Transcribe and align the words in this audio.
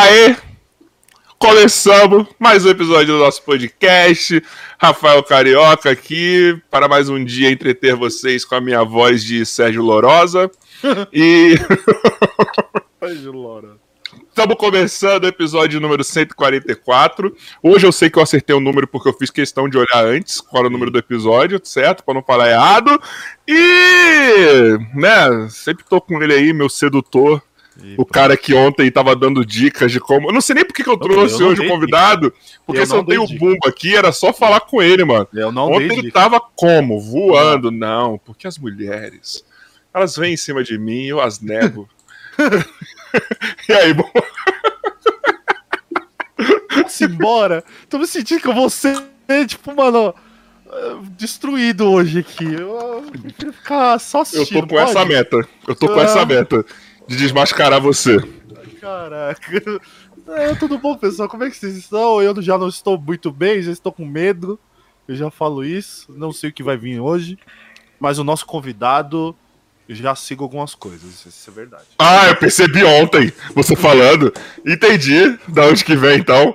Aí, 0.00 0.36
começamos 1.40 2.28
mais 2.38 2.64
um 2.64 2.68
episódio 2.68 3.14
do 3.14 3.18
nosso 3.18 3.42
podcast. 3.42 4.40
Rafael 4.80 5.20
Carioca 5.24 5.90
aqui 5.90 6.56
para 6.70 6.86
mais 6.86 7.08
um 7.08 7.24
dia 7.24 7.50
entreter 7.50 7.96
vocês 7.96 8.44
com 8.44 8.54
a 8.54 8.60
minha 8.60 8.84
voz 8.84 9.24
de 9.24 9.44
Sérgio 9.44 9.82
Lorosa. 9.82 10.48
e. 11.12 11.56
Sérgio 13.02 13.32
Lorosa. 13.32 13.80
Estamos 14.28 14.56
começando 14.56 15.24
o 15.24 15.26
episódio 15.26 15.80
número 15.80 16.04
144. 16.04 17.36
Hoje 17.60 17.84
eu 17.84 17.90
sei 17.90 18.08
que 18.08 18.20
eu 18.20 18.22
acertei 18.22 18.54
o 18.54 18.60
número 18.60 18.86
porque 18.86 19.08
eu 19.08 19.12
fiz 19.12 19.30
questão 19.30 19.68
de 19.68 19.78
olhar 19.78 20.06
antes 20.06 20.40
qual 20.40 20.60
era 20.60 20.68
o 20.68 20.72
número 20.72 20.92
do 20.92 20.98
episódio, 21.00 21.60
certo? 21.64 22.04
Para 22.04 22.14
não 22.14 22.22
falar 22.22 22.50
errado. 22.50 23.02
E, 23.48 24.78
né, 24.94 25.48
sempre 25.50 25.84
tô 25.84 26.00
com 26.00 26.22
ele 26.22 26.34
aí, 26.34 26.52
meu 26.52 26.68
sedutor. 26.68 27.42
O 27.96 28.04
cara 28.04 28.36
que 28.36 28.52
ontem 28.54 28.90
tava 28.90 29.14
dando 29.14 29.44
dicas 29.44 29.92
de 29.92 30.00
como. 30.00 30.28
Eu 30.28 30.32
não 30.32 30.40
sei 30.40 30.56
nem 30.56 30.64
por 30.64 30.74
que, 30.74 30.88
eu 30.88 30.96
trouxe 30.96 31.40
eu 31.40 31.48
hoje 31.48 31.62
o 31.62 31.68
convidado, 31.68 32.32
porque 32.66 32.84
se 32.84 32.94
eu 32.94 33.04
tenho 33.04 33.22
o 33.22 33.28
Bumbo 33.28 33.68
aqui, 33.68 33.94
era 33.94 34.10
só 34.10 34.32
falar 34.32 34.60
com 34.60 34.82
ele, 34.82 35.04
mano. 35.04 35.28
Eu 35.32 35.52
não 35.52 35.70
ontem 35.70 35.98
ele 35.98 36.10
tava 36.10 36.40
como? 36.40 37.00
Voando? 37.00 37.70
Não, 37.70 38.18
porque 38.18 38.48
as 38.48 38.58
mulheres, 38.58 39.44
elas 39.94 40.16
vêm 40.16 40.34
em 40.34 40.36
cima 40.36 40.64
de 40.64 40.76
mim 40.76 41.04
eu 41.04 41.20
as 41.20 41.40
nego. 41.40 41.88
e 43.68 43.72
aí, 43.72 43.92
bom. 43.94 44.10
Vamos 46.70 47.00
embora. 47.00 47.64
Tô 47.88 47.98
me 47.98 48.06
sentindo 48.06 48.40
que 48.40 48.48
eu 48.48 48.54
vou 48.54 48.70
ser, 48.70 48.96
tipo, 49.46 49.74
mano, 49.74 50.14
destruído 51.16 51.90
hoje 51.90 52.20
aqui. 52.20 52.44
Eu, 52.44 53.04
prefiro 53.10 53.52
ficar 53.52 53.98
só 53.98 54.22
assistindo. 54.22 54.58
Eu 54.58 54.62
tô 54.62 54.68
com 54.68 54.76
pode? 54.76 54.90
essa 54.90 55.04
meta. 55.04 55.48
Eu 55.66 55.74
tô 55.74 55.88
com 55.88 56.00
essa 56.00 56.20
ah. 56.20 56.26
meta 56.26 56.64
de 57.08 57.16
desmascarar 57.16 57.80
você. 57.80 58.18
Caraca. 58.80 59.80
É, 60.28 60.54
tudo 60.54 60.78
bom, 60.78 60.96
pessoal? 60.96 61.28
Como 61.28 61.42
é 61.42 61.50
que 61.50 61.56
vocês 61.56 61.74
estão? 61.76 62.22
Eu 62.22 62.40
já 62.42 62.58
não 62.58 62.68
estou 62.68 62.98
muito 62.98 63.32
bem, 63.32 63.62
já 63.62 63.72
estou 63.72 63.90
com 63.90 64.04
medo. 64.04 64.60
Eu 65.08 65.16
já 65.16 65.30
falo 65.30 65.64
isso. 65.64 66.12
Não 66.12 66.32
sei 66.32 66.50
o 66.50 66.52
que 66.52 66.62
vai 66.62 66.76
vir 66.76 67.00
hoje. 67.00 67.38
Mas 67.98 68.18
o 68.18 68.24
nosso 68.24 68.44
convidado 68.44 69.34
já 69.88 70.14
sigo 70.14 70.44
algumas 70.44 70.74
coisas, 70.74 71.24
isso 71.24 71.50
é 71.50 71.52
verdade. 71.52 71.84
Ah, 71.98 72.28
eu 72.28 72.36
percebi 72.36 72.84
ontem 72.84 73.32
você 73.54 73.74
falando. 73.74 74.32
Entendi 74.66 75.38
da 75.48 75.64
onde 75.64 75.82
que 75.82 75.96
vem 75.96 76.18
então. 76.18 76.54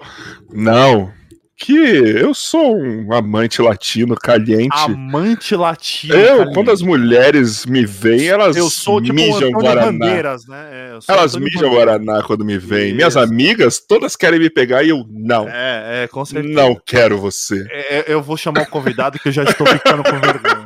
Não. 0.51 1.11
Que 1.55 1.73
eu 1.73 2.33
sou 2.33 2.75
um 2.75 3.13
amante 3.13 3.61
latino 3.61 4.15
caliente. 4.15 4.75
Amante 4.75 5.55
latino. 5.55 6.13
Eu, 6.15 6.37
caliente. 6.37 6.53
quando 6.53 6.71
as 6.71 6.81
mulheres 6.81 7.65
me 7.65 7.85
veem, 7.85 8.27
elas 8.27 8.55
eu 8.55 8.69
sou, 8.69 8.99
tipo, 8.99 9.13
mijam 9.13 9.51
Guaraná. 9.51 9.91
Bandeiras, 9.91 10.47
né? 10.47 10.69
É, 10.71 10.99
elas 11.07 11.35
mijam 11.35 11.69
Guaraná 11.69 12.23
quando 12.23 12.43
me 12.43 12.57
veem. 12.57 12.95
Minhas 12.95 13.15
amigas, 13.15 13.79
todas 13.79 14.15
querem 14.15 14.39
me 14.39 14.49
pegar 14.49 14.83
e 14.83 14.89
eu 14.89 15.05
não. 15.09 15.47
É, 15.47 16.03
é, 16.03 16.07
com 16.07 16.25
certeza. 16.25 16.53
Não 16.53 16.75
quero 16.85 17.19
você. 17.19 17.65
É, 17.69 17.97
é 17.99 18.05
eu 18.07 18.21
vou 18.21 18.35
chamar 18.35 18.63
o 18.63 18.69
convidado 18.69 19.19
que 19.19 19.29
eu 19.29 19.31
já 19.31 19.43
estou 19.43 19.67
ficando 19.67 20.03
com 20.03 20.19
vergonha. 20.19 20.65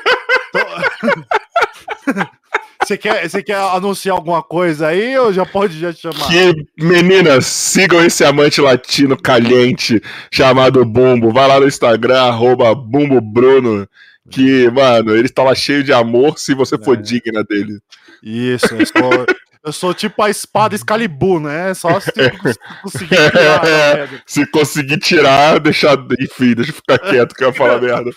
Você 2.90 2.98
quer, 2.98 3.30
você 3.30 3.44
quer 3.44 3.56
anunciar 3.56 4.16
alguma 4.16 4.42
coisa 4.42 4.88
aí 4.88 5.16
ou 5.16 5.32
já 5.32 5.46
pode 5.46 5.78
já 5.78 5.94
chamar? 5.94 6.28
Que 6.28 6.66
meninas, 6.76 7.46
sigam 7.46 8.04
esse 8.04 8.26
amante 8.26 8.60
latino 8.60 9.16
caliente 9.16 10.02
chamado 10.32 10.84
Bumbo. 10.84 11.32
Vai 11.32 11.48
lá 11.48 11.60
no 11.60 11.68
Instagram, 11.68 12.20
arroba 12.20 12.74
Bumbo 12.74 13.22
Bruno. 13.22 13.88
Que, 14.32 14.72
mano, 14.72 15.16
ele 15.16 15.30
tá 15.30 15.44
lá 15.44 15.54
cheio 15.54 15.84
de 15.84 15.94
amor 15.94 16.40
se 16.40 16.56
você 16.56 16.80
for 16.80 16.98
é. 16.98 17.02
digna 17.02 17.44
dele. 17.44 17.80
Isso, 18.24 18.74
eu 18.74 18.84
sou, 18.84 19.26
eu 19.64 19.74
sou 19.74 19.94
tipo 19.94 20.22
a 20.24 20.30
espada 20.30 20.74
Excalibur, 20.74 21.40
né? 21.40 21.74
Só 21.74 22.00
se 22.00 22.12
conseguir 22.82 23.10
tirar. 23.10 23.68
É, 23.68 24.10
se 24.26 24.46
conseguir 24.46 24.98
tirar, 25.00 25.60
deixar. 25.60 25.98
Enfim, 26.20 26.54
deixa 26.56 26.72
eu 26.72 26.76
ficar 26.76 26.98
quieto 27.00 27.36
que 27.36 27.44
eu 27.44 27.50
ia 27.50 27.54
falar 27.54 27.80
merda. 27.82 28.12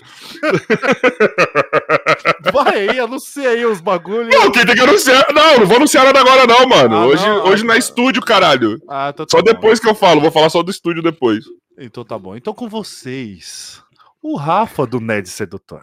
Vai 2.53 2.89
aí, 2.89 3.01
anuncia 3.01 3.49
aí 3.49 3.67
os 3.67 3.81
bagulhos. 3.81 4.29
Não, 4.33 4.53
quem 4.53 4.65
tem 4.65 4.75
que 4.75 4.81
anunciar. 4.81 5.27
Não, 5.33 5.59
não 5.59 5.67
vou 5.67 5.77
anunciar 5.77 6.05
nada 6.05 6.21
agora, 6.21 6.47
não, 6.47 6.69
mano. 6.69 6.97
Ah, 6.97 7.07
hoje 7.07 7.27
não, 7.27 7.45
hoje 7.47 7.63
ah, 7.65 7.67
na 7.67 7.77
estúdio, 7.77 8.23
caralho. 8.23 8.81
Ah, 8.89 9.11
então 9.13 9.27
tá 9.27 9.37
só 9.37 9.43
bom. 9.43 9.53
depois 9.53 9.81
que 9.81 9.89
eu 9.89 9.95
falo, 9.95 10.21
vou 10.21 10.31
falar 10.31 10.49
só 10.49 10.63
do 10.63 10.71
estúdio 10.71 11.03
depois. 11.03 11.45
Então 11.77 12.05
tá 12.05 12.17
bom. 12.17 12.37
Então 12.37 12.55
com 12.55 12.69
vocês, 12.69 13.83
o 14.23 14.37
Rafa 14.37 14.87
do 14.87 15.01
Ned 15.01 15.29
Sedutor. 15.29 15.83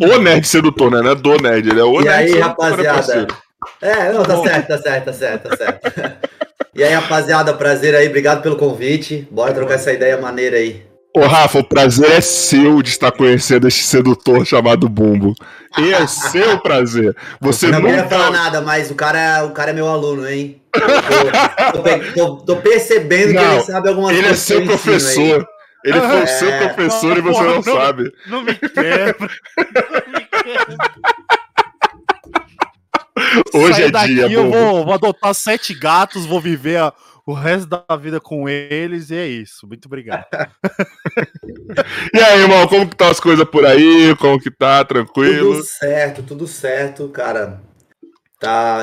O 0.00 0.18
Nerd 0.18 0.46
Sedutor, 0.46 0.90
né? 0.90 1.02
Não 1.02 1.10
é 1.10 1.14
do 1.14 1.36
Nerd, 1.36 1.68
ele 1.68 1.80
é 1.80 1.84
o 1.84 2.00
e 2.00 2.04
Nerd 2.04 2.16
aí, 2.16 2.28
Sedutor. 2.28 2.48
rapaziada? 2.48 3.45
É, 3.80 4.12
não, 4.12 4.22
tá 4.22 4.42
certo, 4.42 4.68
tá 4.68 4.78
certo, 4.78 5.04
tá 5.04 5.12
certo, 5.12 5.42
tá 5.42 5.56
certo. 5.56 6.28
E 6.74 6.84
aí, 6.84 6.92
rapaziada, 6.92 7.54
prazer 7.54 7.94
aí, 7.94 8.06
obrigado 8.06 8.42
pelo 8.42 8.56
convite. 8.56 9.26
Bora 9.30 9.54
trocar 9.54 9.74
essa 9.74 9.92
ideia 9.92 10.18
maneira 10.18 10.56
aí. 10.56 10.84
Ô, 11.16 11.20
Rafa, 11.20 11.60
o 11.60 11.64
prazer 11.64 12.10
é 12.10 12.20
seu 12.20 12.82
de 12.82 12.90
estar 12.90 13.10
conhecendo 13.10 13.66
este 13.66 13.82
sedutor 13.82 14.44
chamado 14.44 14.86
Bumbo. 14.86 15.34
E 15.78 15.94
é 15.94 16.06
seu 16.06 16.58
prazer. 16.58 17.16
Você 17.40 17.68
não 17.68 17.80
nunca... 17.80 17.94
queria 17.94 18.08
falar 18.08 18.30
nada, 18.30 18.60
mas 18.60 18.90
o 18.90 18.94
cara, 18.94 19.46
o 19.46 19.52
cara 19.52 19.70
é 19.70 19.74
meu 19.74 19.88
aluno, 19.88 20.28
hein? 20.28 20.60
Tô, 20.70 21.82
tô, 21.82 22.12
tô, 22.14 22.36
tô 22.44 22.56
percebendo 22.56 23.32
não, 23.32 23.42
que 23.42 23.54
ele 23.54 23.62
sabe 23.62 23.88
algumas 23.88 24.10
ele 24.10 24.22
coisas. 24.24 24.50
Ele 24.50 24.58
é 24.58 24.66
seu 24.66 24.76
professor. 24.76 25.48
Ele 25.86 26.00
foi 26.00 26.22
o 26.22 26.26
seu 26.26 26.50
é. 26.50 26.68
professor 26.68 27.16
e 27.16 27.20
você 27.22 27.42
não, 27.42 27.54
não 27.54 27.62
sabe. 27.62 28.12
Não 28.26 28.42
me 28.42 28.54
quebra. 28.54 29.30
Não 29.56 30.12
me 30.12 30.26
quebra. 30.26 31.15
Hoje 33.52 33.84
é 33.84 33.90
daqui, 33.90 34.14
dia. 34.14 34.30
Eu 34.30 34.50
vou, 34.50 34.84
vou, 34.84 34.94
adotar 34.94 35.34
sete 35.34 35.72
gatos, 35.72 36.26
vou 36.26 36.40
viver 36.40 36.78
a, 36.78 36.92
o 37.24 37.32
resto 37.32 37.66
da 37.66 37.96
vida 37.96 38.20
com 38.20 38.48
eles 38.48 39.10
e 39.10 39.16
é 39.16 39.26
isso. 39.26 39.66
Muito 39.66 39.86
obrigado. 39.86 40.26
e 42.14 42.18
aí, 42.18 42.40
irmão, 42.42 42.66
como 42.68 42.88
que 42.88 42.96
tá 42.96 43.08
as 43.08 43.18
coisas 43.18 43.48
por 43.48 43.64
aí? 43.64 44.14
Como 44.16 44.38
que 44.38 44.50
tá? 44.50 44.84
Tranquilo? 44.84 45.54
Tudo 45.54 45.64
certo, 45.64 46.22
tudo 46.22 46.46
certo, 46.46 47.08
cara. 47.08 47.60
Tá. 48.38 48.80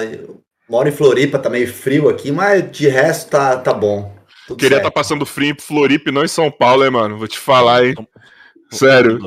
Moro 0.67 0.89
em 0.89 0.93
Floripa, 0.93 1.37
tá 1.37 1.49
meio 1.49 1.71
frio 1.71 2.09
aqui, 2.09 2.31
mas 2.31 2.71
de 2.71 2.87
resto 2.87 3.29
tá, 3.29 3.57
tá 3.57 3.73
bom. 3.73 4.15
Tudo 4.47 4.57
Queria 4.57 4.77
estar 4.77 4.89
tá 4.89 4.93
passando 4.93 5.25
frio 5.25 5.51
em 5.51 5.61
Floripa 5.61 6.09
e 6.09 6.13
não 6.13 6.23
em 6.23 6.27
São 6.27 6.49
Paulo, 6.49 6.83
hein, 6.83 6.91
mano? 6.91 7.17
Vou 7.17 7.27
te 7.27 7.37
falar, 7.37 7.85
hein? 7.85 7.95
Sério. 8.71 9.19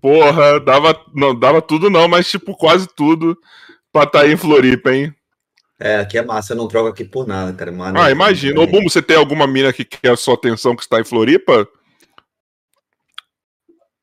Porra, 0.00 0.58
dava, 0.58 1.00
não 1.14 1.38
dava 1.38 1.62
tudo 1.62 1.88
não, 1.88 2.08
mas 2.08 2.28
tipo 2.28 2.56
quase 2.56 2.88
tudo 2.96 3.38
pra 3.92 4.04
estar 4.04 4.20
tá 4.20 4.24
aí 4.24 4.32
em 4.32 4.36
Floripa, 4.36 4.92
hein? 4.92 5.14
É, 5.78 5.96
aqui 5.96 6.16
é 6.16 6.24
massa, 6.24 6.52
eu 6.52 6.56
não 6.56 6.68
troco 6.68 6.88
aqui 6.88 7.04
por 7.04 7.26
nada, 7.26 7.52
cara. 7.52 7.72
Mano, 7.72 8.00
ah, 8.00 8.10
imagina. 8.10 8.60
Ô, 8.60 8.66
Bumbo, 8.66 8.88
você 8.88 9.02
tem 9.02 9.16
alguma 9.16 9.46
mina 9.46 9.72
que 9.72 9.84
quer 9.84 10.12
a 10.12 10.16
sua 10.16 10.34
atenção 10.34 10.76
que 10.76 10.82
está 10.82 11.00
em 11.00 11.04
Floripa? 11.04 11.68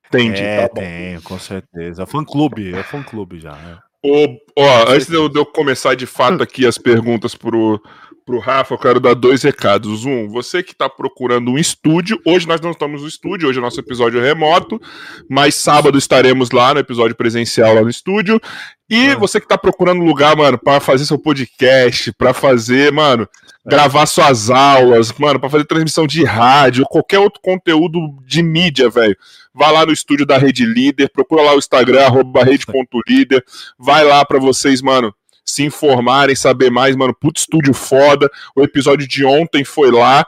Entendi, 0.07 0.41
é, 0.41 0.67
tá 0.67 0.75
tenho, 0.75 1.21
com 1.21 1.39
certeza. 1.39 2.05
Fã 2.05 2.25
clube, 2.25 2.73
é 2.73 2.83
fã 2.83 3.01
clube 3.01 3.39
já. 3.39 3.55
É. 3.55 3.77
Ô, 4.05 4.37
ó, 4.57 4.89
antes 4.89 5.07
de 5.07 5.15
eu, 5.15 5.29
de 5.29 5.39
eu, 5.39 5.45
começar 5.45 5.95
de 5.95 6.05
fato 6.05 6.41
aqui 6.41 6.65
as 6.65 6.77
perguntas 6.77 7.35
pro, 7.35 7.81
pro 8.29 8.37
Rafa, 8.37 8.75
eu 8.75 8.77
quero 8.77 8.99
dar 8.99 9.15
dois 9.15 9.41
recados. 9.41 10.05
Um, 10.05 10.29
você 10.29 10.61
que 10.61 10.71
está 10.71 10.87
procurando 10.87 11.49
um 11.49 11.57
estúdio, 11.57 12.21
hoje 12.23 12.47
nós 12.47 12.61
não 12.61 12.69
estamos 12.69 13.01
no 13.01 13.07
estúdio, 13.07 13.49
hoje 13.49 13.57
é 13.57 13.61
nosso 13.61 13.79
episódio 13.79 14.21
remoto, 14.21 14.79
mas 15.27 15.55
sábado 15.55 15.97
estaremos 15.97 16.51
lá 16.51 16.75
no 16.75 16.79
episódio 16.79 17.15
presencial 17.15 17.73
lá 17.73 17.81
no 17.81 17.89
estúdio. 17.89 18.39
E 18.87 19.07
é. 19.07 19.15
você 19.15 19.39
que 19.39 19.45
está 19.47 19.57
procurando 19.57 20.03
lugar, 20.03 20.35
mano, 20.37 20.59
para 20.59 20.79
fazer 20.79 21.05
seu 21.05 21.17
podcast, 21.17 22.13
para 22.13 22.31
fazer, 22.31 22.91
mano, 22.91 23.27
gravar 23.65 24.05
suas 24.05 24.51
aulas, 24.51 25.11
mano, 25.17 25.39
para 25.39 25.49
fazer 25.49 25.65
transmissão 25.65 26.05
de 26.05 26.23
rádio, 26.23 26.85
qualquer 26.85 27.17
outro 27.17 27.41
conteúdo 27.41 27.99
de 28.27 28.43
mídia, 28.43 28.91
velho. 28.91 29.17
Vai 29.55 29.73
lá 29.73 29.87
no 29.87 29.91
estúdio 29.91 30.25
da 30.25 30.37
Rede 30.37 30.65
Líder, 30.65 31.09
procura 31.09 31.41
lá 31.41 31.55
o 31.55 31.57
Instagram, 31.57 32.05
arroba 32.05 32.43
rede.líder, 32.43 33.43
vai 33.77 34.03
lá 34.03 34.23
para 34.23 34.37
vocês, 34.37 34.83
mano, 34.83 35.13
se 35.45 35.63
informarem, 35.63 36.35
saber 36.35 36.69
mais, 36.69 36.95
mano. 36.95 37.13
Puto 37.13 37.39
estúdio 37.39 37.73
foda. 37.73 38.29
O 38.55 38.61
episódio 38.61 39.07
de 39.07 39.25
ontem 39.25 39.63
foi 39.63 39.91
lá. 39.91 40.25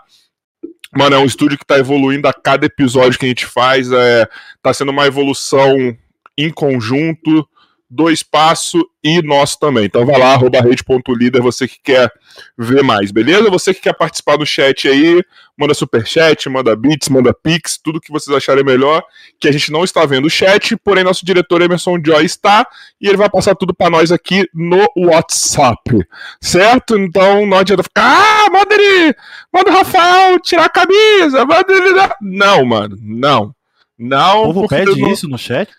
Mano, 0.96 1.16
é 1.16 1.20
um 1.20 1.26
estúdio 1.26 1.58
que 1.58 1.66
tá 1.66 1.78
evoluindo 1.78 2.28
a 2.28 2.34
cada 2.34 2.66
episódio 2.66 3.18
que 3.18 3.26
a 3.26 3.30
gente 3.30 3.46
faz. 3.46 3.92
É, 3.92 4.28
tá 4.62 4.74
sendo 4.74 4.92
uma 4.92 5.08
evolução 5.08 5.96
em 6.38 6.50
conjunto 6.50 7.48
do 7.92 8.10
espaço 8.10 8.82
e 9.04 9.22
nosso 9.22 9.60
também. 9.60 9.84
Então 9.84 10.06
vai 10.06 10.18
lá, 10.18 10.34
arroba 10.34 10.62
rede.líder, 10.62 11.42
você 11.42 11.68
que 11.68 11.78
quer 11.84 12.10
ver 12.58 12.82
mais, 12.82 13.12
beleza? 13.12 13.50
Você 13.50 13.74
que 13.74 13.82
quer 13.82 13.94
participar 13.94 14.38
do 14.38 14.46
chat 14.46 14.88
aí, 14.88 15.22
manda 15.60 15.74
superchat, 15.74 16.48
manda 16.48 16.74
bits, 16.74 17.10
manda 17.10 17.34
pix, 17.34 17.78
tudo 17.78 18.00
que 18.00 18.10
vocês 18.10 18.34
acharem 18.34 18.64
melhor, 18.64 19.04
que 19.38 19.50
a 19.50 19.52
gente 19.52 19.74
não 19.74 19.84
está 19.84 20.06
vendo 20.06 20.28
o 20.28 20.30
chat, 20.30 20.78
porém 20.78 21.04
nosso 21.04 21.26
diretor 21.26 21.62
Emerson 21.62 21.98
Joy 22.04 22.24
está, 22.24 22.66
e 23.02 23.10
ele 23.10 23.18
vai 23.18 23.30
passar 23.30 23.56
tudo 23.56 23.76
para 23.76 23.90
nós 23.90 24.10
aqui 24.10 24.48
no 24.54 24.88
WhatsApp, 24.96 26.08
certo? 26.40 26.98
Então 26.98 27.46
não 27.46 27.58
adianta 27.58 27.84
ficar, 27.84 28.06
ah, 28.06 28.50
manda 28.50 28.74
ele, 28.74 29.14
manda 29.54 29.70
o 29.70 29.74
Rafael 29.74 30.40
tirar 30.40 30.66
a 30.66 30.70
camisa, 30.70 31.46
manda 31.46 31.74
ele... 31.74 31.92
Não, 32.22 32.64
mano, 32.64 32.98
não. 33.02 33.54
Não. 34.00 34.50
O 34.50 34.54
povo 34.54 34.68
pede 34.70 35.00
não... 35.00 35.12
isso 35.12 35.28
no 35.28 35.38
chat? 35.38 35.70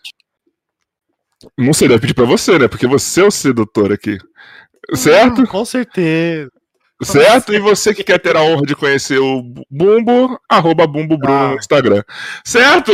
Não 1.56 1.72
sei, 1.72 1.88
deve 1.88 2.00
pedir 2.00 2.14
pra 2.14 2.24
você, 2.24 2.58
né? 2.58 2.68
Porque 2.68 2.86
você 2.86 3.20
é 3.20 3.24
o 3.24 3.30
sedutor 3.30 3.92
aqui. 3.92 4.18
Certo? 4.94 5.46
com 5.46 5.64
certeza. 5.64 6.50
Certo? 7.02 7.52
E 7.52 7.58
você 7.58 7.92
que 7.92 8.04
quer 8.04 8.18
ter 8.18 8.36
a 8.36 8.42
honra 8.42 8.62
de 8.62 8.76
conhecer 8.76 9.18
o 9.18 9.42
Bumbo, 9.68 10.38
arroba 10.48 10.86
Bumbo 10.86 11.18
Bruno 11.18 11.34
ah. 11.34 11.48
no 11.48 11.56
Instagram. 11.56 12.02
Certo? 12.44 12.92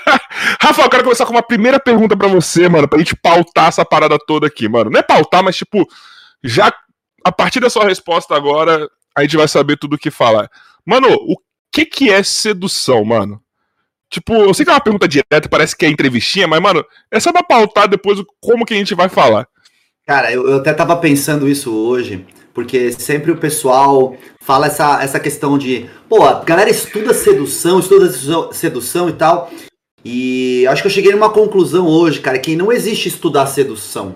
Rafael, 0.60 0.86
eu 0.86 0.90
quero 0.90 1.04
começar 1.04 1.26
com 1.26 1.32
uma 1.32 1.42
primeira 1.42 1.78
pergunta 1.78 2.16
para 2.16 2.28
você, 2.28 2.68
mano, 2.68 2.88
pra 2.88 2.98
gente 2.98 3.14
pautar 3.16 3.68
essa 3.68 3.84
parada 3.84 4.18
toda 4.26 4.46
aqui, 4.46 4.68
mano. 4.68 4.90
Não 4.90 4.98
é 4.98 5.02
pautar, 5.02 5.42
mas 5.42 5.56
tipo, 5.56 5.86
já 6.42 6.72
a 7.24 7.32
partir 7.32 7.60
da 7.60 7.70
sua 7.70 7.84
resposta 7.84 8.34
agora, 8.34 8.88
a 9.16 9.22
gente 9.22 9.36
vai 9.36 9.48
saber 9.48 9.78
tudo 9.78 9.94
o 9.94 9.98
que 9.98 10.10
falar. 10.10 10.48
Mano, 10.84 11.08
o 11.08 11.36
que 11.70 11.84
que 11.84 12.10
é 12.10 12.22
sedução, 12.22 13.04
mano? 13.04 13.40
Tipo, 14.14 14.32
eu 14.32 14.54
sei 14.54 14.64
que 14.64 14.70
é 14.70 14.74
uma 14.74 14.80
pergunta 14.80 15.08
direta, 15.08 15.48
parece 15.50 15.76
que 15.76 15.84
é 15.84 15.88
entrevistinha, 15.88 16.46
mas, 16.46 16.62
mano, 16.62 16.84
é 17.10 17.18
só 17.18 17.32
pra 17.32 17.42
pautar 17.42 17.88
depois 17.88 18.22
como 18.40 18.64
que 18.64 18.72
a 18.72 18.76
gente 18.76 18.94
vai 18.94 19.08
falar. 19.08 19.48
Cara, 20.06 20.32
eu, 20.32 20.48
eu 20.48 20.58
até 20.58 20.72
tava 20.72 20.96
pensando 20.98 21.48
isso 21.48 21.74
hoje, 21.74 22.24
porque 22.54 22.92
sempre 22.92 23.32
o 23.32 23.36
pessoal 23.36 24.16
fala 24.40 24.68
essa, 24.68 25.02
essa 25.02 25.18
questão 25.18 25.58
de, 25.58 25.90
pô, 26.08 26.22
a 26.22 26.44
galera 26.44 26.70
estuda 26.70 27.12
sedução, 27.12 27.80
estuda 27.80 28.08
sedução 28.52 29.08
e 29.08 29.14
tal. 29.14 29.50
E 30.04 30.64
acho 30.68 30.82
que 30.82 30.86
eu 30.86 30.92
cheguei 30.92 31.10
numa 31.10 31.30
conclusão 31.30 31.88
hoje, 31.88 32.20
cara, 32.20 32.38
que 32.38 32.54
não 32.54 32.70
existe 32.70 33.08
estudar 33.08 33.46
sedução. 33.46 34.14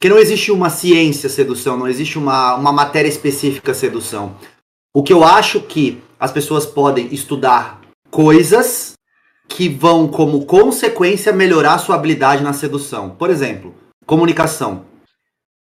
Que 0.00 0.08
não 0.08 0.16
existe 0.16 0.52
uma 0.52 0.70
ciência 0.70 1.28
sedução, 1.28 1.76
não 1.76 1.88
existe 1.88 2.18
uma, 2.18 2.54
uma 2.54 2.70
matéria 2.70 3.08
específica 3.08 3.74
sedução. 3.74 4.36
O 4.94 5.02
que 5.02 5.12
eu 5.12 5.24
acho 5.24 5.60
que 5.60 6.00
as 6.20 6.30
pessoas 6.30 6.66
podem 6.66 7.12
estudar 7.12 7.80
coisas 8.12 8.94
que 9.50 9.68
vão, 9.68 10.08
como 10.08 10.46
consequência, 10.46 11.32
melhorar 11.32 11.78
sua 11.78 11.96
habilidade 11.96 12.42
na 12.42 12.52
sedução. 12.52 13.10
Por 13.10 13.28
exemplo, 13.28 13.74
comunicação, 14.06 14.84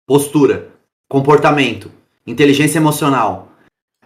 postura, 0.06 0.68
comportamento, 1.08 1.90
inteligência 2.26 2.78
emocional. 2.78 3.48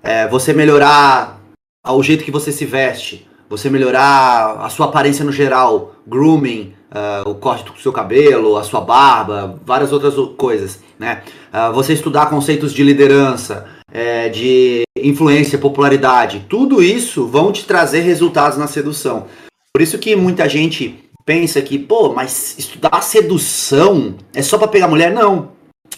É, 0.03 0.27
você 0.29 0.53
melhorar 0.53 1.41
o 1.87 2.03
jeito 2.03 2.25
que 2.25 2.31
você 2.31 2.53
se 2.53 2.65
veste, 2.65 3.29
você 3.51 3.69
melhorar 3.69 4.61
a 4.61 4.69
sua 4.71 4.87
aparência 4.87 5.25
no 5.25 5.33
geral, 5.33 5.95
grooming, 6.07 6.75
uh, 6.91 7.29
o 7.29 7.35
corte 7.35 7.71
do 7.71 7.79
seu 7.79 7.93
cabelo, 7.93 8.57
a 8.57 8.62
sua 8.62 8.81
barba, 8.81 9.61
várias 9.65 9.93
outras 9.93 10.15
coisas, 10.37 10.81
né? 10.99 11.23
Uh, 11.53 11.73
você 11.73 11.93
estudar 11.93 12.31
conceitos 12.31 12.73
de 12.73 12.83
liderança, 12.83 13.67
é, 13.93 14.29
de 14.29 14.83
influência, 14.97 15.59
popularidade, 15.59 16.47
tudo 16.49 16.83
isso 16.83 17.27
vão 17.27 17.53
te 17.53 17.65
trazer 17.67 18.01
resultados 18.01 18.57
na 18.57 18.67
sedução. 18.67 19.27
Por 19.75 19.83
isso 19.83 19.99
que 19.99 20.14
muita 20.14 20.49
gente 20.49 21.09
pensa 21.25 21.62
que, 21.62 21.79
pô, 21.79 22.12
mas 22.12 22.59
estudar 22.59 23.00
sedução 23.02 24.17
é 24.35 24.43
só 24.43 24.59
para 24.59 24.69
pegar 24.69 24.88
mulher? 24.88 25.12
Não. 25.12 25.52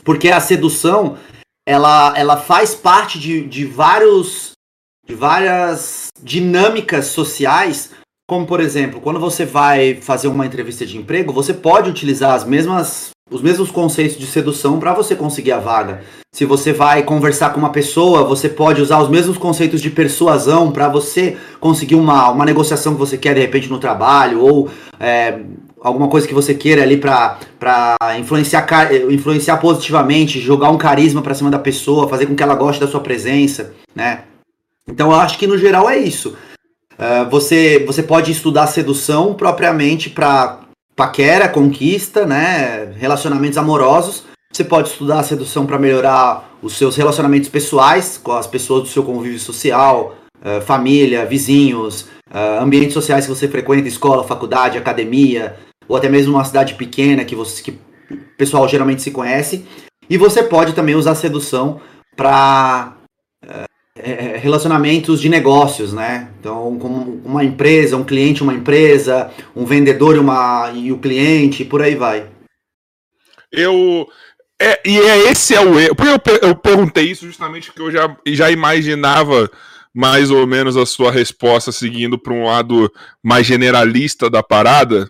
Porque 0.04 0.28
a 0.28 0.40
sedução, 0.40 1.18
ela, 1.66 2.16
ela 2.16 2.36
faz 2.36 2.74
parte 2.74 3.18
de, 3.18 3.46
de 3.46 3.64
vários 3.64 4.52
de 5.06 5.14
várias 5.14 6.08
dinâmicas 6.22 7.06
sociais, 7.06 7.90
como 8.26 8.46
por 8.46 8.60
exemplo, 8.60 9.00
quando 9.00 9.20
você 9.20 9.44
vai 9.44 9.96
fazer 9.96 10.28
uma 10.28 10.46
entrevista 10.46 10.86
de 10.86 10.96
emprego, 10.96 11.32
você 11.32 11.52
pode 11.52 11.90
utilizar 11.90 12.34
as 12.34 12.44
mesmas 12.44 13.10
os 13.30 13.40
mesmos 13.40 13.70
conceitos 13.70 14.18
de 14.18 14.26
sedução 14.26 14.78
para 14.78 14.92
você 14.92 15.16
conseguir 15.16 15.52
a 15.52 15.58
vaga. 15.58 16.02
Se 16.32 16.44
você 16.44 16.74
vai 16.74 17.02
conversar 17.02 17.50
com 17.50 17.58
uma 17.58 17.70
pessoa, 17.70 18.22
você 18.22 18.50
pode 18.50 18.82
usar 18.82 19.00
os 19.00 19.08
mesmos 19.08 19.38
conceitos 19.38 19.80
de 19.80 19.88
persuasão 19.88 20.70
para 20.70 20.88
você 20.88 21.36
conseguir 21.58 21.94
uma, 21.94 22.30
uma 22.30 22.44
negociação 22.44 22.92
que 22.92 22.98
você 22.98 23.16
quer 23.16 23.34
de 23.34 23.40
repente 23.40 23.70
no 23.70 23.78
trabalho 23.78 24.40
ou 24.42 24.68
é, 25.00 25.38
alguma 25.80 26.08
coisa 26.08 26.28
que 26.28 26.34
você 26.34 26.54
queira 26.54 26.82
ali 26.82 26.98
para 26.98 27.38
influenciar, 28.18 28.66
influenciar 29.10 29.56
positivamente, 29.56 30.38
jogar 30.38 30.70
um 30.70 30.78
carisma 30.78 31.22
para 31.22 31.34
cima 31.34 31.50
da 31.50 31.58
pessoa, 31.58 32.08
fazer 32.08 32.26
com 32.26 32.34
que 32.34 32.42
ela 32.42 32.54
goste 32.54 32.80
da 32.80 32.88
sua 32.88 33.00
presença, 33.00 33.72
né? 33.94 34.24
Então 34.86 35.10
eu 35.10 35.18
acho 35.18 35.38
que 35.38 35.46
no 35.46 35.56
geral 35.56 35.88
é 35.88 35.96
isso. 35.96 36.36
Uh, 36.98 37.28
você, 37.30 37.84
você 37.86 38.02
pode 38.02 38.30
estudar 38.30 38.66
sedução 38.66 39.34
propriamente 39.34 40.08
para 40.08 40.60
paquera, 40.94 41.48
conquista, 41.48 42.24
né, 42.24 42.92
relacionamentos 42.96 43.58
amorosos. 43.58 44.24
Você 44.52 44.62
pode 44.62 44.88
estudar 44.88 45.22
sedução 45.24 45.66
para 45.66 45.78
melhorar 45.78 46.48
os 46.62 46.76
seus 46.76 46.96
relacionamentos 46.96 47.48
pessoais 47.48 48.16
com 48.22 48.32
as 48.32 48.46
pessoas 48.46 48.82
do 48.84 48.88
seu 48.88 49.02
convívio 49.02 49.40
social, 49.40 50.14
uh, 50.38 50.60
família, 50.62 51.26
vizinhos, 51.26 52.02
uh, 52.30 52.62
ambientes 52.62 52.94
sociais 52.94 53.26
que 53.26 53.34
você 53.34 53.48
frequenta, 53.48 53.88
escola, 53.88 54.22
faculdade, 54.22 54.78
academia, 54.78 55.56
ou 55.88 55.96
até 55.96 56.08
mesmo 56.08 56.34
uma 56.34 56.44
cidade 56.44 56.74
pequena 56.74 57.24
que, 57.24 57.34
você, 57.34 57.62
que 57.62 57.72
o 57.72 58.36
pessoal 58.38 58.68
geralmente 58.68 59.02
se 59.02 59.10
conhece. 59.10 59.66
E 60.08 60.16
você 60.16 60.42
pode 60.42 60.74
também 60.74 60.94
usar 60.94 61.16
sedução 61.16 61.80
para 62.16 62.94
é, 63.96 64.36
relacionamentos 64.38 65.20
de 65.20 65.28
negócios, 65.28 65.92
né? 65.92 66.28
Então, 66.40 66.76
como 66.78 67.22
uma 67.24 67.44
empresa, 67.44 67.96
um 67.96 68.04
cliente, 68.04 68.42
uma 68.42 68.54
empresa, 68.54 69.30
um 69.54 69.64
vendedor 69.64 70.18
uma, 70.18 70.72
e 70.74 70.90
o 70.90 70.98
cliente, 70.98 71.64
por 71.64 71.80
aí 71.80 71.94
vai. 71.94 72.28
Eu. 73.52 74.06
É, 74.60 74.80
e 74.84 74.98
é 74.98 75.30
esse 75.30 75.54
é 75.54 75.60
o 75.60 75.78
erro. 75.78 75.96
Eu, 75.98 76.48
eu 76.48 76.56
perguntei 76.56 77.10
isso 77.10 77.26
justamente 77.26 77.66
porque 77.68 77.82
eu 77.82 77.90
já, 77.90 78.16
já 78.26 78.50
imaginava 78.50 79.50
mais 79.94 80.30
ou 80.30 80.44
menos 80.46 80.76
a 80.76 80.84
sua 80.84 81.12
resposta 81.12 81.70
seguindo 81.70 82.18
para 82.18 82.32
um 82.32 82.44
lado 82.44 82.90
mais 83.22 83.46
generalista 83.46 84.28
da 84.28 84.42
parada. 84.42 85.08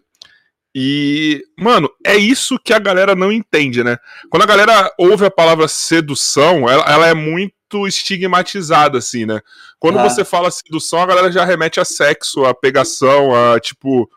E, 0.76 1.42
mano, 1.58 1.88
é 2.04 2.16
isso 2.16 2.58
que 2.58 2.72
a 2.72 2.78
galera 2.78 3.14
não 3.14 3.30
entende, 3.30 3.84
né? 3.84 3.96
Quando 4.28 4.42
a 4.42 4.46
galera 4.46 4.92
ouve 4.98 5.24
a 5.24 5.30
palavra 5.30 5.68
sedução, 5.68 6.68
ela, 6.68 6.84
ela 6.86 7.06
é 7.06 7.14
muito 7.14 7.53
muito 7.74 7.88
estigmatizada, 7.88 8.98
assim, 8.98 9.26
né? 9.26 9.40
Quando 9.78 9.98
ah. 9.98 10.08
você 10.08 10.24
fala 10.24 10.50
sedução, 10.50 11.00
a 11.00 11.06
galera 11.06 11.32
já 11.32 11.44
remete 11.44 11.80
a 11.80 11.84
sexo, 11.84 12.44
a 12.44 12.54
pegação, 12.54 13.34
a 13.34 13.58
tipo. 13.58 14.08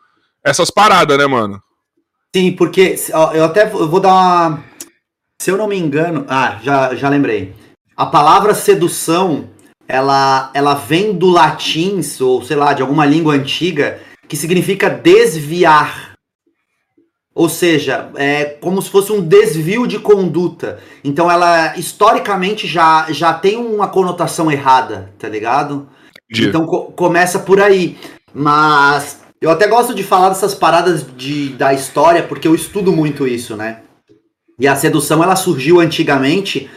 Essas 0.44 0.70
paradas, 0.70 1.18
né, 1.18 1.26
mano? 1.26 1.60
Sim, 2.34 2.52
porque 2.52 2.94
eu 3.34 3.44
até 3.44 3.66
vou 3.66 4.00
dar 4.00 4.14
uma. 4.14 4.64
Se 5.40 5.50
eu 5.50 5.56
não 5.56 5.66
me 5.66 5.76
engano. 5.76 6.24
Ah, 6.28 6.58
já, 6.62 6.94
já 6.94 7.08
lembrei. 7.08 7.54
A 7.96 8.06
palavra 8.06 8.54
sedução, 8.54 9.50
ela, 9.86 10.50
ela 10.54 10.74
vem 10.74 11.12
do 11.12 11.28
latim, 11.28 12.00
ou 12.20 12.42
sei 12.42 12.56
lá, 12.56 12.72
de 12.72 12.82
alguma 12.82 13.04
língua 13.04 13.34
antiga, 13.34 14.00
que 14.28 14.36
significa 14.36 14.88
desviar. 14.88 16.07
Ou 17.38 17.48
seja, 17.48 18.10
é 18.16 18.44
como 18.46 18.82
se 18.82 18.90
fosse 18.90 19.12
um 19.12 19.20
desvio 19.20 19.86
de 19.86 19.96
conduta. 20.00 20.80
Então 21.04 21.30
ela 21.30 21.78
historicamente 21.78 22.66
já, 22.66 23.06
já 23.12 23.32
tem 23.32 23.56
uma 23.56 23.86
conotação 23.86 24.50
errada, 24.50 25.12
tá 25.16 25.28
ligado? 25.28 25.88
Então 26.48 26.66
co 26.66 26.86
começa 26.96 27.38
por 27.38 27.60
aí. 27.60 27.96
Mas 28.34 29.20
eu 29.40 29.52
até 29.52 29.68
gosto 29.68 29.94
de 29.94 30.02
falar 30.02 30.30
dessas 30.30 30.52
paradas 30.52 31.06
de, 31.16 31.50
da 31.50 31.72
história 31.72 32.24
porque 32.24 32.48
eu 32.48 32.56
estudo 32.56 32.90
muito 32.90 33.24
isso, 33.24 33.54
né? 33.54 33.82
E 34.58 34.66
a 34.66 34.74
sedução 34.74 35.22
ela 35.22 35.36
surgiu 35.36 35.78
antigamente 35.78 36.68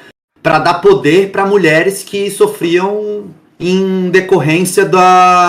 para 0.43 0.59
dar 0.59 0.75
poder 0.75 1.31
para 1.31 1.43
mulheres 1.43 2.03
que 2.03 2.29
sofriam 2.29 3.33
em 3.59 4.11
decorrência 4.11 4.85
da, 4.85 5.47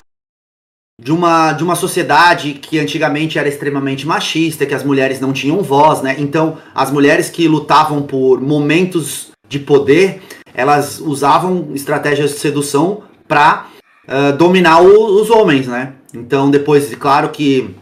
de 1.02 1.11
uma, 1.11 1.52
de 1.52 1.64
uma 1.64 1.75
sociedade 1.75 2.54
que 2.54 2.78
antigamente 2.78 3.37
era 3.37 3.49
extremamente 3.49 4.06
machista, 4.06 4.64
que 4.64 4.75
as 4.75 4.85
mulheres 4.85 5.18
não 5.18 5.32
tinham 5.32 5.61
voz, 5.61 6.00
né? 6.00 6.14
Então, 6.16 6.59
as 6.73 6.92
mulheres 6.92 7.28
que 7.28 7.49
lutavam 7.49 8.02
por 8.02 8.40
momentos 8.40 9.32
de 9.49 9.59
poder, 9.59 10.23
elas 10.54 11.00
usavam 11.00 11.71
estratégias 11.75 12.30
de 12.30 12.38
sedução 12.38 13.02
para 13.26 13.66
uh, 14.06 14.37
dominar 14.37 14.80
o, 14.80 15.21
os 15.21 15.28
homens, 15.28 15.66
né? 15.66 15.94
Então, 16.14 16.49
depois, 16.49 16.94
claro 16.94 17.30
que 17.30 17.75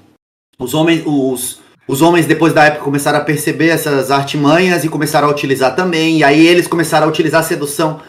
os 0.59 0.73
homens, 0.73 1.03
os, 1.05 1.61
os 1.87 2.01
homens 2.01 2.25
depois 2.25 2.55
da 2.55 2.65
época 2.65 2.85
começaram 2.85 3.19
a 3.19 3.23
perceber 3.23 3.69
essas 3.69 4.11
artimanhas 4.11 4.83
e 4.83 4.89
começaram 4.89 5.29
a 5.29 5.31
utilizar 5.31 5.77
também, 5.77 6.19
e 6.19 6.25
aí 6.25 6.47
eles 6.47 6.67
começaram 6.67 7.07
a 7.07 7.11
utilizar 7.11 7.41
a 7.41 7.45
sedução 7.45 8.01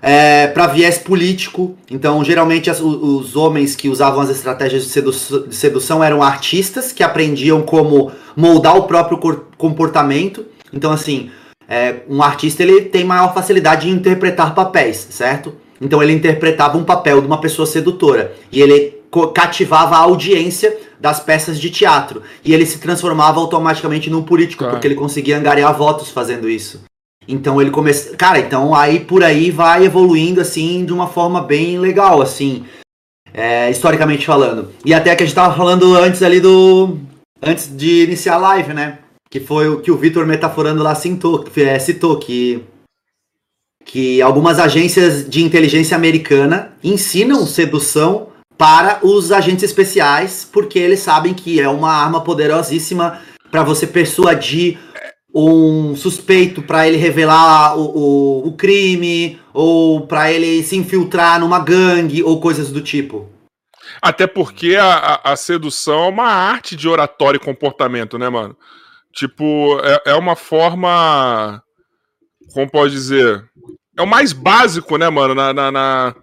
é, 0.00 0.46
para 0.48 0.66
viés 0.66 0.98
político. 0.98 1.76
Então, 1.90 2.22
geralmente, 2.24 2.70
as, 2.70 2.80
os 2.80 3.36
homens 3.36 3.74
que 3.74 3.88
usavam 3.88 4.20
as 4.20 4.30
estratégias 4.30 4.84
de, 4.84 4.90
sedu 4.90 5.10
de, 5.10 5.54
sedução 5.54 6.02
eram 6.02 6.22
artistas 6.22 6.92
que 6.92 7.02
aprendiam 7.02 7.62
como 7.62 8.12
moldar 8.36 8.76
o 8.76 8.84
próprio 8.84 9.18
comportamento. 9.56 10.44
Então, 10.72 10.92
assim, 10.92 11.30
é, 11.68 11.96
um 12.08 12.22
artista 12.22 12.62
ele 12.62 12.82
tem 12.82 13.04
maior 13.04 13.34
facilidade 13.34 13.86
de 13.86 13.92
interpretar 13.92 14.54
papéis, 14.54 15.06
certo? 15.10 15.54
Então, 15.80 16.02
ele 16.02 16.12
interpretava 16.12 16.78
um 16.78 16.84
papel 16.84 17.20
de 17.20 17.26
uma 17.26 17.40
pessoa 17.40 17.66
sedutora 17.66 18.32
e 18.50 18.60
ele 18.60 18.96
cativava 19.34 19.96
a 19.96 20.00
audiência 20.00 20.76
das 21.00 21.20
peças 21.20 21.60
de 21.60 21.70
teatro 21.70 22.22
e 22.44 22.52
ele 22.52 22.66
se 22.66 22.78
transformava 22.78 23.40
automaticamente 23.40 24.10
num 24.10 24.22
político 24.22 24.64
tá. 24.64 24.70
porque 24.70 24.86
ele 24.86 24.94
conseguia 24.94 25.38
angariar 25.38 25.76
votos 25.76 26.10
fazendo 26.10 26.48
isso. 26.48 26.82
Então 27.28 27.60
ele 27.60 27.70
começa. 27.70 28.16
Cara, 28.16 28.38
então 28.38 28.74
aí 28.74 29.00
por 29.00 29.22
aí 29.22 29.50
vai 29.50 29.84
evoluindo 29.84 30.40
assim 30.40 30.84
de 30.84 30.92
uma 30.92 31.06
forma 31.06 31.42
bem 31.42 31.78
legal, 31.78 32.22
assim. 32.22 32.64
É, 33.34 33.70
historicamente 33.70 34.24
falando. 34.24 34.70
E 34.84 34.94
até 34.94 35.14
que 35.14 35.22
a 35.22 35.26
gente 35.26 35.34
tava 35.34 35.54
falando 35.56 35.94
antes 35.96 36.22
ali 36.22 36.40
do. 36.40 36.98
Antes 37.42 37.74
de 37.76 38.04
iniciar 38.04 38.34
a 38.34 38.38
live, 38.38 38.72
né? 38.72 38.98
que 39.30 39.40
foi 39.40 39.68
o 39.68 39.80
que 39.80 39.90
o 39.90 39.96
Vitor 39.96 40.26
metaforando 40.26 40.82
lá 40.82 40.94
citou, 40.94 41.44
é, 41.56 41.78
citou 41.78 42.18
que 42.18 42.62
que 43.84 44.20
algumas 44.20 44.58
agências 44.58 45.28
de 45.28 45.44
inteligência 45.44 45.96
americana 45.96 46.72
ensinam 46.82 47.46
sedução 47.46 48.28
para 48.58 48.98
os 49.06 49.30
agentes 49.30 49.62
especiais, 49.62 50.48
porque 50.50 50.76
eles 50.76 50.98
sabem 51.00 51.32
que 51.32 51.60
é 51.60 51.68
uma 51.68 51.92
arma 51.92 52.20
poderosíssima 52.20 53.20
para 53.48 53.62
você 53.62 53.86
persuadir 53.86 54.76
um 55.44 55.94
suspeito 55.96 56.62
para 56.62 56.88
ele 56.88 56.96
revelar 56.96 57.76
o, 57.76 57.84
o, 57.84 58.48
o 58.48 58.52
crime, 58.52 59.40
ou 59.52 60.06
para 60.06 60.32
ele 60.32 60.62
se 60.62 60.76
infiltrar 60.76 61.40
numa 61.40 61.58
gangue, 61.58 62.22
ou 62.22 62.40
coisas 62.40 62.70
do 62.70 62.80
tipo. 62.80 63.28
Até 64.00 64.26
porque 64.26 64.76
a, 64.76 65.20
a, 65.22 65.36
sedução 65.36 66.04
é 66.04 66.08
uma 66.08 66.28
arte 66.28 66.74
de 66.76 66.88
oratório 66.88 67.38
e 67.38 67.44
comportamento, 67.44 68.18
né, 68.18 68.28
mano? 68.28 68.56
Tipo, 69.12 69.80
é, 69.82 70.12
é 70.12 70.14
uma 70.14 70.36
forma. 70.36 71.62
Como 72.52 72.70
pode 72.70 72.92
dizer? 72.92 73.44
é 73.96 74.02
o 74.02 74.06
mais 74.06 74.32
básico, 74.32 74.98
né, 74.98 75.08
mano, 75.08 75.34
na, 75.34 75.52
na, 75.52 75.72
na, 75.72 76.14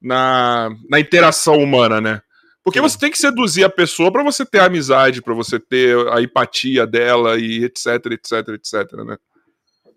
na, 0.00 0.70
na 0.88 1.00
interação 1.00 1.56
humana, 1.56 2.00
né? 2.00 2.20
Porque 2.64 2.78
Sim. 2.78 2.82
você 2.82 2.98
tem 2.98 3.10
que 3.10 3.18
seduzir 3.18 3.64
a 3.64 3.68
pessoa 3.68 4.12
para 4.12 4.22
você 4.22 4.44
ter 4.44 4.60
a 4.60 4.66
amizade, 4.66 5.22
para 5.22 5.34
você 5.34 5.58
ter 5.58 5.96
a 6.08 6.22
empatia 6.22 6.86
dela 6.86 7.38
e 7.38 7.64
etc, 7.64 8.06
etc, 8.12 8.48
etc, 8.50 8.92
né? 9.04 9.16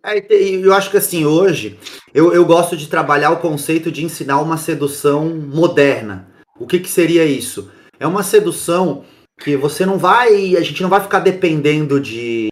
É, 0.03 0.23
eu 0.31 0.73
acho 0.73 0.91
que 0.91 0.97
assim, 0.97 1.25
hoje, 1.25 1.79
eu, 2.13 2.31
eu 2.31 2.45
gosto 2.45 2.77
de 2.77 2.87
trabalhar 2.87 3.31
o 3.31 3.39
conceito 3.39 3.91
de 3.91 4.03
ensinar 4.03 4.39
uma 4.39 4.57
sedução 4.57 5.29
moderna. 5.35 6.27
O 6.59 6.67
que, 6.67 6.79
que 6.79 6.89
seria 6.89 7.25
isso? 7.25 7.71
É 7.99 8.05
uma 8.05 8.21
sedução 8.21 9.03
que 9.39 9.57
você 9.57 9.85
não 9.85 9.97
vai. 9.97 10.55
A 10.55 10.61
gente 10.61 10.81
não 10.81 10.89
vai 10.89 11.01
ficar 11.01 11.19
dependendo 11.19 11.99
de 11.99 12.49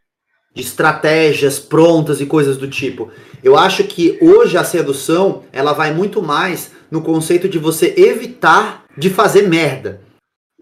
de 0.53 0.61
estratégias 0.61 1.57
prontas 1.57 2.21
e 2.21 2.25
coisas 2.25 2.57
do 2.57 2.67
tipo. 2.67 3.09
Eu 3.43 3.57
acho 3.57 3.83
que 3.85 4.17
hoje 4.21 4.55
a 4.57 4.63
sedução 4.63 5.43
ela 5.51 5.73
vai 5.73 5.93
muito 5.93 6.21
mais 6.21 6.71
no 6.91 7.01
conceito 7.01 7.49
de 7.49 7.57
você 7.57 7.93
evitar 7.97 8.82
de 8.97 9.09
fazer 9.09 9.47
merda. 9.47 10.01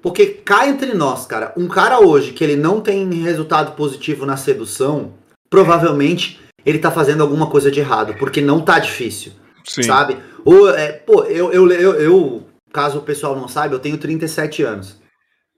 Porque 0.01 0.25
cá 0.25 0.67
entre 0.67 0.93
nós, 0.93 1.25
cara, 1.25 1.53
um 1.55 1.67
cara 1.67 1.99
hoje 1.99 2.31
que 2.31 2.43
ele 2.43 2.55
não 2.55 2.81
tem 2.81 3.07
resultado 3.21 3.75
positivo 3.75 4.25
na 4.25 4.35
sedução, 4.35 5.13
provavelmente 5.49 6.39
ele 6.65 6.79
tá 6.79 6.89
fazendo 6.89 7.21
alguma 7.21 7.47
coisa 7.47 7.69
de 7.69 7.79
errado, 7.79 8.15
porque 8.17 8.41
não 8.41 8.61
tá 8.61 8.79
difícil. 8.79 9.33
Sim. 9.63 9.83
Sabe? 9.83 10.17
Ou, 10.43 10.69
é, 10.69 10.91
pô, 10.91 11.23
eu, 11.25 11.51
eu, 11.51 11.71
eu, 11.71 11.93
eu, 11.95 12.43
caso 12.73 12.99
o 12.99 13.03
pessoal 13.03 13.35
não 13.35 13.47
saiba, 13.47 13.75
eu 13.75 13.79
tenho 13.79 13.97
37 13.97 14.63
anos. 14.63 14.99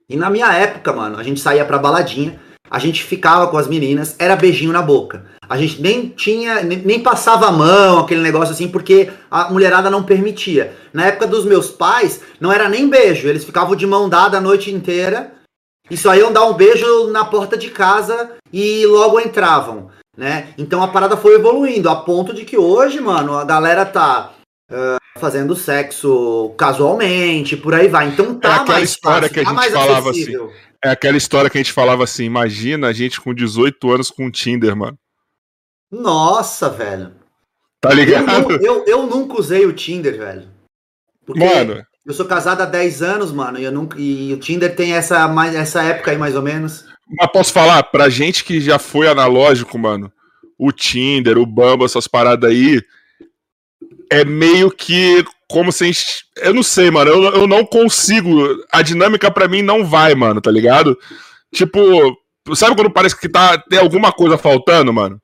E 0.08 0.16
na 0.16 0.28
minha 0.28 0.52
época, 0.52 0.92
mano, 0.92 1.18
a 1.18 1.22
gente 1.22 1.40
saía 1.40 1.64
pra 1.64 1.78
baladinha, 1.78 2.38
a 2.70 2.78
gente 2.78 3.02
ficava 3.02 3.46
com 3.48 3.56
as 3.56 3.68
meninas, 3.68 4.16
era 4.18 4.36
beijinho 4.36 4.72
na 4.72 4.82
boca. 4.82 5.26
A 5.48 5.56
gente 5.56 5.80
nem 5.80 6.08
tinha, 6.08 6.62
nem, 6.62 6.78
nem, 6.78 7.00
passava 7.00 7.46
a 7.46 7.52
mão, 7.52 8.00
aquele 8.00 8.22
negócio 8.22 8.54
assim, 8.54 8.68
porque 8.68 9.10
a 9.30 9.50
mulherada 9.50 9.90
não 9.90 10.02
permitia. 10.02 10.74
Na 10.92 11.06
época 11.06 11.26
dos 11.26 11.44
meus 11.44 11.70
pais, 11.70 12.20
não 12.40 12.50
era 12.52 12.68
nem 12.68 12.88
beijo, 12.88 13.28
eles 13.28 13.44
ficavam 13.44 13.76
de 13.76 13.86
mão 13.86 14.08
dada 14.08 14.38
a 14.38 14.40
noite 14.40 14.72
inteira 14.72 15.32
e 15.90 15.96
só 15.96 16.14
iam 16.14 16.32
dar 16.32 16.46
um 16.46 16.54
beijo 16.54 17.08
na 17.08 17.24
porta 17.24 17.56
de 17.56 17.70
casa 17.70 18.32
e 18.50 18.86
logo 18.86 19.20
entravam, 19.20 19.90
né? 20.16 20.48
Então 20.56 20.82
a 20.82 20.88
parada 20.88 21.16
foi 21.16 21.34
evoluindo, 21.34 21.90
a 21.90 21.96
ponto 21.96 22.32
de 22.32 22.44
que 22.44 22.56
hoje, 22.56 23.00
mano, 23.00 23.36
a 23.36 23.44
galera 23.44 23.84
tá 23.84 24.32
uh, 24.72 25.20
fazendo 25.20 25.54
sexo 25.54 26.54
casualmente, 26.56 27.54
por 27.54 27.74
aí 27.74 27.88
vai. 27.88 28.08
Então 28.08 28.34
tá 28.34 28.48
é 28.48 28.52
aquela 28.52 28.78
mais 28.78 28.90
história 28.90 29.28
fácil, 29.28 29.34
que 29.34 29.40
a 29.40 29.44
tá 29.44 29.62
gente 29.62 29.72
falava 29.72 30.10
assim. 30.10 30.22
acessível. 30.22 30.44
assim 30.46 30.73
é 30.84 30.90
aquela 30.90 31.16
história 31.16 31.48
que 31.48 31.56
a 31.56 31.62
gente 31.62 31.72
falava 31.72 32.04
assim: 32.04 32.24
imagina 32.24 32.88
a 32.88 32.92
gente 32.92 33.20
com 33.20 33.34
18 33.34 33.90
anos 33.90 34.10
com 34.10 34.30
Tinder, 34.30 34.76
mano. 34.76 34.98
Nossa, 35.90 36.68
velho. 36.68 37.12
Tá 37.80 37.92
ligado? 37.92 38.52
Eu, 38.52 38.60
eu, 38.60 38.84
eu 38.86 39.06
nunca 39.06 39.40
usei 39.40 39.66
o 39.66 39.72
Tinder, 39.72 40.18
velho. 40.18 40.48
Porque 41.24 41.44
mano. 41.44 41.84
Eu 42.04 42.12
sou 42.12 42.26
casado 42.26 42.60
há 42.60 42.66
10 42.66 43.02
anos, 43.02 43.32
mano, 43.32 43.58
e, 43.58 43.64
eu 43.64 43.72
nunca, 43.72 43.98
e 43.98 44.30
o 44.34 44.36
Tinder 44.36 44.76
tem 44.76 44.92
essa, 44.92 45.26
mais, 45.26 45.54
essa 45.54 45.82
época 45.82 46.10
aí, 46.10 46.18
mais 46.18 46.36
ou 46.36 46.42
menos. 46.42 46.84
Mas 47.08 47.32
posso 47.32 47.50
falar, 47.50 47.82
pra 47.84 48.10
gente 48.10 48.44
que 48.44 48.60
já 48.60 48.78
foi 48.78 49.08
analógico, 49.08 49.78
mano, 49.78 50.12
o 50.58 50.70
Tinder, 50.70 51.38
o 51.38 51.46
Bumble, 51.46 51.86
essas 51.86 52.06
paradas 52.06 52.50
aí, 52.50 52.82
é 54.10 54.24
meio 54.24 54.70
que 54.70 55.24
como 55.48 55.70
se. 55.70 55.90
Eu 56.36 56.54
não 56.54 56.62
sei, 56.62 56.90
mano. 56.90 57.10
Eu, 57.10 57.22
eu 57.22 57.46
não 57.46 57.64
consigo. 57.64 58.30
A 58.70 58.82
dinâmica 58.82 59.30
para 59.30 59.48
mim 59.48 59.62
não 59.62 59.84
vai, 59.84 60.14
mano, 60.14 60.40
tá 60.40 60.50
ligado? 60.50 60.98
Tipo, 61.52 61.78
sabe 62.54 62.74
quando 62.74 62.90
parece 62.90 63.18
que 63.18 63.28
tá, 63.28 63.58
tem 63.58 63.78
alguma 63.78 64.12
coisa 64.12 64.36
faltando, 64.36 64.92
mano? 64.92 65.20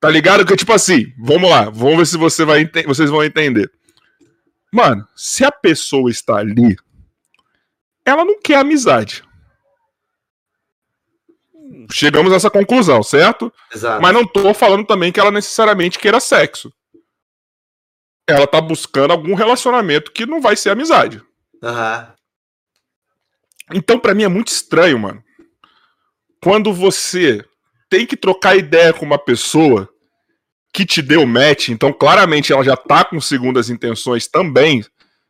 Tá 0.00 0.08
ligado? 0.08 0.44
Que 0.44 0.56
tipo 0.56 0.72
assim, 0.72 1.06
vamos 1.18 1.50
lá, 1.50 1.70
vamos 1.70 1.96
ver 1.98 2.06
se 2.06 2.16
você 2.16 2.44
vai 2.44 2.70
vocês 2.86 3.10
vão 3.10 3.24
entender. 3.24 3.70
Mano, 4.72 5.06
se 5.16 5.44
a 5.44 5.50
pessoa 5.50 6.10
está 6.10 6.36
ali, 6.36 6.76
ela 8.04 8.24
não 8.24 8.40
quer 8.40 8.58
amizade. 8.58 9.24
Chegamos 11.90 12.32
a 12.32 12.36
essa 12.36 12.50
conclusão, 12.50 13.02
certo? 13.02 13.52
Exato. 13.74 14.00
Mas 14.00 14.14
não 14.14 14.26
tô 14.26 14.52
falando 14.54 14.86
também 14.86 15.10
que 15.10 15.18
ela 15.18 15.30
necessariamente 15.30 15.98
queira 15.98 16.20
sexo 16.20 16.72
ela 18.26 18.46
tá 18.46 18.60
buscando 18.60 19.12
algum 19.12 19.34
relacionamento 19.34 20.12
que 20.12 20.26
não 20.26 20.40
vai 20.40 20.56
ser 20.56 20.70
amizade. 20.70 21.22
Uhum. 21.62 22.06
Então, 23.72 23.98
para 23.98 24.14
mim 24.14 24.24
é 24.24 24.28
muito 24.28 24.48
estranho, 24.48 24.98
mano. 24.98 25.22
Quando 26.42 26.72
você 26.72 27.44
tem 27.88 28.06
que 28.06 28.16
trocar 28.16 28.56
ideia 28.56 28.92
com 28.92 29.04
uma 29.04 29.18
pessoa 29.18 29.88
que 30.72 30.84
te 30.84 31.00
deu 31.00 31.24
match, 31.26 31.68
então 31.70 31.92
claramente 31.92 32.52
ela 32.52 32.62
já 32.62 32.76
tá 32.76 33.04
com 33.04 33.20
segundas 33.20 33.70
intenções 33.70 34.26
também, 34.26 34.84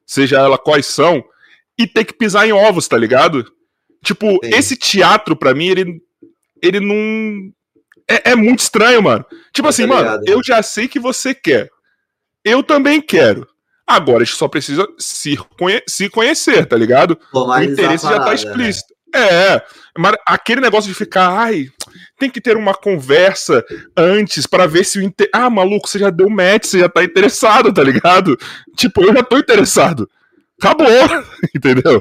seja 0.04 0.38
ela 0.38 0.58
quais 0.58 0.86
são, 0.86 1.24
e 1.78 1.86
tem 1.86 2.04
que 2.04 2.12
pisar 2.12 2.46
em 2.48 2.52
ovos, 2.52 2.88
tá 2.88 2.96
ligado? 2.96 3.50
Tipo, 4.02 4.26
Sim. 4.44 4.50
esse 4.52 4.76
teatro, 4.76 5.36
para 5.36 5.54
mim, 5.54 5.68
ele, 5.68 6.02
ele 6.62 6.80
não. 6.80 7.52
É, 8.08 8.32
é, 8.32 8.34
muito 8.36 8.60
estranho, 8.60 9.02
mano. 9.02 9.24
Tipo 9.52 9.68
assim, 9.68 9.86
mano, 9.86 10.22
eu 10.26 10.42
já 10.42 10.62
sei 10.62 10.86
que 10.86 10.98
você 10.98 11.34
quer. 11.34 11.70
Eu 12.46 12.62
também 12.62 13.00
quero. 13.00 13.44
Agora 13.84 14.22
a 14.22 14.24
gente 14.24 14.36
só 14.36 14.46
precisa 14.46 14.86
se, 14.96 15.36
conhe 15.58 15.82
se 15.88 16.08
conhecer, 16.08 16.64
tá 16.64 16.76
ligado? 16.76 17.18
o 17.32 17.62
interesse 17.62 18.04
já 18.04 18.20
tá 18.20 18.28
né? 18.28 18.34
explícito. 18.36 18.94
Né? 19.12 19.20
É, 19.20 19.62
mas 19.98 20.14
aquele 20.24 20.60
negócio 20.60 20.88
de 20.88 20.96
ficar, 20.96 21.28
ai, 21.28 21.68
tem 22.18 22.30
que 22.30 22.40
ter 22.40 22.56
uma 22.56 22.72
conversa 22.72 23.64
antes 23.96 24.46
para 24.46 24.66
ver 24.66 24.84
se 24.84 25.00
o 25.00 25.02
inter... 25.02 25.28
Ah, 25.32 25.50
maluco, 25.50 25.88
você 25.88 25.98
já 25.98 26.10
deu 26.10 26.30
match, 26.30 26.66
você 26.66 26.78
já 26.78 26.88
tá 26.88 27.02
interessado, 27.02 27.74
tá 27.74 27.82
ligado? 27.82 28.38
Tipo, 28.76 29.02
eu 29.02 29.12
já 29.12 29.24
tô 29.24 29.38
interessado. 29.38 30.08
Acabou, 30.60 30.86
entendeu? 31.54 32.00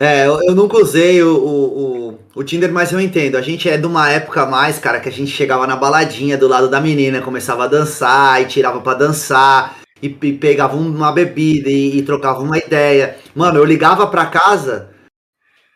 É, 0.00 0.26
eu, 0.26 0.40
eu 0.44 0.54
nunca 0.54 0.78
usei 0.78 1.20
o, 1.24 1.36
o, 1.36 2.10
o, 2.10 2.18
o, 2.36 2.44
Tinder, 2.44 2.72
mas 2.72 2.92
eu 2.92 3.00
entendo. 3.00 3.36
A 3.36 3.42
gente 3.42 3.68
é 3.68 3.76
de 3.76 3.84
uma 3.84 4.08
época 4.08 4.46
mais, 4.46 4.78
cara, 4.78 5.00
que 5.00 5.08
a 5.08 5.12
gente 5.12 5.32
chegava 5.32 5.66
na 5.66 5.74
baladinha 5.74 6.38
do 6.38 6.46
lado 6.46 6.68
da 6.68 6.80
menina, 6.80 7.20
começava 7.20 7.64
a 7.64 7.68
dançar 7.68 8.40
e 8.40 8.46
tirava 8.46 8.80
para 8.80 8.98
dançar 8.98 9.76
e, 10.00 10.06
e, 10.06 10.32
pegava 10.34 10.76
uma 10.76 11.10
bebida 11.10 11.68
e, 11.68 11.98
e, 11.98 12.02
trocava 12.02 12.38
uma 12.40 12.56
ideia. 12.56 13.16
Mano, 13.34 13.58
eu 13.58 13.64
ligava 13.64 14.06
pra 14.06 14.26
casa 14.26 14.90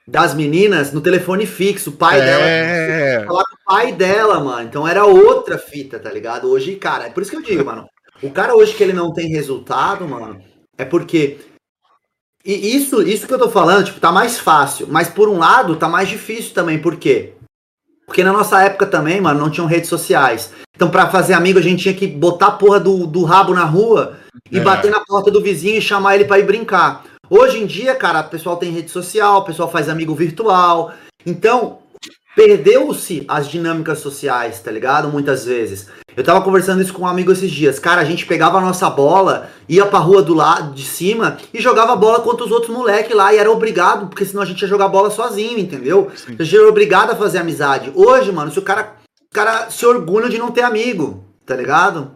das 0.06 0.35
meninas 0.35 0.92
no 0.92 1.00
telefone 1.00 1.44
fixo, 1.44 1.90
o 1.90 1.94
pai 1.94 2.20
é... 2.20 2.24
dela. 2.24 3.26
Falar 3.26 3.44
com 3.44 3.56
o 3.56 3.74
pai 3.74 3.92
dela, 3.92 4.38
mano. 4.38 4.68
Então 4.68 4.87
era 4.87 5.04
outra 5.04 5.58
fita, 5.58 5.98
tá 5.98 6.12
ligado? 6.12 6.48
Hoje, 6.48 6.76
cara, 6.76 7.06
é 7.06 7.11
por 7.11 7.22
isso 7.22 7.30
que 7.32 7.37
eu 7.38 7.42
digo, 7.42 7.64
mano. 7.64 7.88
O 8.22 8.30
cara 8.30 8.54
hoje 8.54 8.72
que 8.72 8.85
ele 8.85 8.92
não 8.92 9.12
tem 9.12 9.28
resultado, 9.30 10.06
mano, 10.06 10.40
é 10.78 10.85
porque 10.85 11.38
e 12.44 12.76
isso, 12.76 13.02
isso 13.02 13.26
que 13.26 13.35
eu 13.35 13.38
tô 13.38 13.48
falando, 13.48 13.85
tipo, 13.85 14.00
tá 14.00 14.11
mais 14.11 14.38
fácil. 14.38 14.87
Mas 14.90 15.09
por 15.09 15.28
um 15.28 15.38
lado, 15.38 15.76
tá 15.76 15.88
mais 15.88 16.09
difícil 16.09 16.52
também. 16.52 16.78
Por 16.78 16.96
quê? 16.96 17.35
Porque 18.07 18.24
na 18.24 18.33
nossa 18.33 18.62
época 18.62 18.87
também, 18.87 19.20
mano, 19.20 19.40
não 19.40 19.50
tinham 19.50 19.66
redes 19.66 19.88
sociais. 19.88 20.52
Então, 20.74 20.90
para 20.90 21.09
fazer 21.09 21.35
amigo, 21.35 21.59
a 21.59 21.62
gente 21.62 21.83
tinha 21.83 21.94
que 21.94 22.07
botar 22.07 22.46
a 22.48 22.50
porra 22.52 22.81
do, 22.81 23.07
do 23.07 23.22
rabo 23.22 23.55
na 23.55 23.64
rua 23.64 24.18
e 24.50 24.59
é. 24.59 24.61
bater 24.61 24.90
na 24.90 25.00
porta 25.00 25.31
do 25.31 25.40
vizinho 25.40 25.78
e 25.78 25.83
chamar 25.83 26.16
ele 26.16 26.24
para 26.24 26.38
ir 26.38 26.44
brincar. 26.44 27.05
Hoje 27.31 27.59
em 27.59 27.66
dia, 27.66 27.94
cara, 27.94 28.20
o 28.20 28.28
pessoal 28.28 28.57
tem 28.57 28.72
rede 28.72 28.90
social, 28.90 29.38
o 29.38 29.44
pessoal 29.44 29.70
faz 29.70 29.88
amigo 29.88 30.14
virtual. 30.14 30.92
Então, 31.24 31.78
perdeu-se 32.35 33.25
as 33.29 33.49
dinâmicas 33.49 33.99
sociais, 33.99 34.61
tá 34.61 34.71
ligado? 34.71 35.09
Muitas 35.09 35.45
vezes. 35.45 35.88
Eu 36.14 36.23
tava 36.23 36.42
conversando 36.42 36.83
isso 36.83 36.92
com 36.92 37.03
um 37.03 37.07
amigo 37.07 37.33
esses 37.33 37.51
dias. 37.51 37.79
Cara, 37.79 38.03
a 38.03 38.05
gente 38.05 38.27
pegava 38.27 38.59
a 38.59 38.61
nossa 38.61 38.88
bola, 38.90 39.51
ia 39.66 39.87
pra 39.87 39.99
rua 39.99 40.23
do 40.23 40.35
lado 40.35 40.75
de 40.75 40.85
cima 40.85 41.38
e 41.55 41.61
jogava 41.61 41.97
bola 41.97 42.21
contra 42.21 42.45
os 42.45 42.51
outros 42.51 42.71
moleques 42.75 43.16
lá 43.16 43.33
e 43.33 43.38
era 43.38 43.51
obrigado, 43.51 44.09
porque 44.09 44.25
senão 44.25 44.42
a 44.42 44.47
gente 44.47 44.61
ia 44.61 44.68
jogar 44.68 44.88
bola 44.88 45.11
sozinho, 45.11 45.59
entendeu? 45.59 46.11
Sim. 46.14 46.37
A 46.38 46.42
gente 46.42 46.57
era 46.57 46.68
obrigado 46.68 47.11
a 47.11 47.16
fazer 47.16 47.38
amizade. 47.38 47.90
Hoje, 47.95 48.31
mano, 48.31 48.51
se 48.51 48.59
o 48.59 48.62
cara, 48.62 48.97
o 49.31 49.35
cara 49.35 49.71
se 49.71 49.87
orgulha 49.87 50.29
de 50.29 50.38
não 50.38 50.51
ter 50.51 50.62
amigo, 50.62 51.25
tá 51.47 51.57
ligado? 51.57 52.12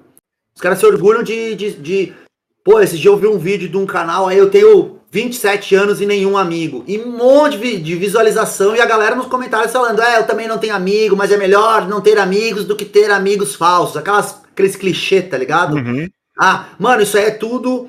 Os 0.55 0.61
caras 0.61 0.79
se 0.79 0.87
orgulham 0.87 1.23
de, 1.23 1.55
de, 1.55 1.73
de. 1.73 2.15
Pô, 2.63 2.81
esse 2.81 2.99
dia 2.99 3.11
eu 3.11 3.17
vi 3.17 3.27
um 3.27 3.39
vídeo 3.39 3.69
de 3.69 3.77
um 3.77 3.87
canal, 3.87 4.29
aí 4.29 4.37
eu 4.37 4.51
tenho 4.51 4.96
27 5.17 5.75
anos 5.75 6.01
e 6.03 6.07
nenhum 6.07 6.37
amigo. 6.37 6.85
E 6.87 6.99
um 6.99 7.11
monte 7.11 7.57
de, 7.79 7.97
visualização 7.97 8.77
e 8.77 8.83
a 8.83 8.87
galera 8.87 9.17
nos 9.17 9.27
comentários 9.27 9.73
falando: 9.73 10.03
é, 10.03 10.19
eu 10.19 10.27
também 10.27 10.47
não 10.47 10.59
tenho 10.59 10.75
amigo, 10.75 11.17
mas 11.17 11.33
é 11.33 11.39
melhor 11.39 11.89
não 11.89 12.03
ter 12.03 12.19
amigos 12.19 12.67
do 12.67 12.77
que 12.77 12.85
ter 12.85 13.11
amigos 13.11 13.55
falsos. 13.55 13.97
Aquelas, 13.97 14.43
aqueles 14.53 14.77
clichê, 14.77 15.23
tá 15.23 15.39
ligado? 15.39 15.77
Uhum. 15.77 16.07
Ah, 16.39 16.67
mano, 16.79 17.03
isso 17.03 17.17
aí 17.17 17.25
é 17.25 17.31
tudo 17.31 17.89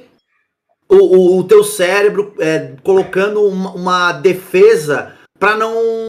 o, 0.88 0.96
o, 0.96 1.40
o 1.40 1.44
teu 1.44 1.66
cérebro 1.66 2.34
é, 2.40 2.76
colocando 2.82 3.46
uma, 3.46 3.72
uma 3.72 4.12
defesa 4.14 5.14
pra 5.38 5.58
não 5.58 6.06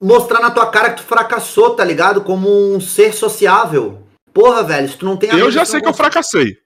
mostrar 0.00 0.38
na 0.38 0.52
tua 0.52 0.70
cara 0.70 0.90
que 0.90 1.02
tu 1.02 1.02
fracassou, 1.02 1.74
tá 1.74 1.84
ligado? 1.84 2.20
Como 2.20 2.48
um 2.48 2.80
ser 2.80 3.12
sociável. 3.12 4.06
Porra, 4.32 4.62
velho, 4.62 4.88
se 4.88 4.96
tu 4.96 5.04
não 5.04 5.16
tem 5.16 5.30
Eu 5.30 5.50
já 5.50 5.64
sei 5.64 5.80
que 5.80 5.88
eu 5.88 5.94
fracassei. 5.94 6.56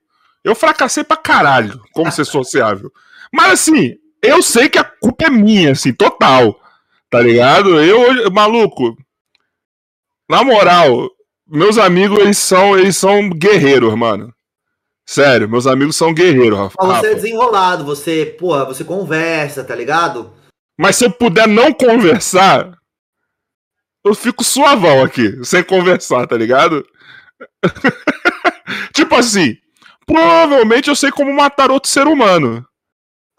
Eu 0.45 0.55
fracassei 0.55 1.03
pra 1.03 1.17
caralho 1.17 1.81
como 1.95 2.13
ser 2.13 2.27
sociável. 2.27 2.93
Mas 3.35 3.55
assim, 3.55 3.97
eu 4.23 4.41
sei 4.41 4.69
que 4.69 4.79
a 4.79 4.85
culpa 4.85 5.25
é 5.27 5.31
minha, 5.31 5.73
assim, 5.73 5.93
total. 5.93 6.57
Tá 7.11 7.21
ligado? 7.21 7.83
Eu, 7.83 8.31
maluco. 8.31 8.97
Na 10.31 10.45
moral, 10.45 11.11
meus 11.45 11.77
amigos, 11.77 12.21
eles 12.21 12.39
são, 12.39 12.79
eles 12.79 12.97
são 12.97 13.29
guerreiros, 13.29 13.93
mano. 13.97 14.33
Sério, 15.05 15.49
meus 15.49 15.67
amigos 15.67 15.97
são 15.97 16.15
guerreiros, 16.15 16.57
Rafa. 16.57 16.77
Mas 16.81 17.01
você 17.01 17.07
é 17.09 17.15
desenrolado, 17.17 17.85
você, 17.85 18.37
porra, 18.39 18.65
você 18.65 18.85
conversa, 18.85 19.65
tá 19.65 19.75
ligado? 19.75 20.33
Mas 20.79 20.95
se 20.95 21.05
eu 21.05 21.11
puder 21.11 21.49
não 21.49 21.73
conversar, 21.73 22.79
eu 24.05 24.15
fico 24.15 24.45
suavão 24.45 25.03
aqui, 25.03 25.45
sem 25.45 25.63
conversar, 25.65 26.29
tá 26.29 26.37
ligado? 26.37 26.87
tipo 28.95 29.17
assim, 29.17 29.57
provavelmente 30.07 30.89
eu 30.89 30.95
sei 30.95 31.11
como 31.11 31.33
matar 31.35 31.73
outro 31.73 31.91
ser 31.91 32.07
humano. 32.07 32.65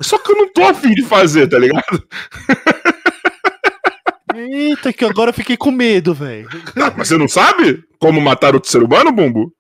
Só 0.01 0.17
que 0.17 0.31
eu 0.31 0.36
não 0.36 0.51
tô 0.51 0.63
afim 0.63 0.91
de 0.93 1.03
fazer, 1.03 1.47
tá 1.47 1.58
ligado? 1.58 2.03
Eita, 4.36 4.91
que 4.91 5.05
agora 5.05 5.29
eu 5.29 5.34
fiquei 5.34 5.55
com 5.55 5.71
medo, 5.71 6.13
velho. 6.13 6.49
Ah, 6.75 6.93
mas 6.97 7.08
você 7.08 7.17
não 7.17 7.27
sabe 7.27 7.84
como 7.99 8.19
matar 8.19 8.53
outro 8.53 8.69
ser 8.69 8.84
humano, 8.84 9.12
Bumbo? 9.12 9.53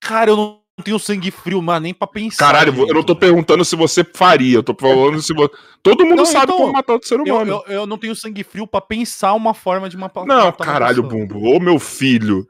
Cara, 0.00 0.30
eu 0.30 0.36
não 0.36 0.60
tenho 0.84 0.98
sangue 0.98 1.30
frio, 1.30 1.62
mas 1.62 1.80
nem 1.80 1.94
pra 1.94 2.06
pensar. 2.06 2.44
Caralho, 2.44 2.72
direito, 2.72 2.90
eu 2.90 2.94
não 2.94 3.02
tô 3.02 3.14
velho. 3.14 3.20
perguntando 3.20 3.64
se 3.64 3.74
você 3.74 4.04
faria, 4.04 4.56
eu 4.56 4.62
tô 4.62 4.74
falando 4.78 5.22
se 5.22 5.32
você. 5.32 5.50
Todo 5.82 6.04
mundo 6.04 6.18
Não, 6.18 6.26
sabe 6.26 6.44
então, 6.52 6.56
como 6.58 6.72
matar 6.72 6.92
outro 6.94 7.08
ser 7.08 7.18
Eu, 7.20 7.22
humano. 7.24 7.62
eu, 7.66 7.72
eu 7.72 7.86
não 7.86 7.96
tenho 7.96 8.14
sangue 8.14 8.44
frio 8.44 8.66
pra 8.66 8.80
pensar 8.82 9.32
uma 9.32 9.54
forma 9.54 9.88
de 9.88 9.96
matar 9.96 10.26
Não, 10.26 10.52
caralho. 10.52 11.02
Bumbo. 11.02 11.38
Ô, 11.56 11.58
meu 11.58 11.78
filho. 11.78 12.44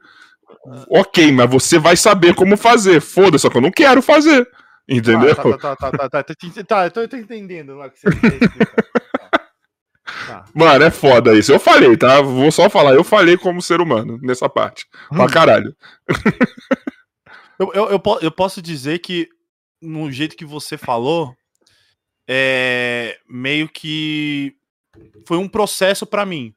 Ok, 0.89 1.31
mas 1.31 1.49
você 1.49 1.79
vai 1.79 1.95
saber 1.95 2.35
como 2.35 2.57
fazer. 2.57 2.99
Foda-se, 3.01 3.41
só 3.43 3.49
que 3.49 3.57
eu 3.57 3.61
não 3.61 3.71
quero 3.71 4.01
fazer. 4.01 4.45
Entendeu? 4.87 5.35
Tá, 5.35 5.75
tá, 5.75 5.75
tá, 5.75 6.09
tá, 6.09 6.23
tá, 6.23 6.85
eu 7.01 7.07
tô 7.07 7.17
entendendo 7.17 7.75
lá 7.75 7.89
que 7.89 7.99
você 7.99 8.09
Mano, 10.53 10.83
é 10.83 10.91
foda 10.91 11.33
isso. 11.35 11.51
Eu 11.51 11.59
falei, 11.59 11.97
tá? 11.97 12.21
Vou 12.21 12.51
só 12.51 12.69
falar. 12.69 12.93
Eu 12.93 13.03
falei 13.03 13.37
como 13.37 13.61
ser 13.61 13.81
humano 13.81 14.19
nessa 14.21 14.49
parte. 14.49 14.85
Pra 15.09 15.27
caralho. 15.27 15.75
Eu, 17.59 17.71
eu, 17.73 18.01
eu, 18.21 18.31
posso 18.31 18.61
dizer 18.61 18.99
que, 18.99 19.29
no 19.81 20.11
jeito 20.11 20.35
que 20.35 20.43
você 20.43 20.77
falou, 20.77 21.35
é 22.27 23.19
meio 23.29 23.69
que 23.69 24.55
foi 25.27 25.37
um 25.37 25.47
processo 25.47 26.05
para 26.05 26.25
mim. 26.25 26.53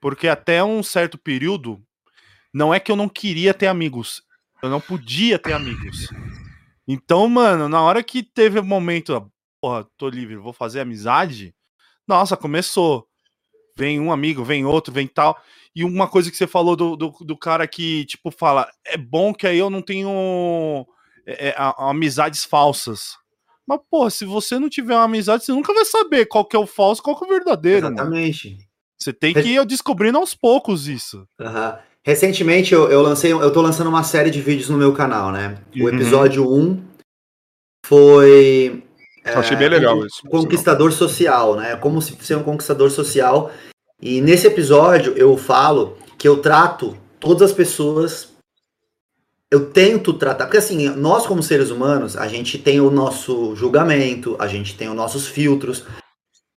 Porque 0.00 0.28
até 0.28 0.62
um 0.62 0.82
certo 0.82 1.16
período, 1.16 1.80
não 2.52 2.74
é 2.74 2.80
que 2.80 2.90
eu 2.90 2.96
não 2.96 3.08
queria 3.08 3.54
ter 3.54 3.68
amigos. 3.68 4.22
Eu 4.62 4.68
não 4.68 4.80
podia 4.80 5.38
ter 5.38 5.52
amigos. 5.52 6.08
Então, 6.92 7.28
mano, 7.28 7.68
na 7.68 7.80
hora 7.80 8.02
que 8.02 8.20
teve 8.20 8.58
o 8.58 8.64
momento, 8.64 9.30
porra, 9.60 9.86
tô 9.96 10.08
livre, 10.08 10.34
vou 10.34 10.52
fazer 10.52 10.80
amizade, 10.80 11.54
nossa, 12.04 12.36
começou. 12.36 13.06
Vem 13.78 14.00
um 14.00 14.10
amigo, 14.10 14.42
vem 14.42 14.64
outro, 14.66 14.92
vem 14.92 15.06
tal. 15.06 15.40
E 15.72 15.84
uma 15.84 16.08
coisa 16.08 16.32
que 16.32 16.36
você 16.36 16.48
falou 16.48 16.74
do, 16.74 16.96
do, 16.96 17.10
do 17.20 17.38
cara 17.38 17.68
que, 17.68 18.04
tipo, 18.06 18.32
fala, 18.32 18.68
é 18.84 18.96
bom 18.96 19.32
que 19.32 19.46
aí 19.46 19.56
eu 19.56 19.70
não 19.70 19.80
tenho 19.80 20.84
é, 21.24 21.50
é, 21.50 21.54
amizades 21.78 22.44
falsas. 22.44 23.16
Mas, 23.64 23.78
porra, 23.88 24.10
se 24.10 24.24
você 24.24 24.58
não 24.58 24.68
tiver 24.68 24.96
uma 24.96 25.04
amizade, 25.04 25.44
você 25.44 25.52
nunca 25.52 25.72
vai 25.72 25.84
saber 25.84 26.26
qual 26.26 26.44
que 26.44 26.56
é 26.56 26.58
o 26.58 26.66
falso 26.66 27.00
qual 27.00 27.16
que 27.16 27.24
é 27.24 27.28
o 27.28 27.30
verdadeiro, 27.30 27.84
mano. 27.84 27.98
Exatamente. 27.98 28.68
Você 28.98 29.12
tem 29.12 29.32
que 29.32 29.48
ir 29.48 29.64
descobrindo 29.64 30.18
aos 30.18 30.34
poucos 30.34 30.88
isso. 30.88 31.24
Aham. 31.40 31.78
Recentemente 32.04 32.72
eu, 32.72 32.90
eu 32.90 33.02
lancei, 33.02 33.32
eu 33.32 33.52
tô 33.52 33.60
lançando 33.60 33.88
uma 33.88 34.02
série 34.02 34.30
de 34.30 34.40
vídeos 34.40 34.68
no 34.70 34.78
meu 34.78 34.92
canal, 34.92 35.30
né? 35.30 35.58
O 35.76 35.82
Uhum. 35.82 35.88
episódio 35.88 36.50
1 36.50 36.82
foi 37.84 38.82
achei 39.24 39.56
bem 39.56 39.68
legal 39.68 40.04
isso. 40.06 40.22
conquistador 40.28 40.92
social, 40.92 41.56
né? 41.56 41.76
Como 41.76 42.00
se 42.00 42.16
ser 42.24 42.36
um 42.36 42.42
conquistador 42.42 42.90
social. 42.90 43.50
E 44.00 44.20
nesse 44.20 44.46
episódio 44.46 45.12
eu 45.16 45.36
falo 45.36 45.96
que 46.16 46.26
eu 46.26 46.38
trato 46.38 46.96
todas 47.18 47.50
as 47.50 47.52
pessoas. 47.52 48.28
Eu 49.50 49.66
tento 49.70 50.14
tratar, 50.14 50.44
porque 50.46 50.58
assim, 50.58 50.88
nós 50.90 51.26
como 51.26 51.42
seres 51.42 51.70
humanos, 51.70 52.16
a 52.16 52.28
gente 52.28 52.56
tem 52.56 52.80
o 52.80 52.88
nosso 52.90 53.54
julgamento, 53.56 54.36
a 54.38 54.46
gente 54.46 54.76
tem 54.76 54.88
os 54.88 54.94
nossos 54.94 55.26
filtros. 55.26 55.84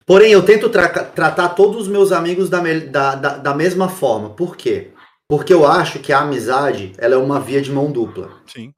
Porém, 0.05 0.33
eu 0.33 0.42
tento 0.44 0.68
tra- 0.68 0.88
tratar 1.05 1.50
todos 1.50 1.83
os 1.83 1.88
meus 1.88 2.11
amigos 2.11 2.50
da, 2.50 2.61
da, 2.61 3.14
da, 3.14 3.37
da 3.37 3.55
mesma 3.55 3.88
forma. 3.88 4.31
Por 4.31 4.57
quê? 4.57 4.90
Porque 5.31 5.55
eu 5.55 5.64
acho 5.64 6.01
que 6.01 6.12
a 6.12 6.23
amizade 6.23 6.93
ela 6.99 7.14
é 7.14 7.16
uma 7.16 7.38
via 7.38 7.62
de 7.62 7.71
mão 7.71 7.88
dupla. 7.93 8.33
Sim. 8.49 8.73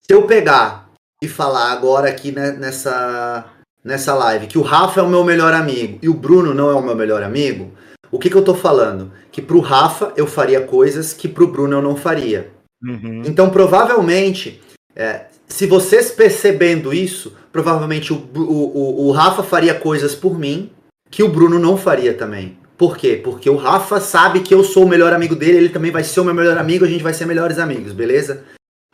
Se 0.00 0.14
eu 0.14 0.26
pegar 0.26 0.88
e 1.22 1.28
falar 1.28 1.72
agora 1.72 2.08
aqui 2.08 2.32
né, 2.32 2.52
nessa, 2.52 3.44
nessa 3.84 4.14
live 4.14 4.46
que 4.46 4.56
o 4.56 4.62
Rafa 4.62 5.00
é 5.00 5.02
o 5.02 5.08
meu 5.10 5.22
melhor 5.22 5.52
amigo 5.52 5.98
e 6.00 6.08
o 6.08 6.14
Bruno 6.14 6.54
não 6.54 6.70
é 6.70 6.74
o 6.74 6.80
meu 6.80 6.96
melhor 6.96 7.22
amigo, 7.22 7.70
o 8.10 8.18
que, 8.18 8.30
que 8.30 8.34
eu 8.34 8.42
tô 8.42 8.54
falando? 8.54 9.12
Que 9.30 9.42
pro 9.42 9.60
Rafa 9.60 10.10
eu 10.16 10.26
faria 10.26 10.62
coisas 10.62 11.12
que 11.12 11.28
pro 11.28 11.48
Bruno 11.48 11.76
eu 11.76 11.82
não 11.82 11.96
faria. 11.96 12.50
Uhum. 12.82 13.20
Então, 13.26 13.50
provavelmente, 13.50 14.62
é, 14.96 15.26
se 15.46 15.66
vocês 15.66 16.10
percebendo 16.10 16.94
isso, 16.94 17.36
provavelmente 17.52 18.10
o, 18.10 18.16
o, 18.34 18.40
o, 18.40 19.08
o 19.08 19.12
Rafa 19.12 19.42
faria 19.42 19.74
coisas 19.74 20.14
por 20.14 20.38
mim 20.38 20.70
que 21.10 21.22
o 21.22 21.28
Bruno 21.28 21.58
não 21.58 21.76
faria 21.76 22.14
também. 22.14 22.56
Por 22.76 22.96
quê? 22.96 23.20
Porque 23.22 23.48
o 23.48 23.56
Rafa 23.56 24.00
sabe 24.00 24.40
que 24.40 24.52
eu 24.52 24.64
sou 24.64 24.84
o 24.84 24.88
melhor 24.88 25.12
amigo 25.12 25.36
dele, 25.36 25.58
ele 25.58 25.68
também 25.68 25.92
vai 25.92 26.02
ser 26.02 26.20
o 26.20 26.24
meu 26.24 26.34
melhor 26.34 26.58
amigo, 26.58 26.84
a 26.84 26.88
gente 26.88 27.04
vai 27.04 27.14
ser 27.14 27.24
melhores 27.24 27.58
amigos, 27.58 27.92
beleza? 27.92 28.44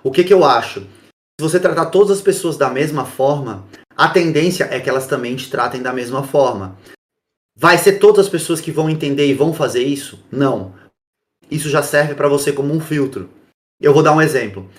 O 0.03 0.11
que 0.11 0.25
que 0.25 0.33
eu 0.33 0.45
acho? 0.45 0.81
Se 0.81 1.43
você 1.43 1.59
tratar 1.59 1.87
todas 1.87 2.19
as 2.19 2.23
pessoas 2.23 2.57
da 2.57 2.69
mesma 2.69 3.07
forma, 3.07 3.67
a 3.97 4.09
tendência 4.09 4.65
é 4.71 4.79
que 4.79 4.89
elas 4.91 5.07
também 5.07 5.35
te 5.35 5.51
tratem 5.51 5.83
da 5.83 5.93
mesma 5.93 6.23
forma. 6.23 6.79
Vai 7.57 7.79
ser 7.79 7.99
todas 7.99 8.27
as 8.27 8.31
pessoas 8.31 8.61
que 8.61 8.71
vão 8.71 8.91
entender 8.91 9.27
e 9.27 9.35
vão 9.35 9.53
fazer 9.53 9.83
isso? 9.83 10.23
Não. 10.31 10.75
Isso 11.51 11.69
já 11.69 11.83
serve 11.83 12.15
para 12.15 12.29
você 12.29 12.53
como 12.53 12.73
um 12.73 12.81
filtro. 12.81 13.31
Eu 13.81 13.95
vou 13.95 14.03
dar 14.03 14.13
um 14.13 14.21
exemplo. 14.21 14.71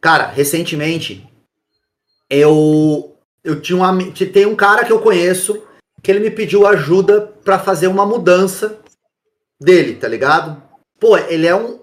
Cara, 0.00 0.28
recentemente 0.28 1.28
eu 2.30 3.16
eu 3.42 3.60
tinha 3.60 3.78
um 3.78 4.12
tem 4.12 4.46
um 4.46 4.56
cara 4.56 4.84
que 4.84 4.92
eu 4.92 5.00
conheço 5.00 5.65
que 6.06 6.12
ele 6.12 6.20
me 6.20 6.30
pediu 6.30 6.68
ajuda 6.68 7.20
pra 7.44 7.58
fazer 7.58 7.88
uma 7.88 8.06
mudança 8.06 8.78
dele, 9.60 9.96
tá 9.96 10.06
ligado? 10.06 10.62
Pô, 11.00 11.18
ele 11.18 11.48
é 11.48 11.56
um, 11.56 11.80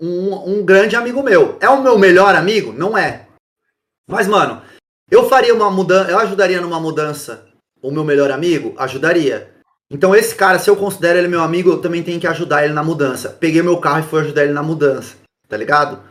um 0.00 0.54
um 0.54 0.64
grande 0.64 0.96
amigo 0.96 1.22
meu. 1.22 1.58
É 1.60 1.68
o 1.68 1.80
meu 1.80 1.96
melhor 1.96 2.34
amigo? 2.34 2.72
Não 2.72 2.98
é. 2.98 3.28
Mas 4.10 4.26
mano, 4.26 4.60
eu 5.08 5.28
faria 5.28 5.54
uma 5.54 5.70
mudança, 5.70 6.10
eu 6.10 6.18
ajudaria 6.18 6.60
numa 6.60 6.80
mudança 6.80 7.46
o 7.80 7.92
meu 7.92 8.02
melhor 8.02 8.32
amigo? 8.32 8.74
Ajudaria. 8.76 9.54
Então 9.88 10.12
esse 10.12 10.34
cara, 10.34 10.58
se 10.58 10.68
eu 10.68 10.74
considero 10.74 11.20
ele 11.20 11.28
meu 11.28 11.40
amigo, 11.40 11.70
eu 11.70 11.80
também 11.80 12.02
tenho 12.02 12.18
que 12.18 12.26
ajudar 12.26 12.64
ele 12.64 12.74
na 12.74 12.82
mudança. 12.82 13.28
Peguei 13.28 13.62
meu 13.62 13.78
carro 13.78 14.00
e 14.00 14.08
fui 14.08 14.22
ajudar 14.22 14.42
ele 14.42 14.52
na 14.52 14.62
mudança, 14.64 15.14
tá 15.48 15.56
ligado? 15.56 16.02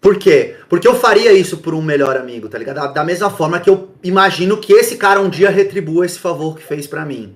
Por 0.00 0.18
quê? 0.18 0.56
Porque 0.68 0.86
eu 0.86 0.94
faria 0.94 1.32
isso 1.32 1.58
por 1.58 1.74
um 1.74 1.82
melhor 1.82 2.16
amigo, 2.16 2.48
tá 2.48 2.56
ligado? 2.56 2.76
Da, 2.76 2.86
da 2.86 3.04
mesma 3.04 3.30
forma 3.30 3.58
que 3.58 3.68
eu 3.68 3.90
imagino 4.02 4.56
que 4.58 4.72
esse 4.72 4.96
cara 4.96 5.20
um 5.20 5.28
dia 5.28 5.50
retribua 5.50 6.06
esse 6.06 6.18
favor 6.18 6.56
que 6.56 6.62
fez 6.62 6.86
pra 6.86 7.04
mim. 7.04 7.34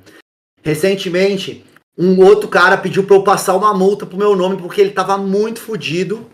Recentemente, 0.62 1.64
um 1.98 2.24
outro 2.24 2.48
cara 2.48 2.76
pediu 2.76 3.04
pra 3.04 3.16
eu 3.16 3.24
passar 3.24 3.56
uma 3.56 3.74
multa 3.74 4.06
pro 4.06 4.16
meu 4.16 4.36
nome 4.36 4.56
porque 4.56 4.80
ele 4.80 4.90
tava 4.90 5.18
muito 5.18 5.60
fudido 5.60 6.26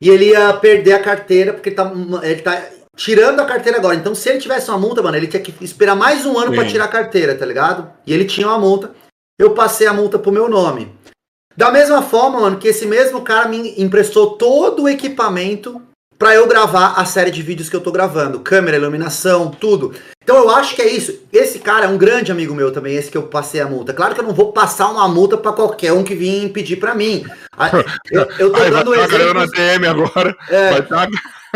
e 0.00 0.08
ele 0.08 0.26
ia 0.26 0.52
perder 0.54 0.92
a 0.92 1.02
carteira 1.02 1.52
porque 1.52 1.70
ele 1.70 1.76
tá, 1.76 1.92
ele 2.22 2.42
tá 2.42 2.62
tirando 2.96 3.40
a 3.40 3.44
carteira 3.44 3.78
agora. 3.78 3.96
Então, 3.96 4.14
se 4.14 4.28
ele 4.28 4.38
tivesse 4.38 4.70
uma 4.70 4.78
multa, 4.78 5.02
mano, 5.02 5.16
ele 5.16 5.26
tinha 5.26 5.42
que 5.42 5.52
esperar 5.64 5.96
mais 5.96 6.24
um 6.24 6.38
ano 6.38 6.52
pra 6.52 6.64
Sim. 6.64 6.70
tirar 6.70 6.84
a 6.84 6.88
carteira, 6.88 7.34
tá 7.34 7.44
ligado? 7.44 7.90
E 8.06 8.12
ele 8.12 8.24
tinha 8.24 8.46
uma 8.46 8.58
multa. 8.58 8.92
Eu 9.38 9.50
passei 9.50 9.86
a 9.86 9.92
multa 9.92 10.18
pro 10.18 10.30
meu 10.30 10.48
nome. 10.48 10.92
Da 11.56 11.70
mesma 11.70 12.02
forma, 12.02 12.40
mano, 12.40 12.58
que 12.58 12.68
esse 12.68 12.86
mesmo 12.86 13.22
cara 13.22 13.48
me 13.48 13.74
emprestou 13.80 14.36
todo 14.36 14.82
o 14.84 14.88
equipamento 14.88 15.80
pra 16.18 16.34
eu 16.34 16.46
gravar 16.46 16.94
a 16.96 17.04
série 17.04 17.30
de 17.30 17.42
vídeos 17.42 17.68
que 17.68 17.76
eu 17.76 17.80
tô 17.80 17.92
gravando. 17.92 18.40
Câmera, 18.40 18.76
iluminação, 18.76 19.50
tudo. 19.50 19.94
Então 20.22 20.36
eu 20.36 20.50
acho 20.50 20.74
que 20.74 20.82
é 20.82 20.88
isso. 20.88 21.20
Esse 21.32 21.58
cara 21.58 21.84
é 21.84 21.88
um 21.88 21.98
grande 21.98 22.32
amigo 22.32 22.54
meu 22.54 22.72
também, 22.72 22.96
esse 22.96 23.10
que 23.10 23.16
eu 23.16 23.24
passei 23.24 23.60
a 23.60 23.66
multa. 23.68 23.92
Claro 23.92 24.14
que 24.14 24.20
eu 24.20 24.24
não 24.24 24.32
vou 24.32 24.52
passar 24.52 24.88
uma 24.88 25.06
multa 25.06 25.36
pra 25.36 25.52
qualquer 25.52 25.92
um 25.92 26.02
que 26.02 26.14
vir 26.14 26.50
pedir 26.50 26.76
pra 26.76 26.94
mim. 26.94 27.24
Ah, 27.56 27.70
Eu, 28.10 28.22
eu 28.38 28.50
tô 28.52 28.56
Aí 28.62 28.70
vai 28.70 28.84
dando 28.84 28.90
ganhando 28.90 29.34
na 29.34 29.44
exemplos. 29.44 29.50
DM 29.52 29.86
agora. 29.86 30.36
É, 30.48 30.70
Vai 30.72 30.82
tá... 30.86 31.08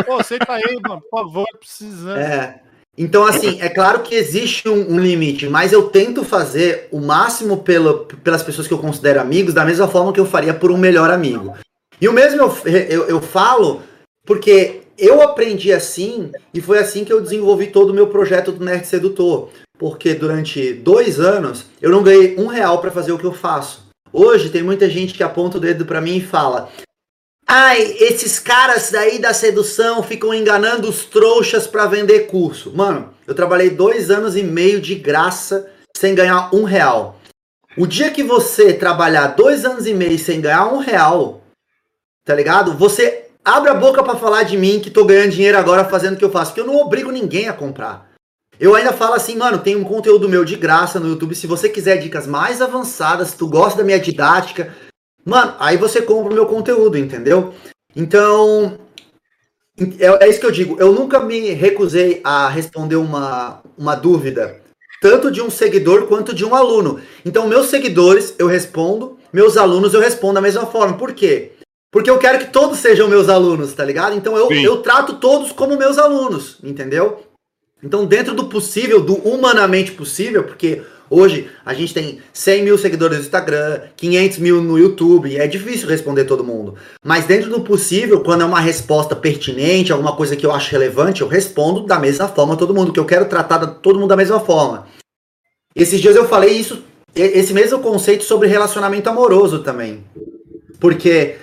Pô, 0.04 0.22
senta 0.22 0.52
aí, 0.52 0.78
mano, 0.86 1.00
por 1.10 1.22
favor, 1.24 1.46
precisando. 1.58 2.18
É. 2.18 2.60
Então, 2.98 3.24
assim, 3.24 3.60
é 3.60 3.68
claro 3.68 4.00
que 4.00 4.16
existe 4.16 4.68
um, 4.68 4.94
um, 4.94 4.98
limite, 4.98 5.48
mas 5.48 5.72
eu 5.72 5.84
tento 5.84 6.24
fazer 6.24 6.88
o 6.90 6.98
máximo 6.98 7.58
pelo, 7.58 8.06
pelas 8.24 8.42
pessoas 8.42 8.66
que 8.66 8.74
eu 8.74 8.78
considero 8.78 9.20
amigos, 9.20 9.54
da 9.54 9.64
mesma 9.64 9.86
forma 9.86 10.12
que 10.12 10.18
eu 10.18 10.26
faria 10.26 10.52
por 10.52 10.72
um 10.72 10.76
melhor 10.76 11.08
amigo. 11.08 11.54
E 12.00 12.08
o 12.08 12.12
mesmo 12.12 12.40
eu, 12.40 12.50
eu, 12.66 13.08
eu 13.08 13.20
falo 13.20 13.82
porque 14.26 14.80
eu 14.98 15.22
aprendi 15.22 15.72
assim 15.72 16.32
e 16.52 16.60
foi 16.60 16.80
assim 16.80 17.04
que 17.04 17.12
eu 17.12 17.20
desenvolvi 17.20 17.68
todo 17.68 17.90
o 17.90 17.94
meu 17.94 18.08
projeto 18.08 18.50
do 18.50 18.64
Nerd 18.64 18.84
Sedutor. 18.84 19.50
Porque 19.78 20.12
durante 20.12 20.72
dois 20.72 21.20
anos 21.20 21.66
eu 21.80 21.90
não 21.90 22.02
ganhei 22.02 22.34
um 22.36 22.48
real 22.48 22.80
para 22.80 22.90
fazer 22.90 23.12
o 23.12 23.18
que 23.18 23.24
eu 23.24 23.32
faço. 23.32 23.86
Hoje 24.12 24.50
tem 24.50 24.62
muita 24.62 24.90
gente 24.90 25.14
que 25.14 25.22
aponta 25.22 25.56
o 25.56 25.60
dedo 25.60 25.86
para 25.86 26.00
mim 26.00 26.16
e 26.16 26.20
fala: 26.20 26.68
Ai, 27.50 27.96
esses 27.98 28.38
caras 28.38 28.90
daí 28.90 29.18
da 29.18 29.32
sedução 29.32 30.02
ficam 30.02 30.34
enganando 30.34 30.86
os 30.86 31.06
trouxas 31.06 31.66
para 31.66 31.86
vender 31.86 32.26
curso. 32.26 32.70
Mano, 32.76 33.14
eu 33.26 33.34
trabalhei 33.34 33.70
dois 33.70 34.10
anos 34.10 34.36
e 34.36 34.42
meio 34.42 34.82
de 34.82 34.94
graça 34.94 35.66
sem 35.96 36.14
ganhar 36.14 36.54
um 36.54 36.64
real. 36.64 37.18
O 37.74 37.86
dia 37.86 38.10
que 38.10 38.22
você 38.22 38.74
trabalhar 38.74 39.28
dois 39.28 39.64
anos 39.64 39.86
e 39.86 39.94
meio 39.94 40.18
sem 40.18 40.42
ganhar 40.42 40.66
um 40.66 40.76
real, 40.76 41.40
tá 42.22 42.34
ligado? 42.34 42.74
Você 42.74 43.30
abre 43.42 43.70
a 43.70 43.74
boca 43.74 44.02
para 44.02 44.18
falar 44.18 44.42
de 44.42 44.58
mim 44.58 44.78
que 44.78 44.90
tô 44.90 45.06
ganhando 45.06 45.32
dinheiro 45.32 45.56
agora 45.56 45.86
fazendo 45.86 46.16
o 46.16 46.18
que 46.18 46.24
eu 46.26 46.30
faço, 46.30 46.50
porque 46.50 46.60
eu 46.60 46.66
não 46.66 46.76
obrigo 46.76 47.10
ninguém 47.10 47.48
a 47.48 47.54
comprar. 47.54 48.10
Eu 48.60 48.74
ainda 48.74 48.92
falo 48.92 49.14
assim, 49.14 49.36
mano, 49.36 49.56
tem 49.56 49.74
um 49.74 49.84
conteúdo 49.84 50.28
meu 50.28 50.44
de 50.44 50.56
graça 50.56 51.00
no 51.00 51.08
YouTube. 51.08 51.34
Se 51.34 51.46
você 51.46 51.66
quiser 51.70 51.96
dicas 51.96 52.26
mais 52.26 52.60
avançadas, 52.60 53.28
se 53.28 53.38
tu 53.38 53.48
gosta 53.48 53.78
da 53.78 53.84
minha 53.84 53.98
didática, 53.98 54.74
Mano, 55.28 55.54
aí 55.58 55.76
você 55.76 56.00
compra 56.00 56.32
o 56.32 56.34
meu 56.34 56.46
conteúdo, 56.46 56.96
entendeu? 56.96 57.52
Então, 57.94 58.78
é, 60.00 60.24
é, 60.24 60.28
isso 60.30 60.40
que 60.40 60.46
eu 60.46 60.50
digo. 60.50 60.76
Eu 60.80 60.90
nunca 60.90 61.20
me 61.20 61.50
recusei 61.50 62.22
a 62.24 62.48
responder 62.48 62.96
uma, 62.96 63.60
uma 63.76 63.94
dúvida, 63.94 64.58
tanto 65.02 65.30
de 65.30 65.42
um 65.42 65.50
seguidor 65.50 66.06
quanto 66.06 66.34
de 66.34 66.46
um 66.46 66.54
aluno. 66.54 66.98
Então, 67.26 67.46
meus 67.46 67.66
seguidores 67.66 68.34
eu 68.38 68.46
respondo, 68.46 69.18
meus 69.30 69.58
alunos 69.58 69.92
eu 69.92 70.00
respondo 70.00 70.36
da 70.36 70.40
mesma 70.40 70.64
forma. 70.64 70.96
Por 70.96 71.12
quê? 71.12 71.52
Porque 71.92 72.08
eu 72.08 72.18
quero 72.18 72.38
que 72.38 72.50
todos 72.50 72.78
sejam 72.78 73.06
meus 73.06 73.28
alunos, 73.28 73.74
tá 73.74 73.84
ligado? 73.84 74.16
Então 74.16 74.34
eu, 74.34 74.50
eu 74.50 74.78
trato 74.78 75.16
todos 75.16 75.52
como 75.52 75.76
meus 75.76 75.98
alunos, 75.98 76.56
entendeu? 76.64 77.22
Então, 77.82 78.06
dentro 78.06 78.34
do 78.34 78.46
possível, 78.46 79.02
do 79.02 79.14
humanamente 79.16 79.92
possível, 79.92 80.44
porque 80.44 80.82
Hoje 81.10 81.50
a 81.64 81.72
gente 81.72 81.94
tem 81.94 82.20
100 82.32 82.64
mil 82.64 82.76
seguidores 82.76 83.18
no 83.18 83.24
Instagram, 83.24 83.80
500 83.96 84.38
mil 84.38 84.62
no 84.62 84.78
YouTube, 84.78 85.36
é 85.36 85.46
difícil 85.46 85.88
responder 85.88 86.24
todo 86.24 86.44
mundo. 86.44 86.74
Mas 87.04 87.26
dentro 87.26 87.50
do 87.50 87.60
possível, 87.60 88.20
quando 88.20 88.42
é 88.42 88.44
uma 88.44 88.60
resposta 88.60 89.16
pertinente, 89.16 89.92
alguma 89.92 90.14
coisa 90.14 90.36
que 90.36 90.44
eu 90.44 90.52
acho 90.52 90.70
relevante, 90.70 91.22
eu 91.22 91.28
respondo 91.28 91.86
da 91.86 91.98
mesma 91.98 92.28
forma 92.28 92.56
todo 92.56 92.74
mundo, 92.74 92.92
que 92.92 93.00
eu 93.00 93.06
quero 93.06 93.24
tratar 93.26 93.66
todo 93.66 93.98
mundo 93.98 94.10
da 94.10 94.16
mesma 94.16 94.40
forma. 94.40 94.86
Esses 95.74 96.00
dias 96.00 96.16
eu 96.16 96.28
falei 96.28 96.54
isso, 96.54 96.82
esse 97.14 97.54
mesmo 97.54 97.78
conceito 97.80 98.24
sobre 98.24 98.48
relacionamento 98.48 99.08
amoroso 99.08 99.62
também. 99.62 100.04
Porque, 100.78 101.36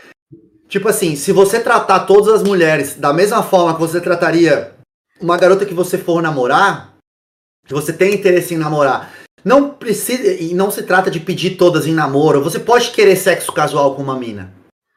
tipo 0.68 0.88
assim, 0.88 1.16
se 1.16 1.32
você 1.32 1.60
tratar 1.60 2.02
todas 2.02 2.34
as 2.34 2.44
mulheres 2.44 2.96
da 2.96 3.12
mesma 3.12 3.42
forma 3.42 3.74
que 3.74 3.80
você 3.80 4.00
trataria 4.00 4.74
uma 5.20 5.38
garota 5.38 5.66
que 5.66 5.74
você 5.74 5.98
for 5.98 6.22
namorar, 6.22 6.94
que 7.66 7.74
você 7.74 7.92
tem 7.92 8.14
interesse 8.14 8.54
em 8.54 8.58
namorar, 8.58 9.25
não 9.46 9.70
precisa, 9.70 10.24
e 10.42 10.56
não 10.56 10.72
se 10.72 10.82
trata 10.82 11.12
de 11.12 11.20
pedir 11.20 11.52
todas 11.52 11.86
em 11.86 11.94
namoro. 11.94 12.44
Você 12.44 12.58
pode 12.58 12.90
querer 12.90 13.16
sexo 13.16 13.52
casual 13.54 13.94
com 13.94 14.02
uma 14.02 14.18
mina. 14.18 14.52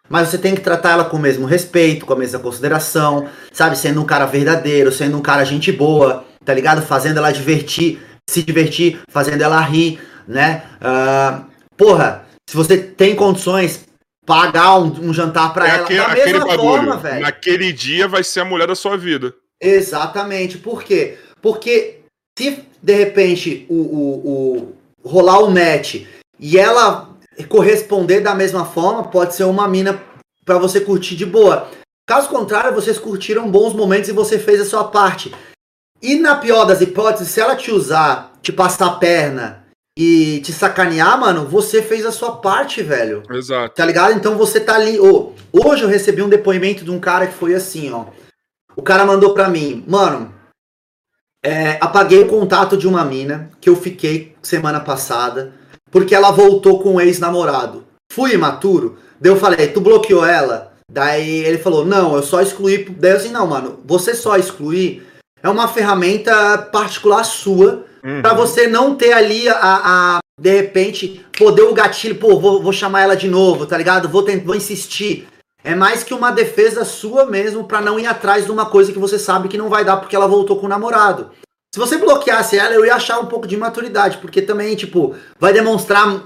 Mas 0.08 0.28
você 0.28 0.38
tem 0.38 0.54
que 0.54 0.62
tratar 0.62 0.92
ela 0.92 1.04
com 1.04 1.18
o 1.18 1.20
mesmo 1.20 1.46
respeito, 1.46 2.06
com 2.06 2.14
a 2.14 2.16
mesma 2.16 2.38
consideração, 2.40 3.28
sabe? 3.52 3.76
Sendo 3.76 4.00
um 4.00 4.06
cara 4.06 4.24
verdadeiro, 4.24 4.90
sendo 4.90 5.18
um 5.18 5.20
cara 5.20 5.44
gente 5.44 5.70
boa, 5.70 6.24
tá 6.42 6.54
ligado? 6.54 6.80
Fazendo 6.80 7.18
ela 7.18 7.30
divertir, 7.30 8.00
se 8.28 8.42
divertir, 8.42 8.98
fazendo 9.10 9.42
ela 9.42 9.60
rir, 9.60 10.00
né? 10.26 10.62
Uh, 10.80 11.44
porra, 11.76 12.24
se 12.48 12.56
você 12.56 12.78
tem 12.78 13.14
condições, 13.14 13.84
pagar 14.24 14.78
um, 14.78 15.08
um 15.08 15.12
jantar 15.12 15.52
pra 15.52 15.66
é 15.66 15.70
ela 15.74 15.84
aquele, 15.84 16.00
da 16.00 16.08
mesma 16.08 16.44
aquele 16.44 16.56
forma, 16.56 16.96
velho. 16.96 17.20
Naquele 17.20 17.72
dia 17.72 18.08
vai 18.08 18.24
ser 18.24 18.40
a 18.40 18.44
mulher 18.46 18.66
da 18.66 18.74
sua 18.74 18.96
vida. 18.96 19.34
Exatamente. 19.60 20.56
Por 20.56 20.82
quê? 20.82 21.18
Porque 21.42 22.00
se 22.38 22.64
de 22.82 22.94
repente 22.94 23.66
o, 23.68 23.74
o, 23.74 24.72
o 25.04 25.08
rolar 25.08 25.40
o 25.40 25.50
match 25.50 26.06
e 26.38 26.58
ela 26.58 27.08
corresponder 27.48 28.20
da 28.20 28.34
mesma 28.34 28.64
forma, 28.64 29.04
pode 29.04 29.34
ser 29.34 29.44
uma 29.44 29.68
mina 29.68 30.02
para 30.44 30.58
você 30.58 30.80
curtir 30.80 31.16
de 31.16 31.26
boa. 31.26 31.68
Caso 32.06 32.28
contrário, 32.28 32.74
vocês 32.74 32.98
curtiram 32.98 33.50
bons 33.50 33.74
momentos 33.74 34.08
e 34.08 34.12
você 34.12 34.38
fez 34.38 34.60
a 34.60 34.64
sua 34.64 34.84
parte. 34.84 35.32
E 36.00 36.16
na 36.16 36.36
pior 36.36 36.64
das 36.64 36.80
hipóteses, 36.80 37.28
se 37.28 37.40
ela 37.40 37.54
te 37.54 37.70
usar, 37.70 38.32
te 38.40 38.52
passar 38.52 38.86
a 38.86 38.94
perna 38.96 39.64
e 39.96 40.40
te 40.40 40.52
sacanear, 40.52 41.18
mano, 41.18 41.46
você 41.46 41.82
fez 41.82 42.06
a 42.06 42.12
sua 42.12 42.36
parte, 42.36 42.82
velho. 42.82 43.22
Exato. 43.30 43.74
Tá 43.74 43.84
ligado? 43.84 44.14
Então 44.14 44.36
você 44.38 44.60
tá 44.60 44.76
ali. 44.76 44.98
Oh, 44.98 45.32
hoje 45.52 45.82
eu 45.82 45.88
recebi 45.88 46.22
um 46.22 46.28
depoimento 46.28 46.84
de 46.84 46.90
um 46.90 47.00
cara 47.00 47.26
que 47.26 47.34
foi 47.34 47.54
assim, 47.54 47.92
ó. 47.92 48.06
O 48.76 48.82
cara 48.82 49.04
mandou 49.04 49.34
pra 49.34 49.48
mim, 49.48 49.84
mano, 49.88 50.32
é, 51.44 51.78
apaguei 51.80 52.20
o 52.20 52.28
contato 52.28 52.76
de 52.76 52.86
uma 52.86 53.04
mina 53.04 53.50
que 53.60 53.68
eu 53.68 53.76
fiquei 53.76 54.34
semana 54.42 54.80
passada, 54.80 55.52
porque 55.90 56.14
ela 56.14 56.30
voltou 56.30 56.80
com 56.80 56.94
um 56.94 57.00
ex-namorado. 57.00 57.84
Fui 58.12 58.32
imaturo, 58.32 58.98
daí 59.20 59.32
eu 59.32 59.36
falei, 59.36 59.68
tu 59.68 59.80
bloqueou 59.80 60.24
ela? 60.24 60.72
Daí 60.90 61.44
ele 61.44 61.58
falou, 61.58 61.84
não, 61.84 62.16
eu 62.16 62.22
só 62.22 62.40
excluí. 62.40 62.84
Daí 62.98 63.12
eu 63.12 63.16
assim, 63.18 63.30
não, 63.30 63.46
mano, 63.46 63.78
você 63.84 64.14
só 64.14 64.36
excluir 64.36 65.06
é 65.42 65.48
uma 65.48 65.68
ferramenta 65.68 66.58
particular 66.58 67.22
sua 67.24 67.84
uhum. 68.04 68.22
para 68.22 68.34
você 68.34 68.66
não 68.66 68.94
ter 68.94 69.12
ali 69.12 69.48
a, 69.48 69.56
a, 69.60 70.18
de 70.40 70.50
repente, 70.50 71.24
poder 71.36 71.62
o 71.62 71.74
gatilho, 71.74 72.16
pô, 72.16 72.38
vou, 72.40 72.62
vou 72.62 72.72
chamar 72.72 73.02
ela 73.02 73.16
de 73.16 73.28
novo, 73.28 73.66
tá 73.66 73.76
ligado? 73.76 74.08
Vou, 74.08 74.22
tentar, 74.22 74.44
vou 74.44 74.56
insistir. 74.56 75.28
É 75.68 75.74
mais 75.74 76.02
que 76.02 76.14
uma 76.14 76.30
defesa 76.30 76.82
sua 76.82 77.26
mesmo 77.26 77.62
para 77.64 77.82
não 77.82 78.00
ir 78.00 78.06
atrás 78.06 78.46
de 78.46 78.50
uma 78.50 78.64
coisa 78.64 78.90
que 78.90 78.98
você 78.98 79.18
sabe 79.18 79.48
que 79.48 79.58
não 79.58 79.68
vai 79.68 79.84
dar 79.84 79.98
porque 79.98 80.16
ela 80.16 80.26
voltou 80.26 80.58
com 80.58 80.64
o 80.64 80.68
namorado. 80.68 81.30
Se 81.74 81.78
você 81.78 81.98
bloqueasse 81.98 82.56
ela, 82.56 82.72
eu 82.72 82.86
ia 82.86 82.94
achar 82.94 83.20
um 83.20 83.26
pouco 83.26 83.46
de 83.46 83.54
maturidade, 83.54 84.16
porque 84.16 84.40
também, 84.40 84.74
tipo, 84.74 85.14
vai 85.38 85.52
demonstrar 85.52 86.22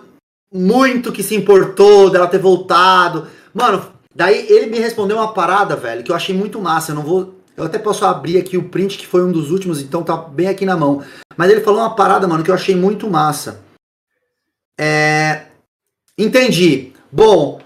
muito 0.54 1.10
que 1.10 1.24
se 1.24 1.34
importou 1.34 2.08
dela 2.08 2.28
ter 2.28 2.38
voltado. 2.38 3.26
Mano, 3.52 3.84
daí 4.14 4.46
ele 4.48 4.66
me 4.66 4.78
respondeu 4.78 5.16
uma 5.16 5.34
parada, 5.34 5.74
velho, 5.74 6.04
que 6.04 6.12
eu 6.12 6.16
achei 6.16 6.36
muito 6.36 6.60
massa. 6.60 6.92
Eu 6.92 6.94
não 6.94 7.02
vou. 7.02 7.34
Eu 7.56 7.64
até 7.64 7.80
posso 7.80 8.04
abrir 8.04 8.38
aqui 8.38 8.56
o 8.56 8.68
print, 8.68 8.96
que 8.96 9.08
foi 9.08 9.24
um 9.24 9.32
dos 9.32 9.50
últimos, 9.50 9.82
então 9.82 10.04
tá 10.04 10.16
bem 10.16 10.46
aqui 10.46 10.64
na 10.64 10.76
mão. 10.76 11.02
Mas 11.36 11.50
ele 11.50 11.62
falou 11.62 11.80
uma 11.80 11.96
parada, 11.96 12.28
mano, 12.28 12.44
que 12.44 12.50
eu 12.52 12.54
achei 12.54 12.76
muito 12.76 13.10
massa. 13.10 13.60
É. 14.78 15.46
Entendi. 16.16 16.92
Bom, 17.10 17.60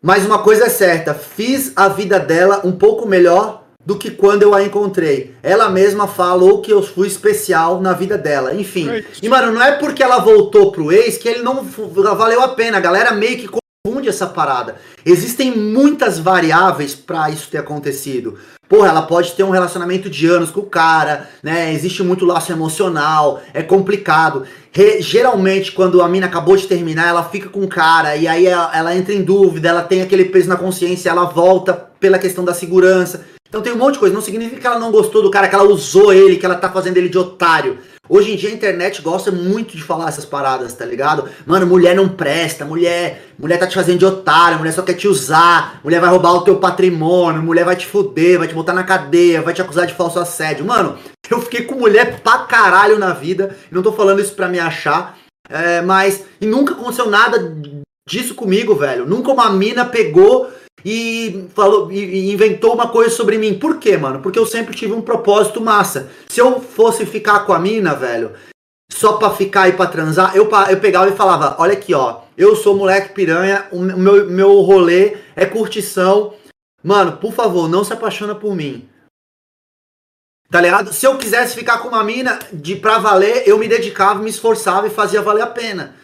mas 0.00 0.24
uma 0.24 0.38
coisa 0.38 0.66
é 0.66 0.68
certa, 0.68 1.14
fiz 1.14 1.72
a 1.74 1.88
vida 1.88 2.20
dela 2.20 2.62
um 2.64 2.72
pouco 2.72 3.06
melhor 3.06 3.64
do 3.84 3.96
que 3.96 4.10
quando 4.10 4.42
eu 4.42 4.54
a 4.54 4.62
encontrei. 4.62 5.34
Ela 5.42 5.70
mesma 5.70 6.06
falou 6.06 6.60
que 6.60 6.70
eu 6.70 6.82
fui 6.82 7.08
especial 7.08 7.80
na 7.80 7.94
vida 7.94 8.18
dela. 8.18 8.54
Enfim. 8.54 9.02
E, 9.22 9.28
mano, 9.30 9.50
não 9.50 9.62
é 9.62 9.72
porque 9.72 10.02
ela 10.02 10.18
voltou 10.18 10.70
pro 10.70 10.92
ex 10.92 11.16
que 11.16 11.26
ele 11.26 11.42
não 11.42 11.64
valeu 11.64 12.42
a 12.42 12.48
pena. 12.48 12.76
A 12.76 12.82
galera 12.82 13.12
meio 13.12 13.38
que 13.38 13.48
confunde 13.48 14.08
essa 14.08 14.26
parada. 14.26 14.76
Existem 15.06 15.56
muitas 15.56 16.18
variáveis 16.18 16.94
para 16.94 17.30
isso 17.30 17.50
ter 17.50 17.56
acontecido. 17.56 18.38
Porra, 18.68 18.88
ela 18.88 19.02
pode 19.02 19.32
ter 19.32 19.42
um 19.42 19.50
relacionamento 19.50 20.10
de 20.10 20.26
anos 20.26 20.50
com 20.50 20.60
o 20.60 20.66
cara, 20.66 21.28
né? 21.42 21.72
Existe 21.72 22.02
muito 22.02 22.26
laço 22.26 22.52
emocional, 22.52 23.40
é 23.54 23.62
complicado. 23.62 24.44
Re 24.70 25.00
geralmente, 25.00 25.72
quando 25.72 26.02
a 26.02 26.08
mina 26.08 26.26
acabou 26.26 26.56
de 26.56 26.66
terminar, 26.66 27.08
ela 27.08 27.24
fica 27.24 27.48
com 27.48 27.60
o 27.60 27.68
cara 27.68 28.14
e 28.16 28.28
aí 28.28 28.46
ela, 28.46 28.70
ela 28.76 28.94
entra 28.94 29.14
em 29.14 29.22
dúvida, 29.22 29.70
ela 29.70 29.82
tem 29.82 30.02
aquele 30.02 30.26
peso 30.26 30.48
na 30.48 30.56
consciência, 30.56 31.08
ela 31.08 31.24
volta 31.24 31.72
pela 31.98 32.18
questão 32.18 32.44
da 32.44 32.52
segurança. 32.52 33.24
Então 33.48 33.62
tem 33.62 33.72
um 33.72 33.76
monte 33.76 33.94
de 33.94 34.00
coisa. 34.00 34.14
Não 34.14 34.22
significa 34.22 34.60
que 34.60 34.66
ela 34.66 34.78
não 34.78 34.92
gostou 34.92 35.22
do 35.22 35.30
cara, 35.30 35.48
que 35.48 35.54
ela 35.54 35.64
usou 35.64 36.12
ele, 36.12 36.36
que 36.36 36.44
ela 36.44 36.54
tá 36.54 36.70
fazendo 36.70 36.96
ele 36.96 37.08
de 37.08 37.18
otário. 37.18 37.78
Hoje 38.08 38.32
em 38.32 38.36
dia 38.36 38.48
a 38.48 38.52
internet 38.52 39.02
gosta 39.02 39.30
muito 39.30 39.76
de 39.76 39.82
falar 39.82 40.08
essas 40.08 40.24
paradas, 40.24 40.72
tá 40.72 40.84
ligado? 40.84 41.28
Mano, 41.44 41.66
mulher 41.66 41.94
não 41.94 42.08
presta, 42.08 42.64
mulher, 42.64 43.26
mulher 43.38 43.58
tá 43.58 43.66
te 43.66 43.74
fazendo 43.74 43.98
de 43.98 44.06
otário, 44.06 44.58
mulher 44.58 44.72
só 44.72 44.80
quer 44.80 44.94
te 44.94 45.06
usar, 45.06 45.78
mulher 45.84 46.00
vai 46.00 46.08
roubar 46.08 46.32
o 46.32 46.40
teu 46.40 46.56
patrimônio, 46.56 47.42
mulher 47.42 47.66
vai 47.66 47.76
te 47.76 47.84
fuder, 47.84 48.38
vai 48.38 48.48
te 48.48 48.54
botar 48.54 48.72
na 48.72 48.82
cadeia, 48.82 49.42
vai 49.42 49.52
te 49.52 49.60
acusar 49.60 49.86
de 49.86 49.92
falso 49.92 50.18
assédio. 50.18 50.64
Mano, 50.64 50.96
eu 51.30 51.42
fiquei 51.42 51.64
com 51.64 51.74
mulher 51.74 52.20
pra 52.20 52.38
caralho 52.38 52.98
na 52.98 53.12
vida, 53.12 53.54
não 53.70 53.82
tô 53.82 53.92
falando 53.92 54.22
isso 54.22 54.32
pra 54.32 54.48
me 54.48 54.58
achar, 54.58 55.18
é, 55.50 55.82
mas 55.82 56.24
e 56.40 56.46
nunca 56.46 56.72
aconteceu 56.72 57.10
nada 57.10 57.54
disso 58.08 58.34
comigo, 58.34 58.74
velho. 58.74 59.04
Nunca 59.04 59.30
uma 59.30 59.50
mina 59.50 59.84
pegou 59.84 60.50
e 60.90 61.48
falou 61.54 61.92
e 61.92 62.32
inventou 62.32 62.72
uma 62.72 62.88
coisa 62.88 63.10
sobre 63.10 63.36
mim. 63.36 63.58
Por 63.58 63.78
quê, 63.78 63.98
mano? 63.98 64.20
Porque 64.20 64.38
eu 64.38 64.46
sempre 64.46 64.74
tive 64.74 64.94
um 64.94 65.02
propósito 65.02 65.60
massa. 65.60 66.10
Se 66.26 66.40
eu 66.40 66.60
fosse 66.60 67.04
ficar 67.04 67.40
com 67.40 67.52
a 67.52 67.58
mina, 67.58 67.94
velho, 67.94 68.32
só 68.90 69.18
pra 69.18 69.30
ficar 69.30 69.68
e 69.68 69.72
pra 69.72 69.86
transar, 69.86 70.34
eu, 70.34 70.48
eu 70.70 70.80
pegava 70.80 71.10
e 71.10 71.16
falava: 71.16 71.56
Olha 71.58 71.74
aqui, 71.74 71.92
ó, 71.92 72.20
eu 72.38 72.56
sou 72.56 72.74
moleque 72.74 73.12
piranha, 73.12 73.66
o 73.70 73.80
meu, 73.80 74.30
meu 74.30 74.60
rolê 74.62 75.18
é 75.36 75.44
curtição. 75.44 76.32
Mano, 76.82 77.18
por 77.18 77.34
favor, 77.34 77.68
não 77.68 77.84
se 77.84 77.92
apaixona 77.92 78.34
por 78.34 78.54
mim. 78.54 78.88
Tá 80.50 80.62
ligado? 80.62 80.94
Se 80.94 81.06
eu 81.06 81.18
quisesse 81.18 81.54
ficar 81.54 81.78
com 81.78 81.88
uma 81.88 82.02
mina 82.02 82.38
de 82.50 82.76
pra 82.76 82.98
valer, 82.98 83.46
eu 83.46 83.58
me 83.58 83.68
dedicava, 83.68 84.22
me 84.22 84.30
esforçava 84.30 84.86
e 84.86 84.90
fazia 84.90 85.20
valer 85.20 85.42
a 85.42 85.48
pena. 85.48 85.94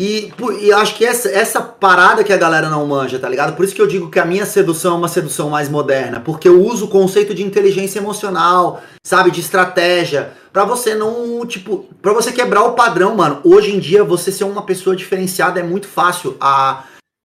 E, 0.00 0.32
e 0.60 0.72
acho 0.72 0.94
que 0.94 1.04
essa, 1.04 1.28
essa 1.28 1.60
parada 1.60 2.22
que 2.22 2.32
a 2.32 2.36
galera 2.36 2.68
não 2.68 2.86
manja, 2.86 3.18
tá 3.18 3.28
ligado? 3.28 3.56
Por 3.56 3.64
isso 3.64 3.74
que 3.74 3.82
eu 3.82 3.86
digo 3.88 4.08
que 4.08 4.20
a 4.20 4.24
minha 4.24 4.46
sedução 4.46 4.94
é 4.94 4.98
uma 4.98 5.08
sedução 5.08 5.50
mais 5.50 5.68
moderna, 5.68 6.20
porque 6.20 6.48
eu 6.48 6.62
uso 6.62 6.84
o 6.84 6.88
conceito 6.88 7.34
de 7.34 7.42
inteligência 7.42 7.98
emocional, 7.98 8.80
sabe, 9.04 9.32
de 9.32 9.40
estratégia, 9.40 10.30
para 10.52 10.64
você 10.64 10.94
não, 10.94 11.44
tipo, 11.44 11.88
para 12.00 12.12
você 12.12 12.30
quebrar 12.30 12.62
o 12.62 12.74
padrão, 12.74 13.16
mano. 13.16 13.40
Hoje 13.42 13.74
em 13.74 13.80
dia 13.80 14.04
você 14.04 14.30
ser 14.30 14.44
uma 14.44 14.62
pessoa 14.62 14.94
diferenciada 14.94 15.58
é 15.58 15.64
muito 15.64 15.88
fácil. 15.88 16.36
A 16.40 16.84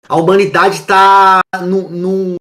a 0.09 0.17
humanidade 0.17 0.83
tá 0.83 1.41
num, 1.61 1.89
num, 1.91 2.37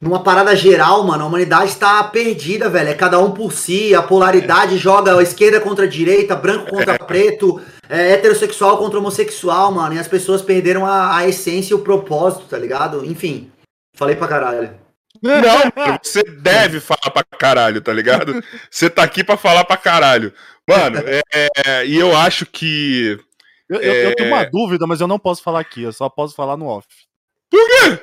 numa 0.00 0.22
parada 0.22 0.54
geral, 0.54 1.02
mano. 1.04 1.24
A 1.24 1.26
humanidade 1.26 1.76
tá 1.76 2.02
perdida, 2.04 2.68
velho. 2.68 2.90
É 2.90 2.94
cada 2.94 3.18
um 3.18 3.30
por 3.30 3.52
si. 3.52 3.94
A 3.94 4.02
polaridade 4.02 4.74
é. 4.74 4.78
joga 4.78 5.18
a 5.18 5.22
esquerda 5.22 5.60
contra 5.60 5.84
a 5.84 5.88
direita, 5.88 6.36
branco 6.36 6.70
contra 6.70 6.94
é. 6.94 6.98
preto, 6.98 7.60
é, 7.88 8.12
heterossexual 8.12 8.78
contra 8.78 8.98
homossexual, 8.98 9.72
mano. 9.72 9.94
E 9.94 9.98
as 9.98 10.08
pessoas 10.08 10.42
perderam 10.42 10.84
a, 10.84 11.16
a 11.16 11.28
essência 11.28 11.72
e 11.72 11.76
o 11.76 11.82
propósito, 11.82 12.46
tá 12.48 12.58
ligado? 12.58 13.04
Enfim, 13.04 13.50
falei 13.94 14.16
pra 14.16 14.28
caralho. 14.28 14.86
Não, 15.22 15.98
você 16.02 16.22
deve 16.22 16.78
falar 16.78 17.10
pra 17.10 17.24
caralho, 17.24 17.80
tá 17.80 17.90
ligado? 17.90 18.44
Você 18.70 18.90
tá 18.90 19.02
aqui 19.02 19.24
pra 19.24 19.38
falar 19.38 19.64
pra 19.64 19.76
caralho. 19.76 20.30
Mano, 20.68 20.98
é, 21.06 21.22
é, 21.64 21.86
e 21.86 21.96
eu 21.96 22.14
acho 22.14 22.44
que 22.44 23.18
eu, 23.68 23.80
é... 23.80 24.06
eu, 24.06 24.14
tenho 24.14 24.28
uma 24.28 24.42
é. 24.42 24.50
dúvida, 24.50 24.86
mas 24.86 25.00
eu 25.00 25.08
não 25.08 25.18
posso 25.18 25.42
falar 25.42 25.60
aqui. 25.60 25.82
Eu 25.82 25.92
só 25.92 26.08
posso 26.08 26.34
falar 26.34 26.56
no 26.56 26.66
off. 26.66 26.86
Por 27.50 27.66
quê? 27.66 28.02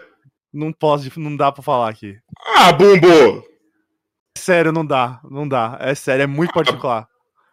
Não 0.54 0.72
posso, 0.72 1.20
não 1.20 1.36
dá 1.36 1.52
pra 1.52 1.64
falar 1.64 1.90
aqui. 1.90 2.18
Ah, 2.56 2.72
Bumbo! 2.72 3.44
Sério, 4.38 4.72
não 4.72 4.86
dá. 4.86 5.20
Não 5.30 5.48
dá. 5.48 5.78
É 5.80 5.96
sério, 5.96 6.24
é 6.24 6.28
muito 6.28 6.52
ah, 6.52 6.54
particular. 6.54 7.08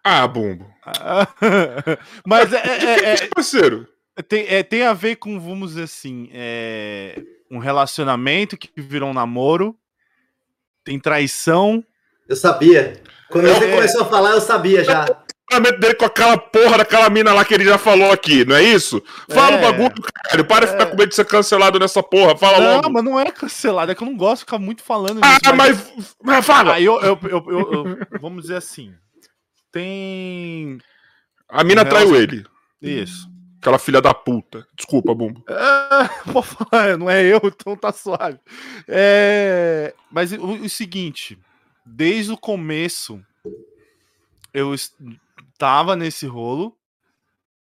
Ah, 0.05 0.27
Bumbo. 0.27 0.67
mas 2.27 2.53
é. 2.53 2.59
é, 2.59 3.15
é 3.15 3.27
parceiro. 3.29 3.89
Tem, 4.29 4.47
é, 4.49 4.63
tem 4.63 4.83
a 4.83 4.93
ver 4.93 5.17
com, 5.17 5.41
vamos 5.41 5.71
dizer 5.71 5.85
assim, 5.85 6.29
é, 6.33 7.23
um 7.51 7.59
relacionamento 7.59 8.57
que 8.57 8.71
virou 8.77 9.11
um 9.11 9.15
namoro. 9.15 9.77
Tem 10.85 10.99
traição. 10.99 11.85
Eu 12.29 12.37
sabia. 12.37 13.01
Quando 13.31 13.49
você 13.49 13.65
é. 13.65 13.75
começou 13.75 14.03
a 14.03 14.07
falar, 14.07 14.33
eu 14.33 14.41
sabia 14.41 14.85
já 14.85 15.07
relacionamento 15.51 15.81
dele 15.81 15.95
com 15.95 16.05
aquela 16.05 16.39
porra 16.39 16.79
daquela 16.79 17.11
mina 17.11 17.33
lá 17.33 17.45
que 17.45 17.53
ele 17.53 17.65
já 17.65 17.77
falou 17.77 18.13
aqui, 18.13 18.45
não 18.45 18.55
é 18.57 18.63
isso? 18.63 19.03
Fala 19.29 19.57
é. 19.57 19.59
o 19.59 19.61
bagulho, 19.61 20.03
caralho. 20.03 20.45
Para 20.47 20.67
de 20.67 20.73
ficar 20.73 20.87
com 20.87 20.97
medo 20.97 21.09
de 21.09 21.15
ser 21.15 21.25
cancelado 21.25 21.79
nessa 21.79 22.03
porra. 22.03 22.37
Fala 22.37 22.59
não, 22.59 22.67
logo. 22.67 22.83
Não, 22.83 22.91
mas 22.91 23.05
não 23.05 23.21
é 23.21 23.31
cancelado, 23.31 23.93
é 23.93 23.95
que 23.95 24.03
eu 24.03 24.07
não 24.07 24.17
gosto 24.17 24.41
de 24.41 24.45
ficar 24.45 24.59
muito 24.59 24.83
falando 24.83 25.21
ah, 25.23 25.29
disso. 25.29 25.41
Ah, 25.45 25.53
mas... 25.53 26.15
mas 26.23 26.47
fala. 26.47 26.75
Aí 26.75 26.85
eu, 26.85 27.01
eu, 27.01 27.19
eu, 27.25 27.45
eu, 27.51 27.99
Vamos 28.21 28.43
dizer 28.43 28.57
assim. 28.57 28.95
Tem. 29.73 30.79
A 31.49 31.65
mina 31.65 31.85
traiu 31.85 32.15
ele. 32.15 32.45
Isso. 32.81 33.29
Aquela 33.61 33.79
filha 33.79 34.01
da 34.01 34.15
puta. 34.15 34.67
Desculpa, 34.75 35.15
Bumbo. 35.15 35.45
É, 35.47 36.09
vou 36.33 36.43
falar, 36.43 36.97
não 36.97 37.11
é 37.11 37.23
eu, 37.23 37.41
então 37.45 37.77
tá 37.77 37.93
suave. 37.93 38.39
É, 38.89 39.95
mas 40.11 40.33
o, 40.33 40.53
o 40.53 40.69
seguinte, 40.69 41.39
desde 41.85 42.33
o 42.33 42.39
começo, 42.39 43.21
eu 44.55 44.75
tava 45.61 45.95
nesse 45.95 46.27
rolo 46.27 46.75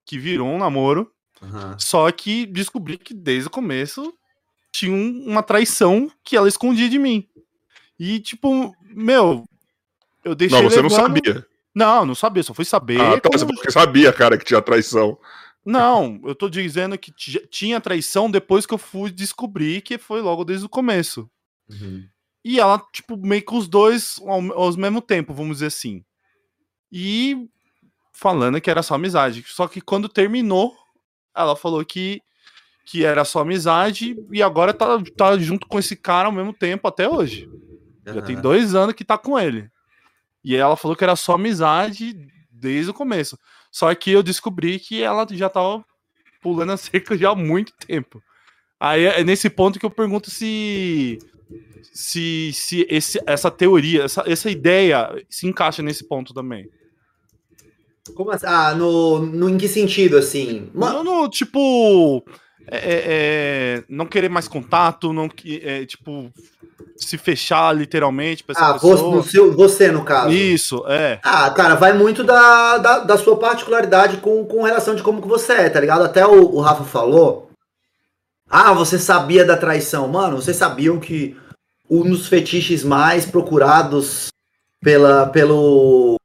que 0.07 0.19
virou 0.19 0.49
um 0.49 0.59
namoro. 0.59 1.13
Uhum. 1.43 1.79
Só 1.79 2.11
que 2.11 2.47
descobri 2.47 2.97
que 2.97 3.13
desde 3.13 3.49
o 3.49 3.51
começo 3.51 4.13
tinha 4.73 4.91
um, 4.91 5.25
uma 5.27 5.43
traição 5.43 6.11
que 6.25 6.35
ela 6.35 6.49
escondia 6.49 6.89
de 6.89 6.99
mim. 6.99 7.29
E, 7.99 8.19
tipo, 8.19 8.75
meu, 8.83 9.45
eu 10.25 10.35
deixei. 10.35 10.63
Não, 10.63 10.71
você 10.71 10.81
não 10.81 10.89
sabia. 10.89 11.47
Não, 11.75 12.07
não 12.07 12.15
sabia, 12.15 12.43
só 12.43 12.55
fui 12.55 12.65
saber. 12.65 13.01
Ah, 13.01 13.21
tá, 13.21 13.29
como... 13.29 13.55
você 13.55 13.71
sabia, 13.71 14.13
cara, 14.13 14.39
que 14.39 14.45
tinha 14.45 14.63
traição. 14.63 15.19
Não, 15.65 16.19
eu 16.25 16.35
tô 16.35 16.49
dizendo 16.49 16.97
que 16.97 17.13
tinha 17.51 17.81
traição 17.81 18.31
depois 18.31 18.65
que 18.65 18.73
eu 18.73 18.79
fui 18.79 19.11
descobrir 19.11 19.83
que 19.83 19.99
foi 19.99 20.23
logo 20.23 20.43
desde 20.43 20.65
o 20.65 20.71
começo. 20.71 21.31
Uhum. 21.69 22.09
E 22.43 22.59
ela, 22.59 22.83
tipo, 22.93 23.19
meio 23.19 23.45
que 23.45 23.55
os 23.55 23.69
dois 23.69 24.19
ao, 24.23 24.53
ao 24.53 24.77
mesmo 24.79 25.03
tempo, 25.03 25.35
vamos 25.35 25.57
dizer 25.57 25.67
assim. 25.67 26.03
E 26.91 27.49
falando 28.21 28.61
que 28.61 28.71
era 28.71 28.83
só 28.83 28.95
amizade. 28.95 29.43
Só 29.47 29.67
que 29.67 29.81
quando 29.81 30.07
terminou, 30.07 30.77
ela 31.35 31.57
falou 31.57 31.83
que, 31.83 32.21
que 32.85 33.03
era 33.03 33.25
só 33.25 33.41
amizade 33.41 34.15
e 34.31 34.43
agora 34.43 34.75
tá, 34.75 35.03
tá 35.17 35.39
junto 35.39 35.67
com 35.67 35.79
esse 35.79 35.97
cara 35.97 36.29
ao 36.29 36.33
mesmo 36.33 36.53
tempo 36.53 36.87
até 36.87 37.09
hoje. 37.09 37.47
Uhum. 38.07 38.15
Já 38.15 38.21
tem 38.21 38.39
dois 38.39 38.75
anos 38.75 38.95
que 38.95 39.05
tá 39.05 39.17
com 39.17 39.39
ele. 39.41 39.71
E 40.45 40.55
ela 40.55 40.77
falou 40.77 40.95
que 40.95 41.03
era 41.03 41.17
só 41.17 41.33
amizade 41.33 42.15
desde 42.51 42.91
o 42.91 42.95
começo. 42.95 43.39
Só 43.73 43.95
que 43.95 44.11
eu 44.11 44.23
descobri 44.23 44.79
que 44.79 45.03
ela 45.03 45.27
já 45.31 45.49
tava 45.49 45.83
pulando 46.43 46.73
a 46.73 46.77
cerca 46.79 47.17
já 47.17 47.31
há 47.31 47.35
muito 47.35 47.73
tempo. 47.73 48.23
Aí 48.79 49.05
é 49.05 49.25
nesse 49.25 49.49
ponto 49.49 49.79
que 49.79 49.87
eu 49.87 49.91
pergunto 49.91 50.31
se 50.31 51.19
se, 51.91 52.53
se 52.53 52.87
esse, 52.89 53.19
essa 53.27 53.51
teoria, 53.51 54.05
essa, 54.05 54.25
essa 54.27 54.51
ideia 54.51 55.11
se 55.29 55.47
encaixa 55.47 55.83
nesse 55.83 56.07
ponto 56.07 56.35
também. 56.35 56.69
Como 58.15 58.31
assim? 58.31 58.47
Ah, 58.47 58.75
no, 58.75 59.21
no, 59.21 59.49
em 59.49 59.59
que 59.59 59.69
sentido, 59.69 60.17
assim? 60.17 60.71
Não, 60.75 61.05
no, 61.05 61.29
tipo. 61.29 62.25
É, 62.71 62.77
é, 62.77 63.03
é, 63.07 63.85
não 63.89 64.07
querer 64.07 64.29
mais 64.29 64.47
contato, 64.47 65.13
não 65.13 65.29
é, 65.45 65.85
tipo 65.87 66.31
se 67.01 67.17
fechar 67.17 67.75
literalmente 67.75 68.45
ah, 68.49 68.75
pessoa. 68.75 68.95
Você, 69.23 69.39
no 69.39 69.53
você, 69.53 69.91
no 69.91 70.05
caso. 70.05 70.31
Isso, 70.31 70.85
é. 70.87 71.19
Ah, 71.23 71.51
cara, 71.51 71.75
vai 71.75 71.93
muito 71.93 72.23
da, 72.23 72.79
da, 72.79 72.99
da, 73.01 73.19
sua 73.19 73.37
particularidade 73.39 74.19
com, 74.19 74.45
com 74.45 74.63
relação 74.63 74.95
de 74.95 75.03
como 75.03 75.23
que 75.23 75.29
você 75.29 75.53
é, 75.55 75.71
tá 75.71 75.81
ligado? 75.81 76.05
Até 76.05 76.27
o, 76.27 76.55
o 76.55 76.61
Rafa 76.61 76.85
falou. 76.85 77.51
Ah, 78.49 78.73
você 78.75 78.99
sabia 78.99 79.45
da 79.45 79.57
traição. 79.57 80.09
Mano, 80.09 80.37
vocês 80.37 80.57
sabiam 80.57 81.01
que 81.01 81.37
um 81.89 82.03
dos 82.03 82.27
fetiches 82.27 82.85
mais 82.85 83.25
procurados 83.25 84.29
pela, 84.83 85.27
pelo, 85.27 86.17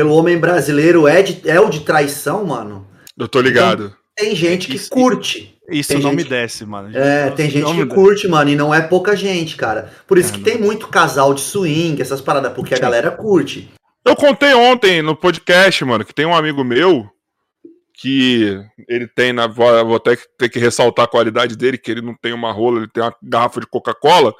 pelo 0.00 0.14
homem 0.14 0.38
brasileiro 0.38 1.06
é, 1.06 1.20
de, 1.20 1.46
é 1.46 1.60
o 1.60 1.68
de 1.68 1.80
traição, 1.80 2.46
mano. 2.46 2.88
Eu 3.18 3.28
tô 3.28 3.38
ligado. 3.38 3.84
Então, 3.84 3.96
tem 4.16 4.34
gente 4.34 4.66
que 4.66 4.76
isso, 4.76 4.88
curte. 4.88 5.54
Isso 5.68 5.90
tem 5.90 6.00
não 6.00 6.12
gente, 6.12 6.22
me 6.22 6.24
desce, 6.24 6.64
mano. 6.64 6.96
É, 6.96 7.28
tem 7.32 7.50
gente 7.50 7.70
que 7.74 7.84
curte, 7.84 8.26
mano, 8.26 8.48
e 8.48 8.56
não 8.56 8.74
é 8.74 8.80
pouca 8.80 9.14
gente, 9.14 9.56
cara. 9.56 9.92
Por 10.06 10.16
isso 10.16 10.32
é, 10.32 10.38
que 10.38 10.42
tem 10.42 10.56
muito 10.56 10.88
casal 10.88 11.34
de 11.34 11.42
swing, 11.42 12.00
essas 12.00 12.22
paradas, 12.22 12.54
porque 12.54 12.74
a 12.74 12.78
galera 12.78 13.10
curte. 13.10 13.70
Eu 14.02 14.16
contei 14.16 14.54
ontem 14.54 15.02
no 15.02 15.14
podcast, 15.14 15.84
mano, 15.84 16.02
que 16.02 16.14
tem 16.14 16.24
um 16.24 16.34
amigo 16.34 16.64
meu 16.64 17.06
que 17.92 18.58
ele 18.88 19.06
tem 19.06 19.34
na. 19.34 19.46
Vou 19.46 19.96
até 19.96 20.16
ter 20.38 20.48
que 20.48 20.58
ressaltar 20.58 21.04
a 21.04 21.10
qualidade 21.10 21.56
dele, 21.56 21.76
que 21.76 21.90
ele 21.90 22.00
não 22.00 22.14
tem 22.14 22.32
uma 22.32 22.52
rola, 22.52 22.78
ele 22.78 22.88
tem 22.88 23.02
uma 23.02 23.14
garrafa 23.22 23.60
de 23.60 23.66
Coca-Cola, 23.66 24.32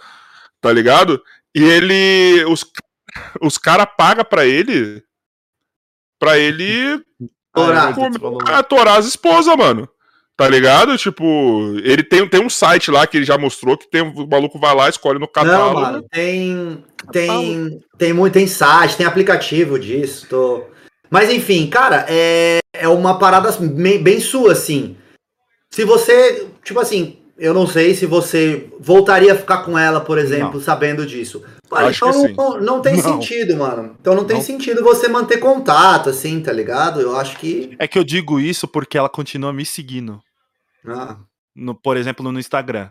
tá 0.59 0.73
ligado? 0.73 1.20
E 1.55 1.62
ele. 1.62 2.47
Os, 2.47 2.64
os 3.43 3.59
caras 3.59 3.87
pagam 3.99 4.24
pra 4.24 4.47
ele 4.47 5.03
pra 6.21 6.39
ele 6.39 7.03
torar, 7.53 7.95
atorar 8.55 8.99
as 8.99 9.07
esposas, 9.07 9.57
mano. 9.57 9.89
Tá 10.37 10.49
ligado? 10.49 10.97
Tipo, 10.97 11.75
ele 11.83 12.03
tem, 12.03 12.27
tem 12.27 12.41
um 12.41 12.49
site 12.49 12.91
lá 12.91 13.07
que 13.07 13.16
ele 13.18 13.27
já 13.27 13.37
mostrou 13.37 13.77
que 13.77 13.91
tem 13.91 14.01
o 14.01 14.27
maluco 14.27 14.59
vai 14.59 14.75
lá, 14.75 14.89
escolhe 14.89 15.18
no 15.18 15.29
catálogo. 15.29 15.81
Não, 15.81 15.93
mano, 15.93 16.05
tem 16.11 16.85
tem 17.12 17.81
tem 17.99 18.12
muito 18.12 18.33
tem 18.35 18.47
site, 18.47 18.97
tem 18.97 19.05
aplicativo 19.05 19.79
disso, 19.79 20.27
tô... 20.31 20.64
Mas 21.11 21.29
enfim, 21.29 21.66
cara, 21.68 22.07
é, 22.09 22.61
é 22.73 22.89
uma 22.89 23.18
parada 23.18 23.53
bem, 23.61 24.03
bem 24.03 24.18
sua 24.18 24.53
assim. 24.53 24.97
Se 25.71 25.85
você, 25.85 26.47
tipo 26.64 26.81
assim, 26.81 27.18
eu 27.37 27.53
não 27.53 27.66
sei 27.66 27.95
se 27.95 28.07
você 28.07 28.71
voltaria 28.81 29.35
a 29.35 29.37
ficar 29.37 29.59
com 29.59 29.79
ela, 29.79 30.01
por 30.01 30.16
exemplo, 30.16 30.55
não. 30.55 30.61
sabendo 30.61 31.05
disso. 31.05 31.43
Então 31.73 32.12
não, 32.12 32.33
não, 32.35 32.61
não, 32.61 32.83
tem 32.83 32.97
não. 32.97 33.03
sentido, 33.03 33.57
mano. 33.57 33.97
Então 34.01 34.14
não 34.14 34.25
tem 34.25 34.41
sentido 34.41 34.83
você 34.83 35.09
manter 35.09 35.39
contato, 35.39 36.11
assim, 36.11 36.41
tá 36.41 36.53
ligado? 36.53 37.01
Eu 37.01 37.16
acho 37.16 37.39
que. 37.39 37.77
É 37.79 37.87
que 37.87 37.99
eu 37.99 38.05
digo 38.05 38.41
isso 38.41 38.66
porque 38.66 38.99
ela 38.99 39.09
continua 39.09 39.53
me 39.53 39.64
seguindo. 39.64 40.21
Ah. 40.87 41.16
No, 41.55 41.75
por 41.75 41.97
exemplo, 41.97 42.31
no 42.31 42.41
Instagram. 42.41 42.91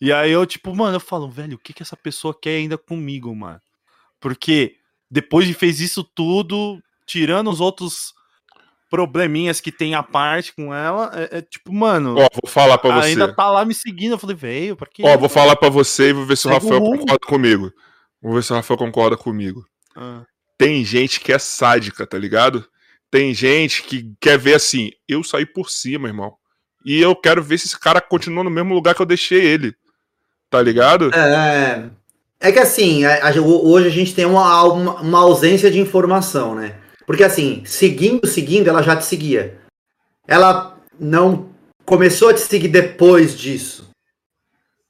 E 0.00 0.12
aí 0.12 0.30
eu, 0.30 0.44
tipo, 0.46 0.74
mano, 0.74 0.96
eu 0.96 1.00
falo, 1.00 1.28
velho, 1.28 1.54
o 1.54 1.58
que, 1.58 1.72
que 1.72 1.82
essa 1.82 1.96
pessoa 1.96 2.36
quer 2.40 2.56
ainda 2.56 2.76
comigo, 2.76 3.34
mano? 3.34 3.60
Porque 4.20 4.76
depois 5.10 5.46
de 5.46 5.54
fez 5.54 5.80
isso 5.80 6.02
tudo, 6.02 6.82
tirando 7.06 7.50
os 7.50 7.60
outros 7.60 8.12
probleminhas 8.90 9.60
que 9.60 9.72
tem 9.72 9.94
a 9.94 10.02
parte 10.02 10.54
com 10.54 10.74
ela, 10.74 11.10
é, 11.14 11.38
é 11.38 11.42
tipo, 11.42 11.72
mano. 11.72 12.14
Ó, 12.18 12.28
vou 12.42 12.50
falar 12.50 12.78
pra 12.78 13.00
você. 13.00 13.08
Ainda 13.08 13.32
tá 13.32 13.50
lá 13.50 13.64
me 13.64 13.74
seguindo. 13.74 14.12
Eu 14.12 14.18
falei, 14.18 14.36
veio, 14.36 14.76
pra 14.76 14.86
quê? 14.86 15.02
Ó, 15.04 15.16
vou 15.16 15.28
falar 15.28 15.56
pra 15.56 15.70
você 15.70 16.10
e 16.10 16.12
vou 16.12 16.26
ver 16.26 16.36
se 16.36 16.46
o 16.46 16.50
Rafael 16.50 16.80
concorda 16.80 17.18
comigo. 17.26 17.72
Vou 18.22 18.34
ver 18.34 18.42
se 18.44 18.52
o 18.52 18.56
Rafael 18.56 18.78
concorda 18.78 19.16
comigo. 19.16 19.64
Ah. 19.96 20.22
Tem 20.56 20.84
gente 20.84 21.18
que 21.20 21.32
é 21.32 21.38
sádica, 21.38 22.06
tá 22.06 22.16
ligado? 22.16 22.64
Tem 23.10 23.34
gente 23.34 23.82
que 23.82 24.12
quer 24.20 24.38
ver 24.38 24.54
assim, 24.54 24.90
eu 25.08 25.22
saí 25.24 25.44
por 25.44 25.68
cima, 25.70 26.08
irmão. 26.08 26.34
E 26.84 27.00
eu 27.00 27.14
quero 27.14 27.42
ver 27.42 27.58
se 27.58 27.66
esse 27.66 27.78
cara 27.78 28.00
continua 28.00 28.44
no 28.44 28.50
mesmo 28.50 28.72
lugar 28.74 28.94
que 28.94 29.02
eu 29.02 29.06
deixei 29.06 29.44
ele. 29.44 29.74
Tá 30.48 30.60
ligado? 30.62 31.10
É. 31.14 31.90
É 32.40 32.50
que 32.52 32.58
assim, 32.58 33.04
a- 33.04 33.28
a- 33.28 33.40
hoje 33.40 33.86
a 33.86 33.90
gente 33.90 34.14
tem 34.14 34.24
uma, 34.24 34.62
uma, 34.64 35.00
uma 35.00 35.18
ausência 35.20 35.70
de 35.70 35.78
informação, 35.78 36.54
né? 36.54 36.76
Porque 37.06 37.22
assim, 37.24 37.62
seguindo, 37.64 38.26
seguindo, 38.26 38.68
ela 38.68 38.82
já 38.82 38.96
te 38.96 39.04
seguia. 39.04 39.58
Ela 40.26 40.76
não 40.98 41.50
começou 41.84 42.28
a 42.30 42.34
te 42.34 42.40
seguir 42.40 42.68
depois 42.68 43.36
disso. 43.38 43.90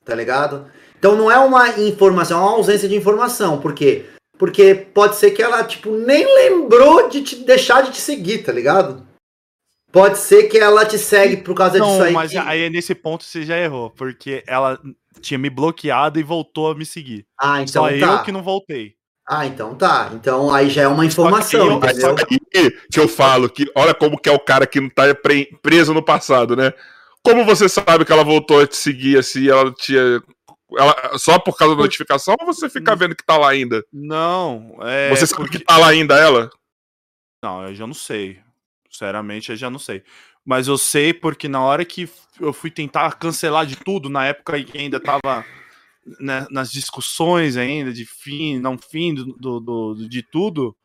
Tá 0.05 0.15
ligado? 0.15 0.67
Então 1.03 1.17
não 1.17 1.29
é 1.29 1.37
uma 1.37 1.69
informação, 1.81 2.39
é 2.39 2.43
uma 2.43 2.53
ausência 2.53 2.89
de 2.89 2.95
informação. 2.95 3.59
Por 3.61 3.75
quê? 3.75 4.05
Porque 4.39 4.73
pode 4.73 5.17
ser 5.17 5.33
que 5.33 5.43
ela, 5.43 5.65
tipo, 5.65 5.91
nem 5.97 6.25
lembrou 6.25 7.09
de 7.09 7.23
te 7.25 7.35
deixar 7.45 7.83
de 7.83 7.91
te 7.91 8.01
seguir, 8.01 8.45
tá 8.45 8.53
ligado? 8.53 9.05
Pode 9.91 10.17
ser 10.17 10.45
que 10.45 10.57
ela 10.57 10.85
te 10.87 10.97
segue 10.99 11.39
por 11.39 11.57
causa 11.57 11.81
disso 11.81 11.99
Não, 11.99 12.03
aí. 12.05 12.13
mas 12.13 12.31
que- 12.31 12.39
aí 12.39 12.71
nesse 12.71 12.95
ponto 12.95 13.25
você 13.25 13.43
já 13.43 13.59
errou, 13.59 13.91
porque 13.91 14.45
ela 14.47 14.79
tinha 15.21 15.39
me 15.39 15.51
bloqueado 15.51 16.21
e 16.21 16.23
voltou 16.23 16.71
a 16.71 16.75
me 16.77 16.87
seguir. 16.87 17.27
Ah, 17.37 17.61
então 17.63 17.83
Só 17.83 17.89
tá. 17.89 17.95
eu 17.97 18.23
que 18.23 18.31
não 18.31 18.43
voltei. 18.45 18.93
Ah, 19.29 19.45
então 19.45 19.75
tá. 19.75 20.09
Então 20.15 20.55
aí 20.55 20.71
já 20.71 20.83
é 20.83 20.87
uma 20.89 20.99
Só 20.99 21.03
informação, 21.05 21.67
que 21.67 21.73
eu- 21.73 21.91
entendeu? 21.91 22.01
só 22.01 22.15
Aí 22.57 22.71
que 22.93 23.01
eu 23.01 23.09
falo 23.09 23.49
que 23.51 23.67
olha 23.75 23.93
como 23.93 24.17
que 24.17 24.29
é 24.29 24.33
o 24.33 24.39
cara 24.39 24.69
que 24.69 24.81
não 24.81 24.89
tá 24.89 25.13
pre- 25.17 25.49
preso 25.61 25.93
no 25.93 26.03
passado, 26.03 26.55
né? 26.55 26.73
Como 27.25 27.45
você 27.45 27.69
sabe 27.69 28.05
que 28.05 28.13
ela 28.13 28.25
voltou 28.25 28.61
a 28.61 28.67
te 28.69 28.77
seguir 28.77 29.19
assim, 29.19 29.49
ela 29.49 29.73
tinha. 29.73 30.23
Ela, 30.79 31.19
só 31.19 31.39
por 31.39 31.57
causa 31.57 31.75
da 31.77 31.83
notificação 31.83 32.35
ou 32.41 32.47
você 32.47 32.69
fica 32.71 32.95
vendo 32.97 33.15
que 33.17 33.25
tá 33.25 33.37
lá 33.37 33.51
ainda? 33.51 33.85
Não, 33.93 34.77
é. 34.83 35.11
você 35.11 35.27
sabe 35.27 35.43
porque- 35.43 35.59
que 35.59 35.65
tá 35.65 35.77
lá 35.79 35.89
ainda 35.89 36.17
ela? 36.19 36.51
Não, 37.43 37.67
eu 37.69 37.75
já 37.75 37.87
não 37.87 37.95
sei. 37.95 38.41
Sinceramente, 38.91 39.51
eu 39.51 39.57
já 39.57 39.69
não 39.71 39.79
sei. 39.79 40.03
Mas 40.45 40.69
eu 40.69 40.77
sei 40.77 41.13
porque 41.15 41.49
na 41.49 41.61
hora 41.63 41.85
que 41.85 42.09
eu 42.41 42.53
fui 42.53 42.71
tentar 42.71 43.13
cancelar 43.19 43.65
de 43.67 43.77
tudo, 43.77 44.09
na 44.09 44.27
época 44.27 44.59
em 44.59 44.65
que 44.65 44.77
ainda 44.79 44.99
tava 45.01 45.45
né, 46.21 46.47
nas 46.51 46.71
discussões 46.71 47.57
ainda 47.57 47.93
de 47.93 48.05
fim, 48.05 48.59
não 48.59 48.77
fim 48.77 49.15
do, 49.15 49.25
do- 49.39 49.61
do- 49.61 50.09
de 50.09 50.23
tudo, 50.23 50.77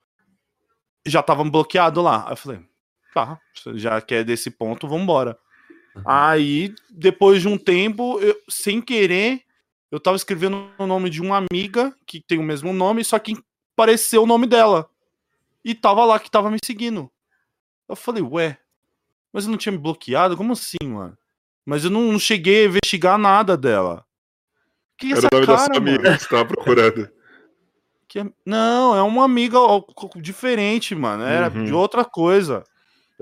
já 1.05 1.23
tava 1.23 1.43
bloqueado 1.43 2.01
lá. 2.01 2.25
Aí 2.25 2.33
eu 2.33 2.37
falei, 2.37 2.59
tá, 3.13 3.39
já 3.73 3.99
que 3.99 4.13
é 4.15 4.23
desse 4.23 4.51
ponto, 4.51 4.87
vambora. 4.87 5.37
Aí, 6.05 6.73
depois 6.91 7.41
de 7.41 7.47
um 7.47 7.57
tempo, 7.57 8.19
eu- 8.19 8.39
sem 8.47 8.79
querer, 8.79 9.41
eu 9.91 9.99
tava 9.99 10.17
escrevendo 10.17 10.69
o 10.77 10.85
nome 10.87 11.09
de 11.09 11.21
uma 11.21 11.37
amiga 11.37 11.93
que 12.05 12.21
tem 12.21 12.37
o 12.37 12.43
mesmo 12.43 12.73
nome, 12.73 13.03
só 13.03 13.17
que 13.19 13.35
apareceu 13.73 14.23
o 14.23 14.27
nome 14.27 14.47
dela. 14.47 14.89
E 15.63 15.73
tava 15.75 16.03
lá 16.05 16.19
que 16.19 16.31
tava 16.31 16.49
me 16.51 16.57
seguindo. 16.63 17.11
Eu 17.87 17.95
falei, 17.95 18.21
ué, 18.23 18.57
mas 19.33 19.45
eu 19.45 19.51
não 19.51 19.57
tinha 19.57 19.71
me 19.71 19.77
bloqueado? 19.77 20.35
Como 20.37 20.53
assim, 20.53 20.77
mano? 20.83 21.17
Mas 21.65 21.83
eu 21.83 21.89
não, 21.89 22.11
não 22.11 22.19
cheguei 22.19 22.63
a 22.63 22.69
investigar 22.69 23.17
nada 23.17 23.57
dela. 23.57 24.05
Que 24.97 25.07
Era 25.11 25.17
essa 25.19 25.27
o 25.31 25.35
nome 25.35 25.45
da 25.45 25.55
cara, 25.57 25.73
sua 25.73 25.81
mano? 25.81 25.89
amiga 25.95 26.17
que 26.17 26.23
você 26.23 26.29
tava 26.29 26.45
procurando. 26.45 27.09
Que 28.09 28.19
é- 28.19 28.31
Não, 28.45 28.95
é 28.95 29.01
uma 29.01 29.25
amiga 29.25 29.57
diferente, 30.15 30.95
mano. 30.95 31.23
Era 31.23 31.49
Uhum. 31.53 31.65
de 31.65 31.73
outra 31.73 32.05
coisa. 32.05 32.63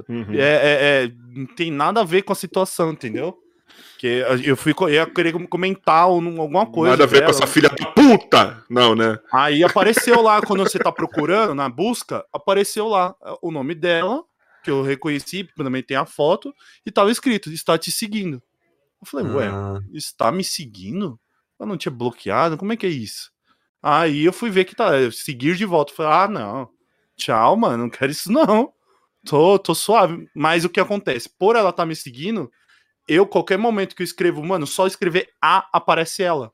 Uhum. 0.07 0.31
É, 0.31 0.37
é- 0.39 1.05
é- 1.05 1.11
não 1.35 1.47
tem 1.47 1.71
nada 1.71 2.01
a 2.01 2.03
ver 2.03 2.21
com 2.21 2.31
a 2.31 2.35
situação, 2.35 2.91
entendeu? 2.91 3.35
Que 3.97 4.23
eu 4.43 4.55
fui 4.57 4.73
eu 4.77 4.89
ia 4.89 5.05
querer 5.05 5.33
comentar 5.47 6.03
alguma 6.03 6.65
coisa. 6.65 6.91
Nada 6.91 7.03
a 7.03 7.07
ver 7.07 7.21
com 7.21 7.27
dela. 7.27 7.31
essa 7.31 7.47
filha 7.47 7.69
da 7.69 7.85
puta! 7.91 8.63
Não, 8.69 8.95
né? 8.95 9.17
Aí 9.31 9.63
apareceu 9.63 10.21
lá, 10.21 10.41
quando 10.41 10.63
você 10.63 10.77
tá 10.77 10.91
procurando, 10.91 11.55
na 11.55 11.69
busca, 11.69 12.25
apareceu 12.33 12.87
lá 12.87 13.15
o 13.41 13.51
nome 13.51 13.73
dela, 13.73 14.23
que 14.63 14.69
eu 14.71 14.81
reconheci, 14.81 15.47
também 15.55 15.81
tem 15.83 15.95
a 15.95 16.05
foto, 16.05 16.53
e 16.85 16.91
tava 16.91 17.11
escrito, 17.11 17.51
está 17.51 17.77
te 17.77 17.91
seguindo. 17.91 18.41
Eu 19.01 19.07
falei, 19.07 19.27
ué, 19.27 19.47
Ah, 19.47 19.79
está 19.93 20.31
me 20.31 20.43
seguindo? 20.43 21.19
Eu 21.59 21.65
não 21.65 21.77
tinha 21.77 21.91
bloqueado? 21.91 22.57
Como 22.57 22.73
é 22.73 22.77
que 22.77 22.85
é 22.85 22.89
isso? 22.89 23.31
Aí 23.81 24.25
eu 24.25 24.33
fui 24.33 24.49
ver 24.49 24.65
que 24.65 24.75
tá, 24.75 24.89
seguir 25.11 25.55
de 25.55 25.65
volta. 25.65 25.91
Eu 25.91 25.95
falei, 25.95 26.11
ah, 26.11 26.27
não, 26.27 26.69
tchau, 27.15 27.55
mano, 27.55 27.83
não 27.83 27.89
quero 27.89 28.11
isso 28.11 28.31
não. 28.31 28.73
Tô, 29.25 29.57
tô 29.59 29.73
suave. 29.75 30.27
Mas 30.35 30.65
o 30.65 30.69
que 30.69 30.79
acontece? 30.79 31.29
Por 31.29 31.55
ela 31.55 31.71
tá 31.71 31.85
me 31.85 31.95
seguindo, 31.95 32.51
eu, 33.07 33.25
qualquer 33.25 33.57
momento 33.57 33.95
que 33.95 34.01
eu 34.01 34.05
escrevo, 34.05 34.43
mano, 34.43 34.65
só 34.65 34.87
escrever 34.87 35.29
A, 35.41 35.67
aparece 35.71 36.23
ela. 36.23 36.51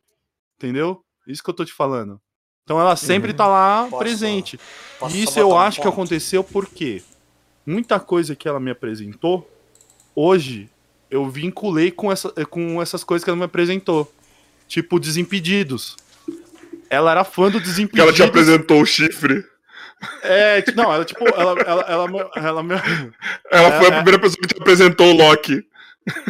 Entendeu? 0.58 1.04
Isso 1.28 1.44
que 1.44 1.50
eu 1.50 1.54
tô 1.54 1.64
te 1.66 1.74
falando. 1.74 2.20
Então 2.64 2.80
ela 2.80 2.96
sempre 2.96 3.32
Uhum. 3.32 3.38
tá 3.38 3.48
lá 3.48 3.88
Posso- 3.90 3.98
presente. 3.98 4.60
Posso 5.00 5.16
E 5.16 5.24
isso 5.24 5.40
eu 5.40 5.48
botar 5.50 5.60
um 5.60 5.62
acho 5.68 5.82
que 5.82 5.88
aconteceu 5.88 6.44
porque 6.44 7.02
muita 7.66 8.00
coisa 8.00 8.36
que 8.36 8.48
ela 8.48 8.60
me 8.60 8.70
apresentou, 8.72 9.50
hoje 10.16 10.70
eu 11.10 11.28
vinculei 11.30 11.92
com, 11.92 12.12
essa, 12.12 12.30
com 12.46 12.82
essas 12.82 13.04
coisas 13.04 13.24
que 13.24 13.30
ela 13.30 13.38
me 13.38 13.44
apresentou. 13.46 14.12
Tipo, 14.68 15.00
Desimpedidos. 15.00 15.98
Ela 16.90 17.12
era 17.12 17.24
fã 17.24 17.50
do 17.50 17.60
Que 17.60 17.66
Desimpedidos. 17.68 18.08
ela 18.08 18.14
te 18.14 18.24
apresentou 18.24 18.82
o 18.82 18.86
chifre. 18.86 19.44
É, 20.24 20.64
não, 20.76 20.92
ela 20.94 21.06
tipo, 21.06 21.24
ela, 21.28 21.60
ela, 21.62 21.82
ela, 21.84 22.08
me- 22.08 22.30
ela 22.36 22.64
Ela 23.52 23.68
É, 23.68 23.78
foi 23.80 23.86
a 23.88 23.92
é. 23.92 23.96
primeira 23.98 24.20
pessoa 24.20 24.38
que 24.42 24.48
te 24.48 24.60
apresentou 24.62 25.08
o 25.08 25.18
Loki. 25.18 25.64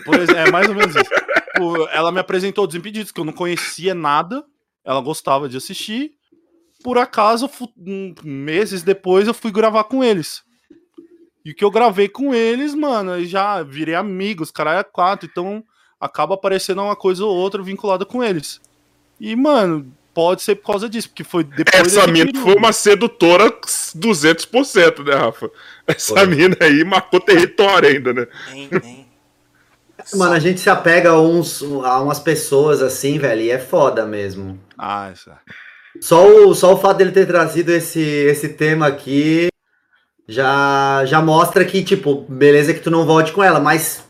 Por 0.05 0.15
exemplo, 0.15 0.41
é 0.41 0.51
mais 0.51 0.67
ou 0.67 0.76
menos 0.76 0.95
isso. 0.95 1.09
Tipo, 1.53 1.88
ela 1.89 2.11
me 2.11 2.19
apresentou 2.19 2.67
Desimpedidos, 2.67 3.11
que 3.11 3.19
eu 3.19 3.26
não 3.26 3.34
conhecia 3.34 3.93
nada, 3.93 4.43
ela 4.84 5.01
gostava 5.01 5.47
de 5.47 5.57
assistir. 5.57 6.13
Por 6.84 6.97
acaso, 6.97 7.49
meses 8.24 8.82
depois, 8.84 9.28
eu 9.28 9.34
fui 9.34 9.51
gravar 9.51 9.84
com 9.84 10.03
eles. 10.03 10.43
E 11.43 11.51
o 11.51 11.55
que 11.55 11.63
eu 11.63 11.72
gravei 11.72 12.07
com 12.07 12.34
eles, 12.34 12.74
mano, 12.74 13.17
eu 13.17 13.26
já 13.26 13.63
virei 13.63 13.95
amigos, 13.95 14.51
caralho, 14.51 14.80
é 14.80 14.84
quatro, 14.84 15.28
então 15.32 15.63
acaba 15.99 16.36
aparecendo 16.36 16.82
uma 16.82 16.95
coisa 16.95 17.26
ou 17.26 17.36
outra 17.36 17.61
vinculada 17.61 18.05
com 18.05 18.24
eles. 18.24 18.59
E, 19.19 19.36
mano, 19.36 19.91
pode 20.13 20.41
ser 20.41 20.55
por 20.55 20.67
causa 20.67 20.89
disso, 20.89 21.09
porque 21.09 21.24
foi 21.24 21.43
depois 21.43 21.95
Essa 21.95 22.07
mina 22.07 22.26
período. 22.26 22.43
foi 22.43 22.55
uma 22.55 22.72
sedutora 22.74 23.51
200%, 23.51 25.03
né, 25.05 25.15
Rafa? 25.15 25.49
Essa 25.88 26.15
Foi. 26.15 26.26
mina 26.28 26.55
aí 26.59 26.84
marcou 26.84 27.19
território 27.19 27.89
ainda, 27.89 28.13
né? 28.13 28.28
Hein, 28.51 28.69
hein? 28.84 29.01
Mano, 30.16 30.34
a 30.34 30.39
gente 30.39 30.60
se 30.60 30.70
apega 30.70 31.12
a, 31.12 31.22
uns, 31.22 31.62
a 31.64 32.02
umas 32.02 32.20
pessoas 32.20 32.82
assim, 32.82 33.18
velho, 33.18 33.41
e 33.41 33.49
é 33.49 33.60
foda 33.60 34.06
mesmo. 34.06 34.60
Ah, 34.78 35.10
essa. 35.12 35.39
Só 35.99 36.26
o, 36.26 36.56
só 36.56 36.74
o 36.74 36.78
fato 36.78 36.97
dele 36.97 37.12
ter 37.12 37.26
trazido 37.26 37.72
esse, 37.72 37.99
esse 37.99 38.49
tema 38.49 38.88
aqui 38.88 39.49
já, 40.28 41.04
já 41.06 41.22
mostra 41.22 41.66
que, 41.66 41.84
tipo, 41.84 42.26
beleza 42.30 42.74
que 42.74 42.80
tu 42.80 42.89
não 42.89 43.06
volte 43.06 43.32
com 43.34 43.43
ela, 43.43 43.60
mas 43.60 44.06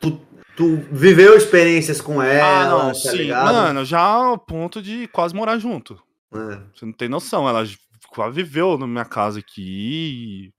tu, 0.00 0.20
tu 0.56 0.76
viveu 0.90 1.36
experiências 1.36 2.00
com 2.00 2.22
ela, 2.22 2.62
ah, 2.62 2.68
não, 2.68 2.88
tá 2.88 2.94
sim. 2.94 3.16
ligado? 3.16 3.52
Mano, 3.52 3.84
já 3.84 4.00
ao 4.00 4.38
ponto 4.38 4.80
de 4.80 5.06
quase 5.08 5.34
morar 5.34 5.58
junto. 5.58 6.00
É. 6.34 6.58
Você 6.74 6.84
não 6.84 6.92
tem 6.92 7.08
noção. 7.08 7.48
Ela 7.48 7.64
quase 8.10 8.42
viveu 8.42 8.78
na 8.78 8.86
minha 8.86 9.04
casa 9.04 9.38
aqui. 9.40 10.52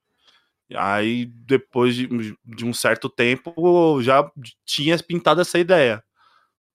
E 0.69 0.75
aí, 0.75 1.25
depois 1.25 1.95
de, 1.95 2.07
de 2.45 2.65
um 2.65 2.73
certo 2.73 3.09
tempo, 3.09 3.53
eu 3.57 4.01
já 4.03 4.29
tinha 4.65 4.97
pintado 4.99 5.41
essa 5.41 5.57
ideia. 5.57 6.03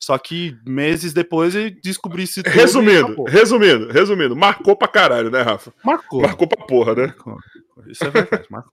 Só 0.02 0.18
que 0.18 0.56
meses 0.66 1.12
depois 1.12 1.54
eu 1.54 1.70
descobri 1.82 2.24
isso 2.24 2.42
tudo. 2.42 2.52
e 2.52 2.56
Resumindo, 2.56 3.22
resumindo, 3.24 3.92
resumindo, 3.92 4.34
marcou 4.34 4.74
pra 4.74 4.88
caralho, 4.88 5.30
né, 5.30 5.42
Rafa? 5.42 5.72
Marcou. 5.84 6.22
Marcou 6.22 6.48
pra 6.48 6.66
porra, 6.66 6.94
né? 6.94 7.06
Marcou. 7.06 7.38
Isso 7.86 8.04
é 8.04 8.10
verdade, 8.10 8.46
marcou. 8.50 8.72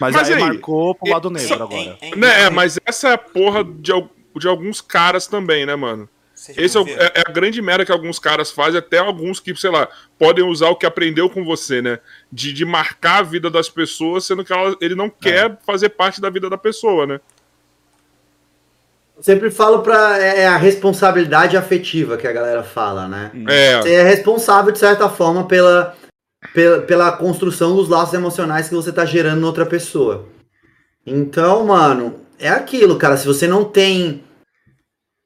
Mas, 0.00 0.14
Mas 0.14 0.28
aí, 0.28 0.34
aí, 0.34 0.40
marcou 0.40 0.94
pro 0.94 1.10
lado 1.10 1.30
negro 1.30 1.54
agora. 1.62 1.98
Né, 2.16 2.42
é, 2.42 2.44
hein. 2.44 2.50
mas 2.52 2.78
essa 2.86 3.08
é 3.08 3.12
a 3.14 3.18
porra 3.18 3.64
de, 3.64 3.92
de 4.36 4.48
alguns 4.48 4.80
caras 4.80 5.26
também, 5.26 5.66
né, 5.66 5.74
mano? 5.74 6.08
Esse 6.56 6.76
é, 6.76 6.80
o- 6.80 6.84
é- 6.88 7.12
é 7.16 7.22
a 7.26 7.30
grande 7.30 7.62
merda 7.62 7.84
que 7.84 7.92
alguns 7.92 8.18
caras 8.18 8.50
fazem, 8.50 8.78
até 8.78 8.98
alguns 8.98 9.38
que, 9.38 9.54
sei 9.54 9.70
lá, 9.70 9.88
podem 10.18 10.44
usar 10.44 10.68
o 10.68 10.76
que 10.76 10.84
aprendeu 10.86 11.30
com 11.30 11.44
você, 11.44 11.80
né? 11.80 11.98
De, 12.32 12.52
de 12.52 12.64
marcar 12.64 13.18
a 13.18 13.22
vida 13.22 13.48
das 13.48 13.68
pessoas, 13.68 14.24
sendo 14.24 14.44
que 14.44 14.52
ela- 14.52 14.76
ele 14.80 14.94
não 14.94 15.08
quer 15.08 15.56
fazer 15.64 15.90
parte 15.90 16.20
da 16.20 16.28
vida 16.30 16.50
da 16.50 16.58
pessoa, 16.58 17.06
né? 17.06 17.20
Sempre 19.20 19.50
falo 19.50 19.82
pra. 19.82 20.18
É 20.20 20.40
é 20.40 20.46
a 20.48 20.56
responsabilidade 20.56 21.56
afetiva 21.56 22.16
que 22.16 22.26
a 22.26 22.32
galera 22.32 22.62
fala, 22.64 23.06
né? 23.06 23.30
É. 23.48 23.80
Você 23.80 23.92
é 23.92 24.02
responsável, 24.02 24.72
de 24.72 24.78
certa 24.78 25.08
forma, 25.08 25.46
pela, 25.46 25.94
pela, 26.52 26.80
pela 26.80 27.12
construção 27.12 27.76
dos 27.76 27.88
laços 27.88 28.14
emocionais 28.14 28.68
que 28.68 28.74
você 28.74 28.90
tá 28.90 29.04
gerando 29.04 29.40
na 29.40 29.46
outra 29.46 29.64
pessoa. 29.66 30.26
Então, 31.06 31.64
mano, 31.66 32.20
é 32.38 32.48
aquilo, 32.48 32.96
cara. 32.98 33.16
Se 33.16 33.26
você 33.26 33.46
não 33.46 33.64
tem. 33.64 34.24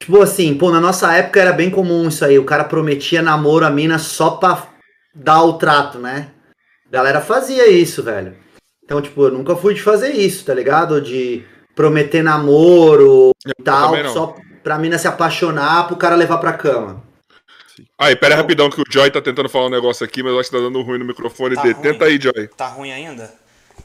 Tipo 0.01 0.22
assim, 0.22 0.55
pô, 0.57 0.70
na 0.70 0.80
nossa 0.80 1.12
época 1.14 1.40
era 1.40 1.53
bem 1.53 1.70
comum 1.70 2.09
isso 2.09 2.24
aí. 2.24 2.38
O 2.38 2.44
cara 2.44 2.64
prometia 2.64 3.22
namoro 3.22 3.64
a 3.66 3.70
mina 3.70 3.99
só 3.99 4.30
pra 4.32 4.68
dar 5.14 5.42
o 5.42 5.55
trato, 5.55 5.99
né? 5.99 6.30
A 6.86 6.90
galera 6.90 7.20
fazia 7.20 7.68
isso, 7.70 8.03
velho. 8.03 8.36
Então, 8.84 9.01
tipo, 9.03 9.24
eu 9.24 9.30
nunca 9.32 9.57
fui 9.57 9.74
de 9.74 9.82
fazer 9.82 10.11
isso, 10.12 10.44
tá 10.44 10.55
ligado? 10.55 11.01
De 11.01 11.44
prometer 11.74 12.22
namoro 12.22 13.32
e 13.47 13.62
tal, 13.62 13.94
só 14.12 14.36
pra 14.62 14.78
mina 14.78 14.97
se 14.99 15.09
apaixonar, 15.09 15.86
pro 15.86 15.97
cara 15.97 16.14
levar 16.14 16.38
pra 16.38 16.53
cama. 16.53 17.03
Aí, 17.99 18.14
pera 18.14 18.34
aí 18.34 18.40
rapidão 18.40 18.70
que 18.70 18.80
o 18.80 18.84
Joy 18.88 19.11
tá 19.11 19.20
tentando 19.20 19.49
falar 19.49 19.66
um 19.66 19.70
negócio 19.70 20.05
aqui, 20.05 20.22
mas 20.22 20.32
eu 20.32 20.40
acho 20.40 20.51
que 20.51 20.57
tá 20.57 20.62
dando 20.62 20.80
ruim 20.82 20.99
no 20.99 21.05
microfone 21.05 21.55
Tá 21.55 21.62
dele. 21.62 21.74
ruim. 21.74 21.82
Tenta 21.82 22.05
aí, 22.05 22.20
Joy. 22.20 22.49
Tá 22.57 22.68
ruim 22.68 22.92
ainda? 22.92 23.32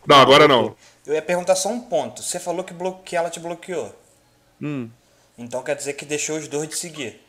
Não, 0.07 0.17
agora 0.17 0.47
não. 0.47 0.75
Eu 1.05 1.13
ia 1.15 1.21
perguntar 1.21 1.55
só 1.55 1.69
um 1.69 1.79
ponto. 1.81 2.21
Você 2.21 2.39
falou 2.39 2.63
que, 2.63 2.73
que 3.05 3.15
ela 3.15 3.29
te 3.29 3.39
bloqueou. 3.39 3.93
Hum. 4.61 4.89
Então 5.37 5.63
quer 5.63 5.75
dizer 5.75 5.93
que 5.93 6.05
deixou 6.05 6.37
os 6.37 6.47
dois 6.47 6.67
de 6.69 6.75
seguir. 6.75 7.21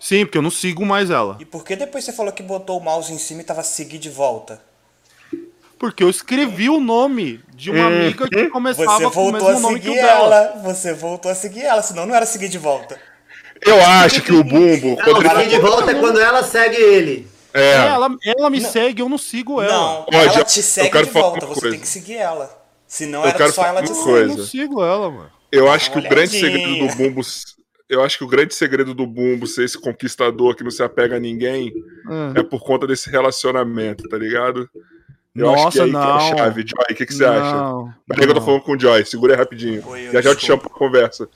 Sim, 0.00 0.26
porque 0.26 0.36
eu 0.38 0.42
não 0.42 0.50
sigo 0.50 0.84
mais 0.84 1.10
ela. 1.10 1.36
E 1.40 1.44
por 1.44 1.64
que 1.64 1.74
depois 1.76 2.04
você 2.04 2.12
falou 2.12 2.32
que 2.32 2.42
botou 2.42 2.78
o 2.78 2.82
mouse 2.82 3.12
em 3.12 3.18
cima 3.18 3.40
e 3.40 3.44
tava 3.44 3.62
seguir 3.62 3.98
de 3.98 4.10
volta? 4.10 4.60
Porque 5.78 6.02
eu 6.04 6.10
escrevi 6.10 6.68
o 6.68 6.78
nome 6.80 7.40
de 7.54 7.70
uma 7.70 7.80
Uhum. 7.80 7.86
amiga 7.86 8.28
que 8.28 8.48
começava 8.48 8.90
Você 8.96 9.02
com 9.04 9.08
o 9.08 9.10
voltou 9.10 9.32
mesmo 9.50 9.58
a 9.58 9.60
nome 9.60 9.80
que 9.80 9.88
o 9.88 9.92
seguir 9.92 10.02
dela. 10.02 10.36
ela. 10.36 10.62
Você 10.62 10.94
voltou 10.94 11.30
a 11.30 11.34
seguir 11.34 11.62
ela, 11.62 11.82
senão 11.82 12.06
não 12.06 12.14
era 12.14 12.26
seguir 12.26 12.48
de 12.48 12.58
volta. 12.58 13.00
Eu 13.60 13.80
acho 13.82 14.20
que 14.22 14.32
o 14.32 14.44
Bumbo, 14.44 14.96
Não, 14.96 14.96
quando 14.96 15.28
seguir 15.36 15.48
de 15.48 15.58
volta 15.58 15.90
é 15.90 15.94
quando 15.94 16.20
ela 16.20 16.42
segue 16.42 16.76
ele. 16.76 17.28
É, 17.52 17.60
é, 17.60 17.74
ela, 17.86 18.08
ela 18.24 18.50
me 18.50 18.60
segue, 18.60 19.00
eu 19.00 19.08
não 19.08 19.16
sigo 19.18 19.62
ela. 19.62 19.72
Não, 19.72 20.02
Pode, 20.04 20.16
ela 20.16 20.44
te 20.44 20.62
segue 20.62 21.02
de 21.04 21.10
volta, 21.10 21.46
você 21.46 21.60
coisa. 21.60 21.76
tem 21.76 21.80
que 21.80 21.88
seguir 21.88 22.16
ela. 22.16 22.62
Senão 22.86 23.22
Eu 23.22 23.28
era 23.28 23.52
só 23.52 23.64
ela 23.64 23.82
te 23.82 23.88
uma 23.90 23.94
seguir. 23.94 24.04
coisa. 24.10 24.32
Eu 24.32 24.36
não 24.38 24.44
sigo 24.46 24.84
ela, 24.84 25.10
mano. 25.10 25.30
Eu 25.56 25.70
acho 25.70 25.90
que 25.92 25.98
o 25.98 26.02
grande 26.02 26.30
segredo 26.30 26.78
do 26.86 26.94
Bumbo, 26.96 27.20
eu 27.88 28.02
acho 28.02 28.18
que 28.18 28.24
o 28.24 28.28
grande 28.28 28.54
segredo 28.54 28.94
do 28.94 29.06
Bumbo 29.06 29.46
ser 29.46 29.64
esse 29.64 29.78
conquistador 29.78 30.54
que 30.56 30.64
não 30.64 30.70
se 30.70 30.82
apega 30.82 31.16
a 31.16 31.20
ninguém 31.20 31.72
é 32.34 32.42
por 32.42 32.60
conta 32.62 32.86
desse 32.86 33.10
relacionamento, 33.10 34.08
tá 34.08 34.16
ligado? 34.18 34.68
Eu 35.34 35.52
acho 35.52 35.70
que 35.72 35.78
Nossa, 35.78 35.80
é 35.80 35.82
aí 35.84 35.90
não. 35.90 36.00
que 36.00 36.06
é 36.06 36.12
a 36.12 36.36
chave. 36.36 36.60
Joy, 36.62 36.84
o 36.90 36.94
que, 36.94 37.06
que 37.06 37.14
você 37.14 37.24
acha? 37.24 37.56
Não, 37.56 37.92
Peraí 38.08 38.24
que 38.24 38.30
eu 38.30 38.34
tô 38.36 38.40
falando 38.40 38.60
com 38.62 38.72
o 38.76 38.78
Joy, 38.78 39.04
segura 39.04 39.34
aí 39.34 39.38
rapidinho. 39.38 39.84
Oi, 39.88 40.10
já 40.12 40.20
já 40.20 40.30
eu 40.30 40.36
te 40.36 40.46
chamo 40.46 40.62
pra 40.62 40.70
conversa. 40.70 41.28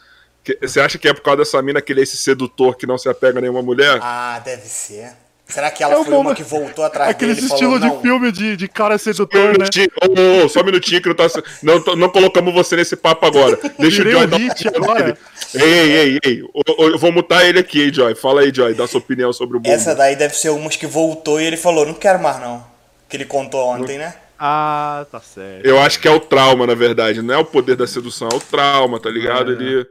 Que- 0.45 0.57
Você 0.63 0.81
acha 0.81 0.97
que 0.99 1.09
é 1.09 1.13
por 1.13 1.21
causa 1.23 1.39
dessa 1.39 1.61
mina 1.61 1.81
que 1.83 1.93
ele 1.93 2.01
é 2.01 2.03
esse 2.05 2.17
sedutor 2.17 2.77
que 2.77 2.87
não 2.87 2.97
se 2.97 3.09
apega 3.09 3.39
a 3.39 3.43
nenhuma 3.43 3.61
mulher? 3.61 3.99
Ah, 4.01 4.41
deve 4.45 4.63
ser. 4.63 5.13
Será 5.49 5.71
que 5.71 5.83
ela 5.83 5.95
É 5.95 5.97
o 5.97 6.05
foi 6.05 6.15
uma 6.15 6.35
que 6.35 6.43
voltou 6.43 6.85
atrás 6.85 7.11
Aquele 7.11 7.35
dele 7.35 7.47
e 7.47 7.51
estilo 7.51 7.73
falou, 7.73 7.89
de 7.89 7.95
não, 7.95 8.03
filme 8.03 8.31
de, 8.33 8.57
de 8.57 8.69
cara 8.69 8.99
sedutor, 8.99 9.59
né? 9.59 9.65
Ô, 10.03 10.45
ô, 10.45 10.49
só 10.49 10.61
um 10.61 10.65
minutinho 10.65 11.01
que 11.01 11.09
não, 11.09 11.15
tá, 11.15 11.27
não, 11.63 11.97
não 11.97 12.09
colocamos 12.11 12.53
você 12.53 12.77
nesse 12.77 12.95
papo 12.95 13.25
agora. 13.25 13.59
Deixa 13.79 14.05
Virei 14.05 14.15
o 14.15 14.19
Joy 14.19 14.27
o 14.27 14.29
dar 14.29 14.37
hit 14.37 14.69
agora. 14.69 15.19
Ei, 15.55 15.63
ei, 15.63 16.19
ei. 16.23 16.43
Eu 16.79 16.99
vou 16.99 17.11
mutar 17.11 17.47
ele 17.47 17.59
aqui, 17.59 17.83
hein, 17.83 17.93
Joy. 17.93 18.15
Fala 18.15 18.43
aí, 18.43 18.53
Joy, 18.55 18.75
dá 18.75 18.87
sua 18.87 19.01
opinião 19.01 19.33
sobre 19.33 19.57
o 19.57 19.61
Bumbo. 19.61 19.75
Essa 19.75 19.95
daí 19.95 20.17
deve 20.17 20.37
ser 20.37 20.51
umas 20.51 20.77
que 20.77 20.87
voltou 20.87 21.41
e 21.41 21.45
ele 21.45 21.57
falou, 21.57 21.87
não 21.87 21.95
quero 21.95 22.21
mais 22.21 22.39
não. 22.41 22.63
Que 23.09 23.17
ele 23.17 23.25
contou 23.25 23.69
ontem, 23.69 23.97
né? 23.97 24.15
Ah, 24.39 25.07
tá 25.11 25.19
certo. 25.19 25.65
Eu 25.65 25.81
acho 25.81 25.99
que 25.99 26.07
é 26.07 26.11
o 26.11 26.21
trauma, 26.21 26.67
na 26.67 26.75
verdade. 26.75 27.23
Não 27.23 27.35
é 27.35 27.39
o 27.39 27.45
poder 27.45 27.75
da 27.75 27.87
sedução, 27.87 28.29
é 28.31 28.37
o 28.37 28.41
trauma, 28.41 29.01
tá 29.01 29.09
ligado? 29.09 29.51
É. 29.51 29.55
Ele, 29.55 29.87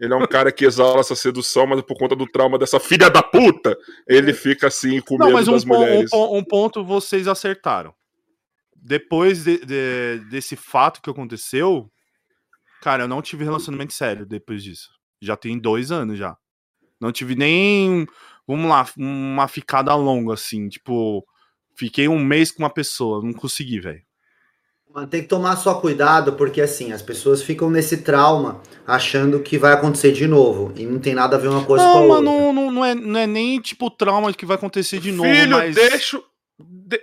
ele 0.00 0.12
é 0.12 0.16
um 0.16 0.26
cara 0.26 0.50
que 0.52 0.64
exala 0.64 1.00
essa 1.00 1.14
sedução, 1.14 1.66
mas 1.66 1.82
por 1.82 1.96
conta 1.98 2.16
do 2.16 2.26
trauma 2.26 2.58
dessa 2.58 2.80
filha 2.80 3.10
da 3.10 3.22
puta, 3.22 3.76
ele 4.06 4.32
fica 4.32 4.68
assim 4.68 5.00
com 5.00 5.16
Não, 5.18 5.26
medo 5.26 5.36
mas 5.36 5.48
um, 5.48 5.52
das 5.52 5.64
pon- 5.64 5.74
um 5.74 5.78
mulheres. 5.78 6.10
pon- 6.10 6.38
um 6.38 6.44
ponto 6.44 6.84
vocês 6.84 7.28
acertaram. 7.28 7.94
Depois 8.74 9.44
de- 9.44 9.58
de- 9.64 10.20
desse 10.30 10.56
fato 10.56 11.02
que 11.02 11.10
aconteceu, 11.10 11.90
cara, 12.80 13.04
eu 13.04 13.08
não 13.08 13.20
tive 13.20 13.44
relacionamento 13.44 13.92
sério 13.92 14.24
depois 14.24 14.62
disso. 14.62 14.88
Já 15.20 15.36
tem 15.36 15.58
dois 15.58 15.90
anos 15.90 16.18
já. 16.18 16.36
Não 17.00 17.12
tive 17.12 17.34
nem, 17.34 18.06
vamos 18.46 18.68
lá, 18.70 18.86
uma 18.96 19.48
ficada 19.48 19.94
longa, 19.94 20.34
assim. 20.34 20.68
Tipo, 20.68 21.24
fiquei 21.76 22.08
um 22.08 22.18
mês 22.24 22.50
com 22.50 22.62
uma 22.62 22.70
pessoa, 22.72 23.22
não 23.22 23.32
consegui, 23.32 23.80
velho. 23.80 24.02
Tem 25.06 25.22
que 25.22 25.28
tomar 25.28 25.56
só 25.56 25.74
cuidado, 25.74 26.32
porque 26.34 26.60
assim, 26.60 26.92
as 26.92 27.02
pessoas 27.02 27.42
ficam 27.42 27.70
nesse 27.70 27.98
trauma 27.98 28.60
achando 28.86 29.40
que 29.40 29.58
vai 29.58 29.72
acontecer 29.72 30.12
de 30.12 30.26
novo. 30.26 30.72
E 30.76 30.84
não 30.86 30.98
tem 30.98 31.14
nada 31.14 31.36
a 31.36 31.38
ver 31.38 31.48
uma 31.48 31.64
coisa 31.64 31.84
com 31.84 31.90
a 31.90 31.94
Não, 31.94 32.02
outra. 32.08 32.14
mas 32.16 32.24
não, 32.24 32.52
não, 32.52 32.70
não, 32.70 32.84
é, 32.84 32.94
não 32.94 33.20
é 33.20 33.26
nem 33.26 33.60
tipo 33.60 33.86
o 33.86 33.90
trauma 33.90 34.32
que 34.32 34.46
vai 34.46 34.56
acontecer 34.56 34.98
de 34.98 35.12
novo, 35.12 35.28
Filho, 35.28 35.56
mas... 35.56 35.74
deixa. 35.74 36.20
de- 36.58 37.00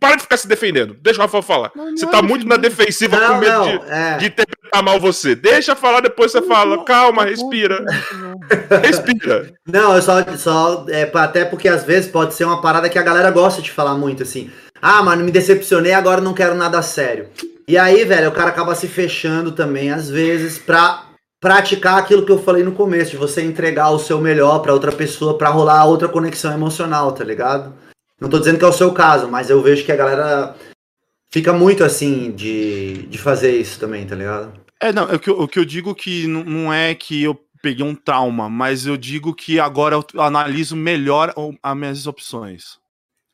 Para 0.00 0.16
de 0.16 0.22
ficar 0.22 0.38
se 0.38 0.48
defendendo. 0.48 0.96
Deixa 1.02 1.18
o 1.20 1.22
Rafael 1.22 1.42
falar. 1.42 1.70
Não, 1.76 1.90
não 1.90 1.96
você 1.96 2.06
é 2.06 2.08
tá 2.08 2.22
muito 2.22 2.46
na 2.46 2.56
defensiva 2.56 3.18
com 3.18 3.22
Não, 3.34 3.38
medo 3.40 3.52
não, 3.52 3.64
de, 3.66 3.80
é. 3.90 4.16
de 4.16 4.26
interpretar 4.26 4.82
mal 4.82 4.98
você. 4.98 5.34
Deixa 5.34 5.76
falar, 5.76 6.00
depois 6.00 6.32
você 6.32 6.40
fala. 6.40 6.82
Calma, 6.84 7.24
respira. 7.26 7.84
Respira. 8.82 9.52
Não, 9.66 9.94
eu 9.94 10.02
só, 10.02 10.22
só 10.36 10.86
é, 10.88 11.10
até 11.14 11.44
porque 11.44 11.68
às 11.68 11.84
vezes 11.84 12.10
pode 12.10 12.34
ser 12.34 12.44
uma 12.44 12.60
parada 12.60 12.88
que 12.88 12.98
a 12.98 13.02
galera 13.02 13.30
gosta 13.30 13.60
de 13.60 13.70
falar 13.70 13.94
muito, 13.94 14.22
assim. 14.22 14.50
Ah, 14.88 15.02
mano, 15.02 15.24
me 15.24 15.32
decepcionei, 15.32 15.92
agora 15.92 16.20
não 16.20 16.32
quero 16.32 16.54
nada 16.54 16.80
sério. 16.80 17.28
E 17.66 17.76
aí, 17.76 18.04
velho, 18.04 18.28
o 18.28 18.32
cara 18.32 18.50
acaba 18.50 18.72
se 18.76 18.86
fechando 18.86 19.50
também, 19.50 19.90
às 19.90 20.08
vezes, 20.08 20.58
pra 20.58 21.06
praticar 21.40 21.98
aquilo 21.98 22.24
que 22.24 22.30
eu 22.30 22.38
falei 22.40 22.62
no 22.62 22.70
começo, 22.70 23.10
de 23.10 23.16
você 23.16 23.42
entregar 23.42 23.90
o 23.90 23.98
seu 23.98 24.20
melhor 24.20 24.60
pra 24.60 24.72
outra 24.72 24.92
pessoa, 24.92 25.36
pra 25.36 25.48
rolar 25.48 25.86
outra 25.86 26.06
conexão 26.08 26.52
emocional, 26.52 27.10
tá 27.10 27.24
ligado? 27.24 27.74
Não 28.20 28.28
tô 28.28 28.38
dizendo 28.38 28.60
que 28.60 28.64
é 28.64 28.68
o 28.68 28.72
seu 28.72 28.92
caso, 28.92 29.26
mas 29.28 29.50
eu 29.50 29.60
vejo 29.60 29.84
que 29.84 29.90
a 29.90 29.96
galera 29.96 30.54
fica 31.32 31.52
muito 31.52 31.82
assim 31.82 32.30
de, 32.30 33.08
de 33.08 33.18
fazer 33.18 33.58
isso 33.60 33.80
também, 33.80 34.06
tá 34.06 34.14
ligado? 34.14 34.52
É, 34.80 34.92
não, 34.92 35.12
o 35.12 35.18
que, 35.18 35.28
eu- 35.28 35.40
o 35.40 35.48
que 35.48 35.58
eu 35.58 35.64
digo 35.64 35.96
que 35.96 36.28
não, 36.28 36.72
é 36.72 36.94
que 36.94 37.24
eu 37.24 37.36
peguei 37.60 37.84
um 37.84 37.94
trauma, 37.96 38.48
mas 38.48 38.86
eu 38.86 38.96
digo 38.96 39.34
que 39.34 39.58
agora 39.58 39.96
eu 39.96 40.22
analiso 40.22 40.76
melhor 40.76 41.34
as 41.60 41.76
minhas 41.76 42.06
opções. 42.06 42.78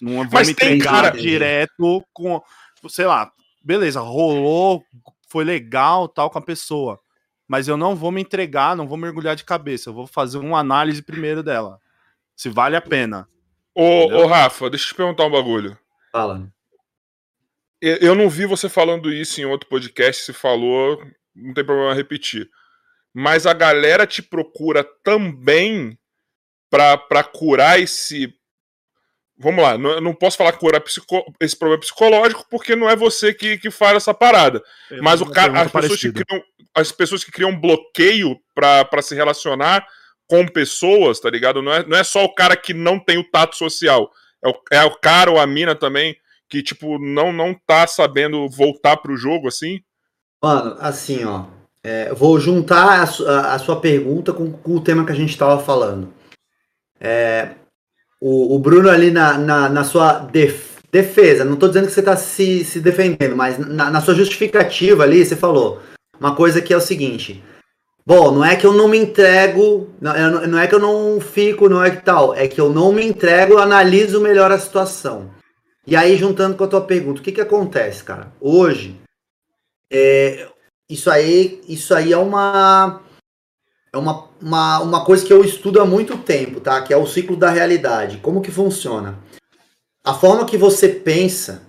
Não 0.03 0.15
vou 0.17 0.27
Mas 0.33 0.49
me 0.49 0.55
tem 0.55 0.75
entregar 0.75 1.03
cara- 1.05 1.11
direto 1.17 2.05
com, 2.13 2.43
sei 2.89 3.07
lá, 3.07 3.31
beleza, 3.63 4.01
rolou, 4.01 4.85
foi 5.29 5.45
legal 5.45 6.09
tal 6.09 6.29
com 6.29 6.39
a 6.39 6.43
pessoa, 6.43 6.99
mas 7.47 7.69
eu 7.69 7.77
não 7.77 7.95
vou 7.95 8.11
me 8.11 8.21
entregar, 8.21 8.75
não 8.77 8.89
vou 8.89 8.99
mergulhar 8.99 9.37
de 9.37 9.45
cabeça, 9.45 9.91
eu 9.91 9.95
vou 9.95 10.07
fazer 10.09 10.39
uma 10.39 10.59
análise 10.59 11.01
primeiro 11.01 11.41
dela, 11.41 11.79
se 12.35 12.49
vale 12.49 12.75
a 12.75 12.81
pena. 12.81 13.29
Ô, 13.73 14.07
ô, 14.07 14.27
Rafa, 14.27 14.69
deixa 14.69 14.87
eu 14.87 14.89
te 14.89 14.95
perguntar 14.97 15.25
um 15.27 15.31
bagulho. 15.31 15.79
Fala. 16.11 16.53
Eu 17.81 17.97
eu 17.99 18.15
não 18.17 18.29
vi 18.29 18.45
você 18.45 18.69
falando 18.69 19.13
isso 19.13 19.41
em 19.41 19.45
outro 19.45 19.69
podcast, 19.69 20.25
se 20.25 20.33
falou, 20.33 21.01
não 21.35 21.55
tem 21.55 21.65
problema 21.65 21.95
repetir. 21.95 22.51
Mas 23.15 23.47
a 23.47 23.53
galera 23.53 24.07
te 24.07 24.21
procura 24.21 24.83
também 25.05 25.97
pra, 26.69 26.97
pra 26.99 27.23
curar 27.23 27.79
esse. 27.79 28.35
Vamos 29.39 29.63
lá, 29.63 29.77
não, 29.79 29.91
eu 29.93 30.01
não 30.01 30.15
posso 30.15 30.37
falar 30.37 30.53
curar 30.53 30.81
psico- 30.81 31.25
esse 31.41 31.57
problema 31.57 31.81
psicológico, 31.81 32.45
porque 32.51 32.77
não 32.77 32.89
é 32.89 32.95
você 32.95 33.33
que, 33.35 33.59
que 33.59 33.71
faz 33.71 33.97
essa 33.97 34.13
parada. 34.15 34.63
Mas 35.01 35.21
o 35.21 35.25
Uma 35.25 35.33
cara, 35.33 35.63
as 35.63 35.73
pessoas, 35.73 36.01
que 36.01 36.13
criam, 36.13 36.43
as 36.75 36.93
pessoas 36.93 37.25
que 37.25 37.33
criam 37.33 37.59
bloqueio 37.61 38.37
pra 38.55 38.85
pra 38.85 39.03
se 39.03 39.15
relacionar 39.15 39.87
com 40.29 40.47
pessoas, 40.47 41.19
tá 41.19 41.29
ligado? 41.31 41.61
Não 41.63 41.73
é, 41.73 41.85
não 41.87 41.97
é 41.97 42.05
só 42.05 42.25
o 42.25 42.35
cara 42.35 42.57
que 42.57 42.73
não 42.75 42.99
tem 42.99 43.19
o 43.19 43.29
tato 43.31 43.57
social. 43.57 44.11
É 44.45 44.49
o, 44.49 44.55
é 44.71 44.85
o 44.85 44.95
cara 44.99 45.31
ou 45.31 45.39
a 45.41 45.47
mina 45.47 45.75
também 45.75 46.17
que, 46.49 46.63
tipo, 46.63 46.99
não, 46.99 47.33
não 47.33 47.55
tá 47.67 47.87
sabendo 47.87 48.49
voltar 48.49 48.99
pro 48.99 49.17
jogo, 49.17 49.49
assim. 49.49 49.81
Mano, 50.43 50.77
assim, 50.79 51.25
ó. 51.25 51.47
é, 51.83 52.13
vou 52.13 52.39
juntar 52.39 53.01
a, 53.01 53.05
a- 53.05 53.55
a 53.55 53.59
sua 53.59 53.81
pergunta 53.81 54.33
com, 54.33 54.53
com 54.53 54.77
o 54.77 54.81
tema 54.81 55.05
que 55.07 55.13
a 55.13 55.15
gente 55.15 55.37
tava 55.39 55.63
falando. 55.63 56.13
É, 57.01 57.53
o, 58.25 58.55
o 58.55 58.59
Bruno 58.61 58.89
ali 58.89 59.11
na, 59.11 59.37
na, 59.37 59.69
na 59.69 59.83
sua 59.85 60.21
def- 60.21 60.79
defesa, 60.93 61.45
não 61.45 61.57
tô 61.57 61.67
dizendo 61.67 61.87
que 61.87 61.93
você 61.93 62.03
tá 62.03 62.17
se, 62.17 62.65
se 62.65 62.79
defendendo, 62.79 63.35
mas 63.35 63.59
na, 63.59 63.91
na 63.91 64.01
sua 64.01 64.15
justificativa 64.15 65.03
ali, 65.03 65.25
você 65.25 65.35
falou 65.35 65.81
uma 66.21 66.37
coisa 66.37 66.63
que 66.63 66.73
é 66.73 66.77
o 66.77 66.81
seguinte. 66.81 67.43
Bom, 68.07 68.31
não 68.33 68.45
é 68.45 68.55
que 68.55 68.65
eu 68.67 68.73
não 68.73 68.87
me 68.87 68.99
entrego, 68.99 69.89
não- 70.01 70.47
não 70.47 70.59
é 70.59 70.67
que 70.69 70.75
eu 70.75 70.79
não 70.79 71.21
fico, 71.21 71.69
não 71.69 71.83
é 71.83 71.91
que 71.91 72.03
tal, 72.05 72.33
é 72.35 72.47
que 72.47 72.61
eu 72.61 72.69
não 72.69 72.93
me 72.93 73.05
entrego, 73.05 73.55
eu 73.55 73.59
analiso 73.59 74.21
melhor 74.21 74.53
a 74.53 74.59
situação. 74.59 75.31
E 75.85 75.97
aí, 75.97 76.17
juntando 76.17 76.57
com 76.57 76.63
a 76.63 76.69
tua 76.69 76.81
pergunta, 76.83 77.21
o 77.21 77.25
que 77.25 77.33
que 77.33 77.41
acontece, 77.41 78.05
cara? 78.05 78.33
Hoje, 78.41 78.95
é, 79.91 80.47
isso 80.89 81.11
aí, 81.11 81.61
isso 81.69 81.93
aí 81.95 82.13
é 82.13 82.17
uma 82.17 83.01
é 83.93 83.99
uma, 83.99 84.29
uma, 84.41 84.81
uma 84.81 85.05
coisa 85.05 85.25
que 85.25 85.33
eu 85.33 85.45
estudo 85.45 85.81
há 85.81 85.85
muito 85.85 86.17
tempo, 86.19 86.61
tá? 86.61 86.81
Que 86.83 86.95
é 86.95 86.97
o 86.97 87.07
ciclo 87.07 87.37
da 87.37 87.51
realidade. 87.51 88.19
Como 88.19 88.41
que 88.41 88.51
funciona? 88.51 89.19
A 90.05 90.15
forma 90.15 90.47
que 90.47 90.57
você 90.57 90.89
pensa, 90.89 91.63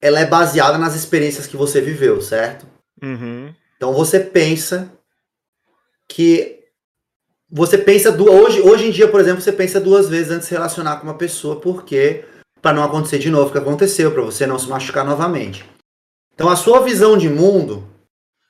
ela 0.00 0.20
é 0.20 0.26
baseada 0.26 0.78
nas 0.78 0.94
experiências 0.94 1.46
que 1.46 1.56
você 1.56 1.80
viveu, 1.80 2.20
certo? 2.20 2.66
Então 3.76 3.92
você 3.92 4.20
pensa 4.20 4.90
que 6.08 6.60
você 7.50 7.76
pensa 7.78 8.10
du- 8.10 8.30
hoje, 8.30 8.60
hoje 8.60 8.86
em 8.86 8.90
dia, 8.90 9.08
por 9.08 9.20
exemplo, 9.20 9.42
você 9.42 9.52
pensa 9.52 9.80
duas 9.80 10.08
vezes 10.08 10.30
antes 10.30 10.42
de 10.42 10.46
se 10.48 10.54
relacionar 10.54 10.96
com 10.96 11.06
uma 11.06 11.18
pessoa, 11.18 11.60
porque 11.60 12.24
para 12.62 12.72
não 12.72 12.82
acontecer 12.84 13.18
de 13.18 13.30
novo 13.30 13.48
o 13.48 13.52
que 13.52 13.58
aconteceu, 13.58 14.10
para 14.12 14.22
você 14.22 14.46
não 14.46 14.58
se 14.58 14.68
machucar 14.68 15.04
novamente. 15.04 15.64
Então 16.34 16.48
a 16.48 16.56
sua 16.56 16.80
visão 16.80 17.16
de 17.16 17.28
mundo, 17.28 17.86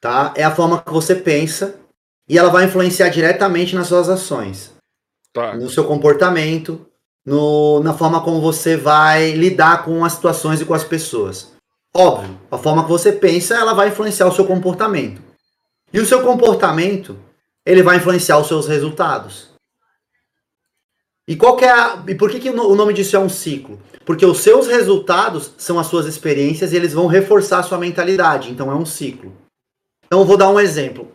tá, 0.01 0.33
é 0.37 0.45
a 0.45 0.55
forma 0.55 0.81
que 0.83 0.93
você 0.93 1.15
pensa 1.15 1.81
e 2.29 2.39
ela 2.39 2.51
vai 2.51 2.65
influenciar 2.65 3.09
diretamente 3.09 3.75
nas 3.75 3.89
suas 3.89 4.09
ações, 4.09 4.73
Tá. 5.33 5.55
no 5.57 5.69
seu 5.69 5.85
comportamento, 5.85 6.87
no, 7.25 7.81
na 7.81 7.95
forma 7.95 8.23
como 8.23 8.41
você 8.41 8.77
vai 8.77 9.33
lidar 9.33 9.85
com 9.85 10.05
as 10.05 10.13
situações 10.13 10.61
e 10.61 10.65
com 10.65 10.75
as 10.75 10.85
pessoas. 10.85 11.53
Óbvio, 11.95 12.39
a 12.51 12.59
forma 12.59 12.83
que 12.85 12.91
você 12.91 13.13
pensa, 13.13 13.55
ela 13.55 13.73
vai 13.73 13.89
influenciar 13.89 14.27
o 14.27 14.33
seu 14.33 14.45
comportamento. 14.45 15.23
E 15.93 16.01
o 16.01 16.07
seu 16.07 16.23
comportamento, 16.23 17.17
ele 17.65 17.83
vai 17.83 17.97
influenciar 17.97 18.39
os 18.39 18.49
seus 18.49 18.67
resultados. 18.67 19.55
E 21.27 21.37
qual 21.37 21.59
é 21.61 22.11
e 22.11 22.15
por 22.15 22.31
que, 22.31 22.39
que 22.39 22.51
o 22.51 22.75
nome 22.75 22.93
disso 22.93 23.17
é 23.17 23.19
um 23.19 23.29
ciclo? 23.29 23.81
Porque 24.05 24.27
os 24.27 24.41
seus 24.41 24.67
resultados 24.67 25.53
são 25.57 25.79
as 25.79 25.87
suas 25.87 26.05
experiências 26.07 26.73
e 26.73 26.77
eles 26.77 26.93
vão 26.93 27.07
reforçar 27.07 27.61
a 27.61 27.63
sua 27.63 27.79
mentalidade. 27.79 28.51
Então 28.51 28.71
é 28.71 28.75
um 28.75 28.85
ciclo. 28.85 29.33
Então 30.05 30.21
eu 30.21 30.27
vou 30.27 30.37
dar 30.37 30.51
um 30.51 30.61
exemplo. 30.61 31.11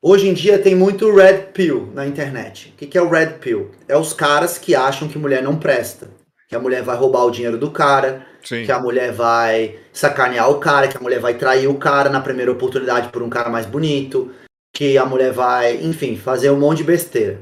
Hoje 0.00 0.28
em 0.28 0.32
dia 0.32 0.60
tem 0.60 0.76
muito 0.76 1.12
red 1.12 1.48
pill 1.52 1.90
na 1.92 2.06
internet. 2.06 2.72
O 2.72 2.78
que, 2.78 2.86
que 2.86 2.96
é 2.96 3.02
o 3.02 3.08
red 3.08 3.38
pill? 3.40 3.72
É 3.88 3.96
os 3.96 4.12
caras 4.12 4.56
que 4.56 4.72
acham 4.72 5.08
que 5.08 5.18
mulher 5.18 5.42
não 5.42 5.58
presta. 5.58 6.08
Que 6.48 6.54
a 6.54 6.60
mulher 6.60 6.84
vai 6.84 6.96
roubar 6.96 7.24
o 7.24 7.32
dinheiro 7.32 7.58
do 7.58 7.72
cara, 7.72 8.24
Sim. 8.44 8.64
que 8.64 8.70
a 8.70 8.78
mulher 8.78 9.10
vai 9.12 9.76
sacanear 9.92 10.48
o 10.50 10.60
cara, 10.60 10.86
que 10.86 10.96
a 10.96 11.00
mulher 11.00 11.18
vai 11.18 11.34
trair 11.34 11.66
o 11.66 11.74
cara 11.74 12.08
na 12.08 12.20
primeira 12.20 12.52
oportunidade 12.52 13.08
por 13.08 13.24
um 13.24 13.28
cara 13.28 13.50
mais 13.50 13.66
bonito, 13.66 14.30
que 14.72 14.96
a 14.96 15.04
mulher 15.04 15.32
vai, 15.32 15.76
enfim, 15.84 16.16
fazer 16.16 16.50
um 16.50 16.60
monte 16.60 16.78
de 16.78 16.84
besteira. 16.84 17.40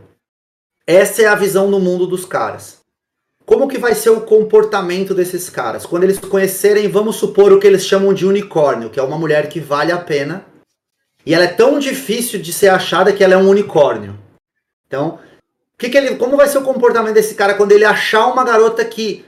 Essa 0.87 1.23
é 1.23 1.27
a 1.27 1.35
visão 1.35 1.71
no 1.71 1.79
mundo 1.79 2.07
dos 2.07 2.25
caras. 2.25 2.81
Como 3.45 3.69
que 3.69 3.77
vai 3.77 3.95
ser 3.95 4.11
o 4.11 4.23
comportamento 4.23 5.15
desses 5.15 5.51
caras? 5.51 5.85
Quando 5.85 6.05
eles 6.05 6.19
conhecerem, 6.19 6.89
vamos 6.89 7.17
supor, 7.17 7.53
o 7.53 7.61
que 7.61 7.67
eles 7.67 7.87
chamam 7.87 8.15
de 8.15 8.25
unicórnio, 8.25 8.89
que 8.89 8.99
é 8.99 9.03
uma 9.03 9.19
mulher 9.19 9.51
que 9.51 9.61
vale 9.61 9.93
a 9.93 9.99
pena. 9.99 10.47
E 11.27 11.35
ela 11.35 11.45
é 11.45 11.49
tão 11.49 11.81
difícil 11.81 12.41
de 12.41 12.53
ser 12.53 12.69
achada 12.69 13.13
que 13.13 13.25
ela 13.25 13.35
é 13.35 13.37
um 13.37 13.49
unicórnio. 13.49 14.17
Então, 14.87 15.19
que 15.77 15.91
que 15.91 15.99
ele, 15.99 16.15
como 16.15 16.37
vai 16.37 16.49
ser 16.49 16.59
o 16.59 16.63
comportamento 16.63 17.15
desse 17.15 17.35
cara 17.35 17.55
quando 17.55 17.73
ele 17.73 17.85
achar 17.85 18.27
uma 18.29 18.45
garota 18.45 18.85
que 18.85 19.25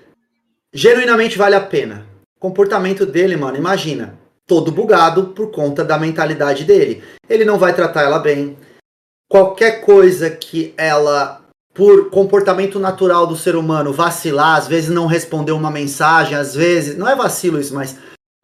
genuinamente 0.73 1.37
vale 1.37 1.57
a 1.57 1.61
pena? 1.61 2.07
O 2.37 2.41
comportamento 2.41 3.05
dele, 3.05 3.37
mano, 3.37 3.57
imagina. 3.57 4.19
Todo 4.47 4.73
bugado 4.73 5.29
por 5.35 5.51
conta 5.51 5.85
da 5.85 5.99
mentalidade 5.99 6.65
dele. 6.65 7.03
Ele 7.29 7.45
não 7.45 7.59
vai 7.59 7.75
tratar 7.75 8.03
ela 8.03 8.19
bem. 8.19 8.57
Qualquer 9.29 9.83
coisa 9.83 10.31
que 10.31 10.73
ela 10.79 11.43
por 11.75 12.11
comportamento 12.11 12.81
natural 12.81 13.25
do 13.25 13.37
ser 13.37 13.55
humano, 13.55 13.93
vacilar, 13.93 14.57
às 14.57 14.67
vezes 14.67 14.91
não 14.91 15.07
responder 15.07 15.53
uma 15.53 15.71
mensagem, 15.71 16.37
às 16.37 16.53
vezes, 16.53 16.97
não 16.97 17.09
é 17.09 17.15
vacilo 17.15 17.61
isso, 17.61 17.73
mas 17.73 17.97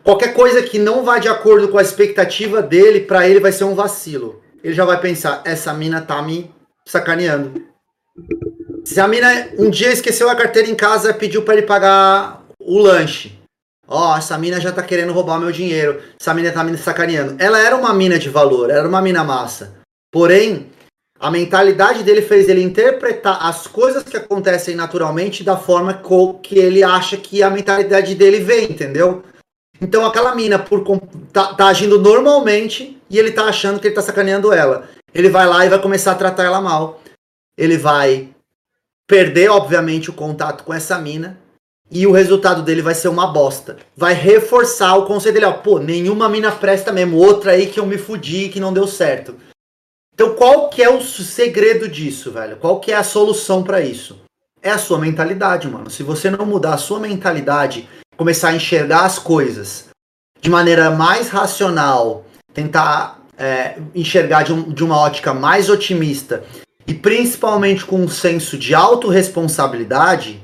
qualquer 0.05 0.35
coisa 0.35 0.63
que 0.63 0.79
não 0.79 1.03
vá 1.03 1.19
de 1.19 1.29
acordo 1.29 1.69
com 1.69 1.79
a 1.79 1.83
expectativa 1.83 2.63
dele, 2.63 3.01
para 3.01 3.27
ele 3.29 3.41
vai 3.41 3.51
ser 3.51 3.65
um 3.65 3.75
vacilo. 3.75 4.43
Ele 4.63 4.75
já 4.75 4.85
vai 4.85 5.01
pensar, 5.01 5.43
essa 5.45 5.73
mina 5.73 6.01
tá 6.01 6.23
me 6.23 6.51
sacaneando. 6.87 7.65
Se 8.85 9.01
a 9.01 9.09
mina 9.09 9.49
um 9.59 9.71
dia 9.71 9.91
esqueceu 9.91 10.29
a 10.29 10.37
carteira 10.37 10.69
em 10.69 10.75
casa, 10.75 11.13
pediu 11.15 11.43
para 11.43 11.55
ele 11.55 11.67
pagar 11.67 12.45
o 12.61 12.79
lanche. 12.79 13.39
Ó, 13.89 14.13
oh, 14.13 14.17
essa 14.17 14.39
mina 14.39 14.61
já 14.61 14.73
tá 14.73 14.83
querendo 14.83 15.13
roubar 15.13 15.39
meu 15.39 15.53
dinheiro. 15.53 16.01
Essa 16.19 16.33
mina 16.33 16.53
tá 16.53 16.63
me 16.63 16.77
sacaneando. 16.79 17.37
Ela 17.39 17.59
era 17.59 17.77
uma 17.77 17.93
mina 17.93 18.19
de 18.19 18.31
valor, 18.31 18.71
era 18.71 18.87
uma 18.87 19.03
mina 19.03 19.25
massa. 19.25 19.75
Porém, 20.11 20.71
a 21.19 21.31
mentalidade 21.31 22.03
dele 22.03 22.23
fez 22.23 22.49
ele 22.49 22.63
interpretar 22.63 23.47
as 23.47 23.67
coisas 23.67 24.03
que 24.03 24.17
acontecem 24.17 24.75
naturalmente 24.75 25.45
da 25.45 25.57
forma 25.57 26.03
que 26.43 26.59
ele 26.59 26.83
acha 26.83 27.17
que 27.17 27.43
a 27.43 27.51
mentalidade 27.51 28.15
dele 28.15 28.41
vem, 28.41 28.65
entendeu? 28.65 29.23
Então 29.81 30.07
aquela 30.07 30.35
mina 30.35 30.59
por 30.59 30.85
tá, 31.33 31.55
tá, 31.55 31.67
agindo 31.67 32.01
normalmente 32.01 33.01
e 33.11 33.19
ele 33.19 33.33
tá 33.33 33.45
achando 33.45 33.81
que 33.81 33.89
ele 33.89 33.95
tá 33.95 34.03
sacaneando 34.03 34.53
ela. 34.53 34.89
Ele 35.13 35.29
vai 35.29 35.47
lá 35.47 35.65
e 35.65 35.69
vai 35.69 35.81
começar 35.81 36.13
a 36.13 36.17
tratar 36.17 36.45
ela 36.45 36.61
mal. 36.61 37.01
Ele 37.57 37.77
vai 37.77 38.29
perder, 39.07 39.51
obviamente, 39.51 40.11
o 40.11 40.15
contato 40.15 40.65
com 40.65 40.73
essa 40.73 40.99
mina. 40.99 41.39
E 41.91 42.07
o 42.07 42.13
resultado 42.13 42.63
dele 42.63 42.83
vai 42.83 42.95
ser 42.95 43.09
uma 43.09 43.27
bosta. 43.27 43.77
Vai 43.97 44.15
reforçar 44.15 44.97
o 44.97 45.07
conceito 45.07 45.35
dele, 45.35 45.47
ó, 45.47 45.53
pô, 45.53 45.79
nenhuma 45.79 46.29
mina 46.29 46.51
presta 46.51 46.91
mesmo, 46.91 47.19
outra 47.19 47.53
aí 47.53 47.67
que 47.67 47.79
eu 47.79 47.87
me 47.87 47.99
fudi 47.99 48.49
que 48.49 48.59
não 48.59 48.73
deu 48.73 48.87
certo. 48.87 49.37
Então, 50.15 50.35
qual 50.35 50.71
que 50.71 50.83
é 50.83 50.89
o 50.89 51.03
segredo 51.03 51.89
disso, 51.89 52.31
velho? 52.31 52.57
Qual 52.57 52.81
que 52.81 52.91
é 52.91 52.97
a 52.97 53.03
solução 53.03 53.63
para 53.63 53.81
isso? 53.81 54.21
É 54.63 54.71
a 54.71 54.79
sua 54.79 54.99
mentalidade, 54.99 55.69
mano. 55.69 55.91
Se 55.91 56.03
você 56.03 56.31
não 56.31 56.47
mudar 56.47 56.75
a 56.75 56.79
sua 56.79 56.99
mentalidade, 56.99 57.89
começar 58.17 58.49
a 58.49 58.55
enxergar 58.55 59.05
as 59.05 59.19
coisas 59.19 59.87
de 60.41 60.51
maneira 60.51 60.91
mais 60.91 61.29
racional, 61.29 62.25
tentar 62.53 63.21
é, 63.39 63.79
enxergar 63.95 64.43
de, 64.43 64.53
um, 64.53 64.71
de 64.71 64.85
uma 64.85 64.99
ótica 64.99 65.33
mais 65.33 65.69
otimista 65.69 66.45
e 66.87 66.93
principalmente 66.93 67.85
com 67.85 67.97
um 67.97 68.09
senso 68.09 68.59
de 68.59 68.75
autorresponsabilidade, 68.75 70.43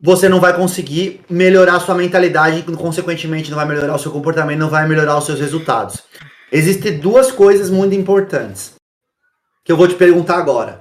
você 0.00 0.28
não 0.28 0.40
vai 0.40 0.56
conseguir 0.56 1.20
melhorar 1.28 1.76
a 1.76 1.80
sua 1.80 1.94
mentalidade 1.94 2.58
e, 2.58 2.76
consequentemente, 2.76 3.50
não 3.50 3.56
vai 3.56 3.66
melhorar 3.66 3.94
o 3.94 3.98
seu 3.98 4.10
comportamento, 4.10 4.58
não 4.58 4.70
vai 4.70 4.88
melhorar 4.88 5.18
os 5.18 5.26
seus 5.26 5.38
resultados. 5.38 6.02
Existem 6.50 6.98
duas 6.98 7.30
coisas 7.30 7.70
muito 7.70 7.94
importantes 7.94 8.74
que 9.64 9.70
eu 9.70 9.76
vou 9.76 9.86
te 9.86 9.94
perguntar 9.94 10.38
agora. 10.38 10.80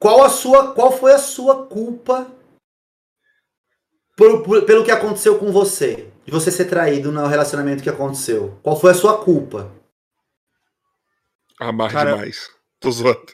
Qual 0.00 0.24
a 0.24 0.28
sua, 0.28 0.72
qual 0.72 0.90
foi 0.90 1.12
a 1.12 1.18
sua 1.18 1.66
culpa 1.66 2.26
por, 4.16 4.42
por, 4.42 4.62
pelo 4.64 4.84
que 4.84 4.90
aconteceu 4.90 5.38
com 5.38 5.50
você? 5.52 6.08
De 6.24 6.30
você 6.30 6.50
ser 6.50 6.66
traído 6.66 7.10
no 7.10 7.26
relacionamento 7.26 7.82
que 7.82 7.90
aconteceu? 7.90 8.58
Qual 8.62 8.78
foi 8.78 8.92
a 8.92 8.94
sua 8.94 9.18
culpa? 9.18 9.72
Amar 11.58 11.90
Cara, 11.90 12.12
demais. 12.12 12.48
Tô 12.78 12.90
zoando. 12.90 13.26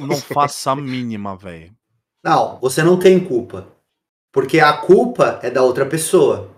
Não 0.00 0.16
faça 0.16 0.72
a 0.72 0.76
mínima, 0.76 1.36
velho. 1.36 1.74
Não, 2.24 2.58
você 2.60 2.82
não 2.82 2.98
tem 2.98 3.18
culpa. 3.18 3.66
Porque 4.32 4.60
a 4.60 4.72
culpa 4.72 5.40
é 5.42 5.50
da 5.50 5.62
outra 5.62 5.84
pessoa. 5.84 6.50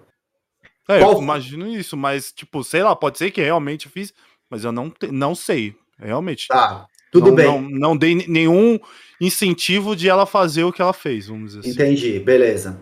É, 0.89 1.01
Qual... 1.01 1.15
eu 1.15 1.23
imagino 1.23 1.67
isso, 1.67 1.97
mas, 1.97 2.33
tipo, 2.33 2.63
sei 2.63 2.83
lá, 2.83 2.95
pode 2.95 3.19
ser 3.19 3.31
que 3.31 3.43
realmente 3.43 3.89
fiz, 3.89 4.13
mas 4.51 4.65
eu 4.65 4.73
não, 4.73 4.93
não 5.11 5.35
sei. 5.35 5.75
Realmente. 5.99 6.49
Tá, 6.49 6.87
tudo 7.11 7.29
não, 7.29 7.35
bem. 7.35 7.47
Não, 7.47 7.61
não 7.63 7.97
dei 7.97 8.27
nenhum 8.29 8.79
incentivo 9.21 9.97
de 9.97 10.09
ela 10.09 10.27
fazer 10.27 10.65
o 10.65 10.73
que 10.73 10.83
ela 10.83 10.93
fez, 10.93 11.29
vamos 11.29 11.53
dizer 11.53 11.61
assim. 11.61 11.71
Entendi, 11.71 12.19
beleza. 12.19 12.81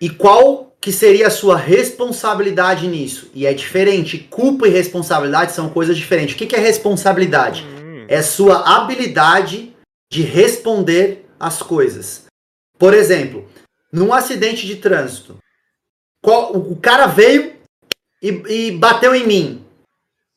E 0.00 0.08
qual 0.08 0.76
que 0.80 0.92
seria 0.92 1.26
a 1.26 1.30
sua 1.30 1.56
responsabilidade 1.56 2.86
nisso? 2.86 3.30
E 3.34 3.46
é 3.46 3.52
diferente. 3.52 4.18
Culpa 4.18 4.68
e 4.68 4.70
responsabilidade 4.70 5.52
são 5.52 5.68
coisas 5.68 5.96
diferentes. 5.96 6.34
O 6.34 6.38
que, 6.38 6.46
que 6.46 6.56
é 6.56 6.60
responsabilidade? 6.60 7.64
Hum. 7.64 8.06
É 8.08 8.22
sua 8.22 8.76
habilidade 8.76 9.74
de 10.10 10.22
responder 10.22 11.26
as 11.38 11.62
coisas. 11.62 12.26
Por 12.78 12.94
exemplo, 12.94 13.48
num 13.92 14.12
acidente 14.12 14.66
de 14.66 14.76
trânsito, 14.76 15.36
qual, 16.22 16.54
o 16.54 16.76
cara 16.76 17.06
veio 17.06 17.54
e, 18.22 18.28
e, 18.48 18.70
bateu 18.72 19.14
em 19.14 19.26
mim. 19.26 19.64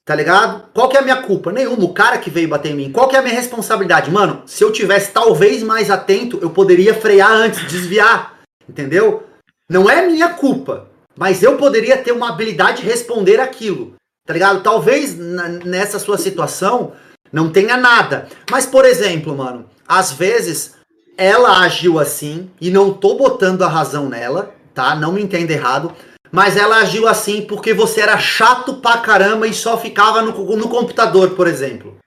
Tá 0.03 0.15
ligado? 0.15 0.69
Qual 0.73 0.89
que 0.89 0.97
é 0.97 0.99
a 0.99 1.03
minha 1.03 1.21
culpa? 1.21 1.51
Nenhuma. 1.51 1.83
O 1.83 1.93
cara 1.93 2.17
que 2.17 2.29
veio 2.29 2.49
bater 2.49 2.71
em 2.71 2.75
mim. 2.75 2.91
Qual 2.91 3.07
que 3.07 3.15
é 3.15 3.19
a 3.19 3.21
minha 3.21 3.35
responsabilidade? 3.35 4.09
Mano, 4.09 4.41
se 4.47 4.63
eu 4.63 4.71
tivesse 4.71 5.11
talvez 5.11 5.61
mais 5.61 5.91
atento, 5.91 6.39
eu 6.41 6.49
poderia 6.49 6.93
frear 6.95 7.31
antes, 7.31 7.65
desviar. 7.67 8.41
Entendeu? 8.67 9.30
Não 9.71 9.89
é 9.89 10.05
minha 10.05 10.29
culpa. 10.29 10.87
Mas 11.17 11.41
eu 11.41 11.57
poderia 11.57 11.97
ter 11.97 12.11
uma 12.11 12.29
habilidade 12.29 12.81
de 12.81 12.87
responder 12.87 13.39
aquilo. 13.39 13.95
Tá 14.25 14.33
ligado? 14.33 14.61
Talvez 14.61 15.17
nessa 15.17 15.97
sua 15.97 16.17
situação 16.17 16.93
não 17.31 17.49
tenha 17.49 17.77
nada. 17.77 18.27
Mas, 18.49 18.65
por 18.65 18.85
exemplo, 18.85 19.35
mano, 19.35 19.65
às 19.87 20.11
vezes 20.11 20.75
ela 21.17 21.61
agiu 21.61 21.99
assim 21.99 22.49
e 22.59 22.69
não 22.69 22.93
tô 22.93 23.15
botando 23.15 23.63
a 23.63 23.67
razão 23.67 24.07
nela 24.07 24.53
tá? 24.73 24.95
Não 24.95 25.11
me 25.11 25.21
entenda 25.21 25.53
errado. 25.53 25.93
Mas 26.31 26.55
ela 26.55 26.77
agiu 26.77 27.07
assim 27.07 27.41
porque 27.41 27.73
você 27.73 28.01
era 28.01 28.17
chato 28.17 28.75
pra 28.75 28.97
caramba 28.97 29.47
e 29.47 29.53
só 29.53 29.77
ficava 29.77 30.21
no, 30.21 30.55
no 30.55 30.69
computador, 30.69 31.31
por 31.31 31.47
exemplo. 31.47 31.97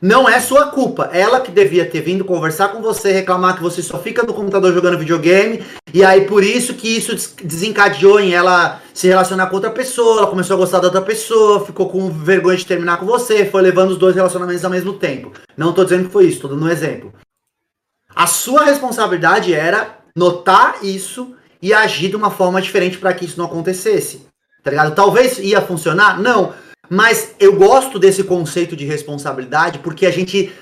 Não 0.00 0.28
é 0.28 0.40
sua 0.40 0.66
culpa. 0.66 1.10
Ela 1.12 1.40
que 1.40 1.50
devia 1.50 1.84
ter 1.84 2.00
vindo 2.00 2.24
conversar 2.24 2.68
com 2.68 2.80
você, 2.80 3.12
reclamar 3.12 3.56
que 3.56 3.62
você 3.62 3.82
só 3.82 3.98
fica 3.98 4.22
no 4.22 4.32
computador 4.32 4.72
jogando 4.72 4.98
videogame. 4.98 5.64
E 5.92 6.04
aí 6.04 6.26
por 6.26 6.44
isso 6.44 6.74
que 6.74 6.88
isso 6.88 7.14
desencadeou 7.42 8.20
em 8.20 8.32
ela 8.32 8.80
se 8.94 9.08
relacionar 9.08 9.46
com 9.48 9.56
outra 9.56 9.70
pessoa. 9.70 10.18
Ela 10.18 10.26
começou 10.28 10.54
a 10.54 10.58
gostar 10.58 10.78
da 10.78 10.86
outra 10.86 11.02
pessoa, 11.02 11.66
ficou 11.66 11.88
com 11.88 12.10
vergonha 12.10 12.56
de 12.56 12.66
terminar 12.66 12.98
com 12.98 13.06
você, 13.06 13.44
foi 13.44 13.62
levando 13.62 13.90
os 13.90 13.98
dois 13.98 14.14
relacionamentos 14.14 14.64
ao 14.64 14.70
mesmo 14.70 14.92
tempo. 14.92 15.32
Não 15.56 15.72
tô 15.72 15.82
dizendo 15.84 16.06
que 16.06 16.12
foi 16.12 16.26
isso, 16.26 16.40
tô 16.40 16.48
dando 16.48 16.64
um 16.64 16.70
exemplo. 16.70 17.12
A 18.14 18.26
sua 18.26 18.64
responsabilidade 18.64 19.52
era 19.52 19.98
notar 20.16 20.78
isso 20.82 21.34
e 21.60 21.72
agir 21.72 22.08
de 22.08 22.16
uma 22.16 22.30
forma 22.30 22.62
diferente 22.62 22.98
para 22.98 23.12
que 23.12 23.24
isso 23.24 23.38
não 23.38 23.46
acontecesse. 23.46 24.26
Tá 24.62 24.70
ligado? 24.70 24.94
Talvez 24.94 25.38
ia 25.38 25.60
funcionar? 25.60 26.20
Não. 26.20 26.52
Mas 26.88 27.34
eu 27.38 27.56
gosto 27.56 27.98
desse 27.98 28.24
conceito 28.24 28.76
de 28.76 28.84
responsabilidade 28.84 29.78
porque 29.80 30.06
a 30.06 30.10
gente 30.10 30.52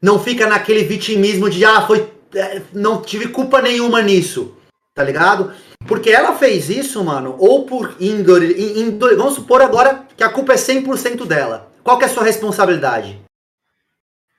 não 0.00 0.18
fica 0.18 0.46
naquele 0.46 0.84
vitimismo 0.84 1.50
de 1.50 1.64
ah, 1.64 1.86
foi. 1.86 2.12
É, 2.34 2.62
não 2.72 3.02
tive 3.02 3.28
culpa 3.28 3.62
nenhuma 3.62 4.02
nisso. 4.02 4.54
Tá 4.94 5.02
ligado? 5.02 5.52
Porque 5.86 6.10
ela 6.10 6.34
fez 6.34 6.70
isso, 6.70 7.04
mano, 7.04 7.36
ou 7.38 7.66
por 7.66 7.96
índole, 8.00 8.80
índole. 8.80 9.14
Vamos 9.14 9.34
supor 9.34 9.60
agora 9.60 10.06
que 10.16 10.24
a 10.24 10.28
culpa 10.28 10.54
é 10.54 10.56
100% 10.56 11.26
dela. 11.26 11.70
Qual 11.84 11.98
que 11.98 12.04
é 12.04 12.06
a 12.06 12.10
sua 12.10 12.24
responsabilidade? 12.24 13.20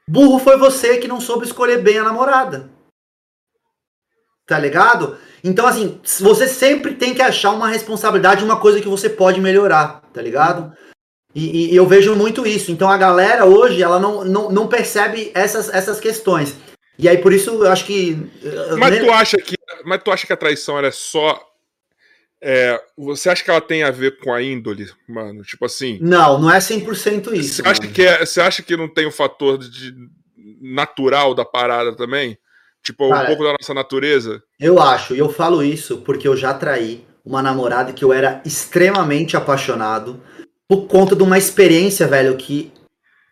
Burro 0.09 0.39
foi 0.39 0.57
você 0.57 0.97
que 0.97 1.07
não 1.07 1.21
soube 1.21 1.45
escolher 1.45 1.81
bem 1.81 1.99
a 1.99 2.03
namorada. 2.03 2.69
Tá 4.47 4.57
ligado? 4.57 5.17
Então, 5.43 5.67
assim, 5.67 5.99
você 6.19 6.47
sempre 6.47 6.95
tem 6.95 7.13
que 7.13 7.21
achar 7.21 7.51
uma 7.51 7.67
responsabilidade, 7.67 8.43
uma 8.43 8.59
coisa 8.59 8.81
que 8.81 8.87
você 8.87 9.09
pode 9.09 9.39
melhorar, 9.41 10.01
tá 10.13 10.21
ligado? 10.21 10.75
E, 11.37 11.71
e, 11.71 11.75
eu 11.75 11.85
vejo 11.85 12.15
muito 12.15 12.47
isso. 12.47 12.71
Então 12.71 12.89
a 12.89 12.97
galera 12.97 13.45
hoje, 13.45 13.83
ela 13.83 13.99
não, 13.99 14.25
não, 14.25 14.49
não 14.49 14.67
percebe 14.67 15.29
essas, 15.35 15.69
essas 15.69 15.99
questões. 15.99 16.55
E 16.97 17.07
aí, 17.07 17.19
por 17.19 17.31
isso, 17.31 17.51
eu 17.63 17.71
acho 17.71 17.85
que. 17.85 18.17
Mas 18.79 18.97
tu 18.97 19.11
acha 19.11 19.37
que. 19.37 19.55
Mas 19.85 20.01
tu 20.01 20.11
acha 20.11 20.25
que 20.25 20.33
a 20.33 20.37
traição 20.37 20.79
era 20.79 20.91
só 20.91 21.39
É, 22.41 22.81
você 22.97 23.29
acha 23.29 23.43
que 23.43 23.51
ela 23.51 23.61
tem 23.61 23.83
a 23.83 23.91
ver 23.91 24.17
com 24.17 24.33
a 24.33 24.41
índole, 24.41 24.87
mano? 25.07 25.43
Tipo 25.43 25.65
assim. 25.65 25.99
Não, 26.01 26.39
não 26.39 26.49
é 26.49 26.57
100% 26.57 27.31
isso. 27.33 27.61
Você 27.61 27.69
acha, 27.69 27.81
que 27.81 28.01
é, 28.01 28.25
você 28.25 28.41
acha 28.41 28.63
que 28.63 28.75
não 28.75 28.91
tem 28.91 29.05
o 29.05 29.11
fator 29.11 29.59
de, 29.59 29.93
natural 30.59 31.35
da 31.35 31.45
parada 31.45 31.95
também? 31.95 32.35
Tipo, 32.83 33.09
Cara, 33.09 33.23
um 33.23 33.27
pouco 33.27 33.43
da 33.43 33.53
nossa 33.59 33.75
natureza? 33.75 34.41
Eu 34.59 34.81
acho, 34.81 35.13
e 35.13 35.19
eu 35.19 35.29
falo 35.29 35.61
isso 35.61 35.97
porque 35.97 36.27
eu 36.27 36.35
já 36.35 36.51
traí 36.51 37.05
uma 37.23 37.43
namorada 37.43 37.93
que 37.93 38.03
eu 38.03 38.11
era 38.11 38.41
extremamente 38.43 39.37
apaixonado 39.37 40.19
por 40.67 40.87
conta 40.87 41.15
de 41.15 41.23
uma 41.23 41.37
experiência, 41.37 42.07
velho, 42.07 42.35
que, 42.35 42.71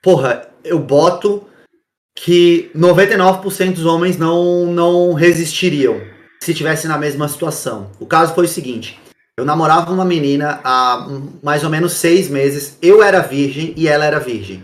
porra, 0.01 0.47
eu 0.63 0.79
boto 0.79 1.45
que 2.15 2.71
99% 2.75 3.73
dos 3.73 3.85
homens 3.85 4.17
não, 4.17 4.67
não 4.67 5.13
resistiriam 5.13 6.01
se 6.39 6.53
tivesse 6.53 6.87
na 6.87 6.97
mesma 6.97 7.27
situação. 7.27 7.91
O 7.99 8.05
caso 8.05 8.33
foi 8.33 8.45
o 8.45 8.49
seguinte: 8.49 8.99
eu 9.37 9.43
namorava 9.43 9.91
uma 9.91 10.05
menina 10.05 10.61
há 10.63 11.07
mais 11.43 11.63
ou 11.63 11.69
menos 11.69 11.93
seis 11.93 12.29
meses, 12.29 12.77
eu 12.81 13.03
era 13.03 13.19
virgem 13.19 13.73
e 13.75 13.87
ela 13.87 14.05
era 14.05 14.19
virgem. 14.19 14.63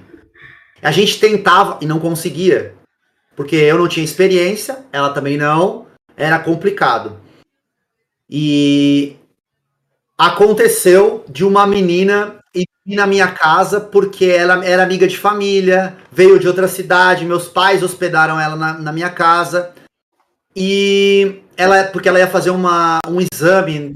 A 0.81 0.91
gente 0.91 1.19
tentava 1.19 1.77
e 1.81 1.85
não 1.85 1.99
conseguia, 1.99 2.73
porque 3.35 3.55
eu 3.55 3.77
não 3.77 3.87
tinha 3.87 4.03
experiência, 4.03 4.85
ela 4.91 5.09
também 5.09 5.37
não, 5.37 5.85
era 6.15 6.39
complicado. 6.39 7.19
E 8.29 9.17
aconteceu 10.17 11.25
de 11.27 11.43
uma 11.43 11.67
menina 11.67 12.40
ir 12.55 12.95
na 12.95 13.07
minha 13.07 13.27
casa 13.31 13.79
porque 13.79 14.25
ela 14.25 14.65
era 14.65 14.83
amiga 14.83 15.07
de 15.07 15.17
família, 15.17 15.95
veio 16.11 16.39
de 16.39 16.47
outra 16.47 16.67
cidade, 16.67 17.25
meus 17.25 17.47
pais 17.47 17.83
hospedaram 17.83 18.39
ela 18.39 18.55
na, 18.55 18.73
na 18.73 18.91
minha 18.91 19.09
casa. 19.09 19.71
E 20.55 21.41
ela, 21.55 21.85
porque 21.85 22.09
ela 22.09 22.19
ia 22.19 22.27
fazer 22.27 22.49
uma, 22.49 22.99
um 23.07 23.19
exame 23.21 23.93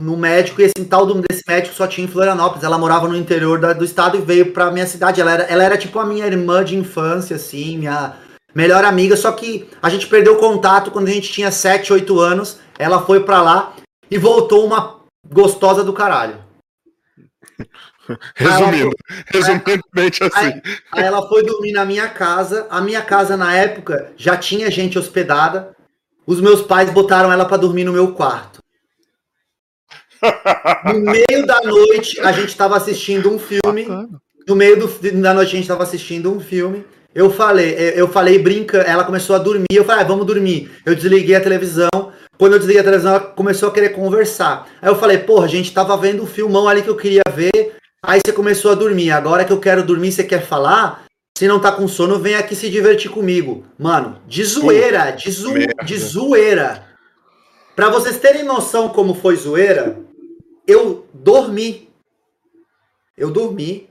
no 0.00 0.16
médico, 0.16 0.60
e 0.60 0.64
esse 0.64 0.86
tal 0.86 1.06
desse 1.06 1.42
médico 1.46 1.74
só 1.74 1.86
tinha 1.86 2.06
em 2.06 2.10
Florianópolis. 2.10 2.64
Ela 2.64 2.78
morava 2.78 3.06
no 3.06 3.16
interior 3.16 3.60
da, 3.60 3.74
do 3.74 3.84
estado 3.84 4.16
e 4.16 4.20
veio 4.20 4.52
pra 4.52 4.70
minha 4.70 4.86
cidade. 4.86 5.20
Ela 5.20 5.32
era, 5.32 5.42
ela 5.44 5.62
era 5.62 5.76
tipo 5.76 5.98
a 5.98 6.06
minha 6.06 6.26
irmã 6.26 6.64
de 6.64 6.76
infância, 6.76 7.36
assim, 7.36 7.76
minha 7.76 8.16
melhor 8.54 8.84
amiga. 8.84 9.14
Só 9.16 9.30
que 9.32 9.68
a 9.82 9.90
gente 9.90 10.06
perdeu 10.06 10.36
contato 10.36 10.90
quando 10.90 11.08
a 11.08 11.12
gente 11.12 11.30
tinha 11.30 11.50
7, 11.50 11.92
8 11.92 12.18
anos. 12.18 12.58
Ela 12.78 13.02
foi 13.02 13.20
pra 13.20 13.42
lá 13.42 13.74
e 14.10 14.16
voltou 14.16 14.64
uma 14.64 15.00
gostosa 15.28 15.84
do 15.84 15.92
caralho. 15.92 16.38
Resumindo, 18.34 18.90
resumidamente 19.26 20.24
assim. 20.24 20.32
Aí, 20.34 20.62
aí, 20.92 21.04
ela 21.04 21.26
foi 21.28 21.44
dormir 21.44 21.72
na 21.72 21.84
minha 21.84 22.08
casa. 22.08 22.66
A 22.70 22.80
minha 22.80 23.02
casa, 23.02 23.36
na 23.36 23.54
época, 23.54 24.12
já 24.16 24.36
tinha 24.36 24.70
gente 24.70 24.98
hospedada. 24.98 25.74
Os 26.26 26.40
meus 26.40 26.62
pais 26.62 26.90
botaram 26.90 27.32
ela 27.32 27.44
para 27.44 27.56
dormir 27.56 27.84
no 27.84 27.92
meu 27.92 28.12
quarto. 28.12 28.60
No 30.84 31.00
meio 31.00 31.46
da 31.46 31.60
noite, 31.62 32.20
a 32.20 32.32
gente 32.32 32.48
estava 32.48 32.76
assistindo 32.76 33.32
um 33.32 33.38
filme. 33.38 33.86
No 34.46 34.54
meio 34.54 34.78
do, 34.78 35.12
da 35.20 35.34
noite, 35.34 35.48
a 35.48 35.52
gente 35.52 35.62
estava 35.62 35.82
assistindo 35.82 36.32
um 36.32 36.40
filme. 36.40 36.84
Eu 37.14 37.30
falei, 37.30 37.74
eu 37.96 38.06
falei 38.06 38.38
brinca, 38.38 38.78
ela 38.78 39.04
começou 39.04 39.34
a 39.34 39.38
dormir. 39.38 39.66
Eu 39.72 39.84
falei, 39.84 40.02
ah, 40.02 40.06
vamos 40.06 40.26
dormir. 40.26 40.70
Eu 40.84 40.94
desliguei 40.94 41.34
a 41.34 41.40
televisão. 41.40 41.88
Quando 42.38 42.52
eu 42.52 42.58
desliguei 42.58 42.80
a 42.80 42.84
televisão, 42.84 43.14
ela 43.14 43.20
começou 43.20 43.68
a 43.68 43.72
querer 43.72 43.90
conversar. 43.90 44.68
Aí 44.80 44.88
eu 44.88 44.96
falei, 44.96 45.18
porra, 45.18 45.46
a 45.46 45.48
gente 45.48 45.72
tava 45.72 45.96
vendo 45.96 46.22
um 46.22 46.26
filmão 46.26 46.68
ali 46.68 46.82
que 46.82 46.88
eu 46.88 46.96
queria 46.96 47.22
ver. 47.34 47.76
Aí 48.02 48.20
você 48.24 48.32
começou 48.32 48.70
a 48.70 48.74
dormir. 48.74 49.10
Agora 49.10 49.44
que 49.44 49.52
eu 49.52 49.60
quero 49.60 49.84
dormir, 49.84 50.12
você 50.12 50.24
quer 50.24 50.46
falar? 50.46 51.04
Se 51.36 51.46
não 51.46 51.60
tá 51.60 51.72
com 51.72 51.86
sono, 51.86 52.18
vem 52.18 52.34
aqui 52.34 52.54
se 52.54 52.70
divertir 52.70 53.10
comigo. 53.10 53.64
Mano, 53.78 54.20
de 54.26 54.44
zoeira, 54.44 55.10
de, 55.10 55.30
zo 55.30 55.52
de 55.84 55.98
zoeira. 55.98 56.86
Pra 57.74 57.88
vocês 57.88 58.18
terem 58.18 58.42
noção 58.42 58.88
como 58.88 59.14
foi 59.14 59.36
zoeira, 59.36 59.98
eu 60.66 61.08
dormi. 61.14 61.88
Eu 63.16 63.30
dormi. 63.30 63.88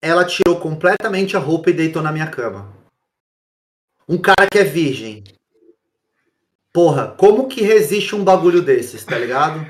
Ela 0.00 0.24
tirou 0.24 0.60
completamente 0.60 1.36
a 1.36 1.40
roupa 1.40 1.70
e 1.70 1.74
deitou 1.74 2.02
na 2.02 2.12
minha 2.12 2.26
cama. 2.26 2.74
Um 4.08 4.18
cara 4.18 4.48
que 4.50 4.58
é 4.58 4.64
virgem. 4.64 5.24
Porra, 6.72 7.08
como 7.08 7.48
que 7.48 7.62
resiste 7.62 8.14
um 8.14 8.22
bagulho 8.22 8.62
desses, 8.62 9.04
tá 9.04 9.18
ligado? 9.18 9.66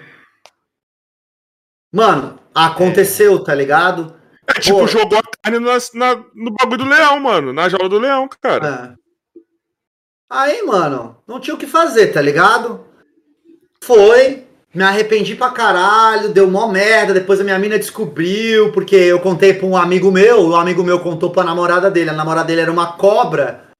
Mano, 1.97 2.39
aconteceu, 2.55 3.43
tá 3.43 3.55
ligado? 3.55 4.15
É 4.47 4.61
tipo, 4.61 4.81
Pô. 4.81 4.87
jogou 4.87 5.19
a 5.19 5.23
carne 5.43 5.59
na, 5.59 5.79
na, 5.95 6.25
no 6.35 6.51
bagulho 6.51 6.85
do 6.85 6.91
leão, 6.91 7.19
mano. 7.19 7.55
Na 7.55 7.71
jaula 7.71 7.89
do 7.89 7.99
leão, 7.99 8.29
cara. 8.39 8.95
É. 8.95 9.41
Aí, 10.29 10.63
mano, 10.67 11.17
não 11.27 11.41
tinha 11.41 11.55
o 11.55 11.59
que 11.59 11.67
fazer, 11.67 12.09
tá 12.09 12.21
ligado? 12.21 12.85
Foi. 13.83 14.45
Me 14.75 14.85
arrependi 14.85 15.35
pra 15.35 15.49
caralho, 15.49 16.35
deu 16.35 16.51
mó 16.51 16.69
merda. 16.69 17.15
Depois 17.15 17.41
a 17.41 17.45
minha 17.45 17.59
mina 17.59 17.79
descobriu, 17.79 18.71
porque 18.73 18.95
eu 18.95 19.19
contei 19.21 19.55
pra 19.55 19.67
um 19.67 19.75
amigo 19.75 20.13
meu, 20.13 20.49
o 20.49 20.55
amigo 20.55 20.85
meu 20.85 21.01
contou 21.01 21.31
pra 21.31 21.45
namorada 21.45 21.91
dele. 21.91 22.11
A 22.11 22.13
namorada 22.13 22.49
dele 22.49 22.61
era 22.61 22.71
uma 22.71 22.93
cobra. 22.93 23.71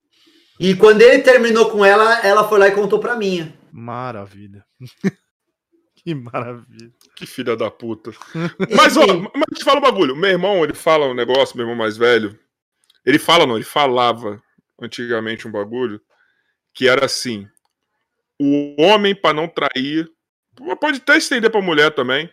E 0.59 0.75
quando 0.75 1.03
ele 1.03 1.23
terminou 1.23 1.69
com 1.69 1.85
ela, 1.85 2.27
ela 2.27 2.49
foi 2.49 2.59
lá 2.59 2.69
e 2.69 2.73
contou 2.75 2.99
pra 2.99 3.15
minha. 3.15 3.53
Maravilha. 3.71 4.65
que 6.07 6.15
maravilha. 6.15 6.93
Que 7.17 7.27
filha 7.27 7.57
da 7.57 7.69
puta. 7.69 8.13
mas, 8.77 8.97
ó, 8.97 9.05
mas 9.35 9.59
te 9.59 9.65
fala 9.65 9.81
um 9.81 9.83
bagulho. 9.83 10.15
Meu 10.15 10.31
irmão, 10.31 10.63
ele 10.63 10.73
fala 10.73 11.07
um 11.07 11.15
negócio, 11.15 11.57
meu 11.57 11.65
irmão 11.65 11.75
mais 11.75 11.97
velho. 11.97 12.39
Ele 13.05 13.19
fala, 13.19 13.45
não, 13.45 13.57
ele 13.57 13.65
falava 13.65 14.41
antigamente 14.81 15.49
um 15.49 15.51
bagulho 15.51 16.01
que 16.73 16.89
era 16.89 17.07
assim: 17.07 17.49
o 18.41 18.81
homem, 18.81 19.17
para 19.17 19.35
não 19.35 19.49
trair, 19.49 20.09
pode 20.81 20.99
até 20.99 21.17
estender 21.17 21.51
pra 21.51 21.61
mulher 21.61 21.93
também. 21.93 22.31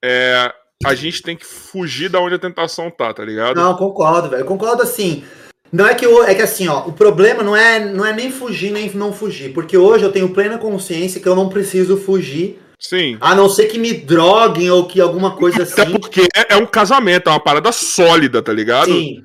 É, 0.00 0.54
a 0.86 0.94
gente 0.94 1.22
tem 1.24 1.36
que 1.36 1.44
fugir 1.44 2.08
da 2.08 2.20
onde 2.20 2.36
a 2.36 2.38
tentação 2.38 2.88
tá, 2.88 3.12
tá 3.12 3.24
ligado? 3.24 3.56
Não, 3.56 3.76
concordo, 3.76 4.30
velho. 4.30 4.44
Concordo 4.44 4.84
assim. 4.84 5.24
Não 5.72 5.86
é 5.86 5.94
que 5.94 6.04
eu, 6.04 6.24
é 6.24 6.34
que 6.34 6.42
assim, 6.42 6.66
ó, 6.68 6.86
o 6.86 6.92
problema 6.92 7.42
não 7.42 7.56
é 7.56 7.78
não 7.78 8.04
é 8.04 8.12
nem 8.12 8.30
fugir 8.30 8.72
nem 8.72 8.90
não 8.90 9.12
fugir, 9.12 9.52
porque 9.52 9.76
hoje 9.76 10.04
eu 10.04 10.12
tenho 10.12 10.30
plena 10.30 10.58
consciência 10.58 11.20
que 11.20 11.28
eu 11.28 11.36
não 11.36 11.48
preciso 11.48 11.96
fugir 11.96 12.58
Sim. 12.80 13.18
A 13.20 13.34
não 13.34 13.48
ser 13.50 13.66
que 13.66 13.78
me 13.78 13.92
droguem 13.92 14.70
ou 14.70 14.88
que 14.88 15.00
alguma 15.00 15.36
coisa 15.36 15.64
assim. 15.64 15.82
Até 15.82 15.90
porque 15.90 16.26
é 16.48 16.56
um 16.56 16.64
casamento, 16.64 17.28
é 17.28 17.32
uma 17.32 17.38
parada 17.38 17.70
sólida, 17.72 18.42
tá 18.42 18.52
ligado? 18.52 18.86
Sim. 18.86 19.22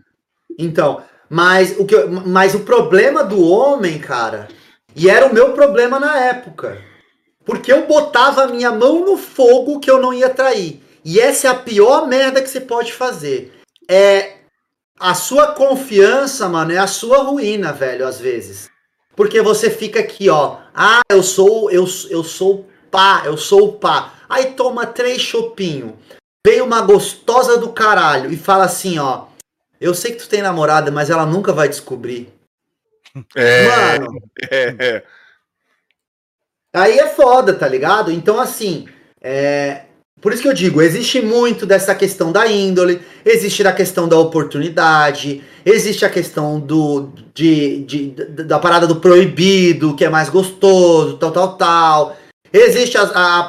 Então, 0.60 1.02
mas 1.30 1.80
o, 1.80 1.86
que 1.86 1.96
eu, 1.96 2.12
mas 2.12 2.54
o 2.54 2.60
problema 2.60 3.24
do 3.24 3.42
homem, 3.42 3.98
cara, 3.98 4.50
e 4.94 5.10
era 5.10 5.26
o 5.26 5.34
meu 5.34 5.54
problema 5.54 6.00
na 6.00 6.20
época. 6.20 6.82
Porque 7.46 7.72
eu 7.72 7.88
botava 7.88 8.44
a 8.44 8.48
minha 8.48 8.72
mão 8.72 9.06
no 9.06 9.16
fogo 9.16 9.80
que 9.80 9.90
eu 9.90 10.02
não 10.02 10.14
ia 10.14 10.30
trair. 10.30 10.82
E 11.04 11.20
essa 11.20 11.48
é 11.48 11.52
a 11.52 11.56
pior 11.56 12.08
merda 12.08 12.42
que 12.42 12.50
você 12.50 12.60
pode 12.60 12.92
fazer. 12.92 13.54
É 13.88 14.35
a 15.00 15.14
sua 15.14 15.54
confiança, 15.54 16.48
mano, 16.48 16.72
é 16.72 16.78
a 16.78 16.88
sua 16.88 17.20
ruína, 17.20 17.74
velho, 17.74 18.08
às 18.08 18.20
vezes. 18.20 18.70
Porque 19.16 19.42
você 19.42 19.70
fica 19.70 20.00
aqui, 20.00 20.30
ó. 20.30 20.58
Ah, 20.74 21.02
eu 21.10 21.24
sou 21.24 21.72
eu, 21.72 21.86
eu 22.10 22.24
sou 22.24 22.68
pá, 22.92 23.24
eu 23.26 23.38
sou 23.38 23.70
o 23.70 23.74
pá. 23.74 24.14
Aí 24.28 24.54
toma 24.54 24.86
três 24.86 25.22
chopinho. 25.22 25.98
Vem 26.46 26.62
uma 26.62 26.82
gostosa 26.82 27.58
do 27.58 27.72
caralho 27.72 28.32
e 28.32 28.38
fala 28.38 28.66
assim, 28.66 29.00
ó. 29.00 29.28
Eu 29.80 29.94
sei 29.94 30.12
que 30.12 30.20
tu 30.20 30.30
tem 30.30 30.42
namorada, 30.42 30.92
mas 30.92 31.10
ela 31.10 31.26
nunca 31.26 31.54
vai 31.54 31.70
descobrir. 31.70 32.34
É, 33.34 33.98
Mano. 34.00 34.22
É. 34.52 35.04
Aí 36.74 37.00
é 37.00 37.08
foda, 37.08 37.54
tá 37.54 37.66
ligado? 37.66 38.12
Então, 38.12 38.38
assim, 38.38 38.90
é, 39.22 39.85
por 40.26 40.34
isso 40.34 40.42
que 40.42 40.48
eu 40.48 40.54
digo, 40.56 40.82
existe 40.82 41.22
muito 41.22 41.68
dessa 41.68 41.94
questão 41.94 42.32
da 42.32 42.48
índole, 42.48 43.00
existe 43.24 43.62
a 43.68 43.72
questão 43.72 44.08
da 44.08 44.18
oportunidade, 44.18 45.44
existe 45.64 46.04
a 46.04 46.10
questão 46.10 46.60
do 46.60 47.12
de, 47.32 47.84
de, 47.84 48.08
da 48.10 48.58
parada 48.58 48.88
do 48.88 48.96
proibido, 48.96 49.96
que 49.96 50.04
é 50.04 50.10
mais 50.10 50.28
gostoso, 50.28 51.18
tal, 51.18 51.32
tal, 51.32 51.56
tal. 51.58 52.18
Existe 52.52 52.98
a, 52.98 53.04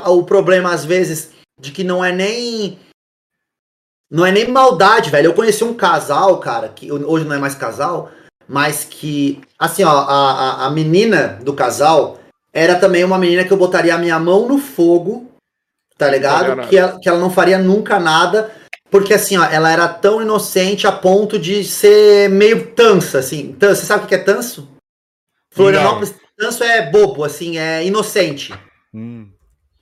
a, 0.05 0.11
o 0.11 0.25
problema, 0.25 0.71
às 0.71 0.85
vezes, 0.85 1.31
de 1.59 1.73
que 1.73 1.83
não 1.83 2.05
é 2.05 2.13
nem. 2.13 2.79
Não 4.11 4.27
é 4.27 4.31
nem 4.31 4.47
maldade, 4.47 5.09
velho. 5.09 5.29
Eu 5.29 5.35
conheci 5.35 5.65
um 5.65 5.73
casal, 5.73 6.39
cara, 6.41 6.69
que 6.69 6.93
hoje 6.93 7.25
não 7.25 7.37
é 7.37 7.39
mais 7.39 7.55
casal, 7.55 8.11
mas 8.47 8.85
que. 8.85 9.41
Assim, 9.59 9.83
ó, 9.83 9.91
a, 9.91 10.67
a 10.67 10.71
menina 10.71 11.39
do 11.43 11.55
casal 11.55 12.21
era 12.53 12.75
também 12.75 13.03
uma 13.03 13.17
menina 13.17 13.45
que 13.45 13.53
eu 13.53 13.57
botaria 13.57 13.95
a 13.95 13.99
minha 13.99 14.19
mão 14.19 14.47
no 14.47 14.59
fogo, 14.59 15.36
tá 15.97 16.11
ligado? 16.11 16.69
Que 16.69 16.77
ela, 16.77 17.01
que 17.01 17.09
ela 17.09 17.19
não 17.19 17.31
faria 17.31 17.59
nunca 17.59 17.99
nada. 17.99 18.55
Porque 18.91 19.15
assim, 19.15 19.37
ó, 19.37 19.45
ela 19.45 19.71
era 19.71 19.89
tão 19.89 20.23
inocente 20.23 20.87
a 20.87 20.93
ponto 20.93 21.39
de 21.39 21.65
ser 21.65 22.31
meio 22.31 22.73
tansa, 22.73 23.19
assim. 23.19 23.57
Você 23.59 23.85
sabe 23.85 24.05
o 24.05 24.07
que 24.07 24.15
é 24.15 24.19
tanso? 24.19 24.69
Florianópolis, 25.51 26.15
tanso 26.37 26.63
é 26.63 26.91
bobo, 26.91 27.25
assim, 27.25 27.59
é 27.59 27.85
inocente. 27.85 28.55
Hum. 28.95 29.29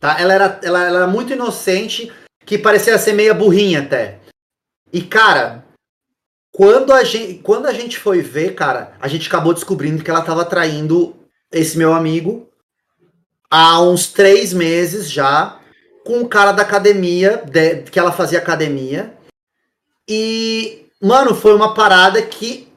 Tá? 0.01 0.21
Ela, 0.21 0.35
era, 0.35 0.61
ela, 0.63 0.85
ela 0.85 0.97
era 0.99 1.07
muito 1.07 1.33
inocente, 1.33 2.11
que 2.47 2.57
parecia 2.57 2.97
ser 2.99 3.13
meia 3.13 3.35
burrinha 3.35 3.81
até. 3.81 4.21
E, 4.93 5.03
cara, 5.03 5.65
quando 6.53 6.93
a 6.93 7.03
gente, 7.05 7.41
quando 7.43 7.67
a 7.67 7.73
gente 7.73 7.99
foi 7.99 8.23
ver, 8.23 8.55
cara, 8.55 8.93
a 9.01 9.09
gente 9.09 9.29
acabou 9.29 9.53
descobrindo 9.53 10.03
que 10.03 10.11
ela 10.11 10.23
tava 10.23 10.45
traindo 10.45 11.15
esse 11.53 11.77
meu 11.77 11.93
amigo. 11.93 12.49
há 13.51 13.81
uns 13.81 14.07
três 14.07 14.53
meses 14.53 15.11
já 15.11 15.61
com 16.05 16.19
um 16.19 16.29
cara 16.29 16.53
da 16.53 16.63
academia, 16.63 17.43
de- 17.47 17.83
que 17.91 17.99
ela 17.99 18.13
fazia 18.13 18.39
academia. 18.39 19.15
E, 20.09 20.87
mano, 21.01 21.35
foi 21.35 21.55
uma 21.55 21.75
parada 21.75 22.21
que 22.23 22.69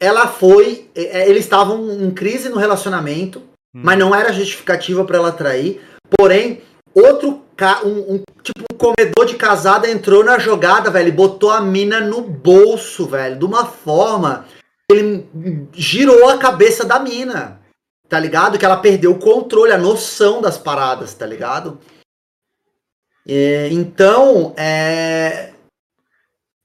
ela 0.00 0.26
foi. 0.26 0.90
é, 0.94 1.20
é, 1.22 1.28
Eles 1.28 1.44
estavam 1.44 1.90
em 2.02 2.10
crise 2.10 2.48
no 2.48 2.56
relacionamento, 2.58 3.42
mas 3.72 3.98
não 3.98 4.14
era 4.14 4.32
justificativa 4.32 5.04
pra 5.04 5.18
ela 5.18 5.32
trair. 5.32 5.80
Porém, 6.18 6.60
outro 6.94 7.42
um, 7.84 8.14
um- 8.14 8.22
tipo 8.42 8.64
um 8.72 8.76
comedor 8.76 9.26
de 9.26 9.36
casada 9.36 9.88
entrou 9.90 10.24
na 10.24 10.38
jogada, 10.38 10.90
velho, 10.90 11.08
e 11.08 11.12
botou 11.12 11.50
a 11.50 11.60
mina 11.60 12.00
no 12.00 12.22
bolso, 12.22 13.06
velho, 13.06 13.38
de 13.38 13.44
uma 13.44 13.66
forma. 13.66 14.46
Ele 14.90 15.26
girou 15.74 16.30
a 16.30 16.38
cabeça 16.38 16.84
da 16.86 16.98
mina, 16.98 17.60
tá 18.08 18.18
ligado? 18.18 18.58
Que 18.58 18.64
ela 18.64 18.78
perdeu 18.78 19.12
o 19.12 19.18
controle, 19.18 19.72
a 19.72 19.78
noção 19.78 20.40
das 20.40 20.56
paradas, 20.56 21.12
tá 21.12 21.26
ligado? 21.26 21.78
É, 23.26 23.68
então, 23.70 24.54
é. 24.56 25.50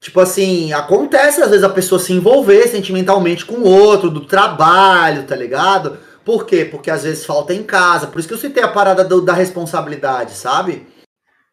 Tipo 0.02 0.20
assim, 0.20 0.72
acontece 0.72 1.42
às 1.42 1.50
vezes 1.50 1.64
a 1.64 1.68
pessoa 1.70 1.98
se 1.98 2.12
envolver 2.12 2.68
sentimentalmente 2.68 3.44
com 3.44 3.54
o 3.56 3.64
outro, 3.68 4.10
do 4.10 4.24
trabalho, 4.24 5.24
tá 5.24 5.34
ligado? 5.34 5.98
Por 6.24 6.44
quê? 6.46 6.64
Porque 6.64 6.90
às 6.90 7.02
vezes 7.02 7.24
falta 7.24 7.52
em 7.54 7.62
casa. 7.62 8.06
Por 8.06 8.18
isso 8.18 8.28
que 8.28 8.34
eu 8.34 8.38
citei 8.38 8.62
a 8.62 8.68
parada 8.68 9.04
do- 9.04 9.22
da 9.22 9.32
responsabilidade, 9.32 10.32
sabe? 10.32 10.86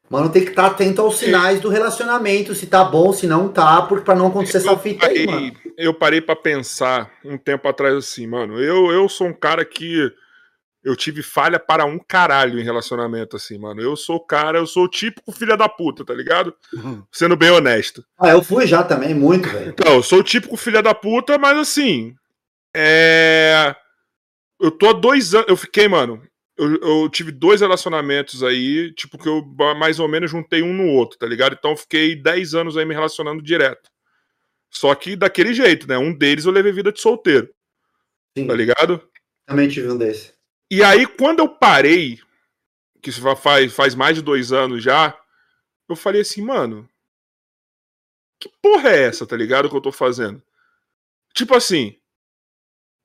Mano, 0.10 0.30
tem 0.30 0.44
que 0.44 0.50
estar 0.50 0.68
atento 0.68 1.02
aos 1.02 1.18
sinais 1.18 1.60
do 1.60 1.70
relacionamento, 1.70 2.54
se 2.54 2.68
tá 2.68 2.84
bom, 2.84 3.12
se 3.12 3.26
não 3.26 3.48
tá, 3.50 3.82
porque 3.84 4.06
pra 4.06 4.14
não 4.14 4.28
acontecer 4.28 4.58
essa 4.58 4.68
eu 4.72 4.78
fita 4.78 5.08
aí, 5.08 5.26
parei, 5.26 5.42
mano. 5.48 5.54
eu 5.78 5.94
parei 5.94 6.22
para 6.22 6.36
pensar 6.36 7.10
um 7.26 7.38
tempo 7.38 7.68
atrás 7.68 7.96
assim, 7.96 8.28
mano. 8.28 8.60
Eu, 8.60 8.92
eu 8.92 9.10
sou 9.10 9.28
um 9.28 9.34
cara 9.34 9.66
que 9.66 10.12
eu 10.84 10.96
tive 10.96 11.24
falha 11.24 11.58
para 11.58 11.86
um 11.86 11.98
caralho 11.98 12.60
em 12.60 12.64
relacionamento, 12.64 13.38
assim, 13.38 13.58
mano. 13.58 13.82
Eu 13.82 13.96
sou 13.96 14.18
o 14.18 14.26
cara, 14.26 14.58
eu 14.58 14.68
sou 14.68 14.84
o 14.84 14.90
típico 14.90 15.32
filha 15.32 15.56
da 15.56 15.70
puta, 15.70 16.04
tá 16.04 16.14
ligado? 16.14 16.54
Sendo 17.12 17.38
bem 17.38 17.50
honesto. 17.50 18.04
Ah, 18.20 18.30
eu 18.30 18.44
fui 18.44 18.68
já 18.68 18.84
também, 18.84 19.14
muito, 19.14 19.48
velho. 19.48 19.70
Então, 19.70 19.94
eu 19.94 20.04
sou 20.04 20.20
o 20.20 20.24
típico 20.24 20.58
filha 20.58 20.82
da 20.82 20.94
puta, 20.94 21.38
mas 21.38 21.58
assim. 21.58 22.14
É. 22.76 23.74
Eu 24.60 24.72
tô 24.72 24.90
há 24.90 24.94
dois 24.94 25.34
anos. 25.34 25.48
Eu 25.48 25.56
fiquei, 25.56 25.88
mano. 25.88 26.22
Eu, 26.58 26.76
eu 26.82 27.10
tive 27.10 27.32
dois 27.32 27.62
relacionamentos 27.62 28.44
aí, 28.44 28.94
tipo, 28.94 29.18
que 29.18 29.28
eu 29.28 29.44
mais 29.76 30.00
ou 30.00 30.08
menos 30.08 30.30
juntei 30.30 30.62
um 30.62 30.74
no 30.74 30.88
outro, 30.88 31.18
tá 31.18 31.26
ligado? 31.26 31.56
Então 31.58 31.72
eu 31.72 31.78
fiquei 31.78 32.16
10 32.16 32.54
anos 32.54 32.78
aí 32.78 32.86
me 32.86 32.94
relacionando 32.94 33.42
direto. 33.42 33.90
Só 34.70 34.94
que 34.94 35.16
daquele 35.16 35.54
jeito, 35.54 35.88
né? 35.88 35.98
Um 35.98 36.14
deles 36.14 36.46
eu 36.46 36.52
levei 36.52 36.72
vida 36.72 36.92
de 36.92 37.02
solteiro, 37.02 37.50
Sim, 38.38 38.46
tá 38.46 38.54
ligado? 38.54 39.02
também 39.46 39.68
tive 39.68 39.90
um 39.90 39.98
desse. 39.98 40.33
E 40.76 40.84
aí, 40.84 41.06
quando 41.06 41.38
eu 41.38 41.48
parei, 41.48 42.20
que 43.00 43.12
isso 43.12 43.22
fa- 43.22 43.36
faz, 43.36 43.72
faz 43.72 43.94
mais 43.94 44.16
de 44.16 44.24
dois 44.24 44.52
anos 44.52 44.82
já, 44.84 45.16
eu 45.88 45.96
falei 45.96 46.22
assim, 46.22 46.42
mano, 46.42 46.90
que 48.40 48.50
porra 48.60 48.90
é 48.90 49.04
essa, 49.04 49.28
tá 49.28 49.36
ligado? 49.38 49.70
Que 49.70 49.76
eu 49.76 49.82
tô 49.82 49.92
fazendo? 49.92 50.42
Tipo 51.34 51.56
assim, 51.56 51.98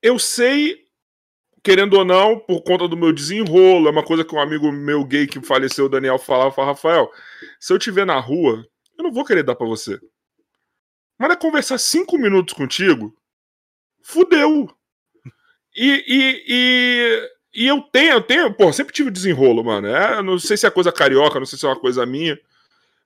eu 0.03 0.19
sei, 0.19 0.85
querendo 1.63 1.95
ou 1.95 2.05
não, 2.05 2.39
por 2.41 2.63
conta 2.63 2.89
do 2.89 2.97
meu 2.97 3.13
desenrolo, 3.13 3.89
é 3.89 3.91
uma 3.91 4.05
coisa 4.05 4.25
que 4.25 4.35
um 4.35 4.41
amigo 4.41 4.73
meu 4.73 5.05
gay 5.05 5.27
que 5.27 5.41
faleceu, 5.41 5.87
o 5.87 5.89
Daniel, 5.91 6.19
falava, 6.19 6.53
falava, 6.53 6.73
Rafael, 6.73 7.13
se 7.61 7.73
eu 7.73 7.79
tiver 7.79 8.07
na 8.07 8.19
rua, 8.21 8.67
eu 8.99 9.05
não 9.05 9.13
vou 9.13 9.25
querer 9.25 9.43
dar 9.43 9.57
pra 9.57 9.67
você. 9.67 10.01
Mas 11.19 11.31
é 11.33 11.37
conversar 11.37 11.79
cinco 11.79 12.17
minutos 12.19 12.55
contigo, 12.55 13.15
fudeu. 14.03 14.69
E, 15.77 15.89
e, 16.09 16.45
e, 16.49 17.31
e 17.55 17.67
eu 17.67 17.81
tenho, 17.81 18.13
eu 18.13 18.21
tenho, 18.21 18.55
pô, 18.55 18.73
sempre 18.73 18.93
tive 18.93 19.11
desenrolo, 19.11 19.65
mano. 19.65 19.89
É, 19.89 20.23
não 20.23 20.39
sei 20.39 20.57
se 20.57 20.67
é 20.67 20.71
coisa 20.71 20.93
carioca, 20.93 21.39
não 21.39 21.47
sei 21.47 21.59
se 21.59 21.65
é 21.65 21.69
uma 21.69 21.81
coisa 21.81 22.05
minha. 22.05 22.39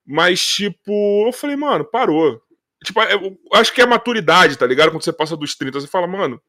Mas, 0.05 0.45
tipo, 0.45 1.27
eu 1.27 1.31
falei, 1.31 1.55
mano, 1.55 1.85
parou. 1.85 2.41
Tipo, 2.83 3.01
eu 3.01 3.37
acho 3.53 3.73
que 3.73 3.81
é 3.81 3.85
maturidade, 3.85 4.57
tá 4.57 4.65
ligado? 4.67 4.91
Quando 4.91 5.03
você 5.03 5.13
passa 5.13 5.37
dos 5.37 5.55
30, 5.55 5.79
você 5.79 5.87
fala, 5.87 6.05
mano, 6.05 6.41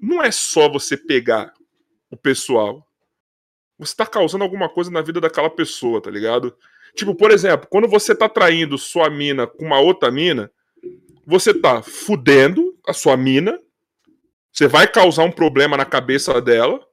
não 0.00 0.22
é 0.22 0.30
só 0.30 0.68
você 0.68 0.96
pegar 0.96 1.52
o 2.10 2.16
pessoal. 2.16 2.86
Você 3.78 3.94
tá 3.94 4.06
causando 4.06 4.44
alguma 4.44 4.68
coisa 4.68 4.90
na 4.90 5.02
vida 5.02 5.20
daquela 5.20 5.50
pessoa, 5.50 6.00
tá 6.00 6.10
ligado? 6.10 6.56
Tipo, 6.94 7.14
por 7.14 7.30
exemplo, 7.30 7.68
quando 7.68 7.86
você 7.86 8.14
tá 8.14 8.26
traindo 8.28 8.78
sua 8.78 9.10
mina 9.10 9.46
com 9.46 9.66
uma 9.66 9.78
outra 9.78 10.10
mina, 10.10 10.50
você 11.26 11.52
tá 11.52 11.82
fudendo 11.82 12.74
a 12.86 12.94
sua 12.94 13.16
mina, 13.16 13.60
você 14.50 14.66
vai 14.66 14.88
causar 14.88 15.24
um 15.24 15.30
problema 15.30 15.76
na 15.76 15.84
cabeça 15.84 16.40
dela, 16.40 16.85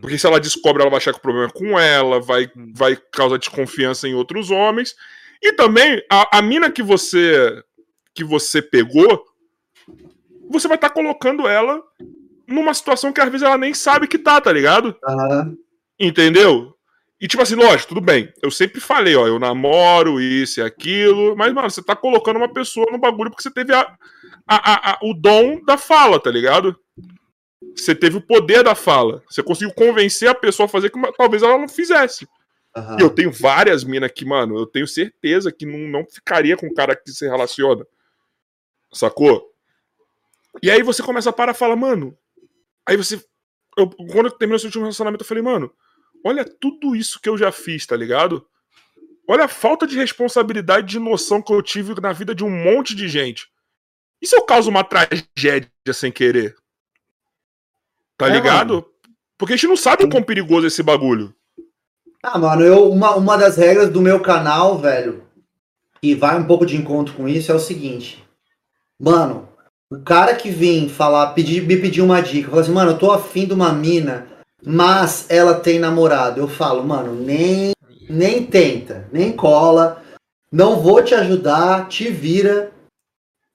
porque 0.00 0.18
se 0.18 0.26
ela 0.26 0.40
descobre, 0.40 0.82
ela 0.82 0.90
vai 0.90 0.98
achar 0.98 1.12
que 1.12 1.18
o 1.18 1.22
problema 1.22 1.48
é 1.48 1.52
com 1.58 1.78
ela, 1.78 2.20
vai, 2.20 2.50
vai 2.74 2.96
causar 3.12 3.38
desconfiança 3.38 4.08
em 4.08 4.14
outros 4.14 4.50
homens. 4.50 4.94
E 5.42 5.52
também, 5.52 6.02
a, 6.10 6.38
a 6.38 6.42
mina 6.42 6.70
que 6.70 6.82
você 6.82 7.62
que 8.14 8.22
você 8.24 8.62
pegou, 8.62 9.24
você 10.48 10.68
vai 10.68 10.76
estar 10.76 10.90
colocando 10.90 11.48
ela 11.48 11.82
numa 12.46 12.72
situação 12.74 13.12
que 13.12 13.20
às 13.20 13.28
vezes 13.30 13.44
ela 13.46 13.58
nem 13.58 13.74
sabe 13.74 14.06
que 14.06 14.18
tá, 14.18 14.40
tá 14.40 14.52
ligado? 14.52 14.96
Aham. 15.04 15.56
Entendeu? 15.98 16.72
E 17.20 17.26
tipo 17.26 17.42
assim, 17.42 17.54
lógico, 17.54 17.88
tudo 17.88 18.00
bem. 18.00 18.32
Eu 18.42 18.50
sempre 18.50 18.80
falei, 18.80 19.14
ó, 19.16 19.26
eu 19.26 19.38
namoro 19.38 20.20
isso 20.20 20.60
e 20.60 20.62
aquilo, 20.62 21.34
mas, 21.36 21.52
mano, 21.52 21.70
você 21.70 21.82
tá 21.82 21.96
colocando 21.96 22.36
uma 22.36 22.52
pessoa 22.52 22.86
no 22.90 22.98
bagulho 22.98 23.30
porque 23.30 23.42
você 23.42 23.50
teve 23.50 23.72
a, 23.72 23.80
a- 24.46 24.72
a- 24.72 24.90
a- 24.92 24.98
o 25.02 25.14
dom 25.14 25.60
da 25.64 25.78
fala, 25.78 26.20
tá 26.20 26.30
ligado? 26.30 26.76
Você 27.76 27.94
teve 27.94 28.16
o 28.16 28.20
poder 28.20 28.62
da 28.62 28.74
fala. 28.74 29.22
Você 29.28 29.42
conseguiu 29.42 29.74
convencer 29.74 30.28
a 30.28 30.34
pessoa 30.34 30.66
a 30.66 30.68
fazer 30.68 30.90
que 30.90 31.00
talvez 31.16 31.42
ela 31.42 31.58
não 31.58 31.68
fizesse. 31.68 32.28
aham. 32.74 32.96
E 32.98 33.02
eu 33.02 33.10
tenho 33.10 33.32
várias 33.32 33.84
minas 33.84 34.10
que, 34.12 34.24
mano, 34.24 34.56
eu 34.56 34.66
tenho 34.66 34.86
certeza 34.86 35.52
que 35.52 35.66
não, 35.66 35.78
não 35.78 36.06
ficaria 36.06 36.56
com 36.56 36.66
o 36.66 36.74
cara 36.74 36.94
que 36.94 37.10
se 37.10 37.26
relaciona. 37.26 37.86
Sacou? 38.92 39.52
E 40.62 40.70
aí 40.70 40.82
você 40.82 41.02
começa 41.02 41.30
a 41.30 41.32
parar 41.32 41.52
e 41.52 41.58
fala, 41.58 41.74
mano. 41.74 42.16
Aí 42.86 42.96
você. 42.96 43.22
Eu, 43.76 43.90
quando 43.90 44.26
eu 44.26 44.30
terminei 44.30 44.56
esse 44.56 44.66
último 44.66 44.84
relacionamento, 44.84 45.24
eu 45.24 45.28
falei, 45.28 45.42
mano, 45.42 45.72
olha 46.24 46.44
tudo 46.44 46.94
isso 46.94 47.20
que 47.20 47.28
eu 47.28 47.36
já 47.36 47.50
fiz, 47.50 47.84
tá 47.86 47.96
ligado? 47.96 48.46
Olha 49.26 49.44
a 49.44 49.48
falta 49.48 49.86
de 49.86 49.96
responsabilidade 49.96 50.86
de 50.86 50.98
noção 50.98 51.42
que 51.42 51.52
eu 51.52 51.62
tive 51.62 51.98
na 52.00 52.12
vida 52.12 52.34
de 52.34 52.44
um 52.44 52.50
monte 52.50 52.94
de 52.94 53.08
gente. 53.08 53.48
E 54.20 54.26
se 54.26 54.36
eu 54.36 54.42
causo 54.42 54.70
uma 54.70 54.84
tragédia 54.84 55.70
sem 55.92 56.12
querer? 56.12 56.54
Tá 58.16 58.28
É, 58.28 58.30
ligado? 58.30 58.84
Porque 59.36 59.54
a 59.54 59.56
gente 59.56 59.68
não 59.68 59.76
sabe 59.76 60.04
o 60.04 60.08
quão 60.08 60.22
perigoso 60.22 60.66
é 60.66 60.68
esse 60.68 60.82
bagulho. 60.82 61.34
Ah, 62.22 62.38
mano, 62.38 62.62
eu, 62.62 62.90
uma, 62.90 63.14
uma 63.16 63.36
das 63.36 63.56
regras 63.56 63.90
do 63.90 64.00
meu 64.00 64.20
canal, 64.20 64.78
velho, 64.78 65.24
que 66.00 66.14
vai 66.14 66.38
um 66.38 66.44
pouco 66.44 66.64
de 66.64 66.76
encontro 66.76 67.14
com 67.14 67.28
isso, 67.28 67.52
é 67.52 67.54
o 67.54 67.60
seguinte. 67.60 68.24
Mano, 68.98 69.48
o 69.90 69.98
cara 69.98 70.34
que 70.34 70.50
vem 70.50 70.88
falar, 70.88 71.34
pedir, 71.34 71.62
me 71.66 71.76
pedir 71.76 72.00
uma 72.00 72.22
dica, 72.22 72.48
falar 72.48 72.62
assim, 72.62 72.72
mano, 72.72 72.92
eu 72.92 72.98
tô 72.98 73.10
afim 73.10 73.46
de 73.46 73.52
uma 73.52 73.72
mina, 73.72 74.26
mas 74.64 75.26
ela 75.28 75.54
tem 75.54 75.78
namorado. 75.78 76.40
Eu 76.40 76.48
falo, 76.48 76.82
mano, 76.84 77.14
nem, 77.14 77.72
nem 78.08 78.46
tenta, 78.46 79.06
nem 79.12 79.32
cola, 79.32 80.02
não 80.50 80.80
vou 80.80 81.02
te 81.02 81.14
ajudar, 81.14 81.88
te 81.88 82.10
vira, 82.10 82.72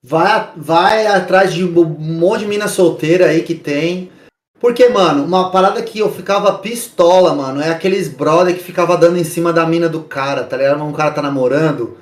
vai, 0.03 0.51
vai 0.55 1.07
atrás 1.07 1.53
de 1.53 1.63
um 1.63 1.85
monte 1.85 2.41
de 2.41 2.47
mina 2.47 2.67
solteira 2.67 3.27
aí 3.27 3.41
que 3.41 3.55
tem. 3.55 4.11
Porque, 4.59 4.89
mano, 4.89 5.23
uma 5.23 5.51
parada 5.51 5.81
que 5.81 5.99
eu 5.99 6.11
ficava 6.11 6.57
pistola, 6.57 7.33
mano, 7.33 7.61
é 7.61 7.69
aqueles 7.69 8.09
brother 8.09 8.53
que 8.55 8.63
ficava 8.63 8.97
dando 8.97 9.17
em 9.17 9.23
cima 9.23 9.53
da 9.53 9.65
mina 9.65 9.87
do 9.87 10.01
cara, 10.01 10.43
tá 10.43 10.57
ligado? 10.57 10.83
Um 10.83 10.91
cara 10.91 11.11
tá 11.11 11.21
namorando. 11.21 11.97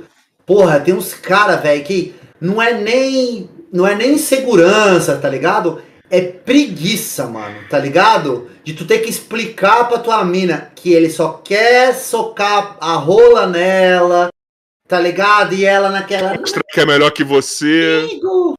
Porra, 0.46 0.80
tem 0.80 0.94
uns 0.94 1.14
cara, 1.14 1.56
velho, 1.58 1.84
que 1.84 2.16
não 2.42 2.62
é 2.62 2.74
nem. 2.74 3.50
Não 3.72 3.86
é 3.86 3.94
nem 3.94 4.14
insegurança, 4.14 5.18
tá 5.18 5.30
ligado? 5.30 5.82
É 6.10 6.22
preguiça, 6.22 7.28
mano, 7.28 7.58
tá 7.70 7.78
ligado? 7.78 8.50
De 8.64 8.74
tu 8.74 8.86
ter 8.86 9.00
que 9.00 9.10
explicar 9.10 9.88
pra 9.88 10.00
tua 10.00 10.24
mina 10.24 10.72
que 10.74 10.94
ele 10.94 11.10
só 11.10 11.34
quer 11.34 11.94
socar 11.94 12.78
a 12.80 12.94
rola 12.94 13.46
nela, 13.46 14.30
tá 14.88 15.00
ligado? 15.00 15.54
E 15.54 15.66
ela 15.66 15.90
naquela. 15.90 16.34
Mostrar 16.40 16.64
que 16.64 16.80
é 16.80 16.86
melhor 16.86 17.12
que 17.12 17.26
você. 17.26 18.08
Amigo. 18.10 18.56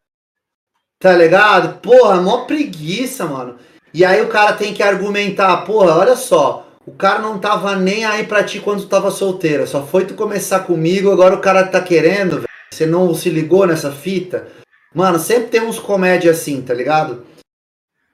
Tá 1.01 1.14
ligado? 1.14 1.78
Porra, 1.80 2.20
mó 2.20 2.44
preguiça, 2.44 3.24
mano. 3.24 3.57
E 3.99 4.05
aí 4.05 4.22
o 4.22 4.28
cara 4.28 4.53
tem 4.53 4.72
que 4.72 4.80
argumentar, 4.80 5.57
porra, 5.64 5.96
olha 5.96 6.14
só, 6.14 6.68
o 6.86 6.92
cara 6.92 7.18
não 7.18 7.36
tava 7.36 7.74
nem 7.74 8.05
aí 8.05 8.24
pra 8.24 8.44
ti 8.44 8.61
quando 8.61 8.82
tu 8.82 8.86
tava 8.86 9.11
solteira, 9.11 9.66
só 9.66 9.84
foi 9.84 10.07
tu 10.07 10.14
começar 10.14 10.61
comigo, 10.61 11.11
agora 11.11 11.34
o 11.34 11.40
cara 11.40 11.66
tá 11.66 11.80
querendo, 11.80 12.36
velho. 12.36 12.49
Você 12.72 12.86
não 12.86 13.12
se 13.12 13.28
ligou 13.28 13.66
nessa 13.66 13.90
fita? 13.90 14.46
Mano, 14.94 15.18
sempre 15.18 15.49
tem 15.49 15.62
uns 15.62 15.80
comédia 15.80 16.30
assim, 16.30 16.62
tá 16.62 16.72
ligado? 16.72 17.26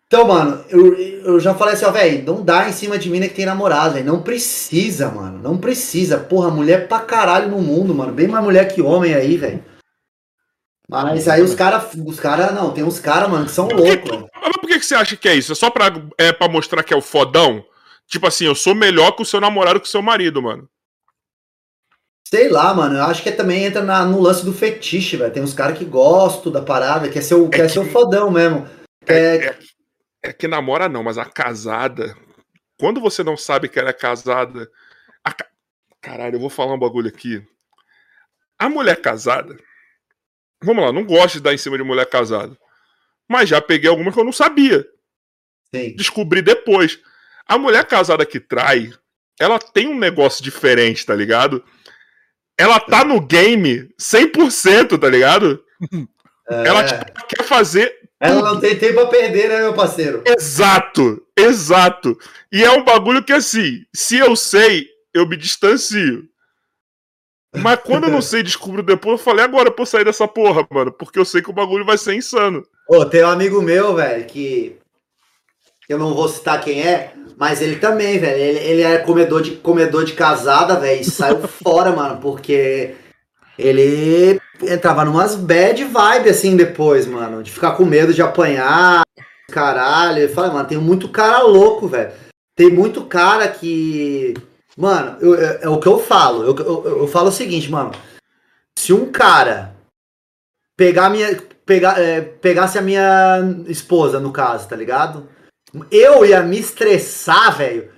Então, 0.07 0.27
mano, 0.27 0.65
eu, 0.71 0.99
eu 0.99 1.39
já 1.39 1.53
falei 1.53 1.75
assim, 1.75 1.85
ó, 1.85 1.91
velho, 1.91 2.25
não 2.25 2.43
dá 2.43 2.67
em 2.67 2.73
cima 2.73 2.97
de 2.97 3.11
mina 3.11 3.29
que 3.29 3.35
tem 3.35 3.45
namorado, 3.45 3.93
velho. 3.93 4.07
Não 4.07 4.23
precisa, 4.23 5.11
mano. 5.11 5.39
Não 5.43 5.59
precisa. 5.59 6.17
Porra, 6.17 6.51
mulher 6.51 6.89
pra 6.89 7.01
caralho 7.01 7.51
no 7.51 7.61
mundo, 7.61 7.95
mano. 7.95 8.13
Bem 8.13 8.29
mais 8.29 8.43
mulher 8.43 8.73
que 8.73 8.81
homem 8.81 9.13
aí, 9.13 9.37
velho. 9.37 9.63
Mas 10.89 11.29
aí 11.29 11.43
os 11.43 11.55
caras, 11.55 11.93
os 11.95 12.21
cara, 12.21 12.53
não, 12.53 12.71
tem 12.71 12.85
uns 12.85 12.99
caras, 12.99 13.29
mano, 13.29 13.45
que 13.45 13.53
são 13.53 13.69
loucos, 13.69 14.09
velho. 14.09 14.34
Que, 14.75 14.81
que 14.81 14.87
você 14.87 14.95
acha 14.95 15.17
que 15.17 15.29
é 15.29 15.35
isso? 15.35 15.53
É 15.53 15.55
só 15.55 15.71
pra, 15.71 15.87
é 16.19 16.33
pra 16.33 16.49
mostrar 16.49 16.83
que 16.83 16.93
é 16.93 16.97
o 16.97 17.01
fodão? 17.03 17.65
Tipo 18.07 18.27
assim, 18.27 18.45
eu 18.47 18.55
sou 18.55 18.75
melhor 18.75 19.13
que 19.13 19.23
o 19.23 19.25
seu 19.25 19.41
namorado 19.41 19.81
que 19.81 19.87
o 19.87 19.91
seu 19.91 20.03
marido, 20.03 20.43
mano. 20.43 20.69
Sei 22.27 22.49
lá, 22.49 22.75
mano. 22.75 22.97
Eu 22.97 23.05
acho 23.05 23.23
que 23.23 23.31
também 23.31 23.65
entra 23.65 23.83
na- 23.83 24.05
no 24.05 24.21
lance 24.21 24.45
do 24.45 24.53
fetiche, 24.53 25.17
velho. 25.17 25.33
Tem 25.33 25.43
uns 25.43 25.55
caras 25.55 25.79
que 25.79 25.85
gostam 25.85 26.51
da 26.51 26.61
parada, 26.63 27.09
quer 27.09 27.23
ser 27.23 27.35
o, 27.37 27.49
quer 27.49 27.71
ser 27.71 27.79
o 27.79 27.91
fodão 27.91 28.31
mesmo. 28.31 28.69
É, 29.07 29.15
É, 29.15 29.47
é, 29.47 29.59
é 30.25 30.33
que 30.33 30.49
namora 30.49 30.89
não, 30.89 31.03
mas 31.03 31.19
a 31.19 31.25
casada. 31.25 32.17
Quando 32.79 33.01
você 33.01 33.23
não 33.23 33.37
sabe 33.37 33.69
que 33.69 33.79
ela 33.79 33.91
é 33.91 33.95
casada. 33.95 34.69
a 35.23 35.33
ca- 35.33 35.49
Caralho, 36.01 36.37
eu 36.37 36.41
vou 36.41 36.51
falar 36.51 36.75
um 36.75 36.79
bagulho 36.79 37.09
aqui. 37.09 37.47
A 38.59 38.69
mulher 38.69 39.01
casada. 39.01 39.57
Vamos 40.63 40.85
lá, 40.85 40.93
não 40.93 41.05
gosto 41.05 41.35
de 41.35 41.41
dar 41.43 41.55
em 41.55 41.59
cima 41.59 41.77
de 41.79 41.85
mulher 41.85 42.07
casada. 42.09 42.57
Mas 43.29 43.49
já 43.49 43.61
peguei 43.61 43.89
alguma 43.89 44.13
que 44.13 44.19
eu 44.19 44.25
não 44.25 44.33
sabia. 44.33 44.87
sim. 45.75 45.95
Descobri 45.97 46.43
depois. 46.43 46.99
A 47.47 47.59
mulher 47.59 47.85
casada 47.87 48.25
que 48.25 48.41
trai, 48.41 48.93
ela 49.39 49.59
tem 49.59 49.89
um 49.89 49.99
negócio 49.99 50.43
diferente, 50.43 51.05
tá 51.05 51.15
ligado? 51.15 51.63
Ela 52.59 52.79
tá 52.79 53.05
no 53.05 53.21
game 53.21 53.89
100%, 54.01 54.99
tá 54.99 55.09
ligado? 55.09 55.63
É. 56.49 56.69
Ela 56.69 56.85
tipo, 56.85 57.27
quer 57.27 57.43
fazer 57.45 57.93
Ela 58.21 58.43
não 58.43 58.61
tem 58.61 58.79
tempo 58.79 59.01
a 59.01 59.07
perder, 59.07 59.49
né, 59.49 59.59
meu 59.61 59.75
parceiro? 59.75 60.23
Exato, 60.27 61.27
exato. 61.37 62.17
E 62.53 62.63
é 62.63 62.71
um 62.71 62.85
bagulho 62.85 63.25
que 63.25 63.33
assim, 63.33 63.85
se 63.95 64.19
eu 64.19 64.37
sei, 64.37 64.89
eu 65.13 65.27
me 65.29 65.37
distancio. 65.37 66.29
Mas 67.57 67.81
quando 67.81 68.05
eu 68.05 68.11
não 68.11 68.21
sei, 68.23 68.43
descubro 68.43 68.83
depois, 68.83 69.19
eu 69.19 69.25
falei, 69.25 69.45
agora 69.45 69.69
eu 69.69 69.73
posso 69.73 69.93
sair 69.93 70.05
dessa 70.05 70.29
porra, 70.29 70.67
mano, 70.71 70.93
porque 70.93 71.19
eu 71.19 71.25
sei 71.25 71.43
que 71.43 71.51
o 71.51 71.55
bagulho 71.55 71.85
vai 71.85 71.99
ser 71.99 72.15
insano. 72.15 72.65
Ô, 72.89 73.05
tem 73.05 73.25
um 73.25 73.29
amigo 73.29 73.63
meu, 73.63 73.95
velho, 73.95 74.25
que 74.27 74.77
eu 75.89 75.99
não 75.99 76.15
vou 76.15 76.29
citar 76.29 76.61
quem 76.61 76.83
é, 76.83 77.13
mas 77.37 77.61
ele 77.63 77.77
também, 77.77 78.19
velho. 78.19 78.39
Ele, 78.41 78.59
ele 78.59 78.83
é 78.83 78.99
comedor 78.99 79.43
de, 79.43 79.53
comedor 79.57 80.05
de 80.05 80.13
casada, 80.13 80.77
velho, 80.79 81.01
e 81.01 81.05
saiu 81.05 81.41
fora, 81.49 81.93
mano, 81.93 82.21
porque 82.21 82.95
ele 83.59 84.41
entrava 84.63 85.05
numas 85.05 85.35
bad 85.35 85.83
vibe 85.85 86.29
assim 86.29 86.57
depois, 86.57 87.07
mano, 87.07 87.43
de 87.43 87.51
ficar 87.51 87.73
com 87.73 87.85
medo 87.85 88.13
de 88.13 88.23
apanhar, 88.23 89.03
caralho. 89.51 90.23
Eu 90.23 90.29
falei, 90.29 90.51
mano, 90.53 90.69
tem 90.69 90.79
muito 90.79 91.09
cara 91.09 91.43
louco, 91.43 91.89
velho. 91.89 92.13
Tem 92.57 92.71
muito 92.71 93.05
cara 93.07 93.49
que. 93.49 94.35
Mano, 94.77 95.17
eu- 95.21 95.35
eu- 95.35 95.59
é 95.63 95.69
o 95.69 95.81
que 95.81 95.87
eu 95.89 95.99
falo. 95.99 96.45
Eu, 96.45 96.57
eu, 96.57 96.99
eu 97.01 97.07
falo 97.09 97.29
o 97.29 97.33
seguinte, 97.33 97.71
mano. 97.71 97.93
Se 98.79 98.93
um 98.93 99.11
cara 99.11 99.75
pegar 100.77 101.11
minha. 101.11 101.37
Pegar, 101.67 102.01
é, 102.01 102.21
pegasse 102.21 102.79
a 102.79 102.83
minha 102.83 103.41
esposa, 103.67 104.21
no 104.21 104.33
caso, 104.33 104.69
tá 104.69 104.77
ligado? 104.77 105.29
Eu 105.91 106.25
ia 106.25 106.43
me 106.43 106.59
estressar, 106.59 107.57
velho. 107.57 107.91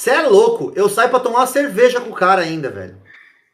Você 0.00 0.10
é 0.10 0.22
louco. 0.22 0.72
Eu 0.74 0.88
saio 0.88 1.10
pra 1.10 1.20
tomar 1.20 1.40
uma 1.40 1.46
cerveja 1.46 2.00
com 2.00 2.10
o 2.10 2.14
cara 2.14 2.40
ainda, 2.40 2.70
velho. 2.70 2.96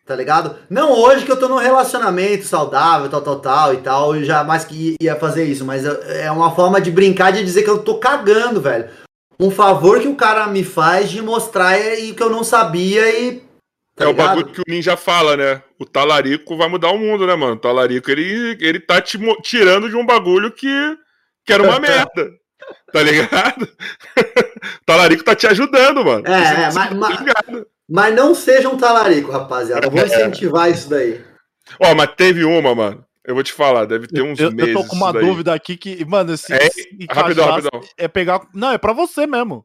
Tá 0.06 0.14
ligado? 0.14 0.56
Não 0.70 0.92
hoje 0.92 1.24
que 1.24 1.32
eu 1.32 1.38
tô 1.38 1.48
num 1.48 1.56
relacionamento 1.56 2.44
saudável, 2.44 3.10
tal, 3.10 3.20
tal, 3.20 3.40
tal 3.40 3.74
e 3.74 3.78
tal. 3.78 4.14
Eu 4.14 4.24
jamais 4.24 4.64
que 4.64 4.94
ia 5.00 5.16
fazer 5.16 5.44
isso. 5.44 5.64
Mas 5.64 5.84
é 5.84 6.30
uma 6.30 6.54
forma 6.54 6.80
de 6.80 6.92
brincar 6.92 7.32
de 7.32 7.44
dizer 7.44 7.64
que 7.64 7.70
eu 7.70 7.82
tô 7.82 7.98
cagando, 7.98 8.60
velho. 8.60 8.88
Um 9.38 9.50
favor 9.50 10.00
que 10.00 10.06
o 10.06 10.14
cara 10.14 10.46
me 10.46 10.62
faz 10.62 11.10
de 11.10 11.20
mostrar 11.20 11.76
e 11.78 12.14
que 12.14 12.22
eu 12.22 12.30
não 12.30 12.44
sabia 12.44 13.10
e. 13.20 13.42
tá 13.96 14.04
é 14.04 14.08
o 14.08 14.10
ligado? 14.12 14.26
bagulho 14.28 14.46
que 14.54 14.60
o 14.60 14.64
Ninja 14.68 14.96
fala, 14.96 15.36
né? 15.36 15.62
O 15.78 15.84
talarico 15.84 16.56
vai 16.56 16.68
mudar 16.68 16.90
o 16.90 16.98
mundo, 16.98 17.26
né, 17.26 17.34
mano? 17.34 17.54
O 17.54 17.58
talarico, 17.58 18.10
ele, 18.10 18.56
ele 18.60 18.78
tá 18.78 19.00
te 19.00 19.18
tirando 19.42 19.88
de 19.88 19.96
um 19.96 20.04
bagulho 20.06 20.52
que, 20.52 20.96
que 21.44 21.52
era 21.52 21.62
uma 21.62 21.78
merda. 21.80 22.30
Tá 22.92 23.02
ligado? 23.02 23.62
o 24.18 24.84
talarico 24.84 25.24
tá 25.24 25.34
te 25.34 25.46
ajudando, 25.46 26.04
mano. 26.04 26.24
É, 26.26 26.30
Você- 26.44 26.54
é, 26.62 26.70
você 26.70 26.78
mas- 26.78 26.88
tá 26.88 26.94
mas-. 27.48 27.64
Mas 27.88 28.14
não 28.16 28.34
seja 28.34 28.68
um 28.68 28.76
talarico, 28.76 29.30
rapaziada. 29.30 29.86
Eu 29.86 29.90
vou 29.90 30.00
É. 30.00 30.06
incentivar 30.06 30.70
isso 30.70 30.88
daí. 30.90 31.24
Ó, 31.80 31.94
mas 31.94 32.10
teve 32.16 32.44
uma, 32.44 32.74
mano. 32.74 33.04
Eu 33.24 33.34
vou 33.34 33.42
te 33.44 33.52
falar, 33.52 33.84
deve 33.86 34.06
ter 34.08 34.22
uns 34.22 34.38
Eu, 34.38 34.50
meses. 34.52 34.74
eu 34.74 34.82
tô 34.82 34.88
com 34.88 34.96
uma 34.96 35.12
dúvida 35.12 35.52
aqui 35.54 35.76
que, 35.76 36.04
mano, 36.04 36.36
se, 36.36 36.52
É, 36.52 36.68
se 36.70 36.88
Rapidão, 37.10 37.46
rapidão. 37.46 37.80
é 37.96 38.08
pegar. 38.08 38.40
Não, 38.54 38.72
é 38.72 38.78
pra 38.78 38.92
você 38.92 39.26
mesmo. 39.26 39.64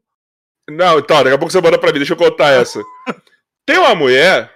Não, 0.70 1.00
então, 1.00 1.18
daqui 1.24 1.36
a 1.36 1.38
pouco 1.38 1.52
você 1.52 1.60
manda 1.62 1.78
pra 1.78 1.92
mim, 1.92 1.98
deixa 2.00 2.14
eu 2.14 2.18
contar 2.18 2.50
essa. 2.50 2.80
Tem 3.66 3.78
uma 3.78 3.96
mulher, 3.96 4.54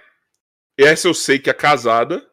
essa 0.78 1.08
eu 1.08 1.14
sei 1.14 1.38
que 1.38 1.48
é 1.48 1.54
casada, 1.54 2.28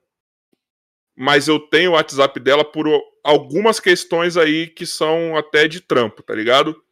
mas 1.15 1.47
eu 1.47 1.59
tenho 1.59 1.91
o 1.91 1.93
WhatsApp 1.93 2.39
dela 2.39 2.65
por 2.65 2.87
algumas 3.23 3.79
questões 3.79 4.35
aí 4.35 4.67
que 4.67 4.85
são 4.85 5.37
até 5.37 5.67
de 5.67 5.79
trampo, 5.81 6.23
tá 6.23 6.33
ligado? 6.33 6.83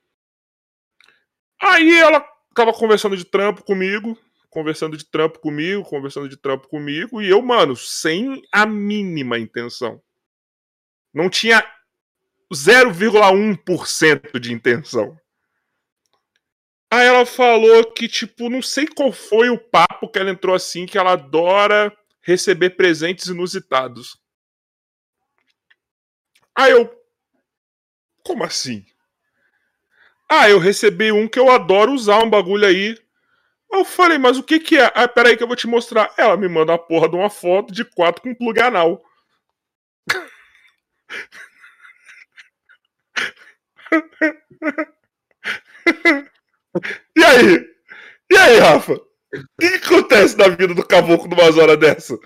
Aí 1.62 1.98
ela 1.98 2.22
tava 2.56 2.74
conversando 2.74 3.18
de 3.18 3.26
trampo 3.26 3.64
comigo, 3.64 4.18
conversando 4.50 4.98
de 4.98 5.06
trampo 5.06 5.40
comigo, 5.40 5.84
conversando 5.84 6.28
de 6.30 6.38
trampo 6.38 6.68
comigo, 6.68 7.22
e 7.22 7.30
eu, 7.30 7.42
mano, 7.42 7.76
sem 7.76 8.42
a 8.52 8.66
mínima 8.66 9.40
intenção. 9.40 10.02
Não 11.14 11.30
tinha 11.30 11.64
0,1% 12.54 14.40
de 14.40 14.54
intenção. 14.54 15.18
Aí 16.94 17.08
ela 17.08 17.26
falou 17.26 17.86
que, 17.94 18.06
tipo, 18.10 18.50
não 18.50 18.62
sei 18.62 18.86
qual 18.86 19.14
foi 19.14 19.50
o 19.50 19.58
papo 19.58 20.10
que 20.10 20.20
ela 20.20 20.30
entrou 20.30 20.54
assim, 20.54 20.86
que 20.86 20.98
ela 20.98 21.14
adora 21.14 21.96
receber 22.22 22.72
presentes 22.72 23.28
inusitados. 23.28 24.20
Aí 26.54 26.72
eu. 26.72 26.90
Como 28.24 28.44
assim? 28.44 28.84
Ah, 30.30 30.50
eu 30.50 30.58
recebi 30.60 31.12
um 31.12 31.28
que 31.28 31.40
eu 31.40 31.52
adoro 31.52 31.92
usar, 31.94 32.24
um 32.24 32.30
bagulho 32.30 32.66
aí. 32.66 32.98
Eu 33.72 33.86
falei, 33.86 34.18
mas 34.18 34.38
o 34.38 34.44
que 34.44 34.60
que 34.60 34.78
é? 34.78 34.92
Ah, 34.96 35.08
peraí 35.08 35.38
que 35.38 35.44
eu 35.44 35.48
vou 35.48 35.56
te 35.56 35.68
mostrar. 35.68 36.14
Ela 36.18 36.36
me 36.38 36.48
manda 36.50 36.74
a 36.74 36.78
porra 36.78 37.08
de 37.10 37.16
uma 37.16 37.30
foto 37.30 37.74
de 37.74 37.84
quatro 37.86 38.22
com 38.22 38.34
plug 38.36 38.60
anal. 38.60 39.02
E 47.18 47.24
aí? 47.24 47.66
E 48.32 48.38
aí, 48.38 48.60
Rafa? 48.60 48.94
O 48.94 49.02
que, 49.60 49.68
acontece 49.68 50.38
na 50.38 50.48
vida 50.50 50.74
do 50.74 50.86
caboclo 50.86 51.30
numa 51.30 51.44
horas 51.44 51.80
dessa? 51.80 52.18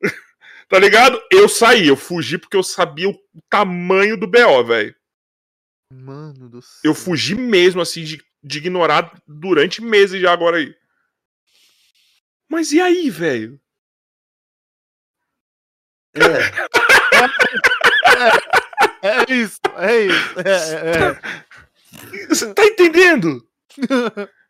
tá 0.68 0.78
ligado? 0.78 1.20
Eu 1.30 1.48
saí, 1.48 1.88
eu 1.88 1.96
fugi 1.96 2.38
porque 2.38 2.56
eu 2.56 2.62
sabia 2.62 3.08
o 3.08 3.18
tamanho 3.48 4.16
do 4.16 4.26
BO, 4.26 4.64
velho. 4.64 4.94
Mano 5.92 6.48
do 6.48 6.62
céu. 6.62 6.80
Eu 6.84 6.94
fugi 6.94 7.34
mesmo, 7.34 7.80
assim, 7.80 8.04
de, 8.04 8.22
de 8.42 8.58
ignorar 8.58 9.20
durante 9.26 9.82
meses 9.82 10.20
já 10.20 10.32
agora 10.32 10.58
aí. 10.58 10.74
Mas 12.48 12.72
e 12.72 12.80
aí, 12.80 13.08
velho? 13.10 13.60
É. 16.14 16.20
É 19.02 19.32
isso, 19.32 19.60
é 19.78 20.00
isso. 20.02 20.40
É, 20.40 20.50
é, 20.74 21.06
é. 21.06 22.26
Você 22.28 22.52
tá 22.52 22.64
entendendo? 22.64 23.49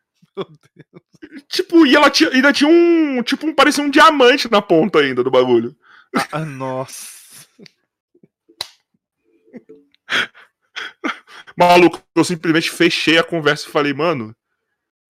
Tipo, 1.47 1.85
e 1.85 1.95
ela 1.95 2.09
tinha, 2.09 2.29
ainda 2.31 2.51
tinha 2.51 2.69
um. 2.69 3.21
Tipo, 3.21 3.45
um, 3.47 3.53
parecia 3.53 3.83
um 3.83 3.89
diamante 3.89 4.49
na 4.49 4.61
ponta 4.61 4.99
ainda 4.99 5.23
do 5.23 5.29
bagulho. 5.29 5.75
Ah, 6.31 6.45
nossa. 6.45 7.45
Maluco, 11.57 12.01
eu 12.15 12.23
simplesmente 12.23 12.71
fechei 12.71 13.17
a 13.17 13.23
conversa 13.23 13.67
e 13.67 13.71
falei, 13.71 13.93
mano, 13.93 14.35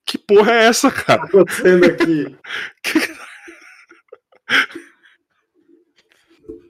que 0.05 0.17
porra 0.17 0.51
é 0.51 0.65
essa, 0.65 0.91
cara? 0.91 1.23
acontecendo 1.23 1.85
aqui? 1.85 2.37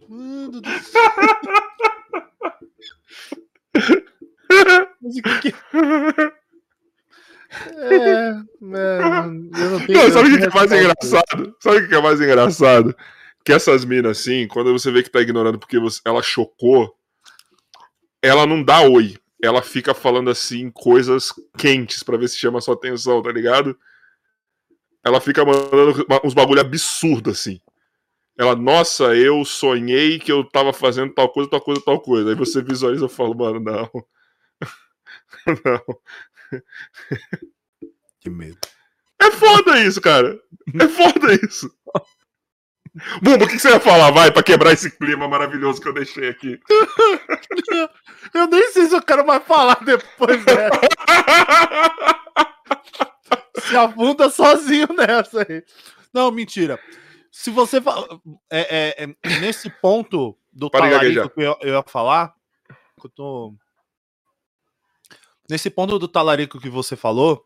Mano 0.07 0.61
do 0.61 0.69
céu. 0.69 1.01
Mas 5.01 5.17
o 5.17 5.21
que 5.21 5.51
que... 5.51 5.55
É, 7.51 8.29
é, 8.29 9.01
eu 9.01 9.69
não 9.71 9.85
tenho. 9.85 9.99
Não, 9.99 10.11
sabe 10.11 10.29
o 10.29 10.31
que, 10.31 10.37
que 10.39 10.45
é 10.45 10.49
mais 10.55 10.71
engraçado? 10.71 11.55
Sabe 11.59 11.77
o 11.77 11.89
que 11.89 11.95
é 11.95 12.01
mais 12.01 12.21
engraçado? 12.21 12.95
Que 13.43 13.51
essas 13.53 13.83
minas, 13.83 14.19
assim, 14.19 14.47
quando 14.47 14.71
você 14.71 14.91
vê 14.91 15.03
que 15.03 15.09
tá 15.09 15.19
ignorando 15.19 15.59
porque 15.59 15.79
você- 15.79 15.99
ela 16.05 16.21
chocou, 16.21 16.95
ela 18.21 18.45
não 18.45 18.63
dá 18.63 18.81
oi. 18.81 19.17
Ela 19.43 19.61
fica 19.61 19.93
falando, 19.93 20.29
assim, 20.29 20.69
coisas 20.69 21.33
quentes 21.57 22.03
pra 22.03 22.15
ver 22.17 22.27
se 22.29 22.37
chama 22.37 22.61
sua 22.61 22.75
atenção, 22.75 23.21
tá 23.21 23.31
ligado? 23.31 23.75
Ela 25.03 25.19
fica 25.19 25.43
mandando 25.43 26.05
uns 26.23 26.33
bagulho 26.33 26.61
absurdo, 26.61 27.31
assim. 27.31 27.59
Ela, 28.37 28.55
nossa, 28.55 29.15
eu 29.15 29.43
sonhei 29.43 30.19
que 30.19 30.31
eu 30.31 30.43
tava 30.43 30.71
fazendo 30.71 31.13
tal 31.13 31.29
coisa, 31.29 31.49
tal 31.49 31.61
coisa, 31.61 31.81
tal 31.83 31.99
coisa. 31.99 32.29
Aí 32.29 32.35
você 32.35 32.61
visualiza 32.61 33.05
e 33.07 33.09
fala, 33.09 33.35
mano, 33.35 33.59
não. 33.59 33.89
não. 35.65 35.81
Que 38.19 38.29
medo. 38.29 38.57
É 39.19 39.31
foda 39.31 39.79
isso, 39.79 40.01
cara. 40.01 40.39
É 40.79 40.87
foda 40.87 41.33
isso. 41.43 41.71
Bumba, 43.21 43.45
o 43.45 43.47
que 43.47 43.57
você 43.57 43.69
ia 43.69 43.79
falar? 43.79 44.11
Vai, 44.11 44.31
pra 44.31 44.43
quebrar 44.43 44.73
esse 44.73 44.91
clima 44.97 45.27
maravilhoso 45.27 45.81
que 45.81 45.87
eu 45.87 45.93
deixei 45.93 46.27
aqui. 46.27 46.59
Eu 48.33 48.47
nem 48.47 48.71
sei 48.71 48.85
se 48.85 48.95
eu 48.95 49.01
quero 49.01 49.25
mais 49.25 49.43
falar 49.43 49.83
depois 49.83 50.45
dessa. 50.45 50.79
se 53.59 53.75
afunda 53.75 54.29
sozinho 54.29 54.87
nessa 54.95 55.41
aí. 55.41 55.63
Não, 56.13 56.31
mentira. 56.31 56.79
Se 57.31 57.49
você 57.49 57.81
é, 58.49 58.59
é, 58.59 59.03
é, 59.03 59.07
nesse 59.39 59.69
ponto 59.69 60.37
do 60.51 60.69
Para 60.69 60.89
talarico 60.89 61.29
que 61.29 61.41
eu, 61.41 61.57
eu 61.61 61.75
ia 61.75 61.83
falar, 61.83 62.33
que 62.99 63.07
eu 63.07 63.09
tô... 63.09 63.55
nesse 65.51 65.69
ponto 65.69 65.99
do 65.99 66.07
talarico 66.07 66.61
que 66.61 66.69
você 66.69 66.95
falou, 66.95 67.45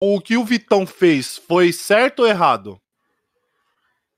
o 0.00 0.18
que 0.18 0.34
o 0.38 0.44
Vitão 0.44 0.86
fez 0.86 1.36
foi 1.36 1.72
certo 1.72 2.20
ou 2.20 2.26
errado? 2.26 2.80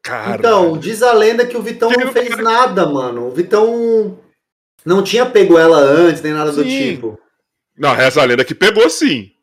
Cara. 0.00 0.36
Então, 0.36 0.78
diz 0.78 1.02
a 1.02 1.12
lenda 1.12 1.44
que 1.44 1.56
o 1.56 1.62
Vitão 1.62 1.90
Que 1.90 2.04
não 2.04 2.12
fez 2.12 2.36
nada, 2.36 2.86
mano. 2.86 3.26
O 3.26 3.30
Vitão 3.32 4.16
não 4.84 5.02
tinha 5.02 5.26
pego 5.26 5.58
ela 5.58 5.78
antes, 5.78 6.22
nem 6.22 6.32
nada 6.32 6.52
do 6.52 6.62
Sim. 6.62 6.68
tipo. 6.68 7.18
Não, 7.76 7.92
reza 7.94 8.22
a 8.22 8.24
lenda 8.24 8.44
que 8.44 8.54
pegou 8.54 8.88
sim. 8.88 9.33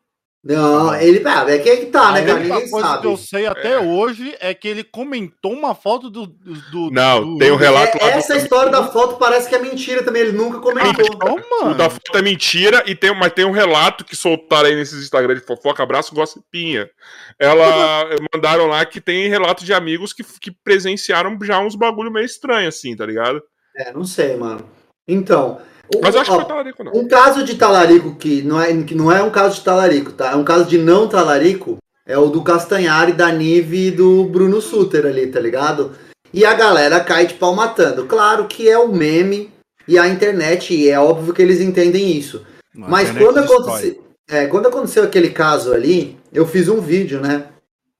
Não, 0.44 0.92
ele. 0.96 1.22
Ah, 1.24 1.44
é 1.48 1.58
que 1.58 1.70
é 1.70 1.76
que 1.76 1.86
tá, 1.86 2.10
né, 2.10 2.20
a 2.22 2.26
cara? 2.26 2.40
Ninguém 2.40 2.68
coisa 2.68 2.88
sabe. 2.88 3.02
que 3.02 3.06
eu 3.06 3.16
sei 3.16 3.46
até 3.46 3.78
hoje 3.78 4.34
é 4.40 4.52
que 4.52 4.66
ele 4.66 4.82
comentou 4.82 5.52
uma 5.52 5.72
foto 5.72 6.10
do. 6.10 6.26
do, 6.26 6.90
Não, 6.90 7.22
do- 7.34 7.38
tem 7.38 7.52
o 7.52 7.56
relato 7.56 7.96
lá 8.02 8.08
É, 8.08 8.12
do- 8.12 8.18
essa 8.18 8.36
história 8.36 8.72
da 8.72 8.88
foto 8.88 9.18
parece 9.18 9.48
que 9.48 9.54
é 9.54 9.60
mentira 9.60 10.02
também. 10.02 10.22
Ele 10.22 10.32
nunca 10.32 10.58
comentou. 10.58 11.06
Então, 11.14 11.36
O 11.36 11.64
mano. 11.64 11.76
da 11.76 11.88
foto 11.88 12.18
é 12.18 12.22
mentira, 12.22 12.82
e 12.88 12.94
tem, 12.96 13.14
mas 13.14 13.32
tem 13.32 13.44
um 13.44 13.52
relato 13.52 14.04
que 14.04 14.16
soltaram 14.16 14.66
aí 14.68 14.74
nesses 14.74 15.04
Instagram 15.04 15.36
de 15.36 15.42
fofoca, 15.42 15.80
abraço, 15.80 16.12
gossipinha. 16.12 16.90
Ela 17.38 18.08
mandaram 18.34 18.66
lá 18.66 18.84
que 18.84 19.00
tem 19.00 19.28
relato 19.28 19.64
de 19.64 19.72
amigos 19.72 20.12
que, 20.12 20.24
que 20.40 20.50
presenciaram 20.50 21.38
já 21.42 21.60
uns 21.60 21.76
bagulho 21.76 22.10
meio 22.10 22.26
estranho, 22.26 22.66
assim, 22.68 22.96
tá 22.96 23.06
ligado? 23.06 23.40
É, 23.76 23.92
não 23.92 24.04
sei, 24.04 24.36
mano. 24.36 24.68
Então. 25.06 25.60
Mas 26.00 26.14
eu 26.14 26.20
acho 26.20 26.30
que 26.30 26.36
ó, 26.36 26.40
foi 26.40 26.48
talarico, 26.48 26.84
não. 26.84 26.92
Um 26.94 27.08
caso 27.08 27.44
de 27.44 27.54
talarico 27.56 28.14
que 28.14 28.42
não 28.42 28.60
é, 28.60 28.82
que 28.82 28.94
não 28.94 29.10
é 29.10 29.22
um 29.22 29.30
caso 29.30 29.56
de 29.56 29.64
talarico, 29.64 30.12
tá? 30.12 30.32
É 30.32 30.36
um 30.36 30.44
caso 30.44 30.64
de 30.64 30.78
não 30.78 31.08
talarico. 31.08 31.78
É 32.06 32.18
o 32.18 32.28
do 32.28 32.42
Castanhari, 32.42 33.12
da 33.12 33.30
Nive 33.30 33.88
e 33.88 33.90
do 33.90 34.24
Bruno 34.24 34.60
Suter 34.60 35.06
ali, 35.06 35.26
tá 35.28 35.38
ligado? 35.38 35.92
E 36.32 36.44
a 36.44 36.54
galera 36.54 37.00
cai 37.00 37.26
de 37.26 37.34
pau 37.34 37.54
matando. 37.54 38.06
Claro 38.06 38.46
que 38.46 38.68
é 38.68 38.78
o 38.78 38.88
meme 38.88 39.52
e 39.86 39.98
a 39.98 40.08
internet, 40.08 40.74
e 40.74 40.88
é 40.88 40.98
óbvio 40.98 41.34
que 41.34 41.42
eles 41.42 41.60
entendem 41.60 42.16
isso. 42.16 42.44
Mas 42.74 43.10
quando 43.10 43.38
aconteceu, 43.38 44.02
é, 44.28 44.46
quando 44.46 44.66
aconteceu 44.66 45.04
aquele 45.04 45.30
caso 45.30 45.72
ali, 45.72 46.18
eu 46.32 46.46
fiz 46.46 46.68
um 46.68 46.80
vídeo, 46.80 47.20
né? 47.20 47.46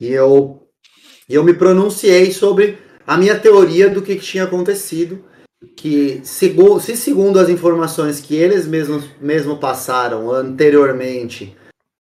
E 0.01 0.11
eu, 0.11 0.67
e 1.29 1.35
eu 1.35 1.45
me 1.45 1.53
pronunciei 1.53 2.33
sobre 2.33 2.79
a 3.07 3.17
minha 3.17 3.39
teoria 3.39 3.89
do 3.89 4.03
que, 4.03 4.17
que 4.17 4.23
tinha 4.23 4.45
acontecido. 4.45 5.25
Que, 5.77 6.21
segu- 6.25 6.81
se 6.81 6.97
segundo 6.97 7.39
as 7.39 7.49
informações 7.49 8.21
que 8.21 8.35
eles 8.37 8.67
mesmos 8.67 9.05
mesmo 9.21 9.59
passaram 9.59 10.31
anteriormente, 10.31 11.57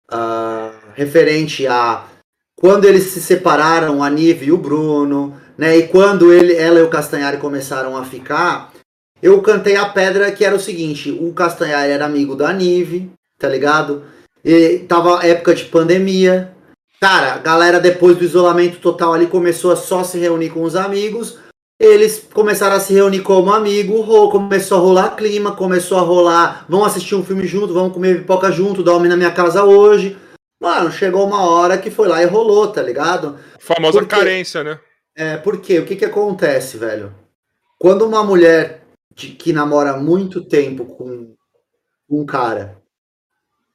ah, 0.09 0.71
referente 0.95 1.67
a 1.67 2.05
quando 2.55 2.85
eles 2.85 3.03
se 3.03 3.21
separaram, 3.21 4.03
a 4.03 4.09
Nive 4.09 4.47
e 4.47 4.51
o 4.51 4.57
Bruno, 4.57 5.39
né? 5.57 5.77
E 5.77 5.87
quando 5.87 6.33
ele, 6.33 6.53
ela 6.55 6.79
e 6.79 6.83
o 6.83 6.89
Castanhari 6.89 7.37
começaram 7.37 7.95
a 7.95 8.03
ficar, 8.03 8.73
eu 9.21 9.41
cantei 9.41 9.75
a 9.75 9.85
pedra 9.87 10.31
que 10.31 10.43
era 10.43 10.55
o 10.55 10.59
seguinte: 10.59 11.11
o 11.11 11.31
Castanhari 11.33 11.91
era 11.91 12.05
amigo 12.05 12.35
da 12.35 12.51
Nive, 12.51 13.11
tá 13.37 13.47
ligado? 13.47 14.03
E 14.43 14.79
tava 14.87 15.25
época 15.25 15.53
de 15.55 15.65
pandemia. 15.65 16.53
Cara, 16.99 17.35
a 17.35 17.37
galera 17.37 17.79
depois 17.79 18.17
do 18.17 18.25
isolamento 18.25 18.79
total 18.79 19.13
ali 19.13 19.27
começou 19.27 19.71
a 19.71 19.75
só 19.75 20.03
se 20.03 20.17
reunir 20.17 20.49
com 20.49 20.63
os 20.63 20.75
amigos. 20.75 21.37
Eles 21.79 22.27
começaram 22.33 22.75
a 22.75 22.79
se 22.79 22.93
reunir 22.93 23.21
como 23.21 23.53
amigo, 23.53 24.03
começou 24.29 24.77
a 24.77 24.81
rolar 24.81 25.15
clima, 25.15 25.55
começou 25.55 25.97
a 25.97 26.01
rolar, 26.01 26.65
vamos 26.67 26.87
assistir 26.87 27.15
um 27.15 27.23
filme 27.23 27.47
junto, 27.47 27.73
vamos 27.73 27.93
comer 27.93 28.19
pipoca 28.19 28.51
junto, 28.51 28.83
dorme 28.83 29.07
na 29.07 29.15
minha 29.15 29.31
casa 29.31 29.63
hoje. 29.63 30.17
Mano, 30.61 30.91
chegou 30.91 31.25
uma 31.25 31.49
hora 31.49 31.77
que 31.77 31.89
foi 31.89 32.09
lá 32.09 32.21
e 32.21 32.25
rolou, 32.25 32.67
tá 32.69 32.81
ligado? 32.81 33.39
Famosa 33.59 33.99
Por 33.99 34.07
quê? 34.09 34.15
carência, 34.15 34.61
né? 34.61 34.77
É, 35.15 35.37
porque 35.37 35.79
o 35.79 35.85
que 35.85 35.95
que 35.95 36.03
acontece, 36.05 36.77
velho? 36.77 37.15
Quando 37.77 38.05
uma 38.05 38.25
mulher 38.25 38.83
de- 39.15 39.29
que 39.29 39.53
namora 39.53 39.95
muito 39.95 40.43
tempo 40.43 40.83
com 40.85 41.33
um 42.09 42.25
cara, 42.25 42.77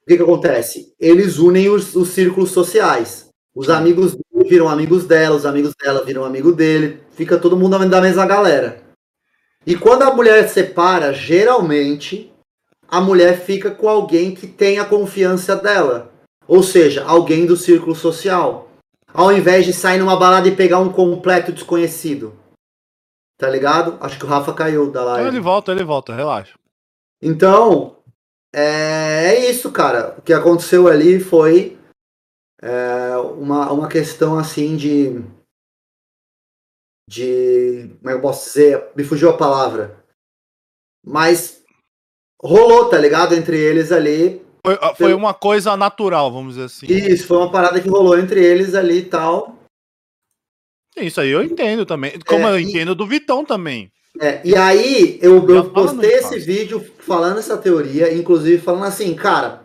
o 0.02 0.06
que 0.06 0.18
que 0.18 0.22
acontece? 0.22 0.94
Eles 1.00 1.38
unem 1.38 1.70
os, 1.70 1.96
os 1.96 2.10
círculos 2.10 2.50
sociais. 2.50 3.30
Os 3.54 3.70
amigos 3.70 4.14
dele 4.44 4.48
viram 4.48 4.68
amigos 4.68 5.04
dela, 5.06 5.36
os 5.36 5.46
amigos 5.46 5.74
dela 5.74 6.04
viram 6.04 6.24
amigo 6.24 6.52
dele, 6.52 7.00
fica 7.12 7.38
todo 7.38 7.56
mundo 7.56 7.78
da 7.88 8.00
mesma 8.00 8.26
galera. 8.26 8.82
E 9.66 9.74
quando 9.74 10.02
a 10.02 10.14
mulher 10.14 10.48
separa, 10.48 11.12
geralmente 11.12 12.30
a 12.88 13.00
mulher 13.00 13.40
fica 13.40 13.70
com 13.70 13.88
alguém 13.88 14.34
que 14.34 14.46
tem 14.46 14.78
a 14.78 14.84
confiança 14.84 15.56
dela. 15.56 16.12
Ou 16.46 16.62
seja, 16.62 17.04
alguém 17.04 17.46
do 17.46 17.56
círculo 17.56 17.96
social 17.96 18.68
ao 19.14 19.32
invés 19.32 19.64
de 19.64 19.72
sair 19.72 19.98
numa 19.98 20.16
balada 20.16 20.48
e 20.48 20.56
pegar 20.56 20.80
um 20.80 20.92
completo 20.92 21.52
desconhecido. 21.52 22.34
Tá 23.38 23.48
ligado? 23.48 23.96
Acho 24.00 24.18
que 24.18 24.24
o 24.24 24.28
Rafa 24.28 24.52
caiu 24.52 24.90
da 24.90 25.02
Então 25.02 25.12
live. 25.14 25.28
ele 25.28 25.40
volta, 25.40 25.70
ele 25.70 25.84
volta, 25.84 26.14
relaxa. 26.14 26.54
Então, 27.22 27.96
é, 28.52 29.34
é 29.34 29.50
isso, 29.50 29.70
cara. 29.70 30.16
O 30.18 30.22
que 30.22 30.32
aconteceu 30.32 30.88
ali 30.88 31.20
foi 31.20 31.78
é, 32.64 33.16
uma, 33.18 33.70
uma 33.70 33.88
questão 33.88 34.38
assim 34.38 34.76
de. 34.76 35.22
De. 37.08 37.90
Como 37.98 38.08
é 38.08 38.12
que 38.12 38.18
eu 38.18 38.22
posso 38.22 38.46
dizer? 38.46 38.88
Me 38.96 39.04
fugiu 39.04 39.28
a 39.28 39.36
palavra. 39.36 40.02
Mas 41.06 41.62
rolou, 42.42 42.88
tá 42.88 42.96
ligado? 42.98 43.34
Entre 43.34 43.58
eles 43.58 43.92
ali. 43.92 44.42
Foi, 44.64 44.78
ah, 44.80 44.94
foi 44.94 45.12
uma 45.12 45.34
coisa 45.34 45.76
natural, 45.76 46.32
vamos 46.32 46.54
dizer 46.54 46.64
assim. 46.64 46.86
Isso, 46.86 47.26
foi 47.26 47.36
uma 47.36 47.52
parada 47.52 47.78
que 47.80 47.88
rolou 47.88 48.18
entre 48.18 48.42
eles 48.42 48.74
ali 48.74 49.00
e 49.00 49.04
tal. 49.04 49.58
Isso 50.96 51.20
aí 51.20 51.28
eu 51.28 51.42
entendo 51.42 51.84
também. 51.84 52.18
Como 52.20 52.46
É, 52.46 52.52
eu 52.52 52.58
e- 52.58 52.62
entendo 52.62 52.94
do 52.94 53.06
Vitão 53.06 53.44
também. 53.44 53.92
É, 54.18 54.40
e 54.46 54.56
aí 54.56 55.18
eu, 55.20 55.46
eu 55.50 55.70
postei 55.70 56.12
esse 56.12 56.38
vídeo 56.38 56.80
falando 57.00 57.40
essa 57.40 57.58
teoria, 57.58 58.14
inclusive 58.14 58.62
falando 58.62 58.84
assim, 58.84 59.12
cara, 59.14 59.63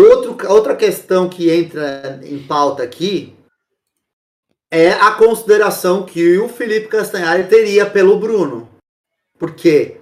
outro, 0.00 0.36
outra 0.52 0.76
questão 0.76 1.28
que 1.28 1.50
entra 1.50 2.20
em 2.24 2.38
pauta 2.38 2.82
aqui 2.82 3.34
é 4.70 4.92
a 4.92 5.12
consideração 5.12 6.04
que 6.04 6.38
o 6.38 6.48
Felipe 6.48 6.88
Castanhari 6.88 7.44
teria 7.44 7.86
pelo 7.86 8.18
Bruno. 8.18 8.68
Porque 9.38 9.96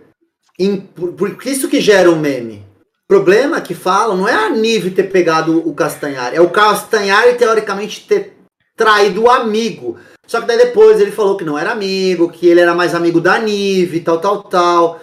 em, 0.58 0.80
por, 0.80 1.12
por 1.12 1.46
isso 1.46 1.68
que 1.68 1.80
gera 1.80 2.10
um 2.10 2.18
meme. 2.18 2.64
O 3.04 3.06
problema 3.08 3.60
que 3.60 3.74
falam 3.74 4.16
não 4.16 4.28
é 4.28 4.34
a 4.34 4.48
Nive 4.48 4.90
ter 4.90 5.04
pegado 5.04 5.58
o 5.68 5.74
Castanhari, 5.74 6.36
é 6.36 6.40
o 6.40 6.50
Castanhari 6.50 7.36
teoricamente 7.36 8.06
ter 8.06 8.34
traído 8.76 9.24
o 9.24 9.30
amigo. 9.30 9.98
Só 10.26 10.40
que 10.40 10.46
daí 10.46 10.56
depois 10.56 11.00
ele 11.00 11.12
falou 11.12 11.36
que 11.36 11.44
não 11.44 11.58
era 11.58 11.72
amigo, 11.72 12.30
que 12.30 12.46
ele 12.46 12.60
era 12.60 12.74
mais 12.74 12.94
amigo 12.94 13.20
da 13.20 13.38
Nive, 13.38 14.00
tal, 14.00 14.18
tal, 14.20 14.42
tal. 14.44 15.00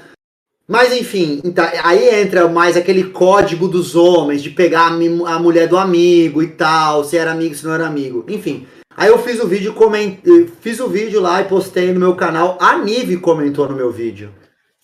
Mas 0.71 0.93
enfim, 0.93 1.41
então, 1.43 1.69
aí 1.83 2.21
entra 2.21 2.47
mais 2.47 2.77
aquele 2.77 3.03
código 3.03 3.67
dos 3.67 3.93
homens 3.93 4.41
de 4.41 4.49
pegar 4.51 4.87
a, 4.87 5.33
a 5.35 5.37
mulher 5.37 5.67
do 5.67 5.77
amigo 5.77 6.41
e 6.41 6.47
tal, 6.47 7.03
se 7.03 7.17
era 7.17 7.33
amigo, 7.33 7.53
se 7.53 7.65
não 7.65 7.73
era 7.73 7.85
amigo. 7.85 8.23
Enfim. 8.29 8.65
Aí 8.95 9.09
eu 9.09 9.19
fiz 9.19 9.41
o 9.41 9.47
vídeo, 9.49 9.73
coment... 9.73 10.19
fiz 10.61 10.79
o 10.79 10.87
vídeo 10.87 11.19
lá 11.19 11.41
e 11.41 11.43
postei 11.43 11.91
no 11.91 11.99
meu 11.99 12.15
canal. 12.15 12.57
A 12.61 12.77
Nive 12.77 13.17
comentou 13.17 13.67
no 13.67 13.75
meu 13.75 13.91
vídeo. 13.91 14.33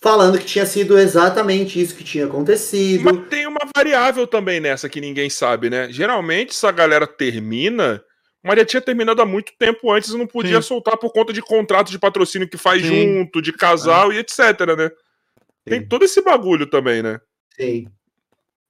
Falando 0.02 0.38
que 0.38 0.44
tinha 0.44 0.66
sido 0.66 0.98
exatamente 0.98 1.82
isso 1.82 1.96
que 1.96 2.04
tinha 2.04 2.26
acontecido. 2.26 3.06
Mas 3.06 3.30
tem 3.30 3.48
uma 3.48 3.62
variável 3.74 4.28
também 4.28 4.60
nessa 4.60 4.90
que 4.90 5.00
ninguém 5.00 5.30
sabe, 5.30 5.70
né? 5.70 5.88
Geralmente, 5.90 6.50
essa 6.50 6.70
galera 6.70 7.08
termina, 7.08 8.04
mas 8.44 8.58
já 8.58 8.66
tinha 8.66 8.82
terminado 8.82 9.22
há 9.22 9.26
muito 9.26 9.54
tempo 9.58 9.90
antes 9.90 10.10
e 10.10 10.18
não 10.18 10.28
podia 10.28 10.62
Sim. 10.62 10.68
soltar 10.68 10.98
por 10.98 11.14
conta 11.14 11.32
de 11.32 11.42
contrato 11.42 11.90
de 11.90 11.98
patrocínio 11.98 12.50
que 12.50 12.58
faz 12.58 12.82
Sim. 12.82 13.20
junto, 13.20 13.42
de 13.42 13.54
casal 13.54 14.12
e 14.12 14.18
etc, 14.18 14.38
né? 14.78 14.92
Tem 15.68 15.88
todo 15.88 16.04
esse 16.04 16.22
bagulho 16.22 16.70
também, 16.70 17.02
né? 17.02 17.20
Sim. 17.56 17.88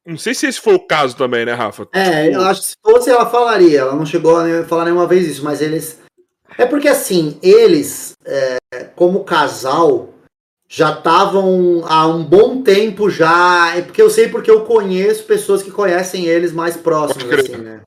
Não 0.06 0.18
sei 0.18 0.34
se 0.34 0.48
esse 0.48 0.62
foi 0.62 0.74
o 0.74 0.88
caso 0.88 1.18
também, 1.18 1.46
né, 1.46 1.54
Rafa? 1.54 1.88
É, 1.94 2.34
eu 2.34 2.42
acho 2.42 2.62
que 2.62 2.68
se 2.68 2.76
fosse 2.82 3.10
ela 3.10 3.30
falaria, 3.30 3.82
ela 3.82 3.94
não 3.94 4.06
chegou 4.06 4.38
a 4.38 4.64
falar 4.64 4.86
nenhuma 4.86 5.06
vez 5.06 5.28
isso, 5.28 5.44
mas 5.44 5.62
eles. 5.62 6.00
É 6.58 6.66
porque 6.66 6.88
assim, 6.88 7.38
eles, 7.44 8.14
é, 8.26 8.58
como 8.96 9.26
casal, 9.26 10.14
já 10.70 10.94
estavam 10.94 11.84
há 11.86 12.08
um 12.08 12.24
bom 12.24 12.62
tempo 12.62 13.10
já. 13.10 13.76
É 13.76 13.82
porque 13.82 14.02
eu 14.02 14.10
sei 14.10 14.30
porque 14.30 14.50
eu 14.50 14.62
conheço 14.62 15.26
pessoas 15.26 15.62
que 15.62 15.72
conhecem 15.72 16.26
eles 16.26 16.54
mais 16.54 16.78
próximos, 16.78 17.30
assim, 17.30 17.58
né? 17.58 17.82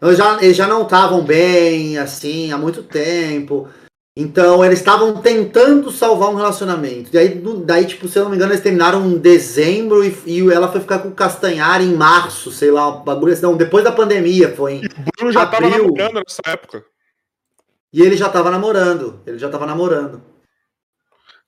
Eu 0.00 0.14
já, 0.14 0.42
eles 0.42 0.56
já 0.56 0.66
não 0.66 0.82
estavam 0.82 1.24
bem, 1.24 1.98
assim, 1.98 2.50
há 2.50 2.58
muito 2.58 2.82
tempo. 2.82 3.68
Então, 4.16 4.64
eles 4.64 4.78
estavam 4.78 5.20
tentando 5.20 5.90
salvar 5.90 6.28
um 6.30 6.36
relacionamento. 6.36 7.10
E 7.12 7.18
aí, 7.18 7.30
do- 7.30 7.64
daí, 7.64 7.84
tipo, 7.84 8.06
se 8.06 8.16
eu 8.16 8.22
não 8.24 8.30
me 8.30 8.36
engano, 8.36 8.52
eles 8.52 8.62
terminaram 8.62 9.04
em 9.06 9.18
dezembro 9.18 10.04
e, 10.04 10.16
e 10.24 10.52
ela 10.52 10.70
foi 10.70 10.80
ficar 10.80 11.00
com 11.00 11.08
o 11.08 11.14
Castanhar 11.14 11.82
em 11.82 11.94
março, 11.96 12.52
sei 12.52 12.70
lá, 12.70 12.92
bagulho 12.92 13.32
assim. 13.32 13.42
Não, 13.42 13.56
depois 13.56 13.82
da 13.82 13.90
pandemia 13.90 14.54
foi. 14.54 14.74
em- 14.74 14.86
O 14.86 15.10
Bruno 15.16 15.32
já 15.32 15.44
tava 15.46 15.66
Abril. 15.66 15.82
namorando 15.86 16.14
nessa 16.26 16.42
época. 16.46 16.84
E 17.92 18.02
ele 18.02 18.16
já 18.16 18.28
tava 18.28 18.52
namorando. 18.52 19.20
Ele 19.26 19.36
já 19.38 19.48
tava 19.48 19.66
namorando. 19.66 20.22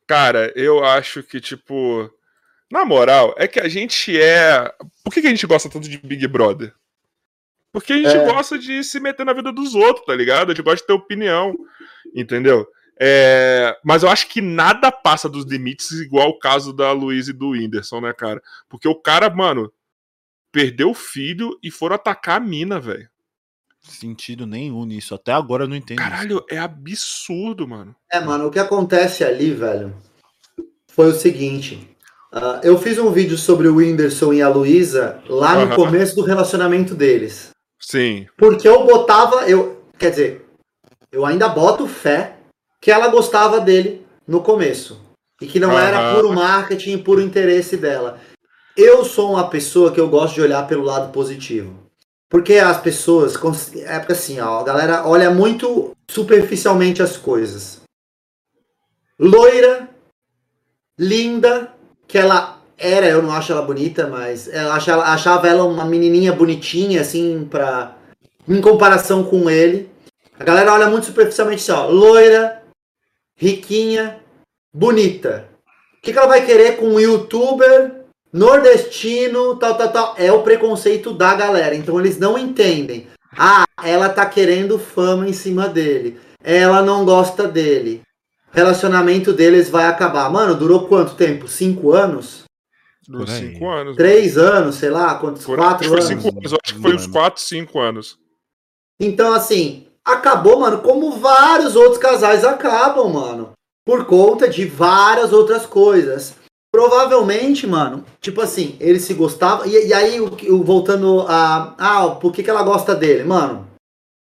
Cara, 0.07 0.53
eu 0.57 0.85
acho 0.85 1.23
que, 1.23 1.41
tipo. 1.41 2.11
Na 2.71 2.85
moral, 2.85 3.33
é 3.39 3.47
que 3.47 3.61
a 3.61 3.69
gente 3.69 4.21
é. 4.21 4.73
Por 5.05 5.13
que, 5.15 5.21
que 5.21 5.27
a 5.29 5.31
gente 5.31 5.47
gosta 5.47 5.69
tanto 5.71 5.89
de 5.89 5.99
Big 5.99 6.27
Brother? 6.27 6.73
Porque 7.73 7.93
a 7.93 7.97
gente 7.97 8.17
é. 8.17 8.25
gosta 8.25 8.59
de 8.59 8.83
se 8.83 8.99
meter 8.99 9.25
na 9.25 9.33
vida 9.33 9.53
dos 9.53 9.75
outros, 9.77 10.05
tá 10.05 10.15
ligado? 10.17 10.51
A 10.51 10.55
gente 10.55 10.65
gosta 10.65 10.79
de 10.81 10.87
ter 10.87 10.93
opinião, 10.93 11.55
entendeu? 12.15 12.67
É, 12.99 13.77
mas 13.85 14.03
eu 14.03 14.09
acho 14.09 14.29
que 14.29 14.41
nada 14.41 14.91
passa 14.91 15.29
dos 15.29 15.45
limites 15.45 15.91
igual 15.93 16.31
o 16.31 16.39
caso 16.39 16.73
da 16.73 16.93
Luiz 16.93 17.29
e 17.29 17.33
do 17.33 17.51
Whindersson, 17.51 18.01
né, 18.01 18.13
cara? 18.13 18.43
Porque 18.69 18.89
o 18.89 18.95
cara, 18.95 19.29
mano, 19.29 19.71
perdeu 20.51 20.91
o 20.91 20.95
filho 20.95 21.59
e 21.63 21.71
foram 21.71 21.97
atacar 21.97 22.39
a 22.39 22.41
mina, 22.41 22.81
velho. 22.81 23.09
Sentido 23.83 24.47
nenhum 24.47 24.85
nisso. 24.85 25.15
Até 25.15 25.33
agora 25.33 25.65
eu 25.65 25.69
não 25.69 25.77
entendo. 25.77 25.99
Caralho, 25.99 26.37
isso. 26.37 26.47
é 26.51 26.59
absurdo, 26.59 27.69
mano. 27.69 27.95
É, 28.11 28.19
mano, 28.19 28.47
o 28.47 28.51
que 28.51 28.59
acontece 28.59 29.23
ali, 29.23 29.53
velho, 29.53 29.95
foi 30.89 31.09
o 31.09 31.15
seguinte. 31.15 31.95
Uh, 32.33 32.61
eu 32.63 32.79
fiz 32.79 32.99
um 32.99 33.13
vídeo 33.13 33.39
sobre 33.39 33.69
o 33.69 33.77
Whindersson 33.77 34.33
e 34.33 34.43
a 34.43 34.49
Luísa 34.49 35.23
lá 35.29 35.55
no 35.55 35.71
uhum. 35.71 35.77
começo 35.77 36.17
do 36.17 36.23
relacionamento 36.23 36.95
deles. 36.95 37.51
Sim. 37.79 38.27
Porque 38.37 38.67
eu 38.67 38.85
botava, 38.85 39.49
eu, 39.49 39.85
quer 39.99 40.11
dizer, 40.11 40.46
eu 41.17 41.25
ainda 41.25 41.49
boto 41.49 41.89
fé 41.89 42.37
que 42.79 42.91
ela 42.91 43.09
gostava 43.09 43.59
dele 43.59 44.07
no 44.29 44.43
começo. 44.43 45.01
E 45.41 45.47
que 45.47 45.59
não 45.59 45.71
uhum. 45.71 45.79
era 45.79 46.15
puro 46.15 46.33
marketing, 46.33 46.99
puro 46.99 47.23
interesse 47.23 47.79
dela. 47.79 48.21
Eu 48.77 49.03
sou 49.03 49.33
uma 49.33 49.49
pessoa 49.49 49.91
que 49.93 49.99
eu 49.99 50.11
gosto 50.11 50.35
de 50.35 50.43
olhar 50.43 50.67
pelo 50.67 50.85
lado 50.85 51.11
positivo. 51.13 51.73
Porque 52.29 52.57
as 52.57 52.79
pessoas, 52.79 53.35
é 53.77 53.99
porque 53.99 54.13
assim, 54.13 54.39
ó, 54.41 54.61
a 54.61 54.63
galera 54.63 55.07
olha 55.09 55.31
muito 55.31 55.97
superficialmente 56.07 57.03
as 57.03 57.17
coisas. 57.17 57.81
Loira, 59.19 59.89
linda, 60.99 61.73
que 62.07 62.19
ela 62.19 62.61
era, 62.77 63.07
eu 63.07 63.23
não 63.23 63.33
acho 63.33 63.53
ela 63.53 63.63
bonita, 63.63 64.07
mas 64.07 64.49
eu 64.49 64.71
achava, 64.71 65.05
achava 65.05 65.49
ela 65.49 65.65
uma 65.65 65.87
menininha 65.87 66.33
bonitinha, 66.33 67.01
assim, 67.01 67.47
pra, 67.51 67.97
em 68.47 68.61
comparação 68.61 69.25
com 69.25 69.49
ele. 69.49 69.96
A 70.39 70.45
galera 70.45 70.73
olha 70.73 70.89
muito 70.89 71.07
superficialmente 71.07 71.63
assim, 71.63 71.73
ó, 71.73 71.87
loira, 71.89 72.63
riquinha, 73.37 74.21
bonita. 74.73 75.49
O 75.99 76.03
que, 76.03 76.13
que 76.13 76.19
ela 76.19 76.29
vai 76.29 76.45
querer 76.45 76.77
com 76.77 76.87
um 76.87 77.01
youtuber 77.01 78.05
nordestino, 78.33 79.57
tal, 79.57 79.77
tal, 79.77 79.93
tal? 79.93 80.15
É 80.19 80.31
o 80.31 80.43
preconceito 80.43 81.13
da 81.13 81.35
galera. 81.35 81.75
Então 81.75 81.99
eles 81.99 82.19
não 82.19 82.39
entendem. 82.39 83.09
Ah, 83.37 83.65
ela 83.85 84.09
tá 84.09 84.25
querendo 84.27 84.79
fama 84.79 85.29
em 85.29 85.33
cima 85.33 85.69
dele. 85.69 86.21
Ela 86.43 86.83
não 86.83 87.05
gosta 87.05 87.49
dele 87.49 88.07
relacionamento 88.57 89.35
deles 89.35 89.69
vai 89.69 89.85
acabar. 89.85 90.31
Mano, 90.31 90.55
durou 90.55 90.89
quanto 90.89 91.15
tempo? 91.15 91.47
Cinco 91.47 91.93
anos? 91.93 92.45
Durou 93.07 93.27
cinco 93.27 93.69
anos. 93.69 93.97
Três 93.97 94.37
mano. 94.37 94.49
anos, 94.49 94.75
sei 94.77 94.89
lá, 94.89 95.15
quantos? 95.17 95.45
Por, 95.45 95.59
quatro 95.59 95.93
anos? 95.93 96.07
Cinco 96.07 96.29
anos. 96.29 96.55
Acho 96.65 96.75
que 96.75 96.81
foi 96.81 96.95
uns 96.95 97.07
quatro, 97.07 97.43
cinco 97.43 97.79
anos. 97.79 98.19
Então, 98.99 99.35
assim, 99.35 99.87
acabou, 100.07 100.61
mano, 100.61 100.79
como 100.79 101.19
vários 101.19 101.75
outros 101.75 101.99
casais 101.99 102.45
acabam, 102.45 103.13
mano. 103.13 103.53
Por 103.85 104.07
conta 104.07 104.49
de 104.49 104.65
várias 104.65 105.33
outras 105.33 105.67
coisas. 105.67 106.35
Provavelmente, 106.73 107.67
mano, 107.67 108.05
tipo 108.21 108.41
assim, 108.41 108.77
ele 108.81 109.01
se 109.01 109.13
gostava. 109.15 109.67
E, 109.67 109.89
e 109.89 109.93
aí, 109.93 110.21
o, 110.21 110.27
o, 110.27 110.63
voltando 110.63 111.27
a. 111.29 111.75
Ah, 111.79 112.11
por 112.11 112.33
que, 112.33 112.43
que 112.43 112.51
ela 112.51 112.63
gosta 112.63 112.95
dele? 112.95 113.25
Mano, 113.25 113.67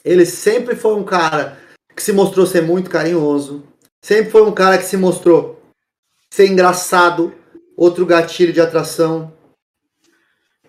ele 0.04 0.26
sempre 0.26 0.76
foi 0.76 0.96
um 0.96 1.04
cara 1.04 1.58
que 1.96 2.04
se 2.04 2.12
mostrou 2.12 2.46
ser 2.46 2.62
muito 2.62 2.90
carinhoso, 2.90 3.64
Sempre 4.06 4.30
foi 4.30 4.44
um 4.44 4.52
cara 4.52 4.78
que 4.78 4.86
se 4.86 4.98
mostrou 4.98 5.60
ser 6.30 6.46
engraçado, 6.46 7.34
outro 7.76 8.06
gatilho 8.06 8.54
de 8.54 8.62
atração. 8.62 9.34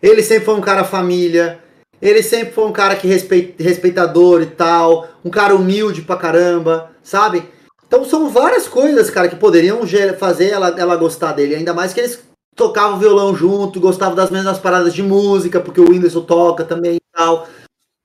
Ele 0.01 0.23
sempre 0.23 0.47
foi 0.47 0.55
um 0.55 0.63
cara 0.63 0.85
família. 0.85 1.63
Ele 2.01 2.23
sempre 2.23 2.53
foi 2.53 2.65
um 2.65 2.73
cara 2.73 2.97
que 2.97 3.07
respeita, 3.07 3.63
respeitador 3.63 4.43
e 4.43 4.47
tal, 4.47 5.09
um 5.25 5.31
cara 5.31 5.55
humilde 5.55 6.03
pra 6.03 6.17
caramba, 6.17 6.91
sabe? 7.03 7.45
Então 7.87 8.05
são 8.05 8.29
várias 8.29 8.69
coisas, 8.69 9.09
cara, 9.09 9.29
que 9.29 9.37
poderiam 9.37 9.81
fazer 10.19 10.51
ela, 10.51 10.69
ela 10.79 10.97
gostar 10.97 11.33
dele. 11.33 11.55
Ainda 11.55 11.73
mais 11.73 11.93
que 11.93 12.01
eles 12.01 12.23
tocavam 12.55 12.99
violão 12.99 13.35
junto, 13.35 13.81
gostavam 13.81 14.15
das 14.15 14.31
mesmas 14.31 14.59
paradas 14.59 14.93
de 14.93 15.03
música, 15.03 15.61
porque 15.61 15.81
o 15.81 15.89
Whindersson 15.89 16.23
toca 16.23 16.65
também 16.65 16.97
e 16.97 17.17
tal. 17.17 17.47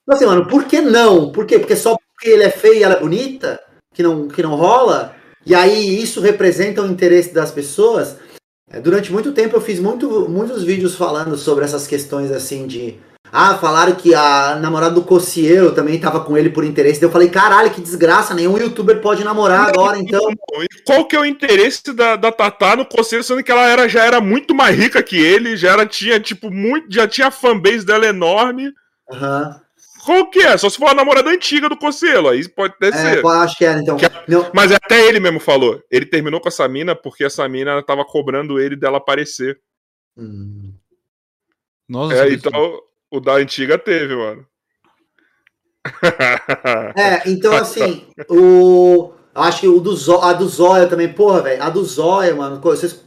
Então 0.04 0.16
assim, 0.16 0.26
mano, 0.26 0.48
por 0.48 0.66
que 0.66 0.82
não? 0.82 1.32
Por 1.32 1.46
quê? 1.46 1.58
Porque 1.58 1.76
só 1.76 1.96
porque 2.14 2.30
ele 2.30 2.44
é 2.44 2.52
feio 2.52 2.76
e 2.76 2.84
ela 2.84 2.96
é 2.96 3.00
bonita, 3.00 3.60
que 3.94 4.04
não, 4.04 4.28
que 4.28 4.44
não 4.44 4.56
rola? 4.56 5.16
E 5.46 5.56
aí 5.56 6.02
isso 6.02 6.22
representa 6.22 6.84
o 6.84 6.88
interesse 6.88 7.34
das 7.34 7.52
pessoas. 7.52 8.18
É, 8.70 8.80
durante 8.80 9.12
muito 9.12 9.32
tempo 9.32 9.58
eu 9.58 9.62
fiz 9.62 9.80
muito, 9.80 10.30
muitos 10.30 10.64
vídeos 10.64 10.96
falando 10.96 11.36
sobre 11.36 11.66
essas 11.66 11.88
questões 11.88 12.32
assim 12.32 12.68
de. 12.68 13.00
Ah, 13.34 13.58
falaram 13.58 13.96
que 13.96 14.14
a 14.14 14.56
namorada 14.56 14.94
do 14.94 15.04
Cossielo 15.04 15.72
também 15.72 15.98
tava 15.98 16.20
com 16.20 16.38
ele 16.38 16.50
por 16.50 16.66
interesse. 16.66 17.02
eu 17.02 17.10
falei, 17.10 17.30
caralho, 17.30 17.72
que 17.72 17.80
desgraça, 17.80 18.34
nenhum 18.34 18.58
youtuber 18.58 19.00
pode 19.00 19.24
namorar 19.24 19.70
agora, 19.70 19.98
então. 19.98 20.22
Qual 20.86 21.06
que 21.06 21.16
é 21.16 21.20
o 21.20 21.26
interesse 21.26 21.94
da, 21.94 22.18
da 22.18 22.30
Tatá 22.30 22.76
no 22.76 22.86
Cossielo, 22.86 23.24
sendo 23.24 23.42
que 23.42 23.52
ela 23.52 23.70
era, 23.70 23.88
já 23.88 24.04
era 24.04 24.20
muito 24.20 24.54
mais 24.54 24.78
rica 24.78 25.02
que 25.02 25.16
ele, 25.16 25.56
já 25.56 25.72
era, 25.72 25.86
tinha, 25.86 26.20
tipo, 26.20 26.52
muito. 26.52 26.94
Já 26.94 27.08
tinha 27.08 27.28
a 27.28 27.32
fanbase 27.32 27.86
dela 27.86 28.06
enorme. 28.06 28.74
Aham. 29.10 29.44
Uhum. 29.46 29.72
Qual 30.04 30.32
que 30.32 30.40
é? 30.40 30.58
Só 30.58 30.68
se 30.68 30.78
for 30.78 30.90
a 30.90 30.96
namorada 30.96 31.30
antiga 31.30 31.70
do 31.70 31.78
Conselho, 31.78 32.28
aí 32.28 32.48
pode 32.50 32.74
até 32.74 32.88
é, 32.88 32.92
ser. 32.92 33.24
Eu 33.24 33.30
acho 33.30 33.56
que 33.56 33.64
era, 33.64 33.80
então. 33.80 33.96
Que, 33.98 34.08
mas 34.52 34.72
até 34.72 35.08
ele 35.08 35.20
mesmo 35.20 35.40
falou. 35.40 35.80
Ele 35.92 36.08
terminou 36.08 36.42
com 36.42 36.48
essa 36.48 36.68
mina 36.68 36.96
porque 36.96 37.24
essa 37.24 37.48
mina 37.48 37.84
tava 37.84 38.04
cobrando 38.04 38.60
ele 38.60 38.76
dela 38.76 38.98
aparecer. 38.98 39.60
Hum. 40.18 40.74
Nossa, 41.88 42.16
é, 42.16 42.34
então 42.34 42.82
o 43.12 43.20
da 43.20 43.34
antiga 43.34 43.78
teve, 43.78 44.16
mano. 44.16 44.46
É, 46.96 47.30
então 47.30 47.54
assim, 47.54 48.08
o. 48.30 49.14
Acho 49.34 49.62
que 49.62 49.68
o 49.68 49.80
do 49.80 49.96
Zóio, 49.96 50.22
a 50.22 50.34
do 50.34 50.48
Zóio 50.48 50.90
também, 50.90 51.12
porra, 51.12 51.42
velho. 51.42 51.64
A 51.64 51.70
do 51.70 51.84
Zóio, 51.84 52.38
mano. 52.38 52.60
Vocês 52.60 53.04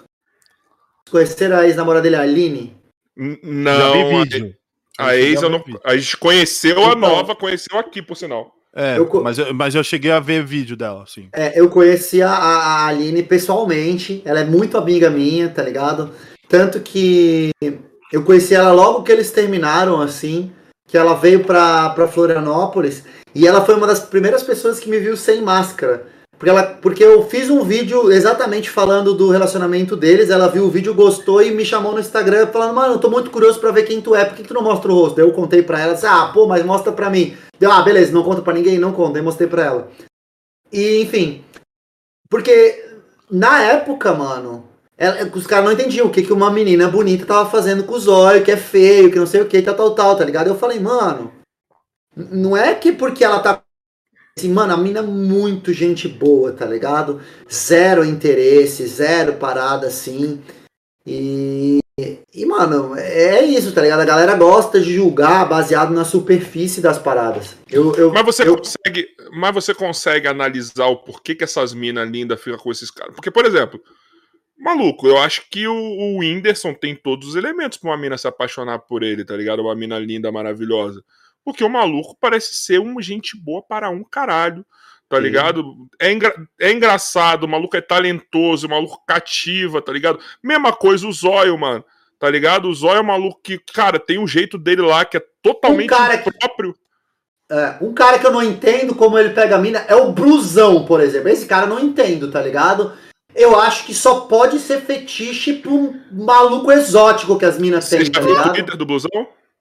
conheceram 1.10 1.58
a 1.58 1.66
ex-namorada 1.66 2.02
dele, 2.02 2.16
a 2.16 2.22
Aline? 2.22 2.76
Não. 3.16 3.72
Já 3.72 3.92
vi 3.92 4.24
vídeo. 4.24 4.54
A 4.98 5.16
ex, 5.16 5.42
eu 5.42 5.50
não, 5.50 5.62
a 5.84 5.96
gente 5.96 6.16
conheceu 6.16 6.78
então, 6.78 6.92
a 6.92 6.94
nova, 6.94 7.34
conheceu 7.34 7.78
aqui, 7.78 8.00
por 8.00 8.16
sinal. 8.16 8.52
É, 8.76 8.98
eu, 8.98 9.08
mas, 9.22 9.38
eu, 9.38 9.54
mas 9.54 9.74
eu 9.74 9.82
cheguei 9.82 10.10
a 10.10 10.20
ver 10.20 10.44
vídeo 10.44 10.76
dela, 10.76 11.04
sim. 11.06 11.28
É, 11.32 11.58
eu 11.58 11.68
conheci 11.68 12.22
a, 12.22 12.30
a 12.30 12.86
Aline 12.86 13.22
pessoalmente, 13.22 14.22
ela 14.24 14.40
é 14.40 14.44
muito 14.44 14.78
amiga 14.78 15.10
minha, 15.10 15.48
tá 15.48 15.62
ligado? 15.62 16.12
Tanto 16.48 16.80
que 16.80 17.50
eu 18.14 18.22
conheci 18.22 18.54
ela 18.54 18.70
logo 18.70 19.02
que 19.02 19.10
eles 19.10 19.32
terminaram, 19.32 20.00
assim, 20.00 20.52
que 20.86 20.96
ela 20.96 21.14
veio 21.14 21.42
pra, 21.42 21.90
pra 21.90 22.06
Florianópolis, 22.06 23.02
e 23.34 23.44
ela 23.44 23.64
foi 23.64 23.74
uma 23.74 23.88
das 23.88 23.98
primeiras 23.98 24.44
pessoas 24.44 24.78
que 24.78 24.88
me 24.88 25.00
viu 25.00 25.16
sem 25.16 25.42
máscara. 25.42 26.06
Porque, 26.38 26.48
ela, 26.48 26.62
porque 26.62 27.02
eu 27.02 27.24
fiz 27.28 27.50
um 27.50 27.64
vídeo 27.64 28.12
exatamente 28.12 28.70
falando 28.70 29.14
do 29.14 29.30
relacionamento 29.30 29.96
deles, 29.96 30.30
ela 30.30 30.46
viu 30.46 30.64
o 30.64 30.70
vídeo, 30.70 30.94
gostou 30.94 31.42
e 31.42 31.50
me 31.50 31.64
chamou 31.64 31.92
no 31.92 31.98
Instagram 31.98 32.46
falando, 32.46 32.74
mano, 32.74 32.94
eu 32.94 32.98
tô 32.98 33.10
muito 33.10 33.30
curioso 33.30 33.58
pra 33.58 33.72
ver 33.72 33.82
quem 33.82 34.00
tu 34.00 34.14
é, 34.14 34.24
por 34.24 34.36
que, 34.36 34.44
tu 34.44 34.54
não 34.54 34.62
mostra 34.62 34.92
o 34.92 34.94
rosto? 34.94 35.16
Daí 35.16 35.24
eu 35.24 35.32
contei 35.32 35.62
pra 35.62 35.80
ela, 35.80 35.94
disse, 35.94 36.06
ah, 36.06 36.30
pô, 36.32 36.46
mas 36.46 36.64
mostra 36.64 36.92
pra 36.92 37.10
mim. 37.10 37.36
Deu, 37.58 37.72
ah, 37.72 37.82
beleza, 37.82 38.12
não 38.12 38.22
conta 38.22 38.42
pra 38.42 38.54
ninguém, 38.54 38.78
não 38.78 38.92
conta, 38.92 39.14
daí 39.14 39.22
mostrei 39.22 39.48
pra 39.48 39.64
ela. 39.64 39.88
E, 40.72 41.02
enfim, 41.02 41.44
porque 42.30 42.90
na 43.28 43.60
época, 43.62 44.12
mano, 44.12 44.68
ela, 44.96 45.30
os 45.34 45.46
caras 45.46 45.64
não 45.64 45.72
entendiam 45.72 46.06
o 46.06 46.10
que, 46.10 46.22
que 46.22 46.32
uma 46.32 46.50
menina 46.50 46.88
bonita 46.88 47.26
tava 47.26 47.50
fazendo 47.50 47.84
com 47.84 47.94
os 47.94 48.06
olhos, 48.06 48.44
que 48.44 48.50
é 48.50 48.56
feio, 48.56 49.10
que 49.10 49.18
não 49.18 49.26
sei 49.26 49.40
o 49.40 49.46
que, 49.46 49.60
tal, 49.60 49.74
tal, 49.74 49.94
tal, 49.94 50.16
tá 50.16 50.24
ligado? 50.24 50.48
Eu 50.48 50.58
falei, 50.58 50.78
mano, 50.78 51.32
não 52.16 52.56
é 52.56 52.74
que 52.74 52.92
porque 52.92 53.24
ela 53.24 53.40
tá 53.40 53.64
Assim, 54.36 54.50
mano, 54.52 54.74
a 54.74 54.76
mina 54.76 54.98
é 54.98 55.02
muito 55.02 55.72
gente 55.72 56.08
boa, 56.08 56.50
tá 56.50 56.66
ligado? 56.66 57.20
Zero 57.48 58.04
interesse, 58.04 58.84
zero 58.84 59.34
parada 59.34 59.86
assim. 59.86 60.42
E, 61.06 61.78
e, 62.34 62.44
mano, 62.44 62.96
é 62.96 63.44
isso, 63.44 63.72
tá 63.72 63.80
ligado? 63.80 64.00
A 64.00 64.04
galera 64.04 64.34
gosta 64.34 64.80
de 64.80 64.92
julgar 64.92 65.48
baseado 65.48 65.92
na 65.92 66.04
superfície 66.04 66.80
das 66.80 66.98
paradas. 66.98 67.56
Eu, 67.70 67.94
eu, 67.94 68.12
mas, 68.12 68.24
você 68.24 68.42
eu... 68.42 68.56
consegue, 68.56 69.06
mas 69.32 69.54
você 69.54 69.72
consegue 69.72 70.26
analisar 70.26 70.86
o 70.86 70.96
porquê 70.96 71.36
que 71.36 71.44
essas 71.44 71.72
minas 71.72 72.10
lindas 72.10 72.42
ficam 72.42 72.58
com 72.58 72.72
esses 72.72 72.90
caras? 72.90 73.14
Porque, 73.14 73.30
por 73.30 73.44
exemplo, 73.44 73.80
maluco, 74.58 75.06
eu 75.06 75.18
acho 75.18 75.48
que 75.50 75.66
o, 75.66 75.74
o 75.74 76.18
Whindersson 76.18 76.74
tem 76.74 76.94
todos 76.94 77.28
os 77.28 77.34
elementos 77.34 77.78
pra 77.78 77.90
uma 77.90 77.96
mina 77.96 78.16
se 78.16 78.26
apaixonar 78.26 78.80
por 78.80 79.02
ele, 79.02 79.24
tá 79.24 79.36
ligado? 79.36 79.60
Uma 79.60 79.74
mina 79.74 79.98
linda, 79.98 80.30
maravilhosa. 80.32 81.02
Porque 81.44 81.62
o 81.62 81.68
maluco 81.68 82.16
parece 82.20 82.54
ser 82.54 82.80
uma 82.80 83.02
gente 83.02 83.36
boa 83.36 83.62
para 83.62 83.90
um 83.90 84.02
caralho. 84.02 84.64
Tá 85.08 85.18
Sim. 85.18 85.22
ligado? 85.22 85.88
É, 86.00 86.10
engra 86.10 86.34
é 86.58 86.72
engraçado, 86.72 87.44
o 87.44 87.48
maluco 87.48 87.76
é 87.76 87.80
talentoso, 87.80 88.66
o 88.66 88.70
maluco 88.70 89.04
cativa, 89.06 89.82
tá 89.82 89.92
ligado? 89.92 90.18
Mesma 90.42 90.72
coisa 90.72 91.06
o 91.06 91.12
Zóio, 91.12 91.58
mano. 91.58 91.84
Tá 92.18 92.30
ligado? 92.30 92.68
O 92.68 92.74
Zóio 92.74 92.98
é 92.98 93.00
um 93.00 93.04
maluco 93.04 93.40
que, 93.42 93.58
cara, 93.58 93.98
tem 93.98 94.18
um 94.18 94.26
jeito 94.26 94.56
dele 94.56 94.80
lá 94.80 95.04
que 95.04 95.18
é 95.18 95.22
totalmente 95.42 95.92
um 95.92 95.96
cara 95.96 96.18
próprio. 96.18 96.72
Que, 96.72 97.54
é, 97.54 97.76
um 97.82 97.92
cara 97.92 98.18
que 98.18 98.26
eu 98.26 98.32
não 98.32 98.42
entendo 98.42 98.94
como 98.94 99.18
ele 99.18 99.30
pega 99.30 99.56
a 99.56 99.58
mina 99.58 99.84
é 99.86 99.94
o 99.94 100.12
Brusão, 100.12 100.86
por 100.86 101.00
exemplo. 101.00 101.28
Esse 101.28 101.44
cara 101.44 101.66
eu 101.66 101.70
não 101.70 101.80
entendo, 101.80 102.30
tá 102.30 102.40
ligado? 102.40 102.94
Eu 103.34 103.58
acho 103.58 103.84
que 103.84 103.92
só 103.94 104.20
pode 104.20 104.58
ser 104.60 104.80
fetiche 104.82 105.54
pra 105.54 105.70
um 105.72 106.00
maluco 106.12 106.70
exótico 106.70 107.38
que 107.38 107.44
as 107.44 107.58
minas 107.58 107.88
têm, 107.88 108.08
tá 108.10 108.20
ligado? 108.20 108.76
do 108.76 108.86
Blusão? 108.86 109.10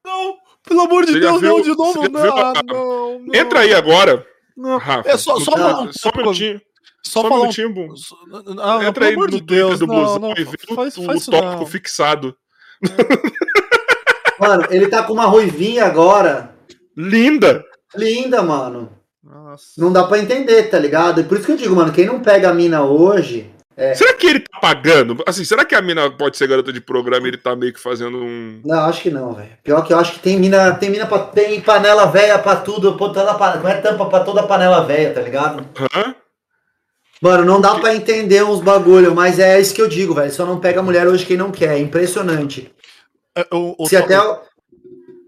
Não, 0.06 0.36
Pelo 0.68 0.82
amor 0.82 1.06
de 1.06 1.14
Você 1.14 1.22
já 1.22 1.30
Deus, 1.32 1.42
viu- 1.42 1.50
não, 1.58 1.62
de 1.62 1.70
novo, 1.70 1.94
você 1.94 2.02
já 2.04 2.10
não, 2.10 2.22
viu 2.22 2.38
a- 2.38 2.54
não, 2.66 3.20
não. 3.20 3.36
Entra 3.36 3.60
aí 3.60 3.74
agora, 3.74 4.26
Não. 4.56 4.78
Rafa. 4.78 5.10
É 5.10 5.18
só, 5.18 5.38
só, 5.40 5.52
um 5.82 5.92
só 5.92 6.10
um 6.10 6.18
minutinho. 6.18 6.62
Só, 7.06 7.20
Só 7.20 7.20
um 7.20 7.24
falar 7.24 7.36
um 7.36 7.42
minutinho, 7.42 7.74
Bum. 7.74 7.96
só- 7.98 8.16
não, 8.54 8.82
Entra 8.84 9.08
aí 9.08 9.16
no 9.16 9.26
de 9.28 9.32
Twitter 9.40 9.58
Deus, 9.58 9.80
do 9.80 9.88
não, 9.88 9.96
Blusão 9.96 10.20
não, 10.20 10.32
e 10.32 10.44
vê 10.46 10.56
o- 10.70 10.76
faz, 10.76 10.98
o, 10.98 11.04
faz 11.04 11.22
isso 11.22 11.32
tópico 11.32 11.56
não. 11.60 11.66
fixado. 11.66 12.36
Mano, 14.40 14.66
ele 14.70 14.88
tá 14.88 15.04
com 15.04 15.14
uma 15.14 15.26
ruivinha 15.26 15.86
agora. 15.86 16.54
Linda! 16.98 17.64
Linda, 17.96 18.42
mano. 18.42 18.90
Nossa. 19.24 19.66
Não 19.78 19.92
dá 19.92 20.04
pra 20.04 20.20
entender, 20.20 20.64
tá 20.64 20.80
ligado? 20.80 21.22
E 21.22 21.24
por 21.24 21.38
isso 21.38 21.46
que 21.46 21.52
eu 21.54 21.58
digo, 21.58 21.76
mano, 21.76 21.94
quem 21.94 22.06
não 22.06 22.20
pega 22.22 22.50
a 22.50 22.54
mina 22.54 22.84
hoje. 22.84 23.53
Será 23.96 24.14
que 24.14 24.28
ele 24.28 24.40
tá 24.40 24.60
pagando? 24.60 25.24
Assim, 25.26 25.44
será 25.44 25.66
que 25.66 25.74
a 25.76 25.82
mina 25.82 26.10
pode 26.12 26.38
ser 26.38 26.48
garota 26.48 26.72
de 26.72 26.80
programa 26.80 27.26
e 27.26 27.30
ele 27.32 27.38
tá 27.38 27.56
meio 27.56 27.74
que 27.74 27.80
fazendo 27.80 28.18
um. 28.18 28.62
Não, 28.64 28.80
acho 28.86 29.02
que 29.02 29.10
não, 29.10 29.34
velho. 29.34 29.50
Pior 29.64 29.82
que 29.84 29.92
eu 29.94 30.00
acho 30.00 30.14
que 30.14 30.20
tem 30.20 30.38
mina, 30.40 30.74
tem 30.76 30.90
mina 30.90 31.06
pra, 31.06 31.20
tem 31.20 31.60
panela 31.62 32.06
velha 32.06 32.38
pra 32.40 32.56
tudo, 32.58 32.96
toda, 32.98 33.24
não 33.24 33.68
é 33.70 33.82
tampa 33.82 34.06
pra 34.06 34.20
toda 34.22 34.44
panela 34.44 34.84
velha, 34.86 35.14
tá 35.14 35.22
ligado? 35.22 35.66
Hã? 35.96 36.16
Mano, 37.22 37.46
não 37.46 37.62
dá 37.62 37.76
pra 37.76 37.96
entender 37.96 38.44
uns 38.44 38.60
bagulho, 38.60 39.16
mas 39.16 39.40
é 39.40 39.60
isso 39.60 39.74
que 39.74 39.82
eu 39.82 39.88
digo, 39.88 40.14
velho. 40.14 40.32
Só 40.32 40.46
não 40.46 40.60
pega 40.60 40.82
mulher 40.84 41.08
hoje 41.08 41.26
quem 41.26 41.38
não 41.38 41.52
quer, 41.52 41.76
é 41.76 41.80
impressionante. 41.80 42.70
É, 43.36 43.48
o- 43.52 43.76
o- 43.80 43.88
Se 43.88 43.96
até, 43.96 44.16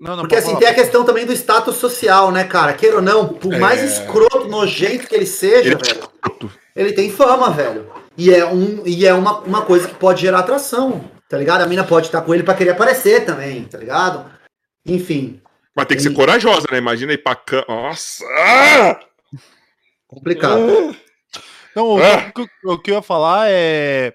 Não, 0.05 0.15
não, 0.15 0.23
porque 0.23 0.35
assim, 0.35 0.47
falar, 0.49 0.59
tem 0.59 0.67
a 0.69 0.73
questão 0.75 1.03
também 1.03 1.25
do 1.25 1.33
status 1.33 1.75
social, 1.77 2.31
né, 2.31 2.43
cara? 2.43 2.73
Queira 2.73 2.97
ou 2.97 3.01
não, 3.01 3.27
por 3.27 3.57
mais 3.57 3.81
É. 3.81 3.85
escroto, 3.85 4.47
nojento 4.47 5.07
que 5.07 5.15
ele 5.15 5.25
seja, 5.25 5.69
Ele- 5.71 5.75
velho, 5.77 6.51
ele 6.75 6.93
tem 6.93 7.11
fama, 7.11 7.49
velho. 7.51 7.91
E 8.17 8.33
é, 8.33 8.45
um, 8.45 8.83
e 8.85 9.05
é 9.05 9.13
uma, 9.13 9.39
uma 9.39 9.61
coisa 9.63 9.87
que 9.87 9.95
pode 9.95 10.21
gerar 10.21 10.39
atração, 10.39 11.03
tá 11.27 11.37
ligado? 11.37 11.61
A 11.61 11.67
mina 11.67 11.83
pode 11.83 12.05
estar 12.05 12.21
com 12.21 12.33
ele 12.33 12.43
pra 12.43 12.53
querer 12.53 12.69
aparecer 12.71 13.25
também, 13.25 13.63
tá 13.65 13.77
ligado? 13.77 14.31
Enfim, 14.85 15.41
Mas 15.75 15.87
tem 15.87 15.97
que 15.97 16.03
ser 16.03 16.09
Sim. 16.09 16.15
corajosa, 16.15 16.65
né? 16.71 16.77
Imagina 16.77 17.11
ir 17.11 17.17
pra 17.17 17.35
cama. 17.35 17.65
Nossa! 17.67 18.23
Ah! 18.39 18.99
complicado. 20.07 20.95
Não, 21.75 21.87
o, 21.89 21.97
Ah. 22.01 22.31
que, 22.31 22.47
o 22.65 22.77
que 22.79 22.91
eu 22.91 22.95
ia 22.95 23.01
falar 23.01 23.47
é 23.49 24.13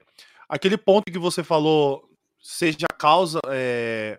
aquele 0.49 0.79
ponto 0.79 1.13
que 1.13 1.19
você 1.19 1.43
falou, 1.45 2.03
seja 2.43 2.87
a 2.91 2.95
causa, 2.97 3.39
é, 3.49 4.19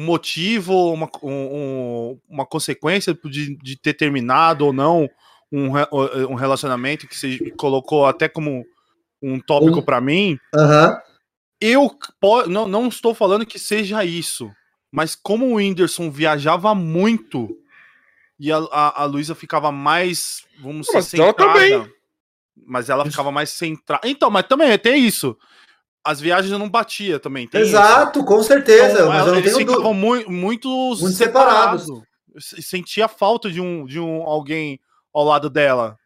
um 0.00 0.04
motivo, 0.04 0.92
uma, 0.92 1.08
um- 1.22 1.30
um- 1.30 2.20
uma 2.28 2.46
consequência 2.46 3.12
de, 3.24 3.56
de 3.56 3.76
ter 3.76 3.94
terminado 3.94 4.64
ou 4.66 4.72
não 4.72 5.08
um, 5.52 5.68
um 6.30 6.34
relacionamento 6.34 7.06
que 7.06 7.16
você 7.16 7.50
colocou 7.56 8.06
até 8.06 8.28
como 8.28 8.64
um 9.22 9.38
tópico 9.38 9.80
Um- 9.80 9.82
pra 9.82 10.00
mim. 10.00 10.38
Aham. 10.54 10.98
Eu 11.60 11.90
po- 12.20 12.46
não, 12.46 12.66
não 12.66 12.88
estou 12.88 13.14
falando 13.14 13.44
que 13.44 13.58
seja 13.58 14.02
isso, 14.04 14.50
mas 14.90 15.14
como 15.14 15.46
o 15.46 15.54
Whindersson 15.56 16.10
viajava 16.10 16.74
muito 16.74 17.54
e 18.38 18.50
a, 18.50 18.56
a, 18.56 19.02
a 19.02 19.04
Luísa 19.04 19.34
ficava 19.34 19.70
mais, 19.70 20.44
vamos 20.58 20.86
Mas 20.94 21.04
dizer, 21.10 21.20
ela 21.20 21.34
também. 21.34 21.92
Mas 22.66 22.88
ela 22.88 23.04
ficava 23.04 23.30
mais 23.30 23.50
centrada. 23.50 24.08
Então, 24.08 24.30
mas 24.30 24.46
também 24.46 24.78
tem 24.78 25.04
isso. 25.04 25.36
As 26.04 26.20
viagens 26.20 26.56
não 26.58 26.68
batia 26.68 27.18
também. 27.20 27.46
Tem 27.46 27.60
isso. 27.60 27.70
Exato, 27.70 28.24
com 28.24 28.42
certeza. 28.42 28.92
Então, 28.94 29.08
mas 29.08 29.26
eu 29.26 29.32
não 29.32 29.38
eles 29.38 29.52
tenho 29.54 29.66
ficavam 29.68 29.92
dúvida. 29.92 30.06
muito, 30.06 30.30
muito, 30.30 31.08
separados. 31.08 31.82
separados. 31.82 32.08
Se- 32.38 32.62
Sentia 32.62 33.06
falta 33.08 33.50
de 33.50 33.60
um, 33.60 33.84
de 33.84 34.00
um 34.00 34.22
alguém 34.22 34.80
ao 35.12 35.24
lado 35.24 35.50
dela. 35.50 35.98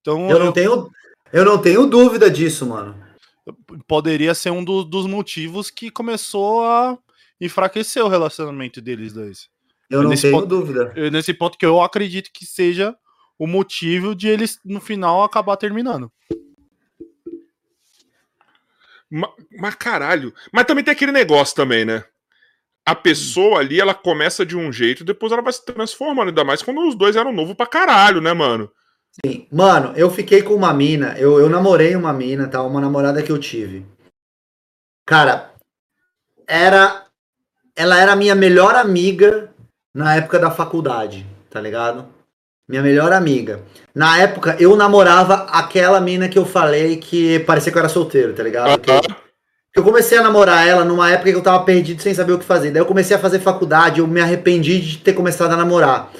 Então, 0.00 0.30
Eu 0.30 0.38
não 0.38 0.52
tenho, 0.52 0.90
eu 1.32 1.44
não 1.44 1.58
tenho 1.58 1.86
dúvida 1.86 2.30
disso, 2.30 2.66
mano. 2.66 2.94
poderia 3.88 4.34
ser 4.34 4.50
um 4.50 4.62
do- 4.64 4.84
dos 4.84 5.06
motivos 5.06 5.70
que 5.70 5.90
começou 5.90 6.64
a 6.64 6.96
enfraquecer 7.40 8.02
o 8.04 8.08
relacionamento 8.08 8.80
deles 8.80 9.12
dois. 9.12 9.48
Eu 9.90 10.02
não 10.02 10.14
tenho 10.14 10.32
ponto- 10.32 10.46
dúvida. 10.46 10.92
Eu- 10.96 11.10
Nesse 11.10 11.34
ponto 11.34 11.58
que 11.58 11.66
eu 11.66 11.82
acredito 11.82 12.30
que 12.32 12.46
seja 12.46 12.94
o 13.38 13.46
motivo 13.46 14.14
de 14.14 14.28
eles, 14.28 14.58
no 14.64 14.80
final, 14.80 15.22
acabar 15.22 15.56
terminando. 15.56 16.10
Ma- 19.14 19.32
Mas 19.58 19.74
caralho. 19.76 20.34
Mas 20.52 20.64
também 20.64 20.82
tem 20.82 20.92
aquele 20.92 21.12
negócio 21.12 21.54
também, 21.54 21.84
né? 21.84 22.04
A 22.86 22.94
pessoa 22.94 23.60
ali, 23.60 23.80
ela 23.80 23.94
começa 23.94 24.44
de 24.44 24.56
um 24.56 24.70
jeito, 24.72 25.04
depois 25.04 25.32
ela 25.32 25.40
vai 25.40 25.52
se 25.52 25.64
transformando. 25.64 26.28
Ainda 26.28 26.44
mais 26.44 26.62
quando 26.62 26.86
os 26.86 26.94
dois 26.94 27.16
eram 27.16 27.32
novos 27.32 27.54
pra 27.54 27.66
caralho, 27.66 28.20
né, 28.20 28.32
mano? 28.32 28.70
Sim. 29.24 29.46
Mano, 29.50 29.92
eu 29.96 30.10
fiquei 30.10 30.42
com 30.42 30.54
uma 30.54 30.74
mina, 30.74 31.16
eu, 31.18 31.38
eu 31.38 31.48
namorei 31.48 31.94
uma 31.94 32.12
mina, 32.12 32.48
tá? 32.48 32.60
Uma 32.62 32.80
namorada 32.80 33.22
que 33.22 33.30
eu 33.30 33.38
tive. 33.38 33.86
Cara, 35.06 35.52
era. 36.46 37.04
Ela 37.76 38.00
era 38.00 38.12
a 38.12 38.16
minha 38.16 38.34
melhor 38.34 38.74
amiga 38.74 39.52
na 39.94 40.14
época 40.16 40.38
da 40.38 40.50
faculdade, 40.50 41.26
tá 41.50 41.60
ligado? 41.60 42.08
Minha 42.68 42.82
melhor 42.82 43.12
amiga. 43.12 43.60
Na 43.94 44.18
época, 44.18 44.56
eu 44.58 44.74
namorava 44.74 45.46
aquela 45.50 46.00
mina 46.00 46.28
que 46.28 46.38
eu 46.38 46.46
falei 46.46 46.96
que 46.96 47.38
parecia 47.40 47.70
que 47.70 47.76
eu 47.76 47.80
era 47.80 47.88
solteiro, 47.88 48.32
tá 48.32 48.42
ligado? 48.42 48.80
Que 48.80 48.90
eu- 48.90 49.24
Eu 49.76 49.82
comecei 49.82 50.16
a 50.16 50.22
namorar 50.22 50.66
ela 50.68 50.84
numa 50.84 51.10
época 51.10 51.30
que 51.32 51.36
eu 51.36 51.42
tava 51.42 51.64
perdido 51.64 52.00
sem 52.00 52.14
saber 52.14 52.32
o 52.32 52.38
que 52.38 52.44
fazer. 52.44 52.70
Daí 52.70 52.80
eu 52.80 52.86
comecei 52.86 53.16
a 53.16 53.18
fazer 53.18 53.40
faculdade, 53.40 53.98
eu 53.98 54.06
me 54.06 54.20
arrependi 54.20 54.80
de 54.80 54.98
ter 54.98 55.14
começado 55.14 55.52
a 55.52 55.56
namorar. 55.56 56.10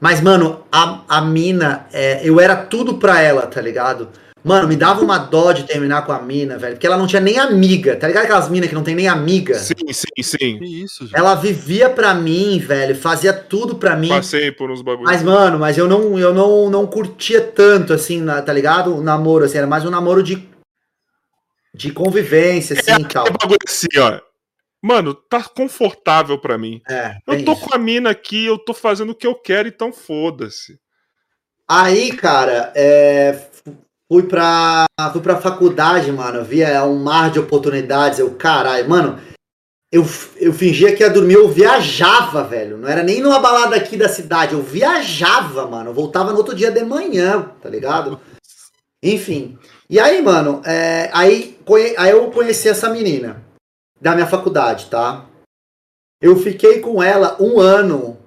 Mas, 0.00 0.20
mano, 0.20 0.64
a, 0.72 1.02
a 1.08 1.20
mina, 1.20 1.86
é, 1.92 2.20
eu 2.28 2.40
era 2.40 2.56
tudo 2.56 2.94
pra 2.98 3.22
ela, 3.22 3.46
tá 3.46 3.60
ligado? 3.60 4.08
Mano, 4.46 4.68
me 4.68 4.76
dava 4.76 5.00
uma 5.00 5.18
dó 5.18 5.50
de 5.50 5.64
terminar 5.64 6.06
com 6.06 6.12
a 6.12 6.22
mina, 6.22 6.56
velho, 6.56 6.74
porque 6.74 6.86
ela 6.86 6.96
não 6.96 7.08
tinha 7.08 7.20
nem 7.20 7.36
amiga, 7.36 7.96
tá 7.96 8.06
ligado? 8.06 8.24
Aquelas 8.26 8.48
minas 8.48 8.68
que 8.68 8.76
não 8.76 8.84
tem 8.84 8.94
nem 8.94 9.08
amiga. 9.08 9.58
sim, 9.58 9.74
sim, 9.92 10.22
sim. 10.22 10.58
Isso, 10.62 11.04
gente. 11.04 11.18
Ela 11.18 11.34
vivia 11.34 11.90
pra 11.90 12.14
mim, 12.14 12.56
velho, 12.60 12.94
fazia 12.94 13.32
tudo 13.32 13.74
pra 13.74 13.96
mim. 13.96 14.08
Passei 14.08 14.52
por 14.52 14.70
uns 14.70 14.82
bagulhos. 14.82 15.10
Mas, 15.10 15.24
mano, 15.24 15.58
mas 15.58 15.76
eu 15.76 15.88
não, 15.88 16.16
eu 16.16 16.32
não, 16.32 16.70
não 16.70 16.86
curtia 16.86 17.40
tanto, 17.40 17.92
assim, 17.92 18.20
na- 18.20 18.40
tá 18.40 18.52
ligado? 18.52 18.94
O 18.96 19.02
namoro, 19.02 19.44
assim, 19.44 19.58
era 19.58 19.66
mais 19.66 19.84
um 19.84 19.90
namoro 19.90 20.22
de, 20.22 20.48
de 21.74 21.90
convivência, 21.90 22.78
assim, 22.78 23.02
e 23.02 23.04
tal. 23.04 23.26
É 23.26 23.30
bagulho 23.32 23.58
assim, 23.66 23.88
ó. 23.98 24.20
Mano, 24.80 25.12
tá 25.12 25.42
confortável 25.42 26.38
pra 26.38 26.56
mim. 26.56 26.80
É, 26.88 27.16
Eu 27.26 27.44
tô 27.44 27.52
isso. 27.54 27.62
com 27.62 27.74
a 27.74 27.78
mina 27.78 28.10
aqui, 28.10 28.46
eu 28.46 28.56
tô 28.56 28.72
fazendo 28.72 29.10
o 29.10 29.14
que 29.16 29.26
eu 29.26 29.34
quero, 29.34 29.66
então 29.66 29.92
foda-se. 29.92 30.78
Aí, 31.68 32.12
cara, 32.12 32.70
é, 32.76 33.36
fui 34.10 34.22
pra, 34.24 34.86
fui 35.12 35.20
pra 35.20 35.40
faculdade, 35.40 36.10
mano. 36.12 36.44
Via 36.44 36.84
um 36.84 36.96
mar 36.96 37.30
de 37.30 37.38
oportunidades. 37.38 38.18
Eu, 38.18 38.34
caralho, 38.34 38.88
mano, 38.88 39.20
eu, 39.92 40.04
eu 40.36 40.52
fingia 40.52 40.94
que 40.94 41.02
ia 41.02 41.10
dormir, 41.10 41.34
eu 41.34 41.48
viajava, 41.48 42.44
velho. 42.44 42.76
Não 42.76 42.88
era 42.88 43.02
nem 43.02 43.20
numa 43.20 43.38
balada 43.38 43.76
aqui 43.76 43.96
da 43.96 44.08
cidade, 44.08 44.54
eu 44.54 44.62
viajava, 44.62 45.66
mano. 45.66 45.90
Eu 45.90 45.94
voltava 45.94 46.32
no 46.32 46.38
outro 46.38 46.54
dia 46.54 46.70
de 46.70 46.84
manhã, 46.84 47.50
tá 47.62 47.68
ligado? 47.68 48.20
Enfim. 49.02 49.58
E 49.88 50.00
aí, 50.00 50.20
mano, 50.20 50.60
é, 50.64 51.10
aí, 51.12 51.58
aí 51.96 52.10
eu 52.10 52.30
conheci 52.30 52.68
essa 52.68 52.90
menina 52.90 53.44
da 54.00 54.14
minha 54.14 54.26
faculdade, 54.26 54.86
tá? 54.86 55.26
Eu 56.20 56.36
fiquei 56.36 56.80
com 56.80 57.02
ela 57.02 57.36
um 57.40 57.60
ano 57.60 58.18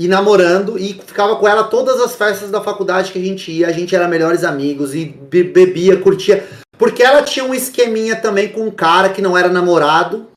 e 0.00 0.08
namorando 0.08 0.78
e 0.78 0.94
ficava 0.94 1.36
com 1.36 1.46
ela 1.46 1.64
todas 1.64 2.00
as 2.00 2.14
festas 2.14 2.50
da 2.50 2.62
faculdade 2.62 3.12
que 3.12 3.18
a 3.18 3.22
gente 3.22 3.52
ia, 3.52 3.68
a 3.68 3.72
gente 3.72 3.94
era 3.94 4.08
melhores 4.08 4.44
amigos 4.44 4.94
e 4.94 5.04
be- 5.04 5.44
bebia, 5.44 5.98
curtia, 5.98 6.42
porque 6.78 7.02
ela 7.02 7.22
tinha 7.22 7.44
um 7.44 7.52
esqueminha 7.52 8.16
também 8.16 8.48
com 8.48 8.62
um 8.62 8.70
cara 8.70 9.10
que 9.10 9.20
não 9.20 9.36
era 9.36 9.50
namorado. 9.50 10.28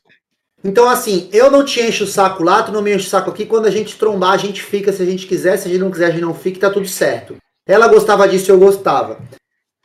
Então 0.62 0.86
assim, 0.86 1.30
eu 1.32 1.50
não 1.50 1.64
te 1.64 1.80
encho 1.80 2.04
o 2.04 2.06
saco 2.06 2.42
lá, 2.42 2.62
tu 2.62 2.72
não 2.72 2.82
me 2.82 2.94
enche 2.94 3.06
o 3.06 3.10
saco 3.10 3.30
aqui, 3.30 3.46
quando 3.46 3.64
a 3.64 3.70
gente 3.70 3.96
trombar, 3.96 4.32
a 4.32 4.36
gente 4.36 4.62
fica 4.62 4.92
se 4.92 5.02
a 5.02 5.06
gente 5.06 5.26
quiser, 5.26 5.56
se 5.56 5.66
a 5.66 5.70
gente 5.70 5.80
não 5.80 5.90
quiser, 5.90 6.08
a 6.08 6.10
gente 6.10 6.20
não 6.20 6.34
fica, 6.34 6.60
tá 6.60 6.70
tudo 6.70 6.86
certo. 6.86 7.36
Ela 7.66 7.88
gostava 7.88 8.28
disso, 8.28 8.50
eu 8.50 8.58
gostava. 8.58 9.18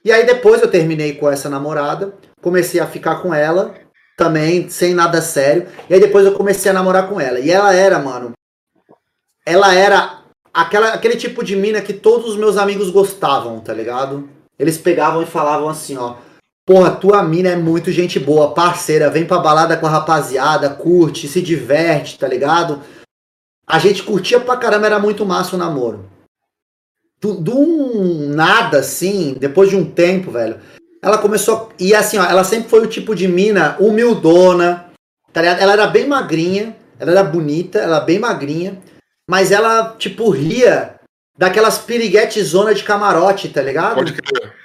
E 0.03 0.11
aí 0.11 0.26
depois 0.26 0.61
eu 0.61 0.68
terminei 0.68 1.14
com 1.14 1.30
essa 1.30 1.49
namorada, 1.49 2.14
comecei 2.41 2.81
a 2.81 2.85
ficar 2.85 3.22
com 3.22 3.34
ela, 3.34 3.76
também, 4.18 4.68
sem 4.68 4.93
nada 4.93 5.22
sério. 5.22 5.68
E 5.89 5.93
aí 5.93 6.01
depois 6.01 6.26
eu 6.26 6.34
comecei 6.34 6.69
a 6.69 6.73
namorar 6.73 7.07
com 7.07 7.18
ela. 7.18 7.39
E 7.39 7.49
ela 7.49 7.73
era, 7.73 7.97
mano, 7.97 8.34
ela 9.49 9.73
era 9.73 10.19
aquela, 10.53 10.93
aquele 10.93 11.15
tipo 11.15 11.43
de 11.43 11.55
mina 11.55 11.81
que 11.81 11.93
todos 11.93 12.30
os 12.30 12.38
meus 12.38 12.57
amigos 12.57 12.89
gostavam, 12.89 13.59
tá 13.59 13.73
ligado? 13.73 14.30
Eles 14.57 14.77
pegavam 14.77 15.23
e 15.23 15.26
falavam 15.26 15.69
assim, 15.69 15.97
ó. 15.97 16.15
Porra, 16.65 16.91
tua 16.91 17.23
mina 17.23 17.49
é 17.49 17.55
muito 17.55 17.91
gente 17.91 18.19
boa, 18.19 18.53
parceira, 18.53 19.09
vem 19.09 19.26
pra 19.26 19.39
balada 19.39 19.76
com 19.76 19.88
a 19.88 19.89
rapaziada, 19.89 20.69
curte, 20.69 21.27
se 21.27 21.41
diverte, 21.41 22.19
tá 22.19 22.27
ligado? 22.27 22.81
A 23.65 23.80
gente 23.80 24.03
curtia 24.03 24.39
pra 24.39 24.57
caramba, 24.57 24.85
era 24.85 24.99
muito 24.99 25.26
massa 25.26 25.55
o 25.55 25.59
namoro. 25.59 26.05
Do, 27.19 27.34
do 27.34 27.57
um 27.57 28.30
nada, 28.30 28.80
assim, 28.80 29.35
depois 29.39 29.69
de 29.69 29.76
um 29.76 29.84
tempo, 29.84 30.30
velho, 30.31 30.59
ela 31.01 31.17
começou. 31.17 31.71
E 31.80 31.95
assim, 31.95 32.19
ó, 32.19 32.26
ela 32.26 32.43
sempre 32.43 32.69
foi 32.69 32.81
o 32.81 32.88
tipo 32.88 33.15
de 33.15 33.27
mina 33.27 33.76
humildona, 33.80 34.85
tá 35.34 35.41
ligado? 35.41 35.59
Ela 35.59 35.73
era 35.73 35.88
bem 35.88 36.07
magrinha, 36.07 36.76
ela 36.99 37.11
era 37.11 37.23
bonita, 37.23 37.80
ela 37.80 37.97
era 37.97 38.05
bem 38.05 38.19
magrinha, 38.19 38.80
mas 39.30 39.51
ela, 39.51 39.95
tipo, 39.99 40.31
ria 40.31 40.95
daquelas 41.38 41.77
piriguete 41.77 42.41
zona 42.41 42.73
de 42.73 42.84
camarote, 42.84 43.47
tá 43.49 43.61
ligado? 43.61 43.93
Pode 43.93 44.14
crer. 44.14 44.56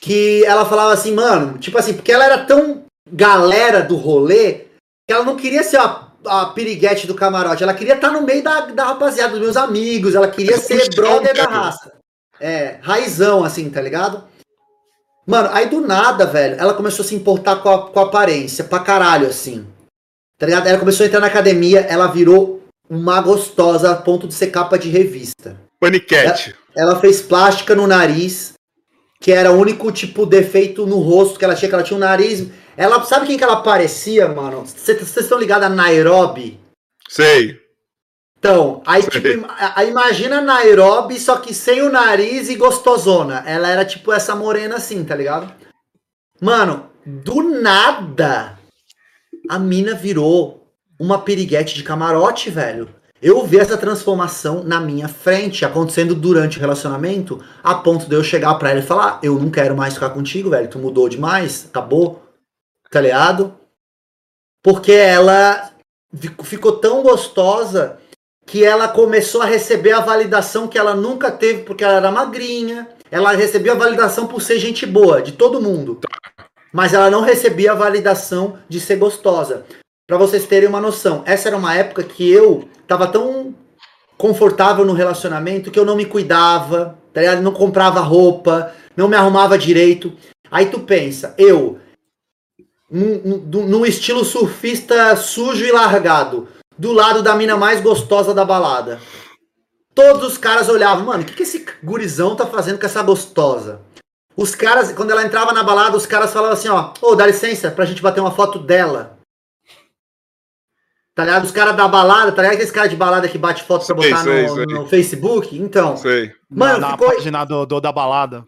que 0.00 0.42
ela 0.46 0.64
falava 0.64 0.94
assim, 0.94 1.12
mano, 1.12 1.58
tipo 1.58 1.76
assim, 1.76 1.92
porque 1.92 2.12
ela 2.12 2.24
era 2.24 2.46
tão 2.46 2.84
galera 3.12 3.82
do 3.82 3.94
rolê 3.94 4.64
que 5.06 5.12
ela 5.12 5.22
não 5.22 5.36
queria 5.36 5.62
ser 5.62 5.76
a, 5.76 6.08
a 6.24 6.46
piriguete 6.46 7.06
do 7.06 7.14
camarote. 7.14 7.62
Ela 7.62 7.74
queria 7.74 7.92
estar 7.92 8.10
no 8.10 8.22
meio 8.22 8.42
da, 8.42 8.62
da 8.62 8.84
rapaziada, 8.86 9.34
dos 9.34 9.40
meus 9.42 9.56
amigos. 9.56 10.14
Ela 10.14 10.28
queria 10.28 10.56
ser 10.56 10.88
brother 10.94 11.34
da 11.34 11.44
raça. 11.44 11.92
É, 12.40 12.78
raizão, 12.80 13.44
assim, 13.44 13.68
tá 13.68 13.82
ligado? 13.82 14.24
Mano, 15.26 15.50
aí 15.52 15.68
do 15.68 15.82
nada, 15.82 16.24
velho, 16.24 16.58
ela 16.58 16.72
começou 16.72 17.04
a 17.04 17.08
se 17.08 17.14
importar 17.14 17.56
com 17.56 17.68
a, 17.68 17.90
com 17.90 18.00
a 18.00 18.04
aparência, 18.04 18.64
pra 18.64 18.78
caralho, 18.78 19.28
assim. 19.28 19.66
Tá 20.38 20.46
ligado? 20.46 20.66
Ela 20.66 20.78
começou 20.78 21.04
a 21.04 21.06
entrar 21.06 21.20
na 21.20 21.26
academia, 21.26 21.80
ela 21.80 22.06
virou 22.06 22.55
uma 22.88 23.20
gostosa 23.20 23.90
a 23.90 23.96
ponto 23.96 24.26
de 24.26 24.34
ser 24.34 24.48
capa 24.48 24.78
de 24.78 24.88
revista. 24.88 25.60
Paniquete. 25.80 26.54
Ela 26.74 26.98
fez 27.00 27.20
plástica 27.20 27.74
no 27.74 27.86
nariz, 27.86 28.54
que 29.20 29.32
era 29.32 29.50
o 29.50 29.58
único 29.58 29.90
tipo 29.92 30.26
defeito 30.26 30.86
no 30.86 30.98
rosto 31.00 31.38
que 31.38 31.44
ela 31.44 31.54
tinha, 31.54 31.68
que 31.68 31.74
ela 31.74 31.84
tinha 31.84 31.96
um 31.96 32.00
nariz. 32.00 32.46
Ela 32.76 33.02
sabe 33.04 33.26
quem 33.26 33.38
que 33.38 33.44
ela 33.44 33.62
parecia, 33.62 34.28
mano? 34.28 34.66
Vocês 34.66 35.16
estão 35.16 35.38
ligados 35.38 35.66
a 35.66 35.70
Nairobi? 35.70 36.60
Sei. 37.08 37.58
Então, 38.38 38.82
aí 38.86 39.02
Sei. 39.02 39.10
tipo, 39.10 39.46
imagina 39.88 40.40
Nairobi, 40.40 41.18
só 41.18 41.36
que 41.38 41.54
sem 41.54 41.82
o 41.82 41.90
nariz 41.90 42.48
e 42.48 42.56
gostosona. 42.56 43.42
Ela 43.46 43.68
era 43.68 43.84
tipo 43.84 44.12
essa 44.12 44.36
morena 44.36 44.76
assim, 44.76 45.02
tá 45.04 45.14
ligado? 45.14 45.52
Mano, 46.40 46.90
do 47.04 47.42
nada, 47.42 48.58
a 49.48 49.58
mina 49.58 49.94
virou 49.94 50.65
uma 50.98 51.20
piriguete 51.20 51.74
de 51.74 51.82
camarote, 51.82 52.50
velho. 52.50 52.88
Eu 53.22 53.44
vi 53.46 53.58
essa 53.58 53.78
transformação 53.78 54.62
na 54.62 54.78
minha 54.78 55.08
frente, 55.08 55.64
acontecendo 55.64 56.14
durante 56.14 56.58
o 56.58 56.60
relacionamento, 56.60 57.42
a 57.62 57.74
ponto 57.74 58.06
de 58.06 58.14
eu 58.14 58.22
chegar 58.22 58.54
pra 58.56 58.70
ela 58.70 58.80
e 58.80 58.82
falar: 58.82 59.18
Eu 59.22 59.38
não 59.38 59.50
quero 59.50 59.74
mais 59.76 59.94
ficar 59.94 60.10
contigo, 60.10 60.50
velho. 60.50 60.68
Tu 60.68 60.78
mudou 60.78 61.08
demais, 61.08 61.66
acabou. 61.68 62.22
Tá 62.90 63.00
ligado? 63.00 63.54
Porque 64.62 64.92
ela 64.92 65.70
fico- 66.14 66.44
ficou 66.44 66.72
tão 66.72 67.02
gostosa 67.02 67.98
que 68.46 68.64
ela 68.64 68.86
começou 68.86 69.42
a 69.42 69.46
receber 69.46 69.92
a 69.92 70.00
validação 70.00 70.68
que 70.68 70.78
ela 70.78 70.94
nunca 70.94 71.30
teve 71.32 71.62
porque 71.62 71.82
ela 71.82 71.94
era 71.94 72.12
magrinha. 72.12 72.88
Ela 73.10 73.32
recebia 73.32 73.72
a 73.72 73.76
validação 73.76 74.26
por 74.26 74.40
ser 74.42 74.58
gente 74.58 74.84
boa, 74.84 75.22
de 75.22 75.32
todo 75.32 75.60
mundo. 75.60 76.00
Mas 76.72 76.92
ela 76.92 77.10
não 77.10 77.22
recebia 77.22 77.72
a 77.72 77.76
validação 77.76 78.58
de 78.68 78.78
ser 78.80 78.96
gostosa. 78.96 79.64
Pra 80.06 80.16
vocês 80.16 80.46
terem 80.46 80.68
uma 80.68 80.80
noção, 80.80 81.22
essa 81.26 81.48
era 81.48 81.56
uma 81.56 81.74
época 81.74 82.04
que 82.04 82.30
eu 82.30 82.68
tava 82.86 83.08
tão 83.08 83.54
confortável 84.16 84.84
no 84.84 84.92
relacionamento 84.92 85.70
que 85.70 85.78
eu 85.78 85.84
não 85.84 85.96
me 85.96 86.06
cuidava, 86.06 86.96
tá 87.12 87.20
ligado? 87.20 87.42
Não 87.42 87.52
comprava 87.52 88.00
roupa, 88.00 88.72
não 88.96 89.08
me 89.08 89.16
arrumava 89.16 89.58
direito. 89.58 90.12
Aí 90.50 90.66
tu 90.66 90.78
pensa, 90.80 91.34
eu, 91.36 91.80
num, 92.88 93.66
num- 93.66 93.84
estilo 93.84 94.24
surfista 94.24 95.16
sujo 95.16 95.64
e 95.64 95.72
largado, 95.72 96.48
do 96.78 96.92
lado 96.92 97.20
da 97.22 97.34
mina 97.34 97.56
mais 97.56 97.80
gostosa 97.80 98.32
da 98.32 98.44
balada. 98.44 99.00
Todos 99.92 100.22
os 100.22 100.38
caras 100.38 100.68
olhavam, 100.68 101.06
mano, 101.06 101.22
o 101.22 101.26
que, 101.26 101.34
que 101.34 101.42
esse 101.42 101.66
gurizão 101.82 102.36
tá 102.36 102.46
fazendo 102.46 102.78
com 102.78 102.86
essa 102.86 103.02
gostosa? 103.02 103.80
Os 104.36 104.54
caras, 104.54 104.92
quando 104.92 105.10
ela 105.10 105.24
entrava 105.24 105.52
na 105.52 105.64
balada, 105.64 105.96
os 105.96 106.06
caras 106.06 106.32
falavam 106.32 106.52
assim, 106.52 106.68
ó, 106.68 106.92
ô, 107.00 107.14
dá 107.16 107.26
licença 107.26 107.70
pra 107.70 107.86
gente 107.86 108.02
bater 108.02 108.20
uma 108.20 108.30
foto 108.30 108.58
dela. 108.58 109.15
Tá 111.16 111.24
ligado? 111.24 111.44
Os 111.44 111.50
caras 111.50 111.74
da 111.74 111.88
balada, 111.88 112.30
tá 112.30 112.42
ligado? 112.42 112.54
Aqueles 112.56 112.70
caras 112.70 112.90
de 112.90 112.96
balada 112.96 113.26
que 113.26 113.38
bate 113.38 113.62
foto 113.64 113.86
pra 113.86 113.96
Sei, 114.02 114.10
botar 114.10 114.22
sei, 114.22 114.42
no, 114.46 114.54
sei. 114.54 114.64
no 114.66 114.86
Facebook? 114.86 115.58
Então, 115.58 115.96
Sei. 115.96 116.30
Mano, 116.50 116.78
na, 116.78 116.88
na 116.88 116.92
ficou- 116.92 117.08
página 117.10 117.44
do, 117.46 117.64
do- 117.64 117.80
da 117.80 117.90
balada. 117.90 118.44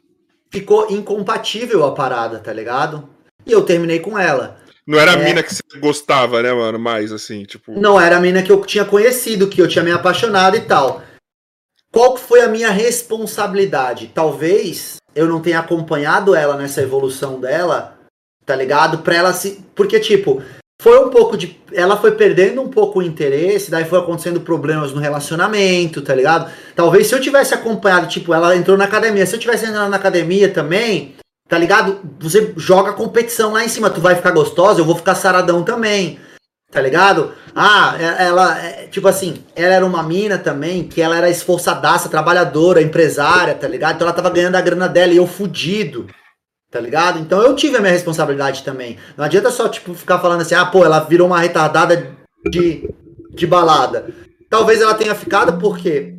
ficou 0.52 0.86
incompatível 0.90 1.84
a 1.86 1.92
parada, 1.94 2.38
tá 2.40 2.52
ligado? 2.52 3.08
E 3.46 3.52
eu 3.52 3.62
terminei 3.64 4.00
com 4.00 4.18
ela. 4.18 4.58
Não 4.86 4.98
era 4.98 5.12
a 5.12 5.14
É. 5.14 5.24
mina 5.24 5.42
que 5.42 5.54
você 5.54 5.62
gostava, 5.80 6.42
né, 6.42 6.52
mano? 6.52 6.78
Mais 6.78 7.10
assim, 7.10 7.44
tipo. 7.44 7.72
Não 7.78 7.98
era 7.98 8.18
a 8.18 8.20
mina 8.20 8.42
que 8.42 8.52
eu 8.52 8.60
tinha 8.64 8.84
conhecido, 8.84 9.48
que 9.48 9.60
eu 9.62 9.68
tinha 9.68 9.82
me 9.82 9.90
apaixonado 9.92 10.54
e 10.56 10.60
tal. 10.60 11.02
Qual 11.90 12.14
que 12.14 12.20
foi 12.20 12.42
a 12.42 12.48
minha 12.48 12.70
responsabilidade? 12.70 14.10
Talvez 14.14 14.96
eu 15.14 15.26
não 15.26 15.40
tenha 15.40 15.60
acompanhado 15.60 16.34
ela 16.34 16.54
nessa 16.56 16.82
evolução 16.82 17.40
dela, 17.40 17.98
tá 18.44 18.54
ligado? 18.54 18.98
Pra 18.98 19.14
ela 19.16 19.32
se. 19.32 19.64
Porque, 19.74 19.98
tipo, 20.00 20.42
foi 20.80 21.04
um 21.04 21.10
pouco 21.10 21.36
de. 21.36 21.60
Ela 21.72 21.96
foi 21.96 22.12
perdendo 22.12 22.62
um 22.62 22.68
pouco 22.68 23.00
o 23.00 23.02
interesse, 23.02 23.70
daí 23.70 23.84
foi 23.84 23.98
acontecendo 23.98 24.40
problemas 24.40 24.92
no 24.92 25.00
relacionamento, 25.00 26.00
tá 26.00 26.14
ligado? 26.14 26.50
Talvez 26.74 27.08
se 27.08 27.14
eu 27.14 27.20
tivesse 27.20 27.52
acompanhado, 27.52 28.06
tipo, 28.06 28.32
ela 28.32 28.56
entrou 28.56 28.76
na 28.76 28.84
academia, 28.84 29.26
se 29.26 29.34
eu 29.34 29.40
tivesse 29.40 29.66
entrado 29.66 29.90
na 29.90 29.96
academia 29.96 30.48
também, 30.48 31.16
tá 31.48 31.58
ligado? 31.58 32.00
Você 32.20 32.52
joga 32.56 32.92
competição 32.92 33.52
lá 33.52 33.64
em 33.64 33.68
cima, 33.68 33.90
tu 33.90 34.00
vai 34.00 34.14
ficar 34.14 34.30
gostosa, 34.30 34.80
eu 34.80 34.84
vou 34.84 34.96
ficar 34.96 35.16
saradão 35.16 35.64
também. 35.64 36.20
Tá 36.70 36.82
ligado? 36.82 37.32
Ah, 37.54 37.96
ela, 37.98 38.62
é, 38.62 38.86
tipo 38.88 39.08
assim, 39.08 39.42
ela 39.56 39.74
era 39.74 39.86
uma 39.86 40.02
mina 40.02 40.36
também, 40.36 40.84
que 40.84 41.00
ela 41.00 41.16
era 41.16 41.30
esforçadaça, 41.30 42.10
trabalhadora, 42.10 42.82
empresária, 42.82 43.54
tá 43.54 43.66
ligado? 43.66 43.96
Então 43.96 44.06
ela 44.06 44.14
tava 44.14 44.28
ganhando 44.28 44.56
a 44.56 44.60
grana 44.60 44.86
dela 44.86 45.12
e 45.12 45.16
eu 45.16 45.26
fudido, 45.26 46.06
tá 46.70 46.80
ligado? 46.80 47.18
Então 47.18 47.40
eu 47.42 47.54
tive 47.56 47.76
a 47.76 47.80
minha 47.80 47.92
responsabilidade 47.92 48.62
também. 48.62 48.98
Não 49.16 49.24
adianta 49.24 49.50
só, 49.50 49.68
tipo, 49.68 49.94
ficar 49.94 50.18
falando 50.18 50.42
assim, 50.42 50.54
ah, 50.54 50.66
pô, 50.66 50.84
ela 50.84 51.00
virou 51.00 51.26
uma 51.26 51.40
retardada 51.40 52.16
de, 52.50 52.88
de 53.30 53.46
balada. 53.46 54.08
Talvez 54.50 54.80
ela 54.80 54.94
tenha 54.94 55.14
ficado 55.14 55.58
porque 55.58 56.14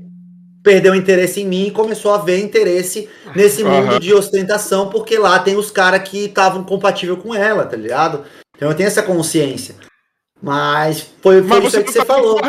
perdeu 0.64 0.94
interesse 0.94 1.42
em 1.42 1.48
mim 1.48 1.68
e 1.68 1.72
começou 1.72 2.14
a 2.14 2.18
ver 2.18 2.44
interesse 2.44 3.10
nesse 3.36 3.64
mundo 3.64 3.92
Aham. 3.92 4.00
de 4.00 4.14
ostentação, 4.14 4.90
porque 4.90 5.18
lá 5.18 5.40
tem 5.40 5.56
os 5.56 5.72
caras 5.72 6.08
que 6.08 6.26
estavam 6.26 6.64
compatíveis 6.64 7.22
com 7.22 7.34
ela, 7.34 7.66
tá 7.66 7.78
ligado? 7.78 8.24
Então 8.56 8.70
eu 8.70 8.76
tenho 8.76 8.88
essa 8.88 9.02
consciência. 9.02 9.76
Mas 10.42 11.02
foi, 11.22 11.42
foi 11.42 11.60
Mas 11.60 11.64
isso 11.66 11.72
você, 11.72 11.84
que 11.84 11.92
você 11.92 12.00
tá 12.00 12.06
falou. 12.06 12.40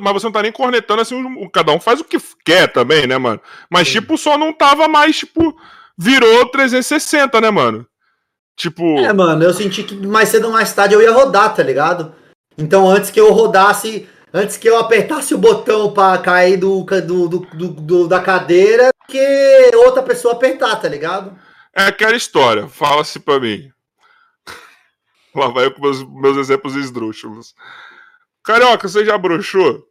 mas 0.00 0.12
você 0.12 0.26
não 0.26 0.32
tá 0.32 0.42
nem 0.42 0.52
cornetando 0.52 1.00
assim, 1.00 1.48
cada 1.52 1.72
um 1.72 1.80
faz 1.80 2.00
o 2.00 2.04
que 2.04 2.18
quer 2.44 2.70
também, 2.70 3.06
né, 3.06 3.16
mano? 3.18 3.40
Mas, 3.70 3.88
Sim. 3.88 3.94
tipo, 3.94 4.18
só 4.18 4.36
não 4.36 4.52
tava 4.52 4.88
mais, 4.88 5.18
tipo, 5.18 5.56
virou 6.00 6.46
360, 6.50 7.40
né, 7.40 7.50
mano? 7.50 7.86
Tipo, 8.56 8.98
É, 9.00 9.12
mano, 9.12 9.42
eu 9.44 9.52
senti 9.54 9.82
que 9.82 9.94
mais 9.94 10.28
cedo 10.30 10.46
ou 10.46 10.52
mais 10.52 10.72
tarde 10.72 10.94
eu 10.94 11.02
ia 11.02 11.12
rodar, 11.12 11.54
tá 11.54 11.62
ligado? 11.62 12.14
Então 12.58 12.88
antes 12.88 13.10
que 13.10 13.20
eu 13.20 13.32
rodasse, 13.32 14.08
antes 14.32 14.56
que 14.56 14.68
eu 14.68 14.78
apertasse 14.78 15.34
o 15.34 15.38
botão 15.38 15.92
pra 15.92 16.18
cair 16.18 16.56
do, 16.58 16.82
do, 16.84 17.28
do, 17.28 17.38
do- 17.38 17.68
do- 17.68 18.08
da 18.08 18.20
cadeira, 18.20 18.90
que 19.08 19.70
outra 19.74 20.02
pessoa 20.02 20.34
apertar, 20.34 20.76
tá 20.76 20.88
ligado? 20.88 21.36
é 21.74 21.84
aquela 21.86 22.16
história. 22.16 22.66
Fala-se 22.68 23.18
pra 23.20 23.38
mim. 23.40 23.70
Lá 25.34 25.48
vai 25.48 25.66
eu 25.66 25.70
com 25.72 25.80
meus, 25.80 26.02
meus 26.02 26.36
exemplos 26.36 26.74
esdrúxulos. 26.76 27.54
Carioca, 28.44 28.88
você 28.88 29.04
já 29.04 29.16
broxou? 29.16 29.86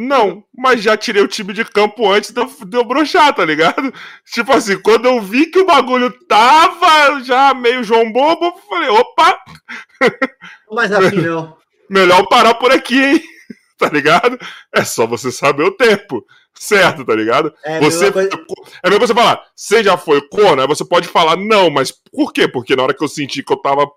Não, 0.00 0.44
mas 0.56 0.80
já 0.80 0.96
tirei 0.96 1.20
o 1.20 1.26
time 1.26 1.52
de 1.52 1.64
campo 1.64 2.08
antes 2.08 2.30
de 2.30 2.40
eu, 2.40 2.46
de 2.46 2.76
eu 2.76 2.84
broxar, 2.84 3.34
tá 3.34 3.44
ligado? 3.44 3.92
Tipo 4.32 4.52
assim, 4.52 4.78
quando 4.80 5.06
eu 5.06 5.20
vi 5.20 5.46
que 5.46 5.58
o 5.58 5.66
bagulho 5.66 6.08
tava 6.28 7.20
já 7.24 7.52
meio 7.52 7.82
João 7.82 8.12
Bobo, 8.12 8.44
eu 8.46 8.56
falei, 8.68 8.88
opa, 8.90 9.36
Mas 10.70 10.92
assim 10.92 11.16
não. 11.16 11.56
melhor 11.90 12.24
parar 12.28 12.54
por 12.54 12.70
aqui, 12.70 12.96
hein? 13.02 13.22
Tá 13.78 13.88
ligado? 13.88 14.36
É 14.74 14.82
só 14.84 15.06
você 15.06 15.30
saber 15.30 15.62
o 15.62 15.70
tempo. 15.70 16.24
Certo, 16.52 17.04
tá 17.04 17.14
ligado? 17.14 17.54
É, 17.64 17.78
Você 17.78 18.10
coisa- 18.10 18.28
é 18.82 18.90
mesmo 18.90 19.06
você 19.06 19.14
falar, 19.14 19.40
você 19.54 19.84
já 19.84 19.96
foi 19.96 20.20
corno? 20.28 20.60
Aí 20.60 20.66
você 20.66 20.84
pode 20.84 21.06
falar, 21.06 21.36
não, 21.36 21.70
mas 21.70 21.92
por 22.12 22.32
quê? 22.32 22.48
Porque 22.48 22.74
na 22.74 22.82
hora 22.82 22.92
que 22.94 23.04
eu 23.04 23.06
senti 23.08 23.40
que 23.40 23.52
eu 23.52 23.56
tava 23.56 23.88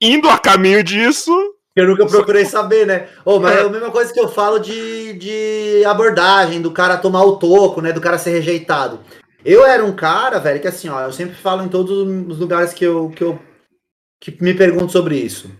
indo 0.00 0.26
a 0.30 0.38
caminho 0.38 0.82
disso. 0.82 1.30
Eu 1.76 1.88
nunca 1.88 2.06
procurei 2.06 2.44
saber, 2.44 2.86
né? 2.86 3.08
Ô, 3.24 3.40
mas 3.40 3.56
é 3.56 3.60
É. 3.60 3.64
a 3.64 3.68
mesma 3.68 3.90
coisa 3.90 4.12
que 4.12 4.20
eu 4.20 4.28
falo 4.28 4.58
de, 4.58 5.14
de 5.14 5.84
abordagem, 5.84 6.62
do 6.62 6.70
cara 6.70 6.96
tomar 6.96 7.24
o 7.24 7.36
toco, 7.36 7.80
né? 7.80 7.92
Do 7.92 8.00
cara 8.00 8.16
ser 8.16 8.30
rejeitado. 8.30 9.00
Eu 9.44 9.66
era 9.66 9.84
um 9.84 9.92
cara, 9.92 10.38
velho, 10.38 10.60
que 10.60 10.68
assim, 10.68 10.88
ó, 10.88 11.00
eu 11.02 11.12
sempre 11.12 11.34
falo 11.34 11.62
em 11.64 11.68
todos 11.68 11.90
os 12.28 12.38
lugares 12.38 12.72
que 12.72 12.84
eu, 12.84 13.10
que 13.14 13.22
eu 13.22 13.38
que 14.20 14.36
me 14.42 14.54
pergunto 14.54 14.90
sobre 14.90 15.16
isso. 15.18 15.50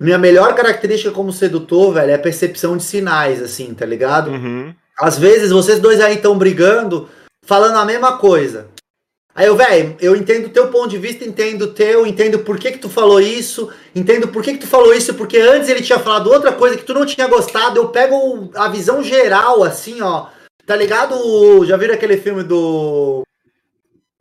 Minha 0.00 0.16
melhor 0.16 0.54
característica 0.54 1.10
como 1.10 1.30
sedutor, 1.32 1.92
velho, 1.92 2.12
é 2.12 2.14
a 2.14 2.18
percepção 2.18 2.76
de 2.78 2.82
sinais, 2.82 3.42
assim, 3.42 3.74
tá 3.74 3.84
ligado? 3.84 4.30
Uhum. 4.30 4.74
Às 4.98 5.18
vezes 5.18 5.50
vocês 5.50 5.78
dois 5.78 6.00
aí 6.00 6.14
estão 6.14 6.38
brigando, 6.38 7.10
falando 7.44 7.76
a 7.76 7.84
mesma 7.84 8.16
coisa. 8.16 8.68
Aí 9.40 9.46
eu, 9.46 9.56
velho, 9.56 9.96
eu 10.02 10.14
entendo 10.14 10.48
o 10.48 10.50
teu 10.50 10.68
ponto 10.68 10.90
de 10.90 10.98
vista, 10.98 11.24
entendo 11.24 11.62
o 11.62 11.72
teu, 11.72 12.06
entendo 12.06 12.40
por 12.40 12.58
que 12.58 12.72
que 12.72 12.78
tu 12.78 12.90
falou 12.90 13.18
isso, 13.18 13.70
entendo 13.96 14.28
por 14.28 14.42
que 14.42 14.52
que 14.52 14.58
tu 14.58 14.66
falou 14.66 14.92
isso, 14.92 15.14
porque 15.14 15.38
antes 15.38 15.66
ele 15.70 15.80
tinha 15.80 15.98
falado 15.98 16.30
outra 16.30 16.52
coisa 16.52 16.76
que 16.76 16.84
tu 16.84 16.92
não 16.92 17.06
tinha 17.06 17.26
gostado, 17.26 17.78
eu 17.80 17.88
pego 17.88 18.50
a 18.54 18.68
visão 18.68 19.02
geral, 19.02 19.64
assim, 19.64 20.02
ó, 20.02 20.26
tá 20.66 20.76
ligado? 20.76 21.64
Já 21.64 21.78
viram 21.78 21.94
aquele 21.94 22.18
filme 22.18 22.42
do... 22.42 23.22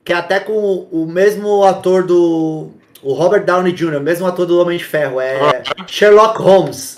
Que 0.06 0.14
é 0.14 0.16
até 0.16 0.40
com 0.40 0.88
o 0.90 1.06
mesmo 1.06 1.66
ator 1.66 2.06
do... 2.06 2.70
O 3.04 3.12
Robert 3.12 3.44
Downey 3.44 3.74
Jr., 3.74 3.98
o 3.98 4.02
mesmo 4.02 4.26
ator 4.26 4.46
do 4.46 4.58
Homem 4.58 4.78
de 4.78 4.86
Ferro, 4.86 5.20
é 5.20 5.62
Sherlock 5.86 6.42
Holmes. 6.42 6.96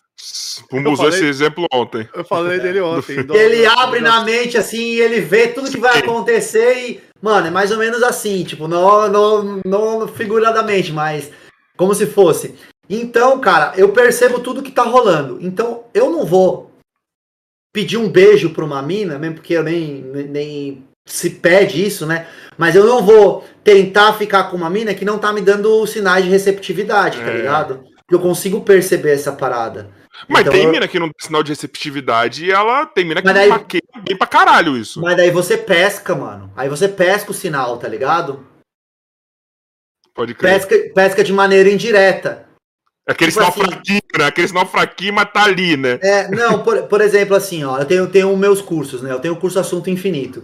Usou 0.72 0.95
falei- 0.95 1.14
esse 1.14 1.26
exemplo 1.26 1.65
ontem. 1.73 2.07
Eu 2.14 2.23
falei 2.23 2.60
dele 2.60 2.81
ontem. 2.85 3.18
Ele 3.34 3.65
abre 3.65 3.99
na 3.99 4.23
mente 4.23 4.60
assim 4.60 4.80
e 4.80 5.02
ele 5.02 5.22
vê 5.22 5.48
tudo 5.48 5.72
que 5.72 5.80
vai 5.80 5.98
acontecer 5.98 6.77
e, 6.77 7.11
mano, 7.22 7.48
é 7.48 7.49
mais 7.49 7.72
ou 7.72 7.77
menos 7.77 8.02
assim, 8.03 8.43
tipo, 8.43 8.68
não, 8.68 9.07
não, 9.10 9.61
não 9.65 10.07
figuradamente, 10.07 10.91
mas 10.91 11.31
como 11.77 11.93
se 11.93 12.06
fosse. 12.06 12.56
Então, 12.89 13.39
cara, 13.39 13.73
eu 13.77 13.89
percebo 13.89 14.39
tudo 14.39 14.61
que 14.61 14.72
tá 14.72 14.84
rolando. 14.84 15.38
Então, 15.41 15.84
eu 15.93 16.10
não 16.10 16.26
vou 16.26 16.72
pedir 17.73 17.98
um 17.98 18.10
beijo 18.10 18.49
pra 18.49 18.65
uma 18.65 18.81
mina, 18.81 19.18
mesmo 19.18 19.35
porque 19.35 19.53
eu 19.53 19.64
nem, 19.64 20.02
nem 20.30 20.84
se 21.07 21.30
pede 21.30 21.85
isso, 21.85 22.06
né? 22.06 22.27
Mas 22.57 22.76
eu 22.76 22.85
não 22.85 23.02
vou 23.02 23.45
tentar 23.64 24.14
ficar 24.14 24.45
com 24.45 24.57
uma 24.57 24.69
mina 24.69 24.93
que 24.93 25.06
não 25.06 25.18
tá 25.18 25.31
me 25.31 25.41
dando 25.41 25.85
sinais 25.88 26.26
de 26.26 26.30
receptividade, 26.30 27.19
tá 27.19 27.30
É. 27.30 27.38
ligado? 27.38 27.84
Eu 28.10 28.19
consigo 28.19 28.61
perceber 28.61 29.11
essa 29.14 29.31
parada. 29.31 29.89
Mas 30.28 30.42
Então, 30.42 30.54
tem 30.54 30.68
mina 30.68 30.88
que 30.88 31.00
não 31.00 31.08
tem 31.08 31.26
sinal 31.26 31.42
de 31.42 31.52
receptividade 31.52 32.46
e 32.46 32.52
ela 32.52 32.86
tem 32.86 33.06
mina 33.06 33.22
que 33.22 33.32
daí- 33.34 33.50
maqueia 33.50 33.82
bem 34.06 34.18
pra 34.18 34.28
caralho 34.28 34.78
isso. 34.78 35.02
Mas 35.02 35.18
daí 35.18 35.32
você 35.32 35.58
pesca, 35.58 36.14
mano. 36.14 36.52
Aí 36.56 36.68
você 36.70 36.88
pesca 36.88 37.32
o 37.32 37.34
sinal, 37.34 37.78
tá 37.78 37.88
ligado? 37.88 38.46
Pode 40.14 40.34
crer. 40.36 40.54
Pesca, 40.54 40.94
pesca 40.94 41.24
de 41.24 41.32
maneira 41.34 41.70
indireta. 41.70 42.46
Aquele 43.08 43.32
tipo 43.32 43.44
sinal 43.44 43.50
assim- 43.50 43.72
fraquinho, 43.72 44.02
né? 44.18 44.26
Aquele 44.26 44.48
sinal 44.48 44.66
fraquinho, 44.68 45.14
mas 45.14 45.32
tá 45.32 45.44
ali, 45.44 45.76
né? 45.78 45.98
É, 46.02 46.28
não, 46.30 46.62
por, 46.64 46.84
por 46.84 47.02
exemplo, 47.02 47.36
assim, 47.36 47.64
ó, 47.64 47.80
eu 47.80 47.86
tenho, 47.86 48.08
tenho 48.10 48.36
meus 48.38 48.62
cursos, 48.62 49.02
né? 49.02 49.12
Eu 49.12 49.20
tenho 49.20 49.34
o 49.34 49.38
curso 49.38 49.60
Assunto 49.60 49.90
Infinito. 49.90 50.44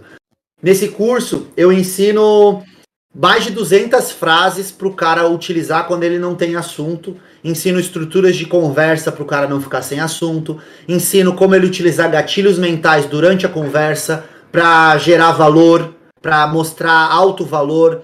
Nesse 0.60 0.88
curso, 0.88 1.52
eu 1.56 1.72
ensino 1.72 2.64
mais 3.14 3.44
de 3.44 3.50
200 3.50 4.12
frases 4.12 4.70
pro 4.70 4.92
cara 4.92 5.28
utilizar 5.28 5.86
quando 5.86 6.04
ele 6.04 6.18
não 6.18 6.34
tem 6.34 6.54
assunto. 6.54 7.16
Ensino 7.42 7.80
estruturas 7.80 8.36
de 8.36 8.46
conversa 8.46 9.10
pro 9.10 9.24
cara 9.24 9.48
não 9.48 9.60
ficar 9.60 9.82
sem 9.82 9.98
assunto. 9.98 10.60
Ensino 10.86 11.34
como 11.34 11.54
ele 11.54 11.66
utilizar 11.66 12.10
gatilhos 12.10 12.58
mentais 12.58 13.06
durante 13.06 13.44
a 13.44 13.48
conversa 13.48 14.24
pra 14.52 14.96
gerar 14.98 15.32
valor, 15.32 15.94
pra 16.22 16.46
mostrar 16.46 17.10
alto 17.10 17.44
valor. 17.44 18.02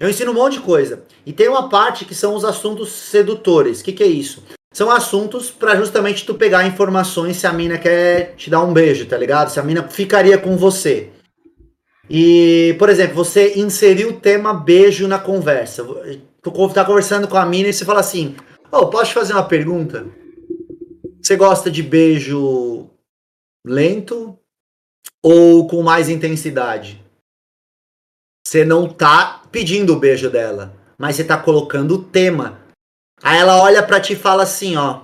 Eu 0.00 0.08
ensino 0.08 0.30
um 0.30 0.34
monte 0.34 0.54
de 0.54 0.60
coisa. 0.60 1.02
E 1.26 1.32
tem 1.32 1.48
uma 1.48 1.68
parte 1.68 2.04
que 2.04 2.14
são 2.14 2.34
os 2.34 2.44
assuntos 2.44 2.90
sedutores. 2.90 3.80
O 3.80 3.84
que, 3.84 3.92
que 3.92 4.02
é 4.02 4.06
isso? 4.08 4.42
São 4.72 4.90
assuntos 4.90 5.50
pra 5.50 5.76
justamente 5.76 6.26
tu 6.26 6.34
pegar 6.34 6.66
informações 6.66 7.36
se 7.36 7.46
a 7.46 7.52
mina 7.52 7.78
quer 7.78 8.34
te 8.36 8.50
dar 8.50 8.64
um 8.64 8.72
beijo, 8.72 9.06
tá 9.06 9.16
ligado? 9.16 9.50
Se 9.50 9.60
a 9.60 9.62
mina 9.62 9.84
ficaria 9.88 10.36
com 10.36 10.56
você. 10.56 11.10
E, 12.08 12.76
por 12.78 12.88
exemplo, 12.88 13.14
você 13.14 13.54
inseriu 13.58 14.10
o 14.10 14.20
tema 14.20 14.52
beijo 14.52 15.08
na 15.08 15.18
conversa. 15.18 15.84
Tu 16.42 16.68
tá 16.74 16.84
conversando 16.84 17.26
com 17.26 17.36
a 17.36 17.46
mina 17.46 17.68
e 17.68 17.72
você 17.72 17.84
fala 17.84 18.00
assim: 18.00 18.36
Ô, 18.70 18.88
posso 18.88 19.06
te 19.06 19.14
fazer 19.14 19.32
uma 19.32 19.48
pergunta? 19.48 20.06
Você 21.22 21.36
gosta 21.36 21.70
de 21.70 21.82
beijo 21.82 22.90
lento 23.66 24.38
ou 25.22 25.66
com 25.66 25.82
mais 25.82 26.10
intensidade? 26.10 27.02
Você 28.46 28.64
não 28.64 28.92
tá 28.92 29.42
pedindo 29.50 29.94
o 29.94 29.98
beijo 29.98 30.28
dela, 30.28 30.76
mas 30.98 31.16
você 31.16 31.24
tá 31.24 31.40
colocando 31.40 31.94
o 31.94 32.04
tema. 32.04 32.60
Aí 33.22 33.38
ela 33.38 33.62
olha 33.62 33.82
pra 33.82 34.00
ti 34.00 34.12
e 34.12 34.16
fala 34.16 34.42
assim, 34.42 34.76
ó. 34.76 35.02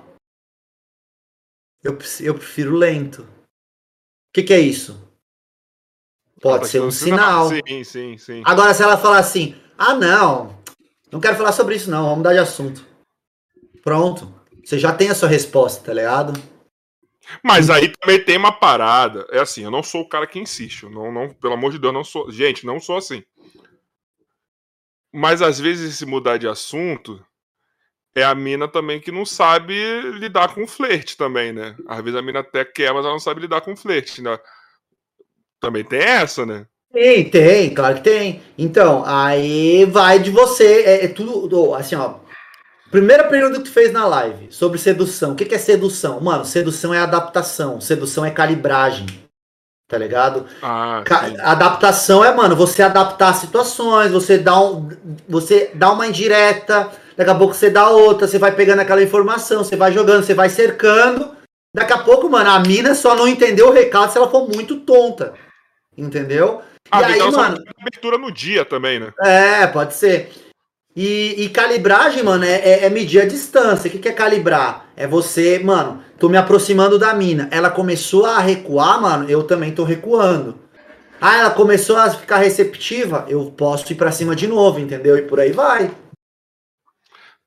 Eu, 1.82 1.98
eu 2.20 2.34
prefiro 2.34 2.76
lento. 2.76 3.22
O 3.22 4.32
que, 4.34 4.42
que 4.42 4.52
é 4.52 4.60
isso? 4.60 5.09
Pode 6.40 6.64
Tá 6.64 6.68
ser 6.68 6.80
um 6.80 6.90
sinal. 6.90 7.48
Sim, 7.48 7.84
sim, 7.84 8.18
sim. 8.18 8.42
Agora, 8.44 8.72
se 8.72 8.82
ela 8.82 8.96
falar 8.96 9.18
assim, 9.18 9.54
ah, 9.76 9.94
não, 9.94 10.58
não 11.12 11.20
quero 11.20 11.36
falar 11.36 11.52
sobre 11.52 11.76
isso, 11.76 11.90
não, 11.90 12.02
vamos 12.02 12.18
mudar 12.18 12.32
de 12.32 12.38
assunto. 12.38 12.84
Pronto. 13.82 14.34
Você 14.64 14.78
já 14.78 14.92
tem 14.92 15.10
a 15.10 15.14
sua 15.14 15.28
resposta, 15.28 15.84
tá 15.84 15.92
ligado? 15.92 16.40
Mas 17.42 17.70
aí 17.70 17.88
também 17.88 18.22
tem 18.22 18.36
uma 18.36 18.52
parada. 18.52 19.26
É 19.30 19.38
assim, 19.40 19.62
eu 19.62 19.70
não 19.70 19.82
sou 19.82 20.02
o 20.02 20.08
cara 20.08 20.26
que 20.26 20.38
insiste. 20.38 20.86
Não, 20.86 21.12
não, 21.12 21.28
pelo 21.28 21.54
amor 21.54 21.72
de 21.72 21.78
Deus, 21.78 21.92
não 21.92 22.04
sou. 22.04 22.30
Gente, 22.30 22.66
não 22.66 22.80
sou 22.80 22.96
assim. 22.96 23.22
Mas 25.12 25.42
às 25.42 25.58
vezes 25.58 25.94
esse 25.94 26.06
mudar 26.06 26.38
de 26.38 26.48
assunto 26.48 27.24
é 28.14 28.22
a 28.24 28.34
mina 28.34 28.66
também 28.66 29.00
que 29.00 29.12
não 29.12 29.24
sabe 29.24 29.74
lidar 30.18 30.54
com 30.54 30.66
flerte 30.66 31.16
também, 31.16 31.52
né? 31.52 31.76
Às 31.86 32.02
vezes 32.02 32.18
a 32.18 32.22
mina 32.22 32.40
até 32.40 32.64
quer, 32.64 32.92
mas 32.92 33.04
ela 33.04 33.12
não 33.12 33.20
sabe 33.20 33.40
lidar 33.40 33.60
com 33.60 33.76
flerte, 33.76 34.22
né? 34.22 34.38
Também 35.60 35.84
tem 35.84 36.00
essa, 36.00 36.46
né? 36.46 36.66
Tem, 36.92 37.28
tem, 37.30 37.72
claro 37.72 37.96
que 37.96 38.02
tem. 38.02 38.42
Então, 38.58 39.04
aí 39.06 39.84
vai 39.84 40.18
de 40.18 40.30
você. 40.30 40.82
É, 40.84 41.04
é 41.04 41.08
tudo. 41.08 41.74
Assim, 41.74 41.94
ó. 41.94 42.14
Primeira 42.90 43.24
pergunta 43.24 43.58
que 43.58 43.64
tu 43.64 43.70
fez 43.72 43.92
na 43.92 44.06
live 44.06 44.48
sobre 44.50 44.78
sedução. 44.78 45.32
O 45.32 45.34
que, 45.36 45.44
que 45.44 45.54
é 45.54 45.58
sedução? 45.58 46.20
Mano, 46.20 46.44
sedução 46.44 46.92
é 46.92 46.98
adaptação. 46.98 47.80
Sedução 47.80 48.24
é 48.24 48.30
calibragem. 48.30 49.06
Tá 49.88 49.98
ligado? 49.98 50.46
Ah, 50.62 51.02
Ca- 51.04 51.32
adaptação 51.42 52.24
é, 52.24 52.32
mano, 52.32 52.54
você 52.54 52.80
adaptar 52.80 53.34
situações, 53.34 54.12
você 54.12 54.38
dá, 54.38 54.60
um, 54.60 54.88
você 55.28 55.72
dá 55.74 55.90
uma 55.90 56.06
indireta, 56.06 56.88
daqui 57.16 57.30
a 57.30 57.34
pouco 57.34 57.54
você 57.54 57.68
dá 57.70 57.90
outra, 57.90 58.28
você 58.28 58.38
vai 58.38 58.52
pegando 58.54 58.78
aquela 58.78 59.02
informação, 59.02 59.64
você 59.64 59.74
vai 59.74 59.90
jogando, 59.90 60.24
você 60.24 60.32
vai 60.32 60.48
cercando. 60.48 61.34
Daqui 61.74 61.92
a 61.92 61.98
pouco, 61.98 62.28
mano, 62.30 62.50
a 62.50 62.60
mina 62.60 62.94
só 62.94 63.16
não 63.16 63.26
entendeu 63.26 63.68
o 63.68 63.72
recado 63.72 64.12
se 64.12 64.18
ela 64.18 64.30
for 64.30 64.48
muito 64.48 64.78
tonta. 64.80 65.34
Entendeu? 66.00 66.62
Ah, 66.90 67.02
e 67.02 67.04
aí, 67.04 67.14
então 67.16 67.30
mano, 67.30 67.56
essa 67.56 67.74
abertura 67.80 68.18
no 68.18 68.32
dia 68.32 68.64
também, 68.64 68.98
né? 68.98 69.12
é, 69.20 69.66
pode 69.66 69.94
ser. 69.94 70.32
E, 70.96 71.44
e 71.44 71.48
calibragem, 71.50 72.22
mano, 72.22 72.44
é, 72.44 72.54
é- 72.56 72.84
é 72.86 72.90
medir 72.90 73.20
a 73.20 73.26
distância. 73.26 73.88
O 73.88 73.90
que, 73.92 73.98
que 73.98 74.08
é 74.08 74.12
calibrar? 74.12 74.86
É 74.96 75.06
você, 75.06 75.58
mano, 75.60 76.02
tô 76.18 76.28
me 76.28 76.36
aproximando 76.36 76.98
da 76.98 77.14
mina. 77.14 77.48
Ela 77.52 77.70
começou 77.70 78.26
a 78.26 78.40
recuar, 78.40 79.00
mano, 79.00 79.30
eu 79.30 79.44
também 79.44 79.72
tô 79.72 79.84
recuando. 79.84 80.58
Ah, 81.20 81.36
ela 81.38 81.50
começou 81.50 81.96
a 81.96 82.10
ficar 82.10 82.38
receptiva, 82.38 83.26
eu 83.28 83.52
posso 83.56 83.92
ir 83.92 83.94
pra 83.96 84.10
cima 84.10 84.34
de 84.34 84.46
novo, 84.48 84.80
entendeu? 84.80 85.16
E 85.18 85.22
por 85.22 85.38
aí 85.38 85.52
vai. 85.52 85.90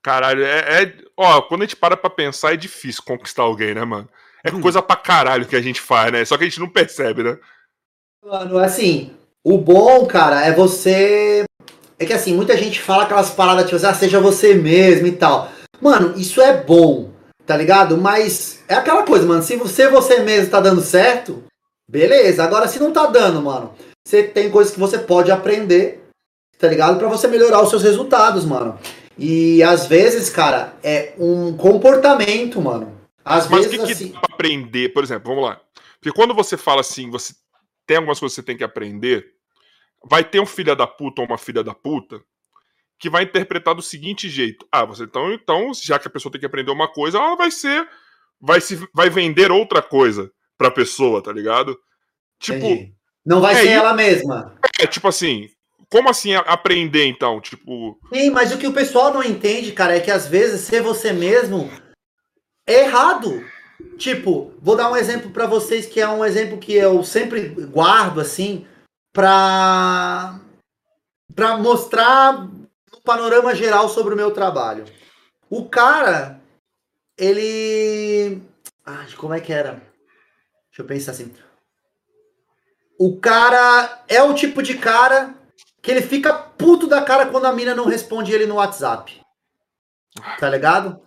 Caralho, 0.02 0.44
é, 0.44 0.82
é- 0.82 1.04
Ó, 1.16 1.42
quando 1.42 1.62
a 1.62 1.64
gente 1.64 1.76
para 1.76 1.96
pra 1.96 2.10
pensar, 2.10 2.52
é 2.54 2.56
difícil 2.56 3.02
conquistar 3.06 3.42
alguém, 3.44 3.72
né, 3.74 3.84
mano? 3.84 4.08
É 4.44 4.50
Hum. 4.52 4.60
coisa 4.60 4.82
pra 4.82 4.96
caralho 4.96 5.46
que 5.46 5.54
a 5.54 5.60
gente 5.62 5.80
faz, 5.80 6.10
né? 6.12 6.24
Só 6.24 6.36
que 6.36 6.42
a 6.44 6.48
gente 6.48 6.58
não 6.60 6.68
percebe, 6.68 7.22
né? 7.22 7.38
Mano, 8.24 8.58
assim, 8.58 9.10
o 9.44 9.58
bom, 9.58 10.06
cara, 10.06 10.46
é 10.46 10.50
você. 10.50 11.44
É 11.98 12.06
que 12.06 12.12
assim, 12.12 12.34
muita 12.34 12.56
gente 12.56 12.80
fala 12.80 13.02
aquelas 13.02 13.28
paradas, 13.28 13.64
tipo 13.64 13.76
assim, 13.76 13.86
ah, 13.86 13.92
seja 13.92 14.18
você 14.18 14.54
mesmo 14.54 15.06
e 15.06 15.12
tal. 15.12 15.50
Mano, 15.78 16.18
isso 16.18 16.40
é 16.40 16.56
bom, 16.56 17.10
tá 17.44 17.54
ligado? 17.54 17.98
Mas 17.98 18.62
é 18.66 18.74
aquela 18.74 19.02
coisa, 19.02 19.26
mano. 19.26 19.42
Se 19.42 19.56
você 19.56 19.90
você 19.90 20.20
mesmo 20.20 20.50
tá 20.50 20.58
dando 20.58 20.80
certo, 20.80 21.44
beleza. 21.86 22.42
Agora, 22.42 22.66
se 22.66 22.80
não 22.80 22.92
tá 22.92 23.04
dando, 23.06 23.42
mano, 23.42 23.74
você 24.02 24.22
tem 24.22 24.50
coisas 24.50 24.72
que 24.72 24.80
você 24.80 24.96
pode 24.96 25.30
aprender, 25.30 26.02
tá 26.58 26.66
ligado? 26.66 26.98
Pra 26.98 27.08
você 27.08 27.28
melhorar 27.28 27.62
os 27.62 27.68
seus 27.68 27.82
resultados, 27.82 28.46
mano. 28.46 28.78
E 29.18 29.62
às 29.62 29.86
vezes, 29.86 30.30
cara, 30.30 30.72
é 30.82 31.12
um 31.18 31.54
comportamento, 31.58 32.58
mano. 32.58 32.90
Às 33.22 33.48
Mas 33.50 33.66
o 33.66 33.68
vezes, 33.68 33.80
que, 33.80 33.86
que 33.86 33.92
assim. 33.92 34.12
dá 34.12 34.20
pra 34.20 34.34
aprender? 34.34 34.94
Por 34.94 35.04
exemplo, 35.04 35.28
vamos 35.28 35.44
lá. 35.44 35.60
Porque 36.00 36.16
quando 36.16 36.34
você 36.34 36.56
fala 36.56 36.80
assim, 36.80 37.10
você 37.10 37.34
tem 37.86 37.96
algumas 37.96 38.18
coisas 38.18 38.34
que 38.34 38.40
você 38.40 38.46
tem 38.46 38.56
que 38.56 38.64
aprender, 38.64 39.26
vai 40.04 40.24
ter 40.24 40.40
um 40.40 40.46
filho 40.46 40.74
da 40.74 40.86
puta 40.86 41.22
ou 41.22 41.26
uma 41.26 41.38
filha 41.38 41.62
da 41.62 41.74
puta 41.74 42.20
que 42.98 43.10
vai 43.10 43.24
interpretar 43.24 43.74
do 43.74 43.82
seguinte 43.82 44.28
jeito. 44.28 44.66
Ah, 44.70 44.84
você 44.84 45.04
então, 45.04 45.32
então, 45.32 45.72
já 45.74 45.98
que 45.98 46.08
a 46.08 46.10
pessoa 46.10 46.30
tem 46.32 46.40
que 46.40 46.46
aprender 46.46 46.70
uma 46.70 46.88
coisa, 46.88 47.18
ela 47.18 47.36
vai 47.36 47.50
ser. 47.50 47.86
Vai, 48.40 48.60
se, 48.60 48.76
vai 48.94 49.08
vender 49.08 49.50
outra 49.50 49.80
coisa 49.80 50.30
pra 50.56 50.70
pessoa, 50.70 51.22
tá 51.22 51.32
ligado? 51.32 51.78
Tipo, 52.38 52.66
entendi. 52.66 52.94
Não 53.24 53.40
vai 53.40 53.54
é 53.54 53.56
ser 53.56 53.64
isso. 53.64 53.72
ela 53.72 53.94
mesma. 53.94 54.58
é 54.80 54.86
tipo 54.86 55.08
assim. 55.08 55.48
Como 55.90 56.08
assim 56.08 56.34
aprender, 56.34 57.06
então? 57.06 57.40
Tipo. 57.40 57.98
Sim, 58.12 58.30
mas 58.30 58.52
o 58.52 58.58
que 58.58 58.66
o 58.66 58.72
pessoal 58.72 59.12
não 59.12 59.22
entende, 59.22 59.72
cara, 59.72 59.96
é 59.96 60.00
que 60.00 60.10
às 60.10 60.26
vezes 60.26 60.62
ser 60.62 60.82
você 60.82 61.12
mesmo 61.12 61.70
é 62.66 62.84
errado. 62.84 63.44
Tipo, 63.98 64.52
vou 64.60 64.76
dar 64.76 64.90
um 64.90 64.96
exemplo 64.96 65.30
pra 65.30 65.46
vocês 65.46 65.86
que 65.86 66.00
é 66.00 66.08
um 66.08 66.24
exemplo 66.24 66.58
que 66.58 66.74
eu 66.74 67.02
sempre 67.04 67.48
guardo 67.48 68.20
assim 68.20 68.66
pra 69.12 70.40
para 71.34 71.56
mostrar 71.56 72.44
um 72.44 72.66
panorama 73.02 73.54
geral 73.54 73.88
sobre 73.88 74.14
o 74.14 74.16
meu 74.16 74.30
trabalho. 74.30 74.84
O 75.50 75.68
cara, 75.68 76.40
ele 77.18 78.40
Ai, 78.86 79.10
como 79.16 79.32
é 79.32 79.40
que 79.40 79.52
era? 79.52 79.82
Deixa 80.68 80.82
eu 80.82 80.84
pensar 80.84 81.12
assim. 81.12 81.32
O 82.98 83.18
cara 83.18 84.04
é 84.06 84.22
o 84.22 84.34
tipo 84.34 84.62
de 84.62 84.76
cara 84.76 85.34
que 85.80 85.90
ele 85.90 86.02
fica 86.02 86.32
puto 86.34 86.86
da 86.86 87.02
cara 87.02 87.26
quando 87.26 87.46
a 87.46 87.52
mina 87.52 87.74
não 87.74 87.86
responde 87.86 88.32
ele 88.32 88.46
no 88.46 88.56
WhatsApp. 88.56 89.20
Tá 90.38 90.48
ligado? 90.50 91.00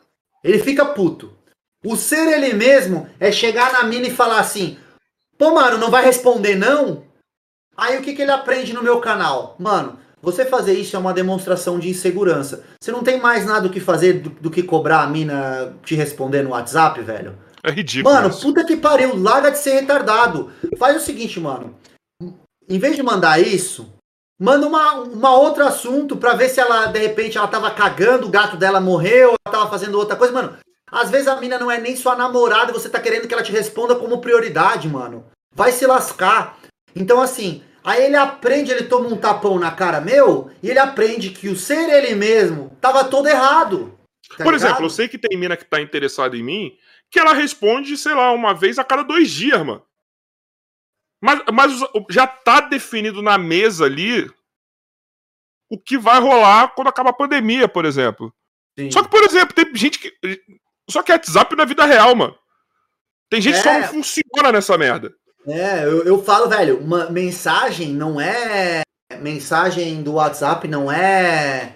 Ele 0.44 0.60
fica 0.60 0.86
puto. 0.86 1.37
O 1.88 1.96
ser 1.96 2.28
ele 2.28 2.52
mesmo 2.52 3.10
é 3.18 3.32
chegar 3.32 3.72
na 3.72 3.84
mina 3.86 4.08
e 4.08 4.14
falar 4.14 4.42
assim: 4.42 4.78
pô, 5.38 5.56
mano, 5.56 5.78
não 5.78 5.90
vai 5.90 6.04
responder 6.04 6.54
não? 6.54 7.04
Aí 7.78 7.98
o 7.98 8.02
que, 8.02 8.14
que 8.14 8.22
ele 8.22 8.32
aprende 8.32 8.74
no 8.74 8.84
meu 8.84 9.00
canal? 9.00 9.56
Mano, 9.58 9.98
você 10.22 10.44
fazer 10.44 10.74
isso 10.74 10.98
é 10.98 11.00
uma 11.00 11.14
demonstração 11.14 11.80
de 11.80 11.90
insegurança. 11.90 12.62
Você 12.78 12.92
não 12.92 13.04
tem 13.04 13.22
mais 13.22 13.46
nada 13.46 13.68
o 13.68 13.70
que 13.70 13.80
fazer 13.80 14.20
do, 14.20 14.30
do 14.32 14.52
que 14.52 14.64
cobrar 14.64 15.04
a 15.04 15.08
mina 15.08 15.78
te 15.86 15.96
responder 15.96 16.42
no 16.42 16.50
WhatsApp, 16.50 17.00
velho? 17.02 17.38
É 17.64 17.72
ridículo. 17.72 18.14
Mano, 18.14 18.30
isso. 18.32 18.42
puta 18.42 18.66
que 18.66 18.76
pariu, 18.76 19.16
larga 19.16 19.50
de 19.50 19.58
ser 19.58 19.80
retardado. 19.80 20.52
Faz 20.78 20.98
o 20.98 21.06
seguinte, 21.06 21.40
mano. 21.40 21.74
Em 22.68 22.80
vez 22.80 22.98
de 22.98 23.04
mandar 23.04 23.40
isso, 23.40 23.94
Manda 24.40 24.68
uma, 24.68 24.94
uma 25.02 25.36
outro 25.36 25.66
assunto 25.66 26.16
pra 26.16 26.36
ver 26.36 26.48
se 26.48 26.60
ela, 26.60 26.86
de 26.86 27.00
repente, 27.00 27.40
ela 27.40 27.48
tava 27.48 27.72
cagando, 27.72 28.28
o 28.28 28.30
gato 28.30 28.56
dela 28.56 28.80
morreu, 28.80 29.30
ela 29.30 29.52
tava 29.52 29.68
fazendo 29.68 29.98
outra 29.98 30.16
coisa. 30.16 30.32
Mano, 30.32 30.56
às 30.92 31.10
vezes 31.10 31.28
a 31.28 31.40
mina 31.40 31.60
não 31.60 31.70
é 31.70 31.80
nem 31.80 31.96
sua 31.96 32.16
namorada 32.16 32.72
e 32.72 32.74
você 32.74 32.90
tá 32.90 33.00
querendo 33.00 33.28
que 33.28 33.34
ela 33.34 33.44
te 33.44 33.52
responda 33.52 33.96
como 33.96 34.22
prioridade, 34.22 34.88
mano. 34.88 35.26
Vai 35.54 35.72
se 35.72 35.86
lascar. 35.86 36.58
Então, 36.96 37.22
assim, 37.22 37.64
aí 37.84 38.06
ele 38.06 38.16
aprende, 38.16 38.72
ele 38.72 38.84
toma 38.84 39.08
um 39.08 39.18
tapão 39.18 39.60
na 39.60 39.72
cara 39.72 40.00
meu, 40.00 40.50
e 40.64 40.70
ele 40.70 40.80
aprende 40.80 41.32
que 41.32 41.50
o 41.50 41.56
ser 41.56 41.90
ele 41.90 42.16
mesmo 42.16 42.76
tava 42.80 43.04
todo 43.04 43.28
errado. 43.28 43.98
tá 44.30 44.44
Por 44.44 44.54
ligado? 44.54 44.56
exemplo, 44.56 44.86
eu 44.86 44.90
sei 44.90 45.08
que 45.08 45.18
tem 45.18 45.38
mina 45.38 45.58
que 45.58 45.66
tá 45.66 45.82
interessada 45.82 46.38
em 46.38 46.44
mim, 46.44 46.78
que 47.12 47.20
ela 47.20 47.34
responde, 47.34 47.98
sei 47.98 48.14
lá, 48.14 48.32
uma 48.32 48.54
vez 48.54 48.80
a 48.80 48.84
cada 48.84 49.04
dois 49.04 49.30
dias, 49.30 49.60
mano. 49.66 49.84
Mas, 51.22 51.42
mas 51.52 51.72
já 52.10 52.28
tá 52.28 52.62
definido 52.62 53.22
na 53.22 53.38
mesa 53.38 53.86
ali 53.86 54.30
o 55.70 55.78
que 55.78 55.98
vai 55.98 56.20
rolar 56.20 56.74
quando 56.76 56.88
acabar 56.88 57.10
a 57.10 57.14
pandemia, 57.14 57.68
por 57.68 57.86
exemplo. 57.86 58.34
Sim. 58.78 58.92
Só 58.92 59.04
que, 59.04 59.10
por 59.10 59.24
exemplo, 59.24 59.54
tem 59.54 59.76
gente 59.76 60.00
que. 60.00 60.14
Só 60.90 61.04
que 61.04 61.12
WhatsApp 61.12 61.56
na 61.56 61.66
vida 61.66 61.86
real, 61.86 62.16
mano. 62.16 62.36
Tem 63.30 63.42
gente 63.42 63.56
que 63.58 63.64
só 63.64 63.70
É. 63.70 63.80
não 63.82 63.88
funciona 63.90 64.52
nessa 64.52 64.78
merda. 64.78 65.12
É, 65.48 65.84
eu, 65.86 66.04
eu 66.04 66.24
falo, 66.24 66.48
velho, 66.50 66.80
uma 66.80 67.10
mensagem 67.10 67.90
não 67.94 68.20
é. 68.20 68.82
Mensagem 69.20 70.04
do 70.04 70.14
WhatsApp 70.14 70.68
não 70.68 70.92
é 70.92 71.74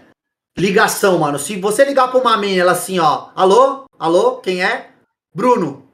ligação, 0.57 1.17
mano. 1.19 1.39
Se 1.39 1.55
você 1.59 1.83
ligar 1.85 2.09
pra 2.09 2.19
uma 2.19 2.37
mina, 2.37 2.61
ela 2.61 2.71
assim, 2.73 2.99
ó, 2.99 3.29
alô? 3.35 3.85
Alô? 3.97 4.37
Quem 4.37 4.63
é? 4.63 4.91
Bruno. 5.33 5.90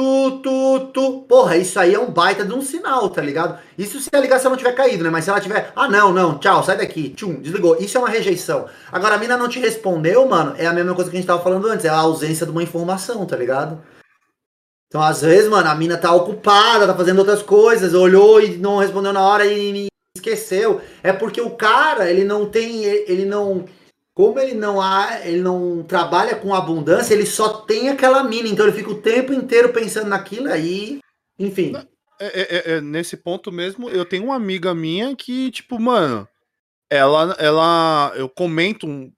Tu, 0.00 0.40
tu, 0.42 0.80
tu. 0.94 1.20
Porra, 1.28 1.58
isso 1.58 1.78
aí 1.78 1.92
é 1.92 1.98
um 1.98 2.10
baita 2.10 2.42
de 2.42 2.54
um 2.54 2.62
sinal, 2.62 3.10
tá 3.10 3.20
ligado? 3.20 3.58
Isso 3.76 4.00
se 4.00 4.08
a 4.14 4.18
ligação 4.18 4.50
não 4.50 4.56
tiver 4.56 4.72
caído, 4.72 5.04
né? 5.04 5.10
Mas 5.10 5.24
se 5.24 5.30
ela 5.30 5.42
tiver, 5.42 5.70
ah, 5.76 5.88
não, 5.88 6.10
não, 6.10 6.38
tchau, 6.38 6.64
sai 6.64 6.78
daqui, 6.78 7.10
tchum, 7.10 7.34
desligou. 7.34 7.76
Isso 7.78 7.98
é 7.98 8.00
uma 8.00 8.08
rejeição. 8.08 8.66
Agora, 8.90 9.16
a 9.16 9.18
mina 9.18 9.36
não 9.36 9.46
te 9.46 9.60
respondeu, 9.60 10.26
mano, 10.26 10.54
é 10.56 10.66
a 10.66 10.72
mesma 10.72 10.94
coisa 10.94 11.10
que 11.10 11.16
a 11.18 11.20
gente 11.20 11.26
tava 11.26 11.42
falando 11.42 11.68
antes, 11.68 11.84
é 11.84 11.90
a 11.90 11.98
ausência 11.98 12.46
de 12.46 12.52
uma 12.52 12.62
informação, 12.62 13.26
tá 13.26 13.36
ligado? 13.36 13.78
Então, 14.86 15.02
às 15.02 15.20
vezes, 15.20 15.50
mano, 15.50 15.68
a 15.68 15.74
mina 15.74 15.98
tá 15.98 16.14
ocupada, 16.14 16.86
tá 16.86 16.94
fazendo 16.94 17.18
outras 17.18 17.42
coisas, 17.42 17.92
olhou 17.92 18.40
e 18.40 18.56
não 18.56 18.78
respondeu 18.78 19.12
na 19.12 19.20
hora 19.20 19.44
e 19.44 19.88
esqueceu. 20.16 20.80
É 21.02 21.12
porque 21.12 21.42
o 21.42 21.50
cara, 21.50 22.10
ele 22.10 22.24
não 22.24 22.46
tem, 22.46 22.84
ele 22.84 23.26
não, 23.26 23.66
como 24.14 24.38
ele 24.38 24.54
não 24.54 24.80
há, 24.80 25.20
ele 25.24 25.40
não 25.40 25.82
trabalha 25.82 26.34
com 26.36 26.54
abundância, 26.54 27.14
ele 27.14 27.26
só 27.26 27.60
tem 27.60 27.88
aquela 27.88 28.22
mina, 28.24 28.48
então 28.48 28.66
ele 28.66 28.76
fica 28.76 28.90
o 28.90 29.00
tempo 29.00 29.32
inteiro 29.32 29.70
pensando 29.72 30.08
naquilo 30.08 30.50
aí, 30.50 31.00
enfim. 31.38 31.72
É, 32.20 32.26
é, 32.26 32.56
é, 32.56 32.76
é, 32.76 32.80
nesse 32.80 33.16
ponto 33.16 33.50
mesmo, 33.50 33.88
eu 33.88 34.04
tenho 34.04 34.24
uma 34.24 34.36
amiga 34.36 34.74
minha 34.74 35.16
que, 35.16 35.50
tipo, 35.50 35.80
mano, 35.80 36.28
ela, 36.90 37.34
ela, 37.38 38.12
eu 38.16 38.28
comento 38.28 38.86
um- 38.86 39.10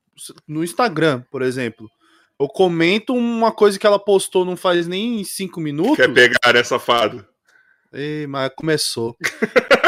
no 0.47 0.63
Instagram, 0.63 1.23
por 1.31 1.43
exemplo, 1.43 1.89
eu 2.39 2.47
comento 2.47 3.15
uma 3.15 3.51
coisa 3.51 3.79
que 3.79 3.87
ela 3.87 3.99
postou 3.99 4.45
não 4.45 4.57
faz 4.57 4.87
nem 4.87 5.25
cinco 5.25 5.61
minutos. 5.61 5.97
Quer 5.97 6.13
pegar 6.13 6.55
essa 6.55 6.71
safado? 6.79 7.27
Ei, 7.93 8.27
mas 8.27 8.51
começou. 8.57 9.17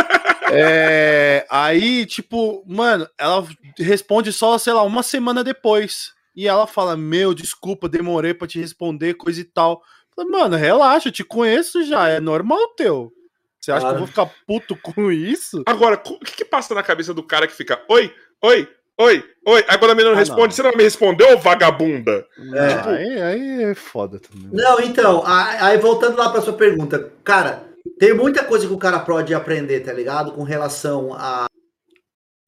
É, 0.57 1.47
aí, 1.51 2.07
tipo, 2.07 2.63
mano, 2.67 3.09
ela 3.19 3.47
responde 3.79 4.33
só, 4.33 4.57
sei 4.59 4.73
lá, 4.73 4.83
uma 4.83 5.03
semana 5.03 5.43
depois. 5.45 6.13
E 6.37 6.49
ela 6.49 6.67
fala: 6.67 6.97
Meu, 6.97 7.33
desculpa, 7.35 7.89
demorei 7.89 8.35
pra 8.35 8.49
te 8.49 8.59
responder, 8.59 9.15
coisa 9.15 9.41
e 9.41 9.45
tal. 9.45 9.83
Mano, 10.17 10.57
relaxa, 10.57 11.09
eu 11.09 11.13
te 11.13 11.25
conheço 11.25 11.85
já, 11.85 12.09
é 12.09 12.21
normal 12.21 12.69
teu. 12.77 13.13
Você 13.61 13.73
acha 13.73 13.87
que 13.87 13.93
eu 13.93 13.99
vou 13.99 14.07
ficar 14.07 14.31
puto 14.47 14.77
com 14.77 15.11
isso? 15.11 15.63
Agora, 15.67 15.97
o 15.97 16.19
que, 16.19 16.37
que 16.37 16.45
passa 16.45 16.75
na 16.75 16.83
cabeça 16.83 17.15
do 17.15 17.23
cara 17.23 17.47
que 17.47 17.55
fica 17.55 17.83
oi, 17.89 18.13
oi, 18.43 18.69
oi, 19.01 19.25
oi? 19.47 19.65
Aí 19.67 19.79
quando 19.79 19.91
a 19.93 19.95
menina 19.95 20.11
não 20.11 20.17
Ah, 20.17 20.21
responde, 20.21 20.49
não. 20.49 20.51
você 20.51 20.63
não 20.63 20.73
me 20.73 20.83
respondeu, 20.83 21.39
vagabunda? 21.39 22.27
É. 22.55 22.73
Ah, 22.73 22.91
aí, 22.91 23.23
aí 23.23 23.63
é 23.65 23.75
foda 23.75 24.21
também. 24.21 24.51
Não, 24.53 24.81
então, 24.81 25.23
aí 25.27 25.79
voltando 25.79 26.19
lá 26.19 26.29
pra 26.29 26.43
sua 26.43 26.53
pergunta, 26.53 27.11
cara, 27.25 27.65
tem 27.99 28.15
muita 28.15 28.45
coisa 28.45 28.67
que 28.67 28.73
o 28.73 28.79
cara 28.79 28.99
pode 28.99 29.35
aprender, 29.35 29.81
tá 29.81 29.93
ligado? 29.93 30.33
Com 30.33 30.43
relação 30.43 31.13
a. 31.15 31.47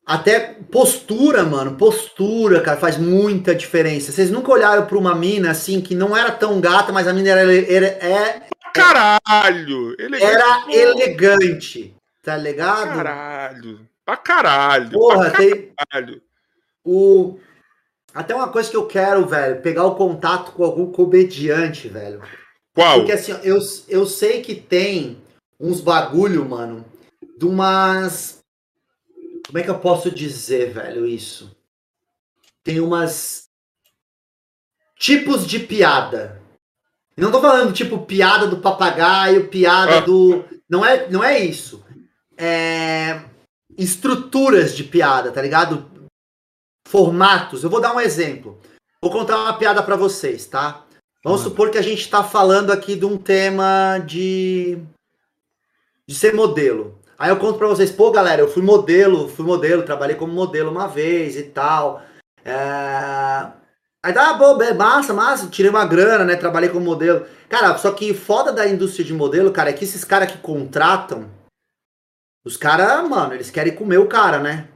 Até 0.07 0.55
postura, 0.71 1.43
mano. 1.43 1.77
Postura, 1.77 2.61
cara, 2.61 2.79
faz 2.79 2.97
muita 2.97 3.55
diferença. 3.55 4.13
Vocês 4.13 4.31
nunca 4.31 4.53
olharam 4.53 4.87
pra 4.87 4.97
uma 4.99 5.15
mina 5.15 5.51
assim 5.51 5.81
que 5.81 5.95
não 5.95 6.17
era 6.17 6.31
tão 6.31 6.61
gata, 6.61 6.93
mas 6.93 7.09
a 7.09 7.13
mina 7.13 7.31
era, 7.31 7.73
era, 7.73 7.87
é- 7.87 8.47
Caralho! 8.73 9.97
Era 10.21 10.61
Pô, 10.61 10.71
elegante, 10.71 11.95
tá 12.23 12.37
ligado? 12.37 12.95
Caralho! 12.95 13.89
Pra 14.05 14.17
caralho! 14.17 14.91
Porra, 14.91 15.31
pra 15.31 15.39
tem 15.39 15.73
caralho! 15.77 16.23
o. 16.85 17.39
Até 18.15 18.35
uma 18.35 18.49
coisa 18.49 18.71
que 18.71 18.77
eu 18.77 18.87
quero, 18.87 19.27
velho, 19.27 19.61
pegar 19.61 19.85
o 19.85 19.95
contato 19.95 20.53
com 20.53 20.65
algum 20.65 20.91
comediante, 20.91 21.89
velho. 21.89 22.23
Qual? 22.75 22.99
Porque 22.99 23.13
assim, 23.13 23.33
eu, 23.43 23.59
eu 23.89 24.07
sei 24.07 24.41
que 24.41 24.55
tem 24.55 25.19
uns 25.61 25.81
bagulho, 25.81 26.49
mano, 26.49 26.85
de 27.39 27.45
umas. 27.47 28.41
Como 29.47 29.59
é 29.59 29.63
que 29.63 29.71
eu 29.71 29.79
posso 29.79 30.11
dizer, 30.11 30.73
velho, 30.73 31.07
isso? 31.07 31.55
Tem 32.65 32.81
umas. 32.81 33.45
Tipos 34.99 35.47
de 35.47 35.61
piada. 35.61 36.41
Não 37.17 37.31
tô 37.31 37.41
falando 37.41 37.73
tipo 37.73 38.05
piada 38.05 38.47
do 38.47 38.59
papagaio, 38.59 39.49
piada 39.49 39.99
Ah. 39.99 40.01
do. 40.01 40.45
Não 40.69 40.85
é, 40.85 41.09
não 41.11 41.23
é 41.23 41.39
isso. 41.39 41.85
É. 42.37 43.23
Estruturas 43.79 44.75
de 44.75 44.85
piada, 44.85 45.31
tá 45.31 45.41
ligado? 45.43 45.91
Formatos. 46.89 47.63
Eu 47.63 47.71
vou 47.71 47.81
dar 47.81 47.95
um 47.95 48.01
exemplo. 48.01 48.61
Vou 49.03 49.11
contar 49.13 49.39
uma 49.39 49.59
piada 49.59 49.83
pra 49.83 49.97
vocês, 49.97 50.47
tá? 50.47 50.85
Vamos 51.23 51.41
Manda. 51.41 51.51
supor 51.51 51.71
que 51.71 51.79
a 51.79 51.83
gente 51.83 52.01
está 52.01 52.25
falando 52.25 52.71
aqui 52.73 52.97
de 52.97 53.05
um 53.05 53.19
tema 53.19 53.99
de 53.99 54.79
de 56.09 56.15
ser 56.15 56.35
modelo. 56.35 56.99
Aí 57.19 57.31
eu 57.31 57.39
conto 57.39 57.59
pra 57.59 57.67
vocês, 57.67 57.91
pô, 57.91 58.11
galera, 58.11 58.43
eu 58.43 58.49
fui 58.49 58.63
modelo, 58.63 59.29
fui 59.29 59.45
modelo, 59.45 59.83
trabalhei 59.83 60.17
como 60.17 60.33
modelo 60.33 60.71
uma 60.71 60.87
vez 60.87 61.37
e 61.37 61.45
tal. 61.45 62.03
É... 62.45 63.53
Aí 64.05 64.13
dá, 64.13 64.37
pô, 64.39 64.63
é 64.63 64.73
massa, 64.73 65.13
massa, 65.13 65.49
tirei 65.49 65.71
uma 65.71 65.85
grana, 65.85 66.25
né? 66.25 66.37
Trabalhei 66.37 66.69
como 66.69 66.85
modelo. 66.85 67.27
Cara, 67.49 67.77
só 67.79 67.91
que 67.93 68.15
foda 68.15 68.53
da 68.53 68.69
indústria 68.69 69.05
de 69.05 69.15
modelo, 69.15 69.51
cara, 69.51 69.71
é 69.71 69.73
que 69.73 69.85
esses 69.85 70.05
caras 70.05 70.31
que 70.31 70.39
contratam, 70.39 71.29
os 72.45 72.57
caras, 72.57 73.09
mano, 73.09 73.35
eles 73.35 73.51
querem 73.51 73.75
comer 73.75 73.99
o 73.99 74.07
cara, 74.07 74.39
né? 74.39 74.69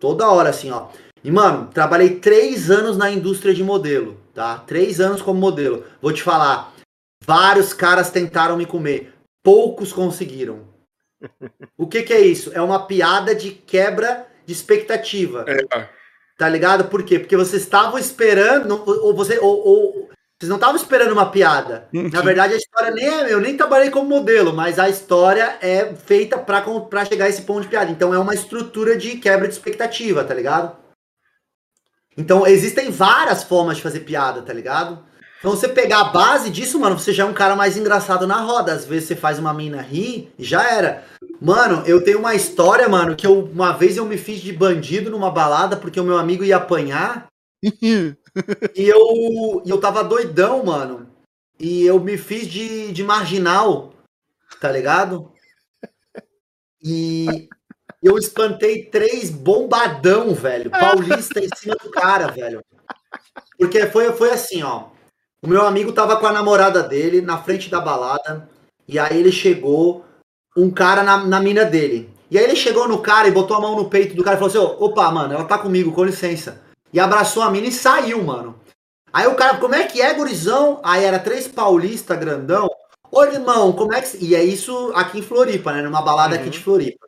Toda 0.00 0.28
hora, 0.28 0.50
assim, 0.50 0.70
ó. 0.70 0.88
E, 1.24 1.30
mano, 1.32 1.68
trabalhei 1.72 2.20
três 2.20 2.70
anos 2.70 2.96
na 2.96 3.10
indústria 3.10 3.52
de 3.52 3.64
modelo, 3.64 4.20
tá? 4.32 4.58
Três 4.58 5.00
anos 5.00 5.20
como 5.22 5.40
modelo. 5.40 5.84
Vou 6.00 6.12
te 6.12 6.22
falar, 6.22 6.72
vários 7.24 7.72
caras 7.72 8.12
tentaram 8.12 8.56
me 8.56 8.64
comer, 8.66 9.12
poucos 9.42 9.92
conseguiram. 9.92 10.75
O 11.76 11.86
que 11.86 12.02
que 12.02 12.12
é 12.12 12.20
isso? 12.20 12.50
É 12.54 12.60
uma 12.60 12.86
piada 12.86 13.34
de 13.34 13.50
quebra 13.50 14.26
de 14.44 14.52
expectativa. 14.52 15.44
É, 15.48 15.56
Tá 16.38 16.48
ligado? 16.48 16.84
Por 16.84 17.02
quê? 17.02 17.18
Porque 17.18 17.36
vocês 17.36 17.62
estavam 17.62 17.98
esperando, 17.98 18.82
ou, 18.86 19.14
você, 19.16 19.38
ou, 19.38 19.66
ou- 19.66 20.10
vocês 20.38 20.50
não 20.50 20.56
estavam 20.56 20.76
esperando 20.76 21.12
uma 21.12 21.30
piada. 21.30 21.88
Na 22.12 22.20
verdade, 22.20 22.52
a 22.52 22.56
história 22.58 22.90
nem 22.90 23.06
é, 23.08 23.32
eu 23.32 23.40
nem 23.40 23.56
trabalhei 23.56 23.88
como 23.88 24.06
modelo, 24.06 24.52
mas 24.52 24.78
a 24.78 24.86
história 24.86 25.56
é 25.62 25.94
feita 25.94 26.36
pra 26.36 26.62
chegar 27.06 27.24
a 27.24 27.28
esse 27.30 27.40
ponto 27.40 27.62
de 27.62 27.68
piada. 27.68 27.90
Então 27.90 28.12
é 28.12 28.18
uma 28.18 28.34
estrutura 28.34 28.98
de 28.98 29.16
quebra 29.16 29.48
de 29.48 29.54
expectativa, 29.54 30.22
tá 30.24 30.34
ligado? 30.34 30.76
Então 32.18 32.46
existem 32.46 32.90
várias 32.90 33.42
formas 33.44 33.76
de 33.78 33.82
fazer 33.82 34.00
piada, 34.00 34.42
tá 34.42 34.52
ligado? 34.52 35.04
Então 35.38 35.50
você 35.52 35.68
pegar 35.68 36.00
a 36.00 36.04
base 36.04 36.50
disso, 36.50 36.78
mano, 36.80 36.98
você 36.98 37.12
já 37.12 37.22
é 37.24 37.26
um 37.26 37.34
cara 37.34 37.54
mais 37.54 37.76
engraçado 37.76 38.26
na 38.26 38.36
roda. 38.40 38.72
Às 38.72 38.84
vezes 38.84 39.08
você 39.08 39.16
faz 39.16 39.38
uma 39.38 39.52
mina 39.52 39.80
rir 39.82 40.32
e 40.38 40.44
já 40.44 40.68
era. 40.70 41.04
Mano, 41.40 41.82
eu 41.86 42.02
tenho 42.02 42.18
uma 42.18 42.34
história, 42.34 42.88
mano, 42.88 43.14
que 43.14 43.26
eu, 43.26 43.44
uma 43.44 43.72
vez 43.72 43.96
eu 43.96 44.04
me 44.04 44.16
fiz 44.16 44.40
de 44.40 44.52
bandido 44.52 45.10
numa 45.10 45.30
balada 45.30 45.76
porque 45.76 46.00
o 46.00 46.04
meu 46.04 46.18
amigo 46.18 46.44
ia 46.44 46.56
apanhar 46.56 47.26
e 47.62 48.16
eu, 48.76 49.62
e 49.64 49.70
eu 49.70 49.80
tava 49.80 50.04
doidão, 50.04 50.64
mano. 50.64 51.10
E 51.58 51.86
eu 51.86 51.98
me 51.98 52.18
fiz 52.18 52.46
de, 52.46 52.92
de 52.92 53.02
marginal, 53.02 53.94
tá 54.60 54.70
ligado? 54.70 55.32
E 56.82 57.48
eu 58.02 58.16
espantei 58.18 58.84
três 58.84 59.30
bombadão, 59.30 60.34
velho. 60.34 60.70
Paulista 60.70 61.40
em 61.40 61.48
cima 61.56 61.74
do 61.82 61.90
cara, 61.90 62.28
velho. 62.28 62.62
Porque 63.58 63.86
foi, 63.86 64.12
foi 64.12 64.30
assim, 64.30 64.62
ó. 64.62 64.90
O 65.42 65.48
meu 65.48 65.66
amigo 65.66 65.92
tava 65.92 66.16
com 66.16 66.26
a 66.26 66.32
namorada 66.32 66.82
dele 66.82 67.20
na 67.20 67.42
frente 67.42 67.70
da 67.70 67.80
balada. 67.80 68.48
E 68.86 68.98
aí 68.98 69.18
ele 69.18 69.32
chegou, 69.32 70.04
um 70.56 70.70
cara 70.70 71.02
na, 71.02 71.18
na 71.18 71.40
mina 71.40 71.64
dele. 71.64 72.10
E 72.30 72.38
aí 72.38 72.44
ele 72.44 72.56
chegou 72.56 72.88
no 72.88 72.98
cara 72.98 73.28
e 73.28 73.32
botou 73.32 73.56
a 73.56 73.60
mão 73.60 73.76
no 73.76 73.88
peito 73.88 74.16
do 74.16 74.24
cara 74.24 74.36
e 74.36 74.38
falou 74.38 74.48
assim: 74.48 74.58
"Ô, 74.58 74.86
opa, 74.86 75.10
mano, 75.10 75.34
ela 75.34 75.44
tá 75.44 75.58
comigo, 75.58 75.92
com 75.92 76.04
licença. 76.04 76.62
E 76.92 76.98
abraçou 76.98 77.42
a 77.42 77.50
mina 77.50 77.66
e 77.66 77.72
saiu, 77.72 78.22
mano. 78.24 78.58
Aí 79.12 79.26
o 79.26 79.34
cara, 79.34 79.58
como 79.58 79.74
é 79.74 79.84
que 79.84 80.00
é, 80.00 80.12
gurizão? 80.14 80.80
Aí 80.82 81.04
era 81.04 81.18
três 81.18 81.46
paulista 81.46 82.16
grandão. 82.16 82.68
Ô, 83.10 83.22
irmão, 83.24 83.72
como 83.72 83.94
é 83.94 84.00
que. 84.00 84.08
se-" 84.08 84.24
E 84.24 84.34
é 84.34 84.42
isso 84.42 84.92
aqui 84.94 85.20
em 85.20 85.22
Floripa, 85.22 85.72
né? 85.72 85.82
Numa 85.82 86.02
balada 86.02 86.34
aqui 86.34 86.50
de 86.50 86.58
Floripa. 86.58 87.06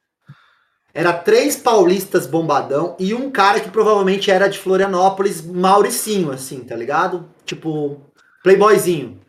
Era 0.95 1.13
três 1.13 1.55
paulistas 1.57 2.27
bombadão 2.27 2.97
e 2.99 3.15
um 3.15 3.31
cara 3.31 3.61
que 3.61 3.71
provavelmente 3.71 4.31
era 4.31 4.49
de 4.49 4.59
Florianópolis, 4.59 5.41
Mauricinho, 5.43 6.33
assim, 6.33 6.61
tá 6.61 6.75
ligado? 6.75 7.29
Tipo, 7.45 8.01
playboyzinho. 8.43 9.21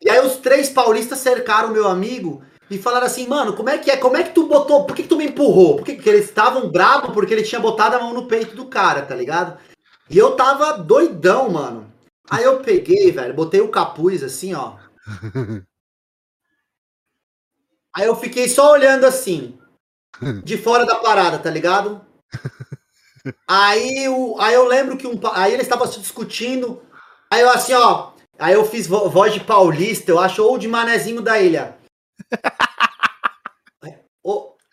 E 0.00 0.10
aí 0.10 0.20
os 0.26 0.36
três 0.36 0.68
paulistas 0.68 1.20
cercaram 1.20 1.70
o 1.70 1.72
meu 1.72 1.86
amigo 1.86 2.42
e 2.74 2.82
falaram 2.82 3.06
assim, 3.06 3.26
mano, 3.26 3.54
como 3.54 3.68
é 3.70 3.78
que 3.78 3.90
é? 3.90 3.96
Como 3.96 4.16
é 4.16 4.22
que 4.22 4.32
tu 4.34 4.46
botou? 4.46 4.84
Por 4.84 4.96
que, 4.96 5.02
que 5.02 5.08
tu 5.08 5.16
me 5.16 5.26
empurrou? 5.26 5.76
Por 5.76 5.84
que, 5.84 5.96
que 5.96 6.08
eles 6.08 6.24
estavam 6.26 6.70
bravos 6.70 7.12
porque 7.12 7.32
ele 7.34 7.42
tinha 7.42 7.60
botado 7.60 7.96
a 7.96 8.00
mão 8.00 8.12
no 8.14 8.26
peito 8.26 8.54
do 8.56 8.66
cara, 8.66 9.02
tá 9.02 9.14
ligado? 9.14 9.58
E 10.10 10.18
eu 10.18 10.36
tava 10.36 10.78
doidão, 10.78 11.50
mano. 11.50 11.92
Aí 12.30 12.44
eu 12.44 12.60
peguei, 12.60 13.10
velho, 13.12 13.34
botei 13.34 13.60
o 13.60 13.68
capuz 13.68 14.22
assim, 14.22 14.54
ó. 14.54 14.76
Aí 17.94 18.06
eu 18.06 18.16
fiquei 18.16 18.48
só 18.48 18.72
olhando 18.72 19.04
assim, 19.04 19.58
de 20.44 20.56
fora 20.56 20.86
da 20.86 20.96
parada, 20.96 21.38
tá 21.38 21.50
ligado? 21.50 22.00
Aí, 23.46 24.08
o, 24.08 24.36
aí 24.40 24.54
eu 24.54 24.66
lembro 24.66 24.96
que 24.96 25.06
um, 25.06 25.18
aí 25.32 25.52
eles 25.52 25.66
estavam 25.66 25.86
se 25.86 26.00
discutindo. 26.00 26.82
Aí 27.30 27.40
eu 27.40 27.50
assim, 27.50 27.72
ó. 27.74 28.12
Aí 28.38 28.54
eu 28.54 28.64
fiz 28.64 28.86
vo- 28.86 29.08
voz 29.08 29.32
de 29.32 29.40
paulista, 29.40 30.10
eu 30.10 30.18
acho, 30.18 30.42
ou 30.42 30.58
de 30.58 30.66
manezinho 30.66 31.20
da 31.22 31.40
ilha. 31.40 31.76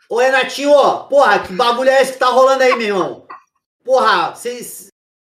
ô, 0.10 0.18
Renatinho, 0.18 0.72
ó, 0.72 1.04
porra, 1.04 1.40
que 1.40 1.54
bagulho 1.54 1.90
é 1.90 2.02
esse 2.02 2.14
que 2.14 2.20
tá 2.20 2.28
rolando 2.28 2.64
aí, 2.64 2.76
meu 2.76 2.88
irmão? 2.88 3.28
Porra, 3.86 4.36
vocês. 4.36 4.88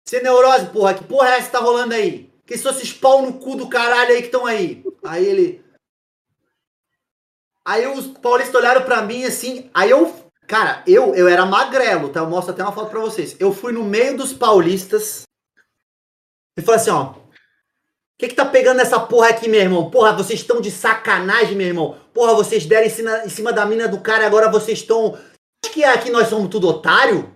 Você 0.08 0.22
neurose, 0.22 0.68
porra, 0.68 0.94
que 0.94 1.04
porra 1.04 1.30
é 1.30 1.38
essa 1.38 1.46
que 1.46 1.52
tá 1.52 1.60
rolando 1.60 1.94
aí? 1.94 2.34
Que 2.46 2.58
são 2.58 2.72
esses 2.72 2.92
pau 2.92 3.22
no 3.22 3.34
cu 3.34 3.56
do 3.56 3.70
caralho 3.70 4.12
aí 4.12 4.22
que 4.22 4.28
estão 4.28 4.46
aí? 4.46 4.84
Aí 5.04 5.26
ele. 5.26 5.66
Aí 7.66 7.86
os 7.88 8.08
paulistas 8.08 8.56
olharam 8.56 8.84
pra 8.84 9.02
mim 9.02 9.24
assim, 9.24 9.70
aí 9.74 9.90
eu. 9.90 10.20
Cara, 10.48 10.84
eu, 10.86 11.16
eu 11.16 11.30
era 11.30 11.46
magrelo, 11.46 12.10
tá? 12.10 12.20
Eu 12.20 12.30
mostro 12.30 12.52
até 12.54 12.62
uma 12.62 12.74
foto 12.74 12.90
pra 12.90 13.00
vocês. 13.00 13.38
Eu 13.40 13.54
fui 13.54 13.72
no 13.72 13.86
meio 13.86 14.18
dos 14.18 14.34
paulistas 14.34 15.24
e 16.58 16.62
falei 16.62 16.82
assim, 16.82 16.90
ó. 16.90 17.21
Que 18.22 18.28
que 18.28 18.36
tá 18.36 18.46
pegando 18.46 18.78
nessa 18.78 19.00
porra 19.00 19.30
aqui, 19.30 19.50
meu 19.50 19.60
irmão? 19.60 19.90
Porra, 19.90 20.14
vocês 20.14 20.42
estão 20.42 20.62
de 20.62 20.70
sacanagem, 20.70 21.56
meu 21.56 21.66
irmão. 21.66 21.96
Porra, 22.14 22.36
vocês 22.36 22.68
deram 22.68 22.86
em 22.86 23.30
cima, 23.30 23.52
da 23.52 23.66
mina 23.66 23.88
do 23.88 24.00
cara 24.00 24.28
agora 24.28 24.48
vocês 24.48 24.78
estão. 24.78 25.18
Acho 25.66 25.74
que 25.74 25.84
é 25.84 25.92
aqui 25.92 26.12
nós 26.12 26.28
somos 26.28 26.48
tudo 26.50 26.68
otário? 26.68 27.34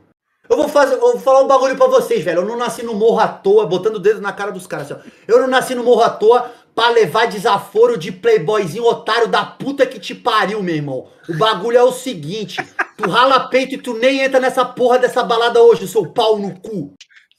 Eu 0.48 0.56
vou, 0.56 0.70
fazer, 0.70 0.94
eu 0.94 1.00
vou 1.00 1.20
falar 1.20 1.42
um 1.42 1.48
bagulho 1.48 1.76
pra 1.76 1.88
vocês, 1.88 2.24
velho. 2.24 2.42
Eu 2.42 2.46
não 2.46 2.56
nasci 2.56 2.84
no 2.84 2.94
morro 2.94 3.20
à 3.20 3.28
toa, 3.28 3.66
botando 3.66 3.96
o 3.96 4.00
dedo 4.00 4.22
na 4.22 4.32
cara 4.32 4.52
dos 4.52 4.68
caras. 4.68 4.92
Assim. 4.92 5.10
Eu 5.28 5.42
não 5.42 5.48
nasci 5.48 5.74
no 5.74 5.84
morro 5.84 6.04
à 6.04 6.10
toa 6.12 6.52
pra 6.76 6.92
levar 6.92 7.26
desaforo 7.26 7.98
de 7.98 8.12
playboyzinho 8.12 8.86
otário 8.86 9.28
da 9.28 9.44
puta 9.44 9.88
que 9.88 10.00
te 10.00 10.14
pariu, 10.14 10.62
meu 10.62 10.76
irmão. 10.76 11.08
O 11.28 11.34
bagulho 11.34 11.80
é 11.80 11.84
o 11.84 11.92
seguinte: 11.92 12.58
tu 12.96 13.10
rala 13.10 13.50
peito 13.50 13.74
e 13.74 13.80
tu 13.80 13.96
nem 13.96 14.22
entra 14.22 14.40
nessa 14.40 14.64
porra 14.64 15.00
dessa 15.00 15.24
balada 15.24 15.60
hoje, 15.64 15.88
seu 15.88 16.06
pau 16.12 16.38
no 16.38 16.60
cu. 16.60 16.94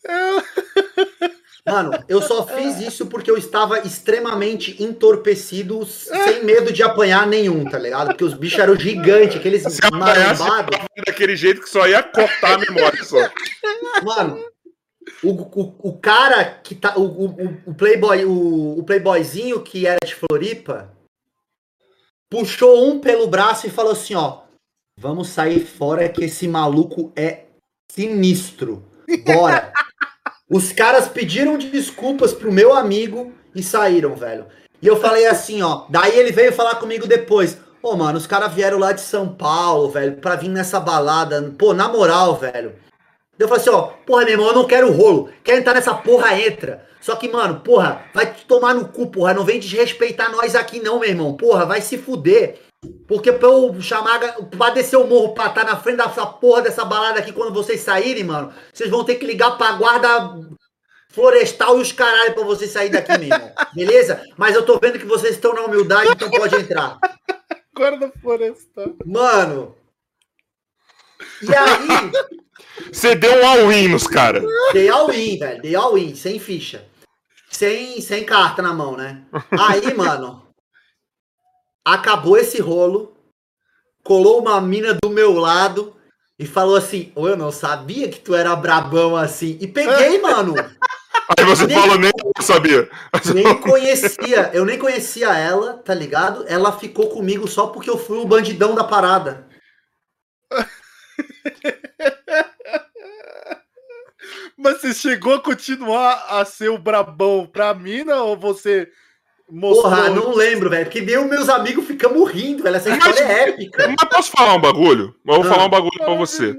Mano, 1.66 1.90
eu 2.08 2.22
só 2.22 2.46
fiz 2.46 2.80
isso 2.80 3.06
porque 3.06 3.28
eu 3.28 3.36
estava 3.36 3.80
extremamente 3.80 4.80
entorpecido, 4.80 5.84
sem 5.84 6.44
medo 6.44 6.72
de 6.72 6.82
apanhar 6.82 7.26
nenhum, 7.26 7.64
tá 7.64 7.76
ligado? 7.76 8.08
Porque 8.08 8.22
os 8.22 8.34
bichos 8.34 8.60
eram 8.60 8.76
gigantes, 8.76 9.36
aqueles 9.36 9.64
marambados. 9.92 10.78
daquele 11.04 11.34
jeito 11.34 11.60
que 11.60 11.68
só 11.68 11.88
ia 11.88 12.04
cortar 12.04 12.54
a 12.54 12.58
memória 12.58 13.02
só. 13.02 13.18
Mano, 14.04 14.44
o, 15.24 15.30
o, 15.30 15.74
o 15.88 15.98
cara 15.98 16.44
que 16.44 16.76
tá. 16.76 16.96
O, 16.96 17.02
o, 17.02 17.60
o 17.66 17.74
Playboy, 17.74 18.24
o, 18.24 18.78
o 18.78 18.84
Playboyzinho 18.84 19.60
que 19.60 19.86
era 19.88 19.98
de 20.04 20.14
Floripa, 20.14 20.92
puxou 22.30 22.86
um 22.88 23.00
pelo 23.00 23.26
braço 23.26 23.66
e 23.66 23.70
falou 23.70 23.92
assim: 23.92 24.14
ó. 24.14 24.46
Vamos 24.98 25.28
sair 25.28 25.60
fora 25.60 26.08
que 26.08 26.24
esse 26.24 26.48
maluco 26.48 27.12
é 27.14 27.44
sinistro. 27.92 28.82
Bora. 29.26 29.70
Os 30.48 30.70
caras 30.72 31.08
pediram 31.08 31.58
desculpas 31.58 32.32
pro 32.32 32.52
meu 32.52 32.72
amigo 32.72 33.32
e 33.54 33.62
saíram, 33.62 34.14
velho. 34.14 34.46
E 34.80 34.86
eu 34.86 34.96
falei 35.00 35.26
assim, 35.26 35.60
ó. 35.62 35.86
Daí 35.88 36.16
ele 36.16 36.30
veio 36.30 36.52
falar 36.52 36.76
comigo 36.76 37.06
depois. 37.06 37.58
Ô, 37.82 37.96
mano, 37.96 38.16
os 38.18 38.26
caras 38.26 38.52
vieram 38.52 38.78
lá 38.78 38.92
de 38.92 39.00
São 39.00 39.28
Paulo, 39.28 39.90
velho, 39.90 40.16
pra 40.16 40.36
vir 40.36 40.48
nessa 40.48 40.78
balada. 40.78 41.52
Pô, 41.58 41.74
na 41.74 41.88
moral, 41.88 42.36
velho. 42.36 42.74
Eu 43.38 43.48
falei 43.48 43.60
assim, 43.60 43.70
ó, 43.70 43.82
porra, 44.06 44.24
meu 44.24 44.32
irmão, 44.34 44.48
eu 44.48 44.54
não 44.54 44.66
quero 44.66 44.92
rolo. 44.92 45.30
Quer 45.42 45.58
entrar 45.58 45.74
nessa 45.74 45.94
porra, 45.94 46.38
entra. 46.40 46.86
Só 47.00 47.16
que, 47.16 47.28
mano, 47.28 47.60
porra, 47.60 48.02
vai 48.14 48.32
te 48.32 48.44
tomar 48.46 48.74
no 48.74 48.88
cu, 48.88 49.08
porra. 49.08 49.34
Não 49.34 49.44
vem 49.44 49.60
desrespeitar 49.60 50.30
nós 50.30 50.54
aqui, 50.54 50.80
não, 50.80 51.00
meu 51.00 51.08
irmão. 51.08 51.36
Porra, 51.36 51.66
vai 51.66 51.80
se 51.80 51.98
fuder. 51.98 52.60
Porque 53.06 53.32
pra 53.32 53.48
eu 53.48 53.80
chamar, 53.80 54.20
pra 54.56 54.70
descer 54.70 54.96
o 54.96 55.06
morro 55.06 55.34
pra 55.34 55.46
estar 55.46 55.64
na 55.64 55.76
frente 55.76 55.96
dessa 55.96 56.26
porra 56.26 56.62
dessa 56.62 56.84
balada 56.84 57.20
aqui 57.20 57.32
quando 57.32 57.52
vocês 57.52 57.80
saírem, 57.80 58.24
mano, 58.24 58.52
vocês 58.72 58.90
vão 58.90 59.04
ter 59.04 59.16
que 59.16 59.26
ligar 59.26 59.56
pra 59.56 59.72
guarda 59.72 60.34
florestal 61.08 61.78
e 61.78 61.82
os 61.82 61.92
caralho 61.92 62.34
pra 62.34 62.44
vocês 62.44 62.70
saírem 62.70 62.92
daqui, 62.92 63.16
meu 63.18 63.28
irmão. 63.28 63.52
Beleza? 63.74 64.22
Mas 64.36 64.54
eu 64.54 64.64
tô 64.64 64.78
vendo 64.78 64.98
que 64.98 65.06
vocês 65.06 65.34
estão 65.34 65.54
na 65.54 65.62
humildade, 65.62 66.10
então 66.10 66.30
pode 66.30 66.56
entrar. 66.56 66.98
Guarda 67.74 68.12
florestal. 68.20 68.94
Mano. 69.04 69.74
E 71.42 71.54
aí, 71.54 72.12
Você 72.92 73.14
deu 73.14 73.32
um 73.42 73.46
all-in 73.46 73.88
nos 73.88 74.06
caras. 74.06 74.44
dei 74.72 74.88
all-in, 74.88 75.38
velho. 75.38 75.62
Dei 75.62 75.74
all-in, 75.74 76.14
sem 76.14 76.38
ficha. 76.38 76.86
Sem, 77.50 78.00
sem 78.00 78.24
carta 78.24 78.60
na 78.60 78.72
mão, 78.72 78.96
né? 78.96 79.22
Aí, 79.50 79.94
mano. 79.94 80.45
Acabou 81.86 82.36
esse 82.36 82.60
rolo. 82.60 83.16
Colou 84.02 84.40
uma 84.40 84.60
mina 84.60 84.98
do 85.00 85.08
meu 85.08 85.34
lado 85.34 85.96
e 86.36 86.44
falou 86.44 86.74
assim: 86.74 87.12
Ô, 87.14 87.28
eu 87.28 87.36
não 87.36 87.52
sabia 87.52 88.08
que 88.08 88.18
tu 88.18 88.34
era 88.34 88.56
brabão 88.56 89.16
assim. 89.16 89.56
E 89.60 89.68
peguei, 89.68 90.20
mano. 90.20 90.54
Aí 91.38 91.44
você 91.44 91.64
Nem- 91.64 91.78
falou, 91.78 91.96
nem 91.96 92.10
eu 92.10 92.42
sabia. 92.42 92.90
Nem 93.32 93.60
conhecia. 93.60 94.50
Eu 94.52 94.64
nem 94.64 94.80
conhecia 94.80 95.28
ela, 95.36 95.74
tá 95.74 95.94
ligado? 95.94 96.44
Ela 96.48 96.76
ficou 96.76 97.08
comigo 97.08 97.46
só 97.46 97.68
porque 97.68 97.88
eu 97.88 97.98
fui 97.98 98.18
o 98.18 98.26
bandidão 98.26 98.74
da 98.74 98.82
parada. 98.82 99.46
Mas 104.56 104.80
você 104.80 104.92
chegou 104.92 105.34
a 105.34 105.40
continuar 105.40 106.26
a 106.30 106.44
ser 106.44 106.68
o 106.68 106.78
brabão 106.78 107.46
pra 107.46 107.72
mina 107.74 108.22
ou 108.22 108.36
você 108.36 108.90
mostrou... 109.50 109.82
Porra, 109.90 110.10
não 110.10 110.34
lembro, 110.34 110.70
velho. 110.70 110.84
Porque 110.86 110.98
eu 111.10 111.24
e 111.26 111.28
meus 111.28 111.48
amigos 111.48 111.86
ficamos 111.86 112.30
rindo, 112.30 112.62
velho. 112.62 112.76
Essa 112.76 112.90
história 112.90 113.20
é 113.22 113.48
épica. 113.50 113.88
Mas 113.88 114.08
posso 114.08 114.30
falar 114.30 114.54
um 114.54 114.60
bagulho? 114.60 115.14
Eu 115.26 115.34
vou 115.34 115.44
Ah. 115.44 115.48
falar 115.48 115.64
um 115.66 115.70
bagulho 115.70 115.98
pra 115.98 116.14
você. 116.14 116.54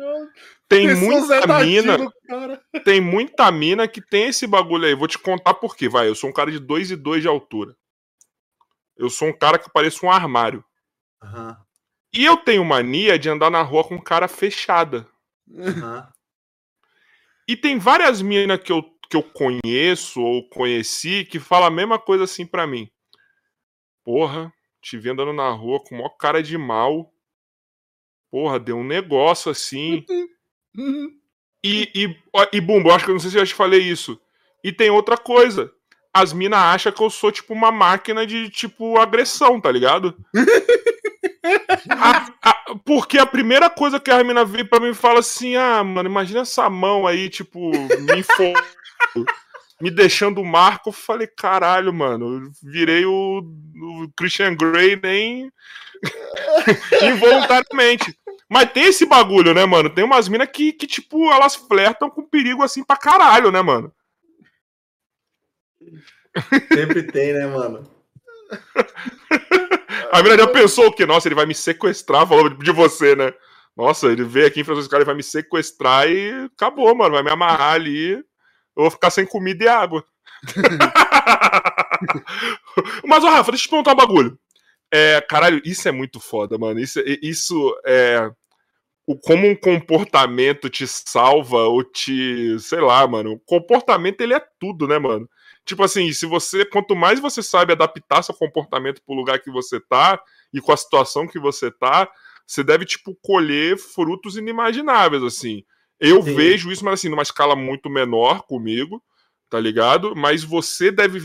Tem 0.69 0.93
muita 0.95 1.63
mina, 1.63 1.97
tem 2.83 2.99
muita 2.99 3.49
mina 3.51 3.87
que 3.87 4.01
tem 4.01 4.27
esse 4.27 4.45
bagulho 4.45 4.85
aí. 4.85 4.93
Vou 4.93 5.07
te 5.07 5.17
contar 5.17 5.53
por 5.53 5.75
quê, 5.77 5.87
vai. 5.87 6.09
Eu 6.09 6.15
sou 6.15 6.29
um 6.29 6.33
cara 6.33 6.51
de 6.51 6.59
2 6.59 6.91
e 6.91 6.95
2 6.97 7.21
de 7.21 7.27
altura. 7.27 7.73
Eu 8.97 9.09
sou 9.09 9.29
um 9.29 9.33
cara 9.37 9.57
que 9.57 9.69
parece 9.71 10.05
um 10.05 10.11
armário. 10.11 10.63
Aham, 11.23 11.55
E 12.13 12.25
eu 12.25 12.35
tenho 12.37 12.65
mania 12.65 13.17
de 13.17 13.29
andar 13.29 13.49
na 13.49 13.61
rua 13.61 13.83
com 13.83 13.99
cara 14.01 14.27
fechada. 14.27 15.07
aham. 15.57 16.07
E 17.47 17.55
tem 17.55 17.79
várias 17.79 18.21
minas 18.21 18.59
que 18.61 18.71
eu, 18.73 18.83
que 19.09 19.15
eu 19.17 19.23
conheço 19.23 20.21
ou 20.21 20.47
conheci 20.49 21.25
que 21.25 21.39
falam 21.39 21.67
a 21.67 21.71
mesma 21.71 21.97
coisa 21.99 22.23
assim 22.25 22.45
pra 22.45 22.67
mim. 22.67 22.89
Porra, 24.03 24.53
te 24.81 24.97
vi 24.97 25.09
andando 25.09 25.33
na 25.33 25.49
rua 25.49 25.79
com 25.83 25.95
maior 25.95 26.09
cara 26.17 26.41
de 26.41 26.57
mal. 26.57 27.11
Porra, 28.31 28.59
deu 28.59 28.77
um 28.77 28.83
negócio 28.83 29.51
assim. 29.51 30.05
E, 31.63 31.89
e, 31.95 32.15
ó, 32.33 32.45
e 32.53 32.61
Bumbo, 32.61 32.91
acho 32.91 33.05
que 33.05 33.11
eu 33.11 33.13
não 33.15 33.19
sei 33.19 33.31
se 33.31 33.37
eu 33.37 33.41
já 33.41 33.47
te 33.47 33.53
falei 33.55 33.81
isso. 33.81 34.19
E 34.63 34.71
tem 34.71 34.89
outra 34.89 35.17
coisa. 35.17 35.71
As 36.13 36.33
minas 36.33 36.59
acham 36.59 36.91
que 36.91 37.01
eu 37.01 37.09
sou, 37.09 37.31
tipo, 37.31 37.53
uma 37.53 37.71
máquina 37.71 38.25
de, 38.25 38.49
tipo, 38.49 38.97
agressão, 38.97 39.59
tá 39.59 39.71
ligado? 39.71 40.15
A- 41.89 42.33
a- 42.43 42.75
porque 42.83 43.17
a 43.17 43.25
primeira 43.25 43.69
coisa 43.69 43.99
que 43.99 44.11
a 44.11 44.21
mina 44.23 44.43
vem 44.43 44.65
pra 44.65 44.79
mim 44.79 44.89
e 44.89 44.93
fala 44.95 45.19
assim: 45.19 45.55
ah, 45.55 45.81
mano, 45.83 46.09
imagina 46.09 46.41
essa 46.41 46.69
mão 46.69 47.07
aí, 47.07 47.29
tipo, 47.29 47.71
me 47.71 48.19
info... 48.19 48.53
me 49.81 49.91
deixando 49.91 50.41
o 50.41 50.45
marco. 50.45 50.89
Eu 50.89 50.93
falei, 50.93 51.27
caralho, 51.27 51.93
mano, 51.93 52.51
virei 52.63 53.05
o, 53.05 53.39
o 53.39 54.09
Christian 54.15 54.55
Grey 54.55 54.99
nem 55.01 55.51
involuntariamente. 57.03 58.17
Mas 58.49 58.71
tem 58.71 58.85
esse 58.85 59.05
bagulho, 59.05 59.53
né, 59.53 59.65
mano? 59.65 59.89
Tem 59.89 60.03
umas 60.03 60.27
minas 60.29 60.49
que, 60.51 60.71
que, 60.71 60.87
tipo, 60.87 61.31
elas 61.31 61.55
flertam 61.55 62.09
com 62.09 62.23
perigo 62.23 62.63
assim 62.63 62.83
pra 62.83 62.95
caralho, 62.95 63.51
né, 63.51 63.61
mano? 63.61 63.93
Sempre 66.73 67.03
tem, 67.03 67.33
né, 67.33 67.45
mano? 67.47 67.89
A 70.11 70.23
mina 70.23 70.37
já 70.37 70.47
pensou 70.47 70.87
o 70.87 70.91
quê? 70.93 71.05
Nossa, 71.05 71.27
ele 71.27 71.35
vai 71.35 71.45
me 71.45 71.53
sequestrar, 71.53 72.25
falou 72.25 72.49
de 72.49 72.71
você, 72.71 73.15
né? 73.15 73.33
Nossa, 73.75 74.07
ele 74.07 74.23
veio 74.23 74.47
aqui 74.47 74.61
em 74.61 74.63
Francisco, 74.63 74.95
ele 74.95 75.05
vai 75.05 75.15
me 75.15 75.23
sequestrar 75.23 76.09
e 76.09 76.31
acabou, 76.55 76.95
mano. 76.95 77.15
Vai 77.15 77.23
me 77.23 77.29
amarrar 77.29 77.73
ali. 77.73 78.23
Eu 78.77 78.83
vou 78.83 78.91
ficar 78.91 79.09
sem 79.09 79.25
comida 79.25 79.63
e 79.63 79.67
água. 79.67 80.05
Mas, 83.03 83.23
ó, 83.23 83.29
Rafa, 83.29 83.51
deixa 83.51 83.63
eu 83.63 83.67
te 83.67 83.69
perguntar 83.69 83.93
um 83.93 83.95
bagulho. 83.95 84.39
É, 84.91 85.19
caralho, 85.21 85.59
isso 85.65 85.87
é 85.87 85.91
muito 85.91 86.19
foda, 86.19 86.57
mano. 86.59 86.79
Isso, 86.79 86.99
isso 87.21 87.75
é. 87.83 88.31
o 89.07 89.17
como 89.17 89.47
um 89.47 89.55
comportamento 89.55 90.69
te 90.69 90.87
salva 90.87 91.63
ou 91.63 91.83
te, 91.83 92.59
sei 92.59 92.79
lá, 92.79 93.07
mano. 93.07 93.33
O 93.33 93.39
comportamento 93.39 94.21
ele 94.21 94.35
é 94.35 94.45
tudo, 94.59 94.87
né, 94.87 94.99
mano? 94.99 95.27
Tipo 95.65 95.83
assim, 95.83 96.13
se 96.13 96.25
você, 96.25 96.63
quanto 96.63 96.95
mais 96.95 97.19
você 97.19 97.41
sabe 97.41 97.73
adaptar 97.73 98.23
seu 98.23 98.35
comportamento 98.35 99.01
pro 99.03 99.15
lugar 99.15 99.39
que 99.39 99.51
você 99.51 99.79
tá 99.79 100.21
e 100.53 100.61
com 100.61 100.71
a 100.71 100.77
situação 100.77 101.27
que 101.27 101.39
você 101.39 101.71
tá, 101.71 102.07
você 102.45 102.63
deve 102.63 102.85
tipo 102.85 103.17
colher 103.21 103.77
frutos 103.77 104.37
inimagináveis 104.37 105.23
assim. 105.23 105.65
Eu 105.99 106.21
Sim. 106.21 106.35
vejo 106.35 106.71
isso, 106.71 106.85
mas 106.85 106.95
assim, 106.95 107.09
numa 107.09 107.23
escala 107.23 107.55
muito 107.55 107.89
menor 107.89 108.43
comigo, 108.43 109.01
tá 109.49 109.59
ligado? 109.59 110.15
Mas 110.15 110.43
você 110.43 110.91
deve 110.91 111.19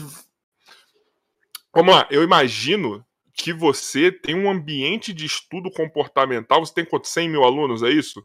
Vamos 1.75 1.95
lá, 1.95 2.07
eu 2.11 2.23
imagino 2.23 3.03
que 3.35 3.53
você 3.53 4.13
tem 4.13 4.35
um 4.35 4.51
ambiente 4.51 5.13
de 5.13 5.25
estudo 5.25 5.71
comportamental. 5.71 6.65
Você 6.65 6.75
tem 6.75 6.85
quanto? 6.85 7.09
100 7.09 7.31
mil 7.31 7.45
alunos, 7.45 7.83
é 7.83 7.91
isso? 7.91 8.23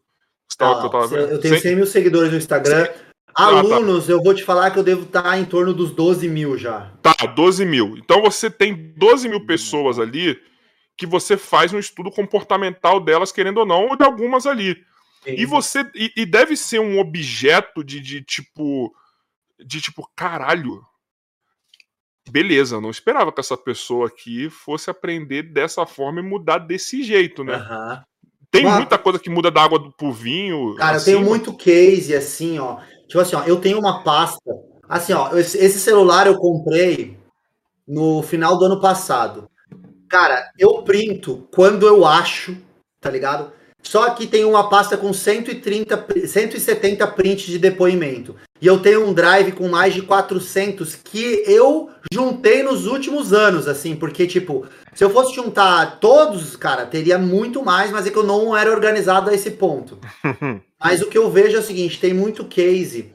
Ah, 0.60 0.90
tava 0.90 1.16
eu 1.16 1.40
tenho 1.40 1.54
100 1.54 1.62
100 1.62 1.76
mil 1.76 1.88
seguidores 1.88 2.32
no 2.32 2.38
Instagram. 2.38 2.88
Ah, 3.34 3.52
tá. 3.52 3.58
Alunos, 3.60 4.10
eu 4.10 4.22
vou 4.22 4.34
te 4.34 4.44
falar 4.44 4.72
que 4.72 4.80
eu 4.80 4.84
devo 4.84 5.04
estar 5.04 5.38
em 5.38 5.46
torno 5.46 5.74
dos 5.74 5.92
12 5.92 6.28
mil 6.28 6.58
já. 6.58 6.92
Tá, 7.02 7.14
12 7.14 7.66
mil. 7.66 7.98
Então 7.98 8.22
você 8.22 8.50
tem 8.50 8.94
12 8.98 9.30
mil 9.30 9.46
pessoas 9.46 10.00
ali 10.00 10.38
que 10.98 11.06
você 11.06 11.38
faz 11.38 11.72
um 11.72 11.80
estudo 11.80 12.10
comportamental 12.10 13.00
delas, 13.00 13.32
querendo 13.32 13.60
ou 13.60 13.66
não, 13.66 13.88
ou 13.88 13.96
de 13.96 14.04
algumas 14.04 14.48
ali. 14.48 14.76
E 15.36 15.46
você. 15.46 15.90
E, 15.96 16.12
e 16.16 16.26
deve 16.26 16.56
ser 16.56 16.80
um 16.80 17.00
objeto 17.00 17.84
de, 17.84 18.00
de 18.00 18.22
tipo. 18.22 18.94
De 19.60 19.82
tipo, 19.82 20.08
caralho. 20.16 20.86
Beleza, 22.30 22.82
não 22.82 22.90
esperava 22.90 23.32
que 23.32 23.40
essa 23.40 23.56
pessoa 23.56 24.08
aqui 24.08 24.50
fosse 24.50 24.90
aprender 24.90 25.44
dessa 25.44 25.86
forma 25.86 26.20
e 26.20 26.24
mudar 26.24 26.58
desse 26.60 27.02
jeito, 27.02 27.44
né? 27.44 27.56
Aham. 27.56 28.04
Tem 28.52 28.64
Mano. 28.64 28.78
muita 28.78 28.98
coisa 28.98 29.20
que 29.20 29.30
muda 29.30 29.52
da 29.52 29.64
água 29.64 29.80
do- 29.80 29.92
pro 29.92 30.12
vinho. 30.12 30.76
Cara, 30.76 30.98
assim, 30.98 31.12
eu 31.12 31.18
tenho 31.18 31.30
muito 31.30 31.54
case 31.54 32.16
assim, 32.16 32.60
ó. 32.60 32.80
Tipo 33.08 33.20
assim, 33.20 33.36
ó, 33.36 33.44
eu 33.44 33.60
tenho 33.60 33.80
uma 33.80 34.04
pasta. 34.04 34.52
Assim, 34.88 35.14
ó, 35.14 35.36
esse 35.36 35.80
celular 35.80 36.28
eu 36.28 36.38
comprei 36.38 37.18
no 37.88 38.22
final 38.24 38.58
do 38.58 38.66
ano 38.66 38.80
passado. 38.80 39.50
Cara, 40.10 40.50
eu 40.58 40.82
printo 40.84 41.48
quando 41.54 41.86
eu 41.86 42.06
acho, 42.06 42.58
tá 43.02 43.10
ligado? 43.10 43.52
Só 43.88 44.10
que 44.10 44.28
tem 44.28 44.44
uma 44.44 44.68
pasta 44.70 44.98
com 44.98 45.14
130, 45.14 45.98
pri- 45.98 46.28
170 46.28 47.08
prints 47.08 47.46
de 47.46 47.58
depoimento. 47.58 48.36
E 48.62 48.68
eu 48.68 48.80
tenho 48.80 49.08
um 49.08 49.14
drive 49.14 49.54
com 49.54 49.70
mais 49.70 49.94
de 49.94 50.02
400 50.02 50.94
que 50.96 51.42
eu 51.48 51.90
juntei 52.12 52.64
nos 52.64 52.86
últimos 52.86 53.32
anos, 53.32 53.66
assim, 53.66 53.96
porque, 53.96 54.28
tipo, 54.28 54.66
se 54.94 55.06
eu 55.06 55.10
fosse 55.10 55.34
juntar 55.34 56.00
todos, 56.02 56.58
cara, 56.58 56.86
teria 56.86 57.18
muito 57.18 57.64
mais, 57.64 57.90
mas 57.90 58.06
é 58.06 58.10
que 58.10 58.18
eu 58.18 58.26
não 58.26 58.58
era 58.58 58.70
organizado 58.72 59.30
a 59.30 59.34
esse 59.34 59.52
ponto. 59.52 59.98
Mas 60.80 61.02
o 61.02 61.08
que 61.08 61.18
eu 61.18 61.32
vejo 61.32 61.56
é 61.56 61.60
o 61.60 61.64
seguinte: 61.64 62.00
tem 62.00 62.14
muito 62.14 62.46
case, 62.46 63.12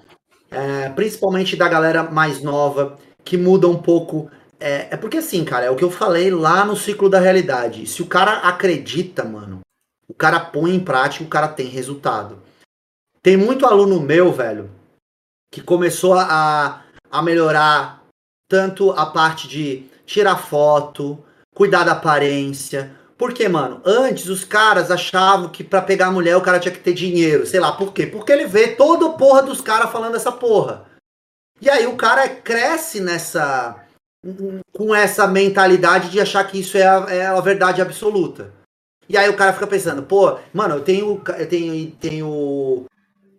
é, 0.50 0.88
principalmente 0.88 1.54
da 1.54 1.68
galera 1.68 2.02
mais 2.02 2.42
nova, 2.42 2.98
que 3.24 3.36
muda 3.36 3.68
um 3.68 3.76
pouco. 3.76 4.28
É, 4.58 4.88
é 4.90 4.96
porque 4.96 5.18
assim, 5.18 5.44
cara, 5.44 5.66
é 5.66 5.70
o 5.70 5.76
que 5.76 5.84
eu 5.84 5.90
falei 5.90 6.30
lá 6.30 6.64
no 6.64 6.74
ciclo 6.76 7.08
da 7.08 7.20
realidade. 7.20 7.86
Se 7.86 8.02
o 8.02 8.06
cara 8.06 8.38
acredita, 8.38 9.22
mano, 9.22 9.60
o 10.12 10.14
cara 10.14 10.38
põe 10.38 10.74
em 10.74 10.84
prática, 10.84 11.24
o 11.24 11.28
cara 11.28 11.48
tem 11.48 11.66
resultado. 11.68 12.38
Tem 13.22 13.34
muito 13.34 13.64
aluno 13.64 13.98
meu, 13.98 14.30
velho, 14.30 14.70
que 15.50 15.62
começou 15.62 16.12
a, 16.12 16.82
a 17.10 17.22
melhorar 17.22 18.02
tanto 18.46 18.90
a 18.90 19.06
parte 19.06 19.48
de 19.48 19.86
tirar 20.04 20.36
foto, 20.36 21.24
cuidar 21.54 21.84
da 21.84 21.92
aparência. 21.92 22.94
Porque, 23.16 23.48
mano, 23.48 23.80
antes 23.86 24.26
os 24.28 24.44
caras 24.44 24.90
achavam 24.90 25.48
que 25.48 25.64
pra 25.64 25.80
pegar 25.80 26.10
mulher 26.10 26.36
o 26.36 26.42
cara 26.42 26.60
tinha 26.60 26.74
que 26.74 26.80
ter 26.80 26.92
dinheiro. 26.92 27.46
Sei 27.46 27.58
lá, 27.58 27.72
por 27.72 27.94
quê? 27.94 28.06
Porque 28.06 28.32
ele 28.32 28.46
vê 28.46 28.68
toda 28.68 29.06
a 29.06 29.12
porra 29.12 29.42
dos 29.42 29.62
caras 29.62 29.90
falando 29.90 30.16
essa 30.16 30.30
porra. 30.30 30.84
E 31.58 31.70
aí 31.70 31.86
o 31.86 31.96
cara 31.96 32.28
cresce 32.28 33.00
nessa. 33.00 33.82
com 34.74 34.94
essa 34.94 35.26
mentalidade 35.26 36.10
de 36.10 36.20
achar 36.20 36.44
que 36.44 36.60
isso 36.60 36.76
é 36.76 36.86
a, 36.86 37.06
é 37.08 37.26
a 37.26 37.40
verdade 37.40 37.80
absoluta. 37.80 38.52
E 39.12 39.16
aí 39.18 39.28
o 39.28 39.36
cara 39.36 39.52
fica 39.52 39.66
pensando, 39.66 40.02
pô, 40.02 40.38
mano, 40.54 40.76
eu 40.76 40.80
tenho, 40.80 41.20
eu 41.38 41.46
tenho, 41.46 41.90
tenho 42.00 42.86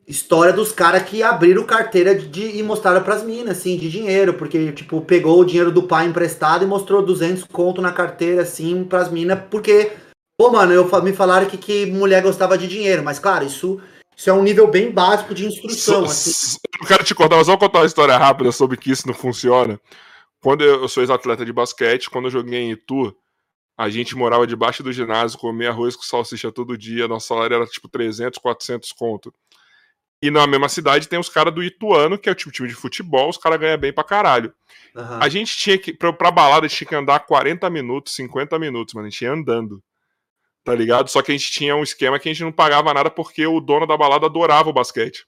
história 0.08 0.54
dos 0.54 0.72
caras 0.72 1.02
que 1.02 1.24
abriram 1.24 1.64
carteira 1.64 2.14
de, 2.14 2.28
de- 2.28 2.60
e 2.60 2.62
mostraram 2.62 3.02
pras 3.02 3.24
minas, 3.24 3.58
assim, 3.58 3.76
de 3.76 3.90
dinheiro, 3.90 4.36
porque, 4.36 4.72
tipo, 4.72 5.02
pegou 5.02 5.40
o 5.40 5.44
dinheiro 5.44 5.72
do 5.72 5.82
pai 5.82 6.06
emprestado 6.06 6.64
e 6.64 6.68
mostrou 6.68 7.02
200 7.02 7.44
conto 7.46 7.82
na 7.82 7.92
carteira, 7.92 8.44
assim, 8.44 8.84
pras 8.84 9.10
minas, 9.10 9.40
porque, 9.50 9.94
pô, 10.38 10.52
mano, 10.52 10.72
eu, 10.72 10.88
me 11.02 11.12
falaram 11.12 11.48
que, 11.48 11.58
que 11.58 11.88
mulher 11.88 12.22
gostava 12.22 12.56
de 12.56 12.68
dinheiro, 12.68 13.02
mas, 13.04 13.18
claro, 13.18 13.44
isso, 13.44 13.82
isso 14.16 14.30
é 14.30 14.34
um 14.34 14.44
nível 14.44 14.68
bem 14.68 14.92
básico 14.92 15.34
de 15.34 15.48
instrução, 15.48 16.06
So- 16.06 16.12
assim. 16.12 16.58
Eu 16.72 16.82
não 16.82 16.88
quero 16.88 17.04
te 17.04 17.16
contar, 17.16 17.38
mas 17.38 17.48
só 17.48 17.58
contar 17.58 17.80
uma 17.80 17.88
história 17.88 18.16
rápida 18.16 18.52
sobre 18.52 18.78
que 18.78 18.92
isso 18.92 19.08
não 19.08 19.14
funciona. 19.16 19.80
Quando 20.40 20.64
eu, 20.64 20.84
eu 20.84 20.88
sou 20.88 21.02
ex-atleta 21.02 21.44
de 21.44 21.52
basquete, 21.52 22.12
quando 22.12 22.26
eu 22.26 22.32
joguei 22.32 22.60
em 22.60 22.72
Itu, 22.74 23.16
a 23.78 23.90
gente 23.90 24.16
morava 24.16 24.46
debaixo 24.46 24.84
do 24.84 24.94
ginásio, 24.94 25.40
comia 25.40 25.70
arroz 25.70 25.96
com 25.96 26.04
salsicha 26.04 26.52
todo 26.52 26.78
dia, 26.78 27.08
nosso 27.08 27.28
salário 27.28 27.56
era 27.56 27.66
tipo 27.66 27.90
300, 27.90 28.40
400 28.40 28.92
conto. 28.92 29.34
E 30.22 30.32
na 30.32 30.48
mesma 30.48 30.70
cidade 30.70 31.10
tem 31.10 31.20
os 31.20 31.28
caras 31.28 31.54
do 31.54 31.62
Ituano, 31.62 32.18
que 32.18 32.30
é 32.30 32.32
o 32.32 32.36
tipo 32.36 32.52
time 32.52 32.70
de 32.70 32.76
futebol, 32.76 33.30
os 33.30 33.38
caras 33.38 33.60
ganham 33.60 33.78
bem 33.78 33.92
pra 33.92 34.04
caralho. 34.04 34.54
Aham. 34.96 35.20
A 35.22 35.28
gente 35.28 35.58
tinha 35.58 35.78
que, 35.78 35.92
pra, 35.92 36.14
pra 36.14 36.32
balada, 36.32 36.66
a 36.66 36.70
gente 36.70 36.78
tinha 36.78 36.88
que 36.88 36.96
andar 36.96 37.20
40 37.20 37.70
minutos, 37.70 38.16
50 38.16 38.58
minutos, 38.58 38.94
mano, 38.94 39.08
a 39.08 39.10
gente 39.10 39.22
ia 39.22 39.32
andando. 39.32 39.84
Tá 40.64 40.74
ligado? 40.74 41.10
Só 41.10 41.22
que 41.22 41.32
a 41.32 41.38
gente 41.38 41.52
tinha 41.52 41.76
um 41.76 41.84
esquema 41.84 42.18
que 42.18 42.30
a 42.30 42.32
gente 42.32 42.44
não 42.44 42.54
pagava 42.54 42.94
nada 42.94 43.10
porque 43.10 43.46
o 43.46 43.60
dono 43.60 43.86
da 43.86 43.98
balada 43.98 44.28
adorava 44.28 44.70
o 44.70 44.74
basquete. 44.74 45.26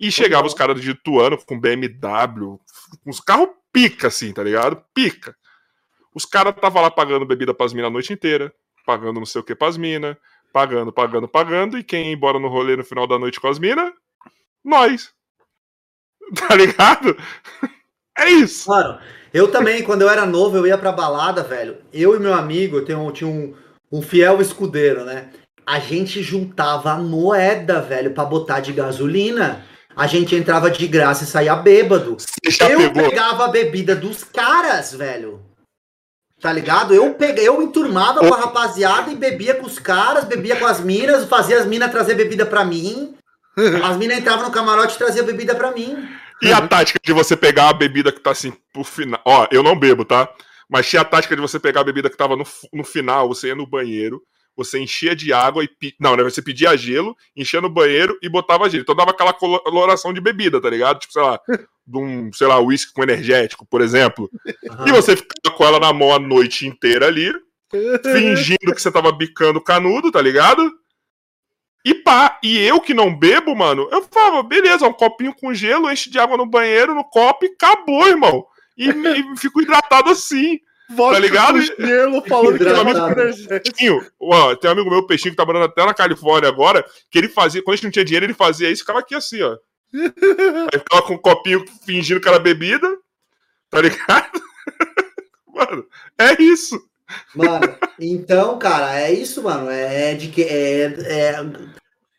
E 0.00 0.10
chegava 0.10 0.46
os 0.46 0.54
caras 0.54 0.80
de 0.80 0.92
Ituano 0.92 1.36
com 1.44 1.60
BMW, 1.60 2.58
os 3.04 3.20
carros 3.20 3.50
pica, 3.70 4.06
assim, 4.06 4.32
tá 4.32 4.42
ligado? 4.42 4.82
Pica. 4.94 5.36
Os 6.18 6.24
caras 6.24 6.52
tava 6.60 6.80
lá 6.80 6.90
pagando 6.90 7.24
bebida 7.24 7.54
pras 7.54 7.72
minas 7.72 7.90
a 7.90 7.92
noite 7.92 8.12
inteira, 8.12 8.52
pagando 8.84 9.20
não 9.20 9.24
sei 9.24 9.40
o 9.40 9.44
que 9.44 9.54
pras 9.54 9.76
minas, 9.76 10.16
pagando, 10.52 10.92
pagando, 10.92 11.28
pagando, 11.28 11.78
e 11.78 11.84
quem 11.84 12.06
ia 12.06 12.12
embora 12.12 12.40
no 12.40 12.48
rolê 12.48 12.74
no 12.74 12.82
final 12.82 13.06
da 13.06 13.16
noite 13.16 13.40
com 13.40 13.46
as 13.46 13.60
minas? 13.60 13.92
Nós. 14.64 15.12
Tá 16.36 16.56
ligado? 16.56 17.16
É 18.18 18.28
isso. 18.30 18.68
Mano, 18.68 18.98
eu 19.32 19.48
também, 19.48 19.84
quando 19.84 20.02
eu 20.02 20.10
era 20.10 20.26
novo, 20.26 20.56
eu 20.56 20.66
ia 20.66 20.76
pra 20.76 20.90
balada, 20.90 21.44
velho. 21.44 21.78
Eu 21.92 22.16
e 22.16 22.18
meu 22.18 22.34
amigo, 22.34 22.78
eu 22.78 22.84
tenho, 22.84 23.12
tinha 23.12 23.30
um, 23.30 23.54
um 23.92 24.02
fiel 24.02 24.40
escudeiro, 24.42 25.04
né? 25.04 25.30
A 25.64 25.78
gente 25.78 26.20
juntava 26.20 26.96
moeda, 26.96 27.80
velho, 27.80 28.12
pra 28.12 28.24
botar 28.24 28.58
de 28.58 28.72
gasolina. 28.72 29.64
A 29.94 30.08
gente 30.08 30.34
entrava 30.34 30.68
de 30.68 30.84
graça 30.88 31.22
e 31.22 31.28
saía 31.28 31.54
bêbado. 31.54 32.16
Eu 32.44 32.78
pegou. 32.78 33.08
pegava 33.08 33.44
a 33.44 33.48
bebida 33.52 33.94
dos 33.94 34.24
caras, 34.24 34.92
velho. 34.92 35.47
Tá 36.40 36.52
ligado? 36.52 36.94
Eu 36.94 37.14
peguei, 37.14 37.48
eu 37.48 37.60
enturmava 37.60 38.20
com 38.20 38.32
a 38.32 38.38
rapaziada 38.38 39.10
e 39.10 39.16
bebia 39.16 39.56
com 39.56 39.66
os 39.66 39.78
caras, 39.78 40.24
bebia 40.24 40.54
com 40.56 40.66
as 40.66 40.80
minas, 40.80 41.28
fazia 41.28 41.58
as 41.58 41.66
minas 41.66 41.90
trazer 41.90 42.14
bebida 42.14 42.46
pra 42.46 42.64
mim. 42.64 43.14
As 43.82 43.96
minas 43.96 44.18
entravam 44.18 44.44
no 44.44 44.52
camarote 44.52 44.94
e 44.94 44.98
traziam 44.98 45.26
bebida 45.26 45.52
pra 45.52 45.72
mim. 45.72 46.08
E 46.40 46.52
a 46.52 46.64
tática 46.64 47.00
de 47.04 47.12
você 47.12 47.36
pegar 47.36 47.70
a 47.70 47.72
bebida 47.72 48.12
que 48.12 48.20
tá 48.20 48.30
assim 48.30 48.52
pro 48.72 48.84
final. 48.84 49.20
Ó, 49.24 49.48
eu 49.50 49.64
não 49.64 49.76
bebo, 49.76 50.04
tá? 50.04 50.28
Mas 50.70 50.88
tinha 50.88 51.02
a 51.02 51.04
tática 51.04 51.34
de 51.34 51.42
você 51.42 51.58
pegar 51.58 51.80
a 51.80 51.84
bebida 51.84 52.08
que 52.08 52.16
tava 52.16 52.36
no, 52.36 52.44
no 52.72 52.84
final, 52.84 53.26
você 53.26 53.48
ia 53.48 53.56
no 53.56 53.66
banheiro, 53.66 54.22
você 54.58 54.78
enchia 54.78 55.14
de 55.16 55.32
água 55.32 55.64
e. 55.64 55.68
pe- 55.68 55.94
Não, 55.98 56.16
né? 56.16 56.22
Você 56.24 56.42
pedia 56.42 56.76
gelo, 56.76 57.16
enchia 57.36 57.60
no 57.60 57.68
banheiro 57.70 58.18
e 58.22 58.28
botava 58.28 58.68
gelo. 58.68 58.82
Então 58.82 58.94
dava 58.94 59.12
aquela 59.12 59.32
colo- 59.32 59.60
coloração 59.60 60.12
de 60.12 60.20
bebida, 60.20 60.60
tá 60.60 60.68
ligado? 60.68 60.98
Tipo, 60.98 61.12
sei 61.12 61.22
lá, 61.22 61.40
de 61.86 61.98
um, 61.98 62.32
sei 62.32 62.46
lá, 62.46 62.60
uísque 62.60 62.92
com 62.92 63.02
energético, 63.02 63.64
por 63.64 63.80
exemplo. 63.80 64.30
E 64.86 64.90
você 64.92 65.16
ficava 65.16 65.56
com 65.56 65.64
ela 65.64 65.80
na 65.80 65.92
mão 65.92 66.12
a 66.12 66.18
noite 66.18 66.66
inteira 66.66 67.06
ali, 67.06 67.32
fingindo 68.12 68.74
que 68.74 68.82
você 68.82 68.90
tava 68.92 69.10
bicando 69.12 69.60
canudo, 69.60 70.10
tá 70.10 70.20
ligado? 70.20 70.70
E 71.84 71.94
pá, 71.94 72.38
e 72.42 72.58
eu 72.58 72.80
que 72.80 72.92
não 72.92 73.14
bebo, 73.16 73.54
mano, 73.54 73.88
eu 73.90 74.02
falava, 74.10 74.42
beleza, 74.42 74.86
um 74.86 74.92
copinho 74.92 75.34
com 75.34 75.54
gelo, 75.54 75.90
enche 75.90 76.10
de 76.10 76.18
água 76.18 76.36
no 76.36 76.44
banheiro, 76.44 76.94
no 76.94 77.04
copo 77.04 77.44
e 77.46 77.48
acabou, 77.48 78.06
irmão. 78.06 78.44
E, 78.76 78.88
e 78.90 79.36
fico 79.36 79.62
hidratado 79.62 80.10
assim. 80.10 80.58
Vodka 80.90 81.18
ligado? 81.20 81.60
gelo 81.60 82.22
falando 82.26 82.58
que 82.58 82.64
é 82.64 82.70
energético. 82.70 83.76
Peixinho, 83.76 84.06
ó, 84.20 84.54
tem 84.54 84.68
um 84.70 84.72
amigo 84.72 84.90
meu, 84.90 85.06
Peixinho, 85.06 85.32
que 85.32 85.36
tá 85.36 85.44
morando 85.44 85.66
até 85.66 85.84
na 85.84 85.92
Califórnia 85.94 86.48
agora, 86.48 86.84
que 87.10 87.18
ele 87.18 87.28
fazia, 87.28 87.62
quando 87.62 87.74
a 87.74 87.76
gente 87.76 87.84
não 87.84 87.90
tinha 87.90 88.04
dinheiro, 88.04 88.26
ele 88.26 88.34
fazia 88.34 88.70
isso, 88.70 88.82
ficava 88.82 89.00
aqui 89.00 89.14
assim, 89.14 89.42
ó. 89.42 89.56
Aí 90.72 90.78
ficava 90.78 91.02
com 91.02 91.14
um 91.14 91.18
copinho 91.18 91.64
fingindo 91.84 92.20
que 92.20 92.28
era 92.28 92.38
bebida, 92.38 92.88
tá 93.70 93.80
ligado? 93.80 94.40
Mano, 95.54 95.84
é 96.18 96.40
isso. 96.42 96.80
Mano, 97.34 97.74
então, 97.98 98.58
cara, 98.58 99.00
é 99.00 99.10
isso, 99.12 99.42
mano. 99.42 99.70
É, 99.70 100.12
é 100.12 100.14
de 100.14 100.28
que. 100.28 100.42
É, 100.42 100.84
é- 101.06 101.42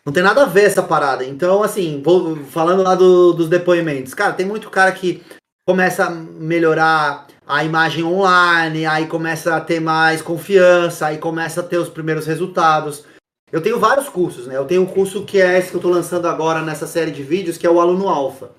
não 0.05 0.11
tem 0.11 0.23
nada 0.23 0.41
a 0.43 0.45
ver 0.45 0.63
essa 0.63 0.81
parada. 0.81 1.23
Então, 1.23 1.61
assim, 1.61 2.01
vou, 2.03 2.35
falando 2.45 2.81
lá 2.81 2.95
do- 2.95 3.31
dos 3.33 3.47
depoimentos. 3.47 4.13
Cara, 4.15 4.33
tem 4.33 4.45
muito 4.45 4.69
cara 4.69 4.91
que 4.91 5.21
começa 5.65 6.05
a 6.05 6.09
melhorar 6.09 7.27
a 7.49 7.63
imagem 7.63 8.03
online, 8.03 8.85
aí 8.85 9.07
começa 9.07 9.55
a 9.55 9.59
ter 9.59 9.79
mais 9.79 10.21
confiança, 10.21 11.07
aí 11.07 11.17
começa 11.17 11.61
a 11.61 11.63
ter 11.63 11.79
os 11.79 11.89
primeiros 11.89 12.27
resultados. 12.27 13.03
Eu 13.51 13.59
tenho 13.59 13.79
vários 13.79 14.07
cursos, 14.07 14.45
né? 14.45 14.55
Eu 14.55 14.65
tenho 14.65 14.83
um 14.83 14.85
curso 14.85 15.25
que 15.25 15.41
é 15.41 15.57
esse 15.57 15.71
que 15.71 15.75
eu 15.75 15.81
tô 15.81 15.89
lançando 15.89 16.27
agora 16.27 16.61
nessa 16.61 16.85
série 16.85 17.09
de 17.09 17.23
vídeos, 17.23 17.57
que 17.57 17.65
é 17.65 17.69
o 17.69 17.81
Aluno 17.81 18.07
Alfa, 18.07 18.51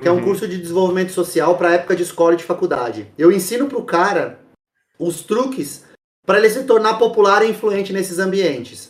que 0.00 0.06
é 0.06 0.12
um 0.12 0.18
Uhum. 0.18 0.22
curso 0.24 0.46
de 0.46 0.56
desenvolvimento 0.56 1.10
social 1.10 1.56
para 1.56 1.74
época 1.74 1.96
de 1.96 2.04
escola 2.04 2.34
e 2.34 2.36
de 2.36 2.44
faculdade. 2.44 3.12
Eu 3.18 3.32
ensino 3.32 3.66
pro 3.66 3.82
cara 3.82 4.38
os 5.00 5.22
truques 5.22 5.84
para 6.24 6.38
ele 6.38 6.48
se 6.48 6.62
tornar 6.62 6.94
popular 6.94 7.44
e 7.44 7.50
influente 7.50 7.92
nesses 7.92 8.20
ambientes. 8.20 8.86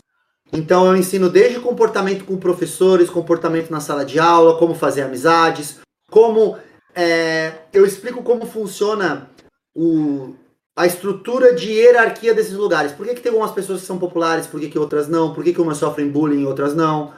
Então 0.52 0.86
eu 0.88 0.94
ensino 0.96 1.30
desde 1.30 1.58
comportamento 1.58 2.26
com 2.26 2.36
professores, 2.36 3.08
comportamento 3.08 3.70
na 3.70 3.80
sala 3.80 4.04
de 4.04 4.18
aula, 4.18 4.58
como 4.58 4.74
fazer 4.74 5.02
amizades, 5.02 5.78
como 6.10 6.58
é, 6.94 7.52
eu 7.72 7.86
explico 7.86 8.22
como 8.22 8.44
funciona 8.44 9.30
o, 9.78 10.34
a 10.76 10.86
estrutura 10.86 11.54
de 11.54 11.70
hierarquia 11.70 12.34
desses 12.34 12.54
lugares. 12.54 12.90
Por 12.90 13.06
que, 13.06 13.14
que 13.14 13.20
tem 13.20 13.30
algumas 13.30 13.52
pessoas 13.52 13.80
que 13.80 13.86
são 13.86 13.96
populares, 13.96 14.48
por 14.48 14.58
que, 14.58 14.68
que 14.68 14.78
outras 14.78 15.06
não? 15.06 15.32
Por 15.32 15.44
que, 15.44 15.52
que 15.52 15.60
umas 15.60 15.78
sofrem 15.78 16.10
bullying 16.10 16.42
e 16.42 16.46
outras 16.46 16.74
não? 16.74 17.12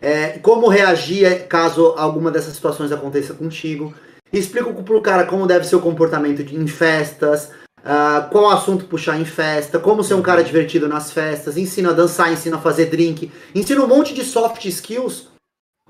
É, 0.00 0.38
como 0.38 0.68
reagir 0.68 1.46
caso 1.48 1.94
alguma 1.98 2.30
dessas 2.30 2.54
situações 2.54 2.92
aconteça 2.92 3.34
contigo. 3.34 3.92
Explico 4.32 4.82
pro 4.82 5.02
cara 5.02 5.26
como 5.26 5.46
deve 5.46 5.66
ser 5.66 5.76
o 5.76 5.80
comportamento 5.80 6.42
de- 6.42 6.56
em 6.56 6.66
festas, 6.66 7.50
ah, 7.84 8.26
qual 8.30 8.50
assunto 8.50 8.86
puxar 8.86 9.18
em 9.20 9.24
festa, 9.24 9.78
como 9.78 10.04
ser 10.04 10.14
um 10.14 10.22
cara 10.22 10.42
divertido 10.42 10.88
nas 10.88 11.10
festas, 11.10 11.56
ensino 11.56 11.90
a 11.90 11.92
dançar, 11.92 12.32
ensino 12.32 12.56
a 12.56 12.60
fazer 12.60 12.86
drink, 12.86 13.30
ensino 13.54 13.84
um 13.84 13.88
monte 13.88 14.14
de 14.14 14.24
soft 14.24 14.64
skills 14.66 15.28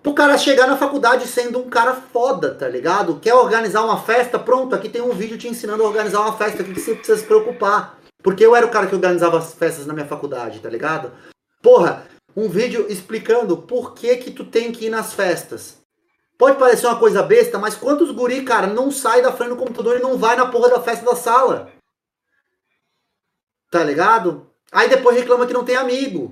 pro 0.08 0.14
cara 0.14 0.38
chegar 0.38 0.66
na 0.66 0.76
faculdade 0.76 1.26
sendo 1.26 1.58
um 1.58 1.68
cara 1.68 1.94
foda, 1.94 2.54
tá 2.54 2.66
ligado? 2.66 3.20
Quer 3.20 3.34
organizar 3.34 3.84
uma 3.84 4.00
festa? 4.00 4.38
Pronto, 4.38 4.74
aqui 4.74 4.88
tem 4.88 5.02
um 5.02 5.12
vídeo 5.12 5.36
te 5.36 5.48
ensinando 5.48 5.82
a 5.82 5.86
organizar 5.86 6.20
uma 6.20 6.36
festa, 6.36 6.62
o 6.62 6.64
que 6.64 6.72
que 6.72 6.80
você 6.80 6.94
precisa 6.94 7.18
se 7.18 7.26
preocupar? 7.26 7.98
Porque 8.22 8.44
eu 8.44 8.56
era 8.56 8.64
o 8.64 8.70
cara 8.70 8.86
que 8.86 8.94
organizava 8.94 9.38
as 9.38 9.52
festas 9.52 9.86
na 9.86 9.92
minha 9.92 10.06
faculdade, 10.06 10.60
tá 10.60 10.68
ligado? 10.70 11.12
Porra, 11.62 12.06
um 12.34 12.48
vídeo 12.48 12.86
explicando 12.88 13.58
por 13.58 13.94
que 13.94 14.16
que 14.16 14.30
tu 14.30 14.44
tem 14.44 14.72
que 14.72 14.86
ir 14.86 14.90
nas 14.90 15.12
festas. 15.12 15.78
Pode 16.38 16.56
parecer 16.56 16.86
uma 16.86 16.98
coisa 16.98 17.22
besta, 17.22 17.58
mas 17.58 17.74
quantos 17.74 18.10
guri, 18.10 18.44
cara, 18.44 18.66
não 18.66 18.90
sai 18.90 19.20
da 19.20 19.32
frente 19.32 19.50
do 19.50 19.56
computador 19.56 19.98
e 19.98 20.02
não 20.02 20.16
vai 20.16 20.36
na 20.36 20.46
porra 20.46 20.70
da 20.70 20.80
festa 20.80 21.04
da 21.04 21.16
sala? 21.16 21.70
Tá 23.70 23.84
ligado? 23.84 24.48
Aí 24.72 24.88
depois 24.88 25.16
reclama 25.16 25.46
que 25.46 25.52
não 25.52 25.64
tem 25.64 25.76
amigo. 25.76 26.30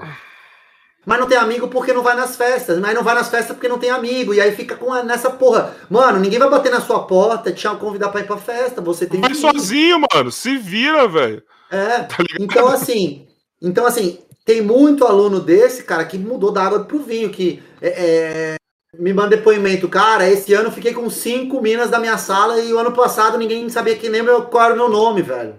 Mas 1.06 1.20
não 1.20 1.28
tem 1.28 1.38
amigo 1.38 1.68
porque 1.68 1.92
não 1.92 2.02
vai 2.02 2.16
nas 2.16 2.36
festas. 2.36 2.80
Mas 2.80 2.92
não 2.92 3.04
vai 3.04 3.14
nas 3.14 3.28
festas 3.28 3.54
porque 3.56 3.68
não 3.68 3.78
tem 3.78 3.90
amigo. 3.90 4.34
E 4.34 4.40
aí 4.40 4.50
fica 4.56 4.74
com 4.74 4.92
a- 4.92 5.04
nessa 5.04 5.30
porra. 5.30 5.72
Mano, 5.88 6.18
ninguém 6.18 6.40
vai 6.40 6.50
bater 6.50 6.70
na 6.72 6.80
sua 6.80 7.06
porta, 7.06 7.52
te 7.52 7.68
convidar 7.76 8.08
pra 8.08 8.20
ir 8.22 8.26
pra 8.26 8.36
festa. 8.36 8.80
Você 8.80 9.06
tem 9.06 9.20
Vai 9.20 9.30
que 9.30 9.36
ir. 9.36 9.40
sozinho, 9.40 10.00
mano. 10.12 10.32
Se 10.32 10.56
vira, 10.58 11.06
velho. 11.06 11.40
É. 11.70 12.00
Tá? 12.00 12.16
Então, 12.40 12.66
assim, 12.66 13.28
então, 13.62 13.86
assim, 13.86 14.18
tem 14.44 14.60
muito 14.60 15.04
aluno 15.04 15.38
desse, 15.38 15.84
cara, 15.84 16.04
que 16.04 16.18
mudou 16.18 16.50
da 16.50 16.64
água 16.64 16.84
pro 16.84 16.98
vinho, 16.98 17.30
que 17.30 17.62
é, 17.80 17.88
é, 17.88 18.56
me 18.98 19.12
manda 19.12 19.36
depoimento. 19.36 19.88
Cara, 19.88 20.28
esse 20.28 20.54
ano 20.54 20.68
eu 20.68 20.72
fiquei 20.72 20.92
com 20.92 21.08
cinco 21.08 21.62
minas 21.62 21.88
da 21.88 22.00
minha 22.00 22.18
sala 22.18 22.58
e 22.60 22.72
o 22.72 22.78
ano 22.80 22.90
passado 22.90 23.38
ninguém 23.38 23.68
sabia 23.68 23.96
que 23.96 24.08
nem 24.08 24.22
meu, 24.22 24.42
qual 24.42 24.64
era 24.64 24.74
o 24.74 24.76
meu 24.76 24.88
nome, 24.88 25.22
velho. 25.22 25.54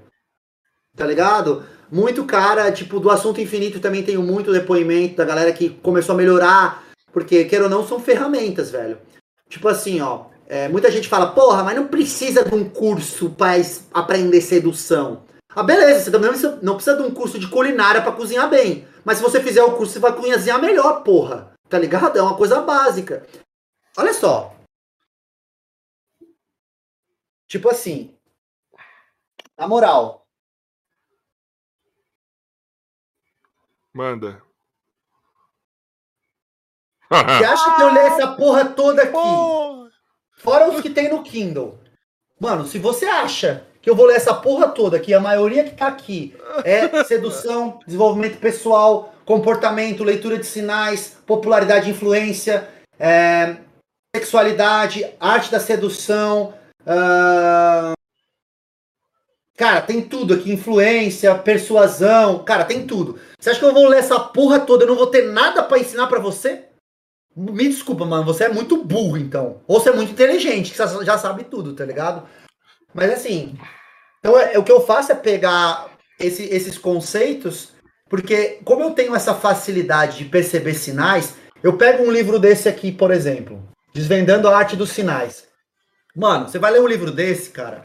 Tá 0.95 1.05
ligado? 1.05 1.63
Muito 1.91 2.25
cara, 2.25 2.71
tipo, 2.71 2.99
do 2.99 3.09
assunto 3.09 3.39
infinito 3.39 3.79
também 3.79 4.03
tenho 4.03 4.21
muito 4.21 4.51
depoimento 4.51 5.15
da 5.15 5.25
galera 5.25 5.53
que 5.53 5.69
começou 5.69 6.13
a 6.13 6.17
melhorar, 6.17 6.83
porque, 7.13 7.45
queira 7.45 7.65
ou 7.65 7.69
não, 7.69 7.87
são 7.87 7.99
ferramentas, 7.99 8.69
velho. 8.69 8.99
Tipo 9.49 9.69
assim, 9.69 10.01
ó, 10.01 10.25
é, 10.47 10.67
muita 10.67 10.91
gente 10.91 11.07
fala, 11.07 11.31
porra, 11.31 11.63
mas 11.63 11.75
não 11.75 11.87
precisa 11.87 12.43
de 12.43 12.53
um 12.53 12.69
curso 12.69 13.33
es- 13.57 13.87
aprender 13.93 14.41
sedução. 14.41 15.23
Ah, 15.55 15.63
beleza, 15.63 16.01
você 16.01 16.11
também 16.11 16.29
não 16.61 16.75
precisa- 16.75 16.97
de 16.97 17.03
um 17.03 17.11
curso 17.13 17.39
de 17.39 17.49
culinária 17.49 18.01
pra 18.01 18.11
cozinhar 18.11 18.49
bem. 18.49 18.85
Mas 19.05 19.17
se 19.17 19.23
você 19.23 19.41
fizer 19.41 19.63
o 19.63 19.75
curso, 19.75 19.93
você 19.93 19.99
vai 19.99 20.13
cozinhar 20.13 20.59
melhor, 20.61 21.01
porra. 21.03 21.53
Tá 21.69 21.79
ligado? 21.79 22.17
É 22.17 22.21
uma 22.21 22.37
coisa 22.37 22.61
básica. 22.61 23.25
Olha 23.97 24.13
só. 24.13 24.53
Tipo 27.47 27.69
assim. 27.69 28.13
Na 29.57 29.67
moral. 29.67 30.26
Manda. 33.97 34.43
Você 37.09 37.45
acha 37.45 37.75
que 37.75 37.81
eu 37.81 37.91
leio 37.91 38.05
essa 38.05 38.27
porra 38.27 38.65
toda 38.65 39.01
aqui? 39.01 39.11
Porra. 39.11 39.89
Fora 40.37 40.69
os 40.69 40.81
que 40.81 40.91
tem 40.91 41.09
no 41.09 41.23
Kindle. 41.23 41.79
Mano, 42.39 42.67
se 42.67 42.77
você 42.77 43.07
acha 43.07 43.65
que 43.81 43.89
eu 43.89 43.95
vou 43.95 44.05
ler 44.05 44.17
essa 44.17 44.35
porra 44.35 44.67
toda 44.67 44.97
aqui, 44.97 45.15
a 45.15 45.19
maioria 45.19 45.63
que 45.63 45.75
tá 45.75 45.87
aqui 45.87 46.37
é 46.63 47.03
sedução, 47.05 47.79
desenvolvimento 47.87 48.37
pessoal, 48.37 49.15
comportamento, 49.25 50.03
leitura 50.03 50.37
de 50.37 50.45
sinais, 50.45 51.17
popularidade 51.25 51.87
e 51.87 51.91
influência, 51.91 52.69
é, 52.99 53.57
sexualidade, 54.15 55.11
arte 55.19 55.49
da 55.49 55.59
sedução. 55.59 56.53
ah, 56.85 57.96
Cara, 59.57 59.81
tem 59.81 60.01
tudo 60.03 60.35
aqui, 60.35 60.51
influência, 60.51 61.33
persuasão, 61.35 62.43
cara, 62.43 62.63
tem 62.63 62.85
tudo. 62.85 63.19
Você 63.39 63.49
acha 63.49 63.59
que 63.59 63.65
eu 63.65 63.73
vou 63.73 63.87
ler 63.87 63.97
essa 63.99 64.19
porra 64.19 64.59
toda 64.59 64.83
eu 64.83 64.87
não 64.87 64.95
vou 64.95 65.07
ter 65.07 65.23
nada 65.31 65.63
pra 65.63 65.79
ensinar 65.79 66.05
pra 66.07 66.19
você? 66.19 66.65
Me 67.35 67.67
desculpa, 67.67 68.05
mano, 68.05 68.23
você 68.23 68.45
é 68.45 68.49
muito 68.49 68.83
burro, 68.83 69.17
então. 69.17 69.61
Ou 69.67 69.79
você 69.79 69.89
é 69.89 69.93
muito 69.93 70.11
inteligente, 70.11 70.71
que 70.71 70.77
você 70.77 71.03
já 71.05 71.17
sabe 71.17 71.43
tudo, 71.43 71.73
tá 71.73 71.83
ligado? 71.85 72.27
Mas 72.93 73.11
assim, 73.11 73.57
então 74.19 74.39
é, 74.39 74.57
o 74.59 74.63
que 74.63 74.71
eu 74.71 74.81
faço 74.81 75.11
é 75.11 75.15
pegar 75.15 75.87
esse- 76.19 76.45
esses 76.45 76.77
conceitos, 76.77 77.73
porque 78.09 78.59
como 78.63 78.83
eu 78.83 78.91
tenho 78.91 79.15
essa 79.15 79.33
facilidade 79.33 80.19
de 80.19 80.25
perceber 80.25 80.75
sinais, 80.75 81.35
eu 81.63 81.77
pego 81.77 82.03
um 82.03 82.11
livro 82.11 82.37
desse 82.39 82.69
aqui, 82.69 82.91
por 82.91 83.09
exemplo, 83.11 83.67
Desvendando 83.93 84.47
a 84.47 84.55
Arte 84.55 84.75
dos 84.75 84.91
Sinais. 84.91 85.47
Mano, 86.15 86.47
você 86.47 86.59
vai 86.59 86.71
ler 86.71 86.81
um 86.81 86.87
livro 86.87 87.11
desse, 87.11 87.49
cara. 87.49 87.83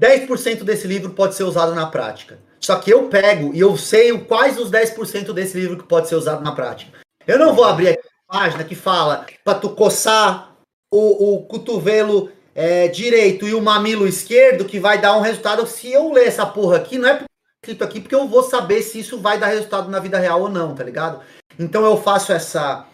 10% 0.00 0.62
desse 0.62 0.86
livro 0.86 1.10
pode 1.10 1.34
ser 1.34 1.44
usado 1.44 1.74
na 1.74 1.86
prática. 1.86 2.38
Só 2.60 2.76
que 2.76 2.90
eu 2.90 3.08
pego 3.08 3.54
e 3.54 3.60
eu 3.60 3.76
sei 3.76 4.16
quais 4.18 4.58
os 4.58 4.70
10% 4.70 5.32
desse 5.32 5.58
livro 5.58 5.76
que 5.76 5.84
pode 5.84 6.08
ser 6.08 6.14
usado 6.14 6.42
na 6.42 6.52
prática. 6.52 6.98
Eu 7.26 7.38
não 7.38 7.54
vou 7.54 7.64
abrir 7.64 7.88
aqui 7.88 8.08
a 8.28 8.32
página 8.32 8.64
que 8.64 8.74
fala 8.74 9.26
pra 9.44 9.54
tu 9.54 9.70
coçar 9.70 10.56
o, 10.92 11.34
o 11.34 11.46
cotovelo 11.46 12.30
é, 12.54 12.88
direito 12.88 13.46
e 13.46 13.54
o 13.54 13.62
mamilo 13.62 14.06
esquerdo 14.06 14.64
que 14.64 14.80
vai 14.80 15.00
dar 15.00 15.16
um 15.16 15.20
resultado. 15.20 15.66
Se 15.66 15.92
eu 15.92 16.12
ler 16.12 16.26
essa 16.26 16.46
porra 16.46 16.76
aqui, 16.76 16.98
não 16.98 17.08
é 17.08 17.24
escrito 17.62 17.84
aqui, 17.84 18.00
porque 18.00 18.14
eu 18.14 18.26
vou 18.26 18.42
saber 18.42 18.82
se 18.82 19.00
isso 19.00 19.20
vai 19.20 19.38
dar 19.38 19.48
resultado 19.48 19.90
na 19.90 20.00
vida 20.00 20.18
real 20.18 20.42
ou 20.42 20.48
não, 20.48 20.74
tá 20.74 20.82
ligado? 20.82 21.20
Então 21.58 21.84
eu 21.84 22.00
faço 22.00 22.32
essa 22.32 22.86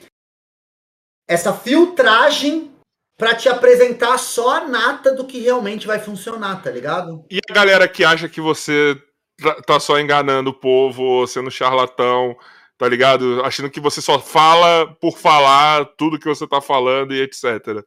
essa 1.26 1.54
filtragem 1.54 2.70
pra 3.16 3.34
te 3.34 3.48
apresentar 3.48 4.18
só 4.18 4.56
a 4.56 4.68
nata 4.68 5.14
do 5.14 5.24
que 5.26 5.40
realmente 5.40 5.86
vai 5.86 5.98
funcionar, 5.98 6.62
tá 6.62 6.70
ligado? 6.70 7.24
E 7.30 7.38
a 7.50 7.54
galera 7.54 7.88
que 7.88 8.04
acha 8.04 8.28
que 8.28 8.40
você 8.40 9.00
tá- 9.42 9.62
tá 9.62 9.80
só 9.80 9.98
enganando 9.98 10.50
o 10.50 10.54
povo, 10.54 11.26
sendo 11.26 11.50
charlatão, 11.50 12.36
tá 12.76 12.88
ligado? 12.88 13.42
Achando 13.44 13.70
que 13.70 13.80
você 13.80 14.00
só 14.00 14.18
fala 14.18 14.86
por 15.00 15.18
falar 15.18 15.84
tudo 15.96 16.18
que 16.18 16.28
você 16.28 16.46
tá 16.46 16.60
falando 16.60 17.14
e 17.14 17.20
etc. 17.22 17.84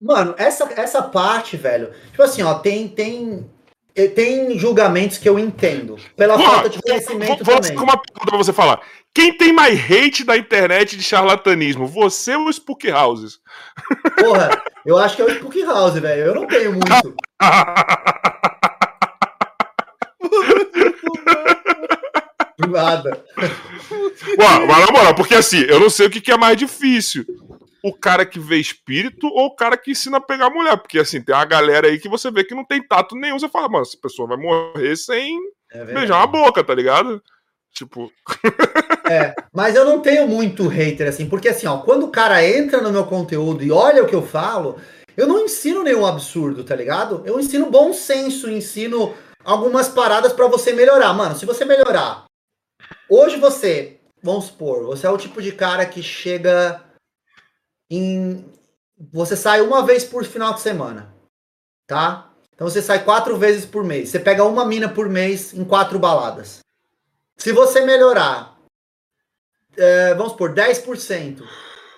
Mano, 0.00 0.34
essa, 0.36 0.64
essa 0.78 1.02
parte, 1.02 1.56
velho, 1.56 1.92
tipo 2.10 2.22
assim, 2.22 2.42
ó, 2.42 2.54
tem, 2.54 2.88
tem, 2.88 3.50
tem 3.94 4.58
julgamentos 4.58 5.18
que 5.18 5.28
eu 5.28 5.38
entendo. 5.38 5.96
Pela 6.16 6.36
falta 6.36 6.68
de 6.68 6.82
conhecimento 6.82 7.44
vou 7.44 7.60
também. 7.60 7.78
uma 7.78 7.96
pergunta 7.96 8.26
pra 8.26 8.36
você 8.36 8.52
falar. 8.52 8.80
Quem 9.14 9.36
tem 9.36 9.52
mais 9.52 9.78
hate 9.78 10.24
da 10.24 10.36
internet 10.36 10.96
de 10.96 11.02
charlatanismo? 11.04 11.86
Você 11.86 12.34
ou 12.34 12.46
o 12.46 12.50
Spook 12.50 12.90
Houses? 12.90 13.38
Porra, 14.18 14.60
eu 14.84 14.98
acho 14.98 15.14
que 15.14 15.22
é 15.22 15.24
o 15.24 15.30
Spook 15.30 15.62
House, 15.62 15.94
velho. 15.94 16.22
Eu 16.22 16.34
não 16.34 16.46
tenho 16.48 16.72
muito. 16.72 17.14
Nada. 22.68 23.24
Ué, 24.38 24.66
mas 24.66 24.86
na 24.86 24.92
moral, 24.92 25.14
porque 25.14 25.34
assim, 25.34 25.60
eu 25.60 25.78
não 25.78 25.90
sei 25.90 26.06
o 26.06 26.10
que, 26.10 26.20
que 26.20 26.32
é 26.32 26.36
mais 26.36 26.56
difícil. 26.56 27.24
O 27.84 27.92
cara 27.92 28.24
que 28.24 28.38
vê 28.40 28.56
espírito 28.56 29.26
ou 29.26 29.46
o 29.46 29.54
cara 29.54 29.76
que 29.76 29.90
ensina 29.90 30.16
a 30.16 30.20
pegar 30.20 30.48
mulher. 30.48 30.76
Porque 30.78 30.98
assim, 30.98 31.20
tem 31.20 31.34
uma 31.34 31.44
galera 31.44 31.88
aí 31.88 31.98
que 31.98 32.08
você 32.08 32.30
vê 32.30 32.42
que 32.42 32.54
não 32.54 32.64
tem 32.64 32.82
tato 32.82 33.14
nenhum. 33.14 33.38
Você 33.38 33.48
fala, 33.48 33.68
mano, 33.68 33.82
essa 33.82 33.98
pessoa 34.00 34.28
vai 34.28 34.38
morrer 34.38 34.96
sem 34.96 35.38
É 35.70 35.84
beijar 35.84 36.16
uma 36.16 36.26
boca, 36.26 36.64
tá 36.64 36.74
ligado? 36.74 37.22
Tipo, 37.72 38.10
É, 39.10 39.34
mas 39.52 39.74
eu 39.74 39.84
não 39.84 40.00
tenho 40.00 40.26
muito 40.26 40.66
hater 40.66 41.08
assim, 41.08 41.28
porque 41.28 41.48
assim, 41.48 41.66
ó, 41.66 41.78
quando 41.78 42.04
o 42.04 42.10
cara 42.10 42.44
entra 42.44 42.80
no 42.80 42.90
meu 42.90 43.04
conteúdo 43.04 43.62
e 43.62 43.70
olha 43.70 44.02
o 44.02 44.06
que 44.06 44.14
eu 44.14 44.22
falo, 44.22 44.78
eu 45.14 45.26
não 45.26 45.44
ensino 45.44 45.82
nenhum 45.82 46.06
absurdo, 46.06 46.64
tá 46.64 46.74
ligado? 46.74 47.22
Eu 47.26 47.38
ensino 47.38 47.70
bom 47.70 47.92
senso, 47.92 48.48
ensino 48.48 49.14
algumas 49.44 49.88
paradas 49.88 50.32
pra 50.32 50.48
você 50.48 50.72
melhorar. 50.72 51.12
Mano, 51.12 51.36
se 51.36 51.44
você 51.44 51.66
melhorar, 51.66 52.24
hoje 53.10 53.36
você, 53.36 54.00
vamos 54.22 54.46
supor, 54.46 54.84
você 54.86 55.06
é 55.06 55.10
o 55.10 55.18
tipo 55.18 55.42
de 55.42 55.52
cara 55.52 55.84
que 55.84 56.02
chega 56.02 56.82
em. 57.96 58.44
Você 59.12 59.36
sai 59.36 59.60
uma 59.60 59.84
vez 59.84 60.04
por 60.04 60.24
final 60.24 60.54
de 60.54 60.60
semana, 60.60 61.12
tá? 61.86 62.30
Então 62.54 62.68
você 62.68 62.80
sai 62.80 63.04
quatro 63.04 63.36
vezes 63.36 63.64
por 63.66 63.82
mês. 63.84 64.08
Você 64.08 64.20
pega 64.20 64.44
uma 64.44 64.64
mina 64.64 64.88
por 64.88 65.08
mês 65.08 65.52
em 65.52 65.64
quatro 65.64 65.98
baladas. 65.98 66.60
Se 67.36 67.52
você 67.52 67.80
melhorar 67.80 68.54
é, 69.76 70.14
vamos 70.14 70.32
supor, 70.32 70.54
10% 70.54 71.42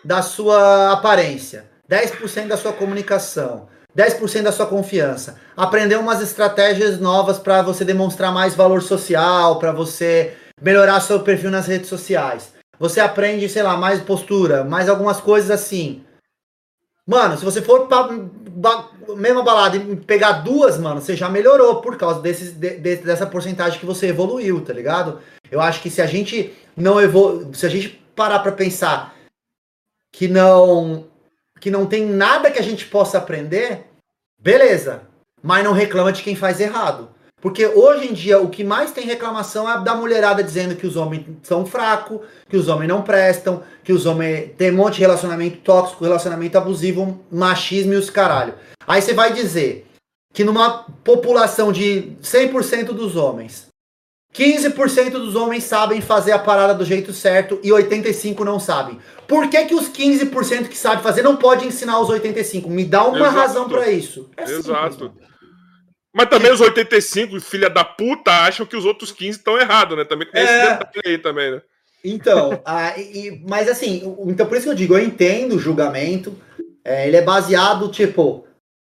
da 0.04 0.22
sua 0.22 0.92
aparência, 0.92 1.66
10% 1.90 2.48
da 2.48 2.56
sua 2.56 2.72
comunicação, 2.72 3.68
10% 3.96 4.42
da 4.42 4.52
sua 4.52 4.66
confiança. 4.66 5.38
Aprender 5.56 5.96
umas 5.96 6.20
estratégias 6.20 6.98
novas 6.98 7.38
para 7.38 7.62
você 7.62 7.84
demonstrar 7.84 8.32
mais 8.32 8.54
valor 8.54 8.82
social, 8.82 9.58
para 9.58 9.72
você 9.72 10.34
melhorar 10.60 11.00
seu 11.00 11.20
perfil 11.20 11.50
nas 11.50 11.66
redes 11.66 11.88
sociais. 11.88 12.52
Você 12.78 13.00
aprende, 13.00 13.48
sei 13.48 13.62
lá, 13.62 13.76
mais 13.76 14.00
postura, 14.00 14.64
mais 14.64 14.88
algumas 14.88 15.20
coisas 15.20 15.50
assim. 15.50 16.04
Mano, 17.06 17.38
se 17.38 17.44
você 17.44 17.62
for 17.62 17.86
pra 17.86 18.08
ba 18.56 18.90
mesma 19.16 19.42
balada 19.42 19.76
e 19.76 19.96
pegar 19.96 20.42
duas, 20.42 20.78
mano, 20.78 21.00
você 21.00 21.14
já 21.14 21.28
melhorou 21.28 21.80
por 21.80 21.96
causa 21.96 22.20
desses, 22.20 22.52
de, 22.52 22.78
de, 22.78 22.96
dessa 22.96 23.26
porcentagem 23.26 23.78
que 23.78 23.86
você 23.86 24.08
evoluiu, 24.08 24.64
tá 24.64 24.72
ligado? 24.72 25.20
Eu 25.48 25.60
acho 25.60 25.80
que 25.80 25.90
se 25.90 26.02
a 26.02 26.06
gente 26.06 26.52
não 26.76 27.00
evolu 27.00 27.54
se 27.54 27.64
a 27.64 27.68
gente 27.68 27.90
parar 28.16 28.40
para 28.40 28.50
pensar 28.50 29.14
que 30.12 30.26
não 30.26 31.06
que 31.60 31.70
não 31.70 31.86
tem 31.86 32.04
nada 32.06 32.50
que 32.50 32.58
a 32.58 32.62
gente 32.62 32.86
possa 32.86 33.18
aprender, 33.18 33.86
beleza. 34.38 35.02
Mas 35.42 35.64
não 35.64 35.72
reclama 35.72 36.12
de 36.12 36.22
quem 36.22 36.34
faz 36.34 36.60
errado. 36.60 37.08
Porque 37.40 37.66
hoje 37.66 38.08
em 38.08 38.12
dia 38.12 38.40
o 38.40 38.48
que 38.48 38.64
mais 38.64 38.92
tem 38.92 39.04
reclamação 39.06 39.70
é 39.70 39.82
da 39.82 39.94
mulherada 39.94 40.42
dizendo 40.42 40.74
que 40.74 40.86
os 40.86 40.96
homens 40.96 41.24
são 41.42 41.66
fracos, 41.66 42.20
que 42.48 42.56
os 42.56 42.66
homens 42.66 42.88
não 42.88 43.02
prestam, 43.02 43.62
que 43.84 43.92
os 43.92 44.06
homens 44.06 44.52
tem 44.56 44.72
um 44.72 44.76
monte 44.76 44.94
de 44.94 45.00
relacionamento 45.02 45.58
tóxico, 45.58 46.02
relacionamento 46.02 46.56
abusivo, 46.56 47.24
machismo 47.30 47.92
e 47.92 47.96
os 47.96 48.10
caralho. 48.10 48.54
Aí 48.86 49.02
você 49.02 49.12
vai 49.12 49.32
dizer 49.32 49.86
que 50.32 50.44
numa 50.44 50.84
população 51.04 51.70
de 51.70 52.16
100% 52.22 52.86
dos 52.86 53.16
homens, 53.16 53.66
15% 54.34 55.10
dos 55.12 55.34
homens 55.34 55.64
sabem 55.64 56.00
fazer 56.00 56.32
a 56.32 56.38
parada 56.38 56.74
do 56.74 56.84
jeito 56.84 57.12
certo 57.12 57.58
e 57.62 57.72
85 57.72 58.44
não 58.44 58.58
sabem. 58.58 58.98
Por 59.26 59.48
que, 59.48 59.64
que 59.66 59.74
os 59.74 59.88
15% 59.88 60.68
que 60.68 60.76
sabem 60.76 61.02
fazer 61.02 61.22
não 61.22 61.36
pode 61.36 61.66
ensinar 61.66 62.00
os 62.00 62.08
85? 62.08 62.68
Me 62.68 62.84
dá 62.84 63.04
uma 63.04 63.18
Exato. 63.18 63.36
razão 63.36 63.68
para 63.68 63.90
isso. 63.90 64.28
É 64.36 64.42
Exato. 64.44 64.92
Simples, 64.94 65.26
mas 66.16 66.30
também 66.30 66.50
os 66.50 66.62
85, 66.62 67.38
filha 67.42 67.68
da 67.68 67.84
puta, 67.84 68.30
acham 68.30 68.64
que 68.64 68.74
os 68.74 68.86
outros 68.86 69.12
15 69.12 69.36
estão 69.36 69.60
errados, 69.60 69.98
né? 69.98 70.02
Também 70.02 70.26
tem 70.30 70.40
é... 70.40 70.44
esse 70.44 70.78
detalhe 70.78 71.02
aí 71.04 71.18
também, 71.18 71.50
né? 71.50 71.62
Então, 72.02 72.58
a, 72.64 72.96
e, 72.98 73.44
mas 73.46 73.68
assim, 73.68 74.16
então 74.26 74.46
por 74.46 74.56
isso 74.56 74.64
que 74.64 74.70
eu 74.70 74.74
digo, 74.74 74.96
eu 74.96 75.04
entendo 75.04 75.56
o 75.56 75.58
julgamento. 75.58 76.34
É, 76.82 77.06
ele 77.06 77.18
é 77.18 77.22
baseado, 77.22 77.90
tipo, 77.90 78.46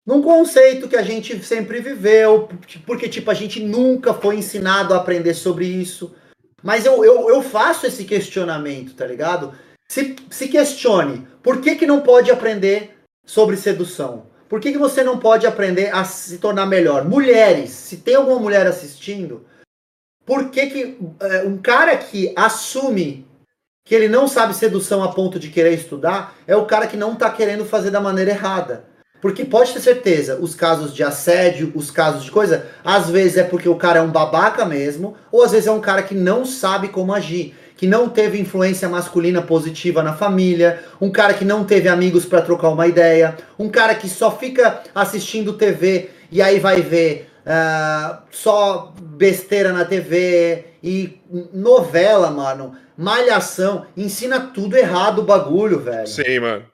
num 0.07 0.21
conceito 0.21 0.87
que 0.87 0.95
a 0.95 1.01
gente 1.01 1.43
sempre 1.43 1.81
viveu, 1.81 2.47
porque, 2.85 3.09
tipo, 3.09 3.29
a 3.29 3.33
gente 3.33 3.59
nunca 3.59 4.13
foi 4.13 4.37
ensinado 4.37 4.93
a 4.93 4.97
aprender 4.97 5.33
sobre 5.33 5.65
isso. 5.65 6.15
Mas 6.63 6.85
eu, 6.85 7.03
eu, 7.03 7.27
eu 7.27 7.41
faço 7.41 7.85
esse 7.85 8.05
questionamento, 8.05 8.93
tá 8.93 9.05
ligado? 9.05 9.53
Se, 9.89 10.15
se 10.29 10.47
questione, 10.47 11.27
por 11.43 11.59
que, 11.59 11.75
que 11.75 11.85
não 11.85 11.99
pode 11.99 12.31
aprender 12.31 12.97
sobre 13.25 13.57
sedução? 13.57 14.28
Por 14.49 14.59
que, 14.59 14.71
que 14.71 14.79
você 14.79 15.03
não 15.03 15.19
pode 15.19 15.45
aprender 15.45 15.93
a 15.93 16.03
se 16.03 16.39
tornar 16.39 16.65
melhor? 16.65 17.05
Mulheres, 17.05 17.69
se 17.69 17.97
tem 17.97 18.15
alguma 18.15 18.39
mulher 18.39 18.65
assistindo, 18.65 19.45
por 20.25 20.49
que, 20.49 20.65
que 20.65 20.97
é, 21.19 21.43
um 21.43 21.59
cara 21.59 21.95
que 21.95 22.33
assume 22.35 23.27
que 23.85 23.93
ele 23.93 24.09
não 24.09 24.27
sabe 24.27 24.55
sedução 24.55 25.03
a 25.03 25.11
ponto 25.13 25.39
de 25.39 25.49
querer 25.49 25.73
estudar 25.73 26.35
é 26.47 26.55
o 26.55 26.65
cara 26.65 26.87
que 26.87 26.97
não 26.97 27.13
está 27.13 27.29
querendo 27.29 27.63
fazer 27.63 27.91
da 27.91 28.01
maneira 28.01 28.31
errada? 28.31 28.85
Porque 29.21 29.45
pode 29.45 29.73
ter 29.73 29.81
certeza, 29.81 30.37
os 30.37 30.55
casos 30.55 30.95
de 30.95 31.03
assédio, 31.03 31.71
os 31.75 31.91
casos 31.91 32.23
de 32.23 32.31
coisa, 32.31 32.67
às 32.83 33.09
vezes 33.09 33.37
é 33.37 33.43
porque 33.43 33.69
o 33.69 33.75
cara 33.75 33.99
é 33.99 34.01
um 34.01 34.11
babaca 34.11 34.65
mesmo, 34.65 35.15
ou 35.31 35.43
às 35.43 35.51
vezes 35.51 35.67
é 35.67 35.71
um 35.71 35.81
cara 35.81 36.01
que 36.01 36.15
não 36.15 36.45
sabe 36.45 36.87
como 36.87 37.13
agir 37.13 37.55
que 37.79 37.87
não 37.87 38.09
teve 38.09 38.37
influência 38.37 38.89
masculina 38.89 39.41
positiva 39.41 40.03
na 40.03 40.11
família, 40.11 40.83
um 40.99 41.09
cara 41.09 41.33
que 41.33 41.45
não 41.45 41.63
teve 41.63 41.87
amigos 41.87 42.25
para 42.25 42.41
trocar 42.41 42.67
uma 42.67 42.85
ideia, 42.85 43.37
um 43.57 43.69
cara 43.69 43.95
que 43.95 44.09
só 44.09 44.37
fica 44.37 44.83
assistindo 44.93 45.53
TV 45.53 46.09
e 46.29 46.41
aí 46.41 46.59
vai 46.59 46.81
ver 46.81 47.29
uh, 47.45 48.17
só 48.31 48.93
besteira 49.01 49.71
na 49.71 49.85
TV 49.85 50.65
e 50.83 51.21
novela, 51.53 52.29
mano, 52.29 52.75
malhação, 52.97 53.85
ensina 53.95 54.41
tudo 54.53 54.75
errado 54.75 55.19
o 55.19 55.23
bagulho, 55.23 55.79
velho. 55.79 56.05
Sim, 56.05 56.39
mano. 56.39 56.65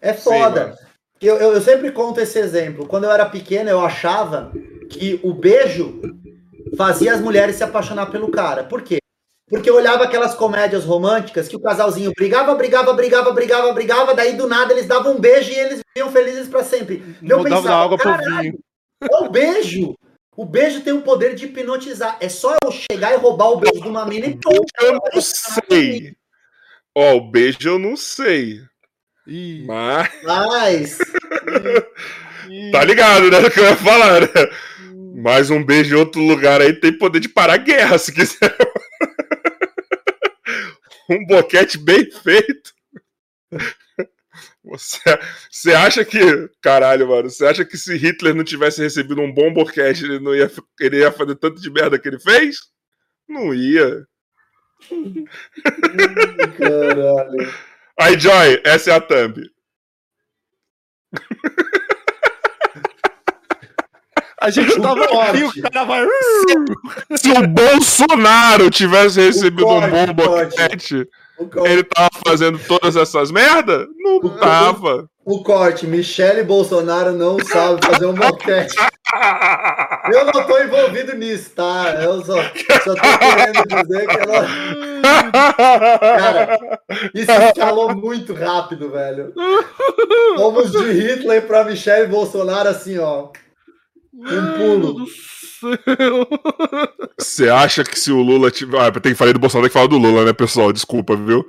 É 0.00 0.12
foda. 0.12 0.76
Sim, 0.78 1.26
eu, 1.26 1.36
eu, 1.36 1.52
eu 1.54 1.60
sempre 1.60 1.90
conto 1.90 2.20
esse 2.20 2.38
exemplo. 2.38 2.86
Quando 2.86 3.04
eu 3.04 3.10
era 3.10 3.26
pequeno, 3.26 3.70
eu 3.70 3.84
achava 3.84 4.52
que 4.88 5.18
o 5.24 5.34
beijo 5.34 6.00
fazia 6.76 7.12
as 7.12 7.20
mulheres 7.20 7.56
se 7.56 7.64
apaixonar 7.64 8.06
pelo 8.06 8.30
cara. 8.30 8.62
Por 8.62 8.82
quê? 8.82 8.98
Porque 9.48 9.68
eu 9.68 9.76
olhava 9.76 10.04
aquelas 10.04 10.34
comédias 10.34 10.84
românticas 10.84 11.48
que 11.48 11.56
o 11.56 11.60
casalzinho 11.60 12.12
brigava, 12.16 12.54
brigava, 12.54 12.92
brigava, 12.94 13.30
brigava, 13.32 13.72
brigava, 13.72 14.14
daí 14.14 14.34
do 14.34 14.48
nada 14.48 14.72
eles 14.72 14.86
davam 14.86 15.16
um 15.16 15.20
beijo 15.20 15.50
e 15.50 15.54
eles 15.54 15.80
viviam 15.94 16.10
felizes 16.10 16.48
para 16.48 16.64
sempre. 16.64 17.16
Eu 17.22 17.42
pensava, 17.42 17.74
água 17.74 17.98
pro 17.98 18.16
vinho. 18.16 18.58
É 19.02 19.16
o 19.18 19.28
beijo. 19.28 19.94
O 20.36 20.44
beijo 20.44 20.80
tem 20.80 20.92
o 20.92 21.02
poder 21.02 21.34
de 21.34 21.44
hipnotizar. 21.44 22.16
É 22.20 22.28
só 22.28 22.56
eu 22.64 22.72
chegar 22.72 23.12
e 23.12 23.18
roubar 23.18 23.50
o 23.50 23.58
beijo 23.58 23.80
de 23.80 23.88
uma 23.88 24.06
mina 24.06 24.26
e 24.26 24.36
pronto. 24.36 24.66
Eu 24.80 24.94
não 24.94 25.20
sei. 25.20 26.16
Ó, 26.96 27.12
oh, 27.12 27.16
o 27.18 27.30
beijo 27.30 27.58
eu 27.68 27.78
não 27.78 27.96
sei. 27.96 28.60
Ih. 29.26 29.64
Mas. 29.66 30.08
Mas... 30.22 30.98
tá 32.72 32.84
ligado, 32.84 33.30
né? 33.30 33.38
O 33.38 33.50
que 33.50 33.60
eu 33.60 33.64
ia 33.64 33.76
falar, 33.76 34.22
né? 34.22 34.28
Mais 35.16 35.50
um 35.50 35.64
beijo 35.64 35.94
em 35.94 35.98
outro 35.98 36.20
lugar 36.20 36.60
aí 36.60 36.72
tem 36.72 36.96
poder 36.96 37.20
de 37.20 37.28
parar 37.28 37.54
a 37.54 37.58
guerra, 37.58 37.98
se 37.98 38.12
quiser. 38.12 38.56
Um 41.08 41.26
boquete 41.26 41.78
bem 41.78 42.10
feito. 42.10 42.72
Você, 44.64 44.98
você 45.50 45.74
acha 45.74 46.04
que. 46.04 46.18
Caralho, 46.60 47.08
mano. 47.08 47.28
Você 47.28 47.44
acha 47.46 47.64
que 47.64 47.76
se 47.76 47.96
Hitler 47.96 48.34
não 48.34 48.42
tivesse 48.42 48.82
recebido 48.82 49.20
um 49.20 49.32
bom 49.32 49.52
boquete, 49.52 50.04
ele 50.04 50.18
não 50.18 50.34
ia, 50.34 50.50
ele 50.80 50.98
ia 50.98 51.12
fazer 51.12 51.36
tanto 51.36 51.60
de 51.60 51.70
merda 51.70 51.98
que 51.98 52.08
ele 52.08 52.18
fez? 52.18 52.56
Não 53.28 53.54
ia. 53.54 54.06
Caralho. 56.58 57.54
Aí, 58.00 58.18
Joy, 58.18 58.60
essa 58.64 58.90
é 58.90 58.94
a 58.94 59.00
thumb. 59.00 59.50
A 64.44 64.50
gente 64.50 64.78
tava 64.78 65.04
aqui, 65.04 65.42
o 65.42 65.62
cara 65.62 65.84
vai. 65.84 66.06
Se, 66.06 67.18
se 67.18 67.30
o 67.30 67.48
Bolsonaro 67.48 68.70
tivesse 68.70 69.18
recebido 69.18 69.64
corte, 69.64 69.86
um 69.86 69.90
bom 69.90 70.12
boquete, 70.12 71.08
ele 71.64 71.82
tava 71.84 72.10
fazendo 72.26 72.58
todas 72.58 72.94
essas 72.94 73.30
merdas? 73.30 73.86
Não 73.96 74.16
o, 74.16 74.30
tava. 74.38 75.08
O, 75.24 75.36
o 75.36 75.42
corte, 75.42 75.86
Michele 75.86 76.42
Bolsonaro 76.42 77.12
não 77.12 77.38
sabe 77.38 77.86
fazer 77.86 78.04
um 78.04 78.12
boquete. 78.12 78.74
Eu 80.12 80.26
não 80.26 80.46
tô 80.46 80.58
envolvido 80.58 81.16
nisso, 81.16 81.52
tá? 81.56 81.98
Eu 82.02 82.22
só, 82.22 82.34
só 82.34 82.94
tô 82.94 83.18
querendo 83.18 83.82
dizer 83.82 84.06
que 84.06 84.16
ela. 84.18 84.46
Cara, 86.18 86.80
isso 87.14 87.32
escalou 87.32 87.96
muito 87.96 88.34
rápido, 88.34 88.90
velho. 88.90 89.32
Fomos 90.36 90.70
de 90.70 90.92
Hitler 90.92 91.46
pra 91.46 91.64
Michele 91.64 92.08
Bolsonaro 92.08 92.68
assim, 92.68 92.98
ó. 92.98 93.28
Um 94.14 94.52
pulo. 94.56 94.92
do 94.94 95.06
céu. 95.08 96.28
Você 97.18 97.48
acha 97.48 97.82
que 97.84 97.98
se 97.98 98.12
o 98.12 98.22
Lula 98.22 98.50
tiver. 98.50 98.78
Ah, 98.78 98.92
tem 98.92 99.12
que 99.12 99.18
falar 99.18 99.32
do 99.32 99.38
Bolsonaro, 99.38 99.64
tem 99.64 99.70
que 99.70 99.74
falar 99.74 99.88
do 99.88 99.98
Lula, 99.98 100.24
né, 100.24 100.32
pessoal? 100.32 100.72
Desculpa, 100.72 101.16
viu? 101.16 101.46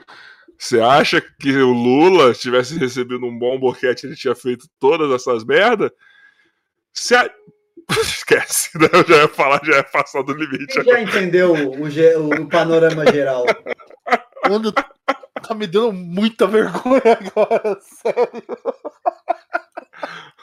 Você 0.57 0.79
acha 0.79 1.21
que 1.21 1.51
o 1.57 1.73
Lula 1.73 2.33
tivesse 2.33 2.77
recebido 2.77 3.25
um 3.25 3.37
bom 3.37 3.59
boquete, 3.59 4.07
ele 4.07 4.15
tinha 4.15 4.33
feito 4.33 4.67
todas 4.79 5.11
essas 5.11 5.43
merdas? 5.43 5.91
Se 6.93 7.15
a... 7.15 7.29
Esquece, 8.01 8.75
né? 8.79 8.87
eu 8.91 9.05
já 9.05 9.15
ia 9.17 9.27
falar, 9.27 9.61
já 9.63 9.75
ia 9.75 9.83
passar 9.83 10.23
do 10.23 10.33
limite. 10.33 10.73
Quem 10.73 10.83
já 10.85 11.01
entendeu 11.01 11.53
o, 11.53 11.83
o, 11.83 12.41
o 12.41 12.49
panorama 12.49 13.05
geral? 13.11 13.45
Mano, 14.49 14.71
tá 14.71 15.53
me 15.53 15.67
dando 15.67 15.93
muita 15.93 16.47
vergonha 16.47 17.01
agora, 17.05 17.77
sério. 18.01 18.43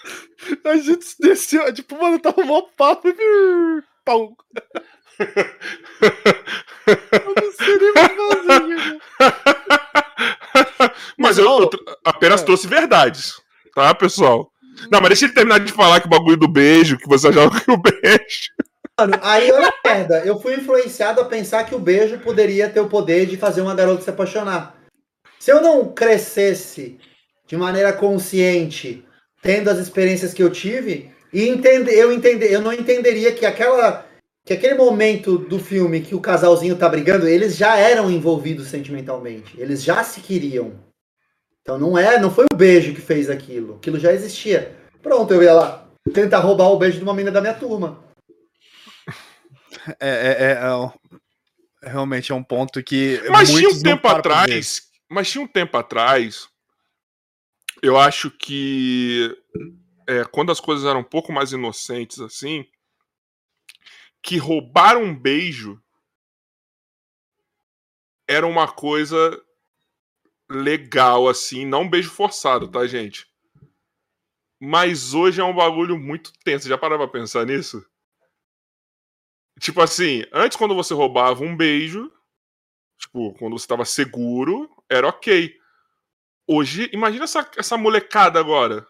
A 0.65 0.77
gente 0.77 1.07
desceu, 1.21 1.73
tipo, 1.73 2.01
mano, 2.01 2.19
tava 2.19 2.45
mó 2.45 2.63
papo 2.77 3.09
e. 3.09 3.15
Pau. 4.05 4.37
Eu 6.87 7.35
não 7.37 7.53
sei 7.53 7.79
nem 7.79 7.93
fazer, 7.93 9.01
Mas 11.17 11.39
eu, 11.39 11.45
eu 11.45 11.71
apenas 12.05 12.43
é. 12.43 12.45
trouxe 12.45 12.67
verdades, 12.67 13.41
tá, 13.75 13.95
pessoal? 13.95 14.51
Não, 14.91 15.01
mas 15.01 15.11
deixa 15.11 15.27
ele 15.27 15.35
terminar 15.35 15.61
de 15.61 15.73
falar 15.73 16.01
que 16.01 16.09
o 16.09 16.11
bagulho 16.11 16.37
do 16.37 16.49
beijo, 16.49 16.99
que 16.99 17.07
você 17.07 17.29
achava 17.29 17.61
que 17.61 17.71
o 17.71 17.77
beijo. 17.77 18.51
Mano, 18.99 19.15
aí 19.23 19.53
olha 19.53 19.69
a 19.69 19.89
merda. 19.89 20.25
Eu 20.25 20.41
fui 20.41 20.55
influenciado 20.55 21.21
a 21.21 21.25
pensar 21.25 21.65
que 21.65 21.75
o 21.75 21.79
beijo 21.79 22.19
poderia 22.19 22.69
ter 22.69 22.81
o 22.81 22.89
poder 22.89 23.27
de 23.27 23.37
fazer 23.37 23.61
uma 23.61 23.75
garota 23.75 24.03
se 24.03 24.11
apaixonar. 24.11 24.75
Se 25.39 25.53
eu 25.53 25.61
não 25.61 25.93
crescesse 25.93 26.99
de 27.47 27.57
maneira 27.57 27.93
consciente 27.93 29.05
tendo 29.43 29.69
as 29.69 29.79
experiências 29.79 30.33
que 30.33 30.43
eu 30.43 30.51
tive, 30.51 31.11
e 31.33 31.49
entender, 31.49 31.95
eu 31.95 32.13
entender, 32.13 32.53
eu 32.53 32.61
não 32.61 32.73
entenderia 32.73 33.33
que 33.33 33.45
aquela 33.45 34.07
que 34.45 34.53
aquele 34.53 34.75
momento 34.75 35.39
do 35.39 35.59
filme 35.59 36.01
que 36.01 36.15
o 36.15 36.21
casalzinho 36.21 36.77
tá 36.77 36.89
brigando, 36.89 37.29
eles 37.29 37.57
já 37.57 37.77
eram 37.77 38.11
envolvidos 38.11 38.69
sentimentalmente. 38.69 39.55
Eles 39.61 39.85
já 39.85 40.03
se 40.03 40.21
queriam. 40.21 40.81
Então 41.61 41.79
não 41.79 41.97
é, 41.97 42.19
não 42.19 42.29
foi 42.29 42.47
o 42.53 42.57
beijo 42.57 42.93
que 42.93 43.01
fez 43.01 43.31
aquilo. 43.31 43.77
Aquilo 43.77 44.01
já 44.01 44.13
existia. 44.13 44.77
Pronto, 45.01 45.33
eu 45.33 45.43
ia 45.43 45.55
lá 45.55 45.89
tentar 46.13 46.41
roubar 46.41 46.71
o 46.71 46.79
beijo 46.79 46.99
de 46.99 47.05
uma 47.05 47.15
menina 47.15 47.31
da 47.31 47.41
minha 47.41 47.55
turma. 47.55 48.03
É, 50.01 50.09
é, 50.09 50.43
é, 50.43 50.51
é, 50.53 51.91
realmente 51.91 52.33
é 52.33 52.35
um 52.35 52.43
ponto 52.43 52.83
que. 52.83 53.23
Mas 53.29 53.51
tinha 53.51 53.69
um 53.69 53.81
tempo 53.81 54.09
atrás. 54.09 54.83
Mas 55.09 55.31
tinha 55.31 55.45
um 55.45 55.49
tempo 55.49 55.77
atrás. 55.77 56.49
Eu 57.83 57.99
acho 57.99 58.31
que 58.31 59.37
é, 60.07 60.25
quando 60.25 60.53
as 60.53 60.61
coisas 60.61 60.87
eram 60.87 61.01
um 61.01 61.05
pouco 61.05 61.33
mais 61.33 61.53
inocentes 61.53 62.21
assim, 62.21 62.65
que 64.23 64.37
roubar 64.39 64.97
um 64.97 65.13
beijo 65.13 65.83
era 68.29 68.47
uma 68.47 68.71
coisa 68.73 69.45
legal, 70.49 71.29
assim, 71.29 71.67
não 71.67 71.83
um 71.83 71.91
beijo 71.91 72.11
forçado, 72.11 72.69
tá, 72.69 72.87
gente? 72.87 73.27
Mas 74.61 75.13
hoje 75.13 75.41
é 75.41 75.45
um 75.45 75.55
bagulho 75.55 75.99
muito 75.99 76.33
tenso. 76.45 76.69
Já 76.69 76.79
parava 76.79 77.09
pra 77.09 77.21
pensar 77.21 77.45
nisso? 77.45 77.85
Tipo 79.59 79.81
assim, 79.81 80.25
antes 80.33 80.57
quando 80.57 80.75
você 80.75 80.95
roubava 80.95 81.43
um 81.43 81.57
beijo, 81.57 82.13
tipo, 82.97 83.35
quando 83.35 83.59
você 83.59 83.67
tava 83.67 83.85
seguro, 83.85 84.71
era 84.89 85.09
ok. 85.09 85.61
Hoje, 86.47 86.91
imagina 86.93 87.25
essa, 87.25 87.49
essa 87.57 87.77
molecada 87.77 88.39
agora. 88.39 88.87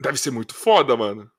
Deve 0.00 0.18
ser 0.18 0.30
muito 0.30 0.54
foda, 0.54 0.96
mano. 0.96 1.30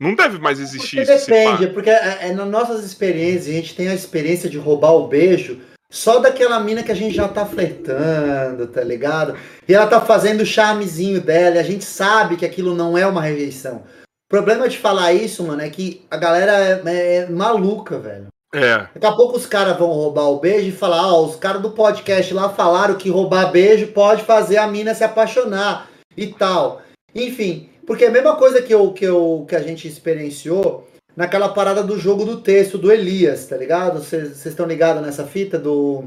Não 0.00 0.14
deve 0.14 0.38
mais 0.38 0.58
existir 0.58 0.98
porque 0.98 1.14
isso. 1.14 1.26
Depende, 1.26 1.66
porque 1.68 1.90
é, 1.90 2.28
é, 2.28 2.32
nas 2.32 2.48
nossas 2.48 2.84
experiências, 2.84 3.48
a 3.48 3.58
gente 3.58 3.74
tem 3.74 3.88
a 3.88 3.94
experiência 3.94 4.48
de 4.48 4.58
roubar 4.58 4.92
o 4.92 5.08
beijo 5.08 5.60
só 5.90 6.18
daquela 6.18 6.58
mina 6.58 6.82
que 6.82 6.90
a 6.90 6.96
gente 6.96 7.14
já 7.14 7.28
tá 7.28 7.46
flertando, 7.46 8.66
tá 8.66 8.82
ligado? 8.82 9.38
E 9.68 9.72
ela 9.72 9.86
tá 9.86 10.00
fazendo 10.00 10.40
o 10.40 10.46
charmezinho 10.46 11.20
dela, 11.20 11.56
e 11.56 11.58
a 11.60 11.62
gente 11.62 11.84
sabe 11.84 12.36
que 12.36 12.44
aquilo 12.44 12.74
não 12.74 12.98
é 12.98 13.06
uma 13.06 13.22
rejeição. 13.22 13.84
O 14.26 14.28
problema 14.28 14.68
de 14.68 14.78
falar 14.78 15.12
isso, 15.12 15.44
mano, 15.44 15.62
é 15.62 15.70
que 15.70 16.04
a 16.10 16.16
galera 16.16 16.52
é, 16.52 16.82
é, 16.86 17.16
é 17.16 17.28
maluca, 17.28 17.98
velho. 17.98 18.26
É. 18.54 18.86
Daqui 18.94 19.06
a 19.06 19.12
pouco 19.12 19.36
os 19.36 19.46
caras 19.46 19.76
vão 19.76 19.88
roubar 19.88 20.30
o 20.30 20.38
beijo 20.38 20.68
e 20.68 20.72
falar, 20.72 21.12
oh, 21.12 21.26
os 21.26 21.34
caras 21.34 21.60
do 21.60 21.72
podcast 21.72 22.32
lá 22.32 22.48
falaram 22.48 22.94
que 22.94 23.10
roubar 23.10 23.50
beijo 23.50 23.88
pode 23.88 24.22
fazer 24.22 24.58
a 24.58 24.66
mina 24.68 24.94
se 24.94 25.02
apaixonar 25.02 25.90
e 26.16 26.28
tal. 26.28 26.80
Enfim, 27.12 27.68
porque 27.84 28.04
é 28.04 28.08
a 28.08 28.12
mesma 28.12 28.36
coisa 28.36 28.62
que, 28.62 28.72
eu, 28.72 28.92
que, 28.92 29.04
eu, 29.04 29.44
que 29.48 29.56
a 29.56 29.60
gente 29.60 29.88
experienciou 29.88 30.88
naquela 31.16 31.48
parada 31.48 31.82
do 31.82 31.98
jogo 31.98 32.24
do 32.24 32.40
texto 32.40 32.78
do 32.78 32.92
Elias, 32.92 33.46
tá 33.46 33.56
ligado? 33.56 34.00
Vocês 34.00 34.46
estão 34.46 34.66
ligados 34.66 35.02
nessa 35.02 35.24
fita 35.24 35.58
do. 35.58 36.04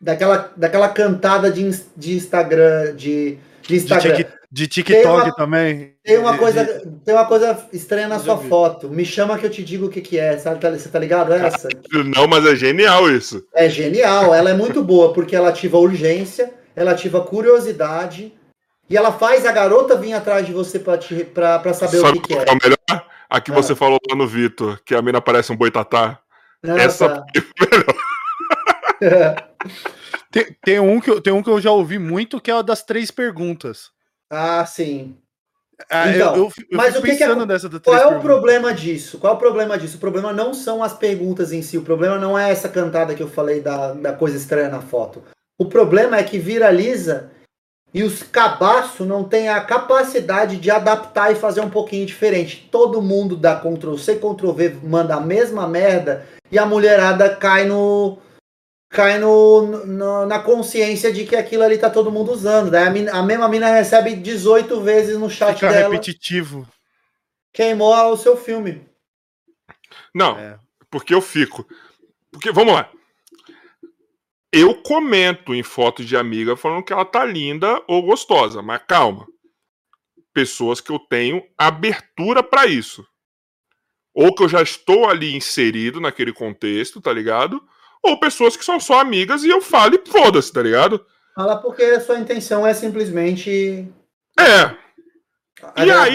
Daquela, 0.00 0.50
daquela 0.56 0.88
cantada 0.88 1.50
de, 1.50 1.70
de 1.96 2.16
Instagram. 2.16 2.96
De, 2.96 3.38
de 3.62 3.76
Instagram. 3.76 4.16
De, 4.16 4.26
de 4.50 4.66
TikTok 4.66 5.02
tem 5.02 5.10
uma, 5.10 5.34
também. 5.34 5.94
Tem 6.04 6.18
uma, 6.18 6.36
coisa, 6.36 6.64
tem 7.04 7.14
uma 7.14 7.24
coisa 7.24 7.68
estranha 7.72 8.08
na 8.08 8.18
sua 8.18 8.36
vi. 8.36 8.48
foto. 8.48 8.88
Me 8.88 9.04
chama 9.04 9.38
que 9.38 9.46
eu 9.46 9.50
te 9.50 9.62
digo 9.62 9.86
o 9.86 9.88
que, 9.88 10.00
que 10.00 10.18
é. 10.18 10.36
Sabe, 10.36 10.60
tá, 10.60 10.70
você 10.70 10.88
tá 10.88 10.98
ligado? 10.98 11.32
Essa? 11.32 11.68
Não, 12.14 12.26
mas 12.26 12.44
é 12.44 12.54
genial 12.54 13.10
isso. 13.10 13.42
É 13.54 13.68
genial. 13.68 14.34
Ela 14.34 14.50
é 14.50 14.54
muito 14.54 14.82
boa, 14.82 15.12
porque 15.12 15.34
ela 15.34 15.48
ativa 15.48 15.78
urgência, 15.78 16.52
ela 16.76 16.92
ativa 16.92 17.20
curiosidade. 17.22 18.34
E 18.90 18.96
ela 18.96 19.12
faz 19.12 19.46
a 19.46 19.52
garota 19.52 19.96
vir 19.96 20.12
atrás 20.12 20.44
de 20.44 20.52
você 20.52 20.78
pra, 20.78 20.98
te, 20.98 21.24
pra, 21.24 21.58
pra 21.58 21.72
saber 21.72 21.98
Sabe 21.98 22.18
o 22.18 22.20
que, 22.20 22.34
que 22.34 22.38
é. 22.38 22.44
é 22.46 22.52
o 22.52 22.58
melhor? 22.62 23.06
A 23.30 23.40
que 23.40 23.50
ah. 23.50 23.54
você 23.54 23.74
falou 23.74 23.98
lá 24.10 24.14
no 24.14 24.26
Vitor, 24.26 24.78
que 24.84 24.94
a 24.94 25.00
mina 25.00 25.20
parece 25.20 25.50
um 25.50 25.56
boitatá. 25.56 26.18
Ah, 26.62 26.78
Essa 26.78 27.08
tá. 27.08 27.24
é 29.00 29.08
melhor. 29.08 29.48
tem, 30.32 30.56
tem, 30.64 30.80
um 30.80 31.00
que, 31.00 31.10
eu, 31.10 31.20
tem 31.20 31.32
um 31.32 31.42
que 31.42 31.50
eu 31.50 31.60
já 31.60 31.70
ouvi 31.70 31.98
muito, 31.98 32.40
que 32.40 32.50
é 32.50 32.54
a 32.54 32.62
das 32.62 32.82
três 32.82 33.10
perguntas. 33.10 33.90
Ah, 34.30 34.64
sim. 34.64 35.14
Ah, 35.90 36.10
então, 36.10 36.36
eu, 36.36 36.42
eu, 36.44 36.52
eu 36.70 36.76
mas 36.76 36.96
o 36.96 37.02
que, 37.02 37.16
que 37.16 37.22
é, 37.22 37.28
qual 37.82 37.96
é 37.96 38.06
o 38.06 38.20
problema 38.20 38.72
disso? 38.72 39.18
Qual 39.18 39.32
é 39.32 39.36
o 39.36 39.38
problema 39.38 39.76
disso? 39.76 39.96
O 39.96 40.00
problema 40.00 40.32
não 40.32 40.54
são 40.54 40.82
as 40.82 40.94
perguntas 40.94 41.52
em 41.52 41.60
si. 41.60 41.76
O 41.76 41.82
problema 41.82 42.18
não 42.18 42.38
é 42.38 42.50
essa 42.50 42.68
cantada 42.68 43.14
que 43.14 43.22
eu 43.22 43.28
falei 43.28 43.60
da, 43.60 43.92
da 43.92 44.12
coisa 44.12 44.36
estranha 44.36 44.68
na 44.68 44.80
foto. 44.80 45.22
O 45.58 45.66
problema 45.66 46.16
é 46.16 46.22
que 46.22 46.38
viraliza 46.38 47.30
e 47.94 48.02
os 48.02 48.22
cabaços 48.22 49.06
não 49.06 49.24
têm 49.24 49.48
a 49.48 49.60
capacidade 49.60 50.56
de 50.56 50.70
adaptar 50.70 51.30
e 51.30 51.36
fazer 51.36 51.60
um 51.60 51.68
pouquinho 51.68 52.06
diferente. 52.06 52.68
Todo 52.70 53.02
mundo 53.02 53.36
dá 53.36 53.56
Ctrl 53.56 53.96
C, 53.96 54.16
Ctrl 54.16 54.52
V, 54.52 54.76
manda 54.82 55.16
a 55.16 55.20
mesma 55.20 55.68
merda 55.68 56.26
e 56.50 56.58
a 56.58 56.64
mulherada 56.64 57.36
cai 57.36 57.66
no 57.66 58.18
cai 58.92 59.18
no, 59.18 59.84
no 59.86 60.26
na 60.26 60.38
consciência 60.38 61.12
de 61.12 61.26
que 61.26 61.34
aquilo 61.34 61.64
ali 61.64 61.78
tá 61.78 61.90
todo 61.90 62.12
mundo 62.12 62.30
usando. 62.30 62.70
Daí 62.70 62.86
a, 62.86 62.90
mina, 62.90 63.12
a 63.12 63.22
mesma 63.22 63.48
mina 63.48 63.68
recebe 63.68 64.14
18 64.14 64.80
vezes 64.80 65.18
no 65.18 65.28
chat 65.28 65.54
Fica 65.54 65.72
dela. 65.72 65.90
repetitivo. 65.90 66.68
Queimou 67.52 67.94
o 68.12 68.16
seu 68.16 68.36
filme. 68.36 68.86
Não, 70.14 70.38
é. 70.38 70.58
porque 70.90 71.12
eu 71.12 71.20
fico. 71.20 71.66
Porque 72.30 72.52
vamos 72.52 72.74
lá 72.74 72.88
eu 74.52 74.74
comento 74.82 75.54
em 75.54 75.62
foto 75.62 76.04
de 76.04 76.14
amiga 76.14 76.54
falando 76.56 76.84
que 76.84 76.92
ela 76.92 77.06
tá 77.06 77.24
linda 77.24 77.82
ou 77.88 78.02
gostosa, 78.02 78.60
mas 78.60 78.82
calma. 78.86 79.26
Pessoas 80.34 80.80
que 80.80 80.92
eu 80.92 80.98
tenho 80.98 81.42
abertura 81.56 82.42
para 82.42 82.66
isso. 82.66 83.06
Ou 84.14 84.34
que 84.34 84.42
eu 84.42 84.48
já 84.48 84.60
estou 84.60 85.08
ali 85.08 85.34
inserido 85.34 86.00
naquele 86.00 86.34
contexto, 86.34 87.00
tá 87.00 87.10
ligado? 87.10 87.66
Ou 88.02 88.18
pessoas 88.18 88.56
que 88.56 88.64
são 88.64 88.80
só 88.80 89.00
amigas 89.00 89.44
e 89.44 89.48
eu 89.48 89.60
falo 89.60 89.94
e 89.94 90.10
foda-se, 90.10 90.52
tá 90.52 90.62
ligado? 90.62 91.04
Fala 91.34 91.56
porque 91.56 91.82
a 91.82 92.00
sua 92.00 92.18
intenção 92.18 92.66
é 92.66 92.74
simplesmente. 92.74 93.88
É. 94.38 94.82
E 95.76 95.90
aí, 95.90 96.14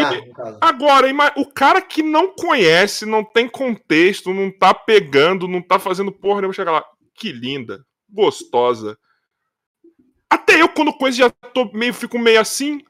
agora, 0.59 1.07
o 1.37 1.45
cara 1.45 1.81
que 1.81 2.03
não 2.03 2.33
conhece, 2.33 3.05
não 3.05 3.23
tem 3.23 3.47
contexto, 3.47 4.33
não 4.33 4.51
tá 4.51 4.73
pegando, 4.73 5.47
não 5.47 5.61
tá 5.61 5.79
fazendo 5.79 6.11
porra 6.11 6.41
nenhuma, 6.41 6.53
chega 6.53 6.71
lá. 6.71 6.83
Que 7.15 7.31
linda 7.31 7.85
gostosa. 8.09 8.97
Até 10.29 10.61
eu, 10.61 10.69
quando 10.69 10.93
coisa 10.93 11.17
já 11.17 11.29
tô 11.29 11.71
meio, 11.73 11.93
fico 11.93 12.17
meio 12.19 12.39
assim. 12.39 12.81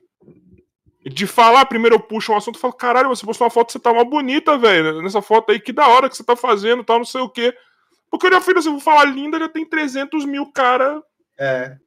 De 1.05 1.25
falar, 1.25 1.65
primeiro 1.65 1.95
eu 1.95 1.99
puxo 1.99 2.33
um 2.33 2.35
assunto 2.35 2.57
e 2.57 2.59
falo, 2.59 2.73
caralho, 2.73 3.07
você 3.07 3.25
postou 3.25 3.45
uma 3.45 3.51
foto, 3.51 3.71
você 3.71 3.79
tá 3.79 3.91
uma 3.91 4.03
bonita, 4.03 4.57
velho. 4.57 5.01
Nessa 5.01 5.21
foto 5.21 5.51
aí, 5.51 5.59
que 5.59 5.71
da 5.71 5.87
hora 5.87 6.09
que 6.09 6.17
você 6.17 6.23
tá 6.23 6.35
fazendo, 6.35 6.83
tal, 6.83 6.97
não 6.97 7.05
sei 7.05 7.21
o 7.21 7.29
quê. 7.29 7.55
Porque 8.09 8.27
eu 8.27 8.31
já 8.31 8.41
fiz, 8.41 8.57
assim, 8.57 8.71
vou 8.71 8.79
falar 8.79 9.05
linda, 9.05 9.39
já 9.39 9.49
tem 9.49 9.65
300 9.65 10.25
mil 10.25 10.51
cara. 10.51 11.01
É. 11.37 11.77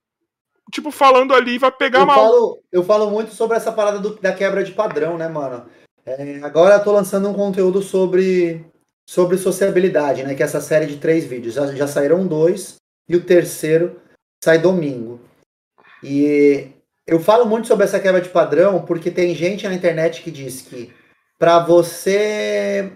Tipo, 0.71 0.91
falando 0.91 1.35
ali, 1.35 1.59
vai 1.59 1.73
pegar 1.73 2.01
eu 2.01 2.07
mal. 2.07 2.17
Falo, 2.17 2.63
eu 2.71 2.85
falo 2.85 3.11
muito 3.11 3.35
sobre 3.35 3.57
essa 3.57 3.73
parada 3.73 3.99
do, 3.99 4.15
da 4.17 4.33
quebra 4.33 4.63
de 4.63 4.73
padrão, 4.73 5.19
né, 5.19 5.29
mano? 5.29 5.67
É, 6.07 6.41
agora 6.43 6.77
eu 6.77 6.85
tô 6.85 6.93
lançando 6.93 7.29
um 7.29 7.35
conteúdo 7.35 7.83
sobre, 7.83 8.65
sobre 9.09 9.37
sociabilidade, 9.37 10.23
né? 10.23 10.35
Que 10.35 10.43
é 10.43 10.47
essa 10.47 10.61
série 10.61 10.87
de 10.87 10.99
três 10.99 11.25
vídeos. 11.25 11.55
Já, 11.55 11.67
já 11.75 11.87
saíram 11.87 12.27
dois 12.27 12.77
e 13.09 13.17
o 13.17 13.25
terceiro 13.25 14.01
sai 14.43 14.59
domingo. 14.59 15.21
E 16.03 16.71
eu 17.07 17.19
falo 17.19 17.45
muito 17.45 17.67
sobre 17.67 17.85
essa 17.85 18.01
quebra 18.01 18.21
de 18.21 18.29
padrão 18.29 18.85
porque 18.85 19.11
tem 19.11 19.35
gente 19.35 19.67
na 19.67 19.75
internet 19.75 20.23
que 20.23 20.31
diz 20.31 20.63
que 20.63 20.95
para 21.39 21.59
você 21.59 22.93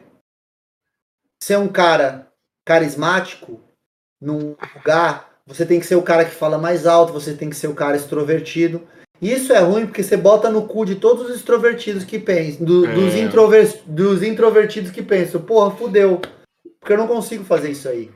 ser 1.42 1.58
um 1.58 1.68
cara 1.68 2.32
carismático 2.64 3.60
num 4.20 4.56
lugar, 4.74 5.30
você 5.46 5.66
tem 5.66 5.78
que 5.78 5.86
ser 5.86 5.96
o 5.96 6.02
cara 6.02 6.24
que 6.24 6.34
fala 6.34 6.58
mais 6.58 6.86
alto, 6.86 7.12
você 7.12 7.34
tem 7.34 7.50
que 7.50 7.56
ser 7.56 7.68
o 7.68 7.74
cara 7.74 7.96
extrovertido. 7.96 8.82
Isso 9.20 9.52
é 9.52 9.58
ruim 9.60 9.86
porque 9.86 10.02
você 10.02 10.16
bota 10.16 10.50
no 10.50 10.66
cu 10.66 10.84
de 10.84 10.96
todos 10.96 11.28
os 11.28 11.36
extrovertidos 11.36 12.04
que 12.04 12.18
pensam, 12.18 12.64
do, 12.64 12.86
é. 12.86 12.94
dos, 12.94 13.14
introver, 13.14 13.82
dos 13.86 14.22
introvertidos 14.22 14.90
que 14.90 15.02
pensam, 15.02 15.40
porra, 15.40 15.76
fudeu, 15.76 16.20
porque 16.80 16.92
eu 16.92 16.98
não 16.98 17.06
consigo 17.06 17.44
fazer 17.44 17.70
isso 17.70 17.88
aí 17.88 18.10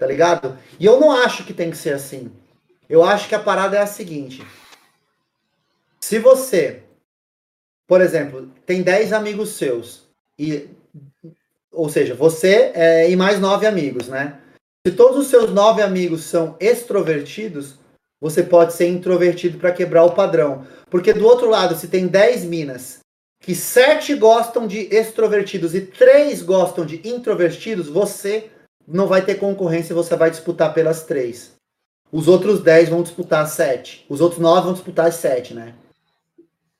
tá 0.00 0.06
ligado? 0.06 0.58
E 0.80 0.86
eu 0.86 0.98
não 0.98 1.12
acho 1.12 1.44
que 1.44 1.52
tem 1.52 1.70
que 1.70 1.76
ser 1.76 1.92
assim. 1.92 2.32
Eu 2.88 3.04
acho 3.04 3.28
que 3.28 3.34
a 3.34 3.38
parada 3.38 3.76
é 3.76 3.80
a 3.80 3.86
seguinte. 3.86 4.42
Se 6.00 6.18
você, 6.18 6.82
por 7.86 8.00
exemplo, 8.00 8.50
tem 8.64 8.82
10 8.82 9.12
amigos 9.12 9.50
seus, 9.50 10.08
e, 10.38 10.70
ou 11.72 11.88
seja, 11.88 12.14
você 12.14 12.72
é, 12.74 13.10
e 13.10 13.16
mais 13.16 13.38
9 13.38 13.66
amigos, 13.66 14.08
né? 14.08 14.38
Se 14.86 14.92
todos 14.94 15.18
os 15.18 15.26
seus 15.28 15.52
9 15.52 15.82
amigos 15.82 16.24
são 16.24 16.56
extrovertidos, 16.58 17.78
você 18.20 18.42
pode 18.42 18.72
ser 18.72 18.88
introvertido 18.88 19.58
para 19.58 19.72
quebrar 19.72 20.04
o 20.04 20.12
padrão. 20.12 20.66
Porque 20.88 21.12
do 21.12 21.24
outro 21.24 21.48
lado, 21.48 21.76
se 21.76 21.88
tem 21.88 22.06
10 22.06 22.44
minas 22.44 23.00
que 23.42 23.54
7 23.54 24.14
gostam 24.16 24.66
de 24.66 24.80
extrovertidos 24.94 25.74
e 25.74 25.80
3 25.80 26.42
gostam 26.42 26.84
de 26.84 27.00
introvertidos, 27.08 27.88
você 27.88 28.50
não 28.86 29.06
vai 29.06 29.24
ter 29.24 29.36
concorrência, 29.36 29.94
você 29.94 30.14
vai 30.16 30.30
disputar 30.30 30.74
pelas 30.74 31.04
três. 31.04 31.52
Os 32.12 32.26
outros 32.26 32.60
10 32.60 32.88
vão 32.88 33.02
disputar 33.02 33.44
as 33.44 33.52
7. 33.52 34.04
Os 34.08 34.20
outros 34.20 34.40
9 34.40 34.64
vão 34.64 34.72
disputar 34.72 35.06
as 35.06 35.14
7, 35.14 35.54
né? 35.54 35.74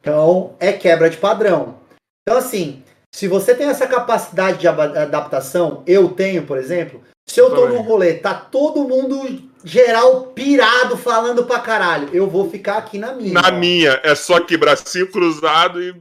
Então, 0.00 0.54
é 0.58 0.72
quebra 0.72 1.08
de 1.08 1.16
padrão. 1.16 1.78
Então, 2.22 2.36
assim, 2.36 2.82
Se 3.12 3.26
você 3.28 3.54
tem 3.54 3.68
essa 3.68 3.86
capacidade 3.86 4.58
de 4.58 4.68
adaptação, 4.68 5.82
eu 5.86 6.08
tenho, 6.08 6.44
por 6.44 6.56
exemplo, 6.56 7.02
se 7.26 7.40
eu 7.40 7.50
tô 7.54 7.68
num 7.68 7.82
rolê, 7.82 8.14
tá 8.14 8.34
todo 8.34 8.88
mundo 8.88 9.50
geral 9.64 10.26
pirado 10.28 10.96
falando 10.96 11.44
pra 11.44 11.58
caralho, 11.58 12.08
eu 12.12 12.28
vou 12.28 12.48
ficar 12.50 12.78
aqui 12.78 12.98
na 12.98 13.12
minha. 13.12 13.34
Na 13.34 13.50
minha, 13.50 14.00
é 14.02 14.14
só 14.14 14.40
que 14.40 14.56
bracinho 14.56 15.10
cruzado 15.10 15.82
e. 15.82 15.94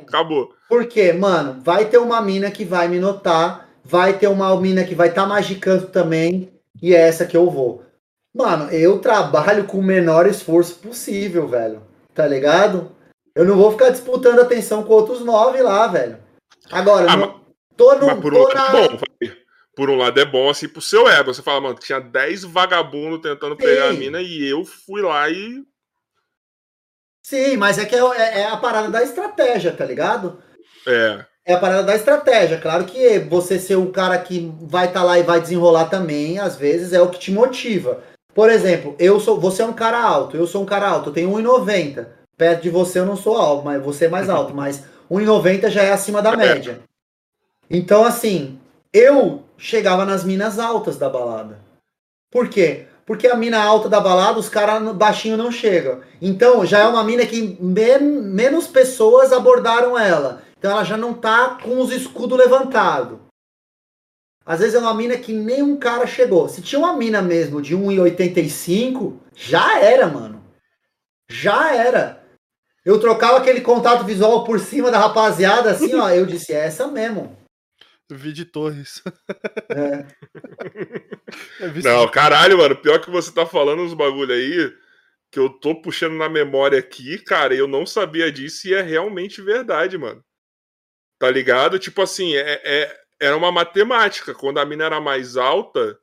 Acabou. 0.00 0.54
Porque, 0.68 1.12
mano, 1.12 1.60
vai 1.62 1.86
ter 1.86 1.98
uma 1.98 2.20
mina 2.20 2.50
que 2.50 2.64
vai 2.64 2.86
me 2.86 2.98
notar, 2.98 3.68
vai 3.84 4.12
ter 4.12 4.28
uma 4.28 4.54
mina 4.60 4.84
que 4.84 4.94
vai 4.94 5.08
estar 5.08 5.22
tá 5.22 5.28
magicando 5.28 5.88
também, 5.88 6.52
e 6.80 6.94
é 6.94 7.00
essa 7.00 7.26
que 7.26 7.36
eu 7.36 7.50
vou. 7.50 7.82
Mano, 8.34 8.70
eu 8.70 8.98
trabalho 8.98 9.64
com 9.64 9.78
o 9.78 9.82
menor 9.82 10.26
esforço 10.26 10.74
possível, 10.76 11.48
velho. 11.48 11.82
Tá 12.14 12.26
ligado? 12.26 12.92
Eu 13.34 13.44
não 13.44 13.56
vou 13.56 13.72
ficar 13.72 13.90
disputando 13.90 14.40
atenção 14.40 14.82
com 14.82 14.92
outros 14.92 15.20
nove 15.20 15.60
lá, 15.62 15.86
velho. 15.86 16.18
Agora, 16.70 17.10
Ah, 17.10 17.16
não- 17.16 17.40
tô 17.76 17.94
no. 17.94 18.06
Mas 18.06 18.20
por 18.20 18.34
um 18.34 18.42
lado 18.42 18.54
na- 18.54 18.78
é 18.78 18.88
bom. 18.88 18.98
Por 19.76 19.90
um 19.90 19.96
lado 19.96 20.18
é 20.18 20.24
bom, 20.24 20.48
assim, 20.48 20.68
pro 20.68 20.80
seu 20.80 21.06
ego. 21.08 21.32
Você 21.34 21.42
fala, 21.42 21.60
mano, 21.60 21.74
tinha 21.78 22.00
10 22.00 22.44
vagabundos 22.44 23.20
tentando 23.20 23.56
pegar 23.56 23.88
a 23.88 23.92
Sim. 23.92 23.98
mina 23.98 24.22
e 24.22 24.42
eu 24.48 24.64
fui 24.64 25.02
lá 25.02 25.28
e. 25.28 25.62
Sim, 27.22 27.56
mas 27.56 27.78
é 27.78 27.84
que 27.84 27.94
é, 27.94 27.98
é- 27.98 28.40
é 28.40 28.46
a 28.46 28.56
parada 28.56 28.88
da 28.88 29.02
estratégia, 29.02 29.72
tá 29.72 29.84
ligado? 29.84 30.38
É. 30.86 31.24
É 31.44 31.54
a 31.54 31.58
parada 31.58 31.82
da 31.84 31.94
estratégia. 31.94 32.58
Claro 32.58 32.84
que 32.84 33.18
você 33.20 33.58
ser 33.58 33.76
um 33.76 33.90
cara 33.92 34.18
que 34.18 34.52
vai 34.62 34.86
estar 34.86 35.02
lá 35.02 35.18
e 35.18 35.22
vai 35.22 35.40
desenrolar 35.40 35.86
também, 35.86 36.38
às 36.38 36.56
vezes, 36.56 36.92
é 36.92 37.00
o 37.00 37.08
que 37.10 37.18
te 37.18 37.30
motiva. 37.32 38.02
Por 38.34 38.50
exemplo, 38.50 38.94
eu 38.98 39.18
sou, 39.20 39.38
você 39.40 39.62
é 39.62 39.66
um 39.66 39.72
cara 39.72 40.00
alto, 40.00 40.36
eu 40.36 40.46
sou 40.46 40.62
um 40.62 40.66
cara 40.66 40.88
alto, 40.88 41.10
eu 41.10 41.12
tenho 41.12 41.30
1,90. 41.30 42.14
Perto 42.36 42.62
de 42.62 42.70
você 42.70 42.98
eu 43.00 43.06
não 43.06 43.16
sou 43.16 43.36
alto, 43.36 43.64
mas 43.64 43.82
você 43.82 44.06
é 44.06 44.08
mais 44.08 44.28
alto, 44.30 44.54
mas 44.54 44.84
1,90 45.10 45.68
já 45.70 45.82
é 45.82 45.92
acima 45.92 46.20
da 46.22 46.36
média. 46.36 46.80
Então, 47.68 48.04
assim, 48.04 48.58
eu 48.92 49.44
chegava 49.58 50.04
nas 50.04 50.24
minas 50.24 50.58
altas 50.58 50.96
da 50.96 51.08
balada. 51.08 51.58
Por 52.30 52.48
quê? 52.48 52.86
Porque 53.04 53.28
a 53.28 53.36
mina 53.36 53.62
alta 53.62 53.88
da 53.88 54.00
balada, 54.00 54.38
os 54.38 54.48
caras 54.48 54.82
baixinho 54.94 55.36
não 55.36 55.50
chegam. 55.52 56.00
Então, 56.20 56.66
já 56.66 56.80
é 56.80 56.86
uma 56.86 57.04
mina 57.04 57.24
que 57.24 57.56
men- 57.60 58.00
menos 58.00 58.66
pessoas 58.66 59.32
abordaram 59.32 59.96
ela. 59.98 60.42
Então, 60.58 60.70
ela 60.72 60.82
já 60.84 60.96
não 60.96 61.14
tá 61.14 61.58
com 61.62 61.80
os 61.80 61.92
escudos 61.92 62.36
levantados. 62.36 63.18
Às 64.44 64.60
vezes 64.60 64.74
é 64.74 64.78
uma 64.78 64.94
mina 64.94 65.16
que 65.16 65.32
nem 65.32 65.62
um 65.62 65.76
cara 65.76 66.06
chegou. 66.06 66.48
Se 66.48 66.62
tinha 66.62 66.78
uma 66.78 66.96
mina 66.96 67.20
mesmo 67.20 67.60
de 67.60 67.76
1,85, 67.76 69.14
já 69.34 69.80
era, 69.80 70.06
mano. 70.08 70.42
Já 71.28 71.74
era. 71.74 72.24
Eu 72.86 73.00
trocava 73.00 73.38
aquele 73.38 73.60
contato 73.62 74.04
visual 74.04 74.44
por 74.44 74.60
cima 74.60 74.92
da 74.92 74.98
rapaziada, 75.00 75.72
assim, 75.72 75.92
ó. 75.96 76.08
Eu 76.08 76.24
disse, 76.24 76.52
é 76.52 76.66
essa 76.66 76.86
mesmo. 76.86 77.36
Vi 78.08 78.32
de 78.32 78.44
Torres. 78.44 79.02
É. 79.68 80.06
Não, 81.82 82.08
caralho, 82.08 82.58
mano. 82.58 82.76
Pior 82.76 83.00
que 83.00 83.10
você 83.10 83.32
tá 83.32 83.44
falando 83.44 83.82
uns 83.82 83.92
bagulho 83.92 84.32
aí 84.32 84.72
que 85.32 85.38
eu 85.40 85.48
tô 85.48 85.82
puxando 85.82 86.14
na 86.14 86.28
memória 86.28 86.78
aqui, 86.78 87.18
cara, 87.18 87.52
e 87.52 87.58
eu 87.58 87.66
não 87.66 87.84
sabia 87.84 88.30
disso 88.30 88.68
e 88.68 88.74
é 88.74 88.80
realmente 88.80 89.42
verdade, 89.42 89.98
mano. 89.98 90.24
Tá 91.18 91.28
ligado? 91.28 91.80
Tipo 91.80 92.02
assim, 92.02 92.36
é, 92.36 92.60
é- 92.64 93.00
era 93.20 93.36
uma 93.36 93.50
matemática. 93.50 94.32
Quando 94.32 94.58
a 94.58 94.64
mina 94.64 94.84
era 94.84 95.00
mais 95.00 95.36
alta 95.36 95.98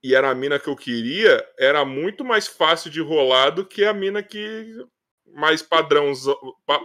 e 0.00 0.14
era 0.14 0.30
a 0.30 0.34
mina 0.34 0.60
que 0.60 0.68
eu 0.68 0.76
queria, 0.76 1.44
era 1.58 1.84
muito 1.84 2.24
mais 2.24 2.46
fácil 2.46 2.88
de 2.88 3.00
rolar 3.00 3.50
do 3.50 3.66
que 3.66 3.84
a 3.84 3.92
mina 3.92 4.22
que 4.22 4.86
mais 5.34 5.62
padrão, 5.62 6.12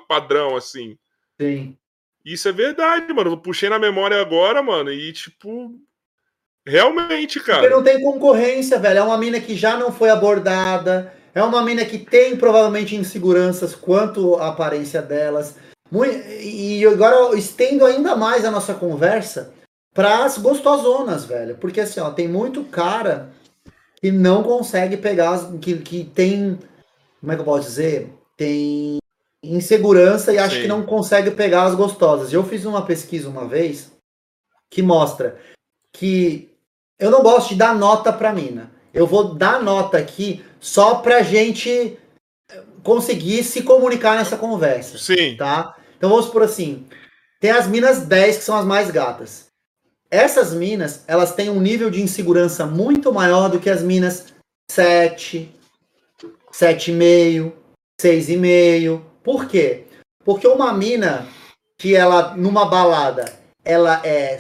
padrão 0.08 0.56
assim. 0.56 0.98
Sim. 1.40 1.78
Isso 2.24 2.48
é 2.48 2.52
verdade, 2.52 3.12
mano. 3.14 3.32
Eu 3.32 3.38
puxei 3.38 3.70
na 3.70 3.80
memória 3.80 4.20
agora, 4.20 4.62
mano, 4.62 4.92
e 4.92 5.12
tipo. 5.12 5.74
Realmente, 6.66 7.40
Porque 7.40 7.52
cara. 7.52 7.70
não 7.72 7.84
tem 7.84 8.00
concorrência, 8.02 8.78
velho. 8.78 9.00
É 9.00 9.04
uma 9.04 9.18
mina 9.18 9.40
que 9.40 9.56
já 9.56 9.76
não 9.76 9.92
foi 9.92 10.12
abordada. 10.12 11.12
É 11.34 11.42
uma 11.42 11.64
mina 11.64 11.84
que 11.84 11.98
tem 11.98 12.38
provavelmente 12.38 12.96
inseguranças 12.96 13.74
quanto 13.74 14.36
à 14.36 14.50
aparência 14.50 15.02
delas. 15.02 15.56
E 16.40 16.86
agora 16.86 17.16
eu 17.16 17.38
estendo 17.38 17.84
ainda 17.84 18.16
mais 18.16 18.46
a 18.46 18.52
nossa 18.52 18.76
conversa 18.76 19.54
para 19.94 20.24
as 20.24 20.38
gostosonas, 20.38 21.26
velho. 21.26 21.58
Porque 21.58 21.82
assim, 21.82 22.00
ó, 22.00 22.12
tem 22.12 22.28
muito 22.28 22.64
cara 22.66 23.32
que 24.00 24.12
não 24.12 24.44
consegue 24.44 24.98
pegar, 24.98 25.32
as, 25.32 25.50
que, 25.60 25.78
que 25.78 26.04
tem. 26.04 26.60
Como 27.20 27.32
é 27.32 27.36
que 27.36 27.42
eu 27.42 27.46
posso 27.46 27.68
dizer? 27.68 28.14
Tem 28.42 28.98
insegurança 29.44 30.34
e 30.34 30.40
acha 30.40 30.56
Sim. 30.56 30.62
que 30.64 30.68
não 30.68 30.82
consegue 30.82 31.30
pegar 31.30 31.66
as 31.66 31.76
gostosas. 31.76 32.34
Eu 32.34 32.44
fiz 32.44 32.66
uma 32.66 32.84
pesquisa 32.84 33.30
uma 33.30 33.48
vez 33.48 33.92
que 34.68 34.82
mostra 34.82 35.40
que 35.94 36.50
eu 36.98 37.12
não 37.12 37.22
gosto 37.22 37.50
de 37.50 37.56
dar 37.56 37.76
nota 37.76 38.12
pra 38.12 38.34
mina. 38.34 38.72
Eu 38.92 39.06
vou 39.06 39.36
dar 39.36 39.62
nota 39.62 40.00
aqui 40.00 40.44
só 40.60 40.96
pra 40.96 41.22
gente 41.22 42.00
eh, 42.50 42.64
conseguir 42.82 43.44
se 43.44 43.62
comunicar 43.62 44.18
nessa 44.18 44.36
conversa, 44.38 44.98
Sim. 44.98 45.38
tá? 45.38 45.78
Então 45.96 46.10
vamos 46.10 46.26
por 46.26 46.42
assim, 46.42 46.88
tem 47.40 47.52
as 47.52 47.68
minas 47.68 48.08
10 48.08 48.38
que 48.38 48.44
são 48.44 48.58
as 48.58 48.66
mais 48.66 48.90
gatas. 48.90 49.52
Essas 50.10 50.52
minas, 50.52 51.04
elas 51.08 51.36
têm 51.36 51.52
um 51.52 51.62
nível 51.62 51.92
de 51.92 52.02
insegurança 52.02 52.66
muito 52.66 53.14
maior 53.14 53.52
do 53.52 53.60
que 53.60 53.70
as 53.70 53.84
minas 53.84 54.34
7, 54.72 55.54
7,5, 56.52 57.61
6,5. 58.02 59.02
Por 59.24 59.48
quê? 59.48 59.86
Porque 60.24 60.48
uma 60.48 60.74
mina 60.74 61.28
que 61.78 61.96
ela, 61.96 62.36
numa 62.36 62.66
balada, 62.66 63.26
ela 63.64 64.02
é 64.04 64.38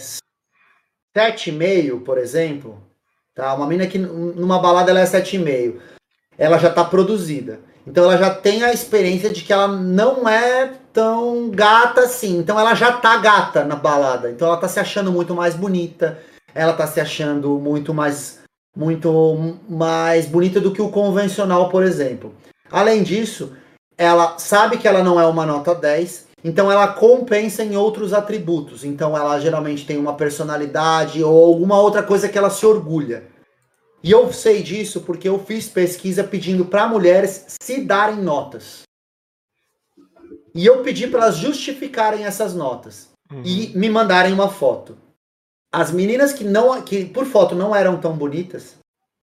7,5, 1.16 2.04
por 2.04 2.18
exemplo, 2.18 2.82
tá? 3.36 3.54
Uma 3.54 3.68
mina 3.68 3.88
que 3.88 3.98
numa 3.98 4.60
balada 4.60 4.92
ela 4.92 5.02
é 5.02 5.06
7,5. 5.06 5.80
Ela 6.38 6.58
já 6.58 6.72
tá 6.72 6.84
produzida. 6.84 7.60
Então 7.86 8.04
ela 8.04 8.18
já 8.18 8.34
tem 8.34 8.64
a 8.64 8.72
experiência 8.72 9.30
de 9.30 9.44
que 9.44 9.52
ela 9.52 9.68
não 9.68 10.28
é 10.28 10.72
tão 10.94 11.50
gata 11.50 12.02
assim. 12.02 12.38
Então 12.38 12.60
ela 12.60 12.76
já 12.76 12.92
tá 12.92 13.18
gata 13.18 13.64
na 13.64 13.76
balada. 13.76 14.30
Então 14.30 14.48
ela 14.48 14.58
tá 14.58 14.68
se 14.68 14.80
achando 14.80 15.12
muito 15.12 15.36
mais 15.36 15.56
bonita. 15.56 16.20
Ela 16.54 16.74
tá 16.74 16.86
se 16.86 17.00
achando 17.00 17.60
muito 17.60 17.94
mais 17.94 18.40
muito 18.76 19.58
mais 19.70 20.26
bonita 20.26 20.62
do 20.62 20.72
que 20.72 20.82
o 20.82 20.90
convencional, 20.90 21.70
por 21.70 21.84
exemplo. 21.84 22.34
Além 22.72 23.04
disso, 23.04 23.56
ela 23.98 24.38
sabe 24.40 24.78
que 24.78 24.88
ela 24.88 25.04
não 25.04 25.20
é 25.20 25.28
uma 25.28 25.46
nota 25.46 25.76
10, 25.76 26.28
então 26.44 26.72
ela 26.72 26.88
compensa 26.88 27.64
em 27.64 27.76
outros 27.76 28.14
atributos. 28.14 28.84
Então 28.84 29.16
ela 29.16 29.40
geralmente 29.40 29.86
tem 29.86 29.98
uma 29.98 30.16
personalidade 30.16 31.24
ou 31.24 31.46
alguma 31.46 31.80
outra 31.80 32.02
coisa 32.02 32.30
que 32.30 32.38
ela 32.38 32.50
se 32.50 32.66
orgulha. 32.66 33.30
E 34.04 34.10
eu 34.10 34.32
sei 34.34 34.64
disso 34.64 35.02
porque 35.02 35.30
eu 35.30 35.38
fiz 35.38 35.68
pesquisa 35.68 36.24
pedindo 36.24 36.66
para 36.66 36.88
mulheres 36.88 37.46
se 37.62 37.82
darem 37.82 38.22
notas. 38.22 38.84
E 40.56 40.66
eu 40.66 40.82
pedi 40.82 41.08
para 41.08 41.24
elas 41.24 41.38
justificarem 41.38 42.26
essas 42.26 42.54
notas 42.54 43.10
e 43.46 43.72
me 43.76 43.90
mandarem 43.90 44.34
uma 44.34 44.50
foto. 44.50 44.98
As 45.72 45.92
meninas 45.92 46.34
que 46.34 46.44
não 46.44 46.82
que 46.82 47.06
por 47.06 47.26
foto 47.26 47.56
não 47.56 47.74
eram 47.74 47.98
tão 48.02 48.18
bonitas, 48.18 48.76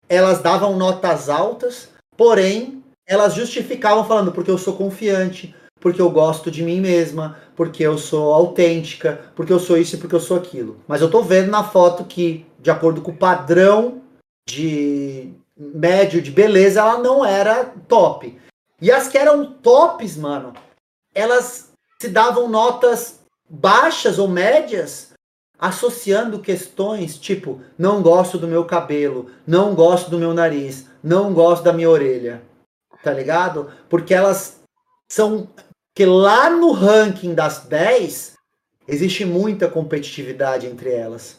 elas 0.08 0.40
davam 0.42 0.78
notas 0.78 1.30
altas, 1.30 1.90
porém 2.16 2.77
elas 3.08 3.34
justificavam 3.34 4.06
falando 4.06 4.32
porque 4.32 4.52
eu 4.52 4.58
sou 4.58 4.76
confiante, 4.76 5.56
porque 5.80 6.02
eu 6.02 6.10
gosto 6.10 6.52
de 6.52 6.62
mim 6.62 6.82
mesma, 6.82 7.38
porque 7.56 7.84
eu 7.84 7.98
sou 7.98 8.34
autêntica, 8.34 9.32
porque 9.36 9.54
eu 9.54 9.60
sou 9.60 9.78
isso 9.78 9.96
e 9.96 9.98
porque 9.98 10.16
eu 10.16 10.20
sou 10.20 10.38
aquilo. 10.38 10.80
Mas 10.88 11.02
eu 11.02 11.10
tô 11.10 11.22
vendo 11.22 11.50
na 11.50 11.64
foto 11.64 12.04
que, 12.04 12.46
de 12.60 12.70
acordo 12.70 13.02
com 13.02 13.12
o 13.12 13.18
padrão 13.18 14.02
de 14.48 15.32
médio 15.58 16.22
de 16.22 16.30
beleza, 16.30 16.82
ela 16.82 17.00
não 17.00 17.26
era 17.26 17.66
top. 17.88 18.38
E 18.82 18.92
as 18.92 19.08
que 19.08 19.18
eram 19.18 19.54
tops, 19.54 20.18
mano, 20.18 20.54
elas 21.16 21.72
se 22.00 22.10
davam 22.10 22.48
notas 22.48 23.22
baixas 23.50 24.20
ou 24.20 24.28
médias 24.28 25.14
associando 25.60 26.40
questões 26.40 27.18
tipo 27.18 27.62
não 27.78 28.04
gosto 28.04 28.38
do 28.38 28.48
meu 28.48 28.66
cabelo, 28.66 29.32
não 29.46 29.74
gosto 29.74 30.12
do 30.12 30.20
meu 30.20 30.34
nariz, 30.34 30.88
não 31.02 31.34
gosto 31.34 31.64
da 31.64 31.74
minha 31.74 31.90
orelha. 31.90 32.44
Tá 33.08 33.14
ligado? 33.14 33.70
Porque 33.88 34.14
elas 34.14 34.60
são 35.10 35.48
que 35.96 36.06
lá 36.06 36.50
no 36.50 36.74
ranking 36.74 37.34
das 37.34 37.60
10 37.60 38.34
existe 38.86 39.24
muita 39.24 39.70
competitividade 39.70 40.68
entre 40.68 40.92
elas. 40.92 41.38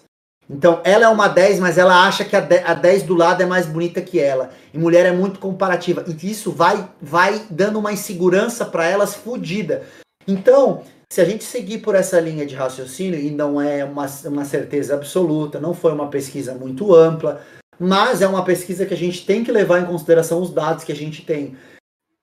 Então, 0.49 0.81
ela 0.83 1.05
é 1.05 1.09
uma 1.09 1.29
10, 1.29 1.61
mas 1.61 1.77
ela 1.77 2.07
acha 2.07 2.25
que 2.25 2.35
a 2.35 2.41
10, 2.41 2.65
a 2.65 2.73
10 2.73 3.03
do 3.03 3.15
lado 3.15 3.43
é 3.43 3.47
mais 3.47 3.67
bonita 3.67 4.01
que 4.01 4.19
ela. 4.19 4.49
E 4.73 4.79
mulher 4.79 5.05
é 5.05 5.13
muito 5.13 5.39
comparativa. 5.39 6.03
E 6.07 6.31
isso 6.31 6.51
vai, 6.51 6.89
vai 7.03 7.45
dando 7.51 7.79
uma 7.79 7.93
insegurança 7.93 8.65
para 8.65 8.87
elas 8.87 9.15
fodida. 9.15 9.83
Então, 10.27 10.85
se 11.13 11.21
a 11.21 11.25
gente 11.27 11.45
seguir 11.45 11.81
por 11.81 11.95
essa 11.95 12.19
linha 12.19 12.47
de 12.47 12.55
raciocínio, 12.55 13.21
e 13.21 13.31
não 13.31 13.61
é 13.61 13.85
uma, 13.85 14.07
uma 14.25 14.45
certeza 14.47 14.95
absoluta, 14.95 15.61
não 15.61 15.75
foi 15.75 15.93
uma 15.93 16.09
pesquisa 16.09 16.55
muito 16.55 16.95
ampla, 16.95 17.43
mas 17.79 18.23
é 18.23 18.27
uma 18.29 18.45
pesquisa 18.45 18.85
que 18.87 18.95
a 18.95 18.97
gente 18.97 19.25
tem 19.25 19.45
que 19.45 19.53
levar 19.53 19.81
em 19.81 19.87
consideração 19.87 20.41
os 20.41 20.51
dados 20.51 20.85
que 20.85 20.93
a 20.93 20.97
gente 20.97 21.25
tem. 21.25 21.57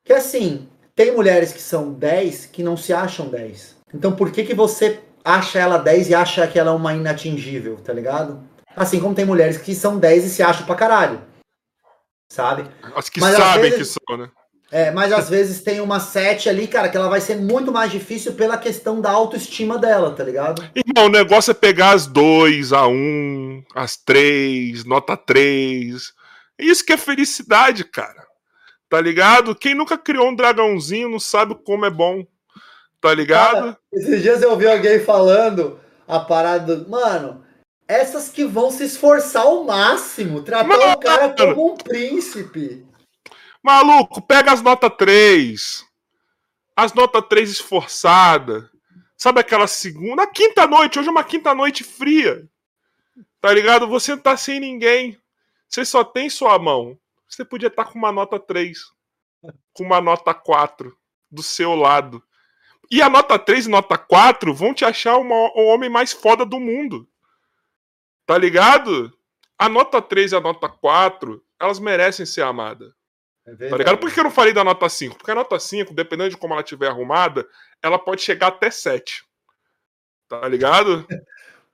Que 0.04 0.14
assim, 0.14 0.68
tem 0.96 1.14
mulheres 1.16 1.52
que 1.54 1.62
são 1.62 1.94
10 1.94 2.46
que 2.48 2.62
não 2.64 2.76
se 2.78 2.94
acham 2.94 3.28
10. 3.30 3.76
Então 3.94 4.16
por 4.16 4.32
que, 4.32 4.44
que 4.44 4.54
você 4.54 5.00
acha 5.24 5.58
ela 5.60 5.78
10 5.78 6.10
e 6.10 6.16
acha 6.16 6.48
que 6.48 6.60
ela 6.60 6.72
é 6.72 6.76
uma 6.76 6.94
inatingível, 6.94 7.78
tá 7.78 7.92
ligado? 7.94 8.44
Assim 8.76 9.00
como 9.00 9.16
tem 9.16 9.26
mulheres 9.26 9.58
que 9.58 9.74
são 9.74 9.98
10 9.98 10.26
e 10.26 10.30
se 10.30 10.44
acham 10.44 10.66
pra 10.66 10.76
caralho. 10.76 11.22
Sabe? 12.32 12.70
As 12.96 13.10
que 13.10 13.20
Mas 13.20 13.36
sabem 13.36 13.72
vezes- 13.72 13.78
que 13.94 14.00
são, 14.08 14.18
né? 14.18 14.30
É, 14.76 14.92
mas 14.92 15.14
às 15.14 15.30
vezes 15.30 15.62
tem 15.62 15.80
uma 15.80 16.02
7 16.02 16.50
ali, 16.50 16.68
cara, 16.68 16.90
que 16.90 16.98
ela 16.98 17.08
vai 17.08 17.22
ser 17.22 17.38
muito 17.38 17.72
mais 17.72 17.90
difícil 17.90 18.34
pela 18.34 18.58
questão 18.58 19.00
da 19.00 19.10
autoestima 19.10 19.78
dela, 19.78 20.14
tá 20.14 20.22
ligado? 20.22 20.62
Irmão, 20.76 21.06
o 21.06 21.10
negócio 21.10 21.52
é 21.52 21.54
pegar 21.54 21.92
as 21.92 22.06
2, 22.08 22.74
a 22.74 22.86
1, 22.86 22.92
um, 22.92 23.64
as 23.74 23.96
3, 23.96 24.84
nota 24.84 25.16
3. 25.16 26.12
Isso 26.60 26.86
que 26.86 26.92
é 26.92 26.98
felicidade, 26.98 27.86
cara. 27.86 28.28
Tá 28.90 29.00
ligado? 29.00 29.56
Quem 29.56 29.74
nunca 29.74 29.98
criou 29.98 30.28
um 30.28 30.36
dragãozinho 30.36 31.08
não 31.08 31.22
sabe 31.22 31.56
como 31.64 31.86
é 31.86 31.90
bom. 31.90 32.28
Tá 33.00 33.14
ligado? 33.14 33.54
Cara, 33.54 33.78
esses 33.94 34.22
dias 34.22 34.42
eu 34.42 34.52
ouvi 34.52 34.68
alguém 34.68 35.00
falando 35.00 35.80
a 36.06 36.20
parada 36.20 36.76
do. 36.76 36.90
Mano, 36.90 37.46
essas 37.88 38.28
que 38.28 38.44
vão 38.44 38.70
se 38.70 38.84
esforçar 38.84 39.44
ao 39.44 39.64
máximo, 39.64 40.42
tratar 40.42 40.68
Mano, 40.68 40.92
o 40.92 41.00
cara 41.00 41.30
como 41.30 41.72
um 41.72 41.78
príncipe. 41.78 42.86
Maluco, 43.66 44.22
pega 44.22 44.52
as 44.52 44.62
nota 44.62 44.92
3. 44.92 45.84
As 46.76 46.94
nota 46.94 47.20
3 47.20 47.50
esforçada. 47.50 48.70
Sabe 49.18 49.40
aquela 49.40 49.66
segunda. 49.66 50.28
Quinta 50.28 50.68
noite, 50.68 51.00
hoje 51.00 51.08
é 51.08 51.12
uma 51.12 51.24
quinta 51.24 51.52
noite 51.56 51.84
fria. 51.84 52.48
Tá 53.42 53.52
ligado? 53.52 53.88
Você 53.88 54.12
não 54.12 54.22
tá 54.22 54.38
sem 54.38 54.60
ninguém. 54.60 55.20
Você 55.68 55.84
só 55.84 56.04
tem 56.04 56.30
sua 56.30 56.60
mão. 56.60 56.96
Você 57.28 57.44
podia 57.44 57.66
estar 57.66 57.86
com 57.86 57.98
uma 57.98 58.12
nota 58.12 58.40
3. 58.40 58.78
Com 59.74 59.84
uma 59.84 60.00
nota 60.00 60.32
4. 60.32 60.96
Do 61.32 61.42
seu 61.42 61.74
lado. 61.74 62.22
E 62.92 63.02
a 63.02 63.10
nota 63.10 63.40
3 63.40 63.66
e 63.66 63.70
nota 63.70 63.98
4 63.98 64.54
vão 64.54 64.76
te 64.76 64.86
achar 64.86 65.18
uma- 65.18 65.52
o 65.60 65.66
homem 65.66 65.90
mais 65.90 66.14
foda 66.14 66.46
do 66.46 66.60
mundo. 66.60 67.10
Tá 68.28 68.38
ligado? 68.38 69.12
A 69.58 69.68
nota 69.68 70.04
3 70.04 70.34
e 70.34 70.36
a 70.36 70.40
nota 70.40 70.70
4, 70.70 71.44
elas 71.60 71.80
merecem 71.80 72.28
ser 72.28 72.44
amadas. 72.44 72.94
Tá 73.46 73.78
ligado? 73.78 74.00
Por 74.00 74.12
que 74.12 74.20
eu 74.20 74.24
não 74.24 74.32
falei 74.32 74.54
da 74.54 74.64
nota 74.64 74.90
5? 74.90 75.18
Porque 75.18 75.30
a 75.30 75.36
nota 75.36 75.60
5, 75.60 75.94
dependendo 75.94 76.32
de 76.32 76.38
como 76.38 76.54
ela 76.54 76.64
estiver 76.64 76.88
arrumada, 76.88 77.48
ela 77.82 78.00
pode 78.00 78.24
chegar 78.24 78.48
até 78.48 78.72
7. 78.72 79.24
Tá 80.28 80.48
ligado? 80.48 81.06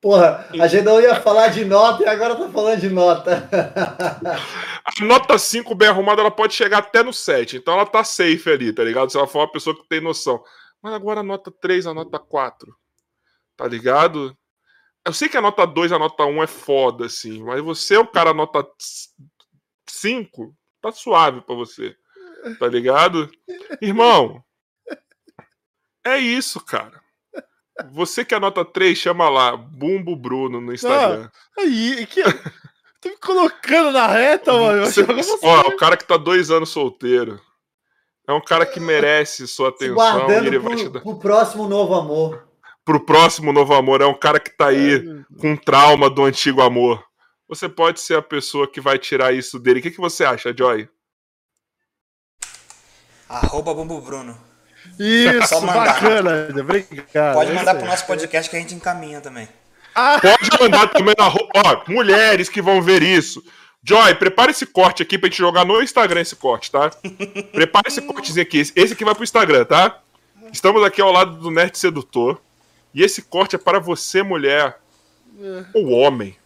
Porra, 0.01 0.47
a 0.59 0.67
gente 0.67 0.83
não 0.83 0.99
ia 0.99 1.21
falar 1.21 1.49
de 1.49 1.63
nota 1.63 2.03
e 2.03 2.07
agora 2.07 2.35
tá 2.35 2.49
falando 2.49 2.81
de 2.81 2.89
nota. 2.89 3.47
A 4.83 5.05
nota 5.05 5.37
5 5.37 5.75
bem 5.75 5.89
arrumada, 5.89 6.21
ela 6.21 6.31
pode 6.31 6.55
chegar 6.55 6.79
até 6.79 7.03
no 7.03 7.13
7. 7.13 7.57
Então 7.57 7.75
ela 7.75 7.85
tá 7.85 8.03
safe 8.03 8.49
ali, 8.49 8.73
tá 8.73 8.83
ligado? 8.83 9.11
Se 9.11 9.17
ela 9.17 9.27
for 9.27 9.39
uma 9.39 9.51
pessoa 9.51 9.75
que 9.75 9.87
tem 9.87 10.01
noção. 10.01 10.43
Mas 10.81 10.93
agora 10.93 11.19
a 11.19 11.23
nota 11.23 11.51
3, 11.51 11.85
a 11.85 11.93
nota 11.93 12.17
4. 12.17 12.75
Tá 13.55 13.67
ligado? 13.67 14.35
Eu 15.05 15.13
sei 15.13 15.29
que 15.29 15.37
a 15.37 15.41
nota 15.41 15.67
2 15.67 15.91
a 15.91 15.99
nota 15.99 16.25
1 16.25 16.43
é 16.43 16.47
foda, 16.47 17.05
assim. 17.05 17.43
Mas 17.43 17.61
você 17.61 17.93
é 17.93 17.99
o 17.99 18.07
cara 18.07 18.33
nota 18.33 18.67
5, 19.87 20.55
tá 20.81 20.91
suave 20.91 21.41
pra 21.41 21.55
você. 21.55 21.95
Tá 22.59 22.67
ligado? 22.67 23.29
Irmão, 23.81 24.43
é 26.03 26.17
isso, 26.17 26.59
cara. 26.59 26.99
Você 27.91 28.25
que 28.25 28.33
é 28.35 28.39
nota 28.39 28.65
3, 28.65 28.97
chama 28.97 29.29
lá, 29.29 29.55
Bumbo 29.55 30.15
Bruno 30.15 30.59
no 30.59 30.73
Instagram. 30.73 31.29
Aí, 31.57 32.05
que... 32.07 32.21
Tô 33.01 33.09
me 33.09 33.17
colocando 33.17 33.91
na 33.91 34.05
reta, 34.07 34.53
mano. 34.53 34.85
Você- 34.85 35.03
ó, 35.41 35.61
o 35.69 35.75
cara 35.77 35.97
que 35.97 36.05
tá 36.05 36.17
dois 36.17 36.51
anos 36.51 36.69
solteiro. 36.69 37.41
É 38.27 38.33
um 38.33 38.41
cara 38.41 38.65
que 38.65 38.79
merece 38.79 39.47
sua 39.47 39.69
atenção 39.69 39.93
e 39.93 39.95
guardando 39.95 40.45
ele 40.45 40.59
vai 40.59 40.75
te 40.75 40.83
pro, 40.83 40.91
dar. 40.91 41.01
pro 41.01 41.19
próximo 41.19 41.67
novo 41.67 41.95
amor. 41.95 42.47
Pro 42.85 42.99
próximo 43.03 43.51
novo 43.51 43.73
amor, 43.73 44.01
é 44.01 44.05
um 44.05 44.13
cara 44.13 44.39
que 44.39 44.55
tá 44.55 44.67
aí 44.67 45.03
com 45.39 45.55
trauma 45.55 46.09
do 46.09 46.23
antigo 46.23 46.61
amor. 46.61 47.03
Você 47.51 47.67
pode 47.67 47.99
ser 47.99 48.15
a 48.15 48.21
pessoa 48.21 48.65
que 48.65 48.79
vai 48.79 48.97
tirar 48.97 49.33
isso 49.33 49.59
dele. 49.59 49.81
O 49.81 49.83
que, 49.83 49.91
que 49.91 49.99
você 49.99 50.23
acha, 50.23 50.55
Joy? 50.57 50.87
Arroba 53.27 53.73
Bumbo 53.73 53.99
Bruno. 53.99 54.37
Isso, 54.97 55.59
bacana. 55.59 56.47
Obrigado. 56.57 57.33
Pode 57.33 57.51
é 57.51 57.53
mandar 57.53 57.75
pro 57.75 57.85
nosso 57.85 58.07
podcast 58.07 58.49
que 58.49 58.55
a 58.55 58.59
gente 58.59 58.73
encaminha 58.73 59.19
também. 59.19 59.49
Pode 59.93 60.61
mandar 60.61 60.87
também 60.91 61.13
na 61.17 61.27
Ó, 61.27 61.91
mulheres 61.91 62.47
que 62.47 62.61
vão 62.61 62.81
ver 62.81 63.03
isso. 63.03 63.43
Joy, 63.83 64.15
prepara 64.15 64.51
esse 64.51 64.65
corte 64.65 65.03
aqui 65.03 65.17
pra 65.17 65.27
gente 65.27 65.39
jogar 65.39 65.65
no 65.65 65.83
Instagram 65.83 66.21
esse 66.21 66.37
corte, 66.37 66.71
tá? 66.71 66.89
Prepara 67.51 67.89
esse 67.89 68.01
cortezinho 68.01 68.43
aqui. 68.43 68.59
Esse 68.59 68.93
aqui 68.93 69.03
vai 69.03 69.13
pro 69.13 69.25
Instagram, 69.25 69.65
tá? 69.65 69.99
Estamos 70.53 70.81
aqui 70.85 71.01
ao 71.01 71.11
lado 71.11 71.35
do 71.35 71.51
Nerd 71.51 71.77
Sedutor. 71.77 72.39
E 72.93 73.03
esse 73.03 73.21
corte 73.21 73.57
é 73.57 73.59
para 73.59 73.77
você, 73.77 74.23
mulher. 74.23 74.79
Ou 75.73 75.89
homem. 75.89 76.39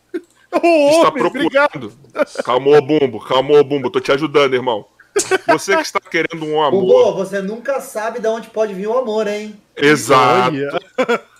Que 0.61 0.90
está 0.90 1.10
homem, 1.10 1.23
obrigado. 1.23 1.91
procurando. 2.11 2.44
Calmou, 2.44 2.82
Bumbo. 2.82 3.19
Calmou, 3.19 3.64
Bumbo. 3.64 3.90
Tô 3.90 3.99
te 3.99 4.11
ajudando, 4.11 4.53
irmão. 4.53 4.86
Você 5.48 5.76
que 5.76 5.84
está 5.84 5.99
querendo 5.99 6.45
um 6.45 6.61
amor. 6.61 6.82
Bumbo, 6.82 7.14
você 7.14 7.41
nunca 7.41 7.80
sabe 7.82 8.19
de 8.19 8.27
onde 8.27 8.49
pode 8.49 8.73
vir 8.73 8.88
o 8.88 8.98
amor, 8.98 9.27
hein? 9.27 9.60
Exato. 9.76 10.56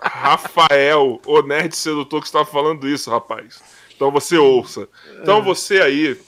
Rafael, 0.00 1.20
o 1.26 1.42
nerd 1.42 1.74
sedutor 1.74 2.20
que 2.20 2.26
está 2.26 2.44
falando 2.44 2.88
isso, 2.88 3.10
rapaz. 3.10 3.62
Então 3.94 4.10
você 4.10 4.36
ouça. 4.36 4.88
Então 5.20 5.42
você 5.42 5.80
aí 5.80 6.20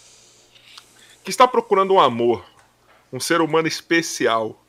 que 1.23 1.31
está 1.31 1.49
procurando 1.49 1.95
um 1.95 2.01
amor, 2.01 2.45
um 3.12 3.19
ser 3.19 3.41
humano 3.41 3.66
especial, 3.66 4.62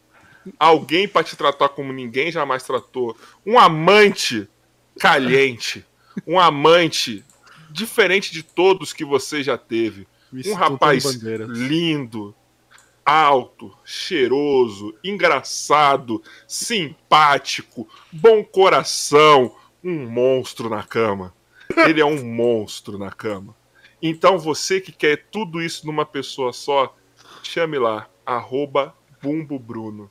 alguém 0.58 1.08
para 1.08 1.24
te 1.24 1.36
tratar 1.36 1.70
como 1.70 1.92
ninguém 1.92 2.32
jamais 2.32 2.64
tratou, 2.64 3.16
um 3.46 3.60
amante 3.60 4.48
caliente, 5.00 5.86
um 6.26 6.40
amante 6.40 7.24
diferente 7.70 8.32
de 8.32 8.44
todos 8.44 8.94
que 8.94 9.04
você 9.04 9.44
já 9.44 9.58
teve, 9.58 10.08
um 10.46 10.54
rapaz 10.54 11.04
lindo, 11.50 12.36
alto, 13.06 13.76
cheiroso, 13.84 14.96
engraçado, 15.04 16.22
simpático, 16.48 17.88
bom 18.12 18.44
coração, 18.44 19.56
um 19.84 20.08
monstro 20.10 20.70
na 20.70 20.84
cama. 20.84 21.34
Ele 21.88 22.02
é 22.02 22.06
um 22.06 22.24
monstro 22.26 22.98
na 22.98 23.12
cama. 23.12 23.56
Então 24.02 24.38
você 24.38 24.82
que 24.82 24.92
quer 24.92 25.26
tudo 25.32 25.62
isso 25.62 25.86
numa 25.86 26.06
pessoa 26.06 26.52
só, 26.54 26.96
chame 27.44 27.78
lá, 27.78 28.10
arroba 28.26 28.96
Bumbo 29.22 29.60
Bruno. 29.60 30.10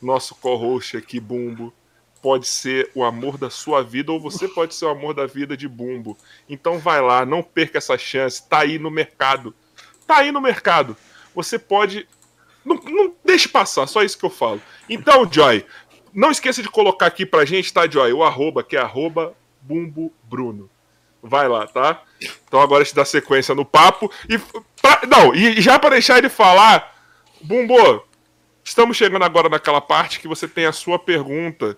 Nosso 0.00 0.34
co-host 0.34 0.96
aqui, 0.96 1.18
Bumbo, 1.18 1.72
pode 2.24 2.46
ser 2.46 2.90
o 2.94 3.04
amor 3.04 3.36
da 3.36 3.50
sua 3.50 3.82
vida 3.82 4.10
ou 4.10 4.18
você 4.18 4.48
pode 4.48 4.74
ser 4.74 4.86
o 4.86 4.88
amor 4.88 5.12
da 5.12 5.26
vida 5.26 5.54
de 5.54 5.68
Bumbo. 5.68 6.16
Então 6.48 6.78
vai 6.78 6.98
lá, 7.02 7.26
não 7.26 7.42
perca 7.42 7.76
essa 7.76 7.98
chance, 7.98 8.48
tá 8.48 8.60
aí 8.60 8.78
no 8.78 8.90
mercado. 8.90 9.54
Tá 10.06 10.20
aí 10.20 10.32
no 10.32 10.40
mercado. 10.40 10.96
Você 11.34 11.58
pode 11.58 12.08
não, 12.64 12.76
não 12.76 13.12
deixe 13.22 13.46
passar, 13.46 13.86
só 13.86 14.02
isso 14.02 14.16
que 14.16 14.24
eu 14.24 14.30
falo. 14.30 14.62
Então, 14.88 15.30
Joy, 15.30 15.66
não 16.14 16.30
esqueça 16.30 16.62
de 16.62 16.68
colocar 16.70 17.04
aqui 17.04 17.26
pra 17.26 17.44
gente, 17.44 17.70
tá, 17.70 17.86
Joy? 17.86 18.10
O 18.14 18.24
arroba, 18.24 18.64
que 18.64 18.74
é 18.74 18.80
arroba 18.80 19.34
Bumbo 19.60 20.10
Bruno. 20.22 20.70
Vai 21.22 21.46
lá, 21.46 21.66
tá? 21.66 22.02
Então 22.48 22.58
agora 22.58 22.80
a 22.80 22.84
gente 22.86 22.96
dá 22.96 23.04
sequência 23.04 23.54
no 23.54 23.66
papo. 23.66 24.10
E 24.30 24.38
pra- 24.80 25.02
não, 25.06 25.34
e 25.34 25.60
já 25.60 25.78
pra 25.78 25.90
deixar 25.90 26.16
ele 26.16 26.30
falar, 26.30 26.90
Bumbo, 27.42 28.02
estamos 28.64 28.96
chegando 28.96 29.26
agora 29.26 29.50
naquela 29.50 29.82
parte 29.82 30.20
que 30.20 30.26
você 30.28 30.48
tem 30.48 30.64
a 30.64 30.72
sua 30.72 30.98
pergunta. 30.98 31.76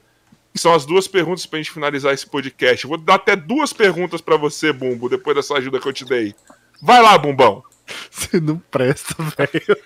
Que 0.57 0.62
são 0.62 0.73
as 0.74 0.87
duas 0.87 1.07
perguntas 1.07 1.45
pra 1.45 1.59
gente 1.59 1.70
finalizar 1.70 2.15
esse 2.15 2.27
podcast. 2.27 2.83
Eu 2.83 2.89
vou 2.89 2.97
dar 2.97 3.16
até 3.16 3.37
duas 3.37 3.74
perguntas 3.74 4.23
pra 4.23 4.39
você, 4.39 4.73
Bumbo, 4.73 5.07
depois 5.07 5.37
dessa 5.37 5.53
ajuda 5.55 5.78
que 5.78 5.87
eu 5.87 5.93
te 5.93 6.03
dei. 6.07 6.35
Vai 6.81 7.03
lá, 7.03 7.19
Bumbão. 7.19 7.62
Você 8.11 8.41
não 8.41 8.57
presta, 8.70 9.15
velho. 9.37 9.77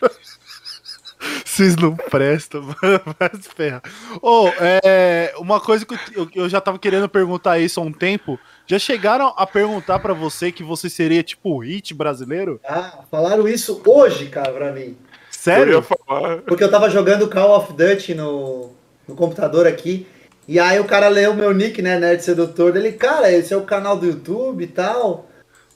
Vocês 1.44 1.74
não 1.74 1.96
prestam, 1.96 2.62
mano. 2.62 3.00
Vai 3.18 3.30
se 3.42 3.48
ferrar. 3.48 3.82
Ô, 4.22 4.46
é, 4.60 5.34
uma 5.38 5.60
coisa 5.60 5.84
que 5.84 5.92
eu, 5.94 5.98
eu- 6.14 6.30
eu 6.36 6.48
já 6.48 6.60
tava 6.60 6.78
querendo 6.78 7.08
perguntar 7.08 7.58
isso 7.58 7.80
há 7.80 7.82
um 7.82 7.92
tempo. 7.92 8.38
Já 8.64 8.78
chegaram 8.78 9.34
a 9.36 9.44
perguntar 9.44 9.98
pra 9.98 10.14
você 10.14 10.52
que 10.52 10.62
você 10.62 10.88
seria 10.88 11.22
tipo 11.24 11.50
o 11.50 11.58
hit 11.58 11.92
brasileiro? 11.92 12.60
Ah, 12.64 13.00
falaram 13.10 13.48
isso 13.48 13.82
hoje, 13.84 14.26
cara, 14.28 14.52
pra 14.52 14.70
mim. 14.70 14.80
Eu 14.82 14.88
ia 14.90 14.96
Sério? 15.32 15.82
falar. 15.82 16.38
Porque 16.42 16.62
eu 16.62 16.70
tava 16.70 16.88
jogando 16.88 17.28
Call 17.28 17.58
of 17.58 17.72
Duty 17.72 18.14
no, 18.14 18.70
no 19.08 19.16
computador 19.16 19.66
aqui. 19.66 20.06
E 20.50 20.58
aí 20.58 20.80
o 20.80 20.84
cara 20.84 21.06
leu 21.06 21.32
meu 21.32 21.54
nick, 21.54 21.80
né, 21.80 21.96
Nerd 21.96 22.24
Sedutor. 22.24 22.76
Ele, 22.76 22.90
cara, 22.90 23.30
esse 23.30 23.54
é 23.54 23.56
o 23.56 23.62
canal 23.62 23.96
do 23.96 24.04
YouTube 24.04 24.64
e 24.64 24.66
tal. 24.66 25.30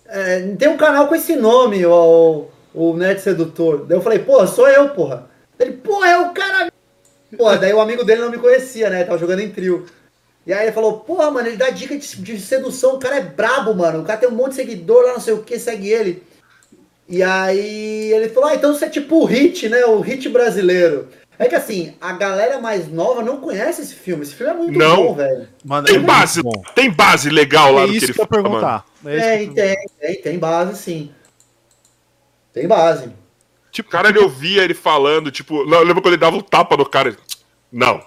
É, 0.05 0.40
tem 0.59 0.68
um 0.68 0.76
canal 0.76 1.06
com 1.06 1.14
esse 1.14 1.36
nome, 1.36 1.86
o, 1.86 2.46
o 2.74 2.96
Nerd 2.96 3.20
Sedutor. 3.20 3.86
Daí 3.86 3.96
eu 3.96 4.02
falei, 4.02 4.18
porra, 4.18 4.48
sou 4.48 4.68
eu, 4.68 4.88
porra. 4.88 5.30
Ele, 5.60 5.74
porra, 5.74 6.09
é 6.09 6.18
o 6.18 6.30
cara. 6.30 6.72
Porra, 7.38 7.56
daí 7.56 7.72
o 7.72 7.80
amigo 7.80 8.02
dele 8.02 8.22
não 8.22 8.32
me 8.32 8.38
conhecia, 8.38 8.90
né? 8.90 9.05
Tava 9.05 9.16
jogando 9.16 9.42
em 9.42 9.51
trio. 9.51 9.86
E 10.44 10.52
aí 10.52 10.64
ele 10.64 10.72
falou, 10.72 10.98
porra, 10.98 11.30
mano, 11.30 11.46
ele 11.46 11.56
dá 11.56 11.70
dica 11.70 11.96
de, 11.96 12.16
de 12.20 12.40
sedução, 12.40 12.96
o 12.96 12.98
cara 12.98 13.18
é 13.18 13.20
brabo, 13.20 13.76
mano. 13.76 14.01
O 14.01 14.05
cara 14.05 14.18
tem 14.18 14.28
um 14.28 14.32
monte 14.32 14.51
de 14.51 14.56
seguidor 14.56 15.05
lá, 15.05 15.12
não 15.12 15.20
sei 15.20 15.34
o 15.34 15.44
que, 15.44 15.56
segue 15.56 15.88
ele. 15.88 16.20
E 17.09 17.22
aí 17.22 18.12
ele 18.12 18.28
falou, 18.28 18.48
ah, 18.48 18.56
então 18.56 18.74
você 18.74 18.86
é 18.86 18.90
tipo 18.90 19.18
o 19.20 19.24
hit, 19.24 19.68
né? 19.68 19.84
O 19.84 20.01
hit 20.01 20.28
brasileiro. 20.28 21.10
É 21.39 21.48
que 21.48 21.55
assim, 21.55 21.94
a 22.01 22.12
galera 22.12 22.61
mais 22.61 22.89
nova 22.89 23.23
não 23.23 23.39
conhece 23.40 23.82
esse 23.82 23.94
filme. 23.94 24.23
Esse 24.23 24.35
filme 24.35 24.52
é 24.52 24.56
muito 24.56 24.78
Não. 24.78 24.97
bom, 24.97 25.15
velho. 25.15 25.48
Mano, 25.65 25.86
Tem 25.86 25.97
é 25.97 25.98
base, 25.98 26.43
bom. 26.43 26.62
tem 26.74 26.90
base 26.90 27.28
legal 27.31 27.73
lá 27.73 27.82
É 27.82 27.86
no 27.86 27.93
que 27.93 28.05
ele 28.05 28.12
que 28.12 28.20
eu 28.20 28.27
fala, 28.27 28.43
mano. 28.43 28.51
perguntar. 28.55 28.85
É 29.05 29.16
isso 29.16 29.24
Tem, 29.27 29.39
que 29.55 29.61
eu- 29.61 29.65
tem, 29.65 29.77
tem, 30.15 30.23
tem 30.23 30.39
base, 30.39 30.77
sim. 30.78 31.11
Tem 32.52 32.69
base. 32.69 33.11
Tipo, 33.73 33.89
o 33.89 33.93
cara, 33.93 34.09
ele 34.11 34.20
ouvia 34.20 34.62
ele 34.62 34.74
falando, 34.74 35.31
tipo, 35.32 35.62
lembra 35.65 35.94
quando 36.01 36.09
ele 36.15 36.16
dava 36.19 36.36
um 36.36 36.40
tapa 36.40 36.77
no 36.77 36.89
cara? 36.89 37.09
ele, 37.09 37.19
Não. 37.73 38.01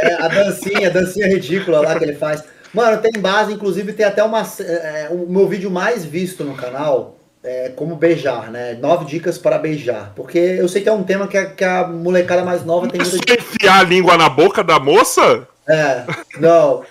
É, 0.00 0.14
a 0.14 0.26
dancinha, 0.26 0.88
a 0.88 0.90
dancinha 0.90 1.28
ridícula 1.28 1.80
lá 1.80 1.96
que 1.96 2.04
ele 2.04 2.14
faz. 2.16 2.42
Mano, 2.72 3.00
tem 3.00 3.12
base, 3.20 3.52
inclusive 3.52 3.92
tem 3.92 4.04
até 4.04 4.24
uma. 4.24 4.40
é, 4.58 5.08
o 5.12 5.28
meu 5.30 5.46
vídeo 5.46 5.70
mais 5.70 6.04
visto 6.04 6.42
no 6.42 6.56
canal 6.56 7.16
é 7.44 7.68
como 7.76 7.94
beijar, 7.94 8.50
né? 8.50 8.72
Nove 8.80 9.04
dicas 9.04 9.36
para 9.36 9.58
beijar. 9.58 10.12
Porque 10.16 10.38
eu 10.38 10.66
sei 10.66 10.82
que 10.82 10.88
é 10.88 10.92
um 10.92 11.04
tema 11.04 11.28
que 11.28 11.36
a, 11.36 11.46
que 11.46 11.62
a 11.62 11.86
molecada 11.86 12.42
mais 12.42 12.64
nova 12.64 12.88
tem 12.88 13.00
muita 13.00 13.34
enfiar 13.34 13.80
a 13.80 13.84
língua 13.84 14.16
na 14.16 14.30
boca 14.30 14.64
da 14.64 14.80
moça? 14.80 15.46
É, 15.68 16.04
não. 16.40 16.82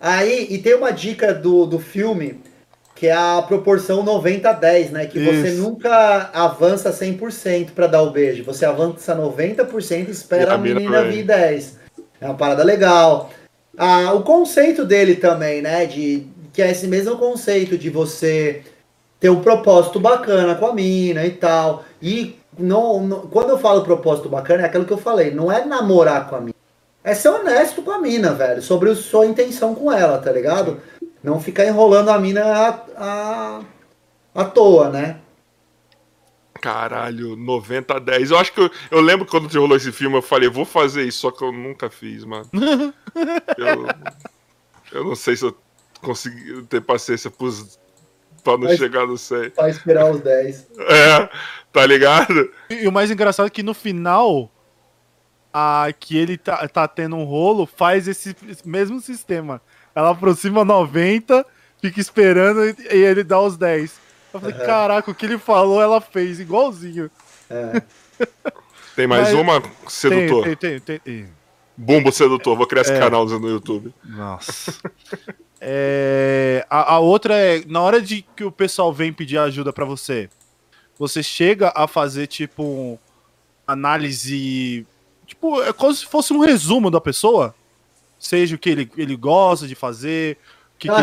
Aí, 0.00 0.46
e 0.50 0.58
tem 0.58 0.74
uma 0.74 0.92
dica 0.92 1.34
do, 1.34 1.66
do 1.66 1.78
filme 1.78 2.40
que 2.94 3.08
é 3.08 3.12
a 3.12 3.42
proporção 3.42 4.04
90-10, 4.04 4.90
né? 4.90 5.06
Que 5.06 5.18
você 5.18 5.48
Isso. 5.48 5.62
nunca 5.62 6.30
avança 6.32 6.92
100% 6.92 7.70
para 7.74 7.88
dar 7.88 8.02
o 8.02 8.10
beijo. 8.10 8.44
Você 8.44 8.64
avança 8.64 9.16
90% 9.16 9.90
e 9.90 10.08
E 10.08 10.10
espera 10.12 10.52
a 10.52 10.54
a 10.54 10.58
menina 10.58 11.02
vir 11.02 11.24
10. 11.24 11.78
É 12.20 12.26
uma 12.26 12.36
parada 12.36 12.62
legal. 12.62 13.30
Ah, 13.76 14.12
o 14.12 14.22
conceito 14.22 14.84
dele 14.84 15.16
também, 15.16 15.60
né? 15.60 15.84
De, 15.86 16.26
que 16.52 16.62
é 16.62 16.70
esse 16.70 16.86
mesmo 16.86 17.16
conceito 17.16 17.76
de 17.76 17.90
você 17.90 18.62
ter 19.24 19.30
um 19.30 19.40
propósito 19.40 19.98
bacana 19.98 20.54
com 20.54 20.66
a 20.66 20.74
mina 20.74 21.24
e 21.24 21.30
tal. 21.30 21.82
E 22.02 22.36
não, 22.58 23.00
não- 23.06 23.20
quando 23.22 23.48
eu 23.48 23.58
falo 23.58 23.82
propósito 23.82 24.28
bacana, 24.28 24.64
é 24.64 24.66
aquilo 24.66 24.84
que 24.84 24.92
eu 24.92 24.98
falei, 24.98 25.30
não 25.30 25.50
é 25.50 25.64
namorar 25.64 26.28
com 26.28 26.36
a 26.36 26.40
mina. 26.42 26.54
É 27.02 27.14
ser 27.14 27.30
honesto 27.30 27.80
com 27.80 27.90
a 27.90 27.98
mina, 27.98 28.34
velho, 28.34 28.60
sobre 28.60 28.90
a 28.90 28.94
sua 28.94 29.24
intenção 29.24 29.74
com 29.74 29.90
ela, 29.90 30.18
tá 30.18 30.30
ligado? 30.30 30.78
Não 31.22 31.40
ficar 31.40 31.64
enrolando 31.64 32.10
a 32.10 32.18
mina 32.18 32.44
à, 32.44 32.68
à, 32.98 33.60
à 34.34 34.44
toa, 34.44 34.90
né? 34.90 35.16
Caralho, 36.60 37.34
90 37.34 37.94
a 37.94 37.98
10. 37.98 38.30
Eu 38.30 38.36
acho 38.38 38.52
que 38.52 38.60
eu, 38.60 38.70
eu 38.90 39.00
lembro 39.00 39.24
que 39.24 39.30
quando 39.30 39.48
te 39.48 39.56
rolou 39.56 39.78
esse 39.78 39.90
filme, 39.90 40.18
eu 40.18 40.22
falei, 40.22 40.50
vou 40.50 40.66
fazer 40.66 41.02
isso, 41.04 41.20
só 41.20 41.30
que 41.30 41.42
eu 41.42 41.50
nunca 41.50 41.88
fiz, 41.88 42.26
mano. 42.26 42.44
eu, 43.56 43.86
eu 44.92 45.02
não 45.02 45.14
sei 45.16 45.34
se 45.34 45.46
eu 45.46 45.56
consegui 46.02 46.62
ter 46.64 46.82
paciência 46.82 47.30
pros, 47.30 47.78
pra 48.44 48.52
não 48.58 48.64
Mas- 48.68 48.78
chegar 48.78 49.06
no 49.06 49.16
100. 49.18 49.50
Pra 49.50 49.68
esperar 49.68 50.10
os 50.10 50.20
10. 50.20 50.66
É, 50.78 51.28
tá 51.72 51.84
ligado? 51.86 52.48
E 52.70 52.86
o 52.86 52.92
mais 52.92 53.10
engraçado 53.10 53.46
é 53.46 53.50
que 53.50 53.62
no 53.62 53.74
final, 53.74 54.50
a 55.52 55.88
que 55.98 56.16
ele 56.16 56.36
tá, 56.36 56.68
tá 56.68 56.86
tendo 56.86 57.16
um 57.16 57.24
rolo, 57.24 57.66
faz 57.66 58.06
esse 58.06 58.36
mesmo 58.64 59.00
sistema. 59.00 59.60
Ela 59.94 60.10
aproxima 60.10 60.64
90, 60.64 61.44
fica 61.80 62.00
esperando 62.00 62.64
e 62.64 62.74
e 62.92 62.98
ele 63.04 63.24
dá 63.24 63.40
os 63.40 63.56
10. 63.56 63.98
Eu 64.32 64.40
falei, 64.40 64.54
Aham. 64.56 64.66
caraca, 64.66 65.10
o 65.10 65.14
que 65.14 65.24
ele 65.26 65.38
falou, 65.38 65.80
ela 65.80 66.00
fez 66.00 66.38
igualzinho. 66.40 67.10
É. 67.48 67.82
Tem 68.96 69.06
mais 69.08 69.32
Mas- 69.32 69.34
uma, 69.34 69.62
sedutor. 69.88 70.44
tem, 70.44 70.56
tem, 70.56 70.80
tem, 70.80 70.98
tem. 71.00 71.28
Bumbo 71.76 72.12
sedutor, 72.12 72.56
vou 72.56 72.66
criar 72.66 72.82
esse 72.82 72.92
É. 72.92 72.98
canal 73.00 73.26
no 73.26 73.48
YouTube. 73.48 73.92
Nossa. 74.04 74.72
É, 75.66 76.66
a, 76.68 76.94
a 76.94 76.98
outra 76.98 77.34
é, 77.34 77.62
na 77.66 77.80
hora 77.80 78.00
de 78.02 78.22
que 78.36 78.44
o 78.44 78.52
pessoal 78.52 78.92
vem 78.92 79.12
pedir 79.12 79.38
ajuda 79.38 79.72
pra 79.72 79.84
você, 79.86 80.28
você 80.98 81.22
chega 81.22 81.72
a 81.74 81.88
fazer, 81.88 82.26
tipo, 82.26 82.62
um 82.62 82.98
análise. 83.66 84.86
Tipo, 85.26 85.62
é 85.62 85.72
como 85.72 85.94
se 85.94 86.04
fosse 86.06 86.32
um 86.32 86.40
resumo 86.40 86.90
da 86.90 87.00
pessoa. 87.00 87.54
Seja 88.18 88.56
o 88.56 88.58
que 88.58 88.70
ele, 88.70 88.90
ele 88.96 89.16
gosta 89.16 89.66
de 89.66 89.74
fazer, 89.74 90.36
que 90.78 90.88
Ah, 90.88 91.02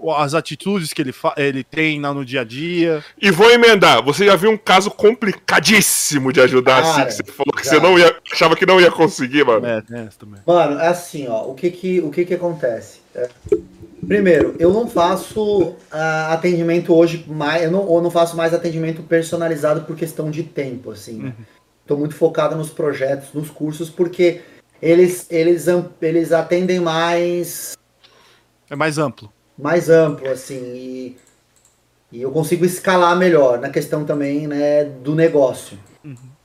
o- 0.00 0.12
as 0.14 0.34
atitudes 0.34 0.92
que 0.92 1.00
ele, 1.02 1.12
fa- 1.12 1.34
ele 1.36 1.64
tem 1.64 1.98
na- 2.00 2.12
no 2.12 2.24
dia 2.24 2.42
a 2.42 2.44
dia. 2.44 3.02
E 3.20 3.30
vou 3.30 3.50
emendar, 3.50 4.02
você 4.02 4.26
já 4.26 4.36
viu 4.36 4.50
um 4.50 4.56
caso 4.56 4.90
complicadíssimo 4.90 6.32
de 6.32 6.40
ajudar 6.40 6.78
assim, 6.82 6.92
Cara, 6.98 7.06
que 7.06 7.12
você 7.14 7.24
falou 7.24 7.52
que 7.54 7.64
já. 7.64 7.70
você 7.70 7.80
não 7.80 7.98
ia, 7.98 8.16
achava 8.32 8.54
que 8.56 8.66
não 8.66 8.80
ia 8.80 8.90
conseguir, 8.90 9.44
mano. 9.44 9.66
É, 9.66 9.82
essa 10.06 10.18
também. 10.18 10.40
Mano, 10.46 10.78
é 10.78 10.88
assim, 10.88 11.26
ó, 11.28 11.42
o 11.50 11.54
que 11.54 11.70
que, 11.70 12.00
o 12.00 12.10
que, 12.10 12.24
que 12.24 12.34
acontece? 12.34 13.00
É, 13.14 13.28
primeiro, 14.06 14.56
eu 14.58 14.72
não 14.72 14.88
faço 14.88 15.74
ah, 15.90 16.32
atendimento 16.32 16.94
hoje 16.94 17.24
mais, 17.28 17.62
eu 17.62 17.70
não, 17.70 17.94
eu 17.94 18.02
não 18.02 18.10
faço 18.10 18.36
mais 18.36 18.52
atendimento 18.52 19.02
personalizado 19.02 19.82
por 19.82 19.96
questão 19.96 20.30
de 20.30 20.42
tempo, 20.42 20.90
assim. 20.90 21.18
né? 21.18 21.34
Tô 21.86 21.96
muito 21.96 22.14
focado 22.14 22.56
nos 22.56 22.70
projetos, 22.70 23.32
nos 23.34 23.50
cursos, 23.50 23.90
porque 23.90 24.40
eles, 24.80 25.26
eles, 25.30 25.66
eles 26.00 26.32
atendem 26.32 26.80
mais, 26.80 27.76
É 28.70 28.74
mais 28.74 28.98
amplo. 28.98 29.30
mais 29.56 29.88
amplo, 29.90 30.28
assim, 30.28 30.56
e, 30.74 31.16
e 32.10 32.22
eu 32.22 32.30
consigo 32.30 32.64
escalar 32.64 33.16
melhor 33.16 33.60
na 33.60 33.68
questão 33.70 34.04
também, 34.04 34.46
né, 34.46 34.84
do 34.84 35.14
negócio. 35.14 35.78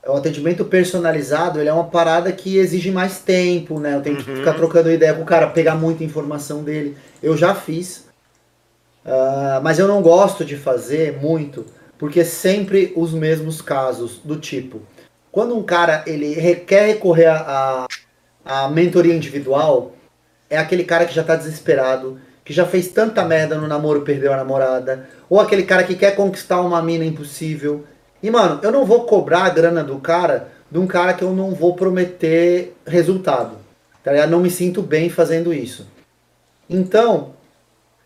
O 0.07 0.13
atendimento 0.13 0.63
personalizado, 0.65 1.59
ele 1.59 1.69
é 1.69 1.73
uma 1.73 1.84
parada 1.84 2.31
que 2.31 2.57
exige 2.57 2.89
mais 2.89 3.19
tempo, 3.19 3.80
né? 3.80 3.95
Eu 3.95 4.01
tenho 4.01 4.15
que 4.17 4.30
Uhum. 4.30 4.38
ficar 4.38 4.53
trocando 4.53 4.89
ideia 4.91 5.13
com 5.13 5.23
o 5.23 5.26
cara, 5.26 5.47
pegar 5.47 5.76
muita 5.76 6.03
informação 6.03 6.63
dele. 6.63 6.95
Eu 7.21 7.35
já 7.35 7.53
fiz, 7.53 8.05
ah, 9.05 9.59
mas 9.63 9.77
eu 9.77 9.88
não 9.88 10.01
gosto 10.01 10.45
de 10.45 10.55
fazer 10.55 11.17
muito, 11.21 11.65
porque 11.97 12.23
sempre 12.23 12.93
os 12.95 13.13
mesmos 13.13 13.61
casos 13.61 14.19
do 14.23 14.38
tipo, 14.38 14.81
quando 15.31 15.55
um 15.55 15.63
cara 15.63 16.03
ele 16.07 16.34
quer 16.65 16.88
recorrer 16.88 17.26
a, 17.27 17.85
a, 18.45 18.65
a 18.65 18.69
mentoria 18.69 19.13
individual, 19.13 19.93
é 20.49 20.57
aquele 20.57 20.84
cara 20.85 21.05
que 21.05 21.13
já 21.13 21.23
tá 21.23 21.35
desesperado, 21.35 22.19
que 22.43 22.53
já 22.53 22.65
fez 22.65 22.88
tanta 22.88 23.23
merda 23.26 23.55
no 23.57 23.67
namoro, 23.67 24.01
perdeu 24.01 24.34
a 24.34 24.38
namorada, 24.38 25.07
ou 25.30 25.39
aquele 25.39 25.63
cara 25.63 25.84
que 25.84 25.95
quer 25.95 26.15
conquistar 26.15 26.61
uma 26.61 26.81
mina 26.81 27.05
impossível. 27.05 27.84
E 28.21 28.29
mano, 28.29 28.59
eu 28.61 28.71
não 28.71 28.85
vou 28.85 29.05
cobrar 29.05 29.43
a 29.43 29.49
grana 29.49 29.83
do 29.83 29.97
cara 29.99 30.51
de 30.69 30.77
um 30.77 30.85
cara 30.85 31.13
que 31.13 31.23
eu 31.23 31.33
não 31.33 31.51
vou 31.51 31.75
prometer 31.75 32.75
resultado. 32.85 33.57
Tá 34.03 34.11
ligado? 34.11 34.29
Não 34.29 34.39
me 34.39 34.49
sinto 34.49 34.81
bem 34.81 35.09
fazendo 35.09 35.53
isso. 35.53 35.87
Então, 36.69 37.31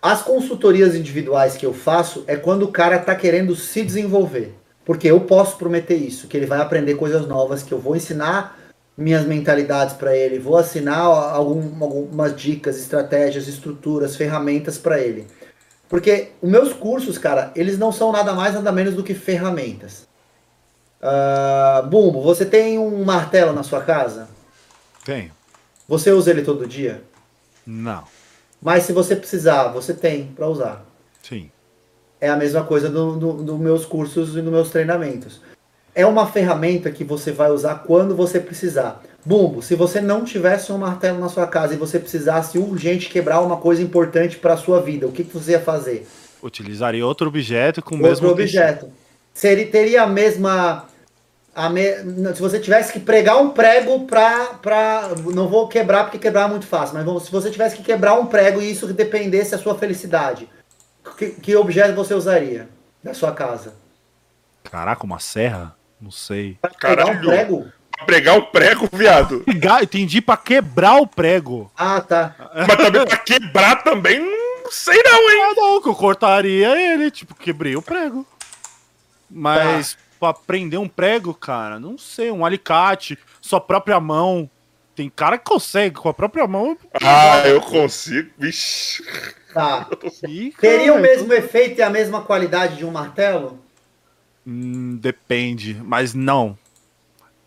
as 0.01 0.21
consultorias 0.21 0.95
individuais 0.95 1.55
que 1.57 1.65
eu 1.65 1.73
faço 1.73 2.23
é 2.27 2.35
quando 2.35 2.63
o 2.63 2.71
cara 2.71 2.99
tá 2.99 3.15
querendo 3.15 3.55
se 3.55 3.83
desenvolver. 3.83 4.55
Porque 4.85 5.07
eu 5.07 5.21
posso 5.21 5.57
prometer 5.57 5.95
isso, 5.95 6.27
que 6.27 6.35
ele 6.35 6.45
vai 6.45 6.59
aprender 6.59 6.95
coisas 6.95 7.25
novas, 7.25 7.63
que 7.63 7.71
eu 7.71 7.79
vou 7.79 7.95
ensinar 7.95 8.59
minhas 8.97 9.25
mentalidades 9.25 9.95
para 9.95 10.15
ele, 10.15 10.37
vou 10.37 10.57
assinar 10.57 10.99
algum, 10.99 11.83
algumas 11.83 12.35
dicas, 12.35 12.77
estratégias, 12.77 13.47
estruturas, 13.47 14.15
ferramentas 14.15 14.77
para 14.77 14.99
ele. 14.99 15.25
Porque 15.93 16.29
os 16.41 16.49
meus 16.49 16.73
cursos, 16.73 17.19
cara, 17.19 17.51
eles 17.55 17.77
não 17.77 17.91
são 17.91 18.11
nada 18.11 18.33
mais, 18.33 18.55
nada 18.55 18.71
menos 18.71 18.95
do 18.95 19.03
que 19.03 19.13
ferramentas. 19.13 20.07
Ah, 20.99 21.83
Bumbo, 21.87 22.19
você 22.19 22.47
tem 22.47 22.79
um 22.79 23.05
martelo 23.05 23.53
na 23.53 23.61
sua 23.61 23.79
casa? 23.79 24.27
Tem. 25.05 25.31
Você 25.87 26.11
usa 26.11 26.31
ele 26.31 26.41
todo 26.41 26.65
dia? 26.65 27.03
Não. 27.63 28.05
Mas 28.59 28.85
se 28.85 28.91
você 28.91 29.15
precisar, 29.15 29.67
você 29.67 29.93
tem 29.93 30.25
para 30.35 30.47
usar. 30.47 30.83
Sim. 31.21 31.51
É 32.19 32.27
a 32.27 32.35
mesma 32.35 32.63
coisa 32.63 32.89
dos 32.89 33.15
do, 33.19 33.33
do 33.43 33.59
meus 33.59 33.85
cursos 33.85 34.35
e 34.35 34.41
dos 34.41 34.51
meus 34.51 34.71
treinamentos. 34.71 35.41
É 35.93 36.07
uma 36.07 36.25
ferramenta 36.25 36.89
que 36.89 37.03
você 37.03 37.31
vai 37.31 37.51
usar 37.51 37.83
quando 37.85 38.15
você 38.15 38.39
precisar. 38.39 38.99
Bumbo, 39.25 39.61
se 39.61 39.75
você 39.75 40.01
não 40.01 40.25
tivesse 40.25 40.71
um 40.71 40.77
martelo 40.77 41.19
na 41.19 41.29
sua 41.29 41.47
casa 41.47 41.73
e 41.73 41.77
você 41.77 41.97
precisasse 41.99 42.57
urgente 42.57 43.09
quebrar 43.09 43.39
uma 43.41 43.57
coisa 43.57 43.81
importante 43.81 44.37
para 44.37 44.53
a 44.53 44.57
sua 44.57 44.81
vida, 44.81 45.07
o 45.07 45.11
que, 45.11 45.23
que 45.23 45.33
você 45.33 45.51
ia 45.51 45.61
fazer? 45.61 46.05
Utilizaria 46.41 47.05
outro 47.05 47.27
objeto 47.29 47.81
com 47.81 47.95
o 47.95 47.97
Outro 47.99 48.09
mesmo 48.09 48.29
objeto. 48.29 48.91
Seria, 49.33 49.65
teria 49.67 50.03
a 50.03 50.07
mesma. 50.07 50.85
A 51.55 51.69
me, 51.69 51.83
se 52.35 52.41
você 52.41 52.59
tivesse 52.59 52.91
que 52.91 52.99
pregar 52.99 53.37
um 53.37 53.51
prego 53.51 54.05
pra, 54.05 54.55
pra. 54.61 55.09
Não 55.33 55.47
vou 55.47 55.67
quebrar 55.67 56.03
porque 56.03 56.17
quebrar 56.17 56.47
é 56.47 56.51
muito 56.51 56.65
fácil, 56.65 56.95
mas 56.95 57.05
vamos- 57.05 57.23
se 57.23 57.31
você 57.31 57.49
tivesse 57.49 57.77
que 57.77 57.83
quebrar 57.83 58.15
um 58.19 58.25
prego 58.25 58.61
e 58.61 58.71
isso 58.71 58.91
dependesse 58.91 59.51
da 59.51 59.57
sua 59.57 59.77
felicidade, 59.77 60.49
que, 61.17 61.29
que 61.29 61.55
objeto 61.55 61.93
você 61.95 62.13
usaria 62.13 62.67
da 63.03 63.13
sua 63.13 63.31
casa? 63.31 63.73
Caraca, 64.63 65.05
uma 65.05 65.19
serra? 65.19 65.75
Não 66.01 66.11
sei. 66.11 66.57
Pra 66.59 66.71
pregar 66.71 67.05
um 67.05 67.09
Caralho. 67.09 67.29
prego? 67.29 67.65
Pregar 68.05 68.37
o 68.37 68.43
prego, 68.43 68.89
viado. 68.91 69.41
Pegar, 69.41 69.83
entendi 69.83 70.21
pra 70.21 70.37
quebrar 70.37 70.97
o 70.97 71.07
prego. 71.07 71.71
Ah, 71.75 72.01
tá. 72.01 72.35
Mas 72.55 72.77
também 72.77 73.05
pra 73.05 73.17
quebrar 73.17 73.83
também, 73.83 74.19
não 74.19 74.71
sei 74.71 75.01
não, 75.03 75.31
hein? 75.31 75.41
Ah, 75.43 75.53
não, 75.55 75.81
que 75.81 75.89
eu 75.89 75.95
cortaria 75.95 76.93
ele, 76.93 77.11
tipo, 77.11 77.35
quebrei 77.35 77.75
o 77.75 77.81
prego. 77.81 78.25
Mas 79.29 79.97
pra 80.19 80.33
prender 80.33 80.79
um 80.79 80.87
prego, 80.87 81.33
cara, 81.33 81.79
não 81.79 81.97
sei, 81.97 82.31
um 82.31 82.45
alicate, 82.45 83.17
sua 83.41 83.59
própria 83.59 83.99
mão. 83.99 84.49
Tem 84.95 85.09
cara 85.09 85.39
que 85.39 85.45
consegue 85.45 85.95
com 85.95 86.07
a 86.07 86.13
própria 86.13 86.45
mão. 86.45 86.77
Ah, 87.01 87.47
eu 87.47 87.59
consigo. 87.59 88.29
Vixe. 88.37 89.03
Tá. 89.51 89.87
Ih, 90.27 90.53
Teria 90.59 90.91
o 90.91 90.95
cara, 90.95 91.01
mesmo 91.01 91.33
efeito 91.33 91.79
e 91.79 91.81
a 91.81 91.89
mesma 91.89 92.21
qualidade 92.21 92.77
de 92.77 92.85
um 92.85 92.91
martelo? 92.91 93.59
Hum, 94.45 94.97
depende, 94.97 95.73
mas 95.83 96.13
não. 96.13 96.57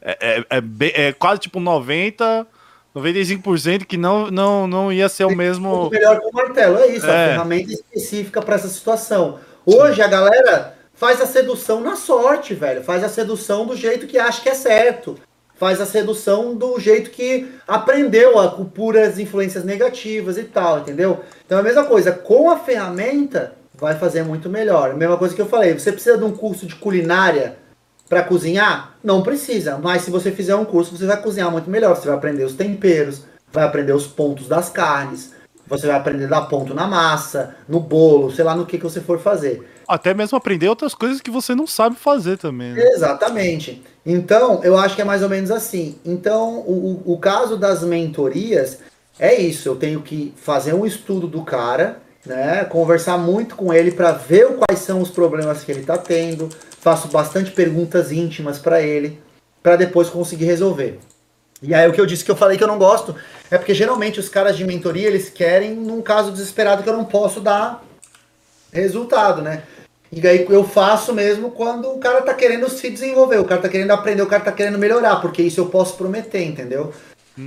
É, 0.09 0.45
é, 0.51 0.59
é, 0.59 1.07
é 1.09 1.13
quase 1.13 1.41
tipo 1.41 1.59
90, 1.59 2.47
95% 2.95 3.85
que 3.85 3.97
não, 3.97 4.31
não, 4.31 4.67
não 4.69 4.93
ia 4.93 5.09
ser 5.09 5.25
o 5.25 5.35
mesmo. 5.35 5.91
melhor 5.91 6.21
que 6.21 6.29
o 6.29 6.33
martelo, 6.33 6.79
é 6.79 6.87
isso, 6.87 7.07
É. 7.07 7.25
a 7.25 7.29
ferramenta 7.31 7.73
específica 7.73 8.41
para 8.41 8.55
essa 8.55 8.69
situação. 8.69 9.41
Hoje 9.67 10.01
a 10.01 10.07
galera 10.07 10.79
faz 10.95 11.21
a 11.21 11.27
sedução 11.27 11.81
na 11.81 11.97
sorte, 11.97 12.55
velho. 12.55 12.85
Faz 12.85 13.03
a 13.03 13.09
sedução 13.09 13.67
do 13.67 13.77
jeito 13.77 14.07
que 14.07 14.17
acha 14.17 14.41
que 14.41 14.49
é 14.49 14.55
certo. 14.55 15.19
Faz 15.59 15.81
a 15.81 15.87
sedução 15.87 16.55
do 16.55 16.79
jeito 16.79 17.11
que 17.11 17.51
aprendeu 17.67 18.39
a, 18.39 18.53
com 18.53 18.65
puras 18.65 19.19
influências 19.19 19.65
negativas 19.65 20.39
e 20.39 20.45
tal, 20.45 20.79
entendeu? 20.81 21.21
Então 21.45 21.59
é 21.59 21.63
a 21.63 21.65
mesma 21.65 21.85
coisa, 21.85 22.13
com 22.13 22.49
a 22.49 22.59
ferramenta 22.59 23.55
vai 23.75 23.99
fazer 23.99 24.23
muito 24.23 24.49
melhor. 24.49 24.91
A 24.91 24.95
mesma 24.95 25.17
coisa 25.19 25.35
que 25.35 25.41
eu 25.41 25.47
falei, 25.47 25.73
você 25.77 25.91
precisa 25.91 26.17
de 26.17 26.25
um 26.25 26.31
curso 26.33 26.65
de 26.65 26.77
culinária 26.77 27.57
para 28.09 28.23
cozinhar? 28.23 28.95
Não 29.03 29.23
precisa, 29.23 29.79
mas 29.83 30.03
se 30.03 30.11
você 30.11 30.31
fizer 30.31 30.55
um 30.55 30.65
curso, 30.65 30.97
você 30.97 31.07
vai 31.07 31.21
cozinhar 31.21 31.51
muito 31.51 31.69
melhor. 31.71 31.95
Você 31.97 32.07
vai 32.09 32.17
aprender 32.17 32.45
os 32.45 32.55
temperos, 32.55 33.23
vai 33.53 33.65
aprender 33.65 33.93
os 33.93 34.07
pontos 34.07 34.47
das 34.49 34.69
carnes, 34.69 35.33
você 35.67 35.87
vai 35.87 35.97
aprender 35.97 36.27
a 36.27 36.29
dar 36.29 36.43
ponto 36.43 36.73
na 36.75 36.87
massa, 36.87 37.57
no 37.69 37.81
bolo, 37.81 38.31
sei 38.31 38.45
lá 38.45 38.55
no 38.55 38.67
que, 38.67 38.79
que 38.79 38.85
você 38.85 39.01
for 39.01 39.19
fazer. 39.19 39.69
Até 39.89 40.13
mesmo 40.15 40.37
aprender 40.37 40.69
outras 40.69 40.95
coisas 40.95 41.21
que 41.21 41.31
você 41.31 41.55
não 41.55 41.67
sabe 41.67 41.97
fazer 41.97 42.39
também. 42.39 42.73
Né? 42.73 42.83
Exatamente. 42.93 43.83
Então, 44.05 44.61
eu 44.65 44.77
acho 44.77 44.95
que 44.97 45.03
é 45.03 45.05
mais 45.05 45.23
ou 45.23 45.29
menos 45.29 45.51
assim. 45.51 45.97
Então, 46.05 46.59
o, 46.61 47.03
o- 47.07 47.13
o 47.15 47.19
caso 47.19 47.57
das 47.57 47.83
mentorias 47.83 48.79
é 49.19 49.35
isso. 49.41 49.69
Eu 49.69 49.77
tenho 49.77 50.01
que 50.03 50.33
fazer 50.37 50.75
um 50.75 50.85
estudo 50.87 51.27
do 51.27 51.43
cara, 51.43 51.99
né? 52.25 52.65
Conversar 52.65 53.17
muito 53.19 53.55
com 53.57 53.73
ele 53.73 53.91
para 53.93 54.13
ver 54.13 54.57
quais 54.57 54.81
são 54.81 55.01
os 55.01 55.11
problemas 55.11 55.63
que 55.63 55.71
ele 55.71 55.81
está 55.81 55.97
tendo. 55.97 56.49
Faço 56.87 57.09
bastante 57.09 57.51
perguntas 57.51 58.13
íntimas 58.13 58.61
para 58.61 58.81
ele, 58.81 59.21
para 59.61 59.75
depois 59.75 60.09
conseguir 60.09 60.45
resolver. 60.45 61.01
E 61.61 61.75
aí 61.75 61.89
o 61.89 61.93
que 61.93 62.01
eu 62.01 62.07
disse 62.07 62.25
que 62.25 62.31
eu 62.31 62.37
falei 62.37 62.57
que 62.57 62.63
eu 62.63 62.69
não 62.69 62.79
gosto 62.79 63.13
é 63.51 63.59
porque 63.59 63.75
geralmente 63.75 64.21
os 64.21 64.29
caras 64.29 64.57
de 64.57 64.65
mentoria 64.65 65.09
eles 65.09 65.29
querem 65.29 65.75
num 65.75 66.01
caso 66.01 66.31
desesperado 66.31 66.85
que 66.85 66.89
eu 66.89 66.97
não 66.97 67.05
posso 67.05 67.41
dar 67.41 67.85
resultado, 68.73 69.43
né? 69.43 69.65
E 70.13 70.25
aí 70.29 70.47
eu 70.49 70.63
faço 70.63 71.13
mesmo 71.13 71.51
quando 71.51 71.91
o 71.91 71.99
cara 71.99 72.23
tá 72.23 72.33
querendo 72.33 72.71
se 72.71 72.89
desenvolver, 72.89 73.41
o 73.41 73.45
cara 73.45 73.63
tá 73.63 73.69
querendo 73.69 73.91
aprender, 73.91 74.23
o 74.23 74.29
cara 74.29 74.45
tá 74.45 74.53
querendo 74.53 74.79
melhorar, 74.79 75.17
porque 75.17 75.43
isso 75.43 75.59
eu 75.59 75.67
posso 75.67 75.97
prometer, 75.97 76.45
entendeu? 76.45 76.93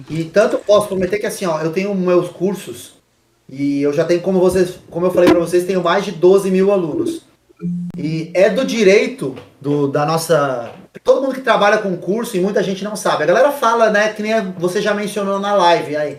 E 0.09 0.25
tanto 0.25 0.57
posso 0.57 0.89
prometer 0.89 1.17
que 1.17 1.27
assim, 1.27 1.45
ó, 1.45 1.61
eu 1.61 1.71
tenho 1.71 1.95
meus 1.95 2.27
cursos 2.27 2.95
e 3.47 3.81
eu 3.81 3.93
já 3.93 4.03
tenho, 4.03 4.19
como 4.19 4.37
vocês, 4.37 4.77
como 4.89 5.05
eu 5.05 5.11
falei 5.11 5.29
pra 5.29 5.39
vocês, 5.39 5.63
tenho 5.63 5.81
mais 5.81 6.03
de 6.03 6.11
12 6.11 6.51
mil 6.51 6.73
alunos. 6.73 7.28
E 8.01 8.31
é 8.34 8.49
do 8.49 8.63
direito 8.63 9.35
do, 9.59 9.89
da 9.89 10.05
nossa. 10.05 10.71
Todo 11.03 11.21
mundo 11.21 11.35
que 11.35 11.41
trabalha 11.41 11.80
com 11.80 11.97
curso 11.97 12.38
e 12.38 12.39
muita 12.39 12.63
gente 12.63 12.81
não 12.81 12.95
sabe. 12.95 13.23
A 13.23 13.26
galera 13.26 13.51
fala, 13.51 13.89
né, 13.89 14.13
que 14.13 14.23
nem 14.23 14.53
você 14.57 14.81
já 14.81 14.93
mencionou 14.93 15.38
na 15.38 15.53
live 15.53 15.97
aí. 15.97 16.17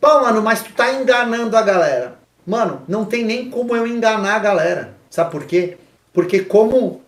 Pô, 0.00 0.20
mano, 0.20 0.40
mas 0.40 0.62
tu 0.62 0.72
tá 0.72 0.92
enganando 0.92 1.56
a 1.56 1.62
galera. 1.62 2.16
Mano, 2.46 2.82
não 2.86 3.04
tem 3.04 3.24
nem 3.24 3.50
como 3.50 3.74
eu 3.74 3.88
enganar 3.88 4.36
a 4.36 4.38
galera. 4.38 4.94
Sabe 5.10 5.32
por 5.32 5.44
quê? 5.46 5.76
Porque 6.12 6.40
como, 6.40 7.00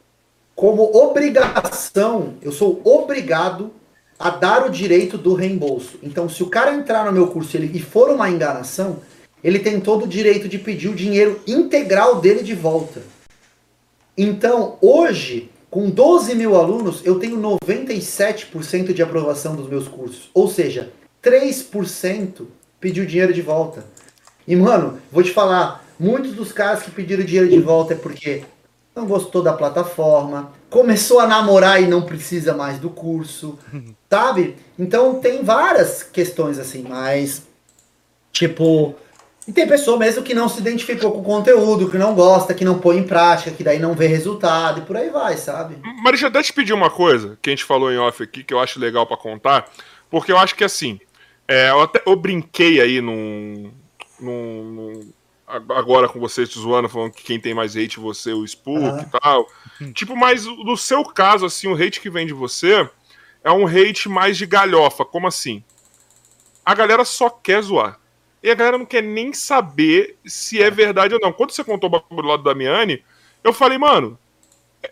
como 0.57 0.97
obrigação, 0.97 2.35
eu 2.43 2.51
sou 2.51 2.81
obrigado 2.83 3.71
a 4.19 4.31
dar 4.31 4.67
o 4.67 4.71
direito 4.71 5.17
do 5.17 5.35
reembolso. 5.35 5.97
Então, 6.03 6.29
se 6.29 6.43
o 6.43 6.51
cara 6.51 6.75
entrar 6.75 7.05
no 7.05 7.13
meu 7.13 7.29
curso 7.29 7.57
ele, 7.57 7.71
e 7.73 7.81
for 7.81 8.11
uma 8.11 8.29
enganação, 8.29 8.99
ele 9.45 9.61
tem 9.61 9.81
todo 9.81 10.07
o 10.07 10.09
direito 10.09 10.49
de 10.49 10.59
pedir 10.59 10.89
o 10.89 10.95
dinheiro 10.95 11.41
integral 11.47 12.21
dele 12.21 12.43
de 12.43 12.55
volta. 12.57 13.01
Então, 14.21 14.77
hoje, 14.81 15.49
com 15.71 15.89
12 15.89 16.35
mil 16.35 16.57
alunos, 16.57 17.03
eu 17.05 17.21
tenho 17.21 17.41
97% 17.41 18.93
de 18.93 19.01
aprovação 19.01 19.55
dos 19.55 19.69
meus 19.69 19.87
cursos. 19.87 20.29
Ou 20.35 20.49
seja, 20.49 20.93
3% 21.23 22.47
pediu 22.81 23.07
dinheiro 23.07 23.33
de 23.33 23.41
volta. 23.41 23.85
E, 24.45 24.57
mano, 24.57 24.99
vou 25.13 25.23
te 25.23 25.31
falar, 25.33 25.85
muitos 26.01 26.33
dos 26.33 26.51
caras 26.51 26.83
que 26.83 26.91
pediram 26.91 27.25
dinheiro 27.25 27.49
de 27.49 27.61
volta 27.61 27.95
é 27.95 27.97
porque 27.97 28.43
não 28.93 29.07
gostou 29.07 29.41
da 29.41 29.53
plataforma, 29.53 30.51
começou 30.69 31.21
a 31.21 31.27
namorar 31.27 31.81
e 31.81 31.87
não 31.87 32.03
precisa 32.03 32.53
mais 32.53 32.81
do 32.81 32.91
curso, 32.91 33.57
sabe? 34.11 34.57
Então 34.77 35.21
tem 35.21 35.45
várias 35.45 36.03
questões 36.03 36.59
assim, 36.59 36.85
mas 36.89 37.43
tipo, 38.33 38.97
e 39.49 39.53
tem 39.53 39.67
pessoa 39.67 39.97
mesmo 39.99 40.23
que 40.23 40.35
não 40.35 40.47
se 40.47 40.61
identificou 40.61 41.11
com 41.11 41.21
o 41.21 41.25
conteúdo, 41.25 41.91
que 41.91 41.97
não 41.97 42.15
gosta, 42.15 42.53
que 42.53 42.67
não 42.67 42.79
põe 42.79 42.99
em 42.99 43.03
prática, 43.03 43.51
que 43.51 43.65
daí 43.65 43.79
não 43.79 43.95
vê 43.95 44.07
resultado 44.07 44.81
e 44.81 44.83
por 44.83 44.95
aí 44.95 45.09
vai, 45.09 45.39
sabe? 45.39 45.79
Eu 46.21 46.29
até 46.29 46.43
te 46.43 46.53
pedir 46.53 46.75
uma 46.75 46.91
coisa 46.91 47.39
que 47.41 47.49
a 47.49 47.53
gente 47.53 47.65
falou 47.65 47.91
em 47.91 47.97
off 47.97 48.23
aqui, 48.23 48.45
que 48.45 48.53
eu 48.53 48.61
acho 48.61 48.79
legal 48.79 49.07
pra 49.07 49.17
contar, 49.17 49.67
porque 50.11 50.31
eu 50.31 50.37
acho 50.39 50.55
que 50.55 50.65
assim, 50.65 51.01
é, 51.49 51.71
eu, 51.71 51.81
até, 51.81 52.03
eu 52.05 52.15
brinquei 52.15 52.79
aí 52.79 53.01
num, 53.01 53.73
num, 54.21 54.65
num- 54.65 55.13
agora 55.71 56.11
com 56.11 56.21
vocês 56.21 56.47
te 56.51 56.59
zoando, 56.59 56.89
falando 56.91 57.13
que 57.13 57.23
quem 57.23 57.41
tem 57.41 57.55
mais 57.55 57.75
hate 57.75 57.99
você, 57.99 58.35
o 58.35 58.45
Spook 58.47 58.85
Aham. 58.85 59.01
e 59.01 59.19
tal. 59.19 59.47
Tipo, 59.95 60.15
mas 60.15 60.45
no 60.45 60.77
seu 60.77 61.03
caso, 61.05 61.47
assim, 61.47 61.69
o 61.69 61.75
hate 61.75 62.03
que 62.03 62.11
vem 62.11 62.27
de 62.27 62.35
você 62.35 62.87
é 63.43 63.51
um 63.51 63.67
hate 63.67 64.11
mais 64.11 64.37
de 64.37 64.45
galhofa. 64.45 65.07
Como 65.07 65.27
assim? 65.27 65.65
A 66.67 66.75
galera 66.75 67.03
só 67.03 67.31
quer 67.31 67.63
zoar. 67.63 67.99
E 68.49 68.51
a 68.51 68.55
galera 68.55 68.79
não 68.79 68.87
quer 68.87 69.03
nem 69.03 69.31
saber 69.35 70.17
se 70.25 70.63
é 70.63 70.71
verdade 70.71 71.13
ou 71.15 71.21
não. 71.21 71.31
Quando 71.35 71.51
você 71.51 71.63
contou 71.63 71.91
o 71.91 71.91
bagulho 72.01 72.39
do 72.39 72.45
Damiani, 72.45 73.05
eu 73.45 73.53
falei, 73.53 73.77
mano, 73.77 74.19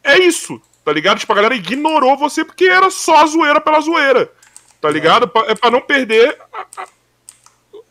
é 0.04 0.18
isso, 0.18 0.60
tá 0.84 0.92
ligado? 0.92 1.18
Tipo, 1.18 1.32
a 1.32 1.36
galera 1.36 1.54
ignorou 1.54 2.18
você 2.18 2.44
porque 2.44 2.66
era 2.66 2.90
só 2.90 3.16
a 3.22 3.26
zoeira 3.26 3.58
pela 3.58 3.80
zoeira, 3.80 4.30
tá 4.78 4.90
ligado? 4.90 5.26
Pa- 5.26 5.46
É 5.48 5.54
pra 5.54 5.70
não 5.70 5.80
perder 5.80 6.36
a, 6.52 6.82
a- 6.82 6.86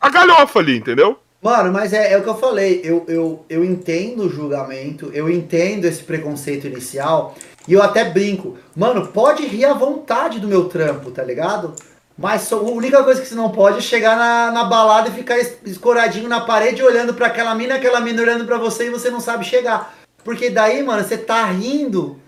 a 0.02 0.08
galhofa 0.08 0.60
ali, 0.60 0.76
entendeu? 0.76 1.18
Mano, 1.42 1.72
mas 1.72 1.92
é, 1.92 2.12
é 2.12 2.16
o 2.16 2.22
que 2.22 2.28
eu 2.28 2.38
falei, 2.38 2.80
eu, 2.84 3.04
eu, 3.08 3.44
eu 3.50 3.64
entendo 3.64 4.22
o 4.22 4.28
julgamento, 4.30 5.10
eu 5.12 5.28
entendo 5.28 5.84
esse 5.84 6.02
preconceito 6.04 6.68
inicial, 6.68 7.34
e 7.66 7.72
eu 7.72 7.82
até 7.82 8.04
brinco, 8.04 8.56
mano, 8.76 9.08
pode 9.08 9.44
rir 9.44 9.64
à 9.64 9.72
vontade 9.74 10.38
do 10.38 10.46
meu 10.46 10.68
trampo, 10.68 11.10
tá 11.10 11.24
ligado? 11.24 11.74
Mas 12.18 12.50
a 12.50 12.56
única 12.56 13.02
coisa 13.04 13.20
que 13.20 13.28
você 13.28 13.34
não 13.34 13.50
pode 13.50 13.78
é 13.78 13.80
chegar 13.82 14.16
na, 14.16 14.50
na 14.50 14.64
balada 14.64 15.08
e 15.10 15.12
ficar 15.12 15.38
es- 15.38 15.58
escoradinho 15.66 16.28
na 16.28 16.40
parede 16.40 16.82
olhando 16.82 17.12
pra 17.12 17.26
aquela 17.26 17.54
mina, 17.54 17.74
aquela 17.74 18.00
mina 18.00 18.22
olhando 18.22 18.46
pra 18.46 18.56
você 18.56 18.86
e 18.86 18.90
você 18.90 19.10
não 19.10 19.20
sabe 19.20 19.44
chegar. 19.44 19.94
Porque 20.24 20.48
daí, 20.48 20.82
mano, 20.82 21.04
você 21.06 21.18
tá 21.18 21.44
rindo 21.44 22.18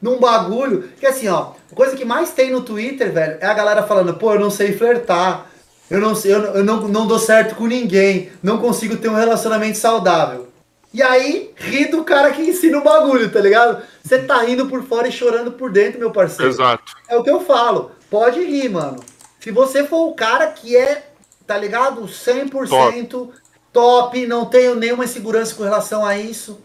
num 0.00 0.18
bagulho. 0.18 0.88
Que 0.98 1.06
assim, 1.06 1.28
ó, 1.28 1.52
a 1.70 1.74
coisa 1.74 1.94
que 1.94 2.04
mais 2.06 2.30
tem 2.30 2.50
no 2.50 2.62
Twitter, 2.62 3.12
velho, 3.12 3.36
é 3.40 3.46
a 3.46 3.52
galera 3.54 3.82
falando, 3.82 4.14
pô, 4.14 4.32
eu 4.32 4.40
não 4.40 4.50
sei 4.50 4.72
flertar. 4.72 5.46
Eu 5.90 6.00
não 6.00 6.14
sei, 6.14 6.32
eu, 6.34 6.38
não- 6.40 6.54
eu 6.54 6.64
não, 6.64 6.88
não 6.88 7.06
dou 7.06 7.18
certo 7.18 7.54
com 7.54 7.66
ninguém. 7.66 8.32
Não 8.42 8.56
consigo 8.58 8.96
ter 8.96 9.10
um 9.10 9.14
relacionamento 9.14 9.76
saudável. 9.76 10.48
E 10.92 11.02
aí, 11.02 11.50
ri 11.56 11.86
do 11.90 12.02
cara 12.02 12.30
que 12.30 12.40
ensina 12.40 12.78
o 12.78 12.82
bagulho, 12.82 13.30
tá 13.30 13.40
ligado? 13.40 13.82
Você 14.02 14.20
tá 14.20 14.38
rindo 14.42 14.66
por 14.66 14.82
fora 14.84 15.06
e 15.08 15.12
chorando 15.12 15.52
por 15.52 15.70
dentro, 15.70 15.98
meu 16.00 16.10
parceiro. 16.10 16.50
Exato. 16.50 16.82
É 17.08 17.16
o 17.16 17.22
que 17.22 17.30
eu 17.30 17.40
falo. 17.40 17.90
Pode 18.10 18.40
rir, 18.42 18.70
mano. 18.70 18.96
Se 19.44 19.50
você 19.50 19.84
for 19.84 20.08
o 20.08 20.14
cara 20.14 20.46
que 20.46 20.74
é, 20.74 21.04
tá 21.46 21.54
ligado? 21.58 22.08
100% 22.08 23.28
top, 23.70 24.26
não 24.26 24.46
tenho 24.46 24.74
nenhuma 24.74 25.04
insegurança 25.04 25.54
com 25.54 25.62
relação 25.62 26.02
a 26.02 26.16
isso. 26.16 26.58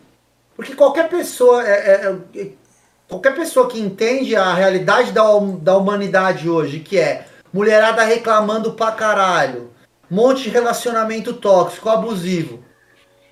Porque 0.56 0.74
qualquer 0.74 1.10
pessoa, 1.10 1.62
é, 1.68 1.72
é- 1.74 2.40
é- 2.40 2.48
qualquer 3.06 3.36
pessoa 3.36 3.68
que 3.68 3.82
entende 3.82 4.34
a 4.34 4.54
realidade 4.54 5.12
da, 5.12 5.24
da 5.60 5.76
humanidade 5.76 6.50
hoje, 6.50 6.80
que 6.80 6.98
é 6.98 7.26
mulherada 7.52 8.02
reclamando 8.04 8.72
pra 8.72 8.94
caralho, 8.94 9.72
monte 10.10 10.44
de 10.44 10.50
relacionamento 10.50 11.34
tóxico, 11.34 11.90
abusivo. 11.90 12.64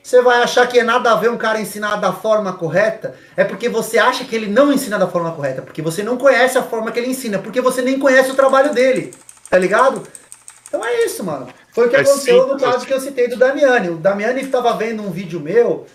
Você 0.04 0.22
vai 0.22 0.44
achar 0.44 0.68
que 0.68 0.78
é 0.78 0.84
nada 0.84 1.14
a 1.14 1.16
ver 1.16 1.32
um 1.32 1.38
cara 1.38 1.62
ensinar 1.62 1.96
da 1.96 2.12
forma 2.12 2.52
correta? 2.52 3.16
É 3.38 3.46
porque 3.46 3.70
você 3.70 3.98
acha 3.98 4.26
que 4.26 4.36
ele 4.36 4.48
não 4.48 4.74
ensina 4.74 5.00
da 5.00 5.08
forma 5.08 5.32
correta, 5.32 5.62
porque 5.62 5.82
você 5.82 6.04
não 6.04 6.18
conhece 6.18 6.58
a 6.58 6.64
forma 6.64 6.92
que 6.92 7.00
ele 7.00 7.12
ensina, 7.12 7.40
porque 7.40 7.62
você 7.62 7.82
nem 7.82 7.98
conhece 7.98 8.30
o 8.32 8.36
trabalho 8.36 8.74
dele, 8.74 9.14
tá 9.50 9.58
ligado? 9.58 10.04
Então 10.68 10.84
é 10.84 11.06
isso, 11.06 11.24
mano. 11.24 11.48
Foi 11.72 11.88
o 11.88 11.90
que 11.90 11.96
É 11.96 12.02
aconteceu 12.02 12.38
no 12.38 12.44
simples 12.44 12.62
caso 12.62 12.78
assim. 12.78 12.86
que 12.86 12.94
eu 12.94 13.00
citei 13.00 13.28
do 13.28 13.38
Damiani. 13.38 13.90
O 13.90 13.98
Damiani 13.98 14.42
estava 14.42 14.76
vendo 14.76 15.04
um 15.04 15.12
vídeo 15.12 15.40
meu, 15.40 15.86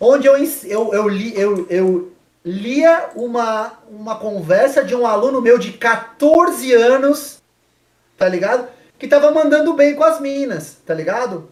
onde 0.00 0.26
eu, 0.26 0.36
eu, 0.64 0.94
eu, 0.94 1.08
li, 1.08 1.38
eu, 1.38 1.66
eu 1.68 2.12
lia 2.44 3.10
uma, 3.14 3.72
uma 3.90 4.16
conversa 4.16 4.82
de 4.84 4.94
um 4.94 5.06
aluno 5.06 5.40
meu 5.40 5.58
de 5.58 5.72
14 5.72 6.72
anos, 6.72 7.38
tá 8.16 8.28
ligado? 8.28 8.68
Que 8.98 9.06
tava 9.08 9.30
mandando 9.30 9.74
bem 9.74 9.94
com 9.94 10.04
as 10.04 10.20
minas, 10.20 10.76
tá 10.86 10.94
ligado? 10.94 11.48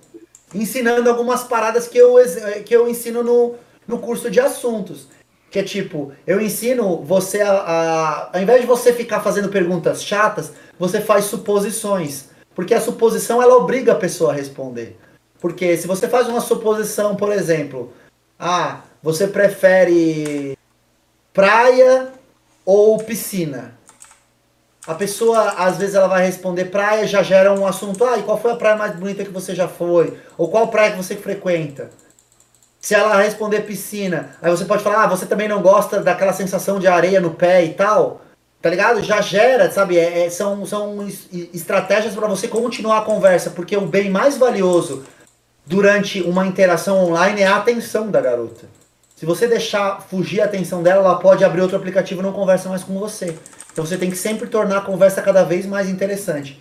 Ensinando 0.55 1.09
algumas 1.11 1.45
paradas 1.45 1.87
que 1.87 1.99
eu, 1.99 2.15
que 2.65 2.75
eu 2.75 2.89
ensino 2.89 3.23
no, 3.23 3.55
no 3.87 3.99
curso 3.99 4.31
de 4.31 4.41
assuntos. 4.41 5.09
Que 5.51 5.59
é 5.59 5.63
tipo, 5.63 6.13
eu 6.27 6.41
ensino 6.41 7.03
você 7.03 7.41
a, 7.41 7.53
a. 7.53 8.31
Ao 8.37 8.43
invés 8.43 8.61
de 8.61 8.67
você 8.67 8.93
ficar 8.93 9.21
fazendo 9.21 9.49
perguntas 9.49 10.03
chatas, 10.03 10.53
você 10.79 11.01
faz 11.01 11.25
suposições. 11.25 12.27
Porque 12.55 12.75
a 12.75 12.81
suposição 12.81 13.43
ela 13.43 13.57
obriga 13.57 13.93
a 13.93 13.97
pessoa 13.97 14.33
a 14.33 14.35
responder. 14.35 14.99
Porque 15.41 15.77
se 15.77 15.87
você 15.87 16.09
faz 16.09 16.29
uma 16.29 16.41
suposição, 16.41 17.17
por 17.17 17.33
exemplo, 17.33 17.93
ah, 18.39 18.83
você 19.03 19.27
prefere 19.27 20.57
praia 21.33 22.13
ou 22.65 22.99
piscina? 22.99 23.81
a 24.87 24.95
pessoa, 24.95 25.51
às 25.51 25.77
vezes, 25.79 25.95
ela 25.95 26.09
vai 26.09 26.25
responder 26.25 26.65
praia, 26.67 27.07
já 27.07 27.23
gera 27.23 27.53
um 27.53 27.67
assunto. 27.67 28.05
Ah, 28.05 28.19
e 28.19 28.23
qual 28.23 28.41
foi 28.41 28.53
a 28.53 28.57
praia 28.57 28.77
mais 28.77 28.97
bonita 28.97 29.25
que 29.25 29.31
você 29.31 29.55
já 29.55 29.69
foi? 29.69 30.17
Ou 30.39 30.51
qual 30.51 30.69
praia 30.69 30.93
que 30.93 30.97
você 30.97 31.17
frequenta? 31.17 31.91
Se 32.81 32.95
ela 32.95 33.21
responder 33.21 33.61
piscina, 33.61 34.31
aí 34.41 34.51
você 34.51 34.65
pode 34.65 34.83
falar, 34.83 35.05
ah, 35.05 35.07
você 35.07 35.27
também 35.27 35.47
não 35.47 35.61
gosta 35.61 36.01
daquela 36.01 36.33
sensação 36.33 36.79
de 36.79 36.87
areia 36.87 37.21
no 37.21 37.33
pé 37.33 37.63
e 37.65 37.75
tal. 37.75 38.23
Tá 38.63 38.71
ligado? 38.71 39.03
Já 39.03 39.21
gera, 39.21 39.71
sabe? 39.71 39.99
É, 39.99 40.27
é, 40.27 40.31
são, 40.31 40.65
são 40.65 41.07
estratégias 41.53 42.15
para 42.15 42.27
você 42.27 42.49
continuar 42.49 42.99
a 42.99 43.05
conversa, 43.05 43.51
porque 43.51 43.77
o 43.77 43.87
bem 43.87 44.11
mais 44.11 44.39
valioso 44.39 45.05
durante 45.67 46.23
uma 46.23 46.47
interação 46.47 47.05
online 47.05 47.43
é 47.43 47.47
a 47.47 47.57
atenção 47.57 48.11
da 48.11 48.21
garota. 48.21 48.67
Se 49.15 49.27
você 49.27 49.47
deixar 49.47 50.01
fugir 50.01 50.41
a 50.41 50.47
atenção 50.47 50.83
dela, 50.83 51.05
ela 51.05 51.19
pode 51.19 51.45
abrir 51.45 51.61
outro 51.61 51.77
aplicativo 51.77 52.21
e 52.21 52.25
não 52.25 52.33
conversa 52.33 52.71
mais 52.71 52.83
com 52.83 52.99
você. 52.99 53.37
Então 53.73 53.85
você 53.85 53.99
tem 53.99 54.11
que 54.11 54.17
sempre 54.17 54.49
tornar 54.49 54.79
a 54.79 54.83
conversa 54.83 55.21
cada 55.21 55.43
vez 55.45 55.67
mais 55.67 55.89
interessante. 55.89 56.61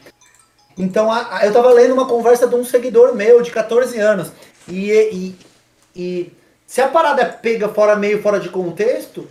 Então 0.78 1.12
a, 1.12 1.38
a, 1.38 1.46
eu 1.46 1.54
tava 1.54 1.72
lendo 1.72 1.94
uma 1.94 2.06
conversa 2.06 2.48
de 2.48 2.56
um 2.56 2.64
seguidor 2.64 3.16
meu 3.16 3.42
de 3.42 3.52
14 3.52 3.98
anos. 3.98 4.32
E, 4.68 4.92
e, 4.92 5.36
e 5.96 6.32
se 6.66 6.82
a 6.82 6.88
parada 6.88 7.22
é 7.22 7.26
pega 7.26 7.70
fora 7.70 7.96
meio 7.96 8.22
fora 8.22 8.40
de 8.40 8.50
contexto, 8.50 9.28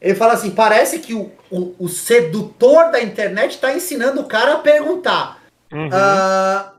ele 0.00 0.14
fala 0.14 0.34
assim: 0.34 0.50
parece 0.50 0.98
que 0.98 1.14
o, 1.14 1.32
o, 1.50 1.74
o 1.78 1.88
sedutor 1.88 2.90
da 2.90 3.02
internet 3.02 3.52
está 3.52 3.72
ensinando 3.72 4.20
o 4.20 4.26
cara 4.26 4.54
a 4.54 4.58
perguntar. 4.58 5.42
Uhum. 5.72 5.88
Uh, 5.88 6.74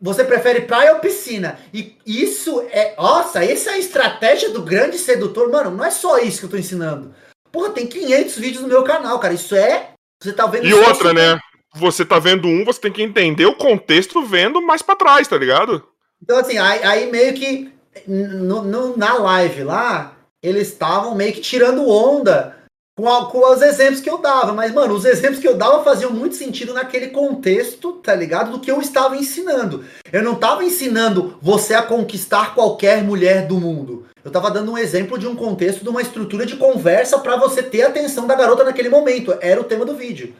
você 0.00 0.22
prefere 0.24 0.60
praia 0.62 0.92
ou 0.92 1.00
piscina? 1.00 1.58
E 1.72 1.96
isso 2.04 2.66
é. 2.70 2.94
Nossa, 2.96 3.42
essa 3.42 3.70
é 3.70 3.74
a 3.74 3.78
estratégia 3.78 4.50
do 4.50 4.62
grande 4.62 4.98
sedutor. 4.98 5.50
Mano, 5.50 5.70
não 5.70 5.84
é 5.84 5.90
só 5.90 6.18
isso 6.18 6.40
que 6.40 6.44
eu 6.44 6.50
tô 6.50 6.56
ensinando. 6.56 7.14
Porra, 7.50 7.70
tem 7.70 7.86
500 7.86 8.36
vídeos 8.36 8.62
no 8.62 8.68
meu 8.68 8.84
canal, 8.84 9.18
cara. 9.18 9.32
Isso 9.32 9.56
é. 9.56 9.92
Você 10.22 10.32
tá 10.32 10.46
vendo. 10.46 10.66
E 10.66 10.74
outra, 10.74 11.14
né? 11.14 11.38
Você 11.74 12.04
tá 12.04 12.18
vendo 12.18 12.46
um, 12.48 12.64
você 12.64 12.80
tem 12.80 12.92
que 12.92 13.02
entender 13.02 13.46
o 13.46 13.56
contexto 13.56 14.22
vendo 14.22 14.60
mais 14.62 14.82
para 14.82 14.96
trás, 14.96 15.28
tá 15.28 15.36
ligado? 15.36 15.86
Então, 16.22 16.38
assim, 16.38 16.58
aí, 16.58 16.82
aí 16.82 17.10
meio 17.10 17.34
que. 17.34 17.72
No, 18.06 18.62
no, 18.62 18.96
na 18.96 19.14
live 19.14 19.64
lá, 19.64 20.16
eles 20.42 20.68
estavam 20.68 21.14
meio 21.14 21.32
que 21.32 21.40
tirando 21.40 21.88
onda 21.88 22.56
com, 22.96 23.08
a, 23.08 23.26
com 23.30 23.52
os 23.52 23.60
exemplos 23.62 24.00
que 24.00 24.10
eu 24.10 24.18
dava. 24.18 24.52
Mas, 24.52 24.72
mano, 24.72 24.94
os 24.94 25.04
exemplos 25.04 25.40
que 25.40 25.48
eu 25.48 25.56
dava 25.56 25.84
faziam 25.84 26.10
muito 26.10 26.34
sentido 26.34 26.72
naquele 26.72 27.08
contexto, 27.08 27.92
tá 27.94 28.14
ligado? 28.14 28.52
Do 28.52 28.60
que 28.60 28.70
eu 28.70 28.80
estava 28.80 29.16
ensinando. 29.16 29.84
Eu 30.12 30.22
não 30.22 30.32
estava 30.32 30.64
ensinando 30.64 31.36
você 31.42 31.74
a 31.74 31.82
conquistar 31.82 32.54
qualquer 32.54 33.04
mulher 33.04 33.46
do 33.46 33.58
mundo. 33.58 34.06
Eu 34.24 34.28
estava 34.28 34.50
dando 34.50 34.72
um 34.72 34.78
exemplo 34.78 35.18
de 35.18 35.26
um 35.26 35.36
contexto, 35.36 35.82
de 35.82 35.88
uma 35.88 36.02
estrutura 36.02 36.44
de 36.44 36.56
conversa 36.56 37.18
para 37.18 37.36
você 37.36 37.62
ter 37.62 37.82
a 37.82 37.88
atenção 37.88 38.26
da 38.26 38.34
garota 38.34 38.64
naquele 38.64 38.88
momento. 38.88 39.36
Era 39.40 39.60
o 39.60 39.64
tema 39.64 39.84
do 39.84 39.94
vídeo. 39.94 40.34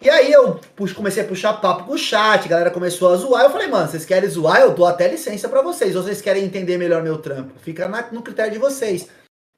E 0.00 0.08
aí 0.08 0.32
eu 0.32 0.58
comecei 0.96 1.22
a 1.22 1.26
puxar 1.26 1.60
papo 1.60 1.84
com 1.84 1.92
o 1.92 1.98
chat, 1.98 2.46
a 2.46 2.48
galera 2.48 2.70
começou 2.70 3.12
a 3.12 3.16
zoar. 3.16 3.44
Eu 3.44 3.50
falei, 3.50 3.68
mano, 3.68 3.86
vocês 3.86 4.06
querem 4.06 4.28
zoar? 4.28 4.60
Eu 4.60 4.74
dou 4.74 4.86
até 4.86 5.06
licença 5.06 5.48
para 5.48 5.60
vocês. 5.60 5.94
Ou 5.94 6.02
vocês 6.02 6.22
querem 6.22 6.44
entender 6.44 6.78
melhor 6.78 7.02
meu 7.02 7.18
trampo? 7.18 7.58
Fica 7.60 7.86
na, 7.86 8.10
no 8.10 8.22
critério 8.22 8.52
de 8.52 8.58
vocês. 8.58 9.08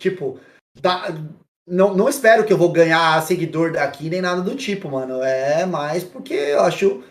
Tipo, 0.00 0.40
dá, 0.80 1.14
não, 1.66 1.94
não 1.94 2.08
espero 2.08 2.44
que 2.44 2.52
eu 2.52 2.58
vou 2.58 2.72
ganhar 2.72 3.22
seguidor 3.22 3.72
daqui 3.72 4.10
nem 4.10 4.20
nada 4.20 4.40
do 4.40 4.56
tipo, 4.56 4.88
mano. 4.90 5.22
É 5.22 5.64
mais 5.64 6.02
porque 6.02 6.34
eu 6.34 6.60
acho 6.60 7.02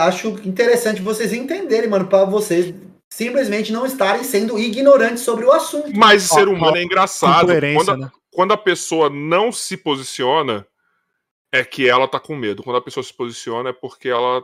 acho 0.00 0.28
interessante 0.46 1.00
vocês 1.00 1.32
entenderem, 1.32 1.88
mano, 1.88 2.06
para 2.06 2.24
vocês 2.24 2.74
simplesmente 3.12 3.72
não 3.72 3.86
estarem 3.86 4.24
sendo 4.24 4.58
ignorantes 4.58 5.22
sobre 5.22 5.44
o 5.44 5.52
assunto. 5.52 5.90
Mas 5.94 6.30
o 6.30 6.34
ser 6.34 6.48
humano 6.48 6.76
é 6.76 6.82
engraçado. 6.82 7.48
Quando, 7.74 7.96
né? 7.96 8.10
quando 8.32 8.52
a 8.52 8.58
pessoa 8.58 9.08
não 9.08 9.52
se 9.52 9.76
posiciona, 9.76 10.66
é 11.54 11.64
que 11.64 11.88
ela 11.88 12.08
tá 12.08 12.18
com 12.18 12.34
medo. 12.34 12.64
Quando 12.64 12.76
a 12.76 12.82
pessoa 12.82 13.04
se 13.04 13.14
posiciona 13.14 13.70
é 13.70 13.72
porque 13.72 14.08
ela 14.08 14.42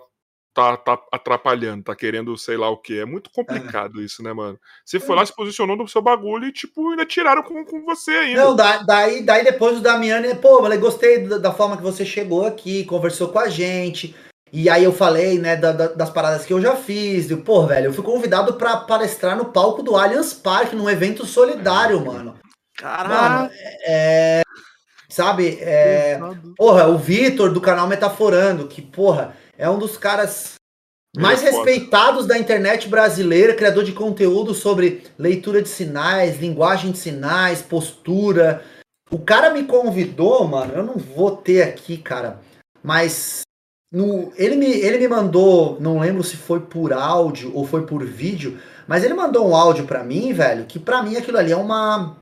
tá, 0.55 0.77
tá 0.77 1.03
atrapalhando, 1.11 1.83
tá 1.83 1.97
querendo 1.97 2.39
sei 2.39 2.57
lá 2.57 2.71
o 2.71 2.77
que. 2.77 3.01
É 3.01 3.05
muito 3.05 3.31
complicado 3.31 4.01
é. 4.01 4.05
isso, 4.05 4.23
né, 4.23 4.33
mano? 4.33 4.59
Você 4.85 5.01
foi 5.01 5.17
lá, 5.17 5.27
se 5.27 5.35
posicionou 5.35 5.77
no 5.77 5.89
seu 5.89 6.01
bagulho 6.01 6.47
e, 6.47 6.53
tipo, 6.53 6.89
ainda 6.91 7.05
tiraram 7.05 7.43
com, 7.43 7.65
com 7.65 7.85
você 7.85 8.13
ainda. 8.13 8.45
Não, 8.45 8.55
daí, 8.55 9.25
daí 9.25 9.43
depois 9.43 9.79
o 9.79 9.81
Damiani, 9.81 10.37
pô, 10.37 10.65
eu 10.65 10.81
gostei 10.81 11.27
da, 11.27 11.39
da, 11.39 11.53
forma 11.53 11.77
que 11.77 11.83
você 11.83 12.07
chegou 12.07 12.47
aqui, 12.47 12.85
conversou 12.85 13.29
com 13.29 13.41
a 13.41 13.49
gente. 13.49 14.15
E 14.53 14.69
aí 14.71 14.85
eu 14.85 14.93
falei, 14.93 15.39
né, 15.39 15.57
da, 15.57 15.73
da, 15.73 15.89
das 15.89 16.11
paradas 16.11 16.47
que 16.47 16.53
eu 16.53 16.61
já 16.61 16.77
fiz. 16.77 17.29
E, 17.29 17.37
pô, 17.37 17.67
velho, 17.67 17.87
eu 17.87 17.93
fui 17.93 18.05
convidado 18.05 18.55
para 18.55 18.77
palestrar 18.77 19.37
no 19.37 19.47
palco 19.47 19.83
do 19.83 19.97
Allianz 19.97 20.33
Parque, 20.33 20.77
num 20.77 20.89
evento 20.89 21.27
solidário, 21.27 22.05
mano. 22.05 22.39
Caralho. 22.77 23.51
é. 23.85 24.43
Sabe? 25.21 25.59
É, 25.61 26.19
porra, 26.57 26.89
o 26.89 26.97
Vitor 26.97 27.53
do 27.53 27.61
canal 27.61 27.87
Metaforando, 27.87 28.67
que, 28.67 28.81
porra, 28.81 29.37
é 29.59 29.69
um 29.69 29.79
dos 29.79 29.99
caras 29.99 30.55
mais 31.15 31.43
é 31.43 31.51
respeitados 31.51 32.27
da 32.27 32.39
internet 32.39 32.89
brasileira, 32.89 33.55
criador 33.55 33.85
de 33.85 33.93
conteúdo 33.93 34.55
sobre 34.55 35.03
leitura 35.19 35.61
de 35.61 35.69
sinais, 35.69 36.41
linguagem 36.41 36.91
de 36.91 36.97
sinais, 36.97 37.61
postura. 37.61 38.65
O 39.11 39.19
cara 39.19 39.51
me 39.51 39.65
convidou, 39.65 40.49
mano, 40.49 40.73
eu 40.73 40.83
não 40.83 40.97
vou 40.97 41.37
ter 41.37 41.65
aqui, 41.65 41.99
cara, 41.99 42.41
mas 42.83 43.43
no, 43.93 44.33
ele, 44.37 44.57
me, 44.57 44.71
ele 44.71 45.01
me 45.01 45.09
mandou, 45.09 45.77
não 45.81 45.99
lembro 45.99 46.25
se 46.25 46.39
foi 46.39 46.61
por 46.61 46.95
áudio 46.95 47.55
ou 47.55 47.67
foi 47.67 47.85
por 47.85 48.03
vídeo, 48.07 48.59
mas 48.89 49.05
ele 49.05 49.13
mandou 49.13 49.51
um 49.51 49.55
áudio 49.55 49.85
para 49.85 50.03
mim, 50.03 50.33
velho, 50.33 50.65
que 50.65 50.79
para 50.79 51.03
mim 51.03 51.17
aquilo 51.17 51.37
ali 51.37 51.53
é 51.53 51.57
uma 51.57 52.17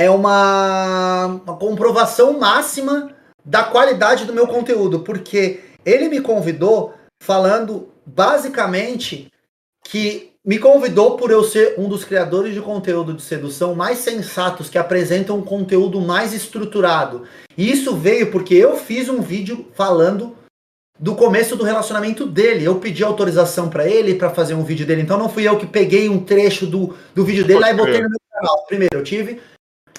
é 0.00 0.08
uma, 0.08 1.26
uma 1.26 1.56
comprovação 1.58 2.38
máxima 2.38 3.10
da 3.44 3.64
qualidade 3.64 4.24
do 4.24 4.32
meu 4.32 4.46
conteúdo, 4.46 5.00
porque 5.00 5.60
ele 5.84 6.08
me 6.08 6.22
convidou 6.22 6.94
falando 7.22 7.90
basicamente 8.06 9.30
que 9.84 10.32
me 10.42 10.58
convidou 10.58 11.18
por 11.18 11.30
eu 11.30 11.44
ser 11.44 11.74
um 11.78 11.86
dos 11.86 12.02
criadores 12.02 12.54
de 12.54 12.62
conteúdo 12.62 13.12
de 13.12 13.20
sedução 13.20 13.74
mais 13.74 13.98
sensatos 13.98 14.70
que 14.70 14.78
apresentam 14.78 15.36
um 15.36 15.42
conteúdo 15.42 16.00
mais 16.00 16.32
estruturado. 16.32 17.24
E 17.58 17.70
isso 17.70 17.94
veio 17.94 18.30
porque 18.30 18.54
eu 18.54 18.78
fiz 18.78 19.06
um 19.10 19.20
vídeo 19.20 19.66
falando 19.74 20.34
do 20.98 21.14
começo 21.14 21.56
do 21.56 21.64
relacionamento 21.64 22.26
dele. 22.26 22.64
Eu 22.64 22.76
pedi 22.76 23.04
autorização 23.04 23.68
para 23.68 23.86
ele 23.86 24.14
para 24.14 24.30
fazer 24.30 24.54
um 24.54 24.64
vídeo 24.64 24.86
dele. 24.86 25.02
Então 25.02 25.18
não 25.18 25.28
fui 25.28 25.46
eu 25.46 25.58
que 25.58 25.66
peguei 25.66 26.08
um 26.08 26.24
trecho 26.24 26.66
do, 26.66 26.96
do 27.14 27.22
vídeo 27.22 27.44
dele 27.44 27.60
lá 27.60 27.70
e 27.70 27.74
botei 27.74 28.00
no 28.00 28.08
meu 28.08 28.20
canal. 28.32 28.64
Primeiro, 28.66 28.96
eu 28.96 29.04
tive. 29.04 29.40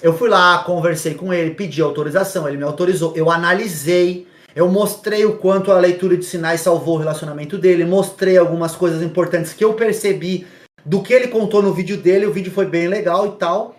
Eu 0.02 0.16
fui 0.16 0.28
lá, 0.28 0.64
conversei 0.64 1.14
com 1.14 1.32
ele, 1.32 1.54
pedi 1.54 1.80
autorização, 1.80 2.48
ele 2.48 2.56
me 2.56 2.64
autorizou. 2.64 3.14
Eu 3.16 3.30
analisei 3.30 4.26
eu 4.54 4.68
mostrei 4.68 5.24
o 5.24 5.38
quanto 5.38 5.72
a 5.72 5.78
leitura 5.78 6.16
de 6.16 6.24
sinais 6.24 6.60
salvou 6.60 6.96
o 6.96 6.98
relacionamento 6.98 7.56
dele, 7.56 7.84
mostrei 7.84 8.36
algumas 8.36 8.76
coisas 8.76 9.02
importantes 9.02 9.54
que 9.54 9.64
eu 9.64 9.72
percebi 9.72 10.46
do 10.84 11.02
que 11.02 11.12
ele 11.12 11.28
contou 11.28 11.62
no 11.62 11.72
vídeo 11.72 11.96
dele. 11.96 12.26
O 12.26 12.32
vídeo 12.32 12.52
foi 12.52 12.66
bem 12.66 12.86
legal 12.86 13.26
e 13.26 13.30
tal. 13.32 13.76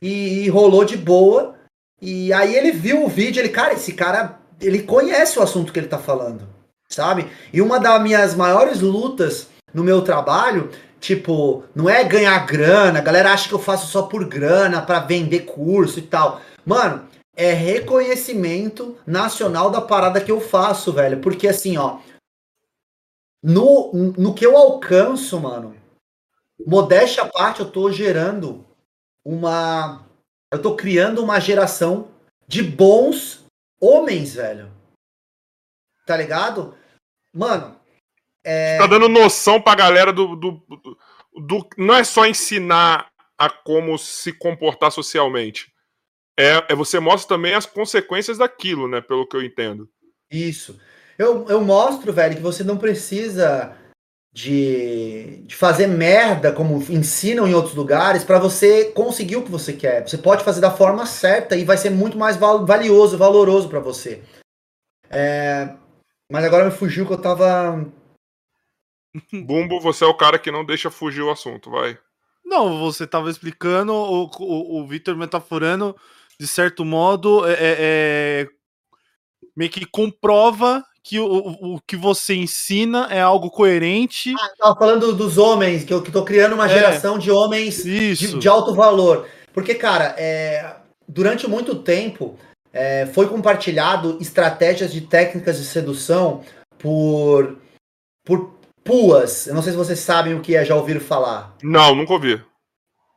E, 0.00 0.44
e 0.44 0.48
rolou 0.48 0.84
de 0.84 0.96
boa. 0.96 1.54
E 2.00 2.32
aí 2.32 2.56
ele 2.56 2.72
viu 2.72 3.04
o 3.04 3.08
vídeo, 3.08 3.40
ele, 3.40 3.50
cara, 3.50 3.74
esse 3.74 3.92
cara, 3.92 4.40
ele 4.60 4.82
conhece 4.82 5.38
o 5.38 5.42
assunto 5.42 5.72
que 5.72 5.78
ele 5.78 5.86
tá 5.86 5.98
falando, 5.98 6.48
sabe? 6.88 7.28
E 7.52 7.60
uma 7.60 7.78
das 7.78 8.02
minhas 8.02 8.34
maiores 8.34 8.80
lutas 8.80 9.48
no 9.72 9.84
meu 9.84 10.02
trabalho, 10.02 10.70
tipo, 11.02 11.64
não 11.74 11.90
é 11.90 12.04
ganhar 12.04 12.46
grana, 12.46 13.00
a 13.00 13.02
galera 13.02 13.32
acha 13.32 13.48
que 13.48 13.54
eu 13.54 13.58
faço 13.58 13.88
só 13.88 14.02
por 14.02 14.24
grana, 14.24 14.80
para 14.80 15.00
vender 15.00 15.40
curso 15.40 15.98
e 15.98 16.02
tal. 16.02 16.40
Mano, 16.64 17.08
é 17.34 17.52
reconhecimento 17.52 18.96
nacional 19.04 19.68
da 19.68 19.80
parada 19.80 20.20
que 20.22 20.30
eu 20.30 20.40
faço, 20.40 20.92
velho. 20.92 21.20
Porque 21.20 21.48
assim, 21.48 21.76
ó. 21.76 21.98
No, 23.42 23.92
no 24.16 24.32
que 24.32 24.46
eu 24.46 24.56
alcanço, 24.56 25.40
mano, 25.40 25.76
modéstia 26.64 27.24
à 27.24 27.28
parte, 27.28 27.60
eu 27.60 27.70
tô 27.70 27.90
gerando 27.90 28.64
uma. 29.24 30.06
Eu 30.52 30.62
tô 30.62 30.76
criando 30.76 31.20
uma 31.20 31.40
geração 31.40 32.08
de 32.46 32.62
bons 32.62 33.44
homens, 33.80 34.34
velho. 34.34 34.70
Tá 36.06 36.16
ligado? 36.16 36.76
Mano. 37.34 37.81
É... 38.44 38.78
Tá 38.78 38.86
dando 38.86 39.08
noção 39.08 39.60
pra 39.60 39.74
galera 39.74 40.12
do, 40.12 40.34
do, 40.36 40.50
do, 40.68 40.98
do. 41.46 41.68
Não 41.76 41.94
é 41.94 42.04
só 42.04 42.26
ensinar 42.26 43.10
a 43.38 43.48
como 43.48 43.98
se 43.98 44.32
comportar 44.32 44.90
socialmente 44.90 45.72
é, 46.38 46.64
é 46.68 46.74
você 46.74 46.98
mostra 46.98 47.36
também 47.36 47.54
as 47.54 47.66
consequências 47.66 48.38
daquilo, 48.38 48.88
né? 48.88 49.00
Pelo 49.00 49.26
que 49.26 49.36
eu 49.36 49.42
entendo. 49.42 49.88
Isso. 50.30 50.78
Eu, 51.18 51.46
eu 51.48 51.60
mostro, 51.60 52.12
velho, 52.12 52.36
que 52.36 52.42
você 52.42 52.64
não 52.64 52.78
precisa 52.78 53.76
de, 54.32 55.42
de 55.44 55.54
fazer 55.54 55.86
merda, 55.86 56.52
como 56.52 56.82
ensinam 56.90 57.46
em 57.46 57.54
outros 57.54 57.74
lugares, 57.74 58.24
para 58.24 58.38
você 58.38 58.86
conseguir 58.86 59.36
o 59.36 59.42
que 59.42 59.50
você 59.50 59.72
quer. 59.74 60.08
Você 60.08 60.16
pode 60.16 60.42
fazer 60.42 60.60
da 60.60 60.70
forma 60.70 61.04
certa 61.04 61.54
e 61.54 61.64
vai 61.64 61.76
ser 61.76 61.90
muito 61.90 62.16
mais 62.16 62.36
valioso, 62.36 63.18
valoroso 63.18 63.68
para 63.68 63.80
você. 63.80 64.22
É, 65.10 65.74
mas 66.30 66.44
agora 66.44 66.64
me 66.64 66.70
fugiu 66.70 67.06
que 67.06 67.12
eu 67.12 67.20
tava. 67.20 67.86
Bumbo, 69.32 69.80
você 69.80 70.04
é 70.04 70.06
o 70.06 70.16
cara 70.16 70.38
que 70.38 70.50
não 70.50 70.64
deixa 70.64 70.90
fugir 70.90 71.22
o 71.22 71.30
assunto, 71.30 71.70
vai. 71.70 71.98
Não, 72.44 72.78
você 72.78 73.06
tava 73.06 73.30
explicando, 73.30 73.92
o, 73.92 74.24
o, 74.24 74.80
o 74.80 74.86
Vitor 74.86 75.16
metaforando 75.16 75.96
de 76.38 76.46
certo 76.48 76.84
modo, 76.84 77.46
é, 77.46 77.52
é, 77.52 77.56
é, 77.60 78.48
meio 79.56 79.70
que 79.70 79.86
comprova 79.86 80.84
que 81.04 81.20
o, 81.20 81.26
o, 81.26 81.80
que 81.86 81.96
você 81.96 82.34
ensina 82.34 83.06
é 83.10 83.20
algo 83.20 83.50
coerente. 83.50 84.34
Ah, 84.38 84.50
tava 84.58 84.76
falando 84.76 85.12
dos 85.14 85.38
homens, 85.38 85.84
que 85.84 85.92
eu 85.92 86.02
que 86.02 86.10
tô 86.10 86.24
criando 86.24 86.54
uma 86.54 86.66
É. 86.66 86.68
geração 86.68 87.18
de 87.18 87.30
homens 87.30 87.84
de, 87.84 88.38
de 88.38 88.48
alto 88.48 88.74
valor. 88.74 89.28
Porque, 89.52 89.74
cara, 89.74 90.14
é, 90.18 90.76
durante 91.08 91.48
muito 91.48 91.76
tempo 91.76 92.36
é, 92.72 93.06
foi 93.06 93.28
compartilhado 93.28 94.18
estratégias 94.20 94.92
de 94.92 95.02
técnicas 95.02 95.58
de 95.58 95.64
sedução 95.64 96.42
por, 96.78 97.58
por 98.24 98.54
puas. 98.84 99.46
Eu 99.46 99.54
não 99.54 99.62
sei 99.62 99.72
se 99.72 99.78
vocês 99.78 99.98
sabem 100.00 100.34
o 100.34 100.40
que 100.40 100.56
é, 100.56 100.64
já 100.64 100.74
ouviram 100.74 101.00
falar. 101.00 101.56
Não, 101.62 101.94
nunca 101.94 102.12
ouvi. 102.12 102.42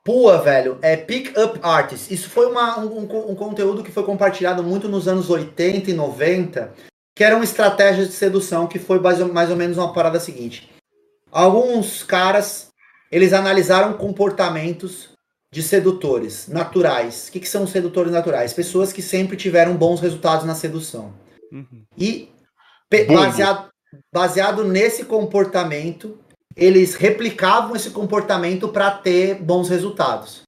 Pua, 0.04 0.38
velho, 0.40 0.78
é 0.84 0.96
Pick 0.96 1.36
Up 1.38 1.60
Artist. 1.64 2.14
Isso 2.14 2.30
foi 2.30 2.46
uma- 2.46 2.80
um, 2.80 3.00
um- 3.00 3.32
um 3.32 3.36
conteúdo 3.36 3.84
que 3.84 3.92
foi 3.92 4.04
compartilhado 4.04 4.62
muito 4.64 4.88
nos 4.88 5.08
anos 5.08 5.30
80 5.32 5.90
e 5.90 5.94
90, 5.94 6.72
que 7.18 7.24
eram 7.24 7.42
estratégias 7.42 8.08
de 8.08 8.14
sedução, 8.14 8.68
que 8.68 8.78
foi 8.78 9.00
mais 9.00 9.20
ou, 9.20 9.34
mais 9.34 9.50
ou 9.50 9.56
menos 9.56 9.78
uma 9.78 9.92
parada 9.94 10.20
seguinte. 10.20 10.70
Alguns 11.32 12.04
caras, 12.04 12.68
eles 13.12 13.34
analisaram 13.34 13.94
comportamentos 13.94 15.10
de 15.52 15.64
sedutores 15.64 16.48
naturais. 16.48 17.28
O 17.28 17.32
que, 17.32 17.40
que 17.40 17.50
são 17.50 17.66
sedutores 17.66 18.12
naturais? 18.12 18.54
Pessoas 18.54 18.94
que 18.94 19.02
sempre 19.02 19.36
tiveram 19.38 19.76
bons 19.76 20.00
resultados 20.02 20.46
na 20.46 20.54
sedução. 20.54 21.14
Uhum. 21.52 21.84
E 21.98 22.30
baseado, 23.16 23.70
baseado 24.14 24.64
nesse 24.64 25.06
comportamento, 25.06 26.20
eles 26.56 26.96
replicavam 26.96 27.76
esse 27.76 27.90
comportamento 27.90 28.70
para 28.70 28.92
ter 28.92 29.36
bons 29.36 29.70
resultados. 29.70 30.44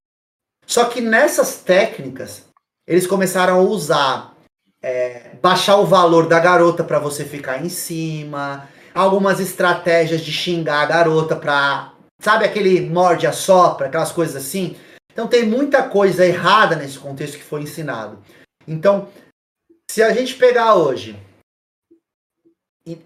Só 0.66 0.86
que 0.86 1.02
nessas 1.02 1.58
técnicas, 1.58 2.46
eles 2.86 3.08
começaram 3.08 3.58
a 3.58 3.62
usar 3.62 4.36
é, 4.82 5.32
baixar 5.42 5.78
o 5.78 5.86
valor 5.86 6.28
da 6.28 6.40
garota 6.40 6.84
para 6.84 7.00
você 7.00 7.26
ficar 7.26 7.64
em 7.64 7.70
cima, 7.70 8.68
algumas 8.94 9.40
estratégias 9.40 10.22
de 10.22 10.32
xingar 10.32 10.82
a 10.82 10.86
garota 10.86 11.36
para, 11.36 11.94
sabe 12.22 12.46
aquele 12.46 12.82
morde 12.82 13.28
a 13.28 13.32
sopra, 13.32 13.88
aquelas 13.88 14.12
coisas 14.12 14.36
assim. 14.36 14.78
Então 15.12 15.28
tem 15.28 15.46
muita 15.46 15.84
coisa 15.84 16.26
errada 16.26 16.76
nesse 16.76 17.00
contexto 17.00 17.38
que 17.38 17.44
foi 17.44 17.64
ensinado. 17.64 18.20
Então, 18.68 19.10
se 19.90 20.04
a 20.04 20.14
gente 20.14 20.36
pegar 20.36 20.76
hoje 20.76 21.18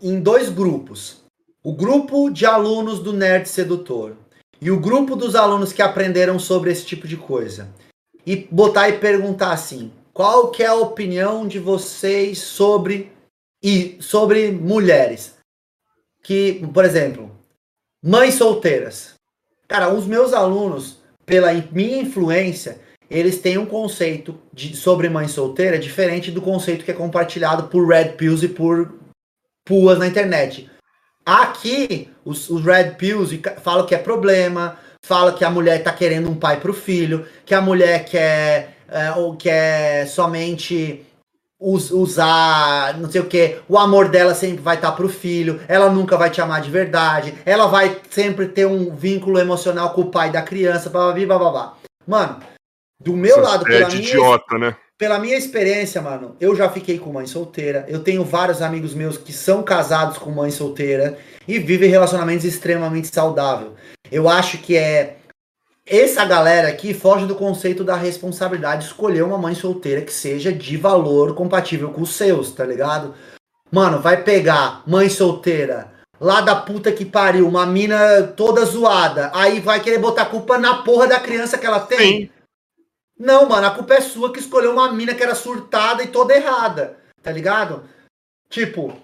em, 0.01 0.19
dois 0.19 0.49
grupos, 0.49 1.23
o 1.63 1.73
grupo 1.73 2.29
de 2.29 2.45
alunos 2.45 2.99
do 2.99 3.13
Nerd 3.13 3.47
Sedutor 3.47 4.15
e 4.61 4.69
o 4.69 4.79
grupo 4.79 5.15
dos 5.15 5.35
alunos 5.35 5.73
que 5.73 5.81
aprenderam 5.81 6.37
sobre 6.37 6.71
esse 6.71 6.85
tipo 6.85 7.07
de 7.07 7.17
coisa, 7.17 7.67
e 8.25 8.47
botar 8.51 8.89
e 8.89 8.99
perguntar 8.99 9.51
assim, 9.51 9.91
qual 10.13 10.51
que 10.51 10.61
é 10.61 10.67
a 10.67 10.75
opinião 10.75 11.47
de 11.47 11.57
vocês 11.57 12.37
sobre 12.37 13.11
e 13.63 13.97
sobre 13.99 14.51
mulheres? 14.51 15.35
Que, 16.23 16.61
por 16.71 16.85
exemplo, 16.85 17.31
mães 18.03 18.35
solteiras. 18.35 19.15
Cara, 19.67 19.91
os 19.91 20.05
meus 20.05 20.33
alunos, 20.33 20.97
pela 21.25 21.51
in- 21.53 21.67
minha 21.71 22.01
influência, 22.01 22.79
eles 23.09 23.39
têm 23.39 23.57
um 23.57 23.65
conceito 23.65 24.37
de, 24.53 24.75
sobre 24.75 25.09
mãe 25.09 25.27
solteira 25.27 25.79
diferente 25.79 26.29
do 26.29 26.41
conceito 26.41 26.85
que 26.85 26.91
é 26.91 26.93
compartilhado 26.93 27.67
por 27.69 27.87
Red 27.87 28.09
Pills 28.09 28.45
e 28.45 28.49
por 28.49 28.93
puas 29.65 29.97
na 29.97 30.07
internet. 30.07 30.69
Aqui, 31.25 32.09
os, 32.25 32.49
os 32.49 32.63
Red 32.63 32.91
Pills 32.97 33.41
falam 33.61 33.85
que 33.85 33.93
é 33.93 33.97
problema, 33.97 34.77
falam 35.05 35.35
que 35.35 35.45
a 35.45 35.49
mulher 35.49 35.83
tá 35.83 35.93
querendo 35.93 36.29
um 36.29 36.35
pai 36.35 36.59
pro 36.59 36.73
filho, 36.73 37.25
que 37.45 37.53
a 37.53 37.61
mulher 37.61 38.05
quer, 38.05 38.77
é, 38.87 39.11
ou 39.11 39.35
quer 39.35 40.07
somente 40.07 41.05
us- 41.59 41.91
usar, 41.91 42.97
não 42.97 43.09
sei 43.09 43.21
o 43.21 43.27
que, 43.27 43.59
o 43.69 43.77
amor 43.77 44.09
dela 44.09 44.33
sempre 44.33 44.61
vai 44.61 44.75
estar 44.75 44.91
pro 44.93 45.07
filho, 45.07 45.61
ela 45.67 45.89
nunca 45.89 46.17
vai 46.17 46.31
te 46.31 46.41
amar 46.41 46.61
de 46.61 46.71
verdade, 46.71 47.35
ela 47.45 47.67
vai 47.67 48.01
sempre 48.09 48.47
ter 48.47 48.65
um 48.65 48.95
vínculo 48.95 49.37
emocional 49.37 49.93
com 49.93 50.01
o 50.01 50.11
pai 50.11 50.31
da 50.31 50.41
criança, 50.41 50.89
blá 50.89 51.13
blá. 51.13 51.77
Mano, 52.07 52.41
do 52.99 53.15
meu 53.15 53.37
Essas 53.37 53.43
lado, 53.51 53.65
pela 53.65 53.87
de 53.87 53.97
minha 53.97 54.09
idiota, 54.09 54.57
né? 54.57 54.75
Pela 55.01 55.17
minha 55.17 55.35
experiência, 55.35 55.99
mano, 55.99 56.35
eu 56.39 56.55
já 56.55 56.69
fiquei 56.69 56.99
com 56.99 57.11
mãe 57.11 57.25
solteira. 57.25 57.87
Eu 57.87 58.03
tenho 58.03 58.23
vários 58.23 58.61
amigos 58.61 58.93
meus 58.93 59.17
que 59.17 59.33
são 59.33 59.63
casados 59.63 60.19
com 60.19 60.29
mãe 60.29 60.51
solteira 60.51 61.17
e 61.47 61.57
vivem 61.57 61.89
relacionamentos 61.89 62.45
extremamente 62.45 63.07
saudáveis. 63.07 63.71
Eu 64.11 64.29
acho 64.29 64.59
que 64.59 64.77
é. 64.77 65.17
Essa 65.87 66.23
galera 66.23 66.67
aqui 66.67 66.93
foge 66.93 67.25
do 67.25 67.33
conceito 67.33 67.83
da 67.83 67.95
responsabilidade 67.95 68.81
de 68.81 68.89
escolher 68.89 69.23
uma 69.23 69.39
mãe 69.39 69.55
solteira 69.55 70.01
que 70.01 70.13
seja 70.13 70.53
de 70.53 70.77
valor 70.77 71.33
compatível 71.33 71.89
com 71.89 72.01
os 72.01 72.13
seus, 72.13 72.51
tá 72.51 72.63
ligado? 72.63 73.15
Mano, 73.71 73.99
vai 73.99 74.21
pegar 74.21 74.83
mãe 74.85 75.09
solteira 75.09 75.91
lá 76.19 76.41
da 76.41 76.55
puta 76.55 76.91
que 76.91 77.05
pariu, 77.05 77.47
uma 77.47 77.65
mina 77.65 78.21
toda 78.37 78.63
zoada, 78.65 79.31
aí 79.33 79.59
vai 79.59 79.79
querer 79.79 79.97
botar 79.97 80.25
culpa 80.25 80.59
na 80.59 80.83
porra 80.83 81.07
da 81.07 81.19
criança 81.19 81.57
que 81.57 81.65
ela 81.65 81.79
tem. 81.79 81.97
Sim. 81.97 82.29
Não, 83.21 83.47
mano, 83.47 83.67
a 83.67 83.71
culpa 83.71 83.93
é 83.93 84.01
sua 84.01 84.33
que 84.33 84.39
escolheu 84.39 84.71
uma 84.71 84.91
mina 84.91 85.13
que 85.13 85.21
era 85.21 85.35
surtada 85.35 86.01
e 86.01 86.07
toda 86.07 86.35
errada, 86.35 86.97
tá 87.21 87.31
ligado? 87.31 87.83
Tipo, 88.49 88.97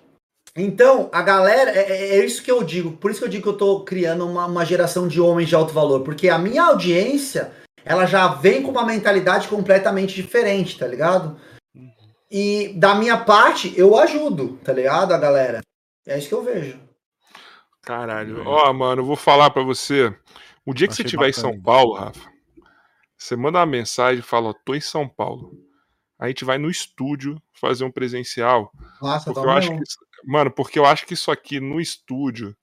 então, 0.55 1.07
a 1.13 1.21
galera, 1.21 1.69
é, 1.69 1.91
é- 1.91 2.17
é 2.17 2.25
isso 2.25 2.41
que 2.41 2.49
eu 2.49 2.63
digo, 2.63 2.93
por 2.93 3.11
isso 3.11 3.19
que 3.19 3.25
eu 3.25 3.29
digo 3.29 3.43
que 3.43 3.49
eu 3.49 3.57
tô 3.57 3.81
criando 3.81 4.27
uma, 4.27 4.47
uma 4.47 4.65
geração 4.65 5.07
de 5.07 5.21
homens 5.21 5.47
de 5.47 5.53
alto 5.53 5.71
valor, 5.71 6.01
porque 6.01 6.29
a 6.29 6.39
minha 6.39 6.63
audiência, 6.63 7.51
ela 7.85 8.07
já 8.07 8.27
vem 8.27 8.63
com 8.63 8.71
uma 8.71 8.83
mentalidade 8.83 9.47
completamente 9.47 10.15
diferente, 10.15 10.79
tá 10.79 10.87
ligado? 10.87 11.39
E 12.31 12.69
da 12.69 12.95
minha 12.95 13.17
parte, 13.17 13.71
eu 13.77 13.95
ajudo, 13.99 14.57
tá 14.63 14.73
ligado, 14.73 15.13
a 15.13 15.17
galera? 15.19 15.61
É 16.07 16.17
isso 16.17 16.27
que 16.27 16.33
eu 16.33 16.43
vejo. 16.43 16.79
Caralho. 17.83 18.41
Ó, 18.47 18.73
mano, 18.73 19.03
eu 19.03 19.05
vou 19.05 19.15
falar 19.15 19.51
pra 19.51 19.61
você. 19.61 20.11
O 20.65 20.73
dia 20.73 20.87
que 20.87 20.95
você 20.95 21.03
Achei 21.03 21.05
estiver 21.05 21.29
em. 21.29 21.33
São 21.33 21.61
Paulo, 21.61 21.93
Rafa, 21.93 22.36
você 23.17 23.35
manda 23.35 23.59
uma 23.59 23.65
mensagem 23.65 24.19
e 24.19 24.23
fala, 24.23 24.49
ó, 24.49 24.53
tô 24.53 24.75
em 24.75 24.81
São 24.81 25.07
Paulo. 25.07 25.51
A 26.19 26.27
gente 26.27 26.43
vai 26.45 26.57
no 26.57 26.69
estúdio 26.69 27.41
fazer 27.53 27.83
um 27.83 27.91
presencial. 27.91 28.71
Nossa, 29.01 29.31
Porque 29.33 29.47
eu 29.47 29.51
acho 29.51 29.69
que 29.75 29.83
Mano, 30.25 30.49
porque 30.51 30.79
eu 30.79 30.85
acho 30.85 31.05
que 31.05 31.13
isso 31.13 31.29
aqui 31.31 31.59
no 31.59 31.79
estúdio, 31.79 32.55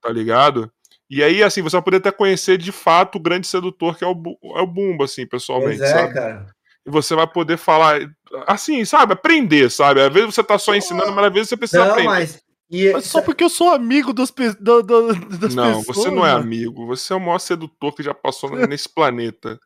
tá 0.00 0.10
ligado? 0.10 0.72
E 1.10 1.22
aí, 1.22 1.42
assim, 1.42 1.60
você 1.60 1.76
vai 1.76 1.82
poder 1.82 1.98
até 1.98 2.10
conhecer 2.10 2.56
de 2.56 2.72
fato 2.72 3.16
o 3.16 3.20
grande 3.20 3.46
sedutor 3.46 3.98
que 3.98 4.02
é 4.04 4.06
o, 4.06 4.14
é 4.56 4.62
o 4.62 4.66
Bumbo, 4.66 5.04
assim, 5.04 5.26
pessoalmente, 5.26 5.78
Pois 5.78 5.90
é, 5.90 5.92
sabe? 5.92 6.14
cara. 6.14 6.46
E 6.86 6.90
você 6.90 7.14
vai 7.14 7.26
poder 7.26 7.58
falar, 7.58 8.00
assim, 8.46 8.82
sabe? 8.84 9.12
Aprender, 9.12 9.70
sabe? 9.70 10.00
Às 10.00 10.12
vezes 10.12 10.34
você 10.34 10.42
tá 10.42 10.58
só 10.58 10.74
ensinando, 10.74 11.12
mas 11.12 11.26
às 11.26 11.32
vezes 11.32 11.48
você 11.50 11.56
precisa 11.56 11.84
Não, 11.84 11.90
aprender. 11.92 12.08
mas. 12.08 12.42
E, 12.74 12.90
Mas 12.90 13.04
só 13.04 13.20
porque 13.20 13.44
eu 13.44 13.50
sou 13.50 13.68
amigo 13.68 14.14
dos, 14.14 14.30
pe- 14.30 14.54
do- 14.58 14.82
do- 14.82 15.14
das 15.38 15.54
Não, 15.54 15.80
pessoas. 15.80 15.96
você 15.98 16.10
não 16.10 16.24
é 16.26 16.32
mano. 16.32 16.42
amigo. 16.44 16.86
Você 16.86 17.12
é 17.12 17.16
o 17.16 17.20
maior 17.20 17.38
sedutor 17.38 17.94
que 17.94 18.02
já 18.02 18.14
passou 18.14 18.48
nesse 18.66 18.88
planeta. 18.88 19.58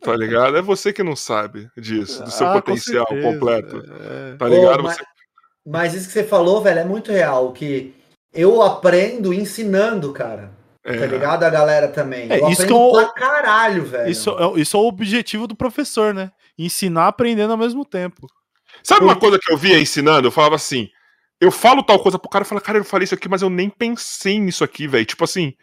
Tá 0.00 0.16
ligado? 0.16 0.56
É 0.56 0.62
você 0.62 0.92
que 0.92 1.02
não 1.04 1.14
sabe 1.14 1.70
disso, 1.76 2.24
do 2.24 2.30
seu 2.30 2.46
Ah, 2.48 2.54
com 2.54 2.60
potencial 2.62 3.06
certeza. 3.06 3.32
completo. 3.32 3.84
É. 4.32 4.36
Tá 4.36 4.48
ligado? 4.48 4.80
Ô, 4.80 4.82
mas, 4.82 4.96
Você- 4.96 5.04
mas 5.64 5.94
isso 5.94 6.06
que 6.08 6.12
você 6.12 6.24
falou, 6.24 6.60
velho, 6.60 6.80
é 6.80 6.84
muito 6.84 7.12
real. 7.12 7.52
Que 7.52 7.94
eu 8.34 8.62
aprendo 8.62 9.32
ensinando, 9.32 10.12
cara. 10.12 10.50
é, 10.84 10.96
Tá 10.98 11.06
ligado? 11.06 11.44
A 11.44 11.50
galera 11.50 11.86
também. 11.86 12.30
É, 12.32 12.40
eu 12.40 12.48
isso 12.48 12.62
aprendo 12.62 12.66
que 12.66 12.72
eu- 12.72 12.92
pra 12.92 13.12
caralho, 13.12 13.84
velho. 13.84 14.10
Isso, 14.10 14.30
é, 14.30 14.60
isso 14.60 14.76
é 14.76 14.80
o 14.80 14.88
objetivo 14.88 15.46
do 15.46 15.54
professor, 15.54 16.12
né? 16.12 16.32
Ensinar 16.58 17.06
aprendendo 17.06 17.52
ao 17.52 17.58
mesmo 17.58 17.84
tempo. 17.84 18.26
Sabe 18.82 19.04
uma 19.04 19.14
Por- 19.14 19.20
coisa 19.20 19.38
que 19.40 19.52
eu 19.52 19.56
via 19.56 19.78
ensinando? 19.78 20.26
Eu 20.26 20.32
falava 20.32 20.56
assim. 20.56 20.88
Eu 21.40 21.52
falo 21.52 21.82
tal 21.82 22.00
coisa 22.00 22.18
pro 22.18 22.28
cara 22.28 22.44
e 22.44 22.48
fala, 22.48 22.60
cara, 22.60 22.78
eu 22.78 22.84
falei 22.84 23.04
isso 23.04 23.14
aqui, 23.14 23.28
mas 23.28 23.42
eu 23.42 23.50
nem 23.50 23.70
pensei 23.70 24.40
nisso 24.40 24.64
aqui, 24.64 24.88
velho. 24.88 25.06
Tipo 25.06 25.24
assim, 25.24 25.54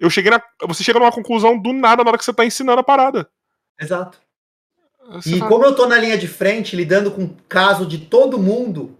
eu 0.00 0.08
cheguei 0.08 0.30
na. 0.30 0.42
Você 0.66 0.82
chega 0.82 0.98
numa 0.98 1.12
conclusão 1.12 1.58
do 1.58 1.72
nada 1.72 2.02
na 2.02 2.10
hora 2.10 2.18
que 2.18 2.24
você 2.24 2.32
tá 2.32 2.44
ensinando 2.44 2.80
a 2.80 2.84
parada. 2.84 3.30
Exato. 3.78 4.18
Você 5.10 5.36
E 5.36 5.38
fala, 5.38 5.50
como 5.50 5.64
eu 5.64 5.74
tô 5.74 5.86
na 5.86 5.98
linha 5.98 6.16
de 6.16 6.28
frente, 6.28 6.76
lidando 6.76 7.10
com 7.10 7.24
o 7.24 7.36
caso 7.48 7.86
de 7.86 7.98
todo 7.98 8.38
mundo, 8.38 8.96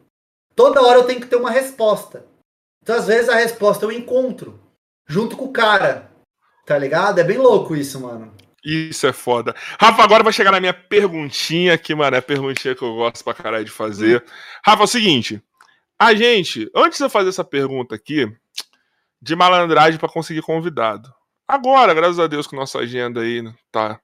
toda 0.54 0.82
hora 0.82 0.98
eu 0.98 1.04
tenho 1.04 1.20
que 1.20 1.26
ter 1.26 1.36
uma 1.36 1.50
resposta. 1.50 2.26
Então, 2.82 2.96
às 2.96 3.06
vezes, 3.06 3.28
a 3.28 3.36
resposta 3.36 3.84
eu 3.84 3.92
encontro, 3.92 4.60
junto 5.08 5.36
com 5.36 5.46
o 5.46 5.52
cara. 5.52 6.10
Tá 6.66 6.76
ligado? 6.76 7.18
É 7.18 7.24
bem 7.24 7.38
louco 7.38 7.74
isso, 7.74 8.00
mano. 8.00 8.32
Isso 8.64 9.06
é 9.06 9.12
foda. 9.12 9.54
Rafa, 9.80 10.02
agora 10.02 10.22
vai 10.22 10.32
chegar 10.32 10.52
na 10.52 10.60
minha 10.60 10.74
perguntinha, 10.74 11.76
que, 11.76 11.94
mano, 11.94 12.14
é 12.14 12.20
a 12.20 12.22
perguntinha 12.22 12.74
que 12.74 12.82
eu 12.82 12.94
gosto 12.94 13.24
pra 13.24 13.34
caralho 13.34 13.64
de 13.64 13.70
fazer. 13.70 14.24
Rafa, 14.64 14.82
é 14.82 14.84
o 14.84 14.88
seguinte. 14.88 15.42
A 16.02 16.14
gente, 16.14 16.68
antes 16.74 16.98
de 16.98 17.04
eu 17.04 17.08
fazer 17.08 17.28
essa 17.28 17.44
pergunta 17.44 17.94
aqui, 17.94 18.26
de 19.20 19.36
malandragem 19.36 20.00
pra 20.00 20.08
conseguir 20.08 20.42
convidado. 20.42 21.08
Agora, 21.46 21.94
graças 21.94 22.18
a 22.18 22.26
Deus, 22.26 22.44
que 22.44 22.56
nossa 22.56 22.80
agenda 22.80 23.20
aí 23.20 23.40
tá, 23.70 24.00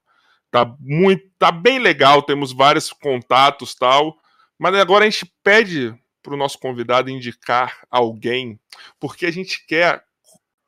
tá 0.49 0.73
muito. 0.79 1.29
tá 1.37 1.51
bem 1.51 1.77
legal, 1.77 2.23
temos 2.23 2.53
vários 2.53 2.93
contatos 2.93 3.75
tal. 3.75 4.17
Mas 4.57 4.75
agora 4.75 5.03
a 5.03 5.09
gente 5.09 5.29
pede 5.43 5.93
pro 6.23 6.37
nosso 6.37 6.57
convidado 6.57 7.09
indicar 7.09 7.85
alguém, 7.91 8.57
porque 8.97 9.25
a 9.25 9.31
gente 9.31 9.65
quer 9.67 10.01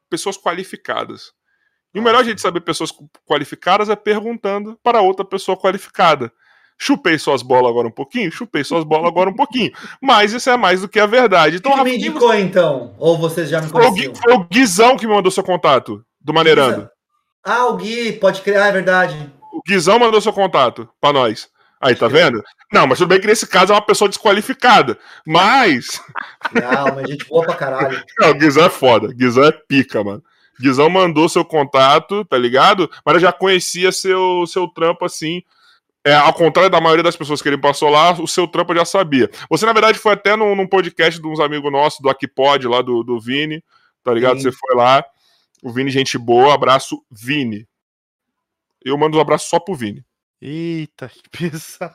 pessoas 0.10 0.38
qualificadas. 0.38 1.32
E 1.93 2.00
o 2.01 2.03
melhor 2.03 2.26
jeito 2.26 2.35
de 2.35 2.42
saber 2.42 2.60
pessoas 2.60 2.92
qualificadas 3.26 3.88
é 3.88 3.95
perguntando 3.95 4.77
para 4.84 5.01
outra 5.01 5.24
pessoa 5.24 5.58
qualificada. 5.58 6.30
Chupei 6.84 7.19
suas 7.19 7.43
bolas 7.43 7.69
agora 7.69 7.88
um 7.88 7.92
pouquinho? 7.92 8.32
Chupei 8.32 8.64
suas 8.64 8.84
bolas 8.84 9.06
agora 9.06 9.30
um 9.30 9.35
pouquinho. 9.35 9.72
Mas 10.01 10.34
isso 10.34 10.50
é 10.50 10.58
mais 10.58 10.82
do 10.82 10.90
que 10.90 11.00
a 11.00 11.06
verdade. 11.06 11.58
Então, 11.58 11.76
Quem 11.76 11.84
me 11.84 11.95
indicou, 11.95 12.34
então? 12.34 12.95
Ou 12.98 13.19
vocês 13.19 13.48
já 13.50 13.61
me 13.61 13.69
conheciam? 13.69 14.16
Foi 14.16 14.34
o 14.34 14.43
Guizão 14.45 14.98
que 14.98 15.06
me 15.06 15.14
mandou 15.14 15.32
seu 15.32 15.43
contato, 15.43 16.03
do 16.19 16.34
Maneirando. 16.34 16.90
Ah, 17.43 17.68
o 17.68 17.77
Gui, 17.77 18.14
pode 18.14 18.42
criar, 18.42 18.66
é 18.66 18.72
verdade. 18.72 19.32
O 19.53 19.61
Guizão 19.61 20.00
mandou 20.00 20.19
seu 20.19 20.34
contato 20.34 20.90
pra 21.00 21.14
nós. 21.14 21.50
Aí, 21.80 21.93
tá 21.93 22.08
vendo? 22.08 22.43
Não, 22.74 22.88
mas 22.88 22.98
tudo 22.98 23.10
bem 23.10 23.22
que 23.22 23.27
nesse 23.27 23.45
caso 23.45 23.74
é 23.74 23.76
uma 23.76 23.85
pessoa 23.85 24.10
desqualificada. 24.10 24.98
Mas. 25.24 26.01
Não, 26.51 26.95
mas 26.95 27.08
gente 27.08 27.26
boa 27.26 27.45
pra 27.45 27.53
caralho. 27.53 28.03
Não, 28.18 28.32
o 28.32 28.34
Guizão 28.34 28.66
é 28.66 28.69
foda. 28.72 29.14
Guizão 29.14 29.43
é 29.43 29.51
pica, 29.51 30.03
mano. 30.03 30.24
Guizão 30.60 30.90
mandou 30.90 31.30
seu 31.30 31.45
contato, 31.45 32.26
tá 32.26 32.40
ligado? 32.40 32.90
Mas 33.06 33.16
eu 33.16 33.22
já 33.22 33.32
conhecia 33.32 33.92
seu, 33.92 34.48
seu 34.48 34.68
trampo 34.68 35.06
assim. 35.06 35.43
É, 36.03 36.15
ao 36.15 36.33
contrário 36.33 36.69
da 36.69 36.81
maioria 36.81 37.03
das 37.03 37.15
pessoas 37.15 37.41
que 37.41 37.47
ele 37.47 37.59
passou 37.59 37.89
lá, 37.89 38.13
o 38.13 38.27
seu 38.27 38.47
trampo 38.47 38.71
eu 38.71 38.77
já 38.77 38.85
sabia. 38.85 39.30
Você, 39.49 39.65
na 39.65 39.73
verdade, 39.73 39.99
foi 39.99 40.13
até 40.13 40.35
num, 40.35 40.55
num 40.55 40.67
podcast 40.67 41.21
de 41.21 41.27
uns 41.27 41.39
amigos 41.39 41.71
nossos, 41.71 41.99
do 41.99 42.09
Aquipod, 42.09 42.67
lá 42.67 42.81
do, 42.81 43.03
do 43.03 43.19
Vini, 43.19 43.63
tá 44.03 44.11
ligado? 44.11 44.38
Sim. 44.38 44.49
Você 44.49 44.51
foi 44.51 44.75
lá. 44.75 45.05
O 45.61 45.71
Vini, 45.71 45.91
gente 45.91 46.17
boa. 46.17 46.55
Abraço, 46.55 47.03
Vini. 47.09 47.67
Eu 48.83 48.97
mando 48.97 49.17
um 49.17 49.21
abraço 49.21 49.47
só 49.47 49.59
pro 49.59 49.75
Vini. 49.75 50.03
Eita, 50.41 51.07
que 51.07 51.30
pesado. 51.30 51.93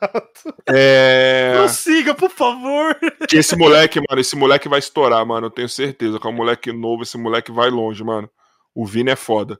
É. 0.65 1.51
Prossiga, 1.57 2.15
por 2.15 2.29
favor. 2.29 2.97
Esse 3.33 3.57
moleque, 3.57 3.99
mano, 3.99 4.21
esse 4.21 4.37
moleque 4.37 4.69
vai 4.69 4.79
estourar, 4.79 5.25
mano. 5.25 5.47
Eu 5.47 5.51
tenho 5.51 5.67
certeza. 5.67 6.17
Que 6.17 6.25
é 6.25 6.29
um 6.29 6.33
moleque 6.33 6.71
novo, 6.71 7.03
esse 7.03 7.17
moleque 7.17 7.51
vai 7.51 7.69
longe, 7.69 8.01
mano. 8.05 8.29
O 8.73 8.85
Vini 8.85 9.11
é 9.11 9.17
foda. 9.17 9.59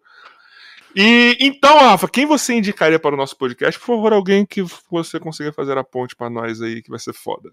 E 0.95 1.37
então, 1.39 1.77
Rafa, 1.79 2.07
quem 2.07 2.25
você 2.25 2.53
indicaria 2.53 2.99
para 2.99 3.13
o 3.13 3.17
nosso 3.17 3.37
podcast? 3.37 3.79
Por 3.79 3.85
favor, 3.87 4.13
alguém 4.13 4.45
que 4.45 4.63
você 4.89 5.19
consiga 5.19 5.51
fazer 5.53 5.77
a 5.77 5.83
ponte 5.83 6.15
pra 6.15 6.29
nós 6.29 6.61
aí, 6.61 6.81
que 6.81 6.89
vai 6.89 6.99
ser 6.99 7.13
foda. 7.13 7.49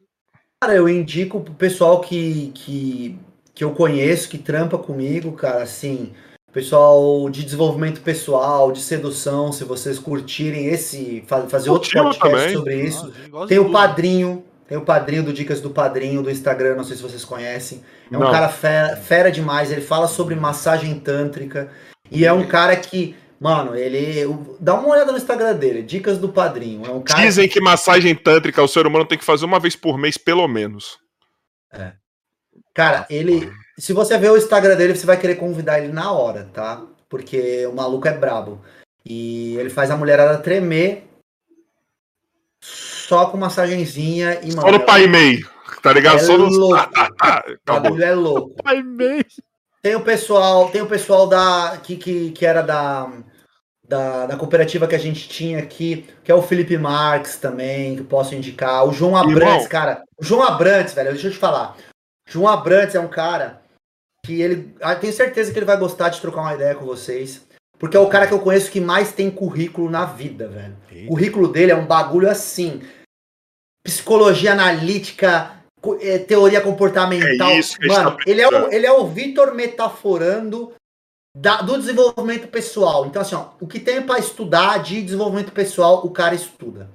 Cara, 0.62 0.74
eu 0.74 0.88
indico 0.88 1.40
pro 1.40 1.52
pessoal 1.54 2.00
que, 2.00 2.50
que, 2.54 3.18
que 3.54 3.64
eu 3.64 3.72
conheço, 3.72 4.28
que 4.28 4.38
trampa 4.38 4.78
comigo, 4.78 5.32
cara, 5.32 5.62
assim, 5.62 6.12
pessoal 6.52 7.28
de 7.28 7.44
desenvolvimento 7.44 8.00
pessoal, 8.00 8.72
de 8.72 8.80
sedução, 8.80 9.52
se 9.52 9.64
vocês 9.64 9.98
curtirem 9.98 10.66
esse, 10.66 11.22
fa- 11.26 11.46
fazer 11.48 11.68
outro 11.70 11.90
podcast 11.90 12.18
também. 12.32 12.54
sobre 12.56 12.82
isso. 12.82 13.04
Ah, 13.04 13.08
a 13.08 13.18
gente 13.20 13.30
gosta 13.30 13.48
Tem 13.48 13.58
o 13.58 13.70
padrinho, 13.70 14.44
tem 14.66 14.78
o 14.78 14.82
padrinho 14.82 15.22
do 15.22 15.32
Dicas 15.32 15.60
do 15.60 15.68
Padrinho 15.70 16.22
do 16.22 16.30
Instagram, 16.30 16.76
não 16.76 16.84
sei 16.84 16.96
se 16.96 17.02
vocês 17.02 17.24
conhecem. 17.24 17.82
É 18.10 18.16
um 18.16 18.20
Não. 18.20 18.30
cara 18.30 18.48
fera, 18.48 18.96
fera 18.96 19.30
demais, 19.30 19.70
ele 19.70 19.82
fala 19.82 20.06
sobre 20.08 20.34
massagem 20.34 20.98
tântrica 20.98 21.70
e 22.10 22.24
é 22.24 22.32
um 22.32 22.46
cara 22.46 22.74
que, 22.76 23.14
mano, 23.44 23.76
ele 23.76 24.24
o- 24.24 24.56
dá 24.58 24.72
uma 24.72 24.88
olhada 24.88 25.12
no 25.12 25.18
Instagram 25.18 25.54
dele, 25.54 25.82
Dicas 25.82 26.16
do 26.16 26.30
Padrinho. 26.30 26.86
É 26.86 26.90
um 26.90 27.02
cara 27.02 27.20
Dizem 27.20 27.46
que 27.46 27.60
massagem 27.60 28.14
tântrica 28.14 28.62
o 28.62 28.66
ser 28.68 28.86
humano 28.86 29.04
tem 29.04 29.18
que 29.18 29.24
fazer 29.24 29.44
uma 29.44 29.60
vez 29.60 29.76
por 29.76 29.98
mês, 29.98 30.16
pelo 30.16 30.48
menos. 30.48 30.98
Cara, 32.72 33.04
ele. 33.10 33.52
Se 33.78 33.92
você 33.92 34.16
ver 34.16 34.30
o 34.30 34.36
Instagram 34.38 34.76
dele, 34.76 34.94
você 34.94 35.04
vai 35.04 35.18
querer 35.18 35.34
convidar 35.34 35.78
ele 35.78 35.92
na 35.92 36.10
hora, 36.10 36.48
tá? 36.54 36.82
Porque 37.06 37.66
o 37.66 37.74
maluco 37.74 38.08
é 38.08 38.12
brabo. 38.16 38.64
E 39.04 39.56
ele 39.58 39.68
faz 39.68 39.90
a 39.90 39.96
mulherada 39.96 40.38
tremer 40.38 41.06
só 42.62 43.26
com 43.26 43.36
massagenzinha 43.36 44.40
e, 44.42 44.52
Só 44.52 44.72
no 44.72 44.80
Pai 44.80 45.06
Mei, 45.06 45.40
tá 45.82 45.92
ligado? 45.92 46.16
É 46.16 46.20
Só 46.20 46.38
no. 46.38 46.46
louco. 46.48 46.74
Ah, 46.96 47.10
ah, 47.20 47.44
ah, 47.68 48.02
é 48.02 48.14
louco. 48.14 48.62
Pai 48.62 48.82
meio. 48.82 49.26
Tem 49.82 49.94
o 49.94 50.00
pessoal, 50.00 50.70
tem 50.70 50.80
o 50.80 50.86
pessoal 50.88 51.26
da 51.26 51.78
que, 51.82 51.98
que, 51.98 52.30
que 52.30 52.46
era 52.46 52.62
da, 52.62 53.06
da, 53.86 54.26
da 54.26 54.36
cooperativa 54.36 54.86
que 54.86 54.94
a 54.94 54.98
gente 54.98 55.28
tinha 55.28 55.58
aqui, 55.58 56.06
que 56.22 56.32
é 56.32 56.34
o 56.34 56.42
Felipe 56.42 56.76
Marques 56.76 57.36
também, 57.36 57.94
que 57.96 58.00
eu 58.02 58.06
posso 58.06 58.34
indicar. 58.34 58.86
O 58.86 58.92
João 58.92 59.16
Abrantes, 59.16 59.66
cara. 59.66 60.02
O 60.18 60.24
João 60.24 60.42
Abrantes, 60.42 60.94
velho, 60.94 61.12
deixa 61.12 61.28
eu 61.28 61.32
te 61.32 61.38
falar. 61.38 61.76
João 62.26 62.48
Abrantes 62.48 62.94
é 62.94 63.00
um 63.00 63.08
cara 63.08 63.60
que 64.24 64.40
ele. 64.40 64.74
ah, 64.80 64.96
Tenho 64.96 65.12
certeza 65.12 65.52
que 65.52 65.58
ele 65.58 65.66
vai 65.66 65.76
gostar 65.76 66.08
de 66.08 66.20
trocar 66.20 66.40
uma 66.40 66.54
ideia 66.54 66.74
com 66.74 66.86
vocês. 66.86 67.42
Porque 67.78 67.96
é 67.96 68.00
o 68.00 68.08
cara 68.08 68.26
que 68.26 68.32
eu 68.32 68.40
conheço 68.40 68.70
que 68.70 68.80
mais 68.80 69.12
tem 69.12 69.30
currículo 69.30 69.90
na 69.90 70.06
vida, 70.06 70.48
velho. 70.48 70.76
O 71.04 71.08
currículo 71.08 71.48
dele 71.48 71.72
é 71.72 71.76
um 71.76 71.86
bagulho 71.86 72.30
assim. 72.30 72.82
Psicologia 73.84 74.52
analítica, 74.52 75.50
eh, 76.00 76.18
teoria 76.18 76.62
comportamental. 76.62 77.50
É 77.50 77.58
isso 77.58 77.76
que 77.76 77.86
gente 77.86 77.96
Mano, 77.96 78.16
tá 78.16 78.22
ele 78.26 78.40
é 78.40 78.48
o, 78.48 78.72
ele 78.72 78.86
é 78.86 78.92
o 78.92 79.06
Vitor 79.06 79.54
metaforando 79.54 80.72
da- 81.34 81.62
do 81.62 81.76
desenvolvimento 81.76 82.48
pessoal. 82.48 83.06
Então, 83.06 83.20
assim, 83.20 83.34
ó, 83.34 83.48
o 83.60 83.66
que 83.66 83.80
tem 83.80 84.00
pra 84.02 84.18
estudar 84.18 84.78
de 84.82 85.02
desenvolvimento 85.02 85.52
pessoal, 85.52 86.04
o 86.06 86.10
cara 86.10 86.34
estuda. 86.34 86.90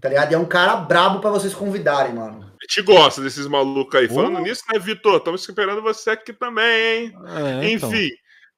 Tá 0.00 0.08
ligado? 0.08 0.30
E 0.30 0.34
é 0.34 0.38
um 0.38 0.44
cara 0.44 0.76
brabo 0.76 1.20
pra 1.20 1.30
vocês 1.30 1.54
convidarem, 1.54 2.14
mano. 2.14 2.44
A 2.44 2.64
gente 2.64 2.82
gosta 2.82 3.20
desses 3.20 3.46
malucos 3.46 3.94
aí. 3.98 4.06
Oh. 4.10 4.14
Falando 4.14 4.38
nisso, 4.40 4.62
né, 4.72 4.78
Vitor? 4.78 5.16
Estamos 5.16 5.40
esperando 5.40 5.82
você 5.82 6.10
aqui 6.10 6.32
também, 6.32 7.04
hein? 7.06 7.14
É, 7.62 7.70
então. 7.70 7.90
Enfim, 7.90 8.08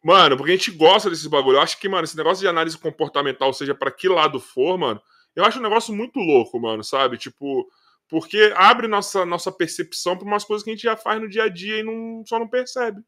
mano, 0.05 0.37
porque 0.37 0.53
a 0.53 0.57
gente 0.57 0.71
gosta 0.71 1.09
desses 1.11 1.27
bagulho. 1.27 1.57
Eu 1.57 1.63
acho 1.63 1.79
que, 1.81 1.89
mano, 1.89 2.05
esse 2.05 2.17
negócio 2.17 2.41
de 2.43 2.49
análise 2.49 2.77
comportamental, 2.77 3.53
seja 3.53 3.75
pra 3.75 3.91
que 3.91 4.09
lado 4.09 4.39
for, 4.39 4.77
mano, 4.79 5.01
eu 5.35 5.45
acho 5.45 5.59
um 5.59 5.63
negócio 5.63 5.95
muito 5.95 6.19
louco, 6.19 6.61
mano, 6.61 6.85
sabe? 6.85 7.17
Tipo, 7.17 7.67
porque 8.09 8.53
abre 8.57 8.87
nossa, 8.87 9.25
nossa 9.25 9.51
percepção 9.53 10.17
pra 10.17 10.27
umas 10.27 10.45
coisas 10.45 10.63
que 10.63 10.71
a 10.71 10.75
gente 10.75 10.83
já 10.83 10.97
faz 10.97 11.21
no 11.21 11.29
dia 11.29 11.45
a 11.45 11.49
dia 11.49 11.79
e 11.81 11.83
não, 11.83 12.23
só 12.27 12.39
não 12.39 12.49
percebe. 12.49 13.01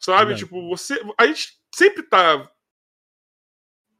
Sabe? 0.00 0.34
Tipo, 0.36 0.68
você. 0.68 1.00
A 1.18 1.26
gente 1.26 1.58
sempre 1.74 2.02
tá 2.02 2.48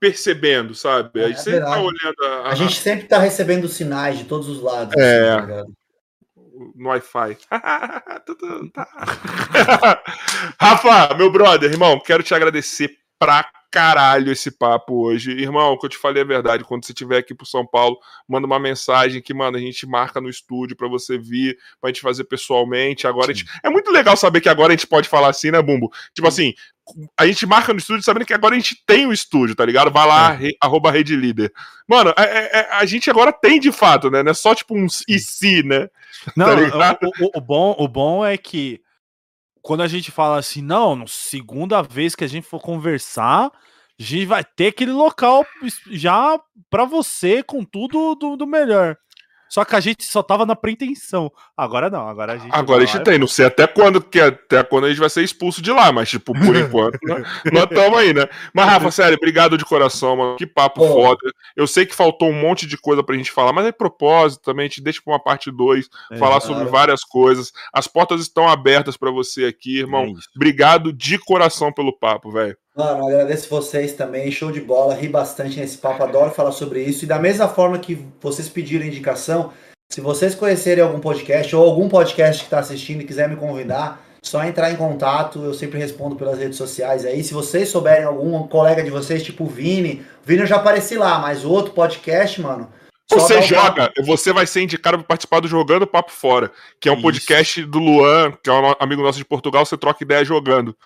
percebendo, 0.00 0.74
sabe? 0.74 1.20
A 1.20 1.24
É, 1.24 1.28
gente 1.28 1.38
é 1.38 1.42
sempre 1.42 1.60
tá 1.60 1.80
olhando 1.80 2.24
a, 2.24 2.48
A 2.50 2.54
gente 2.54 2.76
sempre 2.80 3.06
tá 3.08 3.18
recebendo 3.18 3.68
sinais 3.68 4.18
de 4.18 4.24
todos 4.24 4.48
os 4.48 4.62
lados. 4.62 4.94
É. 4.96 5.30
assim, 5.34 5.46
tá 5.48 5.64
no 6.74 6.88
Wi-Fi. 6.88 7.38
Tá. 8.72 8.88
Rafa, 10.60 11.14
meu 11.16 11.30
brother, 11.32 11.70
irmão, 11.70 11.98
quero 12.00 12.22
te 12.22 12.34
agradecer 12.34 12.96
pra 13.18 13.48
caralho 13.70 14.32
esse 14.32 14.50
papo 14.50 15.04
hoje. 15.06 15.30
Irmão, 15.32 15.72
o 15.72 15.78
que 15.78 15.86
eu 15.86 15.90
te 15.90 15.98
falei 15.98 16.22
é 16.22 16.26
verdade. 16.26 16.64
Quando 16.64 16.84
você 16.84 16.92
estiver 16.92 17.18
aqui 17.18 17.34
pro 17.34 17.46
São 17.46 17.66
Paulo, 17.66 17.98
manda 18.28 18.46
uma 18.46 18.58
mensagem 18.58 19.20
que, 19.20 19.34
mano, 19.34 19.56
a 19.56 19.60
gente 19.60 19.86
marca 19.86 20.20
no 20.20 20.28
estúdio 20.28 20.76
pra 20.76 20.88
você 20.88 21.18
vir, 21.18 21.56
pra 21.80 21.88
gente 21.90 22.00
fazer 22.00 22.24
pessoalmente. 22.24 23.06
Agora 23.06 23.30
a 23.30 23.34
gente... 23.34 23.46
É 23.62 23.68
muito 23.70 23.90
legal 23.90 24.16
saber 24.16 24.40
que 24.40 24.48
agora 24.48 24.72
a 24.72 24.76
gente 24.76 24.86
pode 24.86 25.08
falar 25.08 25.28
assim, 25.28 25.50
né, 25.50 25.60
Bumbo? 25.60 25.90
Tipo 26.14 26.28
assim, 26.28 26.54
a 27.16 27.26
gente 27.26 27.44
marca 27.46 27.72
no 27.72 27.78
estúdio 27.78 28.02
sabendo 28.02 28.24
que 28.24 28.32
agora 28.32 28.54
a 28.54 28.58
gente 28.58 28.82
tem 28.86 29.06
o 29.06 29.12
estúdio, 29.12 29.54
tá 29.54 29.64
ligado? 29.64 29.90
Vai 29.90 30.06
lá, 30.06 30.30
re, 30.32 30.56
arroba 30.60 30.90
Rede 30.90 31.14
Líder. 31.14 31.52
Mano, 31.86 32.14
é, 32.16 32.22
é, 32.22 32.58
é, 32.60 32.68
a 32.72 32.84
gente 32.86 33.10
agora 33.10 33.32
tem 33.32 33.60
de 33.60 33.70
fato, 33.70 34.10
né? 34.10 34.22
Não 34.22 34.30
é 34.30 34.34
só 34.34 34.54
tipo 34.54 34.74
um 34.74 34.86
e 35.06 35.18
se, 35.18 35.62
né? 35.62 35.88
Não, 36.34 36.46
Tá 36.70 36.98
o, 37.02 37.26
o- 37.26 37.30
o 37.36 37.40
bom, 37.40 37.76
o 37.78 37.86
bom 37.86 38.24
é 38.24 38.36
que 38.38 38.80
quando 39.62 39.82
a 39.82 39.88
gente 39.88 40.10
fala 40.10 40.38
assim, 40.38 40.62
não, 40.62 41.06
segunda 41.06 41.82
vez 41.82 42.14
que 42.14 42.24
a 42.24 42.28
gente 42.28 42.46
for 42.46 42.60
conversar, 42.60 43.50
a 43.98 44.02
gente 44.02 44.26
vai 44.26 44.44
ter 44.44 44.68
aquele 44.68 44.92
local 44.92 45.44
já 45.90 46.40
pra 46.70 46.84
você 46.84 47.42
com 47.42 47.64
tudo 47.64 48.14
do, 48.14 48.36
do 48.36 48.46
melhor. 48.46 48.96
Só 49.48 49.64
que 49.64 49.74
a 49.74 49.80
gente 49.80 50.04
só 50.04 50.22
tava 50.22 50.44
na 50.44 50.54
pretensão. 50.54 51.30
Agora 51.56 51.88
não, 51.88 52.08
agora 52.08 52.34
a 52.34 52.36
gente. 52.36 52.54
Agora 52.54 52.82
a 52.82 52.86
gente 52.86 53.02
tem, 53.02 53.18
não 53.18 53.26
sei 53.26 53.46
até 53.46 53.66
quando, 53.66 54.00
que 54.00 54.20
até 54.20 54.62
quando 54.62 54.84
a 54.84 54.88
gente 54.88 55.00
vai 55.00 55.10
ser 55.10 55.22
expulso 55.22 55.62
de 55.62 55.70
lá, 55.72 55.90
mas, 55.90 56.10
tipo, 56.10 56.32
por 56.32 56.54
enquanto, 56.56 56.98
né, 57.02 57.22
nós 57.52 57.64
estamos 57.64 57.98
aí, 57.98 58.12
né? 58.12 58.26
Mas, 58.52 58.66
Rafa, 58.66 58.90
sério, 58.90 59.16
obrigado 59.16 59.56
de 59.56 59.64
coração, 59.64 60.16
mano. 60.16 60.36
Que 60.36 60.46
papo 60.46 60.80
Pô. 60.80 60.88
foda. 60.88 61.20
Eu 61.56 61.66
sei 61.66 61.86
que 61.86 61.94
faltou 61.94 62.28
um 62.28 62.40
monte 62.40 62.66
de 62.66 62.76
coisa 62.76 63.02
pra 63.02 63.16
gente 63.16 63.32
falar, 63.32 63.52
mas 63.52 63.66
é 63.66 63.72
propósito 63.72 64.42
também, 64.42 64.66
a 64.66 64.68
gente 64.68 64.82
deixa 64.82 65.00
pra 65.02 65.14
uma 65.14 65.22
parte 65.22 65.50
2, 65.50 65.88
É, 66.12 66.16
falar 66.16 66.36
é 66.36 66.40
sobre 66.40 66.64
várias 66.64 67.02
coisas. 67.02 67.52
As 67.72 67.86
portas 67.86 68.20
estão 68.20 68.48
abertas 68.48 68.96
pra 68.96 69.10
você 69.10 69.44
aqui, 69.44 69.78
irmão. 69.78 70.06
isso. 70.06 70.28
Obrigado 70.36 70.92
de 70.92 71.18
coração 71.18 71.72
pelo 71.72 71.92
papo, 71.92 72.30
velho. 72.30 72.56
Mano, 72.78 73.08
agradeço 73.08 73.50
vocês 73.50 73.94
também, 73.94 74.30
show 74.30 74.52
de 74.52 74.60
bola, 74.60 74.94
ri 74.94 75.08
bastante 75.08 75.58
nesse 75.58 75.76
papo, 75.76 76.00
adoro 76.00 76.30
falar 76.30 76.52
sobre 76.52 76.80
isso. 76.80 77.04
E 77.04 77.08
da 77.08 77.18
mesma 77.18 77.48
forma 77.48 77.76
que 77.76 78.06
vocês 78.20 78.48
pediram 78.48 78.86
indicação, 78.86 79.52
se 79.90 80.00
vocês 80.00 80.32
conhecerem 80.32 80.84
algum 80.84 81.00
podcast 81.00 81.56
ou 81.56 81.64
algum 81.64 81.88
podcast 81.88 82.40
que 82.40 82.46
está 82.46 82.60
assistindo 82.60 83.00
e 83.00 83.04
quiser 83.04 83.28
me 83.28 83.34
convidar, 83.34 84.00
só 84.22 84.44
entrar 84.44 84.70
em 84.70 84.76
contato, 84.76 85.42
eu 85.42 85.52
sempre 85.54 85.76
respondo 85.76 86.14
pelas 86.14 86.38
redes 86.38 86.56
sociais 86.56 87.04
aí. 87.04 87.24
Se 87.24 87.34
vocês 87.34 87.68
souberem 87.68 88.04
algum 88.04 88.46
colega 88.46 88.80
de 88.84 88.90
vocês, 88.90 89.24
tipo 89.24 89.42
o 89.42 89.48
Vini, 89.48 90.06
o 90.22 90.26
Vini 90.26 90.42
eu 90.42 90.46
já 90.46 90.54
apareci 90.54 90.96
lá, 90.96 91.18
mas 91.18 91.44
o 91.44 91.50
outro 91.50 91.72
podcast, 91.72 92.40
mano. 92.40 92.72
Você 93.10 93.42
joga, 93.42 93.90
você 94.04 94.32
vai 94.32 94.46
ser 94.46 94.62
indicado 94.62 94.98
para 94.98 95.06
participar 95.08 95.40
do 95.40 95.48
Jogando 95.48 95.84
Papo 95.84 96.12
Fora, 96.12 96.52
que 96.78 96.88
é 96.88 96.92
um 96.92 96.94
Isso. 96.94 97.02
podcast 97.02 97.64
do 97.64 97.80
Luan, 97.80 98.34
que 98.40 98.48
é 98.48 98.52
um 98.52 98.74
amigo 98.78 99.02
nosso 99.02 99.18
de 99.18 99.24
Portugal, 99.24 99.66
você 99.66 99.76
troca 99.76 100.04
ideia 100.04 100.24
jogando. 100.24 100.76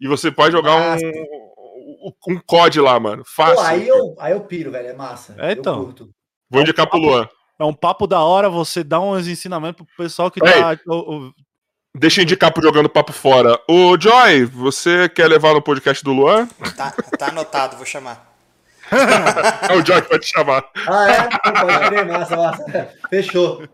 E 0.00 0.08
você 0.08 0.30
pode 0.30 0.52
jogar 0.52 0.78
Massa. 0.78 1.04
um, 1.06 2.12
um 2.28 2.40
COD 2.46 2.80
lá, 2.80 2.98
mano. 2.98 3.22
Fácil. 3.26 3.56
Pô, 3.56 3.62
aí 3.62 3.86
eu, 3.86 4.16
aí 4.18 4.32
eu 4.32 4.40
piro, 4.40 4.70
velho, 4.70 4.88
é 4.88 4.92
massa. 4.94 5.34
É, 5.38 5.48
eu 5.48 5.52
então. 5.52 5.84
curto. 5.84 6.10
Vou 6.48 6.62
indicar 6.62 6.86
pro 6.88 6.98
Luan. 6.98 7.28
É 7.58 7.64
um 7.64 7.74
papo 7.74 8.06
da 8.06 8.20
hora 8.20 8.48
você 8.48 8.82
dar 8.82 9.00
uns 9.00 9.28
ensinamentos 9.28 9.84
pro 9.86 9.96
pessoal 10.04 10.30
que 10.30 10.42
Ei. 10.44 10.52
tá. 10.52 10.78
o- 10.88 11.30
Deixa 11.94 12.20
eu 12.20 12.22
indicar 12.22 12.52
pro 12.52 12.62
Jogando 12.62 12.88
Papo 12.88 13.12
Fora. 13.12 13.58
Ô, 13.68 13.98
Joy, 14.00 14.44
você 14.44 15.08
quer 15.08 15.26
levar 15.26 15.52
no 15.54 15.60
podcast 15.60 16.04
do 16.04 16.12
Luan? 16.12 16.46
Tá, 16.76 16.92
tá 17.18 17.28
anotado, 17.28 17.76
vou 17.76 17.84
chamar. 17.84 18.32
é 19.68 19.74
o 19.74 19.84
Joy 19.84 20.00
que 20.02 20.08
vai 20.08 20.18
te 20.20 20.26
chamar. 20.28 20.64
Ah, 20.88 21.10
é? 21.10 21.28
Pode 21.60 21.88
crer, 21.88 22.06
massa, 22.06 22.36
massa. 22.36 22.94
Fechou. 23.10 23.68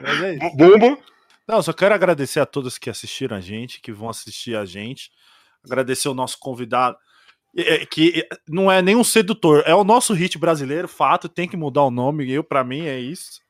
Mas 0.00 0.22
é 0.22 0.34
isso. 0.34 0.56
Bumbo. 0.56 0.98
Não, 1.46 1.62
só 1.62 1.72
quero 1.72 1.94
agradecer 1.94 2.40
a 2.40 2.46
todos 2.46 2.78
que 2.78 2.90
assistiram 2.90 3.36
a 3.36 3.40
gente, 3.40 3.80
que 3.80 3.92
vão 3.92 4.08
assistir 4.08 4.56
a 4.56 4.64
gente. 4.64 5.10
Agradecer 5.64 6.08
o 6.08 6.14
nosso 6.14 6.38
convidado, 6.38 6.96
que 7.90 8.26
não 8.48 8.70
é 8.70 8.82
nenhum 8.82 9.02
sedutor, 9.02 9.62
é 9.66 9.74
o 9.74 9.82
nosso 9.84 10.12
hit 10.12 10.38
brasileiro, 10.38 10.86
fato, 10.86 11.28
tem 11.28 11.48
que 11.48 11.56
mudar 11.56 11.82
o 11.82 11.90
nome. 11.90 12.30
Eu, 12.30 12.44
para 12.44 12.62
mim, 12.62 12.86
é 12.86 12.98
isso. 12.98 13.40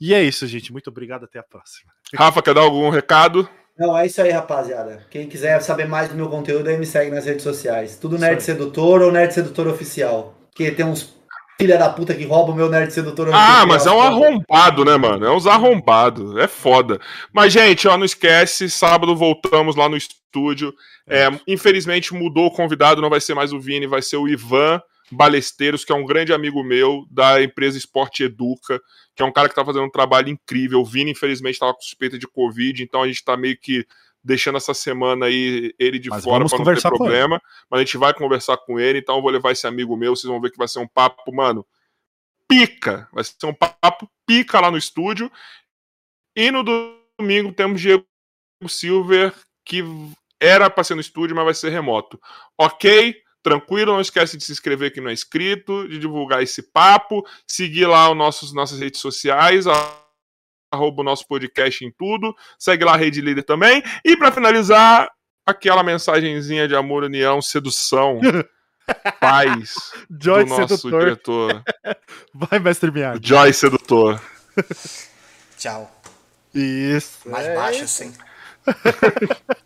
E 0.00 0.14
é 0.14 0.22
isso, 0.22 0.46
gente. 0.46 0.72
Muito 0.72 0.88
obrigado, 0.88 1.24
até 1.24 1.38
a 1.38 1.42
próxima. 1.42 1.92
Rafa, 2.14 2.40
quer 2.40 2.54
dar 2.54 2.60
algum 2.60 2.88
recado? 2.88 3.48
Não, 3.76 3.96
é 3.96 4.06
isso 4.06 4.22
aí, 4.22 4.30
rapaziada. 4.30 5.06
Quem 5.10 5.28
quiser 5.28 5.60
saber 5.60 5.86
mais 5.86 6.08
do 6.08 6.14
meu 6.14 6.28
conteúdo, 6.28 6.68
aí 6.68 6.78
me 6.78 6.86
segue 6.86 7.10
nas 7.10 7.26
redes 7.26 7.42
sociais. 7.42 7.96
Tudo 7.96 8.18
Nerd 8.18 8.42
Sedutor 8.42 9.02
ou 9.02 9.12
Nerd 9.12 9.34
Sedutor 9.34 9.66
Oficial. 9.68 10.36
Que 10.54 10.70
tem 10.70 10.84
uns 10.84 11.17
filha 11.60 11.76
da 11.76 11.90
puta 11.90 12.14
que 12.14 12.24
rouba 12.24 12.52
o 12.52 12.54
meu 12.54 12.68
Nerd 12.68 12.92
Sedutor. 12.92 13.30
Ah, 13.32 13.66
mas 13.66 13.86
é 13.86 13.90
um 13.90 14.00
arrombado, 14.00 14.84
né, 14.84 14.96
mano? 14.96 15.26
É 15.26 15.30
uns 15.30 15.46
arrombados. 15.46 16.36
É 16.36 16.46
foda. 16.46 17.00
Mas, 17.32 17.52
gente, 17.52 17.88
ó, 17.88 17.96
não 17.96 18.04
esquece, 18.04 18.70
sábado 18.70 19.16
voltamos 19.16 19.74
lá 19.74 19.88
no 19.88 19.96
estúdio. 19.96 20.72
É, 21.06 21.28
infelizmente 21.46 22.14
mudou 22.14 22.46
o 22.46 22.50
convidado, 22.50 23.02
não 23.02 23.10
vai 23.10 23.20
ser 23.20 23.34
mais 23.34 23.52
o 23.52 23.58
Vini, 23.58 23.86
vai 23.86 24.02
ser 24.02 24.18
o 24.18 24.28
Ivan 24.28 24.80
Balesteiros, 25.10 25.84
que 25.84 25.92
é 25.92 25.94
um 25.96 26.04
grande 26.04 26.32
amigo 26.32 26.62
meu 26.62 27.06
da 27.10 27.42
empresa 27.42 27.78
Esporte 27.78 28.22
Educa 28.22 28.80
que 29.18 29.22
é 29.24 29.26
um 29.26 29.32
cara 29.32 29.48
que 29.48 29.54
tá 29.56 29.64
fazendo 29.64 29.84
um 29.84 29.90
trabalho 29.90 30.28
incrível. 30.28 30.80
O 30.80 30.84
Vini, 30.84 31.10
infelizmente, 31.10 31.54
estava 31.54 31.74
com 31.74 31.80
suspeita 31.80 32.16
de 32.16 32.28
Covid, 32.28 32.84
então 32.84 33.02
a 33.02 33.08
gente 33.08 33.24
tá 33.24 33.36
meio 33.36 33.58
que 33.58 33.84
deixando 34.28 34.58
essa 34.58 34.74
semana 34.74 35.24
aí 35.24 35.74
ele 35.78 35.98
de 35.98 36.10
Mas 36.10 36.22
fora 36.22 36.44
para 36.46 36.58
não 36.58 36.64
ter 36.74 36.82
problema. 36.82 37.40
Mas 37.70 37.80
a 37.80 37.82
gente 37.82 37.96
vai 37.96 38.12
conversar 38.12 38.58
com 38.58 38.78
ele, 38.78 38.98
então 38.98 39.16
eu 39.16 39.22
vou 39.22 39.30
levar 39.30 39.52
esse 39.52 39.66
amigo 39.66 39.96
meu, 39.96 40.14
vocês 40.14 40.30
vão 40.30 40.38
ver 40.38 40.50
que 40.50 40.58
vai 40.58 40.68
ser 40.68 40.80
um 40.80 40.86
papo, 40.86 41.34
mano, 41.34 41.66
pica. 42.46 43.08
Vai 43.10 43.24
ser 43.24 43.46
um 43.46 43.54
papo 43.54 44.06
pica 44.26 44.60
lá 44.60 44.70
no 44.70 44.76
estúdio. 44.76 45.32
E 46.36 46.50
no 46.50 46.62
domingo 46.62 47.54
temos 47.54 47.80
Diego 47.80 48.04
Silver, 48.68 49.34
que 49.64 49.82
era 50.38 50.68
para 50.68 50.84
ser 50.84 50.94
no 50.94 51.00
estúdio, 51.00 51.34
mas 51.34 51.46
vai 51.46 51.54
ser 51.54 51.70
remoto. 51.70 52.20
Ok? 52.58 53.16
Tranquilo, 53.42 53.94
não 53.94 54.00
esquece 54.00 54.36
de 54.36 54.44
se 54.44 54.52
inscrever 54.52 54.90
aqui 54.90 55.00
no 55.00 55.08
é 55.08 55.12
inscrito, 55.14 55.88
de 55.88 55.98
divulgar 55.98 56.42
esse 56.42 56.62
papo, 56.62 57.26
seguir 57.46 57.86
lá 57.86 58.10
os 58.10 58.16
nossos, 58.16 58.52
nossas 58.52 58.78
redes 58.78 59.00
sociais, 59.00 59.66
arroba 60.70 61.02
o 61.02 61.04
nosso 61.04 61.26
podcast 61.26 61.84
em 61.84 61.92
tudo, 61.92 62.34
segue 62.58 62.84
lá 62.84 62.94
a 62.94 62.96
Rede 62.96 63.20
Líder 63.20 63.42
também, 63.42 63.82
e 64.04 64.16
para 64.16 64.32
finalizar, 64.32 65.08
aquela 65.48 65.82
mensagenzinha 65.82 66.68
de 66.68 66.76
amor, 66.76 67.04
união, 67.04 67.40
sedução, 67.40 68.20
paz 69.20 69.92
Joy 70.20 70.44
do 70.44 70.50
nosso 70.50 70.76
sedutor. 70.76 71.00
diretor. 71.00 71.62
Vai, 72.34 72.58
mestre 72.58 72.90
Miyagi. 72.90 73.20
Joy 73.22 73.52
Sedutor. 73.52 74.20
Tchau. 75.56 75.90
Isso. 76.54 77.28
Mais 77.28 77.46
é 77.46 77.54
baixo, 77.54 77.84
assim. 77.84 78.12